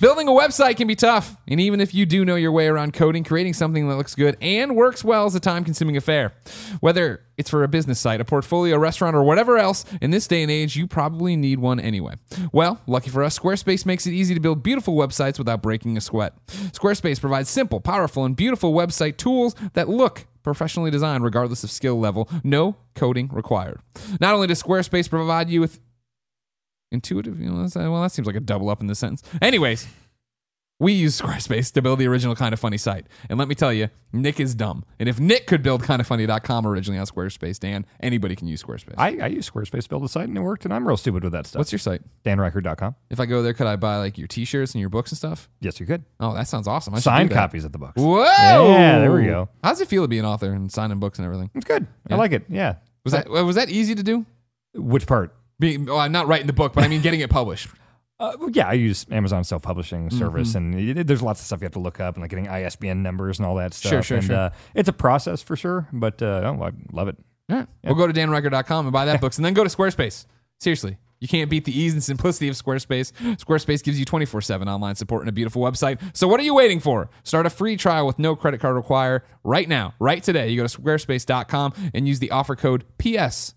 Building 0.00 0.28
a 0.28 0.32
website 0.32 0.76
can 0.76 0.86
be 0.86 0.94
tough, 0.94 1.36
and 1.48 1.58
even 1.58 1.80
if 1.80 1.94
you 1.94 2.04
do 2.04 2.26
know 2.26 2.34
your 2.34 2.52
way 2.52 2.66
around 2.66 2.92
coding, 2.92 3.24
creating 3.24 3.54
something 3.54 3.88
that 3.88 3.96
looks 3.96 4.14
good 4.14 4.36
and 4.42 4.76
works 4.76 5.02
well 5.02 5.26
is 5.26 5.34
a 5.34 5.40
time-consuming 5.40 5.96
affair. 5.96 6.34
Whether 6.80 7.22
it's 7.38 7.48
for 7.48 7.64
a 7.64 7.68
business 7.68 7.98
site, 7.98 8.20
a 8.20 8.24
portfolio, 8.24 8.76
a 8.76 8.78
restaurant, 8.78 9.16
or 9.16 9.22
whatever 9.22 9.56
else, 9.56 9.86
in 10.02 10.10
this 10.10 10.26
day 10.26 10.42
and 10.42 10.50
age, 10.50 10.76
you 10.76 10.86
probably 10.86 11.36
need 11.36 11.58
one 11.58 11.80
anyway. 11.80 12.16
Well, 12.52 12.82
lucky 12.86 13.08
for 13.08 13.22
us, 13.22 13.38
Squarespace 13.38 13.86
makes 13.86 14.06
it 14.06 14.12
easy 14.12 14.34
to 14.34 14.40
build 14.40 14.62
beautiful 14.62 14.94
websites 14.94 15.38
without 15.38 15.62
breaking 15.62 15.96
a 15.96 16.02
sweat. 16.02 16.34
Squarespace 16.48 17.18
provides 17.18 17.48
simple, 17.48 17.80
powerful, 17.80 18.26
and 18.26 18.36
beautiful 18.36 18.74
website 18.74 19.16
tools 19.16 19.54
that 19.72 19.88
look 19.88 20.26
professionally 20.42 20.90
designed 20.90 21.24
regardless 21.24 21.64
of 21.64 21.70
skill 21.70 21.98
level. 21.98 22.28
No 22.44 22.76
coding 22.94 23.28
required. 23.32 23.80
Not 24.20 24.34
only 24.34 24.46
does 24.46 24.62
Squarespace 24.62 25.08
provide 25.08 25.48
you 25.48 25.60
with 25.60 25.80
intuitive, 26.92 27.40
you 27.40 27.50
know, 27.50 27.68
well, 27.74 28.02
that 28.02 28.12
seems 28.12 28.26
like 28.26 28.36
a 28.36 28.40
double 28.40 28.70
up 28.70 28.80
in 28.80 28.86
this 28.86 28.98
sentence. 28.98 29.22
Anyways, 29.40 29.86
we 30.80 30.94
use 30.94 31.20
Squarespace 31.20 31.70
to 31.74 31.82
build 31.82 31.98
the 31.98 32.06
original 32.06 32.34
Kind 32.34 32.54
of 32.54 32.58
Funny 32.58 32.78
site. 32.78 33.06
And 33.28 33.38
let 33.38 33.48
me 33.48 33.54
tell 33.54 33.70
you, 33.70 33.90
Nick 34.14 34.40
is 34.40 34.54
dumb. 34.54 34.82
And 34.98 35.10
if 35.10 35.20
Nick 35.20 35.46
could 35.46 35.62
build 35.62 35.82
kindafunny.com 35.82 36.66
originally 36.66 36.98
on 36.98 37.04
Squarespace, 37.04 37.60
Dan, 37.60 37.84
anybody 38.00 38.34
can 38.34 38.48
use 38.48 38.62
Squarespace. 38.62 38.94
I, 38.96 39.18
I 39.20 39.26
use 39.26 39.48
Squarespace 39.48 39.82
to 39.82 39.88
build 39.90 40.04
a 40.04 40.08
site 40.08 40.28
and 40.28 40.38
it 40.38 40.40
worked, 40.40 40.64
and 40.64 40.72
I'm 40.72 40.88
real 40.88 40.96
stupid 40.96 41.22
with 41.22 41.32
that 41.34 41.46
stuff. 41.46 41.60
What's 41.60 41.70
your 41.70 41.78
site? 41.78 42.00
DanRyckert.com. 42.24 42.94
If 43.10 43.20
I 43.20 43.26
go 43.26 43.42
there, 43.42 43.52
could 43.52 43.66
I 43.66 43.76
buy 43.76 43.98
like 43.98 44.16
your 44.16 44.26
t-shirts 44.26 44.72
and 44.72 44.80
your 44.80 44.88
books 44.88 45.10
and 45.12 45.18
stuff? 45.18 45.50
Yes, 45.60 45.78
you 45.80 45.84
could. 45.86 46.02
Oh, 46.18 46.32
that 46.34 46.48
sounds 46.48 46.66
awesome. 46.66 46.94
I 46.94 46.96
should 46.96 47.04
Signed 47.04 47.28
do 47.28 47.34
that. 47.34 47.40
copies 47.42 47.64
of 47.66 47.72
the 47.72 47.78
books. 47.78 48.00
Whoa! 48.00 48.22
Yeah, 48.24 49.00
there 49.00 49.12
we 49.12 49.26
go. 49.26 49.50
How's 49.62 49.82
it 49.82 49.88
feel 49.88 50.02
to 50.02 50.08
be 50.08 50.18
an 50.18 50.24
author 50.24 50.50
and 50.52 50.72
signing 50.72 50.98
books 50.98 51.18
and 51.18 51.26
everything? 51.26 51.50
It's 51.54 51.66
good. 51.66 51.86
Yeah. 52.08 52.14
I 52.14 52.18
like 52.18 52.32
it. 52.32 52.44
Yeah. 52.48 52.76
Was 53.04 53.12
that 53.12 53.26
uh, 53.28 53.44
was 53.44 53.56
that 53.56 53.68
easy 53.68 53.94
to 53.94 54.02
do? 54.02 54.24
Which 54.74 55.06
part? 55.06 55.34
Being, 55.60 55.88
oh, 55.88 55.96
I'm 55.98 56.10
not 56.10 56.26
writing 56.26 56.48
the 56.48 56.52
book, 56.52 56.72
but 56.72 56.82
I 56.82 56.88
mean 56.88 57.02
getting 57.02 57.20
it 57.20 57.30
published. 57.30 57.68
Uh, 58.20 58.36
yeah, 58.52 58.68
I 58.68 58.74
use 58.74 59.06
Amazon 59.10 59.44
self-publishing 59.44 60.08
Mm-hmm. 60.10 60.18
service, 60.18 60.54
and 60.54 60.74
it, 60.74 61.06
there's 61.06 61.22
lots 61.22 61.40
of 61.40 61.46
stuff 61.46 61.62
you 61.62 61.64
have 61.64 61.72
to 61.72 61.78
look 61.78 62.00
up, 62.00 62.16
and 62.16 62.20
like 62.22 62.28
getting 62.28 62.48
ISBN 62.48 63.02
numbers 63.02 63.38
and 63.38 63.46
all 63.46 63.54
that 63.54 63.72
stuff. 63.72 63.88
Sure, 63.88 64.02
sure, 64.02 64.16
and, 64.18 64.26
sure. 64.26 64.36
Uh, 64.36 64.50
it's 64.74 64.90
a 64.90 64.92
process 64.92 65.40
for 65.40 65.56
sure, 65.56 65.88
but 65.90 66.20
uh, 66.20 66.42
oh, 66.44 66.62
I 66.62 66.72
love 66.92 67.08
it. 67.08 67.16
All 67.48 67.56
right. 67.56 67.66
We'll 67.82 67.94
go 67.94 68.06
to 68.06 68.12
danryckert.com 68.12 68.84
and 68.84 68.92
buy 68.92 69.06
that 69.06 69.22
books 69.22 69.38
and 69.38 69.44
then 69.46 69.54
go 69.54 69.64
to 69.64 69.70
Squarespace. 69.74 70.26
Seriously. 70.58 70.98
You 71.20 71.28
can't 71.28 71.48
beat 71.48 71.64
the 71.64 71.78
ease 71.78 71.94
and 71.94 72.04
simplicity 72.04 72.48
of 72.48 72.56
Squarespace. 72.56 73.12
Squarespace 73.38 73.82
gives 73.82 73.98
you 73.98 74.04
24 74.04 74.42
7 74.42 74.68
online 74.68 74.96
support 74.96 75.22
and 75.22 75.28
a 75.30 75.32
beautiful 75.32 75.62
website. 75.62 75.98
So, 76.14 76.28
what 76.28 76.40
are 76.40 76.44
you 76.44 76.54
waiting 76.54 76.80
for? 76.80 77.08
Start 77.24 77.46
a 77.46 77.50
free 77.50 77.78
trial 77.78 78.06
with 78.06 78.18
no 78.18 78.36
credit 78.36 78.60
card 78.60 78.76
required 78.76 79.22
right 79.44 79.66
now, 79.68 79.94
right 79.98 80.22
today. 80.22 80.50
You 80.50 80.60
go 80.60 80.66
to 80.66 80.78
squarespace.com 80.80 81.72
and 81.94 82.06
use 82.06 82.18
the 82.18 82.30
offer 82.30 82.54
code 82.54 82.84
PS 82.98 83.54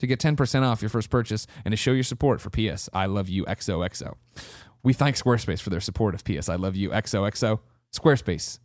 to 0.00 0.06
get 0.06 0.20
10% 0.20 0.62
off 0.62 0.82
your 0.82 0.88
first 0.88 1.10
purchase 1.10 1.46
and 1.64 1.72
to 1.72 1.76
show 1.76 1.92
your 1.92 2.02
support 2.04 2.40
for 2.40 2.50
PS 2.50 2.88
I 2.92 3.06
Love 3.06 3.28
You 3.28 3.44
XOXO. 3.46 4.14
We 4.82 4.92
thank 4.92 5.16
Squarespace 5.16 5.60
for 5.60 5.70
their 5.70 5.80
support 5.80 6.14
of 6.14 6.24
PS 6.24 6.48
I 6.48 6.56
Love 6.56 6.76
You 6.76 6.90
XOXO. 6.90 7.60
Squarespace, 7.94 8.58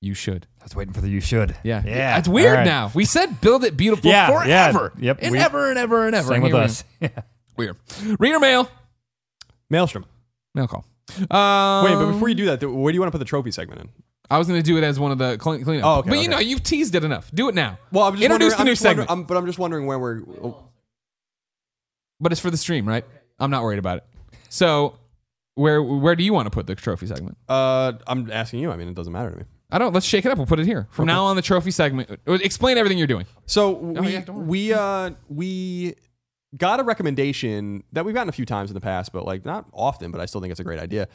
you 0.00 0.14
should. 0.14 0.46
I 0.60 0.64
was 0.64 0.76
waiting 0.76 0.94
for 0.94 1.00
the 1.00 1.08
you 1.08 1.20
should. 1.20 1.56
Yeah. 1.64 1.82
Yeah. 1.84 2.18
It's 2.18 2.28
weird 2.28 2.54
right. 2.58 2.64
now. 2.64 2.90
We 2.94 3.04
said 3.04 3.40
build 3.40 3.64
it 3.64 3.76
beautiful 3.76 4.10
Yeah, 4.10 4.28
yeah. 4.46 4.72
forever. 4.72 4.92
Yep, 4.98 5.18
And 5.22 5.32
we- 5.32 5.38
ever 5.38 5.68
and 5.70 5.78
ever 5.78 6.06
and 6.06 6.14
ever. 6.14 6.28
Same 6.28 6.34
And 6.36 6.44
with 6.44 6.52
we 6.52 6.58
us. 6.60 6.84
Yeah. 7.00 7.08
Weird. 7.56 7.76
Reader 8.18 8.38
mail. 8.38 8.70
Maelstrom. 9.70 10.04
Mail 10.54 10.68
call. 10.68 10.84
Um, 11.30 11.84
Wait, 11.84 11.94
but 11.94 12.12
before 12.12 12.28
you 12.28 12.34
do 12.34 12.44
that, 12.46 12.60
th- 12.60 12.70
where 12.70 12.92
do 12.92 12.94
you 12.96 13.00
want 13.00 13.08
to 13.08 13.12
put 13.12 13.18
the 13.18 13.24
trophy 13.24 13.50
segment 13.50 13.80
in? 13.80 13.88
I 14.28 14.38
was 14.38 14.46
going 14.48 14.60
to 14.60 14.66
do 14.66 14.76
it 14.76 14.84
as 14.84 14.98
one 15.00 15.12
of 15.12 15.18
the 15.18 15.38
clean, 15.38 15.62
cleanup. 15.64 15.84
Oh, 15.86 15.98
okay, 16.00 16.10
but 16.10 16.14
you 16.16 16.22
okay. 16.22 16.30
know, 16.30 16.38
you've 16.38 16.62
teased 16.62 16.94
it 16.94 17.04
enough. 17.04 17.30
Do 17.32 17.48
it 17.48 17.54
now. 17.54 17.78
Well, 17.92 18.04
I'm 18.04 18.14
just 18.14 18.24
Introduce 18.24 18.54
the 18.54 18.60
I'm 18.60 18.66
new 18.66 18.74
segment. 18.74 19.08
I'm- 19.10 19.22
but 19.24 19.36
I'm 19.36 19.46
just 19.46 19.58
wondering 19.58 19.86
when 19.86 20.00
we're. 20.00 20.20
oh, 20.42 20.64
But 22.20 22.32
it's 22.32 22.40
for 22.40 22.50
the 22.50 22.56
stream, 22.56 22.86
right? 22.88 23.04
I'm 23.38 23.50
not 23.50 23.62
worried 23.62 23.78
about 23.78 23.98
it. 23.98 24.04
So, 24.48 24.98
where 25.54 25.82
where 25.82 26.16
do 26.16 26.24
you 26.24 26.32
want 26.32 26.46
to 26.46 26.50
put 26.50 26.66
the 26.66 26.74
trophy 26.74 27.06
segment? 27.06 27.36
Uh, 27.48 27.92
I'm 28.06 28.30
asking 28.30 28.60
you. 28.60 28.70
I 28.70 28.76
mean, 28.76 28.88
it 28.88 28.94
doesn't 28.94 29.12
matter 29.12 29.30
to 29.30 29.36
me. 29.36 29.44
I 29.70 29.78
don't. 29.78 29.92
Let's 29.92 30.06
shake 30.06 30.24
it 30.24 30.30
up. 30.30 30.38
We'll 30.38 30.46
put 30.46 30.60
it 30.60 30.66
here 30.66 30.86
from 30.90 31.06
now 31.06 31.24
on. 31.24 31.36
The 31.36 31.42
trophy 31.42 31.70
segment. 31.72 32.08
uh, 32.26 32.32
Explain 32.34 32.78
everything 32.78 32.98
you're 32.98 33.06
doing. 33.06 33.26
So 33.46 33.72
we 33.72 33.98
Oh, 33.98 34.02
yeah, 34.02 34.30
we 34.30 34.72
uh 34.72 35.10
we 35.28 35.94
got 36.56 36.80
a 36.80 36.84
recommendation 36.84 37.82
that 37.92 38.04
we've 38.04 38.14
gotten 38.14 38.28
a 38.28 38.32
few 38.32 38.46
times 38.46 38.70
in 38.70 38.74
the 38.74 38.80
past, 38.80 39.12
but 39.12 39.24
like 39.26 39.44
not 39.44 39.66
often. 39.72 40.10
But 40.10 40.20
I 40.20 40.26
still 40.26 40.40
think 40.40 40.52
it's 40.52 40.60
a 40.60 40.64
great 40.64 40.78
idea 40.80 41.08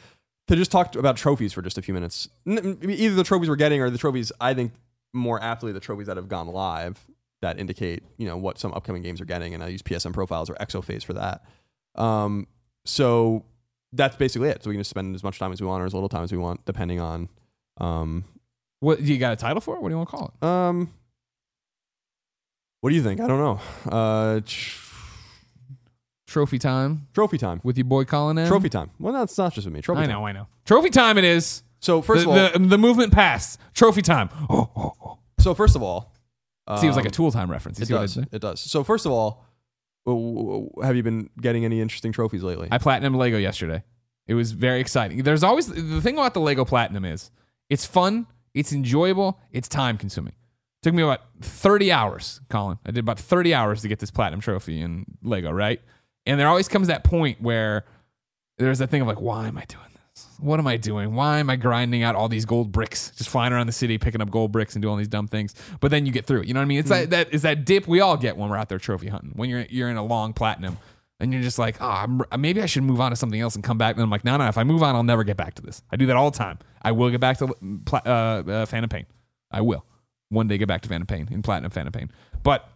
to 0.48 0.56
just 0.56 0.70
talk 0.70 0.94
about 0.96 1.16
trophies 1.16 1.52
for 1.52 1.62
just 1.62 1.78
a 1.78 1.82
few 1.82 1.94
minutes. 1.94 2.28
N- 2.46 2.78
Either 2.82 3.14
the 3.14 3.24
trophies 3.24 3.48
we're 3.48 3.56
getting 3.56 3.80
or 3.80 3.90
the 3.90 3.98
trophies 3.98 4.30
I 4.40 4.54
think 4.54 4.72
more 5.14 5.42
aptly 5.42 5.72
the 5.72 5.80
trophies 5.80 6.06
that 6.08 6.16
have 6.16 6.28
gone 6.28 6.48
live 6.48 7.04
that 7.42 7.58
indicate 7.60 8.02
you 8.16 8.26
know 8.26 8.36
what 8.36 8.58
some 8.58 8.72
upcoming 8.72 9.02
games 9.02 9.20
are 9.20 9.24
getting, 9.26 9.52
and 9.54 9.62
I 9.62 9.68
use 9.68 9.82
PSN 9.82 10.12
profiles 10.14 10.48
or 10.48 10.54
Exophase 10.54 11.04
for 11.04 11.12
that. 11.12 11.42
Um, 11.94 12.46
so 12.86 13.44
that's 13.92 14.16
basically 14.16 14.48
it. 14.48 14.62
So 14.64 14.70
we 14.70 14.74
can 14.76 14.80
just 14.80 14.90
spend 14.90 15.14
as 15.14 15.22
much 15.22 15.38
time 15.38 15.52
as 15.52 15.60
we 15.60 15.66
want 15.66 15.82
or 15.82 15.86
as 15.86 15.92
little 15.92 16.08
time 16.08 16.22
as 16.24 16.32
we 16.32 16.38
want, 16.38 16.64
depending 16.64 16.98
on 17.00 17.28
um 17.78 18.24
What 18.80 19.00
you 19.02 19.18
got 19.18 19.32
a 19.32 19.36
title 19.36 19.60
for 19.60 19.76
it? 19.76 19.82
What 19.82 19.88
do 19.90 19.92
you 19.92 19.98
want 19.98 20.08
to 20.10 20.16
call 20.16 20.34
it? 20.40 20.46
um. 20.46 20.88
What 22.80 22.90
do 22.90 22.96
you 22.96 23.02
think? 23.02 23.20
I 23.20 23.28
don't 23.28 23.38
know. 23.38 23.60
Uh, 23.90 24.40
tr- 24.44 24.78
Trophy 26.26 26.58
time 26.58 27.06
trophy 27.12 27.36
time. 27.36 27.60
with 27.62 27.76
your 27.76 27.84
boy 27.84 28.04
Colin. 28.04 28.38
M. 28.38 28.48
Trophy 28.48 28.70
time. 28.70 28.90
Well, 28.98 29.12
that's 29.12 29.36
not 29.36 29.52
just 29.52 29.66
with 29.66 29.74
me. 29.74 29.82
Trophy 29.82 30.00
I 30.00 30.06
time. 30.06 30.14
know. 30.14 30.26
I 30.26 30.32
know. 30.32 30.46
Trophy 30.64 30.88
time. 30.90 31.18
It 31.18 31.24
is. 31.24 31.62
So 31.80 32.00
first 32.00 32.24
the, 32.24 32.30
of 32.30 32.36
all, 32.54 32.58
the, 32.58 32.66
the 32.68 32.78
movement 32.78 33.12
passed. 33.12 33.60
Trophy 33.74 34.00
time. 34.02 34.30
Oh, 34.48 34.70
oh, 34.74 34.92
oh. 35.04 35.18
so 35.38 35.52
first 35.54 35.76
of 35.76 35.82
all, 35.82 36.11
Seems 36.78 36.96
like 36.96 37.04
um, 37.04 37.08
a 37.08 37.10
tool 37.10 37.32
time 37.32 37.50
reference. 37.50 37.78
You 37.78 37.82
It 37.82 37.86
see 37.86 37.92
what 37.94 37.98
I 38.00 38.02
does. 38.04 38.14
did? 38.14 38.28
It 38.32 38.40
does. 38.40 38.60
So 38.60 38.84
first 38.84 39.04
of 39.06 39.12
all, 39.12 39.44
w- 40.06 40.34
w- 40.36 40.70
have 40.82 40.94
you 40.96 41.02
been 41.02 41.28
getting 41.40 41.64
any 41.64 41.80
interesting 41.80 42.12
trophies 42.12 42.42
lately? 42.42 42.68
I 42.70 42.78
platinum 42.78 43.14
Lego 43.14 43.36
yesterday. 43.38 43.82
It 44.28 44.34
was 44.34 44.52
very 44.52 44.80
exciting. 44.80 45.22
There's 45.24 45.42
always 45.42 45.66
the 45.66 46.00
thing 46.00 46.14
about 46.16 46.34
the 46.34 46.40
Lego 46.40 46.64
Platinum 46.64 47.04
is 47.04 47.30
it's 47.68 47.84
fun, 47.84 48.26
it's 48.54 48.72
enjoyable, 48.72 49.40
it's 49.50 49.68
time 49.68 49.98
consuming. 49.98 50.34
Took 50.82 50.94
me 50.94 51.02
about 51.02 51.20
30 51.40 51.90
hours, 51.92 52.40
Colin. 52.48 52.78
I 52.86 52.90
did 52.92 53.00
about 53.00 53.18
30 53.18 53.54
hours 53.54 53.82
to 53.82 53.88
get 53.88 53.98
this 53.98 54.10
platinum 54.10 54.40
trophy 54.40 54.80
in 54.80 55.04
Lego, 55.22 55.50
right? 55.50 55.80
And 56.26 56.38
there 56.38 56.48
always 56.48 56.68
comes 56.68 56.86
that 56.88 57.02
point 57.04 57.40
where 57.40 57.84
there's 58.58 58.78
that 58.78 58.90
thing 58.90 59.00
of 59.00 59.08
like, 59.08 59.20
why 59.20 59.48
am 59.48 59.58
I 59.58 59.64
doing? 59.64 59.82
What 60.38 60.58
am 60.58 60.66
I 60.66 60.76
doing? 60.76 61.14
Why 61.14 61.38
am 61.38 61.48
I 61.48 61.56
grinding 61.56 62.02
out 62.02 62.14
all 62.14 62.28
these 62.28 62.44
gold 62.44 62.70
bricks, 62.72 63.12
just 63.16 63.30
flying 63.30 63.52
around 63.52 63.66
the 63.66 63.72
city, 63.72 63.96
picking 63.96 64.20
up 64.20 64.30
gold 64.30 64.52
bricks 64.52 64.74
and 64.74 64.82
doing 64.82 64.90
all 64.92 64.98
these 64.98 65.08
dumb 65.08 65.28
things? 65.28 65.54
But 65.80 65.90
then 65.90 66.04
you 66.04 66.12
get 66.12 66.26
through 66.26 66.40
it. 66.42 66.48
You 66.48 66.54
know 66.54 66.60
what 66.60 66.64
I 66.64 66.68
mean? 66.68 66.78
It's 66.80 66.88
that, 66.90 67.10
that 67.10 67.32
is 67.32 67.42
that 67.42 67.64
dip 67.64 67.86
we 67.86 68.00
all 68.00 68.16
get 68.16 68.36
when 68.36 68.50
we're 68.50 68.56
out 68.56 68.68
there 68.68 68.78
trophy 68.78 69.08
hunting. 69.08 69.32
When 69.34 69.48
you're 69.48 69.66
you're 69.70 69.88
in 69.88 69.96
a 69.96 70.04
long 70.04 70.32
platinum 70.32 70.78
and 71.20 71.32
you're 71.32 71.42
just 71.42 71.58
like, 71.58 71.76
oh, 71.80 71.86
I'm, 71.86 72.40
maybe 72.40 72.60
I 72.60 72.66
should 72.66 72.82
move 72.82 73.00
on 73.00 73.10
to 73.12 73.16
something 73.16 73.40
else 73.40 73.54
and 73.54 73.64
come 73.64 73.78
back. 73.78 73.94
And 73.94 74.02
I'm 74.02 74.10
like, 74.10 74.24
no, 74.24 74.36
no, 74.36 74.48
if 74.48 74.58
I 74.58 74.64
move 74.64 74.82
on, 74.82 74.94
I'll 74.96 75.02
never 75.04 75.24
get 75.24 75.36
back 75.36 75.54
to 75.54 75.62
this. 75.62 75.82
I 75.90 75.96
do 75.96 76.06
that 76.06 76.16
all 76.16 76.30
the 76.30 76.38
time. 76.38 76.58
I 76.82 76.92
will 76.92 77.10
get 77.10 77.20
back 77.20 77.38
to 77.38 77.54
pla- 77.86 78.02
uh, 78.04 78.42
uh, 78.46 78.66
Phantom 78.66 78.88
Pain. 78.88 79.06
I 79.50 79.60
will 79.60 79.84
one 80.28 80.48
day 80.48 80.58
get 80.58 80.66
back 80.68 80.82
to 80.82 80.88
Phantom 80.88 81.06
Pain 81.06 81.28
in 81.30 81.42
Platinum 81.42 81.70
Phantom 81.70 81.92
Pain. 81.92 82.10
But 82.42 82.68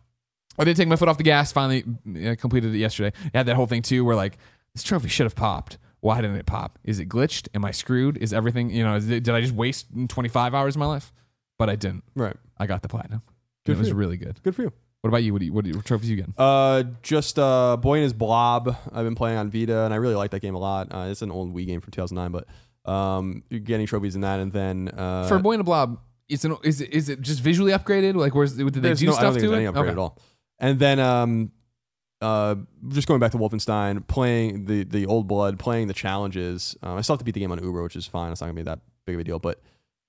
I 0.58 0.64
did 0.64 0.76
take 0.76 0.88
my 0.88 0.96
foot 0.96 1.08
off 1.08 1.18
the 1.18 1.24
gas. 1.24 1.52
Finally 1.52 1.84
uh, 2.24 2.36
completed 2.36 2.74
it 2.74 2.78
yesterday. 2.78 3.16
I 3.34 3.38
had 3.38 3.46
that 3.46 3.56
whole 3.56 3.66
thing 3.66 3.82
too, 3.82 4.04
where 4.04 4.16
like 4.16 4.38
this 4.74 4.84
trophy 4.84 5.08
should 5.08 5.24
have 5.24 5.34
popped. 5.34 5.78
Why 6.00 6.20
didn't 6.20 6.36
it 6.36 6.46
pop? 6.46 6.78
Is 6.84 6.98
it 6.98 7.08
glitched? 7.08 7.48
Am 7.54 7.64
I 7.64 7.70
screwed? 7.70 8.16
Is 8.18 8.32
everything 8.32 8.70
you 8.70 8.84
know? 8.84 9.00
Did 9.00 9.28
I 9.28 9.40
just 9.40 9.54
waste 9.54 9.86
25 10.08 10.54
hours 10.54 10.76
of 10.76 10.80
my 10.80 10.86
life? 10.86 11.12
But 11.58 11.70
I 11.70 11.76
didn't. 11.76 12.04
right. 12.14 12.36
I 12.58 12.66
got 12.66 12.82
the 12.82 12.88
platinum. 12.88 13.22
Good 13.64 13.76
it 13.76 13.78
was 13.78 13.88
you. 13.88 13.94
really 13.94 14.16
good. 14.16 14.40
Good 14.42 14.54
for 14.54 14.62
you. 14.62 14.72
What 15.00 15.08
about 15.08 15.22
you? 15.22 15.32
What, 15.32 15.40
do 15.40 15.46
you, 15.46 15.52
what, 15.52 15.64
do 15.64 15.70
you, 15.70 15.76
what 15.76 15.84
trophies 15.84 16.10
you 16.10 16.16
getting? 16.16 16.34
Uh, 16.36 16.84
just 17.02 17.38
uh, 17.38 17.76
Boy 17.76 17.96
and 17.96 18.02
His 18.04 18.12
Blob. 18.12 18.76
I've 18.92 19.04
been 19.04 19.14
playing 19.14 19.38
on 19.38 19.50
Vita, 19.50 19.82
and 19.84 19.92
I 19.94 19.96
really 19.98 20.14
like 20.14 20.30
that 20.32 20.40
game 20.40 20.54
a 20.54 20.58
lot. 20.58 20.88
Uh, 20.92 21.08
it's 21.10 21.22
an 21.22 21.30
old 21.30 21.54
Wii 21.54 21.66
game 21.66 21.80
from 21.80 21.92
2009, 21.92 22.32
but 22.84 22.90
um, 22.90 23.42
you're 23.50 23.60
getting 23.60 23.86
trophies 23.86 24.14
in 24.14 24.22
that, 24.22 24.40
and 24.40 24.52
then 24.52 24.88
uh, 24.88 25.26
For 25.28 25.38
Boy 25.38 25.52
and 25.52 25.60
the 25.60 25.64
Blob, 25.64 25.98
it's 26.28 26.44
an, 26.44 26.56
is 26.64 26.80
it, 26.80 26.90
is 26.92 27.08
it 27.08 27.20
just 27.20 27.40
visually 27.40 27.72
upgraded? 27.72 28.14
Like, 28.16 28.34
where's 28.34 28.54
did 28.56 28.72
they 28.74 28.94
do 28.94 29.06
no, 29.06 29.12
I 29.12 29.14
stuff 29.14 29.22
don't 29.22 29.32
think 29.34 29.44
to 29.44 29.52
it? 29.52 29.56
any 29.56 29.66
upgrade 29.66 29.84
Okay. 29.84 29.92
at 29.92 29.98
all. 29.98 30.18
And 30.58 30.78
then 30.78 30.98
um, 30.98 31.52
uh, 32.26 32.54
just 32.88 33.06
going 33.08 33.20
back 33.20 33.32
to 33.32 33.38
Wolfenstein, 33.38 34.06
playing 34.06 34.64
the 34.66 34.84
the 34.84 35.06
old 35.06 35.26
blood, 35.26 35.58
playing 35.58 35.86
the 35.88 35.94
challenges. 35.94 36.76
Um, 36.82 36.96
I 36.98 37.00
still 37.02 37.14
have 37.14 37.18
to 37.20 37.24
beat 37.24 37.34
the 37.34 37.40
game 37.40 37.52
on 37.52 37.62
Uber, 37.62 37.82
which 37.82 37.96
is 37.96 38.06
fine. 38.06 38.32
It's 38.32 38.40
not 38.40 38.48
gonna 38.48 38.54
be 38.56 38.62
that 38.62 38.80
big 39.06 39.14
of 39.16 39.20
a 39.20 39.24
deal, 39.24 39.38
but 39.38 39.60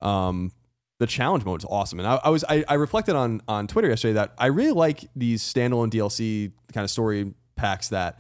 um, 0.01 0.51
the 0.99 1.07
challenge 1.07 1.45
mode 1.45 1.61
is 1.61 1.65
awesome. 1.69 1.99
And 1.99 2.07
I, 2.07 2.19
I 2.23 2.29
was 2.29 2.43
I, 2.47 2.63
I 2.67 2.73
reflected 2.75 3.15
on 3.15 3.41
on 3.47 3.67
Twitter 3.67 3.89
yesterday 3.89 4.13
that 4.13 4.33
I 4.37 4.47
really 4.47 4.71
like 4.71 5.09
these 5.15 5.41
standalone 5.43 5.89
DLC 5.91 6.51
kind 6.73 6.83
of 6.83 6.89
story 6.89 7.33
packs 7.55 7.89
that 7.89 8.19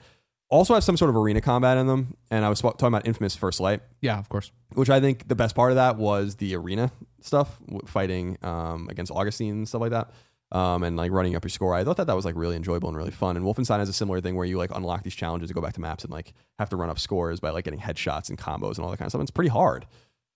also 0.49 0.73
have 0.75 0.83
some 0.83 0.95
sort 0.97 1.09
of 1.09 1.15
arena 1.17 1.41
combat 1.41 1.77
in 1.77 1.87
them. 1.87 2.15
And 2.31 2.45
I 2.45 2.49
was 2.49 2.61
talking 2.61 2.87
about 2.87 3.05
Infamous 3.07 3.35
First 3.35 3.59
Light 3.59 3.81
Yeah, 4.01 4.17
of 4.17 4.29
course. 4.29 4.51
which 4.73 4.89
I 4.89 4.99
think 5.01 5.27
the 5.27 5.35
best 5.35 5.55
part 5.55 5.71
of 5.71 5.75
that 5.75 5.97
was 5.97 6.35
the 6.35 6.55
arena 6.55 6.91
stuff, 7.21 7.57
fighting 7.85 8.37
um, 8.43 8.87
against 8.89 9.11
Augustine 9.11 9.53
and 9.55 9.67
stuff 9.67 9.81
like 9.81 9.91
that, 9.91 10.11
um, 10.51 10.83
and 10.83 10.95
like 10.97 11.11
running 11.11 11.35
up 11.35 11.43
your 11.43 11.49
score. 11.49 11.73
I 11.75 11.83
thought 11.83 11.97
that 11.97 12.07
that 12.07 12.15
was 12.15 12.25
like 12.25 12.35
really 12.35 12.55
enjoyable 12.55 12.87
and 12.89 12.97
really 12.97 13.11
fun. 13.11 13.35
And 13.37 13.45
Wolfenstein 13.45 13.79
has 13.79 13.89
a 13.89 13.93
similar 13.93 14.21
thing 14.21 14.35
where 14.35 14.45
you 14.45 14.57
like 14.57 14.71
unlock 14.73 15.03
these 15.03 15.15
challenges 15.15 15.49
to 15.49 15.53
go 15.53 15.61
back 15.61 15.73
to 15.73 15.81
maps 15.81 16.03
and 16.03 16.11
like 16.11 16.33
have 16.59 16.69
to 16.69 16.75
run 16.77 16.89
up 16.89 16.99
scores 16.99 17.39
by 17.39 17.49
like 17.49 17.65
getting 17.65 17.79
headshots 17.79 18.29
and 18.29 18.37
combos 18.37 18.75
and 18.77 18.85
all 18.85 18.91
that 18.91 18.97
kind 18.97 19.07
of 19.07 19.11
stuff. 19.11 19.19
And 19.19 19.27
it's 19.27 19.31
pretty 19.35 19.49
hard. 19.49 19.85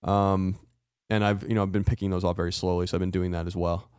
Um, 0.04 0.58
and 1.10 1.24
I've 1.24 1.44
you 1.44 1.56
know 1.56 1.64
I've 1.64 1.72
been 1.72 1.84
picking 1.84 2.10
those 2.10 2.24
off 2.24 2.36
very 2.38 2.54
slowly, 2.54 2.88
so 2.88 2.96
I've 2.98 3.00
been 3.02 3.12
doing 3.12 3.32
that 3.32 3.48
as 3.48 3.56
well. 3.56 3.90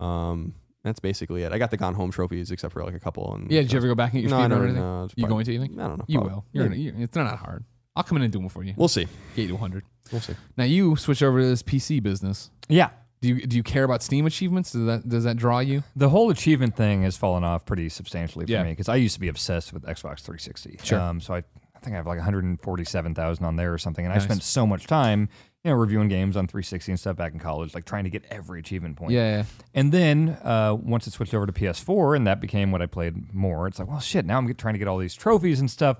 Um, 0.00 0.54
that's 0.84 0.98
basically 1.00 1.42
it. 1.42 1.52
I 1.52 1.58
got 1.58 1.70
the 1.70 1.76
gone 1.76 1.94
home 1.94 2.10
trophies 2.10 2.50
except 2.50 2.72
for 2.72 2.82
like 2.84 2.94
a 2.94 3.00
couple. 3.00 3.34
And 3.34 3.50
Yeah, 3.50 3.60
did 3.62 3.72
you 3.72 3.78
ever 3.78 3.86
go 3.86 3.94
back 3.94 4.12
and 4.14 4.22
get 4.22 4.28
your 4.30 4.38
No, 4.38 4.44
speed 4.44 4.48
no, 4.50 4.56
or 4.56 4.58
no, 4.58 4.64
anything? 4.64 4.82
no, 4.82 5.04
it's 5.04 5.14
you 5.16 5.22
probably- 5.26 5.34
going 5.34 5.44
to? 5.44 5.52
You 5.52 5.60
think? 5.60 5.78
I 5.78 5.88
don't 5.88 5.98
know. 5.98 6.04
You 6.08 6.18
probably. 6.18 6.34
will. 6.34 6.44
You're 6.52 6.64
Yeah. 6.64 6.68
gonna, 6.70 6.80
you're 6.80 6.94
it's 7.04 7.14
not 7.16 7.38
hard. 7.38 7.64
I'll 7.94 8.02
come 8.02 8.16
in 8.16 8.22
and 8.24 8.32
do 8.32 8.38
them 8.40 8.48
for 8.48 8.64
you. 8.64 8.74
We'll 8.76 8.88
see. 8.88 9.04
Get 9.36 9.42
you 9.42 9.48
to 9.48 9.54
100. 9.54 9.84
We'll 10.10 10.20
see. 10.22 10.34
Now 10.56 10.64
you 10.64 10.96
switch 10.96 11.22
over 11.22 11.40
to 11.40 11.46
this 11.46 11.62
PC 11.62 12.02
business. 12.02 12.50
Yeah. 12.68 12.88
Do 13.22 13.28
you 13.28 13.46
do 13.46 13.56
you 13.56 13.62
care 13.62 13.84
about 13.84 14.02
Steam 14.02 14.26
achievements? 14.26 14.72
Does 14.72 14.84
that 14.84 15.08
does 15.08 15.24
that 15.24 15.36
draw 15.38 15.60
you? 15.60 15.82
The 15.96 16.08
whole 16.10 16.28
achievement 16.30 16.76
thing 16.76 17.04
has 17.04 17.16
fallen 17.16 17.44
off 17.44 17.64
pretty 17.64 17.88
substantially 17.88 18.44
for 18.44 18.52
Yeah. 18.52 18.64
me 18.64 18.70
because 18.70 18.88
I 18.90 18.96
used 18.96 19.14
to 19.14 19.20
be 19.20 19.28
obsessed 19.28 19.72
with 19.72 19.84
Xbox 19.84 20.20
360. 20.20 20.80
Sure. 20.82 21.00
Um, 21.00 21.20
so 21.20 21.32
I, 21.34 21.38
I 21.38 21.78
think 21.80 21.94
I 21.94 21.96
have 21.96 22.06
like 22.06 22.18
147,000 22.18 23.44
on 23.44 23.56
there 23.56 23.72
or 23.72 23.78
something, 23.78 24.04
and 24.04 24.12
Nice. 24.14 24.22
I 24.22 24.26
spent 24.26 24.42
so 24.42 24.66
much 24.66 24.86
time, 24.86 25.28
you 25.64 25.70
know, 25.70 25.76
reviewing 25.76 26.08
games 26.08 26.36
on 26.36 26.46
360 26.46 26.92
and 26.92 26.98
stuff 27.00 27.16
back 27.16 27.32
in 27.32 27.38
college, 27.38 27.74
like 27.74 27.84
trying 27.84 28.04
to 28.04 28.10
get 28.10 28.24
every 28.30 28.60
achievement 28.60 28.96
point. 28.96 29.12
Yeah. 29.12 29.44
And 29.74 29.92
then 29.92 30.30
uh, 30.42 30.76
once 30.80 31.06
it 31.06 31.12
switched 31.12 31.34
over 31.34 31.46
to 31.46 31.52
PS4 31.52 32.16
and 32.16 32.26
that 32.26 32.40
became 32.40 32.70
what 32.72 32.82
I 32.82 32.86
played 32.86 33.32
more, 33.34 33.66
it's 33.66 33.78
like, 33.78 33.88
well, 33.88 34.00
shit, 34.00 34.26
now 34.26 34.38
I'm 34.38 34.46
get- 34.46 34.58
trying 34.58 34.74
to 34.74 34.78
get 34.78 34.88
all 34.88 34.98
these 34.98 35.14
trophies 35.14 35.60
and 35.60 35.70
stuff. 35.70 35.98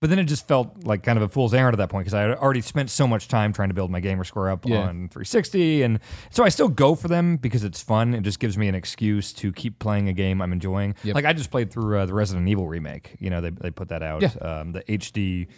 But 0.00 0.10
then 0.10 0.20
it 0.20 0.24
just 0.24 0.46
felt 0.46 0.84
like 0.84 1.02
kind 1.02 1.18
of 1.18 1.24
a 1.24 1.28
fool's 1.28 1.52
errand 1.52 1.74
at 1.74 1.78
that 1.78 1.88
point 1.88 2.04
because 2.04 2.14
I 2.14 2.20
had 2.22 2.30
already 2.38 2.60
spent 2.60 2.88
so 2.88 3.08
much 3.08 3.26
time 3.26 3.52
trying 3.52 3.68
to 3.68 3.74
build 3.74 3.90
my 3.90 3.98
gamer 3.98 4.22
score 4.22 4.48
up 4.48 4.64
Yeah. 4.64 4.82
on 4.82 5.08
360. 5.08 5.82
And 5.82 5.98
so 6.30 6.44
I 6.44 6.50
still 6.50 6.68
go 6.68 6.94
for 6.94 7.08
them 7.08 7.36
because 7.36 7.64
it's 7.64 7.82
fun. 7.82 8.14
It 8.14 8.20
just 8.20 8.38
gives 8.38 8.56
me 8.56 8.68
an 8.68 8.76
excuse 8.76 9.32
to 9.34 9.52
keep 9.52 9.80
playing 9.80 10.08
a 10.08 10.12
game 10.12 10.40
I'm 10.40 10.52
enjoying. 10.52 10.94
Like 11.04 11.24
I 11.24 11.32
just 11.32 11.50
played 11.50 11.72
through 11.72 11.98
uh, 11.98 12.06
the 12.06 12.14
Resident 12.14 12.48
Evil 12.48 12.68
remake. 12.68 13.16
You 13.18 13.30
know, 13.30 13.40
they, 13.40 13.50
they 13.50 13.70
put 13.72 13.88
that 13.88 14.04
out, 14.04 14.22
Yeah. 14.22 14.28
um, 14.40 14.70
the 14.70 14.82
HD 14.84 15.48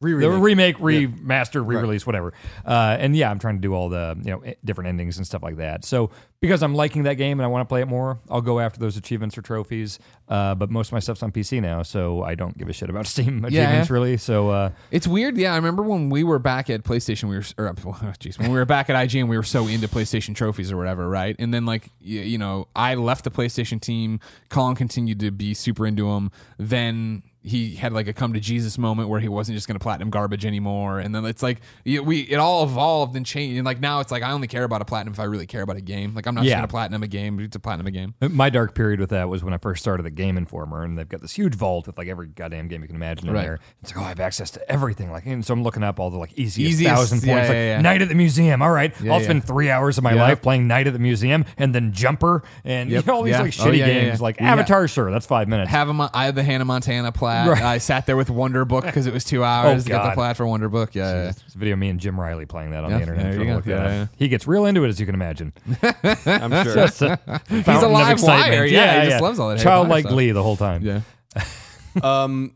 Re-remake. 0.00 0.30
the 0.30 0.40
remake, 0.40 0.76
remaster, 0.76 1.66
re-release, 1.66 2.06
whatever. 2.06 2.34
Uh, 2.66 2.96
and 3.00 3.16
yeah, 3.16 3.30
I'm 3.30 3.38
trying 3.38 3.56
to 3.56 3.62
do 3.62 3.72
all 3.72 3.88
the 3.88 4.14
you 4.22 4.30
know 4.30 4.42
different 4.62 4.88
endings 4.88 5.16
and 5.16 5.26
stuff 5.26 5.42
like 5.42 5.56
that. 5.56 5.86
So 5.86 6.10
because 6.40 6.62
I'm 6.62 6.74
liking 6.74 7.04
that 7.04 7.14
game 7.14 7.40
and 7.40 7.44
I 7.44 7.48
want 7.48 7.62
to 7.62 7.72
play 7.72 7.80
it 7.80 7.86
more, 7.86 8.20
I'll 8.30 8.42
go 8.42 8.60
after 8.60 8.78
those 8.78 8.96
achievements 8.96 9.38
or 9.38 9.42
trophies. 9.42 9.98
Uh, 10.28 10.54
but 10.54 10.70
most 10.70 10.88
of 10.88 10.92
my 10.92 10.98
stuff's 10.98 11.22
on 11.22 11.32
PC 11.32 11.62
now, 11.62 11.82
so 11.82 12.22
I 12.22 12.34
don't 12.34 12.56
give 12.58 12.68
a 12.68 12.72
shit 12.72 12.90
about 12.90 13.06
Steam 13.16 13.44
achievements 13.44 13.88
yeah. 13.88 13.92
really. 13.92 14.16
So 14.18 14.50
uh, 14.50 14.70
It's 14.90 15.06
weird. 15.06 15.38
Yeah, 15.38 15.52
I 15.52 15.56
remember 15.56 15.82
when 15.82 16.10
we 16.10 16.24
were 16.24 16.38
back 16.38 16.68
at 16.68 16.82
PlayStation, 16.84 17.30
we 17.30 17.36
were, 17.36 17.44
or, 17.56 17.72
jeez, 18.20 18.38
when 18.38 18.50
we 18.50 18.58
were 18.58 18.66
back 18.66 18.90
at 18.90 18.96
IGN, 18.96 19.28
we 19.28 19.36
were 19.36 19.42
so 19.42 19.66
into 19.66 19.88
PlayStation 19.88 20.34
trophies 20.34 20.70
or 20.70 20.76
whatever, 20.76 21.08
right? 21.08 21.34
And 21.38 21.54
then, 21.54 21.64
like, 21.64 21.88
you, 22.00 22.20
you 22.20 22.38
know, 22.38 22.68
I 22.76 22.96
left 22.96 23.24
the 23.24 23.30
PlayStation 23.30 23.80
team. 23.80 24.20
Colin 24.50 24.76
continued 24.76 25.20
to 25.20 25.30
be 25.30 25.54
super 25.54 25.86
into 25.86 26.12
them. 26.12 26.30
Then 26.58 27.22
he 27.46 27.76
had 27.76 27.92
like 27.92 28.08
a 28.08 28.12
come 28.12 28.32
to 28.32 28.40
Jesus 28.40 28.76
moment 28.76 29.08
where 29.08 29.20
he 29.20 29.28
wasn't 29.28 29.56
just 29.56 29.68
going 29.68 29.78
to 29.78 29.82
platinum 29.82 30.10
garbage 30.10 30.44
anymore. 30.44 30.98
And 30.98 31.14
then 31.14 31.24
it's 31.24 31.42
like, 31.42 31.60
we, 31.84 32.20
it 32.22 32.36
all 32.36 32.64
evolved 32.64 33.14
and 33.16 33.24
changed. 33.24 33.56
And 33.56 33.64
like 33.64 33.80
now 33.80 34.00
it's 34.00 34.10
like, 34.10 34.22
I 34.24 34.32
only 34.32 34.48
care 34.48 34.64
about 34.64 34.82
a 34.82 34.84
platinum 34.84 35.14
if 35.14 35.20
I 35.20 35.24
really 35.24 35.46
care 35.46 35.62
about 35.62 35.76
a 35.76 35.80
game. 35.80 36.12
Like, 36.14 36.26
I'm 36.26 36.34
not 36.34 36.40
just 36.42 36.50
Yeah. 36.50 36.56
going 36.56 36.66
to 36.68 36.70
platinum 36.72 37.02
a 37.04 37.06
game, 37.06 37.36
but 37.36 37.44
it's 37.44 37.54
a 37.54 37.60
platinum 37.60 37.86
a 37.86 37.90
game. 37.92 38.14
Uh, 38.20 38.28
my 38.30 38.50
dark 38.50 38.74
period 38.74 38.98
with 38.98 39.10
that 39.10 39.28
was 39.28 39.44
when 39.44 39.54
I 39.54 39.58
first 39.58 39.80
started 39.82 40.02
the 40.02 40.10
Game 40.10 40.36
Informer, 40.36 40.82
and 40.82 40.98
they've 40.98 41.08
got 41.08 41.20
this 41.20 41.32
huge 41.32 41.54
vault 41.54 41.86
with 41.86 41.96
like 41.98 42.08
every 42.08 42.26
goddamn 42.26 42.66
game 42.68 42.82
you 42.82 42.88
can 42.88 42.96
imagine 42.96 43.28
in 43.28 43.34
there. 43.34 43.60
It's 43.80 43.94
like, 43.94 44.02
oh, 44.02 44.06
I 44.06 44.08
have 44.08 44.20
access 44.20 44.50
to 44.52 44.70
everything. 44.70 45.10
Like, 45.12 45.26
and 45.26 45.44
so 45.44 45.54
I'm 45.54 45.62
looking 45.62 45.84
up 45.84 46.00
all 46.00 46.10
the 46.10 46.18
like 46.18 46.32
easiest, 46.32 46.58
Easiest, 46.72 46.94
thousand 46.96 47.18
points. 47.18 47.28
yeah, 47.28 47.36
like 47.42 47.52
yeah. 47.54 47.80
Night 47.80 48.02
at 48.02 48.08
the 48.08 48.14
Museum. 48.16 48.60
All 48.60 48.70
right, 48.72 48.92
I'll 49.08 49.20
spend 49.20 49.44
three 49.44 49.70
hours 49.70 49.98
of 49.98 50.04
my 50.04 50.14
life 50.14 50.42
playing 50.42 50.66
Night 50.66 50.86
at 50.88 50.92
the 50.94 50.98
Museum, 50.98 51.44
and 51.56 51.74
then 51.74 51.92
Jumper, 51.92 52.42
and 52.64 52.90
Yep. 52.90 53.04
you 53.04 53.06
know, 53.12 53.16
all 53.18 53.22
these 53.22 53.34
like 53.38 53.54
Oh, 53.60 53.64
shitty 53.70 53.78
yeah, 53.78 53.86
games. 53.86 54.20
Like. 54.20 54.42
Avatar, 54.42 54.88
sure, 54.88 55.10
that's 55.10 55.26
five 55.26 55.46
minutes. 55.48 55.70
Have 55.70 55.88
him, 55.88 56.00
I 56.00 56.24
have 56.26 56.34
the 56.34 56.42
Hannah 56.42 56.64
Montana 56.64 57.12
plat. 57.44 57.48
Right. 57.48 57.62
I 57.62 57.78
sat 57.78 58.06
there 58.06 58.16
with 58.16 58.30
Wonder 58.30 58.64
Book 58.64 58.84
because 58.84 59.06
it 59.06 59.12
was 59.14 59.24
two 59.24 59.44
hours 59.44 59.84
to 59.84 59.90
get 59.90 59.98
the 59.98 60.08
God. 60.08 60.14
plat 60.14 60.36
for 60.36 60.46
Wonder 60.46 60.68
Book. 60.68 60.94
Yeah, 60.94 61.12
yeah. 61.24 61.28
It's 61.30 61.54
a 61.54 61.58
video 61.58 61.74
of 61.74 61.78
me 61.78 61.88
and 61.88 62.00
Jim 62.00 62.18
Reilly 62.18 62.46
playing 62.46 62.70
that 62.70 62.84
on 62.84 62.90
Yeah, 62.90 62.96
the 62.96 63.02
internet. 63.02 63.22
there 63.24 63.32
you 63.34 63.38
you 63.40 63.44
go. 63.44 63.48
wanna 63.50 63.56
look 63.56 63.64
that 63.66 63.70
Yeah, 63.90 63.94
yeah. 64.00 64.06
He 64.16 64.28
gets 64.28 64.46
real 64.46 64.66
into 64.66 64.84
it, 64.84 64.88
as 64.88 64.98
you 65.00 65.06
can 65.06 65.14
imagine. 65.14 65.52
I'm 66.26 66.64
sure. 66.64 66.74
Just 66.74 67.02
a 67.02 67.18
He's 67.48 67.66
a 67.68 67.88
live 67.88 68.22
wire. 68.22 68.64
Yeah, 68.64 69.02
he 69.04 69.10
just 69.10 69.22
loves 69.22 69.38
all 69.38 69.48
that 69.50 69.58
Harry 69.58 69.64
Childlike 69.64 70.04
Potter 70.04 70.14
glee 70.14 70.30
the 70.32 70.42
whole 70.42 70.56
time. 70.56 70.82
Yeah. 70.84 71.00
um, 72.02 72.54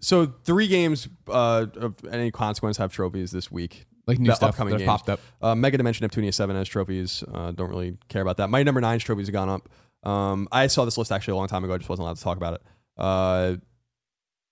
so 0.00 0.26
three 0.44 0.68
games 0.68 1.08
uh, 1.28 1.66
of 1.76 1.94
any 2.10 2.30
consequence 2.30 2.76
have 2.76 2.92
trophies 2.92 3.30
this 3.30 3.50
week. 3.50 3.86
Like 4.06 4.18
new 4.18 4.28
The 4.30 4.36
stuff 4.36 4.50
upcoming 4.50 4.72
that 4.72 4.78
games. 4.78 4.88
popped 4.88 5.10
up. 5.10 5.20
Uh, 5.42 5.54
Mega 5.54 5.76
Dimension 5.76 6.08
Neptunia 6.08 6.32
Seven 6.32 6.56
has 6.56 6.66
trophies. 6.66 7.22
Uh, 7.32 7.50
don't 7.50 7.68
really 7.68 7.98
care 8.08 8.22
about 8.22 8.38
that. 8.38 8.48
Mighty 8.48 8.64
Number 8.64 8.80
Nine's 8.80 9.04
trophies 9.04 9.26
have 9.26 9.34
gone 9.34 9.48
up. 9.50 9.68
Um, 10.08 10.48
I 10.50 10.66
saw 10.68 10.84
this 10.86 10.96
list 10.96 11.12
actually 11.12 11.32
a 11.32 11.36
long 11.36 11.48
time 11.48 11.62
ago. 11.64 11.74
I 11.74 11.78
just 11.78 11.90
wasn't 11.90 12.04
allowed 12.04 12.16
to 12.16 12.22
talk 12.22 12.36
about 12.38 12.54
it. 12.54 12.62
Uh, 12.96 13.56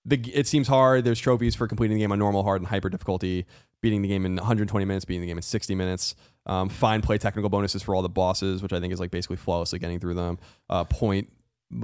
the 0.07 0.31
it 0.33 0.47
seems 0.47 0.67
hard. 0.67 1.03
There's 1.03 1.19
trophies 1.19 1.53
for 1.53 1.67
completing 1.67 1.97
the 1.97 2.03
game 2.03 2.11
on 2.11 2.17
normal, 2.19 2.43
hard, 2.43 2.61
and 2.61 2.67
hyper 2.67 2.89
difficulty. 2.89 3.45
Beating 3.79 4.01
the 4.01 4.07
game 4.07 4.25
in 4.25 4.37
120 4.37 4.85
minutes, 4.85 5.05
beating 5.05 5.21
the 5.21 5.27
game 5.27 5.37
in 5.37 5.43
60 5.43 5.75
minutes. 5.75 6.15
Um, 6.47 6.67
fine 6.67 7.01
play 7.01 7.19
technical 7.19 7.47
bonuses 7.47 7.83
for 7.83 7.93
all 7.93 8.01
the 8.01 8.09
bosses, 8.09 8.63
which 8.63 8.73
I 8.73 8.79
think 8.79 8.91
is 8.91 8.99
like 8.99 9.11
basically 9.11 9.35
flawlessly 9.35 9.77
getting 9.77 9.99
through 9.99 10.15
them. 10.15 10.39
Uh, 10.67 10.83
point 10.83 11.29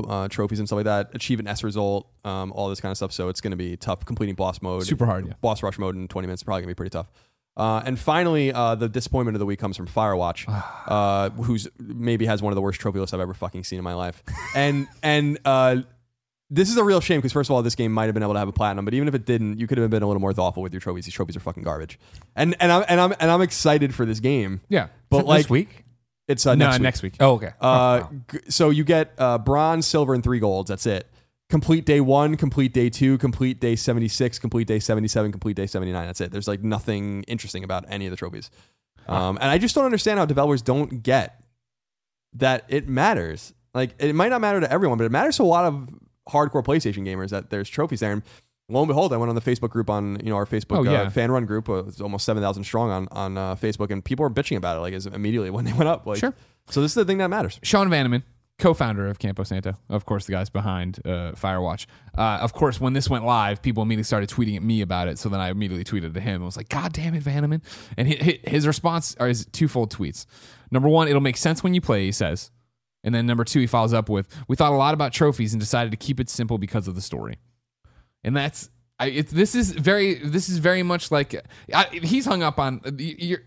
uh, 0.07 0.27
trophies 0.27 0.57
and 0.57 0.67
stuff 0.67 0.77
like 0.77 0.85
that. 0.85 1.11
Achieve 1.13 1.39
an 1.39 1.47
S 1.47 1.63
result, 1.63 2.07
um, 2.23 2.51
all 2.53 2.69
this 2.69 2.81
kind 2.81 2.89
of 2.89 2.97
stuff. 2.97 3.11
So 3.11 3.29
it's 3.29 3.41
going 3.41 3.51
to 3.51 3.57
be 3.57 3.77
tough 3.77 4.05
completing 4.05 4.33
boss 4.33 4.61
mode. 4.61 4.85
Super 4.85 5.05
hard, 5.05 5.27
yeah. 5.27 5.33
Boss 5.41 5.61
rush 5.61 5.77
mode 5.77 5.95
in 5.95 6.07
20 6.07 6.25
minutes 6.25 6.41
is 6.41 6.43
probably 6.43 6.61
going 6.61 6.69
to 6.69 6.75
be 6.75 6.77
pretty 6.77 6.91
tough. 6.91 7.11
Uh, 7.55 7.83
and 7.85 7.99
finally, 7.99 8.51
uh, 8.51 8.73
the 8.73 8.89
disappointment 8.89 9.35
of 9.35 9.39
the 9.39 9.45
week 9.45 9.59
comes 9.59 9.77
from 9.77 9.85
Firewatch, 9.85 10.45
uh, 10.87 11.29
who's 11.43 11.67
maybe 11.77 12.25
has 12.25 12.41
one 12.41 12.51
of 12.51 12.55
the 12.55 12.61
worst 12.61 12.79
trophy 12.79 12.99
lists 12.99 13.13
I've 13.13 13.19
ever 13.19 13.35
fucking 13.35 13.63
seen 13.63 13.77
in 13.77 13.83
my 13.83 13.93
life. 13.93 14.23
And 14.55 14.87
and 15.03 15.37
uh, 15.45 15.81
this 16.53 16.69
is 16.69 16.77
a 16.77 16.83
real 16.83 17.01
shame 17.01 17.19
because 17.19 17.33
first 17.33 17.49
of 17.49 17.55
all, 17.55 17.61
this 17.63 17.75
game 17.75 17.91
might 17.91 18.05
have 18.05 18.13
been 18.13 18.23
able 18.23 18.33
to 18.33 18.39
have 18.39 18.47
a 18.47 18.53
platinum, 18.53 18.85
but 18.85 18.93
even 18.93 19.07
if 19.07 19.15
it 19.15 19.25
didn't, 19.25 19.57
you 19.59 19.67
could 19.67 19.77
have 19.77 19.89
been 19.89 20.03
a 20.03 20.07
little 20.07 20.21
more 20.21 20.33
thoughtful 20.33 20.61
with 20.63 20.71
your 20.73 20.79
trophies. 20.79 21.05
These 21.05 21.13
trophies 21.15 21.35
are 21.35 21.39
fucking 21.41 21.63
garbage. 21.63 21.99
And 22.35 22.55
and 22.59 22.71
I'm 22.71 22.85
and 22.87 22.99
I'm 23.01 23.13
and 23.19 23.31
I'm 23.31 23.41
excited 23.41 23.93
for 23.95 24.05
this 24.05 24.19
game, 24.19 24.61
Yeah. 24.69 24.87
but 25.09 25.19
This 25.19 25.25
like 25.27 25.49
week? 25.49 25.83
it's 26.27 26.45
uh, 26.45 26.55
no, 26.55 26.65
next 26.67 26.75
week. 26.77 26.83
next 26.83 27.03
week. 27.03 27.15
Oh, 27.19 27.33
okay. 27.33 27.51
Uh, 27.59 28.03
g- 28.31 28.39
so 28.49 28.69
you 28.69 28.83
get 28.83 29.13
uh, 29.17 29.37
bronze, 29.39 29.85
silver, 29.87 30.13
and 30.13 30.23
three 30.23 30.39
golds. 30.39 30.69
That's 30.69 30.85
it. 30.85 31.07
complete 31.49 31.85
day 31.85 31.99
one, 32.01 32.35
complete 32.37 32.73
day 32.73 32.89
two, 32.89 33.17
complete 33.17 33.59
day 33.59 33.75
76, 33.75 34.39
complete 34.39 34.65
day 34.67 34.79
77, 34.79 35.31
complete 35.31 35.55
day 35.55 35.67
79. 35.67 36.05
That's 36.07 36.21
it. 36.21 36.31
There's 36.31 36.47
like 36.47 36.63
nothing 36.63 37.23
interesting 37.23 37.63
about 37.63 37.85
any 37.89 38.05
of 38.05 38.11
the 38.11 38.17
trophies. 38.17 38.49
Um, 39.07 39.37
and 39.41 39.51
I 39.51 39.57
just 39.57 39.75
don't 39.75 39.85
understand 39.85 40.17
how 40.19 40.25
developers 40.25 40.61
don't 40.61 41.03
get 41.03 41.43
that 42.35 42.63
it 42.69 42.87
matters. 42.87 43.53
Like, 43.73 43.95
it 43.99 44.13
might 44.15 44.29
not 44.29 44.39
matter 44.41 44.61
to 44.61 44.71
everyone, 44.71 44.97
but 44.97 45.03
it 45.05 45.11
matters 45.11 45.37
to 45.37 45.43
a 45.43 45.45
lot 45.45 45.65
of 45.65 45.89
hardcore 46.29 46.63
PlayStation 46.63 47.05
gamers 47.05 47.29
that 47.29 47.49
there's 47.49 47.69
trophies 47.69 47.99
there. 47.99 48.11
And 48.13 48.23
lo 48.69 48.81
and 48.81 48.87
behold, 48.87 49.11
I 49.13 49.17
went 49.17 49.29
on 49.29 49.35
the 49.35 49.41
Facebook 49.41 49.69
group 49.69 49.89
on, 49.89 50.19
you 50.23 50.29
know, 50.29 50.35
our 50.37 50.45
Facebook 50.45 50.77
Oh, 50.79 50.83
yeah. 50.83 51.01
uh, 51.03 51.09
fan 51.09 51.31
run 51.31 51.45
group. 51.45 51.67
Uh, 51.69 51.83
it's 51.85 52.01
almost 52.01 52.25
7,000 52.25 52.63
strong 52.63 52.89
on, 52.89 53.07
on 53.11 53.37
uh, 53.37 53.55
Facebook, 53.55 53.91
and 53.91 54.03
people 54.03 54.23
were 54.23 54.29
bitching 54.31 54.57
about 54.57 54.77
it 54.77 54.79
like 54.81 54.93
as 54.93 55.05
immediately 55.05 55.49
when 55.49 55.65
they 55.65 55.73
went 55.73 55.87
up. 55.89 56.05
Like, 56.05 56.19
Sure. 56.19 56.33
So 56.69 56.81
this 56.81 56.91
is 56.91 56.95
the 56.95 57.05
thing 57.05 57.17
that 57.17 57.29
matters. 57.29 57.59
Sean 57.61 57.89
Vanaman, 57.89 58.23
co-founder 58.57 59.07
of 59.07 59.19
Campo 59.19 59.43
Santo, 59.43 59.73
of 59.89 60.05
course, 60.05 60.25
the 60.27 60.31
guys 60.31 60.49
behind 60.49 60.99
uh, 61.03 61.33
Firewatch. 61.33 61.87
Uh, 62.17 62.37
of 62.41 62.53
course, 62.53 62.79
when 62.79 62.93
this 62.93 63.09
went 63.09 63.25
live, 63.25 63.61
people 63.61 63.83
immediately 63.83 64.03
started 64.05 64.29
tweeting 64.29 64.55
at 64.55 64.63
me 64.63 64.79
about 64.81 65.09
it. 65.09 65.19
So 65.19 65.27
then 65.27 65.41
I 65.41 65.49
immediately 65.49 65.83
tweeted 65.83 66.13
to 66.13 66.21
him. 66.21 66.41
I 66.41 66.45
was 66.45 66.55
like, 66.55 66.69
"God 66.69 66.93
damn 66.93 67.15
it, 67.15 67.23
Vanneman!" 67.23 67.61
And 67.97 68.07
hi- 68.07 68.17
hi- 68.21 68.49
his 68.49 68.65
response 68.65 69.13
are 69.19 69.27
his 69.27 69.45
twofold 69.47 69.91
tweets. 69.91 70.25
Number 70.71 70.87
one, 70.87 71.09
it'll 71.09 71.19
make 71.21 71.35
sense 71.35 71.63
when 71.63 71.73
you 71.73 71.81
play. 71.81 72.05
He 72.05 72.11
says, 72.13 72.49
and 73.03 73.13
then 73.13 73.25
number 73.25 73.43
two, 73.43 73.59
he 73.59 73.67
follows 73.67 73.93
up 73.93 74.09
with, 74.09 74.27
"We 74.47 74.55
thought 74.55 74.71
a 74.71 74.75
lot 74.75 74.93
about 74.93 75.13
trophies 75.13 75.53
and 75.53 75.59
decided 75.59 75.91
to 75.91 75.97
keep 75.97 76.19
it 76.19 76.29
simple 76.29 76.57
because 76.57 76.87
of 76.87 76.95
the 76.95 77.01
story." 77.01 77.37
And 78.23 78.35
that's 78.35 78.69
I, 78.99 79.07
it's 79.07 79.31
this 79.31 79.55
is 79.55 79.71
very 79.71 80.15
this 80.15 80.49
is 80.49 80.59
very 80.59 80.83
much 80.83 81.11
like 81.11 81.35
I, 81.73 81.85
he's 81.85 82.25
hung 82.25 82.43
up 82.43 82.59
on 82.59 82.81
you're 82.97 83.39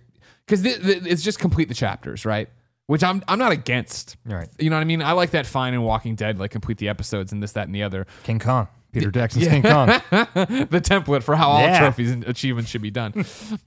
because 0.47 0.65
it's 0.65 1.23
just 1.23 1.39
complete 1.39 1.69
the 1.69 1.75
chapters, 1.75 2.25
right? 2.25 2.49
Which 2.87 3.03
I'm 3.03 3.23
I'm 3.27 3.39
not 3.39 3.53
against. 3.53 4.17
Right. 4.25 4.49
You 4.59 4.71
know 4.71 4.77
what 4.77 4.83
I 4.83 4.85
mean? 4.85 5.03
I 5.03 5.13
like 5.13 5.31
that 5.31 5.47
fine 5.47 5.75
in 5.75 5.83
Walking 5.83 6.15
Dead, 6.15 6.39
like 6.39 6.51
complete 6.51 6.79
the 6.79 6.89
episodes 6.89 7.33
and 7.33 7.43
this, 7.43 7.53
that, 7.53 7.67
and 7.67 7.75
the 7.75 7.83
other. 7.83 8.07
King 8.23 8.39
Kong. 8.39 8.69
Peter 8.93 9.11
Jackson's 9.11 9.49
King 9.49 9.63
Kong. 9.63 9.87
the 10.11 10.81
template 10.83 11.23
for 11.23 11.35
how 11.37 11.49
all 11.49 11.61
Yeah. 11.63 11.81
trophies 11.81 12.11
and 12.13 12.23
achievements 12.25 12.71
should 12.71 12.83
be 12.83 12.91
done. 12.93 13.13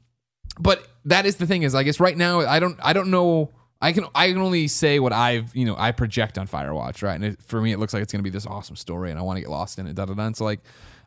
but 0.59 0.87
that 1.05 1.25
is 1.25 1.35
the 1.35 1.45
thing 1.47 1.63
is 1.63 1.75
I 1.75 1.83
guess 1.83 1.99
right 1.99 2.15
now 2.15 2.41
I 2.41 2.59
don't 2.59 2.79
I 2.81 2.93
don't 2.93 3.11
know 3.11 3.51
I 3.81 3.93
can 3.93 4.05
I 4.13 4.27
can 4.31 4.41
only 4.41 4.67
say 4.67 4.99
what 4.99 5.13
I've 5.13 5.55
you 5.55 5.65
know 5.65 5.75
I 5.77 5.91
project 5.91 6.37
on 6.37 6.47
Firewatch 6.47 7.01
right 7.01 7.15
and 7.15 7.23
it, 7.23 7.41
for 7.41 7.61
me 7.61 7.71
it 7.71 7.79
looks 7.79 7.93
like 7.93 8.03
it's 8.03 8.11
gonna 8.11 8.23
be 8.23 8.29
this 8.29 8.45
awesome 8.45 8.75
story 8.75 9.09
and 9.09 9.19
I 9.19 9.21
want 9.21 9.37
to 9.37 9.41
get 9.41 9.49
lost 9.49 9.79
in 9.79 9.87
it 9.87 9.95
da 9.95 10.05
da 10.05 10.13
da 10.13 10.25
and 10.25 10.35
so 10.35 10.43
like 10.43 10.59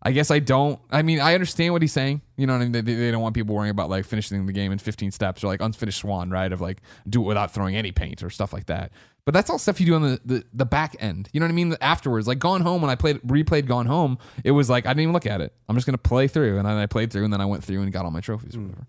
I 0.02 0.12
guess 0.12 0.30
I 0.30 0.38
don't 0.38 0.80
I 0.90 1.02
mean 1.02 1.20
I 1.20 1.34
understand 1.34 1.72
what 1.72 1.82
he's 1.82 1.92
saying 1.92 2.22
you 2.36 2.46
know 2.46 2.54
what 2.54 2.62
I 2.62 2.68
mean 2.68 2.72
they, 2.84 2.94
they 2.94 3.10
don't 3.10 3.20
want 3.20 3.34
people 3.34 3.54
worrying 3.54 3.70
about 3.70 3.90
like 3.90 4.06
finishing 4.06 4.46
the 4.46 4.52
game 4.52 4.72
in 4.72 4.78
15 4.78 5.12
steps 5.12 5.44
or 5.44 5.48
like 5.48 5.60
unfinished 5.60 6.00
swan 6.00 6.30
right 6.30 6.50
of 6.50 6.60
like 6.60 6.78
do 7.08 7.22
it 7.22 7.26
without 7.26 7.52
throwing 7.52 7.76
any 7.76 7.92
paint 7.92 8.22
or 8.22 8.30
stuff 8.30 8.52
like 8.52 8.66
that 8.66 8.90
but 9.24 9.34
that's 9.34 9.50
all 9.50 9.58
stuff 9.58 9.80
you 9.80 9.86
do 9.86 9.94
on 9.94 10.02
the, 10.02 10.20
the, 10.24 10.44
the 10.52 10.66
back 10.66 10.96
end. 10.98 11.28
You 11.32 11.38
know 11.38 11.46
what 11.46 11.52
I 11.52 11.54
mean? 11.54 11.76
Afterwards, 11.80 12.26
like 12.26 12.40
Gone 12.40 12.60
Home, 12.60 12.82
when 12.82 12.90
I 12.90 12.96
played 12.96 13.20
replayed 13.20 13.66
Gone 13.66 13.86
Home, 13.86 14.18
it 14.42 14.50
was 14.50 14.68
like 14.68 14.84
I 14.84 14.90
didn't 14.90 15.02
even 15.02 15.12
look 15.12 15.26
at 15.26 15.40
it. 15.40 15.52
I'm 15.68 15.76
just 15.76 15.86
gonna 15.86 15.98
play 15.98 16.26
through, 16.26 16.58
and 16.58 16.66
then 16.66 16.76
I 16.76 16.86
played 16.86 17.12
through, 17.12 17.24
and 17.24 17.32
then 17.32 17.40
I 17.40 17.46
went 17.46 17.62
through 17.62 17.82
and 17.82 17.92
got 17.92 18.04
all 18.04 18.10
my 18.10 18.20
trophies. 18.20 18.56
Or 18.56 18.58
hmm. 18.58 18.64
whatever. 18.66 18.86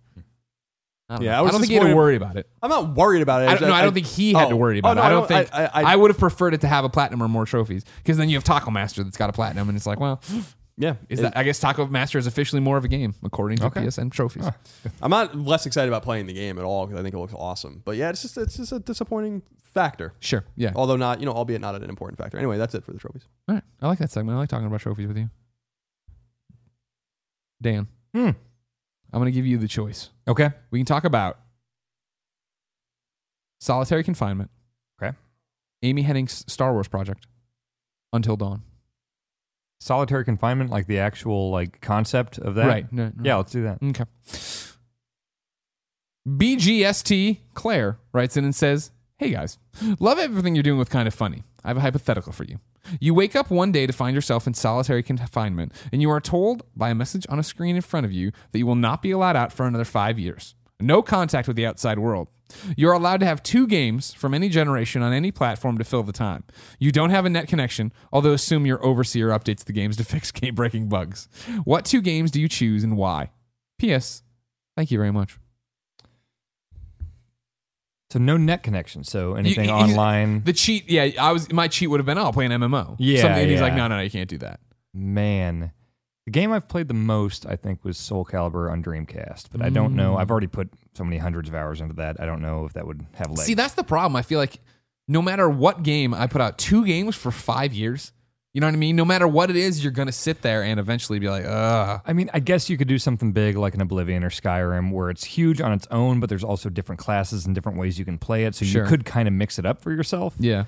I 1.09 1.15
don't, 1.15 1.23
Yeah, 1.23 1.31
know. 1.31 1.37
I 1.37 1.47
I, 1.47 1.51
don't 1.51 1.59
think 1.59 1.71
he 1.71 1.77
had 1.77 1.87
to 1.87 1.95
worry 1.95 2.15
about 2.15 2.37
it. 2.37 2.47
I'm 2.61 2.69
not 2.69 2.95
worried 2.95 3.21
about 3.21 3.41
it. 3.41 3.49
I 3.49 3.55
don't, 3.55 3.69
no, 3.69 3.73
I 3.75 3.81
don't 3.81 3.93
think 3.93 4.07
he 4.07 4.33
had 4.33 4.49
to 4.49 4.53
oh, 4.53 4.57
worry 4.57 4.77
oh, 4.77 4.79
about 4.79 4.95
no, 4.95 5.01
it. 5.01 5.05
I 5.05 5.09
don't 5.09 5.23
I 5.23 5.27
think 5.27 5.53
I, 5.53 5.65
I, 5.65 5.93
I, 5.93 5.95
would 5.95 6.09
have 6.11 6.17
preferred 6.17 6.53
it 6.53 6.61
to 6.61 6.67
have 6.67 6.85
a 6.85 6.89
platinum 6.89 7.21
or 7.21 7.27
more 7.27 7.45
trophies 7.45 7.83
because 7.97 8.17
then 8.17 8.29
you 8.29 8.37
have 8.37 8.43
Taco 8.43 8.71
Master 8.71 9.03
that's 9.03 9.17
got 9.17 9.29
a 9.29 9.33
platinum, 9.33 9.67
and 9.69 9.75
it's 9.75 9.85
like, 9.85 9.99
well, 9.99 10.21
yeah. 10.77 10.95
is 11.09 11.19
It- 11.19 11.23
that? 11.23 11.37
I 11.37 11.43
guess 11.43 11.59
Taco 11.59 11.85
Master 11.87 12.17
is 12.17 12.25
officially 12.25 12.61
more 12.61 12.77
of 12.77 12.85
a 12.85 12.87
game 12.87 13.13
according 13.23 13.57
to 13.59 13.65
Okay. 13.65 13.81
PSN 13.81 14.11
trophies. 14.11 14.45
I'm 15.01 15.11
not 15.11 15.35
less 15.35 15.65
excited 15.65 15.89
about 15.89 16.03
playing 16.03 16.27
the 16.27 16.33
game 16.33 16.57
at 16.57 16.63
all 16.63 16.85
because 16.85 16.99
I 16.99 17.03
think 17.03 17.13
it 17.13 17.19
looks 17.19 17.33
awesome. 17.35 17.81
But 17.83 17.97
yeah, 17.97 18.09
it's 18.09 18.21
just 18.21 18.37
it's 18.37 18.57
just 18.57 18.71
a 18.71 18.79
disappointing 18.79 19.43
factor. 19.61 20.13
Sure, 20.19 20.45
yeah. 20.55 20.71
Although 20.75 20.95
not, 20.97 21.19
you 21.19 21.25
know, 21.25 21.33
albeit 21.33 21.61
not 21.61 21.75
an 21.75 21.89
important 21.89 22.17
factor. 22.17 22.37
Anyway, 22.37 22.57
that's 22.57 22.73
it 22.75 22.83
for 22.83 22.93
the 22.93 22.99
trophies. 22.99 23.27
All 23.47 23.55
right, 23.55 23.63
I 23.81 23.87
like 23.87 23.99
that 23.99 24.11
segment. 24.11 24.35
I 24.35 24.39
like 24.39 24.49
talking 24.49 24.67
about 24.67 24.79
trophies 24.81 25.07
with 25.07 25.17
you, 25.17 25.29
Dan. 27.61 27.87
Hmm. 28.15 28.29
I'm 29.13 29.19
going 29.19 29.31
to 29.31 29.35
give 29.35 29.45
you 29.45 29.57
the 29.57 29.67
choice. 29.67 30.09
Okay. 30.27 30.49
We 30.71 30.79
can 30.79 30.85
talk 30.87 31.03
about 31.03 31.37
solitary 33.61 34.03
confinement. 34.03 34.49
Okay. 35.01 35.15
Amy 35.83 36.03
Hennig's 36.03 36.43
Star 36.51 36.73
Wars 36.73 36.87
project. 36.87 37.27
Until 38.11 38.35
Dawn. 38.35 38.63
Solitary 39.79 40.23
confinement, 40.23 40.69
like 40.69 40.87
the 40.87 40.99
actual 40.99 41.51
like 41.51 41.81
concept 41.81 42.37
of 42.37 42.55
that. 42.55 42.67
Right. 42.67 42.91
No, 42.91 43.11
no. 43.15 43.23
Yeah, 43.23 43.35
let's 43.35 43.51
do 43.51 43.63
that. 43.63 43.79
Okay. 43.83 44.05
BGST 46.27 47.39
Claire 47.53 47.99
writes 48.13 48.37
in 48.37 48.45
and 48.45 48.55
says, 48.55 48.91
Hey 49.17 49.31
guys, 49.31 49.57
love 49.99 50.19
everything 50.19 50.55
you're 50.55 50.63
doing 50.63 50.79
with 50.79 50.89
Kind 50.89 51.07
of 51.07 51.13
Funny. 51.13 51.43
I 51.63 51.69
have 51.69 51.77
a 51.77 51.81
hypothetical 51.81 52.33
for 52.33 52.43
you. 52.43 52.59
You 52.99 53.13
wake 53.13 53.35
up 53.35 53.49
one 53.49 53.71
day 53.71 53.87
to 53.87 53.93
find 53.93 54.13
yourself 54.15 54.45
in 54.47 54.53
solitary 54.53 55.03
confinement, 55.03 55.71
and 55.91 56.01
you 56.01 56.09
are 56.09 56.19
told 56.19 56.63
by 56.75 56.89
a 56.89 56.95
message 56.95 57.25
on 57.29 57.39
a 57.39 57.43
screen 57.43 57.75
in 57.75 57.81
front 57.81 58.05
of 58.05 58.11
you 58.11 58.31
that 58.51 58.59
you 58.59 58.65
will 58.65 58.75
not 58.75 59.01
be 59.01 59.11
allowed 59.11 59.35
out 59.35 59.53
for 59.53 59.65
another 59.65 59.85
five 59.85 60.19
years. 60.19 60.55
No 60.79 61.01
contact 61.01 61.47
with 61.47 61.55
the 61.55 61.65
outside 61.65 61.99
world. 61.99 62.27
You're 62.75 62.93
allowed 62.93 63.21
to 63.21 63.25
have 63.25 63.41
two 63.41 63.67
games 63.67 64.13
from 64.13 64.33
any 64.33 64.49
generation 64.49 65.01
on 65.01 65.13
any 65.13 65.31
platform 65.31 65.77
to 65.77 65.83
fill 65.83 66.03
the 66.03 66.11
time. 66.11 66.43
You 66.77 66.91
don't 66.91 67.09
have 67.09 67.25
a 67.25 67.29
net 67.29 67.47
connection, 67.47 67.93
although 68.11 68.33
assume 68.33 68.65
your 68.65 68.83
overseer 68.85 69.29
updates 69.29 69.63
the 69.63 69.73
games 69.73 69.97
to 69.97 70.03
fix 70.03 70.31
game 70.31 70.55
breaking 70.55 70.89
bugs. 70.89 71.27
What 71.63 71.85
two 71.85 72.01
games 72.01 72.31
do 72.31 72.41
you 72.41 72.49
choose 72.49 72.83
and 72.83 72.97
why? 72.97 73.31
P.S. 73.79 74.23
Thank 74.75 74.91
you 74.91 74.97
very 74.97 75.11
much. 75.11 75.37
So 78.13 78.19
no 78.19 78.37
net 78.37 78.61
connection. 78.61 79.03
So 79.03 79.33
anything 79.33 79.67
You- 79.67 79.75
he's- 79.75 79.89
online. 79.89 80.43
The 80.43 80.53
cheat, 80.53 80.87
yeah, 80.87 81.09
I 81.19 81.31
was 81.31 81.51
my 81.51 81.67
cheat 81.67 81.89
would 81.89 81.99
have 81.99 82.05
been, 82.05 82.19
oh, 82.19 82.25
I'll 82.25 82.33
play 82.33 82.45
an 82.45 82.51
MMO. 82.51 82.95
Yeah, 82.99 83.21
Something, 83.21 83.41
and 83.41 83.49
he's 83.51 83.59
like, 83.59 83.73
no, 83.73 83.87
no, 83.87 83.95
no, 83.97 84.01
you 84.03 84.11
can't 84.11 84.29
do 84.29 84.37
that. 84.37 84.59
Man, 84.93 85.71
the 86.25 86.31
game 86.31 86.51
I've 86.51 86.67
played 86.67 86.87
the 86.87 86.93
most, 86.93 87.47
I 87.47 87.55
think, 87.55 87.83
was 87.83 87.97
Soul 87.97 88.23
Calibur 88.23 88.71
on 88.71 88.83
Dreamcast. 88.83 89.47
But 89.51 89.63
I 89.63 89.69
don't 89.69 89.93
Mm. 89.93 89.95
know. 89.95 90.17
I've 90.17 90.29
already 90.29 90.45
put 90.45 90.69
so 90.93 91.03
many 91.03 91.17
hundreds 91.17 91.49
of 91.49 91.55
hours 91.55 91.81
into 91.81 91.95
that. 91.95 92.21
I 92.21 92.25
don't 92.27 92.41
know 92.41 92.65
if 92.65 92.73
that 92.73 92.85
would 92.85 93.03
have 93.15 93.29
legs. 93.31 93.43
See, 93.45 93.55
that's 93.55 93.73
the 93.73 93.83
problem. 93.83 94.15
I 94.15 94.21
feel 94.21 94.37
like 94.39 94.59
no 95.07 95.21
matter 95.21 95.49
what 95.49 95.81
game 95.81 96.13
I 96.13 96.27
put 96.27 96.39
out, 96.39 96.59
two 96.59 96.85
games 96.85 97.15
for 97.15 97.31
five 97.31 97.73
years. 97.73 98.11
You 98.53 98.61
know 98.61 98.67
what 98.67 98.73
I 98.75 98.77
mean? 98.77 98.95
No 98.95 99.03
matter 99.03 99.27
what 99.27 99.49
it 99.49 99.55
is, 99.55 99.83
you're 99.83 99.91
gonna 99.91 100.11
sit 100.11 100.43
there 100.43 100.61
and 100.63 100.79
eventually 100.79 101.17
be 101.17 101.27
like, 101.27 101.43
ugh. 101.45 102.01
I 102.05 102.13
mean, 102.13 102.29
I 102.35 102.39
guess 102.39 102.69
you 102.69 102.77
could 102.77 102.87
do 102.87 102.99
something 102.99 103.31
big 103.31 103.55
like 103.57 103.73
an 103.73 103.81
Oblivion 103.81 104.23
or 104.23 104.29
Skyrim 104.29 104.91
where 104.91 105.09
it's 105.09 105.23
huge 105.23 105.59
on 105.59 105.71
its 105.73 105.87
own, 105.89 106.19
but 106.19 106.29
there's 106.29 106.43
also 106.43 106.69
different 106.69 106.99
classes 106.99 107.47
and 107.47 107.55
different 107.55 107.79
ways 107.79 107.97
you 107.97 108.05
can 108.05 108.19
play 108.19 108.45
it. 108.45 108.53
So 108.53 108.63
Sure. 108.65 108.83
you 108.83 108.89
could 108.89 109.05
kind 109.05 109.27
of 109.27 109.33
mix 109.33 109.57
it 109.57 109.65
up 109.65 109.81
for 109.81 109.91
yourself. 109.91 110.35
Yeah, 110.39 110.65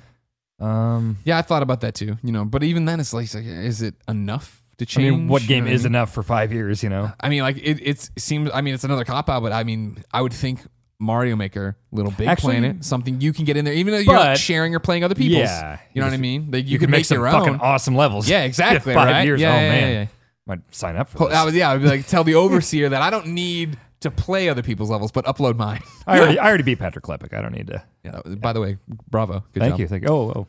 Um, 0.59 1.17
yeah, 1.25 1.37
I 1.37 1.43
thought 1.43 1.61
about 1.61 1.81
that 1.81 1.93
too. 1.95 2.17
You 2.23 2.31
know, 2.31 2.43
but 2.45 2.63
even 2.63 2.85
then, 2.85 2.99
it's 2.99 3.13
like, 3.13 3.25
it's 3.25 3.35
like, 3.35 3.45
is 3.45 3.81
it 3.83 3.93
enough 4.07 4.63
to 4.79 4.83
I 4.83 4.85
change? 4.85 5.11
mean, 5.17 5.27
what 5.27 5.43
You 5.43 5.47
game 5.47 5.65
know 5.65 5.71
is 5.71 5.81
I 5.85 5.89
mean? 5.89 5.95
enough 5.95 6.11
for 6.13 6.23
five 6.23 6.51
years? 6.51 6.81
You 6.81 6.89
know, 6.89 7.11
I 7.19 7.29
mean, 7.29 7.43
like 7.43 7.57
it, 7.57 7.79
it's 7.83 8.09
it 8.15 8.21
seems. 8.21 8.49
I 8.53 8.61
mean, 8.61 8.73
it's 8.73 8.83
another 8.83 9.05
cop 9.05 9.29
out, 9.29 9.43
but 9.43 9.51
I 9.51 9.63
mean, 9.63 10.03
I 10.11 10.21
would 10.23 10.33
think 10.33 10.59
Mario 10.99 11.35
Maker, 11.35 11.77
Little 11.91 12.11
Big 12.11 12.27
Actually- 12.27 12.53
Planet, 12.53 12.85
something 12.85 13.19
you 13.21 13.33
can 13.33 13.45
get 13.45 13.57
in 13.57 13.65
there, 13.65 13.73
even 13.73 13.93
though 13.93 13.99
you're 13.99 14.13
not 14.13 14.37
sharing 14.37 14.73
or 14.73 14.79
playing 14.79 15.03
other 15.03 15.15
people's. 15.15 15.39
Yeah. 15.49 15.79
you 15.93 16.01
know 16.01 16.07
what 16.07 16.13
I 16.13 16.17
mean. 16.17 16.49
Like, 16.51 16.65
you, 16.65 16.71
you, 16.71 16.77
can 16.79 16.85
could 16.87 16.91
make 16.91 16.99
make 16.99 17.05
some 17.05 17.17
your 17.19 17.29
fucking 17.31 17.53
own. 17.55 17.59
awesome 17.59 17.95
levels. 17.95 18.29
Yeah, 18.29 18.43
exactly. 18.43 18.93
five 18.95 19.09
right? 19.09 19.23
years. 19.23 19.41
Yeah, 19.41 19.51
oh 19.51 19.55
yeah, 19.55 19.69
man, 19.69 19.87
yeah, 19.93 19.99
yeah. 20.01 20.07
might 20.47 20.59
sign 20.75 20.95
up 20.95 21.09
for 21.09 21.19
Well, 21.19 21.29
this. 21.29 21.37
I 21.37 21.45
would, 21.45 21.53
yeah, 21.53 21.69
I 21.69 21.73
would 21.73 21.81
be 21.83 21.89
like, 21.89 22.07
tell 22.07 22.23
the 22.23 22.35
overseer 22.35 22.89
that 22.89 23.01
I 23.01 23.09
don't 23.09 23.27
need 23.27 23.77
to 24.01 24.11
play 24.11 24.49
other 24.49 24.61
people's 24.63 24.89
levels, 24.89 25.11
but 25.11 25.25
upload 25.25 25.57
mine. 25.57 25.81
I 26.07 26.19
already, 26.19 26.39
I 26.39 26.47
already 26.47 26.63
beat 26.63 26.79
Patrick 26.79 27.03
Klepek. 27.03 27.33
I 27.37 27.41
don't 27.41 27.53
need 27.53 27.67
to. 27.67 27.83
Yeah. 28.03 28.21
was- 28.23 28.35
By 28.37 28.53
the 28.53 28.61
way, 28.61 28.77
bravo. 29.09 29.43
Good 29.53 29.59
Thank 29.61 29.73
job. 29.73 29.79
you. 29.81 29.87
Thank 29.87 30.03
you. 30.03 30.09
Oh, 30.09 30.31
oh. 30.35 30.47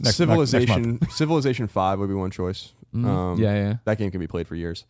Next- 0.00 0.18
next- 0.18 0.28
next. 0.28 0.50
Civilization 0.50 0.98
Civilization 1.10 1.66
Five 1.68 1.98
would 2.00 2.08
be 2.08 2.14
one 2.14 2.30
choice. 2.32 2.72
Mhm. 2.94 3.04
Um, 3.06 3.38
yeah, 3.38 3.54
yeah. 3.54 3.74
That 3.84 3.98
game 3.98 4.10
can 4.10 4.20
be 4.20 4.26
played 4.26 4.48
for 4.48 4.54
years, 4.56 4.84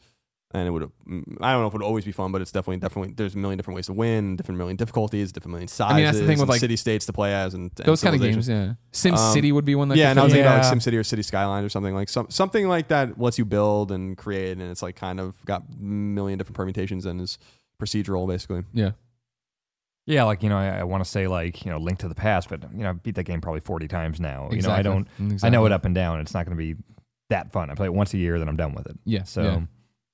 and 0.55 0.67
it 0.67 0.71
would. 0.71 0.85
I 0.85 1.53
don't 1.53 1.61
know 1.61 1.67
if 1.67 1.75
it 1.75 1.79
would 1.79 1.83
always 1.83 2.05
be 2.05 2.13
fun, 2.13 2.33
but 2.33 2.41
it's 2.41 2.53
definitely 2.53 2.79
definitely. 2.79 3.13
There's 3.15 3.35
a 3.35 3.39
million 3.39 3.59
different 3.59 3.77
ways 3.77 3.87
to 3.87 3.93
win, 3.93 4.37
different 4.37 4.57
million 4.59 4.77
difficulties, 4.77 5.33
different 5.33 5.51
million 5.53 5.69
sizes. 5.69 5.93
I 5.93 5.97
mean, 5.97 6.05
that's 6.07 6.19
the 6.19 6.27
thing 6.27 6.39
with, 6.39 6.49
like, 6.49 6.61
city 6.61 6.77
states 6.77 7.05
to 7.07 7.13
play 7.13 7.35
as, 7.35 7.53
and, 7.55 7.73
and 7.77 7.87
Those 7.87 8.01
kind 8.03 8.15
of 8.15 8.21
Civilization. 8.23 8.55
games. 8.57 8.69
Yeah. 8.69 8.75
Sim 8.93 9.15
Um, 9.15 9.33
City 9.35 9.53
would 9.53 9.65
be 9.67 9.75
one 9.75 9.89
that. 9.89 9.99
yeah, 9.99 10.11
and 10.11 10.19
I 10.19 10.23
was 10.23 10.33
thinking 10.33 10.47
in. 10.47 10.53
about 10.53 10.65
like 10.65 10.73
Yeah. 10.73 10.91
SimCity 10.93 10.99
or 10.99 11.05
City 11.05 11.23
Skylines 11.23 11.67
or 11.67 11.69
something 11.69 11.95
like 11.95 12.09
some 12.09 12.27
something 12.31 12.69
like 12.69 12.89
that 12.89 13.21
lets 13.21 13.37
you 13.39 13.45
build 13.45 13.91
and 13.93 14.17
create, 14.17 14.53
and 14.59 14.63
it's 14.71 14.81
like 14.83 14.97
kind 14.97 15.21
of 15.21 15.45
got 15.45 15.63
a 15.63 15.83
million 15.83 16.39
different 16.39 16.57
permutations 16.57 17.05
and 17.05 17.21
is 17.21 17.37
procedural 17.83 18.27
basically. 18.29 18.63
Yeah. 18.73 18.93
Yeah, 20.07 20.25
like 20.25 20.43
you 20.43 20.51
know, 20.51 20.59
I, 20.59 20.81
I 20.81 20.85
want 20.85 21.03
to 21.03 21.11
say 21.11 21.27
like 21.29 21.65
you 21.65 21.71
know, 21.71 21.79
Link 21.79 21.99
to 22.01 22.09
the 22.09 22.15
Past, 22.15 22.51
but 22.51 22.63
you 22.73 22.83
know, 22.83 22.91
I've 22.91 23.03
beat 23.03 23.15
that 23.15 23.25
game 23.25 23.41
probably 23.41 23.61
forty 23.61 23.89
times 23.89 24.21
now. 24.21 24.49
You 24.53 24.61
know, 24.61 24.71
I 24.71 24.83
don't. 24.83 25.09
I 25.43 25.49
know 25.49 25.65
it 25.65 25.73
up 25.73 25.87
and 25.87 25.95
down. 25.95 26.21
It's 26.21 26.35
not 26.35 26.45
going 26.45 26.57
to 26.57 26.63
be 26.63 26.79
that 27.31 27.53
fun. 27.53 27.71
I 27.71 27.75
play 27.75 27.87
it 27.87 27.95
once 27.95 28.13
a 28.13 28.19
year, 28.19 28.39
then 28.39 28.47
I'm 28.49 28.57
done 28.57 28.75
with 28.75 28.87
it. 28.87 28.99
Yeah. 29.07 29.23
So 29.23 29.43
yeah. 29.43 29.61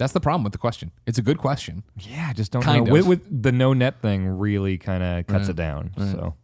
That's 0.00 0.12
the 0.14 0.20
problem 0.20 0.42
with 0.44 0.52
the 0.52 0.58
question. 0.58 0.90
It's 1.06 1.18
a 1.18 1.22
good 1.22 1.36
question. 1.38 1.84
yeah, 1.98 2.26
I 2.30 2.32
just 2.32 2.50
don't 2.50 2.62
Kind 2.62 2.86
know. 2.86 2.92
With, 2.92 3.02
of. 3.02 3.06
with 3.08 3.42
the 3.42 3.52
no 3.52 3.72
net 3.74 4.00
thing, 4.00 4.26
really 4.26 4.78
kind 4.78 5.02
of 5.02 5.26
cuts 5.26 5.42
Right. 5.42 5.50
it 5.50 5.56
down. 5.56 5.92
Right. 5.96 6.10
So 6.12 6.34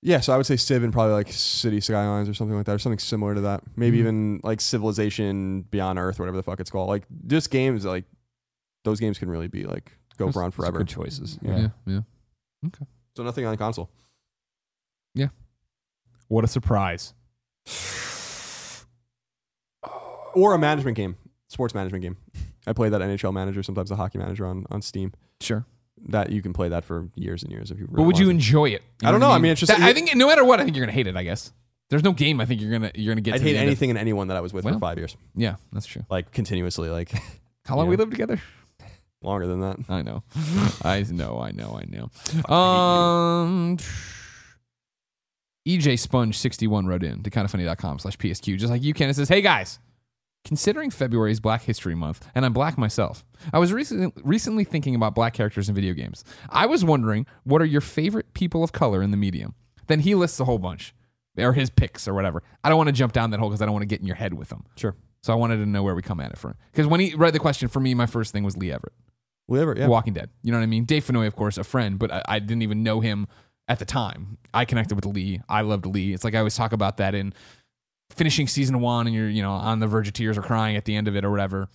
Yeah, 0.00 0.20
so 0.20 0.32
I 0.32 0.36
would 0.36 0.46
say 0.46 0.56
Civ 0.56 0.82
and 0.84 0.92
probably 0.92 1.12
like 1.14 1.32
City 1.32 1.80
Skylines 1.80 2.28
or 2.28 2.34
something 2.34 2.56
like 2.56 2.66
that, 2.66 2.74
or 2.74 2.78
something 2.78 2.98
similar 3.00 3.34
to 3.34 3.40
that. 3.40 3.62
Maybe 3.74 3.96
Mhm. 3.96 4.00
even 4.00 4.40
like 4.44 4.60
Civilization 4.60 5.62
Beyond 5.62 5.98
Earth, 5.98 6.18
whatever 6.20 6.36
the 6.36 6.42
fuck 6.44 6.60
it's 6.60 6.70
called. 6.70 6.88
Like 6.88 7.04
just 7.26 7.50
games 7.50 7.84
like 7.84 8.04
those 8.84 9.00
games 9.00 9.18
can 9.18 9.28
really 9.28 9.48
be 9.48 9.64
like 9.64 9.92
go 10.16 10.26
those- 10.26 10.34
for 10.34 10.42
on 10.42 10.50
those 10.50 10.54
are 10.54 10.56
forever. 10.62 10.78
Good 10.78 10.88
choices. 10.88 11.38
Yeah. 11.42 11.56
Yeah. 11.56 11.68
Yeah. 11.86 12.00
Yeah. 12.62 12.70
So 13.16 13.24
nothing 13.24 13.44
on 13.46 13.56
console. 13.56 13.90
Yeah. 15.14 15.28
What 16.28 16.44
a 16.44 16.48
surprise. 16.48 17.12
or 20.34 20.52
a 20.54 20.58
management 20.58 20.96
game, 20.96 21.16
sports 21.54 21.74
management 21.74 22.02
game. 22.02 22.16
I 22.66 22.72
play 22.74 22.88
that 22.90 23.00
NHL 23.00 23.32
manager, 23.32 23.62
sometimes 23.62 23.90
a 23.90 23.96
hockey 23.96 24.18
manager 24.18 24.44
on, 24.46 24.66
on 24.70 24.82
Steam. 24.82 25.12
Sure. 25.40 25.64
That 26.08 26.30
you 26.30 26.42
can 26.42 26.52
play 26.52 26.68
that 26.68 26.84
for 26.84 27.08
years 27.14 27.42
and 27.42 27.50
years 27.50 27.70
if 27.70 27.78
you. 27.78 27.88
But 27.90 28.02
would 28.02 28.18
you 28.18 28.28
enjoy 28.28 28.70
it? 28.70 28.82
I 29.02 29.10
don't 29.10 29.20
know. 29.20 29.30
I 29.30 29.38
mean, 29.38 29.52
it's 29.52 29.60
just- 29.60 29.72
That- 29.72 29.80
I 29.80 29.92
think 29.94 30.14
no 30.14 30.26
matter 30.26 30.44
what, 30.44 30.60
I 30.60 30.64
think 30.64 30.76
you're 30.76 30.84
gonna 30.84 30.92
hate 30.92 31.06
it. 31.06 31.16
I 31.16 31.22
guess 31.22 31.52
there's 31.88 32.02
no 32.02 32.12
game. 32.12 32.40
I 32.40 32.44
think 32.46 32.60
you're 32.60 32.70
gonna 32.72 32.90
you're 32.94 33.14
gonna 33.14 33.20
get. 33.22 33.34
I'd 33.34 33.38
to 33.38 33.44
hate 33.44 33.56
end 33.56 33.62
of- 33.64 33.68
anything 33.68 33.90
and 33.90 33.98
anyone 33.98 34.28
that 34.28 34.36
I 34.36 34.40
was 34.40 34.52
with 34.52 34.64
Well. 34.64 34.74
for 34.74 34.80
five 34.80 34.98
years, 34.98 35.16
Yeah, 35.34 35.56
that's 35.72 35.86
true. 35.86 36.04
like 36.10 36.30
continuously, 36.32 36.90
like 36.90 37.10
How 37.64 37.76
long 37.76 37.88
we 37.88 37.96
lived 37.96 38.10
together? 38.10 38.40
longer 39.22 39.46
than 39.46 39.60
that. 39.60 39.78
I 39.88 40.02
know. 40.02 40.22
I 40.84 41.02
know. 41.10 41.40
I 41.40 41.50
know. 41.52 41.80
I 41.80 41.84
know. 41.88 42.54
Um. 42.54 43.78
EJ 45.66 45.98
Sponge 45.98 46.36
61 46.36 46.86
wrote 46.86 47.02
in 47.02 47.22
to 47.22 47.30
kindafunny.com 47.30 47.98
slash 47.98 48.18
PSQ, 48.18 48.58
just 48.58 48.70
like 48.70 48.82
you 48.82 48.92
can. 48.92 49.08
It 49.08 49.14
says, 49.14 49.30
Hey 49.30 49.40
guys, 49.40 49.78
considering 50.44 50.90
February 50.90 51.32
is 51.32 51.40
Black 51.40 51.62
History 51.62 51.94
Month, 51.94 52.26
and 52.34 52.44
I'm 52.44 52.52
black 52.52 52.78
myself, 52.78 53.24
I 53.52 53.58
was 53.58 53.72
recently, 53.72 54.12
recently 54.22 54.64
thinking 54.64 54.94
about 54.94 55.14
black 55.14 55.34
characters 55.34 55.68
in 55.68 55.74
video 55.74 55.94
games. 55.94 56.22
I 56.50 56.66
was 56.66 56.84
wondering, 56.84 57.26
what 57.44 57.62
are 57.62 57.66
your 57.66 57.80
favorite 57.80 58.34
people 58.34 58.62
of 58.62 58.72
color 58.72 59.02
in 59.02 59.10
the 59.10 59.16
medium? 59.16 59.54
Then 59.86 60.00
he 60.00 60.14
lists 60.14 60.38
a 60.40 60.44
whole 60.44 60.58
bunch, 60.58 60.94
or 61.38 61.52
his 61.52 61.70
picks, 61.70 62.06
or 62.06 62.14
whatever. 62.14 62.42
I 62.62 62.68
don't 62.68 62.78
want 62.78 62.88
to 62.88 62.92
jump 62.92 63.12
down 63.12 63.30
that 63.30 63.40
hole 63.40 63.48
because 63.48 63.62
I 63.62 63.64
don't 63.64 63.74
want 63.74 63.82
to 63.82 63.88
get 63.88 64.00
in 64.00 64.06
your 64.06 64.16
head 64.16 64.34
with 64.34 64.48
them. 64.48 64.64
Sure. 64.76 64.94
So 65.22 65.32
I 65.32 65.36
wanted 65.36 65.56
to 65.56 65.66
know 65.66 65.82
where 65.82 65.94
we 65.94 66.02
come 66.02 66.20
at 66.20 66.30
it 66.30 66.38
from. 66.38 66.54
Because 66.70 66.86
when 66.86 67.00
he 67.00 67.14
read 67.14 67.32
the 67.32 67.38
question, 67.38 67.68
for 67.68 67.80
me, 67.80 67.94
my 67.94 68.06
first 68.06 68.32
thing 68.32 68.44
was 68.44 68.56
Lee 68.56 68.70
Everett. 68.70 68.92
Whatever. 69.46 69.74
Yeah. 69.76 69.88
Walking 69.88 70.12
Dead. 70.12 70.30
You 70.42 70.52
know 70.52 70.58
what 70.58 70.64
I 70.64 70.66
mean? 70.66 70.84
Dave 70.84 71.04
Fenoy, 71.04 71.26
of 71.26 71.36
course, 71.36 71.58
a 71.58 71.64
friend, 71.64 71.98
but 71.98 72.10
I, 72.12 72.22
I 72.28 72.38
didn't 72.38 72.62
even 72.62 72.82
know 72.82 73.00
him 73.00 73.26
at 73.66 73.78
the 73.78 73.84
time. 73.86 74.38
I 74.52 74.66
connected 74.66 74.94
with 74.94 75.06
Lee. 75.06 75.40
I 75.48 75.62
loved 75.62 75.86
Lee. 75.86 76.12
It's 76.12 76.24
like 76.24 76.34
I 76.34 76.38
always 76.38 76.56
talk 76.56 76.72
about 76.72 76.98
that 76.98 77.14
in 77.14 77.32
finishing 78.14 78.48
season 78.48 78.80
one 78.80 79.06
and 79.06 79.14
you're, 79.14 79.28
you 79.28 79.42
know, 79.42 79.52
on 79.52 79.80
the 79.80 79.86
verge 79.86 80.08
of 80.08 80.14
tears 80.14 80.38
or 80.38 80.42
crying 80.42 80.76
at 80.76 80.84
the 80.84 80.94
end 80.94 81.08
of 81.08 81.16
it 81.16 81.24
or 81.24 81.30
whatever. 81.30 81.68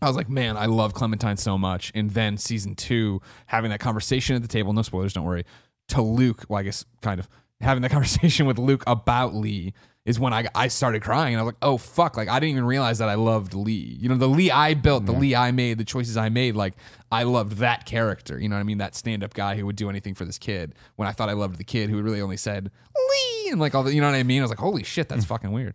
I 0.00 0.06
was 0.06 0.16
like, 0.16 0.28
man, 0.28 0.56
I 0.56 0.66
love 0.66 0.94
Clementine 0.94 1.36
so 1.36 1.56
much. 1.56 1.92
And 1.94 2.10
then 2.10 2.36
season 2.36 2.74
two, 2.74 3.22
having 3.46 3.70
that 3.70 3.78
conversation 3.78 4.34
at 4.34 4.42
the 4.42 4.48
table, 4.48 4.72
no 4.72 4.82
spoilers, 4.82 5.12
don't 5.12 5.24
worry, 5.24 5.44
to 5.88 6.02
Luke, 6.02 6.44
well, 6.48 6.58
I 6.58 6.64
guess 6.64 6.84
kind 7.02 7.20
of 7.20 7.28
having 7.60 7.82
that 7.82 7.90
conversation 7.92 8.46
with 8.46 8.58
Luke 8.58 8.82
about 8.86 9.34
Lee 9.34 9.74
is 10.04 10.18
when 10.18 10.32
I, 10.32 10.46
I 10.54 10.66
started 10.66 11.02
crying. 11.02 11.34
And 11.34 11.40
I 11.40 11.44
was 11.44 11.52
like, 11.52 11.62
oh, 11.62 11.76
fuck. 11.76 12.16
Like, 12.16 12.28
I 12.28 12.40
didn't 12.40 12.52
even 12.52 12.64
realize 12.64 12.98
that 12.98 13.08
I 13.08 13.14
loved 13.14 13.54
Lee. 13.54 13.96
You 14.00 14.08
know, 14.08 14.16
the 14.16 14.28
Lee 14.28 14.50
I 14.50 14.74
built, 14.74 15.06
the 15.06 15.12
Lee 15.12 15.36
I 15.36 15.52
made, 15.52 15.78
the 15.78 15.84
choices 15.84 16.16
I 16.16 16.28
made, 16.28 16.56
like, 16.56 16.74
I 17.12 17.22
loved 17.22 17.58
that 17.58 17.86
character. 17.86 18.38
You 18.38 18.48
know 18.48 18.56
what 18.56 18.60
I 18.60 18.64
mean? 18.64 18.78
That 18.78 18.96
stand 18.96 19.22
up 19.22 19.32
guy 19.34 19.56
who 19.56 19.64
would 19.66 19.76
do 19.76 19.88
anything 19.88 20.14
for 20.14 20.24
this 20.24 20.38
kid 20.38 20.74
when 20.96 21.06
I 21.06 21.12
thought 21.12 21.28
I 21.28 21.34
loved 21.34 21.56
the 21.56 21.64
kid 21.64 21.88
who 21.88 22.02
really 22.02 22.20
only 22.20 22.36
said 22.36 22.72
Lee 22.96 23.11
and 23.52 23.60
like 23.60 23.74
all 23.74 23.82
the, 23.82 23.94
you 23.94 24.00
know 24.00 24.10
what 24.10 24.16
I 24.16 24.22
mean? 24.22 24.40
I 24.40 24.42
was 24.42 24.50
like, 24.50 24.58
holy 24.58 24.82
shit, 24.82 25.08
that's 25.08 25.24
fucking 25.24 25.52
weird. 25.52 25.74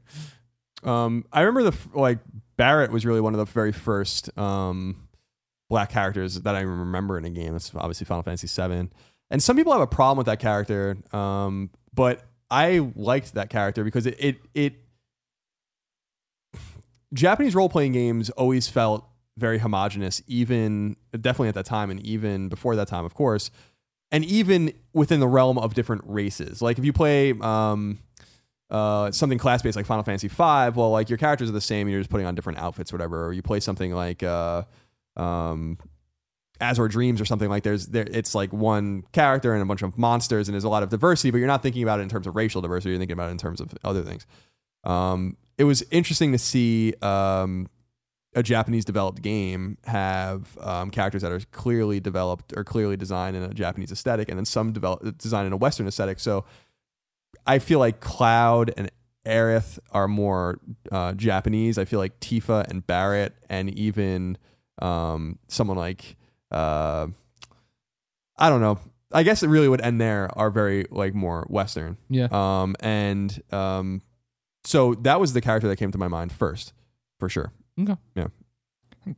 Um, 0.84 1.26
I 1.32 1.42
remember 1.42 1.64
the 1.64 1.76
f- 1.76 1.90
like 1.94 2.20
Barrett 2.58 2.92
was 2.92 3.06
really 3.06 3.22
one 3.22 3.34
of 3.34 3.40
the 3.40 3.46
very 3.46 3.72
first 3.72 4.36
um 4.38 5.08
black 5.70 5.90
characters 5.92 6.42
that 6.42 6.56
I 6.56 6.62
remember 6.62 7.18
in 7.18 7.26
a 7.26 7.30
game. 7.30 7.54
That's 7.54 7.74
obviously 7.76 8.06
Final 8.06 8.24
Fantasy 8.24 8.48
VII, 8.48 8.90
and 9.30 9.42
some 9.44 9.56
people 9.56 9.74
have 9.74 9.82
a 9.82 9.88
problem 9.88 10.18
with 10.18 10.28
that 10.28 10.40
character. 10.40 10.98
Um, 11.14 11.72
but 11.94 12.24
I 12.50 12.92
liked 12.96 13.34
that 13.34 13.50
character 13.50 13.84
because 13.84 14.06
it 14.06 14.16
it, 14.20 14.38
it 14.54 14.74
Japanese 17.14 17.56
role 17.56 17.70
playing 17.70 17.94
games 17.94 18.30
always 18.32 18.68
felt 18.68 19.08
very 19.38 19.60
homogenous, 19.60 20.22
even 20.28 20.96
definitely 21.12 21.50
at 21.50 21.56
that 21.56 21.66
time, 21.66 21.90
and 21.90 22.00
even 22.02 22.50
before 22.50 22.76
that 22.76 22.88
time, 22.88 23.06
of 23.06 23.14
course, 23.14 23.52
and 24.12 24.24
even 24.26 24.74
within 24.94 25.20
the 25.20 25.28
realm 25.28 25.58
of 25.58 25.74
different 25.74 26.04
races. 26.06 26.62
Like 26.62 26.78
if 26.78 26.86
you 26.86 26.94
play 26.94 27.34
um, 27.42 27.98
uh, 28.70 29.12
something 29.12 29.38
class 29.38 29.62
based 29.62 29.76
like 29.76 29.86
Final 29.86 30.04
Fantasy 30.04 30.28
V, 30.28 30.36
well, 30.38 30.92
like 30.92 31.10
your 31.10 31.18
characters 31.18 31.50
are 31.50 31.54
the 31.54 31.62
same, 31.62 31.88
and 31.88 31.92
you're 31.92 32.02
just 32.02 32.10
putting 32.10 32.26
on 32.26 32.36
different 32.36 32.60
outfits, 32.60 32.92
whatever. 32.92 33.26
Or 33.26 33.34
you 33.34 33.42
play 33.42 33.60
something 33.60 33.94
like 33.94 34.24
uh, 34.24 34.64
um, 35.16 35.78
Azure 36.60 36.88
Dreams 36.88 37.22
or 37.22 37.26
something 37.26 37.50
like 37.50 37.64
there's 37.64 37.88
there. 37.88 38.08
It's 38.10 38.34
like 38.34 38.54
one 38.54 39.04
character 39.12 39.54
and 39.54 39.62
a 39.62 39.66
bunch 39.66 39.82
of 39.82 39.98
monsters, 39.98 40.48
and 40.48 40.54
there's 40.54 40.64
a 40.64 40.70
lot 40.70 40.84
of 40.84 40.90
diversity, 40.90 41.32
but 41.32 41.38
you're 41.38 41.48
not 41.48 41.64
thinking 41.64 41.84
about 41.84 42.00
it 42.00 42.04
in 42.04 42.10
terms 42.10 42.28
of 42.28 42.36
racial 42.36 42.62
diversity. 42.62 42.92
You're 42.92 43.00
thinking 43.00 43.14
about 43.14 43.30
it 43.30 43.34
in 43.34 43.38
terms 43.38 43.62
of 43.62 43.74
other 43.84 44.04
things. 44.04 44.26
Um, 44.84 45.38
it 45.58 45.64
was 45.66 45.84
interesting 45.92 46.32
to 46.32 46.38
see 46.38 46.94
um, 47.02 47.68
a 48.38 48.44
Japanese 48.44 48.86
developed 48.86 49.24
game 49.24 49.80
have 49.86 50.56
um, 50.62 50.92
characters 50.92 51.24
that 51.24 51.32
are 51.32 51.40
clearly 51.52 52.00
developed 52.00 52.54
or 52.56 52.64
clearly 52.64 52.96
designed 52.96 53.36
in 53.36 53.42
a 53.42 53.52
Japanese 53.52 53.92
aesthetic, 53.92 54.30
and 54.30 54.38
then 54.38 54.46
some 54.46 54.72
develop 54.72 55.18
designed 55.18 55.48
in 55.48 55.54
a 55.54 55.58
Western 55.58 55.88
aesthetic. 55.88 56.20
So 56.20 56.46
I 57.48 57.58
feel 57.58 57.80
like 57.80 58.00
Cloud 58.00 58.72
and 58.78 58.92
Aerith 59.26 59.80
are 59.92 60.08
more 60.08 60.60
uh, 60.92 61.14
Japanese. 61.14 61.80
I 61.80 61.86
feel 61.86 61.98
like 61.98 62.20
Tifa 62.20 62.68
and 62.70 62.86
Barrett 62.86 63.34
and 63.50 63.72
even 63.72 64.38
um, 64.80 65.40
someone 65.48 65.78
like 65.78 66.16
uh, 66.52 67.08
I 68.38 68.50
don't 68.50 68.62
know. 68.62 68.78
I 69.12 69.24
guess 69.24 69.42
it 69.42 69.48
really 69.48 69.68
would 69.68 69.82
end 69.82 70.00
there. 70.00 70.30
Are 70.38 70.52
very 70.52 70.86
like 70.92 71.16
more 71.16 71.48
Western. 71.50 71.98
Yeah. 72.08 72.28
Um, 72.30 72.76
and 72.82 73.42
um, 73.52 74.04
so 74.64 74.94
that 74.94 75.20
was 75.20 75.34
the 75.34 75.42
character 75.42 75.68
that 75.70 75.78
came 75.78 75.92
to 75.92 75.98
my 75.98 76.08
mind 76.08 76.32
first, 76.32 76.74
for 77.18 77.30
sure. 77.30 77.52
Okay. 77.80 77.96
Yeah. 78.16 78.28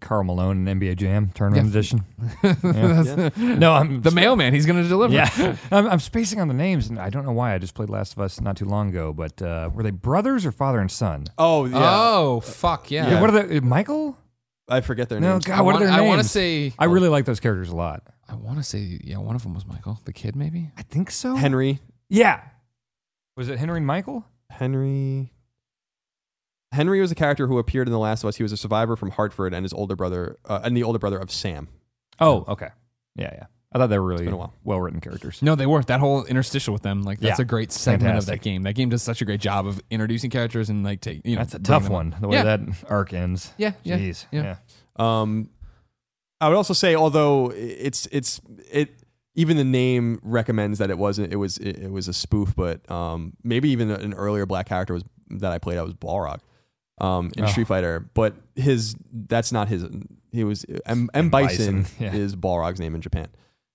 Karl 0.01 0.23
Malone 0.23 0.67
and 0.67 0.79
NBA 0.81 0.97
Jam 0.97 1.31
Tournament 1.33 1.65
Yeah. 1.65 1.69
Edition. 1.71 2.03
That's- 2.43 3.37
No, 3.37 3.73
I'm 3.73 4.01
The 4.03 4.11
mailman, 4.11 4.53
he's 4.53 4.67
going 4.67 4.81
to 4.83 4.87
deliver. 4.87 5.13
Yeah, 5.13 5.55
I'm, 5.71 5.87
I'm 5.87 5.99
spacing 5.99 6.39
on 6.39 6.47
the 6.47 6.53
names, 6.53 6.89
and 6.89 6.99
I 6.99 7.09
don't 7.09 7.25
know 7.25 7.31
why. 7.31 7.55
I 7.55 7.57
just 7.57 7.73
played 7.73 7.89
Last 7.89 8.13
of 8.13 8.19
Us 8.19 8.39
not 8.39 8.55
too 8.55 8.65
long 8.65 8.89
ago, 8.89 9.13
but 9.13 9.41
uh, 9.41 9.71
were 9.73 9.81
they 9.81 9.89
brothers 9.89 10.45
or 10.45 10.51
father 10.51 10.79
and 10.79 10.91
son? 10.91 11.25
Oh 11.39 11.65
yeah, 11.65 11.77
Oh, 11.81 12.39
fuck 12.41 12.91
yeah. 12.91 13.09
Yeah. 13.09 13.21
What 13.21 13.31
are 13.33 13.43
they? 13.47 13.59
Michael? 13.61 14.15
I 14.67 14.81
forget 14.81 15.09
their 15.09 15.19
No, 15.19 15.31
names. 15.31 15.45
God, 15.45 15.57
I 15.57 15.61
what 15.61 15.73
want, 15.73 15.77
are 15.83 15.87
their 15.87 15.97
names? 15.97 16.05
I 16.05 16.07
want 16.07 16.21
to 16.21 16.27
say. 16.27 16.71
I 16.77 16.85
really 16.85 17.09
like 17.09 17.25
those 17.25 17.39
characters 17.39 17.69
a 17.69 17.75
lot. 17.75 18.03
I 18.27 18.35
want 18.35 18.59
to 18.59 18.63
say. 18.63 18.99
Yeah, 19.03 19.17
one 19.17 19.35
of 19.35 19.41
them 19.41 19.55
was 19.55 19.65
Michael, 19.65 19.99
the 20.05 20.13
kid, 20.13 20.35
maybe. 20.35 20.69
I 20.77 20.83
think 20.83 21.09
so. 21.09 21.33
Henry, 21.35 21.79
yeah. 22.09 22.41
Was 23.35 23.49
it 23.49 23.57
Henry 23.57 23.77
and 23.77 23.87
Michael? 23.87 24.23
Henry. 24.51 25.31
Henry 26.71 27.01
was 27.01 27.11
a 27.11 27.15
character 27.15 27.47
who 27.47 27.57
appeared 27.57 27.87
in 27.87 27.91
The 27.91 27.99
Last 27.99 28.23
of 28.23 28.27
Us. 28.27 28.35
He 28.35 28.43
was 28.43 28.51
a 28.51 28.57
survivor 28.57 28.95
from 28.95 29.11
Hartford 29.11 29.53
and 29.53 29.63
his 29.63 29.73
older 29.73 29.95
brother, 29.95 30.37
uh, 30.45 30.59
and 30.63 30.77
the 30.77 30.83
older 30.83 30.99
brother 30.99 31.17
of 31.17 31.31
Sam. 31.31 31.67
Oh, 32.19 32.45
okay. 32.47 32.69
Yeah, 33.15 33.31
yeah. 33.33 33.45
I 33.71 33.77
thought 33.77 33.87
they 33.87 33.99
were 33.99 34.05
really 34.07 34.25
been 34.25 34.33
a 34.33 34.37
while. 34.37 34.53
well 34.63 34.79
written 34.81 34.99
characters. 34.99 35.41
No, 35.43 35.53
they 35.55 35.67
were. 35.67 35.83
That 35.83 35.99
whole 35.99 36.25
interstitial 36.25 36.73
with 36.73 36.81
them, 36.81 37.03
like 37.03 37.19
that's 37.19 37.37
Yeah. 37.39 37.43
a 37.43 37.45
great 37.45 37.71
segment 37.71 38.17
of 38.17 38.25
that 38.25 38.41
game. 38.41 38.63
That 38.63 38.73
game 38.73 38.89
does 38.89 39.03
such 39.03 39.21
a 39.21 39.25
great 39.25 39.41
job 39.41 39.67
of 39.67 39.79
introducing 39.91 40.31
characters 40.31 40.69
and 40.69 40.83
like 40.83 41.01
take 41.01 41.21
you 41.23 41.35
know 41.35 41.41
That's 41.43 41.53
a 41.53 41.59
tough 41.59 41.87
one. 41.87 42.13
up. 42.13 42.21
The 42.21 42.27
way 42.29 42.37
Yeah. 42.37 42.43
that 42.57 42.61
arc 42.89 43.13
ends. 43.13 43.53
Yeah, 43.57 43.73
yeah, 43.83 43.97
Jeez. 43.99 44.25
yeah. 44.31 44.55
Yeah. 44.97 45.21
Um, 45.21 45.49
I 46.41 46.47
would 46.47 46.57
also 46.57 46.73
say, 46.73 46.95
although 46.95 47.51
it's 47.55 48.07
it's 48.11 48.41
it, 48.71 48.89
even 49.35 49.55
the 49.57 49.63
name 49.63 50.19
recommends 50.23 50.79
that 50.79 50.89
it 50.89 50.97
wasn't. 50.97 51.31
It 51.31 51.35
was 51.35 51.57
it, 51.59 51.77
it 51.77 51.91
was 51.91 52.07
a 52.07 52.13
spoof, 52.13 52.55
but 52.55 52.89
um, 52.89 53.33
maybe 53.43 53.69
even 53.69 53.91
an 53.91 54.13
earlier 54.15 54.47
black 54.47 54.67
character 54.67 54.95
was 54.95 55.03
that 55.29 55.51
I 55.51 55.59
played. 55.59 55.77
I 55.77 55.83
was 55.83 55.93
Balrog, 55.93 56.39
um, 56.99 57.31
in 57.37 57.43
Oh. 57.45 57.47
Street 57.47 57.67
Fighter, 57.67 57.99
but 58.13 58.35
his 58.55 58.95
that's 59.11 59.51
not 59.51 59.67
his. 59.67 59.85
He 60.31 60.43
was 60.43 60.65
M, 60.85 61.09
M. 61.13 61.29
Bison, 61.29 61.81
Bison, 61.83 61.95
yeah. 62.03 62.13
is 62.13 62.35
Balrog's 62.35 62.79
name 62.79 62.93
in 62.95 63.01
Japan. 63.01 63.27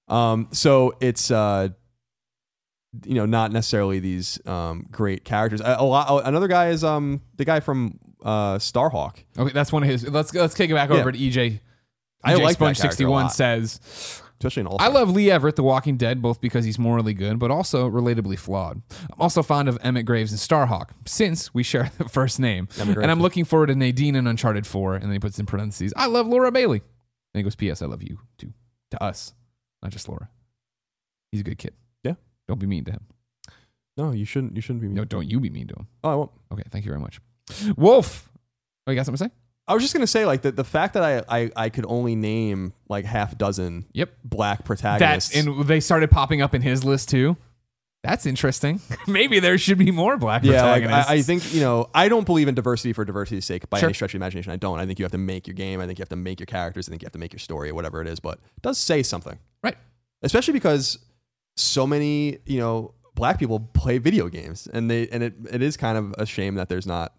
Um, 0.08 0.48
so 0.52 0.94
it's 1.00 1.30
uh, 1.30 1.68
you 3.04 3.14
know, 3.14 3.26
not 3.26 3.50
necessarily 3.52 3.98
these 3.98 4.38
um 4.46 4.86
great 4.90 5.24
characters. 5.24 5.60
A, 5.60 5.76
a 5.78 5.84
lot. 5.84 6.26
Another 6.26 6.48
guy 6.48 6.68
is 6.68 6.84
um 6.84 7.22
the 7.36 7.44
guy 7.44 7.60
from 7.60 7.98
uh 8.22 8.56
Starhawk. 8.58 9.16
Okay, 9.36 9.52
that's 9.52 9.72
one 9.72 9.82
of 9.82 9.88
his. 9.88 10.08
Let's 10.08 10.32
let's 10.34 10.54
kick 10.54 10.70
it 10.70 10.74
back 10.74 10.90
Yeah. 10.90 10.96
over 10.96 11.10
to 11.12 11.18
EJ. 11.18 11.60
I 12.22 12.34
EJ 12.34 12.38
like 12.38 12.42
that 12.42 12.52
Sponge 12.54 12.78
sixty 12.78 13.04
one 13.04 13.30
says, 13.30 14.22
especially 14.44 14.60
in 14.60 14.66
all. 14.66 14.76
"I 14.78 14.88
love 14.88 15.10
Lee 15.10 15.30
Everett, 15.30 15.56
The 15.56 15.62
Walking 15.62 15.96
Dead, 15.96 16.20
both 16.20 16.40
because 16.40 16.64
he's 16.64 16.78
morally 16.78 17.14
good, 17.14 17.38
but 17.38 17.50
also 17.50 17.88
relatably 17.88 18.38
flawed. 18.38 18.82
I'm 19.12 19.20
also 19.20 19.42
fond 19.42 19.68
of 19.68 19.78
Emmett 19.82 20.04
Graves 20.04 20.32
and 20.32 20.40
Starhawk, 20.40 20.90
since 21.06 21.54
we 21.54 21.62
share 21.62 21.90
the 21.98 22.08
first 22.08 22.38
name, 22.38 22.68
and 22.78 23.10
I'm 23.10 23.20
looking 23.20 23.44
forward 23.44 23.66
to 23.68 23.74
Nadine 23.74 24.14
in 24.16 24.26
Uncharted 24.26 24.66
Four. 24.66 24.94
And 24.94 25.04
then 25.04 25.12
he 25.12 25.18
puts 25.18 25.38
in 25.38 25.46
parentheses, 25.46 25.92
I 25.96 26.06
love 26.06 26.26
Laura 26.26 26.52
Bailey. 26.52 26.78
And 27.32 27.38
he 27.40 27.42
goes, 27.42 27.56
P.S. 27.56 27.82
I 27.82 27.86
love 27.86 28.02
you 28.02 28.18
too, 28.38 28.52
to 28.92 29.02
us, 29.02 29.34
not 29.82 29.90
just 29.90 30.08
Laura. 30.08 30.28
He's 31.32 31.40
a 31.40 31.44
good 31.44 31.58
kid. 31.58 31.74
Yeah. 32.04 32.14
don't 32.46 32.60
be 32.60 32.66
mean 32.66 32.84
to 32.84 32.92
him. 32.92 33.06
No, 33.96 34.12
you 34.12 34.24
shouldn't. 34.24 34.54
You 34.56 34.62
shouldn't 34.62 34.82
be. 34.82 34.88
mean 34.88 34.96
No, 34.96 35.04
don't 35.04 35.28
you 35.28 35.40
be 35.40 35.50
mean 35.50 35.68
to 35.68 35.74
him. 35.74 35.86
Oh, 36.02 36.10
I 36.10 36.14
won't. 36.14 36.30
Okay, 36.52 36.62
thank 36.70 36.84
you 36.84 36.90
very 36.90 37.00
much. 37.00 37.20
Wolf. 37.76 38.30
Oh, 38.86 38.90
you 38.92 38.96
got 38.96 39.06
something 39.06 39.28
to 39.28 39.34
say? 39.34 39.43
I 39.66 39.74
was 39.74 39.82
just 39.82 39.94
gonna 39.94 40.06
say, 40.06 40.26
like 40.26 40.42
the, 40.42 40.52
the 40.52 40.64
fact 40.64 40.94
that 40.94 41.02
I, 41.02 41.42
I 41.42 41.50
I 41.56 41.68
could 41.70 41.86
only 41.88 42.14
name 42.16 42.72
like 42.88 43.04
half 43.04 43.36
dozen 43.38 43.86
Yep. 43.92 44.12
black 44.24 44.58
That's 44.58 44.66
protagonists. 44.66 45.34
and 45.36 45.64
they 45.66 45.80
started 45.80 46.10
popping 46.10 46.42
up 46.42 46.54
in 46.54 46.62
his 46.62 46.84
list 46.84 47.08
too. 47.08 47.36
That's 48.02 48.26
interesting. 48.26 48.80
Maybe 49.06 49.40
there 49.40 49.56
should 49.56 49.78
be 49.78 49.90
more 49.90 50.18
black 50.18 50.44
yeah, 50.44 50.62
like 50.62 50.82
protagonists. 50.82 51.10
I, 51.10 51.14
I 51.14 51.22
think 51.22 51.54
you 51.54 51.60
know 51.62 51.88
I 51.94 52.08
don't 52.10 52.26
believe 52.26 52.48
in 52.48 52.54
diversity 52.54 52.92
for 52.92 53.06
diversity's 53.06 53.46
sake 53.46 53.70
by 53.70 53.78
Sure. 53.80 53.88
any 53.88 53.94
stretch 53.94 54.10
of 54.10 54.18
the 54.20 54.24
imagination. 54.24 54.52
I 54.52 54.56
don't. 54.56 54.78
I 54.78 54.84
think 54.84 54.98
you 54.98 55.04
have 55.06 55.12
to 55.12 55.18
make 55.18 55.46
your 55.46 55.54
game. 55.54 55.80
I 55.80 55.86
think 55.86 55.98
you 55.98 56.02
have 56.02 56.10
to 56.10 56.16
make 56.16 56.38
your 56.40 56.46
characters. 56.46 56.86
I 56.86 56.90
think 56.90 57.00
you 57.00 57.06
have 57.06 57.12
to 57.12 57.18
make 57.18 57.32
your 57.32 57.40
story, 57.40 57.72
whatever 57.72 58.02
it 58.02 58.06
is. 58.08 58.20
But 58.20 58.34
it 58.56 58.62
does 58.62 58.76
say 58.76 59.02
something, 59.02 59.38
Right. 59.62 59.78
Especially 60.22 60.52
because 60.52 60.98
so 61.56 61.86
many 61.86 62.38
you 62.44 62.58
know 62.58 62.92
black 63.14 63.38
people 63.38 63.60
play 63.60 63.96
video 63.96 64.28
games, 64.28 64.68
and 64.70 64.90
they 64.90 65.08
and 65.08 65.22
it 65.22 65.32
it 65.50 65.62
is 65.62 65.78
kind 65.78 65.96
of 65.96 66.14
a 66.18 66.26
shame 66.26 66.56
that 66.56 66.68
there's 66.68 66.86
not 66.86 67.14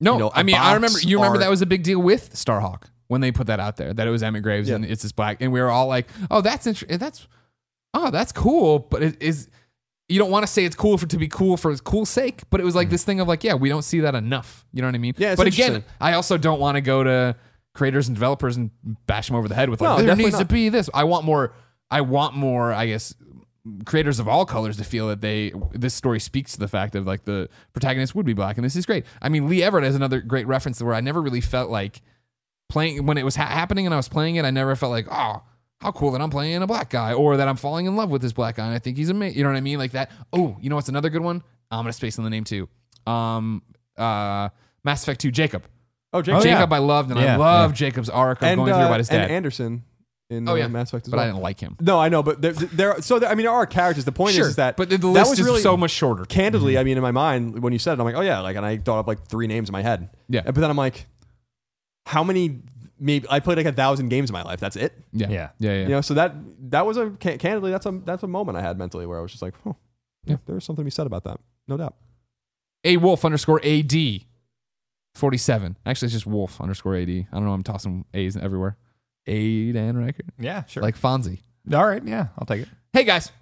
No, 0.00 0.14
you 0.14 0.18
know, 0.18 0.30
I 0.34 0.42
mean, 0.42 0.56
I 0.56 0.74
remember. 0.74 0.98
You 1.00 1.16
remember 1.16 1.36
art. 1.36 1.40
that 1.40 1.50
was 1.50 1.62
a 1.62 1.66
big 1.66 1.82
deal 1.82 2.00
with 2.00 2.34
Starhawk 2.34 2.84
when 3.08 3.20
they 3.20 3.32
put 3.32 3.46
that 3.46 3.60
out 3.60 3.76
there 3.76 3.94
that 3.94 4.06
it 4.06 4.10
was 4.10 4.22
Emmett 4.22 4.42
Graves 4.42 4.68
and 4.68 4.84
it's 4.84 5.02
this 5.02 5.12
black, 5.12 5.40
and 5.40 5.52
we 5.52 5.60
were 5.60 5.70
all 5.70 5.86
like, 5.86 6.08
"Oh, 6.30 6.40
that's 6.40 6.66
interesting. 6.66 6.94
Eh, 6.94 6.98
that's 6.98 7.26
oh, 7.94 8.10
that's 8.10 8.32
cool." 8.32 8.78
But 8.78 9.02
it 9.02 9.22
is. 9.22 9.48
You 10.08 10.20
don't 10.20 10.30
want 10.30 10.44
to 10.44 10.52
say 10.52 10.64
it's 10.64 10.76
cool 10.76 10.98
for 10.98 11.06
to 11.06 11.16
be 11.16 11.26
cool 11.26 11.56
for 11.56 11.72
its 11.72 11.80
cool 11.80 12.06
sake, 12.06 12.42
but 12.50 12.60
it 12.60 12.64
was 12.64 12.76
like 12.76 12.86
mm-hmm. 12.86 12.92
this 12.92 13.04
thing 13.04 13.18
of 13.18 13.26
like, 13.26 13.42
yeah, 13.42 13.54
we 13.54 13.68
don't 13.68 13.82
see 13.82 14.00
that 14.00 14.14
enough. 14.14 14.64
You 14.72 14.82
know 14.82 14.86
what 14.86 14.94
I 14.94 14.98
mean? 14.98 15.14
Yeah, 15.16 15.34
but 15.34 15.48
again. 15.48 15.82
I 16.00 16.12
also 16.12 16.38
don't 16.38 16.60
want 16.60 16.76
to 16.76 16.80
go 16.80 17.02
to 17.02 17.34
creators 17.74 18.06
and 18.06 18.14
developers 18.14 18.56
and 18.56 18.70
bash 19.06 19.26
them 19.26 19.34
over 19.34 19.48
the 19.48 19.56
head 19.56 19.68
with 19.68 19.80
like, 19.80 19.98
No, 19.98 20.04
there 20.04 20.14
needs 20.14 20.38
to 20.38 20.44
be 20.44 20.68
this. 20.68 20.88
I 20.94 21.04
want 21.04 21.24
more. 21.24 21.54
I 21.90 22.02
want 22.02 22.36
more. 22.36 22.72
I 22.72 22.86
guess 22.86 23.14
creators 23.84 24.18
of 24.20 24.28
all 24.28 24.46
colors 24.46 24.76
to 24.76 24.84
feel 24.84 25.08
that 25.08 25.20
they 25.20 25.52
this 25.72 25.94
story 25.94 26.20
speaks 26.20 26.52
to 26.52 26.58
the 26.58 26.68
fact 26.68 26.94
of 26.94 27.06
like 27.06 27.24
the 27.24 27.48
protagonist 27.72 28.14
would 28.14 28.26
be 28.26 28.32
black 28.32 28.56
and 28.56 28.64
this 28.64 28.76
is 28.76 28.86
great. 28.86 29.04
I 29.20 29.28
mean, 29.28 29.48
Lee 29.48 29.62
Everett 29.62 29.84
is 29.84 29.94
another 29.94 30.20
great 30.20 30.46
reference 30.46 30.80
where 30.82 30.94
I 30.94 31.00
never 31.00 31.20
really 31.20 31.40
felt 31.40 31.70
like 31.70 32.02
playing 32.68 33.06
when 33.06 33.18
it 33.18 33.24
was 33.24 33.36
ha- 33.36 33.46
happening 33.46 33.86
and 33.86 33.94
I 33.94 33.96
was 33.96 34.08
playing 34.08 34.36
it. 34.36 34.44
I 34.44 34.50
never 34.50 34.76
felt 34.76 34.90
like 34.90 35.06
oh. 35.10 35.42
How 35.82 35.92
cool 35.92 36.10
that 36.12 36.22
I'm 36.22 36.30
playing 36.30 36.62
a 36.62 36.66
black 36.66 36.88
guy, 36.88 37.12
or 37.12 37.36
that 37.36 37.46
I'm 37.46 37.56
falling 37.56 37.84
in 37.84 37.96
love 37.96 38.08
with 38.08 38.22
this 38.22 38.32
black 38.32 38.56
guy, 38.56 38.64
and 38.64 38.74
I 38.74 38.78
think 38.78 38.96
he's 38.96 39.10
amazing. 39.10 39.36
You 39.36 39.44
know 39.44 39.50
what 39.50 39.58
I 39.58 39.60
mean? 39.60 39.78
Like 39.78 39.92
that. 39.92 40.10
Oh, 40.32 40.56
you 40.58 40.70
know 40.70 40.76
what's 40.76 40.88
another 40.88 41.10
good 41.10 41.20
one? 41.20 41.42
I'm 41.70 41.82
gonna 41.82 41.92
space 41.92 42.18
on 42.18 42.24
the 42.24 42.30
name 42.30 42.44
too. 42.44 42.66
Um, 43.06 43.62
uh, 43.98 44.48
Mass 44.84 45.02
Effect 45.02 45.20
2, 45.20 45.30
Jacob. 45.30 45.64
Oh, 46.14 46.22
Jacob. 46.22 46.40
Oh, 46.40 46.44
yeah. 46.46 46.54
Jacob, 46.54 46.72
I 46.72 46.78
loved, 46.78 47.10
and 47.10 47.20
I 47.20 47.24
Yeah, 47.24 47.36
love 47.36 47.74
Jacob's 47.74 48.08
arc 48.08 48.40
of 48.40 48.48
and, 48.48 48.58
going 48.58 48.72
uh, 48.72 48.76
through 48.76 48.86
about 48.86 49.00
his 49.00 49.10
and 49.10 49.20
dad. 49.20 49.30
Anderson 49.30 49.82
in 50.28 50.48
oh 50.48 50.52
uh, 50.52 50.54
yeah, 50.56 50.68
Mass 50.68 50.88
Effect 50.88 51.06
as 51.06 51.10
but 51.10 51.18
well. 51.18 51.24
I 51.24 51.28
didn't 51.28 51.42
like 51.42 51.60
him. 51.60 51.76
No, 51.80 52.00
I 52.00 52.08
know, 52.08 52.22
but 52.22 52.42
there, 52.42 52.52
there. 52.52 53.00
So 53.00 53.18
there, 53.18 53.28
I 53.30 53.34
mean, 53.34 53.44
there 53.44 53.52
are 53.54 53.66
characters. 53.66 54.04
The 54.04 54.12
point 54.12 54.36
is, 54.36 54.48
is 54.48 54.56
that 54.56 54.76
but 54.76 54.88
the, 54.88 54.98
the 54.98 55.06
that 55.12 55.20
list 55.20 55.30
was 55.30 55.38
is 55.40 55.44
really 55.46 55.60
so 55.60 55.76
much 55.76 55.92
shorter. 55.92 56.24
Candidly, 56.24 56.78
I 56.78 56.84
mean, 56.84 56.96
in 56.96 57.02
my 57.02 57.12
mind, 57.12 57.62
when 57.62 57.72
you 57.72 57.78
said 57.78 57.92
it, 57.92 58.00
I'm 58.00 58.06
like, 58.06 58.16
oh 58.16 58.22
yeah, 58.22 58.40
like, 58.40 58.56
and 58.56 58.66
I 58.66 58.76
thought 58.78 58.98
of 59.00 59.06
like 59.06 59.22
three 59.26 59.46
names 59.46 59.68
in 59.68 59.72
my 59.72 59.82
head. 59.82 60.10
Yeah. 60.28 60.42
but 60.44 60.56
then 60.56 60.68
I'm 60.70 60.76
like, 60.76 61.06
how 62.06 62.24
many? 62.24 62.60
Maybe 62.98 63.26
I 63.28 63.40
played 63.40 63.58
like 63.58 63.66
a 63.66 63.72
thousand 63.72 64.08
games 64.08 64.30
in 64.30 64.32
my 64.32 64.42
life. 64.42 64.58
That's 64.58 64.74
it. 64.74 64.94
Yeah, 65.12 65.28
Yeah. 65.28 65.50
yeah, 65.58 65.72
yeah. 65.72 65.82
You 65.82 65.88
know, 65.88 66.00
so 66.00 66.14
that 66.14 66.34
that 66.70 66.86
was 66.86 66.96
a 66.96 67.10
candidly, 67.10 67.70
that's 67.70 67.84
a 67.86 67.92
that's 67.92 68.22
a 68.22 68.28
moment 68.28 68.56
I 68.56 68.62
had 68.62 68.78
mentally 68.78 69.06
where 69.06 69.18
I 69.18 69.22
was 69.22 69.30
just 69.30 69.42
like, 69.42 69.54
oh, 69.66 69.76
yeah, 70.24 70.32
Yeah. 70.32 70.36
there's 70.46 70.64
something 70.64 70.82
to 70.82 70.86
be 70.86 70.90
said 70.90 71.06
about 71.06 71.24
that, 71.24 71.38
no 71.68 71.76
doubt. 71.76 71.94
A 72.84 72.96
Wolf 72.96 73.24
underscore 73.24 73.60
AD 73.64 73.92
47. 75.14 75.76
Actually, 75.84 76.06
it's 76.06 76.14
just 76.14 76.26
Wolf 76.26 76.60
underscore 76.60 76.96
AD. 76.96 77.08
I 77.10 77.26
don't 77.32 77.44
know. 77.44 77.52
I'm 77.52 77.62
tossing 77.62 78.04
A's 78.14 78.36
everywhere. 78.36 78.76
A 79.26 79.72
Dan 79.72 79.94
Ryckert. 79.94 80.28
Yeah, 80.38 80.64
sure. 80.66 80.82
Like 80.82 80.98
Fonzie. 80.98 81.40
all 81.72 81.86
right, 81.86 82.02
yeah, 82.04 82.28
I'll 82.38 82.46
take 82.46 82.62
it. 82.62 82.68
Hey 82.92 83.04
guys. 83.04 83.32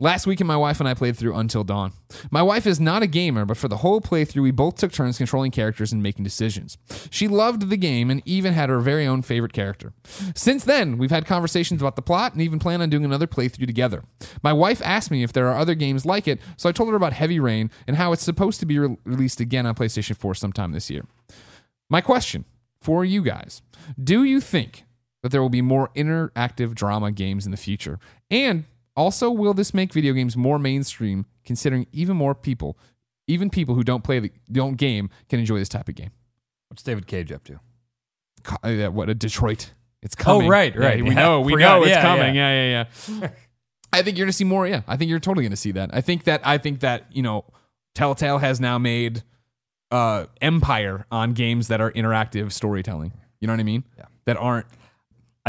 Last 0.00 0.28
weekend, 0.28 0.46
my 0.46 0.56
wife 0.56 0.78
and 0.78 0.88
I 0.88 0.94
played 0.94 1.16
through 1.16 1.34
Until 1.34 1.64
Dawn. 1.64 1.92
My 2.30 2.40
wife 2.40 2.68
is 2.68 2.78
not 2.78 3.02
a 3.02 3.08
gamer, 3.08 3.44
but 3.44 3.56
for 3.56 3.66
the 3.66 3.78
whole 3.78 4.00
playthrough, 4.00 4.42
we 4.44 4.52
both 4.52 4.76
took 4.76 4.92
turns 4.92 5.18
controlling 5.18 5.50
characters 5.50 5.92
and 5.92 6.00
making 6.00 6.22
decisions. 6.22 6.78
She 7.10 7.26
loved 7.26 7.68
the 7.68 7.76
game 7.76 8.08
and 8.08 8.22
even 8.24 8.52
had 8.52 8.68
her 8.68 8.78
very 8.78 9.08
own 9.08 9.22
favorite 9.22 9.52
character. 9.52 9.92
Since 10.36 10.62
then, 10.62 10.98
we've 10.98 11.10
had 11.10 11.26
conversations 11.26 11.82
about 11.82 11.96
the 11.96 12.02
plot 12.02 12.32
and 12.32 12.40
even 12.42 12.60
plan 12.60 12.80
on 12.80 12.90
doing 12.90 13.04
another 13.04 13.26
playthrough 13.26 13.66
together. 13.66 14.04
My 14.40 14.52
wife 14.52 14.80
asked 14.84 15.10
me 15.10 15.24
if 15.24 15.32
there 15.32 15.48
are 15.48 15.58
other 15.58 15.74
games 15.74 16.06
like 16.06 16.28
it, 16.28 16.38
so 16.56 16.68
I 16.68 16.72
told 16.72 16.90
her 16.90 16.96
about 16.96 17.12
Heavy 17.12 17.40
Rain 17.40 17.68
and 17.88 17.96
how 17.96 18.12
it's 18.12 18.22
supposed 18.22 18.60
to 18.60 18.66
be 18.66 18.78
re- 18.78 18.96
released 19.04 19.40
again 19.40 19.66
on 19.66 19.74
PlayStation 19.74 20.16
4 20.16 20.32
sometime 20.36 20.70
this 20.70 20.90
year. 20.90 21.06
My 21.90 22.00
question 22.00 22.44
for 22.80 23.04
you 23.04 23.20
guys 23.20 23.62
Do 24.00 24.22
you 24.22 24.40
think 24.40 24.84
that 25.22 25.30
there 25.30 25.42
will 25.42 25.48
be 25.48 25.62
more 25.62 25.90
interactive 25.96 26.74
drama 26.74 27.10
games 27.12 27.44
in 27.44 27.50
the 27.50 27.56
future? 27.56 27.98
And 28.30 28.64
also, 28.96 29.30
will 29.30 29.54
this 29.54 29.72
make 29.74 29.92
video 29.92 30.12
games 30.12 30.36
more 30.36 30.58
mainstream, 30.58 31.26
considering 31.44 31.86
even 31.92 32.16
more 32.16 32.34
people, 32.34 32.78
even 33.26 33.50
people 33.50 33.74
who 33.74 33.84
don't 33.84 34.02
play 34.04 34.18
the 34.18 34.32
don't 34.50 34.76
game, 34.76 35.10
can 35.28 35.38
enjoy 35.38 35.58
this 35.58 35.68
type 35.68 35.88
of 35.88 35.94
game? 35.94 36.10
What's 36.68 36.82
David 36.82 37.06
Cage 37.06 37.30
up 37.32 37.44
to? 37.44 37.60
Co- 38.42 38.56
uh, 38.86 38.90
what 38.90 39.08
a 39.08 39.14
Detroit! 39.14 39.72
It's 40.02 40.14
coming. 40.14 40.46
Oh 40.46 40.50
right, 40.50 40.74
Yeah, 40.74 40.80
right. 40.80 41.02
we 41.02 41.10
Yeah. 41.10 41.14
know, 41.14 41.40
we 41.40 41.52
Forgot. 41.52 41.76
know 41.78 41.82
it's 41.84 41.90
Yeah, 41.90 42.02
coming. 42.02 42.34
Yeah, 42.34 42.64
yeah, 42.64 42.86
yeah. 43.20 43.28
I 43.92 44.02
think 44.02 44.16
you're 44.18 44.26
gonna 44.26 44.32
see 44.32 44.44
more. 44.44 44.66
Yeah, 44.66 44.82
I 44.86 44.96
think 44.96 45.08
you're 45.08 45.18
totally 45.18 45.44
gonna 45.44 45.56
see 45.56 45.72
that. 45.72 45.90
I 45.92 46.00
think 46.00 46.24
that 46.24 46.40
I 46.46 46.58
think 46.58 46.80
that 46.80 47.06
you 47.10 47.22
know, 47.22 47.44
Telltale 47.94 48.38
has 48.38 48.60
now 48.60 48.78
made 48.78 49.22
uh 49.90 50.26
empire 50.40 51.06
on 51.10 51.32
games 51.32 51.68
that 51.68 51.80
are 51.80 51.90
interactive 51.92 52.52
storytelling. 52.52 53.12
You 53.40 53.46
know 53.46 53.54
what 53.54 53.60
I 53.60 53.64
mean? 53.64 53.84
Yeah. 53.96 54.04
That 54.26 54.36
aren't. 54.36 54.66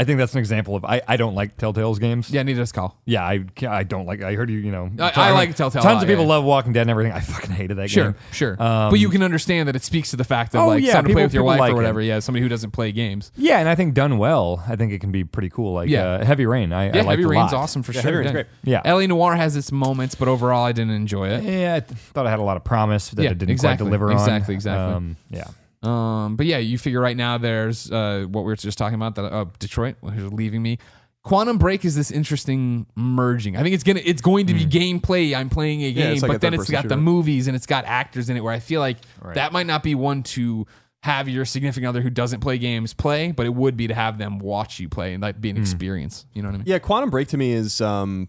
I 0.00 0.04
think 0.04 0.16
that's 0.18 0.32
an 0.32 0.38
example 0.38 0.76
of 0.76 0.84
I, 0.84 1.02
I 1.06 1.18
don't 1.18 1.34
like 1.34 1.58
Telltale's 1.58 1.98
games. 1.98 2.30
Yeah, 2.30 2.42
neither 2.42 2.62
does 2.62 2.72
Call. 2.72 2.96
Yeah, 3.04 3.22
I 3.22 3.44
I 3.68 3.82
don't 3.82 4.06
like. 4.06 4.22
I 4.22 4.34
heard 4.34 4.48
you. 4.48 4.58
You 4.58 4.72
know, 4.72 4.90
I- 4.98 5.12
I 5.14 5.30
like 5.32 5.54
Telltale 5.54 5.80
a 5.80 5.84
Tons 5.84 5.94
lot, 5.96 6.02
of 6.04 6.08
people 6.08 6.24
yeah. 6.24 6.30
love 6.30 6.44
Walking 6.44 6.72
Dead 6.72 6.82
and 6.82 6.90
everything. 6.90 7.12
I 7.12 7.20
fucking 7.20 7.50
hated 7.50 7.76
that 7.76 7.90
Sure, 7.90 8.12
game. 8.12 8.14
sure. 8.32 8.62
Um, 8.62 8.90
but 8.90 8.98
you 8.98 9.10
can 9.10 9.22
understand 9.22 9.68
that 9.68 9.76
it 9.76 9.82
speaks 9.84 10.10
to 10.12 10.16
the 10.16 10.24
fact 10.24 10.54
of 10.54 10.62
Oh, 10.62 10.66
like 10.68 10.82
yeah, 10.82 10.92
something 10.92 11.10
to 11.10 11.14
play 11.14 11.20
people- 11.20 11.26
with 11.26 11.34
your 11.34 11.42
people 11.42 11.46
wife 11.48 11.60
like 11.60 11.70
or 11.72 11.74
it. 11.74 11.76
whatever. 11.76 12.00
Yeah, 12.00 12.20
somebody 12.20 12.42
who 12.42 12.48
doesn't 12.48 12.70
play 12.70 12.92
games. 12.92 13.30
Yeah, 13.36 13.58
and 13.58 13.68
I 13.68 13.74
think 13.74 13.92
done 13.92 14.16
well, 14.16 14.64
I 14.66 14.76
think 14.76 14.92
it 14.92 15.00
can 15.00 15.12
be 15.12 15.22
pretty 15.24 15.50
cool. 15.50 15.74
Like 15.74 15.90
Yeah. 15.90 16.04
uh, 16.04 16.24
Heavy 16.24 16.46
Rain. 16.46 16.72
I, 16.72 16.84
I 16.84 16.86
Yeah, 16.86 16.92
liked 17.02 17.08
Heavy 17.10 17.22
a 17.24 17.28
Rain's 17.28 17.52
lot. 17.52 17.62
awesome 17.62 17.82
for 17.82 17.92
Yeah, 17.92 18.00
sure. 18.00 18.10
Heavy 18.10 18.16
Rain's 18.18 18.26
yeah. 18.28 18.32
great. 18.32 18.46
Yeah. 18.64 18.82
L.A. 18.86 19.06
Noire 19.06 19.36
has 19.36 19.54
its 19.56 19.70
moments, 19.70 20.14
but 20.14 20.28
overall, 20.28 20.64
I 20.64 20.72
didn't 20.72 20.94
enjoy 20.94 21.28
it. 21.28 21.44
Yeah, 21.44 21.74
I 21.74 21.80
th- 21.80 21.98
thought 22.14 22.26
I 22.26 22.30
had 22.30 22.38
a 22.38 22.42
lot 22.42 22.56
of 22.56 22.64
promise 22.64 23.10
that 23.10 23.22
Yeah, 23.22 23.30
it 23.32 23.38
didn't 23.38 23.50
exactly, 23.50 23.84
quite 23.84 23.90
deliver 23.90 24.06
on. 24.12 24.18
exactly, 24.18 24.54
exactly. 24.54 24.94
Um, 24.94 25.16
yeah. 25.30 25.44
Um, 25.82 26.36
but 26.36 26.46
yeah, 26.46 26.58
you 26.58 26.76
figure 26.78 27.00
right 27.00 27.16
now 27.16 27.38
there's 27.38 27.90
uh, 27.90 28.26
what 28.28 28.42
we 28.42 28.46
were 28.52 28.56
just 28.56 28.76
talking 28.78 28.94
about 28.96 29.14
that 29.14 29.24
uh, 29.32 29.46
Detroit 29.58 29.96
who's 30.02 30.32
leaving 30.32 30.62
me. 30.62 30.78
Quantum 31.22 31.58
Break 31.58 31.84
is 31.84 31.94
this 31.94 32.10
interesting 32.10 32.86
merging. 32.96 33.56
I 33.56 33.62
think 33.62 33.74
it's 33.74 33.84
gonna 33.84 34.00
it's 34.04 34.22
going 34.22 34.46
to 34.46 34.54
be 34.54 34.64
gameplay. 34.66 35.34
I'm 35.36 35.50
playing 35.50 35.82
a 35.82 35.92
game, 35.92 36.12
it's 36.14 36.22
like 36.22 36.30
a 36.30 36.34
but 36.34 36.40
then 36.40 36.54
it's 36.54 36.62
third-person 36.64 36.72
got 36.72 36.82
the 36.88 36.94
shooter. 36.94 37.00
movies 37.02 37.46
and 37.46 37.54
it's 37.56 37.66
got 37.66 37.84
actors 37.84 38.30
in 38.30 38.36
it. 38.36 38.40
Where 38.44 38.52
I 38.54 38.58
feel 38.58 38.80
like 38.80 38.96
Right. 39.22 39.34
that 39.34 39.52
might 39.52 39.66
not 39.66 39.82
be 39.82 39.94
one 39.94 40.22
to 40.24 40.66
have 41.02 41.28
your 41.28 41.44
significant 41.46 41.88
other 41.88 42.00
who 42.02 42.10
doesn't 42.10 42.40
play 42.40 42.58
games 42.58 42.92
play, 42.94 43.32
but 43.32 43.46
it 43.46 43.54
would 43.54 43.76
be 43.76 43.86
to 43.88 43.94
have 43.94 44.18
them 44.18 44.38
watch 44.38 44.80
you 44.80 44.88
play 44.88 45.14
and 45.14 45.22
that 45.22 45.40
be 45.40 45.48
an 45.50 45.56
experience. 45.58 46.26
You 46.34 46.42
know 46.42 46.48
what 46.48 46.54
I 46.54 46.58
mean? 46.58 46.66
Yeah, 46.66 46.78
Quantum 46.78 47.08
Break 47.10 47.28
to 47.28 47.36
me 47.38 47.52
is 47.52 47.80
um 47.82 48.28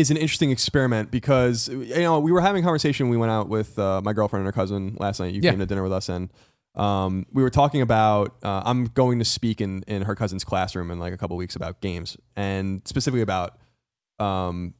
is 0.00 0.10
an 0.10 0.16
interesting 0.16 0.50
experiment 0.50 1.10
because 1.10 1.68
you 1.68 2.00
know 2.00 2.18
we 2.20 2.32
were 2.32 2.40
having 2.40 2.62
a 2.62 2.66
conversation. 2.66 3.08
We 3.08 3.16
went 3.16 3.32
out 3.32 3.48
with 3.48 3.78
uh, 3.78 4.00
my 4.04 4.12
girlfriend 4.12 4.40
and 4.46 4.54
her 4.54 4.58
cousin 4.60 4.96
last 4.98 5.20
night. 5.20 5.32
You 5.34 5.40
Yeah. 5.42 5.50
came 5.50 5.58
to 5.60 5.66
dinner 5.66 5.82
with 5.82 5.92
us, 5.92 6.08
and 6.08 6.30
um, 6.74 7.26
we 7.32 7.42
were 7.42 7.50
talking 7.50 7.80
about. 7.80 8.36
Uh, 8.42 8.62
I'm 8.64 8.86
going 8.86 9.18
to 9.18 9.24
speak 9.24 9.60
in 9.60 9.82
in 9.86 10.02
her 10.02 10.14
cousin's 10.14 10.44
classroom 10.44 10.90
in 10.90 10.98
like 10.98 11.12
a 11.12 11.16
couple 11.16 11.36
weeks 11.36 11.56
about 11.56 11.80
games, 11.80 12.16
and 12.36 12.82
specifically 12.86 13.20
about 13.22 13.58
um, 14.18 14.74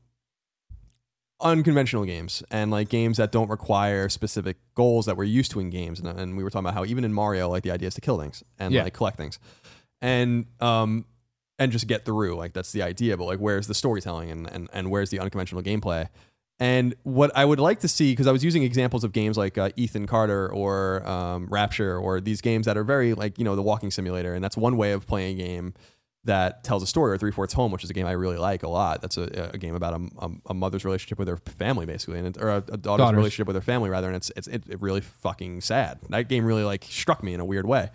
unconventional 1.41 2.05
games 2.05 2.43
and 2.51 2.71
like 2.71 2.89
games 2.89 3.17
that 3.17 3.31
don't 3.31 3.49
require 3.49 4.09
specific 4.09 4.57
goals 4.75 5.07
that 5.07 5.17
we're 5.17 5.25
used 5.25 5.51
to 5.53 5.61
in 5.61 5.71
games. 5.71 6.01
And, 6.01 6.09
and 6.19 6.37
we 6.37 6.43
were 6.43 6.51
talking 6.51 6.67
about 6.67 6.75
how 6.75 6.85
even 6.85 7.05
in 7.05 7.13
Mario, 7.13 7.49
like 7.49 7.63
the 7.63 7.71
idea 7.71 7.89
is 7.89 7.95
to 7.95 8.01
kill 8.01 8.19
things 8.19 8.43
and 8.59 8.75
Yeah. 8.75 8.83
like 8.85 8.95
collect 8.95 9.17
things, 9.17 9.39
and 10.03 10.47
um, 10.61 11.05
and 11.59 11.73
just 11.73 11.87
get 11.87 12.05
through. 12.05 12.37
Like 12.37 12.53
that's 12.53 12.73
the 12.73 12.83
idea. 12.83 13.17
But 13.17 13.25
like, 13.25 13.39
where's 13.39 13.67
the 13.67 13.75
storytelling 13.75 14.31
and 14.31 14.51
and 14.51 14.69
and 14.73 14.91
where's 14.91 15.11
the 15.11 15.21
unconventional 15.21 15.63
gameplay? 15.63 16.09
And 16.61 16.97
what 17.05 17.31
I 17.37 17.45
would 17.45 17.61
like 17.61 17.81
to 17.81 17.89
see, 17.89 18.13
because 18.13 18.27
I 18.27 18.33
was 18.33 18.43
using 18.43 18.65
examples 18.65 19.05
of 19.05 19.13
games 19.13 19.39
like 19.39 19.57
uh, 19.57 19.71
Ethan 19.77 20.07
Carter 20.07 20.53
or 20.53 21.09
um, 21.09 21.47
Rapture 21.49 21.97
or 21.97 22.21
these 22.21 22.41
games 22.41 22.67
that 22.67 22.77
are 22.77 22.85
very 22.85 23.15
like 23.15 23.39
you 23.39 23.45
know 23.45 23.57
the 23.57 23.63
walking 23.63 23.91
simulator, 23.91 24.35
and 24.35 24.43
that's 24.43 24.57
one 24.57 24.77
way 24.77 24.93
of 24.93 25.07
playing 25.07 25.39
a 25.39 25.43
game 25.43 25.75
that 26.25 26.65
tells 26.65 26.83
a 26.83 26.87
story. 26.87 27.13
Or 27.13 27.19
Three 27.19 27.31
Fourths 27.31 27.55
Home, 27.55 27.71
which 27.71 27.85
is 27.85 27.91
a 27.91 27.95
game 27.95 28.07
I 28.07 28.13
really 28.13 28.39
like 28.39 28.65
a 28.65 28.69
lot. 28.69 29.01
That's 29.01 29.17
a, 29.17 29.51
a 29.55 29.59
game 29.59 29.77
about 29.77 30.01
a, 30.01 30.31
a, 30.47 30.55
mother's 30.55 30.85
relationship 30.85 31.17
with 31.17 31.29
her 31.29 31.37
family, 31.37 31.87
basically, 31.87 32.19
and 32.19 32.37
it, 32.37 32.43
or 32.43 32.49
a, 32.49 32.57
a 32.57 32.61
daughter's, 32.77 32.83
Daughters. 32.83 33.17
relationship 33.17 33.47
with 33.47 33.55
her 33.55 33.63
family, 33.63 33.89
rather. 33.89 34.09
And 34.09 34.17
it's 34.17 34.33
it's 34.35 34.49
it, 34.49 34.65
it 34.69 34.83
really 34.83 35.01
fucking 35.01 35.61
sad. 35.61 36.01
That 36.09 36.29
game 36.29 36.45
really 36.45 36.65
like 36.65 36.85
struck 36.85 37.23
me 37.23 37.35
in 37.35 37.41
a 37.41 37.45
weird 37.45 37.67
way 37.67 37.91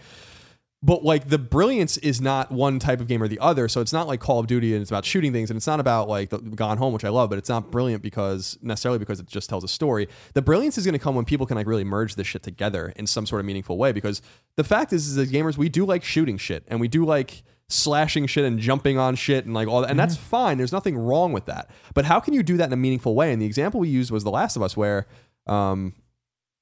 but 0.84 1.03
like 1.03 1.30
the 1.30 1.39
brilliance 1.39 1.97
is 1.97 2.19
not 2.19 2.51
one 2.51 2.77
type 2.77 2.99
of 2.99 3.07
game 3.07 3.23
or 3.23 3.30
the 3.30 3.39
other. 3.39 3.69
So 3.69 3.80
it's 3.80 3.93
not 3.93 4.05
like 4.05 4.19
Call 4.19 4.39
of 4.39 4.47
Duty 4.47 4.73
and 4.73 4.81
it's 4.81 4.91
about 4.91 5.05
shooting 5.05 5.31
things, 5.31 5.49
and 5.49 5.57
it's 5.57 5.65
not 5.65 5.80
about 5.80 6.10
like 6.10 6.30
the 6.30 6.39
Gone 6.39 6.77
Home, 6.77 6.93
which 6.93 7.05
I 7.05 7.10
love, 7.10 7.30
but 7.30 7.39
it's 7.39 7.49
not 7.49 7.72
brilliant 7.72 8.03
because 8.03 8.57
necessarily 8.61 8.99
because 8.99 9.22
it 9.22 9.27
just 9.27 9.49
tells 9.49 9.64
a 9.64 9.69
story. 9.69 10.10
The 10.34 10.41
brilliance 10.41 10.77
is 10.77 10.85
going 10.85 10.93
to 10.93 10.99
come 10.99 11.15
when 11.15 11.23
people 11.23 11.47
can 11.47 11.55
like 11.55 11.68
really 11.68 11.85
merge 11.85 12.15
this 12.15 12.27
shit 12.27 12.43
together 12.43 12.91
in 12.97 13.07
some 13.07 13.26
sort 13.26 13.39
of 13.39 13.45
meaningful 13.45 13.77
way. 13.77 13.93
Because 13.93 14.22
the 14.57 14.64
fact 14.65 14.91
is, 14.91 15.07
is 15.07 15.18
as 15.18 15.31
gamers, 15.31 15.57
we 15.57 15.69
do 15.69 15.85
like 15.85 16.03
shooting 16.03 16.38
shit, 16.38 16.65
and 16.68 16.81
we 16.81 16.89
do 16.89 17.05
like 17.05 17.43
slashing 17.69 18.27
shit 18.27 18.43
and 18.43 18.60
jumping 18.60 18.97
on 18.97 19.15
shit 19.15 19.45
and 19.45 19.53
like 19.53 19.69
all 19.69 19.81
that, 19.81 19.89
and 19.89 19.97
that's 19.97 20.18
fine. 20.18 20.57
There's 20.57 20.73
nothing 20.73 20.97
wrong 20.97 21.31
with 21.31 21.45
that. 21.45 21.69
But 21.93 22.03
how 22.05 22.19
can 22.19 22.34
you 22.34 22.43
do 22.43 22.57
that 22.57 22.68
in 22.68 22.73
a 22.73 22.77
meaningful 22.77 23.15
way? 23.15 23.31
And 23.31 23.41
the 23.41 23.45
example 23.45 23.80
we 23.80 23.88
used 23.88 24.11
was 24.11 24.26
The 24.26 24.31
Last 24.31 24.57
of 24.57 24.61
Us, 24.61 24.76
where 24.76 25.07
um, 25.47 25.93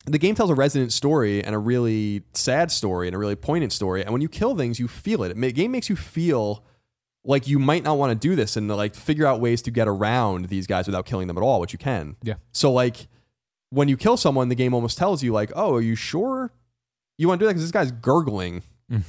the 0.06 0.18
game 0.18 0.36
tells 0.36 0.50
a 0.50 0.56
resonant 0.56 0.92
story 0.92 1.44
and 1.44 1.54
a 1.54 1.60
really 1.60 2.24
sad 2.34 2.72
story 2.72 3.08
and 3.08 3.16
a 3.16 3.20
really 3.20 3.36
poignant 3.36 3.72
story. 3.72 4.02
And 4.02 4.12
when 4.12 4.22
you 4.22 4.30
kill 4.30 4.56
things, 4.56 4.80
you 4.80 4.88
feel 4.88 5.24
it. 5.24 5.40
The 5.40 5.52
game 5.52 5.72
makes 5.72 5.90
you 5.90 5.96
feel 5.96 6.64
like 7.24 7.48
you 7.48 7.60
might 7.60 7.84
not 7.84 7.98
want 7.98 8.10
to 8.10 8.28
do 8.28 8.36
this 8.36 8.58
and 8.58 8.68
like 8.68 8.96
figure 8.96 9.28
out 9.28 9.40
ways 9.40 9.62
to 9.64 9.72
get 9.72 9.88
around 9.88 10.46
these 10.46 10.66
guys 10.66 10.88
without 10.88 11.06
killing 11.06 11.28
them 11.28 11.38
at 11.38 11.44
all, 11.44 11.60
which 11.60 11.72
you 11.72 11.80
can. 11.80 12.16
Yeah. 12.24 12.36
So 12.52 12.72
like 12.72 13.08
when 13.70 13.88
you 13.88 13.98
kill 13.98 14.18
someone, 14.18 14.50
the 14.50 14.56
game 14.56 14.74
almost 14.74 14.98
tells 14.98 15.22
you 15.22 15.32
like, 15.32 15.52
oh, 15.56 15.76
are 15.76 15.82
you 15.82 15.96
sure 15.96 16.52
you 17.18 17.28
want 17.28 17.40
to 17.40 17.44
do 17.44 17.48
that? 17.48 17.54
Because 17.54 17.64
this 17.64 17.72
guy's 17.72 17.92
gurgling. 17.92 18.64
Mm. 18.92 19.04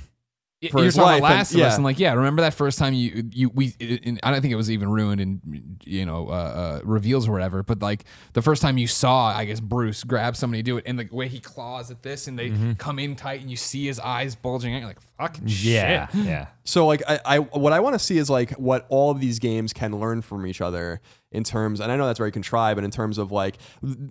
For 0.70 0.78
You're 0.78 0.84
his 0.86 0.94
talking 0.94 1.06
life. 1.10 1.18
about 1.18 1.30
and- 1.30 1.38
Last 1.38 1.52
of 1.54 1.58
yeah. 1.58 1.66
Us, 1.66 1.74
and 1.74 1.82
like, 1.84 1.98
yeah, 1.98 2.12
remember 2.14 2.42
that 2.42 2.54
first 2.54 2.78
time 2.78 2.94
you 2.94 3.28
you 3.32 3.48
we? 3.52 3.74
And 4.04 4.20
I 4.22 4.30
don't 4.30 4.40
think 4.42 4.52
it 4.52 4.56
was 4.56 4.70
even 4.70 4.88
ruined 4.90 5.20
in 5.20 5.78
you 5.84 6.06
know 6.06 6.28
uh, 6.28 6.32
uh, 6.32 6.80
reveals 6.84 7.26
or 7.28 7.32
whatever. 7.32 7.62
But 7.64 7.82
like 7.82 8.04
the 8.32 8.42
first 8.42 8.62
time 8.62 8.78
you 8.78 8.86
saw, 8.86 9.26
I 9.36 9.44
guess 9.44 9.58
Bruce 9.58 10.04
grab 10.04 10.36
somebody 10.36 10.62
do 10.62 10.76
it, 10.76 10.84
and 10.86 10.98
the 10.98 11.08
way 11.10 11.26
he 11.26 11.40
claws 11.40 11.90
at 11.90 12.02
this, 12.04 12.28
and 12.28 12.38
they 12.38 12.50
Mm-hmm. 12.50 12.72
come 12.74 12.98
in 13.00 13.16
tight, 13.16 13.40
and 13.40 13.50
you 13.50 13.56
see 13.56 13.86
his 13.86 13.98
eyes 13.98 14.34
bulging 14.36 14.74
out. 14.74 14.78
You're 14.78 14.88
like, 14.88 15.00
fucking 15.18 15.44
Yeah, 15.46 16.06
shit. 16.08 16.24
yeah. 16.24 16.46
So 16.64 16.86
like 16.86 17.02
I, 17.08 17.18
I 17.24 17.38
what 17.40 17.72
I 17.72 17.80
want 17.80 17.94
to 17.94 17.98
see 17.98 18.18
is 18.18 18.30
like 18.30 18.52
what 18.52 18.86
all 18.88 19.10
of 19.10 19.20
these 19.20 19.38
games 19.40 19.72
can 19.72 19.98
learn 19.98 20.22
from 20.22 20.46
each 20.46 20.60
other 20.60 21.00
in 21.32 21.42
terms 21.42 21.80
and 21.80 21.90
I 21.90 21.96
know 21.96 22.06
that's 22.06 22.18
very 22.18 22.30
contrived, 22.30 22.76
but 22.76 22.84
in 22.84 22.90
terms 22.92 23.18
of 23.18 23.32
like 23.32 23.56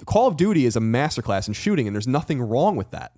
Call 0.06 0.28
of 0.28 0.36
Duty 0.36 0.66
is 0.66 0.76
a 0.76 0.80
masterclass 0.82 1.48
in 1.48 1.54
shooting 1.54 1.88
and 1.88 1.96
there's 1.96 2.08
nothing 2.08 2.42
wrong 2.42 2.76
with 2.76 2.92
that. 2.92 3.14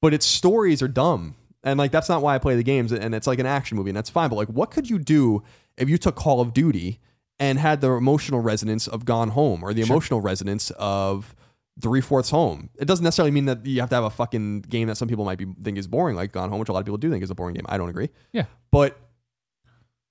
But 0.00 0.14
its 0.14 0.24
stories 0.24 0.80
are 0.80 0.88
dumb. 0.88 1.34
And 1.68 1.78
like 1.78 1.90
that's 1.92 2.08
not 2.08 2.22
why 2.22 2.34
I 2.34 2.38
play 2.38 2.56
the 2.56 2.62
games 2.62 2.92
and 2.92 3.14
it's 3.14 3.26
like 3.26 3.38
an 3.38 3.46
action 3.46 3.76
movie 3.76 3.90
and 3.90 3.96
that's 3.96 4.10
fine. 4.10 4.28
But 4.28 4.36
like 4.36 4.48
what 4.48 4.70
could 4.70 4.88
you 4.90 4.98
do 4.98 5.42
if 5.76 5.88
you 5.88 5.98
took 5.98 6.16
Call 6.16 6.40
of 6.40 6.52
Duty 6.52 7.00
and 7.38 7.58
had 7.58 7.80
the 7.80 7.92
emotional 7.92 8.40
resonance 8.40 8.88
of 8.88 9.04
Gone 9.04 9.28
Home 9.30 9.62
or 9.62 9.72
the 9.72 9.82
emotional 9.82 10.20
resonance 10.20 10.70
of 10.72 11.34
three 11.80 12.00
fourths 12.00 12.30
home. 12.30 12.70
It 12.76 12.86
doesn't 12.86 13.04
necessarily 13.04 13.30
mean 13.30 13.44
that 13.44 13.64
you 13.64 13.78
have 13.80 13.88
to 13.90 13.94
have 13.94 14.02
a 14.04 14.10
fucking 14.10 14.62
game 14.62 14.88
that 14.88 14.96
some 14.96 15.06
people 15.06 15.24
might 15.24 15.38
be 15.38 15.46
think 15.62 15.78
is 15.78 15.86
boring, 15.86 16.16
like 16.16 16.32
Gone 16.32 16.50
Home, 16.50 16.58
which 16.58 16.68
a 16.68 16.72
lot 16.72 16.80
of 16.80 16.84
people 16.86 16.98
do 16.98 17.08
think 17.08 17.22
is 17.22 17.30
a 17.30 17.36
boring 17.36 17.54
game. 17.54 17.64
I 17.68 17.78
don't 17.78 17.88
agree 17.88 18.08
Yeah. 18.32 18.46
but 18.72 18.98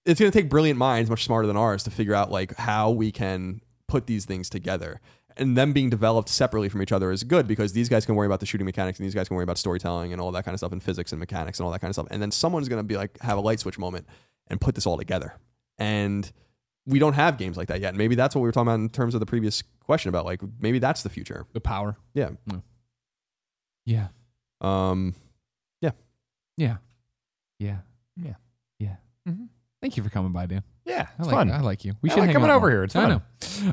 it's 0.06 0.20
going 0.22 0.32
to 0.32 0.38
take 0.42 0.50
brilliant 0.50 0.80
minds 0.80 1.10
much 1.10 1.26
smarter 1.26 1.48
than 1.48 1.58
ours 1.58 1.84
to 1.84 1.92
figure 1.92 2.14
out 2.14 2.32
like 2.32 2.56
how 2.56 2.90
we 2.92 3.12
can 3.12 3.60
put 3.90 4.08
these 4.08 4.24
things 4.24 4.50
together 4.50 5.02
and 5.40 5.58
them 5.58 5.74
being 5.74 5.90
developed 5.90 6.30
separately 6.30 6.70
from 6.70 6.82
each 6.82 6.92
other 6.92 7.12
is 7.12 7.24
good 7.24 7.48
because 7.48 7.74
these 7.74 7.90
guys 7.90 8.06
can 8.06 8.16
worry 8.16 8.26
about 8.28 8.40
the 8.40 8.46
shooting 8.46 8.66
mechanics 8.66 9.00
and 9.00 9.06
these 9.06 9.14
guys 9.16 9.28
can 9.28 9.36
worry 9.36 9.44
about 9.44 9.58
storytelling 9.58 10.12
and 10.14 10.22
all 10.22 10.32
that 10.32 10.44
kind 10.46 10.54
of 10.54 10.60
stuff 10.60 10.72
and 10.72 10.82
physics 10.84 11.12
and 11.12 11.20
mechanics 11.20 11.60
and 11.60 11.66
all 11.66 11.72
that 11.72 11.80
kind 11.80 11.90
of 11.90 11.96
stuff 11.96 12.08
and 12.12 12.22
then 12.22 12.32
someone's 12.32 12.68
going 12.70 12.80
to 12.80 12.84
be 12.88 12.98
like 12.98 13.18
have 13.22 13.38
a 13.38 13.42
light 13.42 13.60
switch 13.60 13.78
moment 13.80 14.06
and 14.48 14.60
put 14.62 14.76
this 14.76 14.86
all 14.86 14.98
together 14.98 15.36
and 15.78 16.32
we 16.86 17.00
don't 17.00 17.14
have 17.14 17.38
games 17.38 17.58
like 17.58 17.68
that 17.68 17.82
yet 17.82 17.96
maybe 17.96 18.16
that's 18.16 18.34
what 18.36 18.42
we 18.42 18.48
were 18.48 18.52
talking 18.52 18.68
about 18.70 18.80
in 18.80 18.90
terms 18.90 19.14
of 19.14 19.20
the 19.20 19.26
previous 19.26 19.62
question 19.82 20.10
about 20.10 20.26
like 20.26 20.42
maybe 20.62 20.80
that's 20.80 21.04
the 21.04 21.10
future 21.10 21.46
The 21.54 21.62
power. 21.62 21.98
yeah 22.14 22.30
Yeah. 23.86 24.08
um 24.62 25.14
Yeah. 25.82 26.78
Yeah. 27.60 27.78
Yeah. 28.16 28.34
Yeah. 28.80 28.96
Mhm. 29.28 29.50
Thank 29.82 29.96
you 29.98 30.04
for 30.04 30.10
coming 30.10 30.32
by, 30.32 30.46
Dan. 30.48 30.64
Yeah, 30.88 31.02
I 31.02 31.04
it's 31.20 31.28
like, 31.28 31.36
fun. 31.36 31.52
I 31.52 31.60
like 31.60 31.84
you. 31.84 31.96
We 32.02 32.10
I 32.10 32.14
should 32.14 32.20
like 32.22 32.28
hang 32.30 32.34
coming 32.36 32.50
out 32.50 32.56
over 32.56 32.68
more. 32.68 32.70
here. 32.72 32.84
It's 32.86 32.96
I 32.96 33.10
know. 33.10 33.22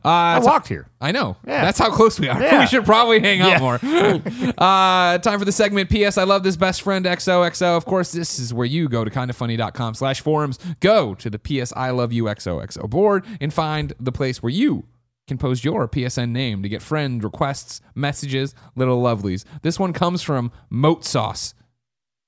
Uh, 0.05 0.09
I 0.09 0.39
walked 0.41 0.67
here. 0.67 0.89
I 1.01 1.13
know. 1.13 1.37
Yeah. 1.47 1.65
That's 1.65 1.79
how 1.79 1.91
close 1.91 2.19
we 2.19 2.29
are. 2.29 2.41
Yeah. 2.43 2.59
we 2.61 2.67
should 2.67 2.85
probably 2.85 3.21
hang 3.21 3.41
out 3.41 3.49
Yeah. 3.51 3.59
more. 3.61 3.75
uh, 4.59 5.19
time 5.19 5.39
for 5.39 5.45
the 5.45 5.53
segment. 5.53 5.91
P.S. 5.91 6.19
I 6.19 6.25
love 6.25 6.43
this 6.43 6.57
best 6.57 6.83
friend 6.83 7.05
XOXO. 7.07 7.77
Of 7.77 7.85
course, 7.85 8.11
this 8.11 8.41
is 8.41 8.53
where 8.53 8.67
you 8.67 8.89
go 8.89 9.05
to 9.05 9.11
kindafunny.com 9.13 9.95
slash 9.95 10.21
forums. 10.23 10.59
Go 10.81 11.15
to 11.15 11.31
the 11.31 11.39
P.S. 11.39 11.73
I 11.77 11.91
love 11.91 12.13
you 12.13 12.25
XOXO 12.25 12.91
board 12.91 13.25
and 13.41 13.55
find 13.55 13.93
the 14.01 14.11
place 14.13 14.43
where 14.43 14.51
you 14.51 14.85
can 15.29 15.39
post 15.39 15.65
your 15.65 15.87
PSN 15.89 16.31
name 16.31 16.63
to 16.65 16.69
get 16.69 16.83
friend 16.83 17.23
requests, 17.23 17.81
messages, 17.95 18.55
little 18.75 19.01
lovelies. 19.01 19.45
This 19.63 19.79
one 19.79 19.93
comes 19.93 20.21
from 20.21 20.51
Moat 20.69 21.05
Sauce. 21.05 21.55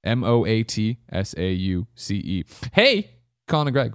M 0.04 0.22
O 0.22 0.46
A 0.46 0.62
T 0.62 0.98
S 1.10 1.34
A 1.36 1.50
U 1.50 1.88
C 1.96 2.14
E. 2.16 2.44
Hey, 2.72 3.10
Colin 3.48 3.66
and 3.66 3.74
Greg. 3.74 3.94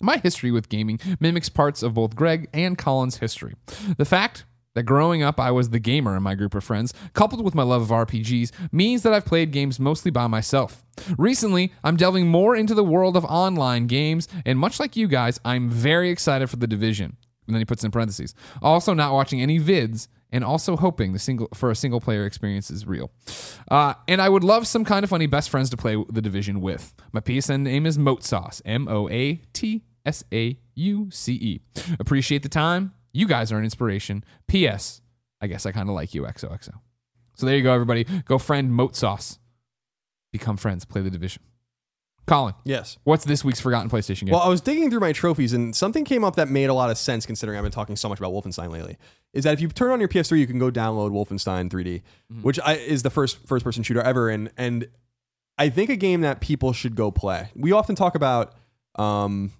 My 0.00 0.18
history 0.18 0.50
with 0.50 0.68
gaming 0.68 1.00
mimics 1.20 1.48
parts 1.48 1.82
of 1.82 1.94
both 1.94 2.14
Greg 2.14 2.48
and 2.52 2.76
Colin's 2.76 3.18
history. 3.18 3.54
The 3.96 4.04
fact 4.04 4.44
that 4.74 4.82
growing 4.82 5.22
up 5.22 5.40
I 5.40 5.50
was 5.50 5.70
the 5.70 5.78
gamer 5.78 6.16
in 6.16 6.22
my 6.22 6.34
group 6.34 6.54
of 6.54 6.62
friends, 6.62 6.92
coupled 7.14 7.42
with 7.42 7.54
my 7.54 7.62
love 7.62 7.82
of 7.82 7.88
RPGs, 7.88 8.52
means 8.70 9.02
that 9.02 9.14
I've 9.14 9.24
played 9.24 9.50
games 9.50 9.80
mostly 9.80 10.10
by 10.10 10.26
myself. 10.26 10.84
Recently, 11.16 11.72
I'm 11.82 11.96
delving 11.96 12.28
more 12.28 12.54
into 12.54 12.74
the 12.74 12.84
world 12.84 13.16
of 13.16 13.24
online 13.24 13.86
games, 13.86 14.28
and 14.44 14.58
much 14.58 14.78
like 14.78 14.94
you 14.94 15.08
guys, 15.08 15.40
I'm 15.46 15.70
very 15.70 16.10
excited 16.10 16.50
for 16.50 16.56
The 16.56 16.66
Division. 16.66 17.16
And 17.46 17.54
then 17.54 17.60
he 17.60 17.64
puts 17.64 17.84
in 17.84 17.90
parentheses. 17.90 18.34
Also, 18.60 18.92
not 18.92 19.14
watching 19.14 19.40
any 19.40 19.58
vids, 19.58 20.08
and 20.30 20.44
also 20.44 20.76
hoping 20.76 21.12
the 21.12 21.18
single 21.18 21.48
for 21.54 21.70
a 21.70 21.76
single 21.76 22.00
player 22.00 22.26
experience 22.26 22.70
is 22.70 22.86
real. 22.86 23.10
Uh, 23.70 23.94
and 24.08 24.20
I 24.20 24.28
would 24.28 24.44
love 24.44 24.66
some 24.66 24.84
kind 24.84 25.04
of 25.04 25.10
funny 25.10 25.26
best 25.26 25.50
friends 25.50 25.70
to 25.70 25.76
play 25.76 26.02
the 26.08 26.22
division 26.22 26.60
with. 26.60 26.94
My 27.12 27.20
PSN 27.20 27.60
name 27.60 27.86
is 27.86 27.98
Moat 27.98 28.24
Sauce, 28.24 28.60
M 28.64 28.88
O 28.88 29.08
A 29.08 29.36
T 29.52 29.84
S 30.04 30.24
A 30.32 30.58
U 30.74 31.08
C 31.10 31.32
E. 31.34 31.60
Appreciate 31.98 32.42
the 32.42 32.48
time. 32.48 32.92
You 33.12 33.26
guys 33.26 33.50
are 33.50 33.58
an 33.58 33.64
inspiration. 33.64 34.24
P.S. 34.46 35.00
I 35.40 35.46
guess 35.46 35.64
I 35.64 35.72
kind 35.72 35.88
of 35.88 35.94
like 35.94 36.14
you, 36.14 36.22
XOXO. 36.22 36.72
So 37.34 37.46
there 37.46 37.56
you 37.56 37.62
go, 37.62 37.72
everybody. 37.72 38.04
Go 38.04 38.38
friend 38.38 38.72
Moat 38.72 38.96
Sauce. 38.96 39.38
Become 40.32 40.56
friends. 40.56 40.84
Play 40.84 41.02
the 41.02 41.10
division. 41.10 41.42
Colin, 42.26 42.54
yes 42.64 42.98
what's 43.04 43.24
this 43.24 43.44
week's 43.44 43.60
forgotten 43.60 43.88
PlayStation 43.88 44.26
game? 44.26 44.32
Well, 44.32 44.42
I 44.42 44.48
was 44.48 44.60
digging 44.60 44.90
through 44.90 45.00
my 45.00 45.12
trophies 45.12 45.52
and 45.52 45.74
something 45.74 46.04
came 46.04 46.24
up 46.24 46.36
that 46.36 46.48
made 46.48 46.66
a 46.66 46.74
lot 46.74 46.90
of 46.90 46.98
sense 46.98 47.26
considering 47.26 47.56
I've 47.56 47.64
been 47.64 47.72
talking 47.72 47.96
so 47.96 48.08
much 48.08 48.18
about 48.18 48.32
Wolfenstein 48.32 48.70
lately. 48.70 48.96
Is 49.32 49.44
that 49.44 49.52
if 49.52 49.60
you 49.60 49.68
turn 49.68 49.90
on 49.90 50.00
your 50.00 50.08
PS3, 50.08 50.38
you 50.38 50.46
can 50.46 50.58
go 50.58 50.70
download 50.70 51.10
Wolfenstein 51.10 51.68
3D, 51.68 52.02
which 52.42 52.58
I, 52.60 52.74
is 52.74 53.02
the 53.02 53.10
first 53.10 53.46
first 53.46 53.64
person 53.64 53.82
shooter 53.82 54.00
ever, 54.00 54.30
and 54.30 54.50
and 54.56 54.88
I 55.58 55.68
think 55.68 55.90
a 55.90 55.96
game 55.96 56.22
that 56.22 56.40
people 56.40 56.72
should 56.72 56.96
go 56.96 57.10
play. 57.10 57.50
We 57.54 57.72
often 57.72 57.94
talk 57.96 58.14
about. 58.14 58.54
Um, 58.94 59.52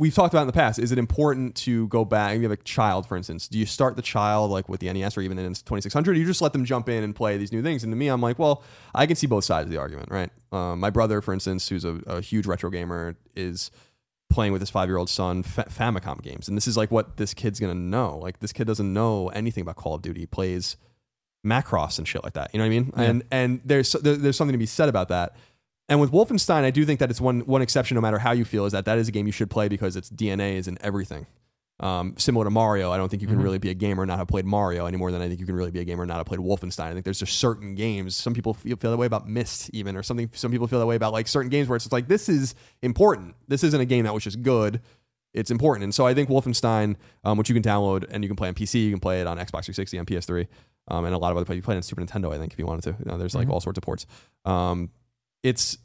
We've 0.00 0.14
talked 0.14 0.32
about 0.32 0.40
in 0.40 0.46
the 0.46 0.54
past. 0.54 0.78
Is 0.78 0.92
it 0.92 0.98
important 0.98 1.54
to 1.56 1.86
go 1.88 2.06
back? 2.06 2.34
If 2.34 2.38
you 2.38 2.48
have 2.48 2.58
a 2.58 2.62
child, 2.62 3.06
for 3.06 3.18
instance, 3.18 3.46
do 3.48 3.58
you 3.58 3.66
start 3.66 3.96
the 3.96 4.02
child 4.02 4.50
like 4.50 4.66
with 4.66 4.80
the 4.80 4.90
NES 4.90 5.18
or 5.18 5.20
even 5.20 5.38
in 5.38 5.52
2600? 5.52 6.12
Or 6.12 6.18
you 6.18 6.24
just 6.24 6.40
let 6.40 6.54
them 6.54 6.64
jump 6.64 6.88
in 6.88 7.04
and 7.04 7.14
play 7.14 7.36
these 7.36 7.52
new 7.52 7.62
things. 7.62 7.84
And 7.84 7.92
to 7.92 7.96
me, 7.98 8.08
I'm 8.08 8.22
like, 8.22 8.38
well, 8.38 8.62
I 8.94 9.04
can 9.04 9.14
see 9.14 9.26
both 9.26 9.44
sides 9.44 9.66
of 9.66 9.70
the 9.70 9.76
argument, 9.76 10.10
right? 10.10 10.30
Um, 10.52 10.80
my 10.80 10.88
brother, 10.88 11.20
for 11.20 11.34
instance, 11.34 11.68
who's 11.68 11.84
a, 11.84 12.00
a 12.06 12.22
huge 12.22 12.46
retro 12.46 12.70
gamer, 12.70 13.14
is 13.36 13.70
playing 14.30 14.52
with 14.52 14.62
his 14.62 14.70
five 14.70 14.88
year 14.88 14.96
old 14.96 15.10
son 15.10 15.42
Fa- 15.42 15.66
Famicom 15.68 16.22
games, 16.22 16.48
and 16.48 16.56
this 16.56 16.66
is 16.66 16.78
like 16.78 16.90
what 16.90 17.18
this 17.18 17.34
kid's 17.34 17.60
gonna 17.60 17.74
know. 17.74 18.16
Like 18.16 18.40
this 18.40 18.54
kid 18.54 18.66
doesn't 18.66 18.90
know 18.90 19.28
anything 19.28 19.60
about 19.60 19.76
Call 19.76 19.96
of 19.96 20.00
Duty. 20.00 20.20
He 20.20 20.26
plays 20.26 20.78
Macross 21.44 21.98
and 21.98 22.08
shit 22.08 22.24
like 22.24 22.32
that. 22.34 22.50
You 22.54 22.58
know 22.58 22.64
what 22.64 22.66
I 22.66 22.70
mean? 22.70 22.92
And 22.96 23.22
and 23.30 23.60
there's 23.66 23.92
there, 23.92 24.16
there's 24.16 24.36
something 24.36 24.54
to 24.54 24.58
be 24.58 24.66
said 24.66 24.88
about 24.88 25.08
that. 25.08 25.36
And 25.90 26.00
with 26.00 26.12
Wolfenstein, 26.12 26.62
I 26.62 26.70
do 26.70 26.86
think 26.86 27.00
that 27.00 27.10
it's 27.10 27.20
one 27.20 27.40
one 27.40 27.62
exception. 27.62 27.96
No 27.96 28.00
matter 28.00 28.20
how 28.20 28.30
you 28.30 28.44
feel, 28.44 28.64
is 28.64 28.72
that 28.72 28.84
that 28.84 28.96
is 28.96 29.08
a 29.08 29.12
game 29.12 29.26
you 29.26 29.32
should 29.32 29.50
play 29.50 29.68
because 29.68 29.96
its 29.96 30.08
DNA 30.08 30.54
is 30.54 30.68
in 30.68 30.78
everything. 30.80 31.26
Um, 31.80 32.14
similar 32.18 32.44
to 32.44 32.50
Mario, 32.50 32.92
I 32.92 32.98
don't 32.98 33.08
think 33.08 33.22
you 33.22 33.28
can 33.28 33.40
really 33.40 33.58
be 33.58 33.70
a 33.70 33.74
gamer 33.74 34.02
and 34.02 34.08
not 34.08 34.18
have 34.18 34.28
played 34.28 34.44
Mario 34.44 34.84
any 34.84 34.98
more 34.98 35.10
than 35.10 35.22
I 35.22 35.28
think 35.28 35.40
you 35.40 35.46
can 35.46 35.56
really 35.56 35.70
be 35.70 35.80
a 35.80 35.84
gamer 35.84 36.02
and 36.02 36.08
not 36.08 36.18
have 36.18 36.26
played 36.26 36.38
Wolfenstein. 36.40 36.84
I 36.84 36.92
think 36.92 37.04
there's 37.04 37.18
just 37.18 37.38
certain 37.38 37.74
games. 37.74 38.14
Some 38.14 38.34
people 38.34 38.52
feel, 38.52 38.76
feel 38.76 38.90
that 38.90 38.98
way 38.98 39.06
about 39.06 39.26
Myst, 39.26 39.70
even, 39.72 39.96
or 39.96 40.02
something. 40.02 40.30
Some 40.34 40.52
people 40.52 40.68
feel 40.68 40.78
that 40.78 40.86
way 40.86 40.94
about 40.94 41.12
like 41.12 41.26
certain 41.26 41.48
games 41.48 41.68
where 41.68 41.76
it's 41.76 41.90
like 41.90 42.06
this 42.06 42.28
is 42.28 42.54
important. 42.82 43.34
This 43.48 43.64
isn't 43.64 43.80
a 43.80 43.86
game 43.86 44.04
that 44.04 44.14
was 44.14 44.22
just 44.22 44.42
good. 44.42 44.82
It's 45.32 45.50
important, 45.50 45.84
and 45.84 45.94
so 45.94 46.06
I 46.06 46.14
think 46.14 46.28
Wolfenstein, 46.28 46.96
um, 47.24 47.38
which 47.38 47.48
you 47.48 47.54
can 47.54 47.62
download 47.62 48.04
and 48.10 48.22
you 48.22 48.28
can 48.28 48.36
play 48.36 48.48
on 48.48 48.54
PC, 48.54 48.84
you 48.84 48.90
can 48.90 49.00
play 49.00 49.20
it 49.20 49.26
on 49.26 49.38
Xbox 49.38 49.64
360, 49.64 49.98
on 49.98 50.06
PS3, 50.06 50.46
um, 50.88 51.04
and 51.04 51.14
a 51.14 51.18
lot 51.18 51.30
of 51.30 51.36
other 51.36 51.46
places. 51.46 51.58
You 51.58 51.62
play 51.62 51.74
it 51.74 51.78
on 51.78 51.82
Super 51.82 52.02
Nintendo, 52.02 52.34
I 52.34 52.38
think, 52.38 52.52
if 52.52 52.58
you 52.58 52.66
wanted 52.66 52.82
to. 52.82 52.90
You 52.90 53.04
know, 53.06 53.16
there's 53.16 53.34
like 53.34 53.48
all 53.48 53.60
sorts 53.60 53.78
of 53.78 53.84
ports. 53.84 54.06
Um, 54.44 54.90
it's 55.42 55.78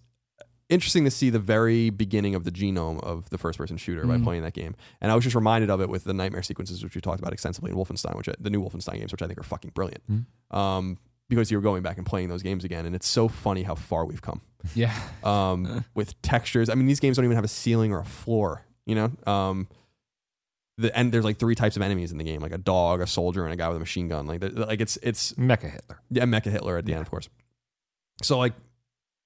interesting 0.68 1.06
to 1.06 1.11
see 1.11 1.30
the 1.30 1.40
very 1.40 1.90
beginning 1.90 2.34
of 2.34 2.44
the 2.44 2.52
genome 2.52 3.02
of 3.03 3.30
the 3.30 3.38
first 3.38 3.57
person 3.57 3.77
shooter 3.77 4.06
by 4.06 4.18
playing 4.18 4.41
that 4.41 4.53
game. 4.53 4.76
And 4.99 5.11
I 5.11 5.15
was 5.15 5.23
just 5.23 5.36
reminded 5.36 5.69
of 5.69 5.80
it 5.80 5.90
with 5.90 6.06
the 6.06 6.14
nightmare 6.14 6.41
sequences, 6.41 6.84
which 6.84 6.95
we 6.95 7.02
talked 7.02 7.19
about 7.19 7.34
extensively 7.34 7.72
in 7.72 7.77
Wolfenstein, 7.77 8.15
which 8.15 8.27
I, 8.27 8.34
the 8.40 8.49
new 8.49 8.64
Wolfenstein 8.64 8.95
games, 8.98 9.11
which 9.11 9.22
I 9.22 9.27
think 9.27 9.40
are 9.40 9.44
fucking 9.44 9.72
brilliant. 9.76 10.03
Um, 10.49 10.98
because 11.30 11.52
you're 11.52 11.61
going 11.61 11.84
back 11.84 11.98
and 11.98 12.06
playing 12.06 12.30
those 12.30 12.44
games 12.44 12.64
again, 12.64 12.86
and 12.86 12.95
it's 12.95 13.07
so 13.07 13.27
funny 13.27 13.64
how 13.64 13.76
far 13.76 14.06
we've 14.06 14.22
come 14.22 14.41
yeah. 14.76 14.94
um, 15.23 15.86
with 15.94 16.19
textures. 16.22 16.69
I 16.69 16.76
mean, 16.76 16.88
these 16.88 16.99
games 16.99 17.18
don't 17.18 17.26
even 17.26 17.36
have 17.36 17.45
a 17.45 17.49
ceiling 17.49 17.91
or 17.91 17.99
a 17.99 18.06
floor. 18.06 18.64
You 18.86 18.95
know, 18.95 19.11
um, 19.26 19.68
the 20.77 20.95
and 20.95 21.11
there's 21.11 21.26
like 21.26 21.38
three 21.38 21.56
types 21.56 21.76
of 21.76 21.82
enemies 21.82 22.11
in 22.11 22.18
the 22.18 22.23
game, 22.23 22.41
like 22.41 22.52
a 22.52 22.57
dog, 22.57 23.02
a 23.02 23.07
soldier, 23.07 23.44
and 23.44 23.53
a 23.53 23.56
guy 23.56 23.68
with 23.68 23.77
a 23.77 23.80
machine 23.80 24.07
gun. 24.07 24.27
Like, 24.27 24.44
like 24.44 24.82
it's 24.82 24.98
it's 25.02 25.34
Mecha 25.34 25.72
Hitler. 25.72 25.99
yeah, 26.11 26.23
Mecha 26.26 26.52
Hitler 26.52 26.77
at 26.77 26.86
the 26.86 26.94
end, 26.94 27.02
of 27.02 27.10
course. 27.10 27.30
So 28.22 28.38
like, 28.38 28.53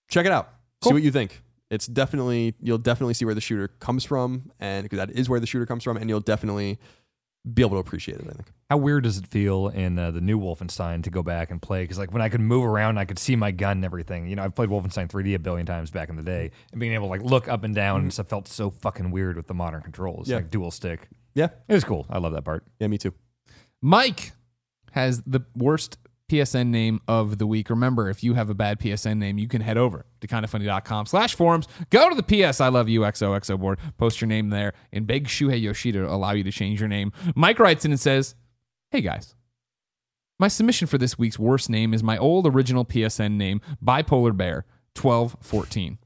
check 0.09 0.25
it 0.25 0.31
out. 0.31 0.49
See 0.83 0.93
what 0.93 1.03
you 1.03 1.11
think. 1.11 1.41
It's 1.69 1.85
definitely 1.87 2.55
you'll 2.61 2.77
definitely 2.79 3.13
see 3.13 3.25
where 3.25 3.35
the 3.35 3.41
shooter 3.41 3.67
comes 3.67 4.03
from, 4.03 4.51
and 4.59 4.83
because 4.83 4.97
that 4.97 5.11
is 5.11 5.29
where 5.29 5.39
the 5.39 5.45
shooter 5.47 5.65
comes 5.65 5.83
from, 5.83 5.97
and 5.97 6.09
you'll 6.09 6.19
definitely 6.19 6.79
be 7.53 7.61
able 7.61 7.71
to 7.71 7.77
appreciate 7.77 8.17
it. 8.19 8.27
I 8.27 8.33
think. 8.33 8.51
How 8.69 8.77
weird 8.77 9.03
does 9.03 9.17
it 9.17 9.25
feel 9.27 9.67
in 9.69 9.97
uh, 9.97 10.11
the 10.11 10.19
new 10.21 10.39
Wolfenstein 10.39 11.03
to 11.03 11.09
go 11.09 11.23
back 11.23 11.51
and 11.51 11.61
play? 11.61 11.83
Because 11.83 11.97
like 11.97 12.11
when 12.11 12.21
I 12.21 12.29
could 12.29 12.41
move 12.41 12.65
around, 12.65 12.97
I 12.97 13.05
could 13.05 13.17
see 13.19 13.35
my 13.35 13.51
gun 13.51 13.77
and 13.77 13.85
everything. 13.85 14.27
You 14.27 14.35
know, 14.35 14.43
I've 14.43 14.53
played 14.55 14.69
Wolfenstein 14.69 15.09
3D 15.09 15.35
a 15.35 15.39
billion 15.39 15.65
times 15.65 15.89
back 15.91 16.09
in 16.09 16.15
the 16.15 16.23
day, 16.23 16.51
and 16.71 16.79
being 16.79 16.93
able 16.93 17.05
to 17.05 17.09
like 17.11 17.21
look 17.23 17.47
up 17.47 17.63
and 17.63 17.73
down 17.75 18.01
and 18.01 18.11
stuff 18.13 18.27
felt 18.27 18.47
so 18.47 18.69
fucking 18.69 19.11
weird 19.11 19.35
with 19.37 19.47
the 19.47 19.53
modern 19.53 19.81
controls, 19.81 20.27
Yeah. 20.27 20.37
like 20.37 20.49
dual 20.49 20.71
stick. 20.71 21.07
Yeah, 21.35 21.49
It 21.67 21.73
was 21.73 21.83
cool. 21.83 22.05
I 22.09 22.17
love 22.17 22.33
that 22.33 22.43
part. 22.43 22.65
yeah, 22.79 22.87
me 22.87 22.97
too. 22.97 23.13
Mike 23.81 24.31
has 24.91 25.21
the 25.21 25.41
worst 25.55 25.97
PSN 26.29 26.67
name 26.67 27.01
of 27.07 27.37
the 27.37 27.45
week. 27.45 27.69
Remember, 27.69 28.09
if 28.09 28.23
you 28.23 28.35
have 28.35 28.49
a 28.49 28.53
bad 28.53 28.79
PSN 28.79 29.17
name, 29.17 29.37
you 29.37 29.47
can 29.47 29.61
head 29.61 29.77
over 29.77 30.05
to 30.21 30.27
kindafunny.com 30.27 31.07
slash 31.07 31.35
forums. 31.35 31.67
Go 31.89 32.09
to 32.09 32.15
the 32.15 32.23
PS 32.23 32.61
I 32.61 32.69
Love 32.69 32.87
You 32.87 33.01
XOXO 33.01 33.59
board, 33.59 33.79
post 33.97 34.21
your 34.21 34.27
name 34.27 34.49
there, 34.49 34.73
and 34.93 35.05
beg 35.05 35.27
Shuhei 35.27 35.61
Yoshida 35.61 35.99
to 35.99 36.09
allow 36.11 36.31
you 36.31 36.43
to 36.43 36.51
change 36.51 36.79
your 36.79 36.89
name. 36.89 37.11
Mike 37.35 37.59
writes 37.59 37.83
in 37.83 37.91
and 37.91 37.99
says, 37.99 38.35
Hey 38.91 39.01
guys, 39.01 39.35
my 40.39 40.47
submission 40.47 40.87
for 40.87 40.97
this 40.97 41.17
week's 41.17 41.37
worst 41.37 41.69
name 41.69 41.93
is 41.93 42.01
my 42.01 42.17
old 42.17 42.47
original 42.47 42.85
PSN 42.85 43.33
name, 43.33 43.61
Bipolar 43.83 44.35
Bear. 44.35 44.65
1214. 44.95 45.97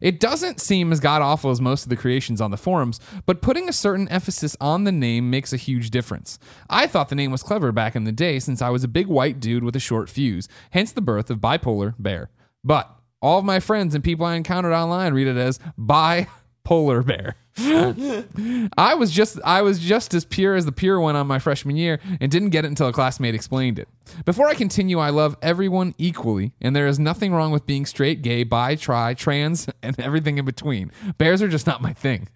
It 0.00 0.20
doesn't 0.20 0.60
seem 0.60 0.92
as 0.92 1.00
god 1.00 1.22
awful 1.22 1.50
as 1.50 1.60
most 1.60 1.84
of 1.84 1.88
the 1.88 1.96
creations 1.96 2.40
on 2.40 2.50
the 2.50 2.56
forums, 2.56 3.00
but 3.24 3.42
putting 3.42 3.68
a 3.68 3.72
certain 3.72 4.08
emphasis 4.08 4.56
on 4.60 4.84
the 4.84 4.92
name 4.92 5.30
makes 5.30 5.52
a 5.52 5.56
huge 5.58 5.90
difference. 5.90 6.38
I 6.68 6.86
thought 6.86 7.08
the 7.08 7.14
name 7.14 7.30
was 7.30 7.42
clever 7.42 7.72
back 7.72 7.96
in 7.96 8.04
the 8.04 8.12
day 8.12 8.38
since 8.38 8.62
I 8.62 8.70
was 8.70 8.84
a 8.84 8.88
big 8.88 9.06
white 9.06 9.40
dude 9.40 9.64
with 9.64 9.76
a 9.76 9.80
short 9.80 10.08
fuse, 10.08 10.48
hence 10.70 10.92
the 10.92 11.00
birth 11.00 11.30
of 11.30 11.38
Bipolar 11.38 11.94
Bear. 11.98 12.30
But 12.64 12.90
all 13.22 13.38
of 13.38 13.44
my 13.44 13.60
friends 13.60 13.94
and 13.94 14.04
people 14.04 14.26
I 14.26 14.34
encountered 14.34 14.72
online 14.72 15.14
read 15.14 15.26
it 15.26 15.36
as 15.36 15.58
Bipolar 15.78 17.06
Bear. 17.06 17.36
I 17.58 18.94
was 18.98 19.10
just 19.10 19.38
I 19.44 19.62
was 19.62 19.78
just 19.78 20.12
as 20.12 20.24
pure 20.24 20.56
as 20.56 20.66
the 20.66 20.72
pure 20.72 21.00
one 21.00 21.16
on 21.16 21.26
my 21.26 21.38
freshman 21.38 21.76
year 21.76 22.00
and 22.20 22.30
didn't 22.30 22.50
get 22.50 22.64
it 22.64 22.68
until 22.68 22.88
a 22.88 22.92
classmate 22.92 23.34
explained 23.34 23.78
it. 23.78 23.88
Before 24.24 24.46
I 24.46 24.54
continue, 24.54 24.98
I 24.98 25.10
love 25.10 25.36
everyone 25.40 25.94
equally, 25.96 26.52
and 26.60 26.76
there 26.76 26.86
is 26.86 26.98
nothing 26.98 27.32
wrong 27.32 27.52
with 27.52 27.66
being 27.66 27.86
straight, 27.86 28.22
gay, 28.22 28.44
bi, 28.44 28.74
tri, 28.74 29.14
trans, 29.14 29.68
and 29.82 29.98
everything 29.98 30.38
in 30.38 30.44
between. 30.44 30.92
Bears 31.18 31.40
are 31.40 31.48
just 31.48 31.66
not 31.66 31.80
my 31.80 31.92
thing. 31.92 32.28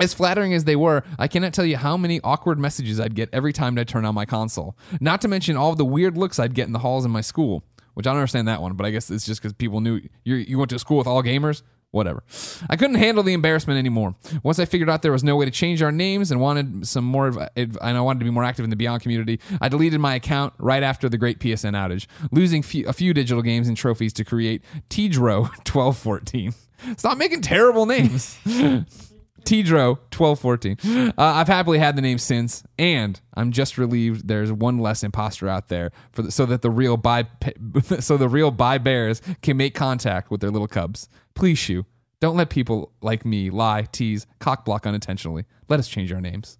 As 0.00 0.14
flattering 0.14 0.54
as 0.54 0.64
they 0.64 0.76
were, 0.76 1.02
I 1.18 1.26
cannot 1.26 1.52
tell 1.52 1.64
you 1.64 1.76
how 1.76 1.96
many 1.96 2.20
awkward 2.22 2.58
messages 2.58 3.00
I'd 3.00 3.14
get 3.16 3.28
every 3.32 3.52
time 3.52 3.78
I 3.78 3.84
turn 3.84 4.04
on 4.04 4.14
my 4.14 4.26
console. 4.26 4.76
Not 5.00 5.20
to 5.22 5.28
mention 5.28 5.56
all 5.56 5.74
the 5.74 5.84
weird 5.84 6.16
looks 6.16 6.38
I'd 6.38 6.54
get 6.54 6.66
in 6.66 6.72
the 6.72 6.78
halls 6.80 7.04
in 7.04 7.10
my 7.10 7.20
school, 7.20 7.64
which 7.94 8.06
I 8.06 8.10
don't 8.10 8.18
understand 8.18 8.46
that 8.46 8.62
one, 8.62 8.74
but 8.74 8.86
I 8.86 8.90
guess 8.90 9.10
it's 9.10 9.26
just 9.26 9.40
because 9.40 9.54
people 9.54 9.80
knew 9.80 10.00
you 10.24 10.58
went 10.58 10.70
to 10.70 10.78
school 10.78 10.98
with 10.98 11.08
all 11.08 11.22
gamers. 11.22 11.62
Whatever. 11.90 12.22
I 12.68 12.76
couldn't 12.76 12.96
handle 12.96 13.22
the 13.22 13.32
embarrassment 13.32 13.78
anymore. 13.78 14.14
Once 14.42 14.58
I 14.58 14.66
figured 14.66 14.90
out 14.90 15.00
there 15.00 15.12
was 15.12 15.24
no 15.24 15.36
way 15.36 15.46
to 15.46 15.50
change 15.50 15.82
our 15.82 15.90
names 15.90 16.30
and 16.30 16.38
wanted 16.38 16.86
some 16.86 17.04
more, 17.04 17.28
of, 17.28 17.38
and 17.56 17.78
I 17.80 18.00
wanted 18.02 18.18
to 18.18 18.24
be 18.26 18.30
more 18.30 18.44
active 18.44 18.64
in 18.64 18.70
the 18.70 18.76
Beyond 18.76 19.00
community, 19.00 19.40
I 19.60 19.70
deleted 19.70 19.98
my 19.98 20.14
account 20.14 20.52
right 20.58 20.82
after 20.82 21.08
the 21.08 21.16
great 21.16 21.38
PSN 21.38 21.72
outage, 21.72 22.06
losing 22.30 22.62
a 22.86 22.92
few 22.92 23.14
digital 23.14 23.42
games 23.42 23.68
and 23.68 23.76
trophies 23.76 24.12
to 24.14 24.24
create 24.24 24.62
Tidro 24.90 25.44
1214. 25.66 26.52
Stop 26.98 27.16
making 27.16 27.40
terrible 27.40 27.86
names. 27.86 28.38
Tidro 29.48 29.96
1214. 30.14 31.08
Uh, 31.08 31.12
I've 31.16 31.48
happily 31.48 31.78
had 31.78 31.96
the 31.96 32.02
name 32.02 32.18
since, 32.18 32.64
and 32.78 33.18
I'm 33.32 33.50
just 33.50 33.78
relieved 33.78 34.28
there's 34.28 34.52
one 34.52 34.76
less 34.76 35.02
imposter 35.02 35.48
out 35.48 35.68
there 35.68 35.90
for 36.12 36.20
the, 36.20 36.30
so 36.30 36.44
that 36.44 36.60
the 36.60 36.70
real 36.70 36.98
buy 36.98 37.26
so 38.00 38.18
the 38.18 38.28
real 38.28 38.50
buy 38.50 38.76
bears 38.76 39.22
can 39.40 39.56
make 39.56 39.74
contact 39.74 40.30
with 40.30 40.42
their 40.42 40.50
little 40.50 40.68
cubs. 40.68 41.08
Please, 41.34 41.56
Shu, 41.56 41.86
don't 42.20 42.36
let 42.36 42.50
people 42.50 42.92
like 43.00 43.24
me 43.24 43.48
lie, 43.48 43.88
tease, 43.90 44.26
cock 44.38 44.66
block 44.66 44.86
unintentionally. 44.86 45.46
Let 45.66 45.80
us 45.80 45.88
change 45.88 46.12
our 46.12 46.20
names. 46.20 46.58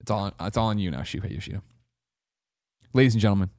It's 0.00 0.10
all 0.10 0.32
it's 0.40 0.56
all 0.56 0.68
on 0.68 0.78
you 0.80 0.90
now, 0.90 1.02
Shuhei 1.02 1.32
Yoshida. 1.32 1.62
Ladies 2.92 3.14
and 3.14 3.20
gentlemen, 3.20 3.50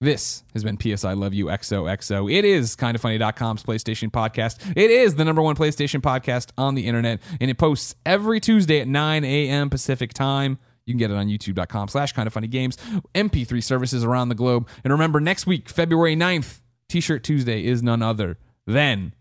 this 0.00 0.44
has 0.52 0.62
been 0.62 0.76
PS 0.76 1.04
I 1.04 1.14
Love 1.14 1.34
You 1.34 1.46
XOXO. 1.46 2.32
It 2.32 2.44
is 2.44 2.76
kindafunny.com's 2.76 3.64
PlayStation 3.64 4.10
podcast. 4.10 4.72
It 4.76 4.90
is 4.90 5.16
the 5.16 5.24
number 5.24 5.42
one 5.42 5.56
PlayStation 5.56 6.00
podcast 6.00 6.50
on 6.56 6.74
the 6.76 6.86
internet, 6.86 7.20
and 7.40 7.50
it 7.50 7.58
posts 7.58 7.96
every 8.06 8.38
Tuesday 8.40 8.80
at 8.80 8.86
9 8.86 9.24
a.m. 9.24 9.70
Pacific 9.70 10.12
time. 10.14 10.58
You 10.86 10.94
can 10.94 10.98
get 10.98 11.10
it 11.10 11.16
on 11.16 11.26
youtube.com 11.26 11.88
slash 11.88 12.12
kind 12.12 12.26
of 12.26 12.32
funny 12.32 12.46
games, 12.46 12.78
MP3 13.14 13.62
services 13.62 14.04
around 14.04 14.28
the 14.28 14.34
globe. 14.34 14.68
And 14.84 14.92
remember, 14.92 15.20
next 15.20 15.46
week, 15.46 15.68
February 15.68 16.16
9th, 16.16 16.60
T 16.88 17.00
shirt 17.00 17.24
Tuesday 17.24 17.64
is 17.64 17.82
none 17.82 18.00
other 18.00 18.38
than 18.66 19.14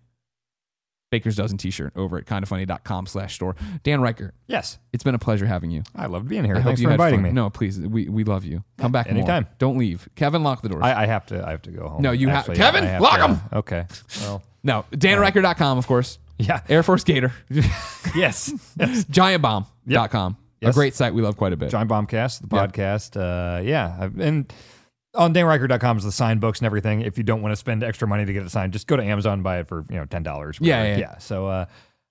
Baker's 1.09 1.35
Dozen 1.37 1.57
t 1.57 1.71
shirt 1.71 1.93
over 1.95 2.17
at 2.17 2.25
kindafunny.com 2.25 3.05
slash 3.05 3.35
store. 3.35 3.55
Dan 3.83 3.99
Ryckert, 4.01 4.31
Yes. 4.47 4.77
it's 4.91 5.03
been 5.03 5.15
a 5.15 5.19
pleasure 5.19 5.45
having 5.45 5.71
you. 5.71 5.83
I 5.95 6.07
loved 6.07 6.27
being 6.27 6.43
here. 6.43 6.55
I 6.55 6.59
hope 6.59 6.65
Thanks 6.69 6.81
you 6.81 6.87
for 6.87 6.91
had 6.91 6.95
inviting 6.95 7.19
fun. 7.19 7.23
me. 7.23 7.31
No, 7.31 7.49
please, 7.49 7.79
we, 7.79 8.09
we 8.09 8.23
love 8.25 8.43
you. 8.43 8.63
Come 8.77 8.91
back 8.91 9.07
more. 9.07 9.17
anytime. 9.17 9.47
Don't 9.57 9.77
leave. 9.77 10.09
Kevin, 10.15 10.43
lock 10.43 10.61
the 10.61 10.69
doors. 10.69 10.83
I, 10.83 11.03
I 11.03 11.05
have 11.05 11.25
to. 11.27 11.45
I 11.47 11.51
have 11.51 11.61
to 11.63 11.71
go 11.71 11.87
home. 11.87 12.01
No, 12.01 12.11
you 12.11 12.29
ha- 12.29 12.39
Actually, 12.39 12.57
Kevin, 12.57 12.83
I 12.83 12.87
have 12.87 13.01
lock 13.01 13.17
to- 13.19 13.23
'em! 13.23 13.41
Okay. 13.53 13.85
Well, 14.21 14.43
no, 14.63 14.83
danryckert.com, 14.91 15.77
of 15.77 15.87
course. 15.87 16.19
yeah. 16.39 16.61
Air 16.67 16.83
Force 16.83 17.03
Gator. 17.05 17.31
yes. 17.49 18.51
yes. 18.77 19.05
Giantbomb.com. 19.05 20.37
A 20.61 20.65
Yes. 20.65 20.73
great 20.75 20.95
site 20.95 21.13
we 21.13 21.21
love 21.21 21.37
quite 21.37 21.53
a 21.53 21.57
bit. 21.57 21.69
Giant 21.69 21.89
Bombcast, 21.89 22.41
the 22.41 22.47
podcast. 22.47 23.15
Uh, 23.15 23.61
yeah. 23.61 23.95
I've- 23.99 24.21
And 24.23 24.51
on 25.17 25.33
danryckert.com 25.33 25.97
is 25.97 26.03
the 26.03 26.11
signed 26.11 26.39
books 26.39 26.59
and 26.59 26.65
everything. 26.65 27.01
If 27.01 27.17
you 27.17 27.23
don't 27.23 27.41
want 27.41 27.51
to 27.51 27.55
spend 27.55 27.83
extra 27.83 28.07
money 28.07 28.25
to 28.25 28.33
get 28.33 28.43
it 28.43 28.51
signed, 28.51 28.73
just 28.73 28.87
go 28.87 28.95
to 28.95 29.03
Amazon 29.03 29.33
and 29.33 29.43
buy 29.43 29.59
it 29.59 29.67
for, 29.67 29.85
you 29.89 29.97
know, 29.97 30.05
$10. 30.05 30.23
Yeah, 30.25 30.31
whatever. 30.31 30.59
yeah, 30.61 30.97
yeah. 30.97 31.17
So, 31.17 31.47
uh, 31.47 31.65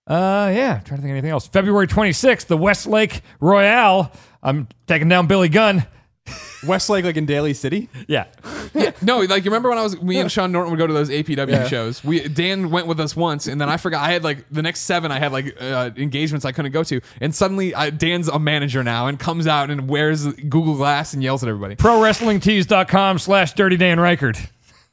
uh, 0.07 0.53
yeah, 0.55 0.81
trying 0.81 0.99
to 0.99 1.03
think 1.03 1.05
of 1.05 1.11
anything 1.11 1.31
else. 1.31 1.47
February 1.47 1.87
26th, 1.87 2.47
the 2.47 2.57
Westlake 2.57 3.23
Royale. 3.41 4.13
I'm 4.43 4.69
taking 4.87 5.09
down 5.09 5.27
Billy 5.27 5.49
Gunn. 5.49 5.87
Westlake, 6.67 7.05
like 7.05 7.17
in 7.17 7.27
Daly 7.27 7.55
City. 7.55 7.89
Yeah. 8.09 8.27
yeah, 8.75 8.93
no, 9.03 9.19
like 9.21 9.45
you 9.45 9.51
remember 9.51 9.69
when 9.69 9.79
I 9.79 9.83
was 9.83 10.01
me 10.03 10.19
and 10.19 10.31
Sean 10.31 10.53
Norton 10.53 10.71
would 10.73 10.79
go 10.79 10.87
to 10.87 10.93
those 10.93 11.09
APW 11.11 11.49
Yeah. 11.49 11.69
shows. 11.69 12.03
We 12.05 12.27
Dan 12.29 12.71
went 12.71 12.87
with 12.87 12.99
us 13.01 13.15
once, 13.15 13.47
and 13.47 13.61
then 13.61 13.69
I 13.69 13.77
forgot 13.77 14.03
I 14.03 14.13
had 14.13 14.25
like 14.25 14.45
the 14.51 14.63
next 14.63 14.81
seven. 14.81 15.11
I 15.13 15.19
had 15.19 15.33
like 15.33 15.57
uh, 15.61 15.91
engagements 15.97 16.45
I 16.45 16.53
couldn't 16.53 16.73
go 16.73 16.83
to, 16.85 17.01
and 17.21 17.35
suddenly 17.35 17.75
I, 17.75 17.91
Dan's 17.91 18.29
a 18.29 18.39
manager 18.39 18.83
now 18.83 19.07
and 19.07 19.19
comes 19.19 19.47
out 19.47 19.71
and 19.71 19.89
wears 19.89 20.27
Google 20.27 20.77
Glass 20.77 21.15
and 21.15 21.23
yells 21.23 21.43
at 21.43 21.49
everybody. 21.49 21.77
ProWrestlingTees.com 21.77 23.19
slash 23.19 23.53
Dirty 23.55 23.77
Dan 23.77 23.99
Ryckert. 23.99 24.49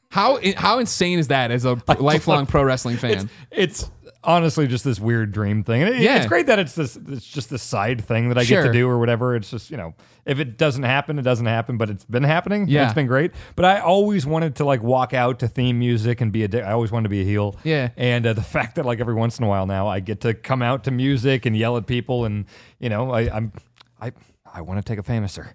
How 0.10 0.40
how 0.58 0.78
insane 0.80 1.18
is 1.18 1.30
that 1.30 1.50
as 1.50 1.66
a 1.66 1.82
lifelong 2.00 2.46
pro 2.46 2.64
wrestling 2.64 2.98
fan? 2.98 3.30
It's 3.50 3.90
honestly 4.24 4.68
just 4.68 4.84
this 4.84 5.00
weird 5.00 5.32
dream 5.32 5.64
thing. 5.64 5.82
And 5.84 5.96
it, 5.96 6.02
Yeah. 6.02 6.18
it's 6.18 6.28
great 6.28 6.48
that 6.48 6.60
it's 6.60 6.74
this 6.76 6.96
it's 7.08 7.26
just 7.28 7.50
this 7.50 7.62
side 7.64 8.04
thing 8.04 8.30
that 8.30 8.38
I 8.38 8.44
get 8.44 8.64
to 8.64 8.72
do 8.72 8.88
or 8.88 8.98
whatever. 9.00 9.36
It's 9.36 9.50
just, 9.52 9.70
you 9.72 9.78
know, 9.78 9.94
if 10.26 10.40
it 10.40 10.58
doesn't 10.58 10.84
happen, 10.84 11.20
it 11.20 11.24
doesn't 11.24 11.46
happen, 11.46 11.78
but 11.78 11.90
it's 11.90 12.06
been 12.06 12.24
happening. 12.24 12.68
Yeah. 12.68 12.86
It's 12.86 12.94
been 12.94 13.08
great. 13.08 13.32
But 13.56 13.66
I 13.66 13.80
always 13.80 14.26
wanted 14.26 14.56
to 14.58 14.66
like 14.66 14.82
walk 14.82 15.14
out 15.14 15.40
to 15.40 15.48
theme 15.48 15.80
music 15.80 16.22
and 16.22 16.32
be 16.32 16.44
a 16.44 16.48
di- 16.48 16.62
I 16.62 16.72
always 16.72 16.92
wanted 16.92 17.04
to 17.04 17.10
be 17.10 17.22
a 17.22 17.26
heel. 17.26 17.58
Yeah. 17.64 17.90
And 17.98 18.26
uh, 18.26 18.34
the 18.34 18.42
fact 18.56 18.76
that 18.76 18.86
like 18.86 19.00
every 19.00 19.14
once 19.16 19.38
in 19.40 19.46
a 19.46 19.48
while 19.48 19.66
now 19.66 19.88
I 19.88 20.00
get 20.00 20.22
to 20.22 20.34
come 20.34 20.62
out 20.62 20.84
to 20.86 20.92
music 20.92 21.46
and 21.46 21.56
yell 21.58 21.76
at 21.78 21.86
people 21.88 22.26
and, 22.26 22.46
you 22.80 22.90
know, 22.90 23.12
I 23.12 23.22
I'm 23.36 23.52
I 24.02 24.12
I 24.54 24.62
want 24.62 24.84
to 24.84 24.90
take 24.90 25.00
a 25.00 25.04
famouser. 25.04 25.54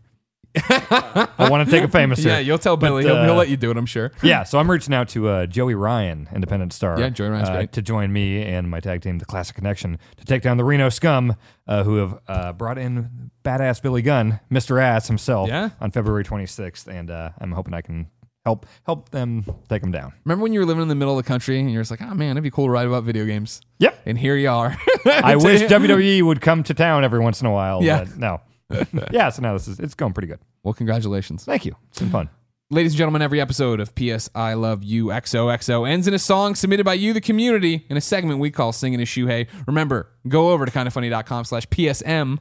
I 0.69 1.49
want 1.51 1.67
to 1.67 1.71
take 1.71 1.85
a 1.85 1.89
famous. 1.89 2.25
Yeah, 2.25 2.39
you'll 2.39 2.59
tell 2.59 2.77
Billy. 2.77 3.05
he'll, 3.05 3.17
uh, 3.17 3.25
he'll 3.25 3.35
let 3.35 3.49
you 3.49 3.57
do 3.57 3.71
it. 3.71 3.77
I'm 3.77 3.87
sure. 3.87 4.13
Yeah, 4.23 4.43
so 4.45 4.59
I'm 4.59 4.71
reaching 4.71 4.95
out 4.95 5.09
to 5.11 5.29
uh, 5.29 5.47
Joey 5.47 5.75
Ryan, 5.75 6.29
independent 6.35 6.73
star. 6.73 6.99
Yeah, 7.01 7.09
Joey 7.09 7.29
Ryan's 7.29 7.49
uh, 7.49 7.55
great. 7.55 7.73
To 7.73 7.83
join 7.83 8.13
me 8.13 8.43
and 8.43 8.71
my 8.71 8.81
tag 8.81 9.03
team, 9.03 9.19
the 9.19 9.25
Classic 9.25 9.55
Connection, 9.55 9.99
to 10.17 10.25
take 10.25 10.43
down 10.43 10.57
the 10.57 10.65
Reno 10.65 10.89
Scum, 10.89 11.37
uh, 11.67 11.85
who 11.85 11.97
have 11.97 12.19
uh, 12.29 12.53
brought 12.53 12.79
in 12.79 13.31
badass 13.45 13.81
Billy 13.83 14.03
Gunn, 14.03 14.41
Mr. 14.51 14.81
Ass 14.83 15.07
himself, 15.09 15.49
Yeah. 15.49 15.71
on 15.81 15.91
February 15.91 16.25
26th, 16.25 16.87
and 16.87 17.11
uh, 17.11 17.31
I'm 17.41 17.53
hoping 17.53 17.75
I 17.75 17.81
can 17.81 18.09
help 18.45 18.65
help 18.87 19.11
them 19.11 19.45
take 19.69 19.83
them 19.83 19.91
down. 19.93 20.13
Remember 20.25 20.43
when 20.43 20.53
you 20.55 20.61
were 20.61 20.67
living 20.67 20.83
in 20.83 20.89
the 20.89 20.95
middle 20.95 21.19
of 21.19 21.23
the 21.23 21.29
country 21.29 21.61
and 21.61 21.71
you're 21.71 21.83
just 21.83 21.91
like, 21.91 22.01
oh 22.01 22.15
man, 22.15 22.31
it'd 22.33 22.43
be 22.43 22.51
cool 22.51 22.65
to 22.67 22.71
write 22.71 22.87
about 22.87 23.05
video 23.05 23.27
games. 23.27 23.61
Yep. 23.79 24.01
And 24.07 24.19
here 24.19 24.37
you 24.37 24.49
are. 24.49 24.75
I 25.07 25.37
wish 25.37 25.61
WWE 25.71 26.23
would 26.23 26.41
come 26.41 26.63
to 26.63 26.73
town 26.73 27.05
every 27.05 27.19
once 27.21 27.41
in 27.43 27.47
a 27.47 27.53
while. 27.53 27.83
Yeah. 27.83 28.05
But 28.05 28.17
no. 28.17 28.41
yeah. 29.11 29.29
So 29.31 29.43
now 29.43 29.53
this 29.53 29.69
is 29.69 29.79
it's 29.79 29.95
going 29.95 30.13
pretty 30.13 30.29
good. 30.29 30.41
Well, 30.63 30.75
congratulations. 30.75 31.45
Thank 31.45 31.65
you. 31.65 31.77
It's 31.91 32.01
been 32.01 32.11
fun. 32.11 32.31
Ladies 32.71 32.93
and 32.93 32.99
gentlemen, 32.99 33.23
every 33.23 33.41
episode 33.41 33.81
of 33.81 33.95
PS 33.95 34.29
I 34.35 34.53
Love 34.53 34.83
You 34.85 35.07
XOXO 35.07 35.89
ends 35.89 36.07
in 36.07 36.13
a 36.13 36.19
song 36.19 36.55
submitted 36.55 36.85
by 36.85 36.93
you, 36.93 37.15
the 37.15 37.21
community, 37.21 37.87
in 37.89 37.97
a 37.97 38.01
segment 38.01 38.41
we 38.41 38.51
call 38.51 38.73
Singing 38.73 39.01
a 39.01 39.05
Shuhei. 39.05 39.49
Remember, 39.67 40.11
go 40.29 40.51
over 40.51 40.67
to 40.67 40.71
kindafunny.com 40.71 41.47
slash 41.47 41.67
PSM. 41.69 42.39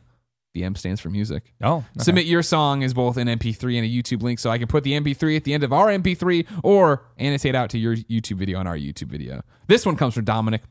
The 0.53 0.63
M 0.65 0.75
stands 0.75 0.99
for 0.99 1.09
music. 1.09 1.53
Oh, 1.61 1.77
okay. 1.77 1.85
Submit 1.99 2.25
your 2.25 2.43
song 2.43 2.83
as 2.83 2.93
both 2.93 3.15
an 3.15 3.29
MP3 3.29 3.77
and 3.77 3.85
a 3.85 3.89
YouTube 3.89 4.21
link 4.21 4.39
so 4.39 4.49
I 4.49 4.57
can 4.57 4.67
put 4.67 4.83
the 4.83 4.99
MP3 4.99 5.37
at 5.37 5.45
the 5.45 5.53
end 5.53 5.63
of 5.63 5.71
our 5.71 5.87
MP3 5.87 6.45
or 6.61 7.05
annotate 7.15 7.55
out 7.55 7.69
to 7.69 7.77
your 7.77 7.95
YouTube 7.95 8.35
video 8.35 8.59
on 8.59 8.67
our 8.67 8.75
YouTube 8.75 9.07
video. 9.07 9.43
This 9.67 9.85
one 9.85 9.95
comes 9.95 10.13
from 10.15 10.25
Dominic. 10.25 10.63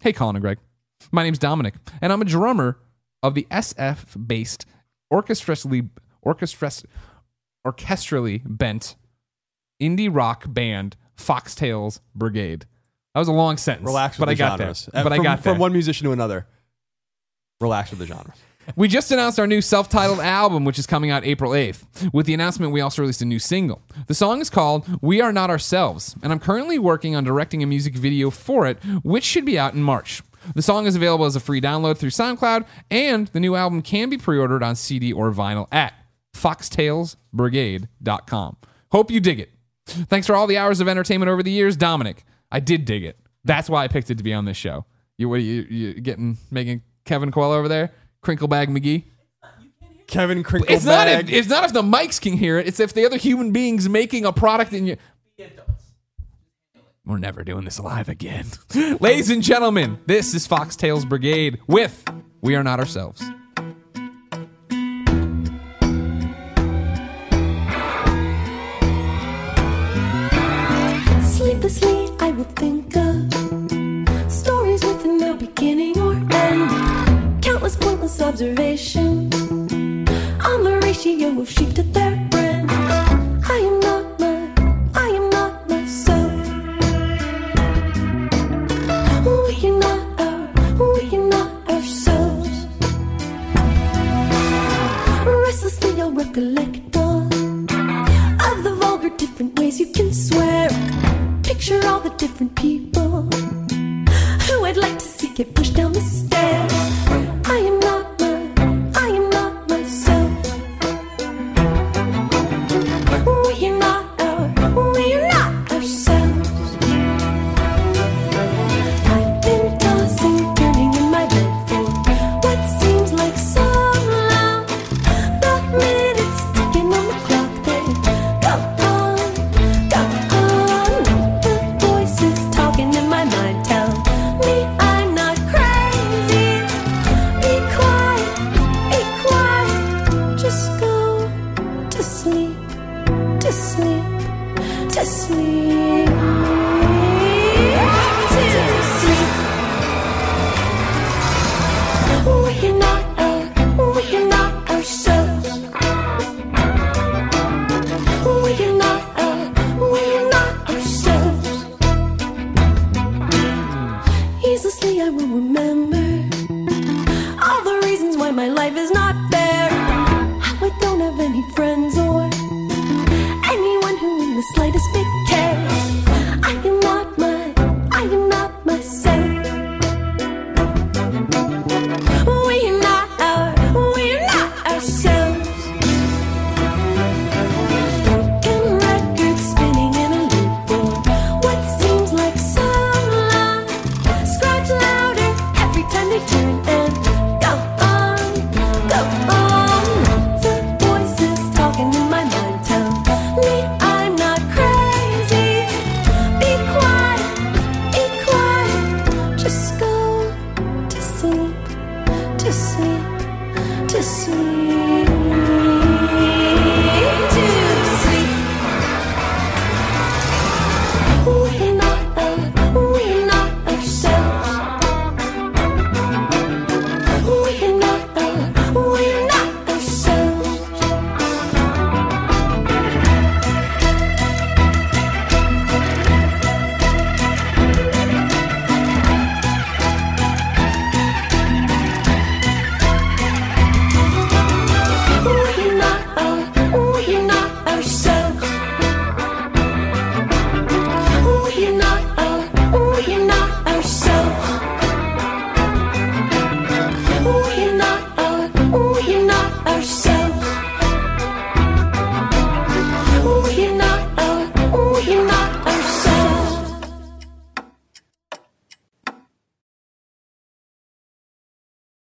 Hey, 0.00 0.12
Colin 0.12 0.34
and 0.34 0.42
Greg. 0.42 0.58
My 1.12 1.22
name's 1.22 1.38
Dominic, 1.38 1.74
and 2.02 2.12
I'm 2.12 2.20
a 2.20 2.24
drummer 2.24 2.80
of 3.22 3.34
the 3.34 3.46
SF 3.50 4.26
based 4.26 4.66
orchestrally, 5.14 5.88
orchestras, 6.22 6.84
orchestrally 7.66 8.42
bent 8.44 8.96
indie 9.80 10.14
rock 10.14 10.44
band 10.48 10.96
Foxtails 11.16 12.00
Brigade. 12.14 12.66
That 13.14 13.20
was 13.20 13.28
a 13.28 13.32
long 13.32 13.56
sentence. 13.56 13.86
Relax 13.86 14.18
with 14.18 14.26
but 14.28 14.36
the 14.36 14.44
I 14.44 14.48
got 14.48 14.58
genres. 14.58 14.88
there. 14.92 15.04
But 15.04 15.12
I 15.12 15.16
from, 15.16 15.24
got 15.24 15.42
there. 15.42 15.52
from 15.52 15.60
one 15.60 15.72
musician 15.72 16.06
to 16.06 16.12
another. 16.12 16.46
Relax 17.60 17.90
with 17.90 18.00
the 18.00 18.06
genres. 18.06 18.36
We 18.76 18.88
just 18.88 19.12
announced 19.12 19.38
our 19.38 19.46
new 19.46 19.60
self 19.60 19.88
titled 19.88 20.20
album, 20.20 20.64
which 20.64 20.78
is 20.78 20.86
coming 20.86 21.10
out 21.10 21.24
April 21.24 21.52
8th. 21.52 22.12
With 22.12 22.26
the 22.26 22.34
announcement, 22.34 22.72
we 22.72 22.80
also 22.80 23.02
released 23.02 23.20
a 23.22 23.26
new 23.26 23.38
single. 23.38 23.82
The 24.06 24.14
song 24.14 24.40
is 24.40 24.48
called 24.50 24.88
We 25.02 25.20
Are 25.20 25.32
Not 25.32 25.50
Ourselves, 25.50 26.16
and 26.22 26.32
I'm 26.32 26.40
currently 26.40 26.78
working 26.78 27.14
on 27.14 27.24
directing 27.24 27.62
a 27.62 27.66
music 27.66 27.94
video 27.94 28.30
for 28.30 28.66
it, 28.66 28.78
which 29.04 29.22
should 29.22 29.44
be 29.44 29.58
out 29.58 29.74
in 29.74 29.82
March. 29.82 30.22
The 30.54 30.62
song 30.62 30.86
is 30.86 30.96
available 30.96 31.24
as 31.24 31.36
a 31.36 31.40
free 31.40 31.60
download 31.60 31.98
through 31.98 32.10
SoundCloud, 32.10 32.66
and 32.90 33.28
the 33.28 33.40
new 33.40 33.54
album 33.54 33.82
can 33.82 34.08
be 34.08 34.18
pre 34.18 34.38
ordered 34.38 34.62
on 34.62 34.76
CD 34.76 35.12
or 35.12 35.32
vinyl 35.32 35.68
at 35.72 35.94
foxtailsbrigade.com. 36.34 38.56
Hope 38.92 39.10
you 39.10 39.20
dig 39.20 39.40
it. 39.40 39.50
Thanks 39.86 40.26
for 40.26 40.34
all 40.34 40.46
the 40.46 40.56
hours 40.56 40.80
of 40.80 40.88
entertainment 40.88 41.30
over 41.30 41.42
the 41.42 41.50
years, 41.50 41.76
Dominic. 41.76 42.24
I 42.50 42.60
did 42.60 42.84
dig 42.84 43.04
it. 43.04 43.18
That's 43.44 43.68
why 43.68 43.84
I 43.84 43.88
picked 43.88 44.10
it 44.10 44.18
to 44.18 44.24
be 44.24 44.32
on 44.32 44.44
this 44.44 44.56
show. 44.56 44.86
You 45.18 45.28
what 45.28 45.36
are 45.36 45.42
you, 45.42 45.62
you 45.62 45.94
getting 45.94 46.38
making 46.50 46.82
Kevin 47.04 47.30
Quell 47.30 47.52
over 47.52 47.68
there? 47.68 47.92
Crinkleback 48.24 48.68
McGee? 48.68 49.04
Kevin 50.06 50.42
Crinkleback. 50.42 50.70
It's 50.70 50.84
not 50.84 51.08
if 51.08 51.30
it's 51.30 51.48
not 51.48 51.64
if 51.64 51.72
the 51.72 51.82
mics 51.82 52.20
can 52.20 52.34
hear 52.34 52.58
it. 52.58 52.66
It's 52.66 52.80
if 52.80 52.94
the 52.94 53.06
other 53.06 53.16
human 53.16 53.52
beings 53.52 53.88
making 53.88 54.24
a 54.24 54.32
product 54.32 54.72
in 54.72 54.86
you. 54.86 54.96
We're 57.06 57.18
never 57.18 57.44
doing 57.44 57.66
this 57.66 57.78
live 57.78 58.08
again. 58.08 58.46
Ladies 59.00 59.28
and 59.28 59.42
gentlemen, 59.42 59.98
this 60.06 60.32
is 60.32 60.48
Foxtails 60.48 61.06
Brigade 61.06 61.60
with 61.66 62.02
We 62.40 62.54
Are 62.54 62.64
Not 62.64 62.80
Ourselves. 62.80 63.20
Sleeplessly, 71.36 72.08
I 72.20 72.30
will 72.30 72.44
think 72.56 72.96
of 72.96 74.32
stories 74.32 74.82
with 74.82 75.04
no 75.04 75.36
beginning 75.36 75.98
or 76.00 76.14
end. 76.14 77.42
Countless 77.42 77.76
pointless 77.76 78.18
observations 78.22 79.34
on 80.42 80.64
the 80.64 80.80
ratio 80.82 81.38
of 81.38 81.50
sheep 81.50 81.74
to 81.74 81.82
different 102.34 102.56
people. 102.56 102.73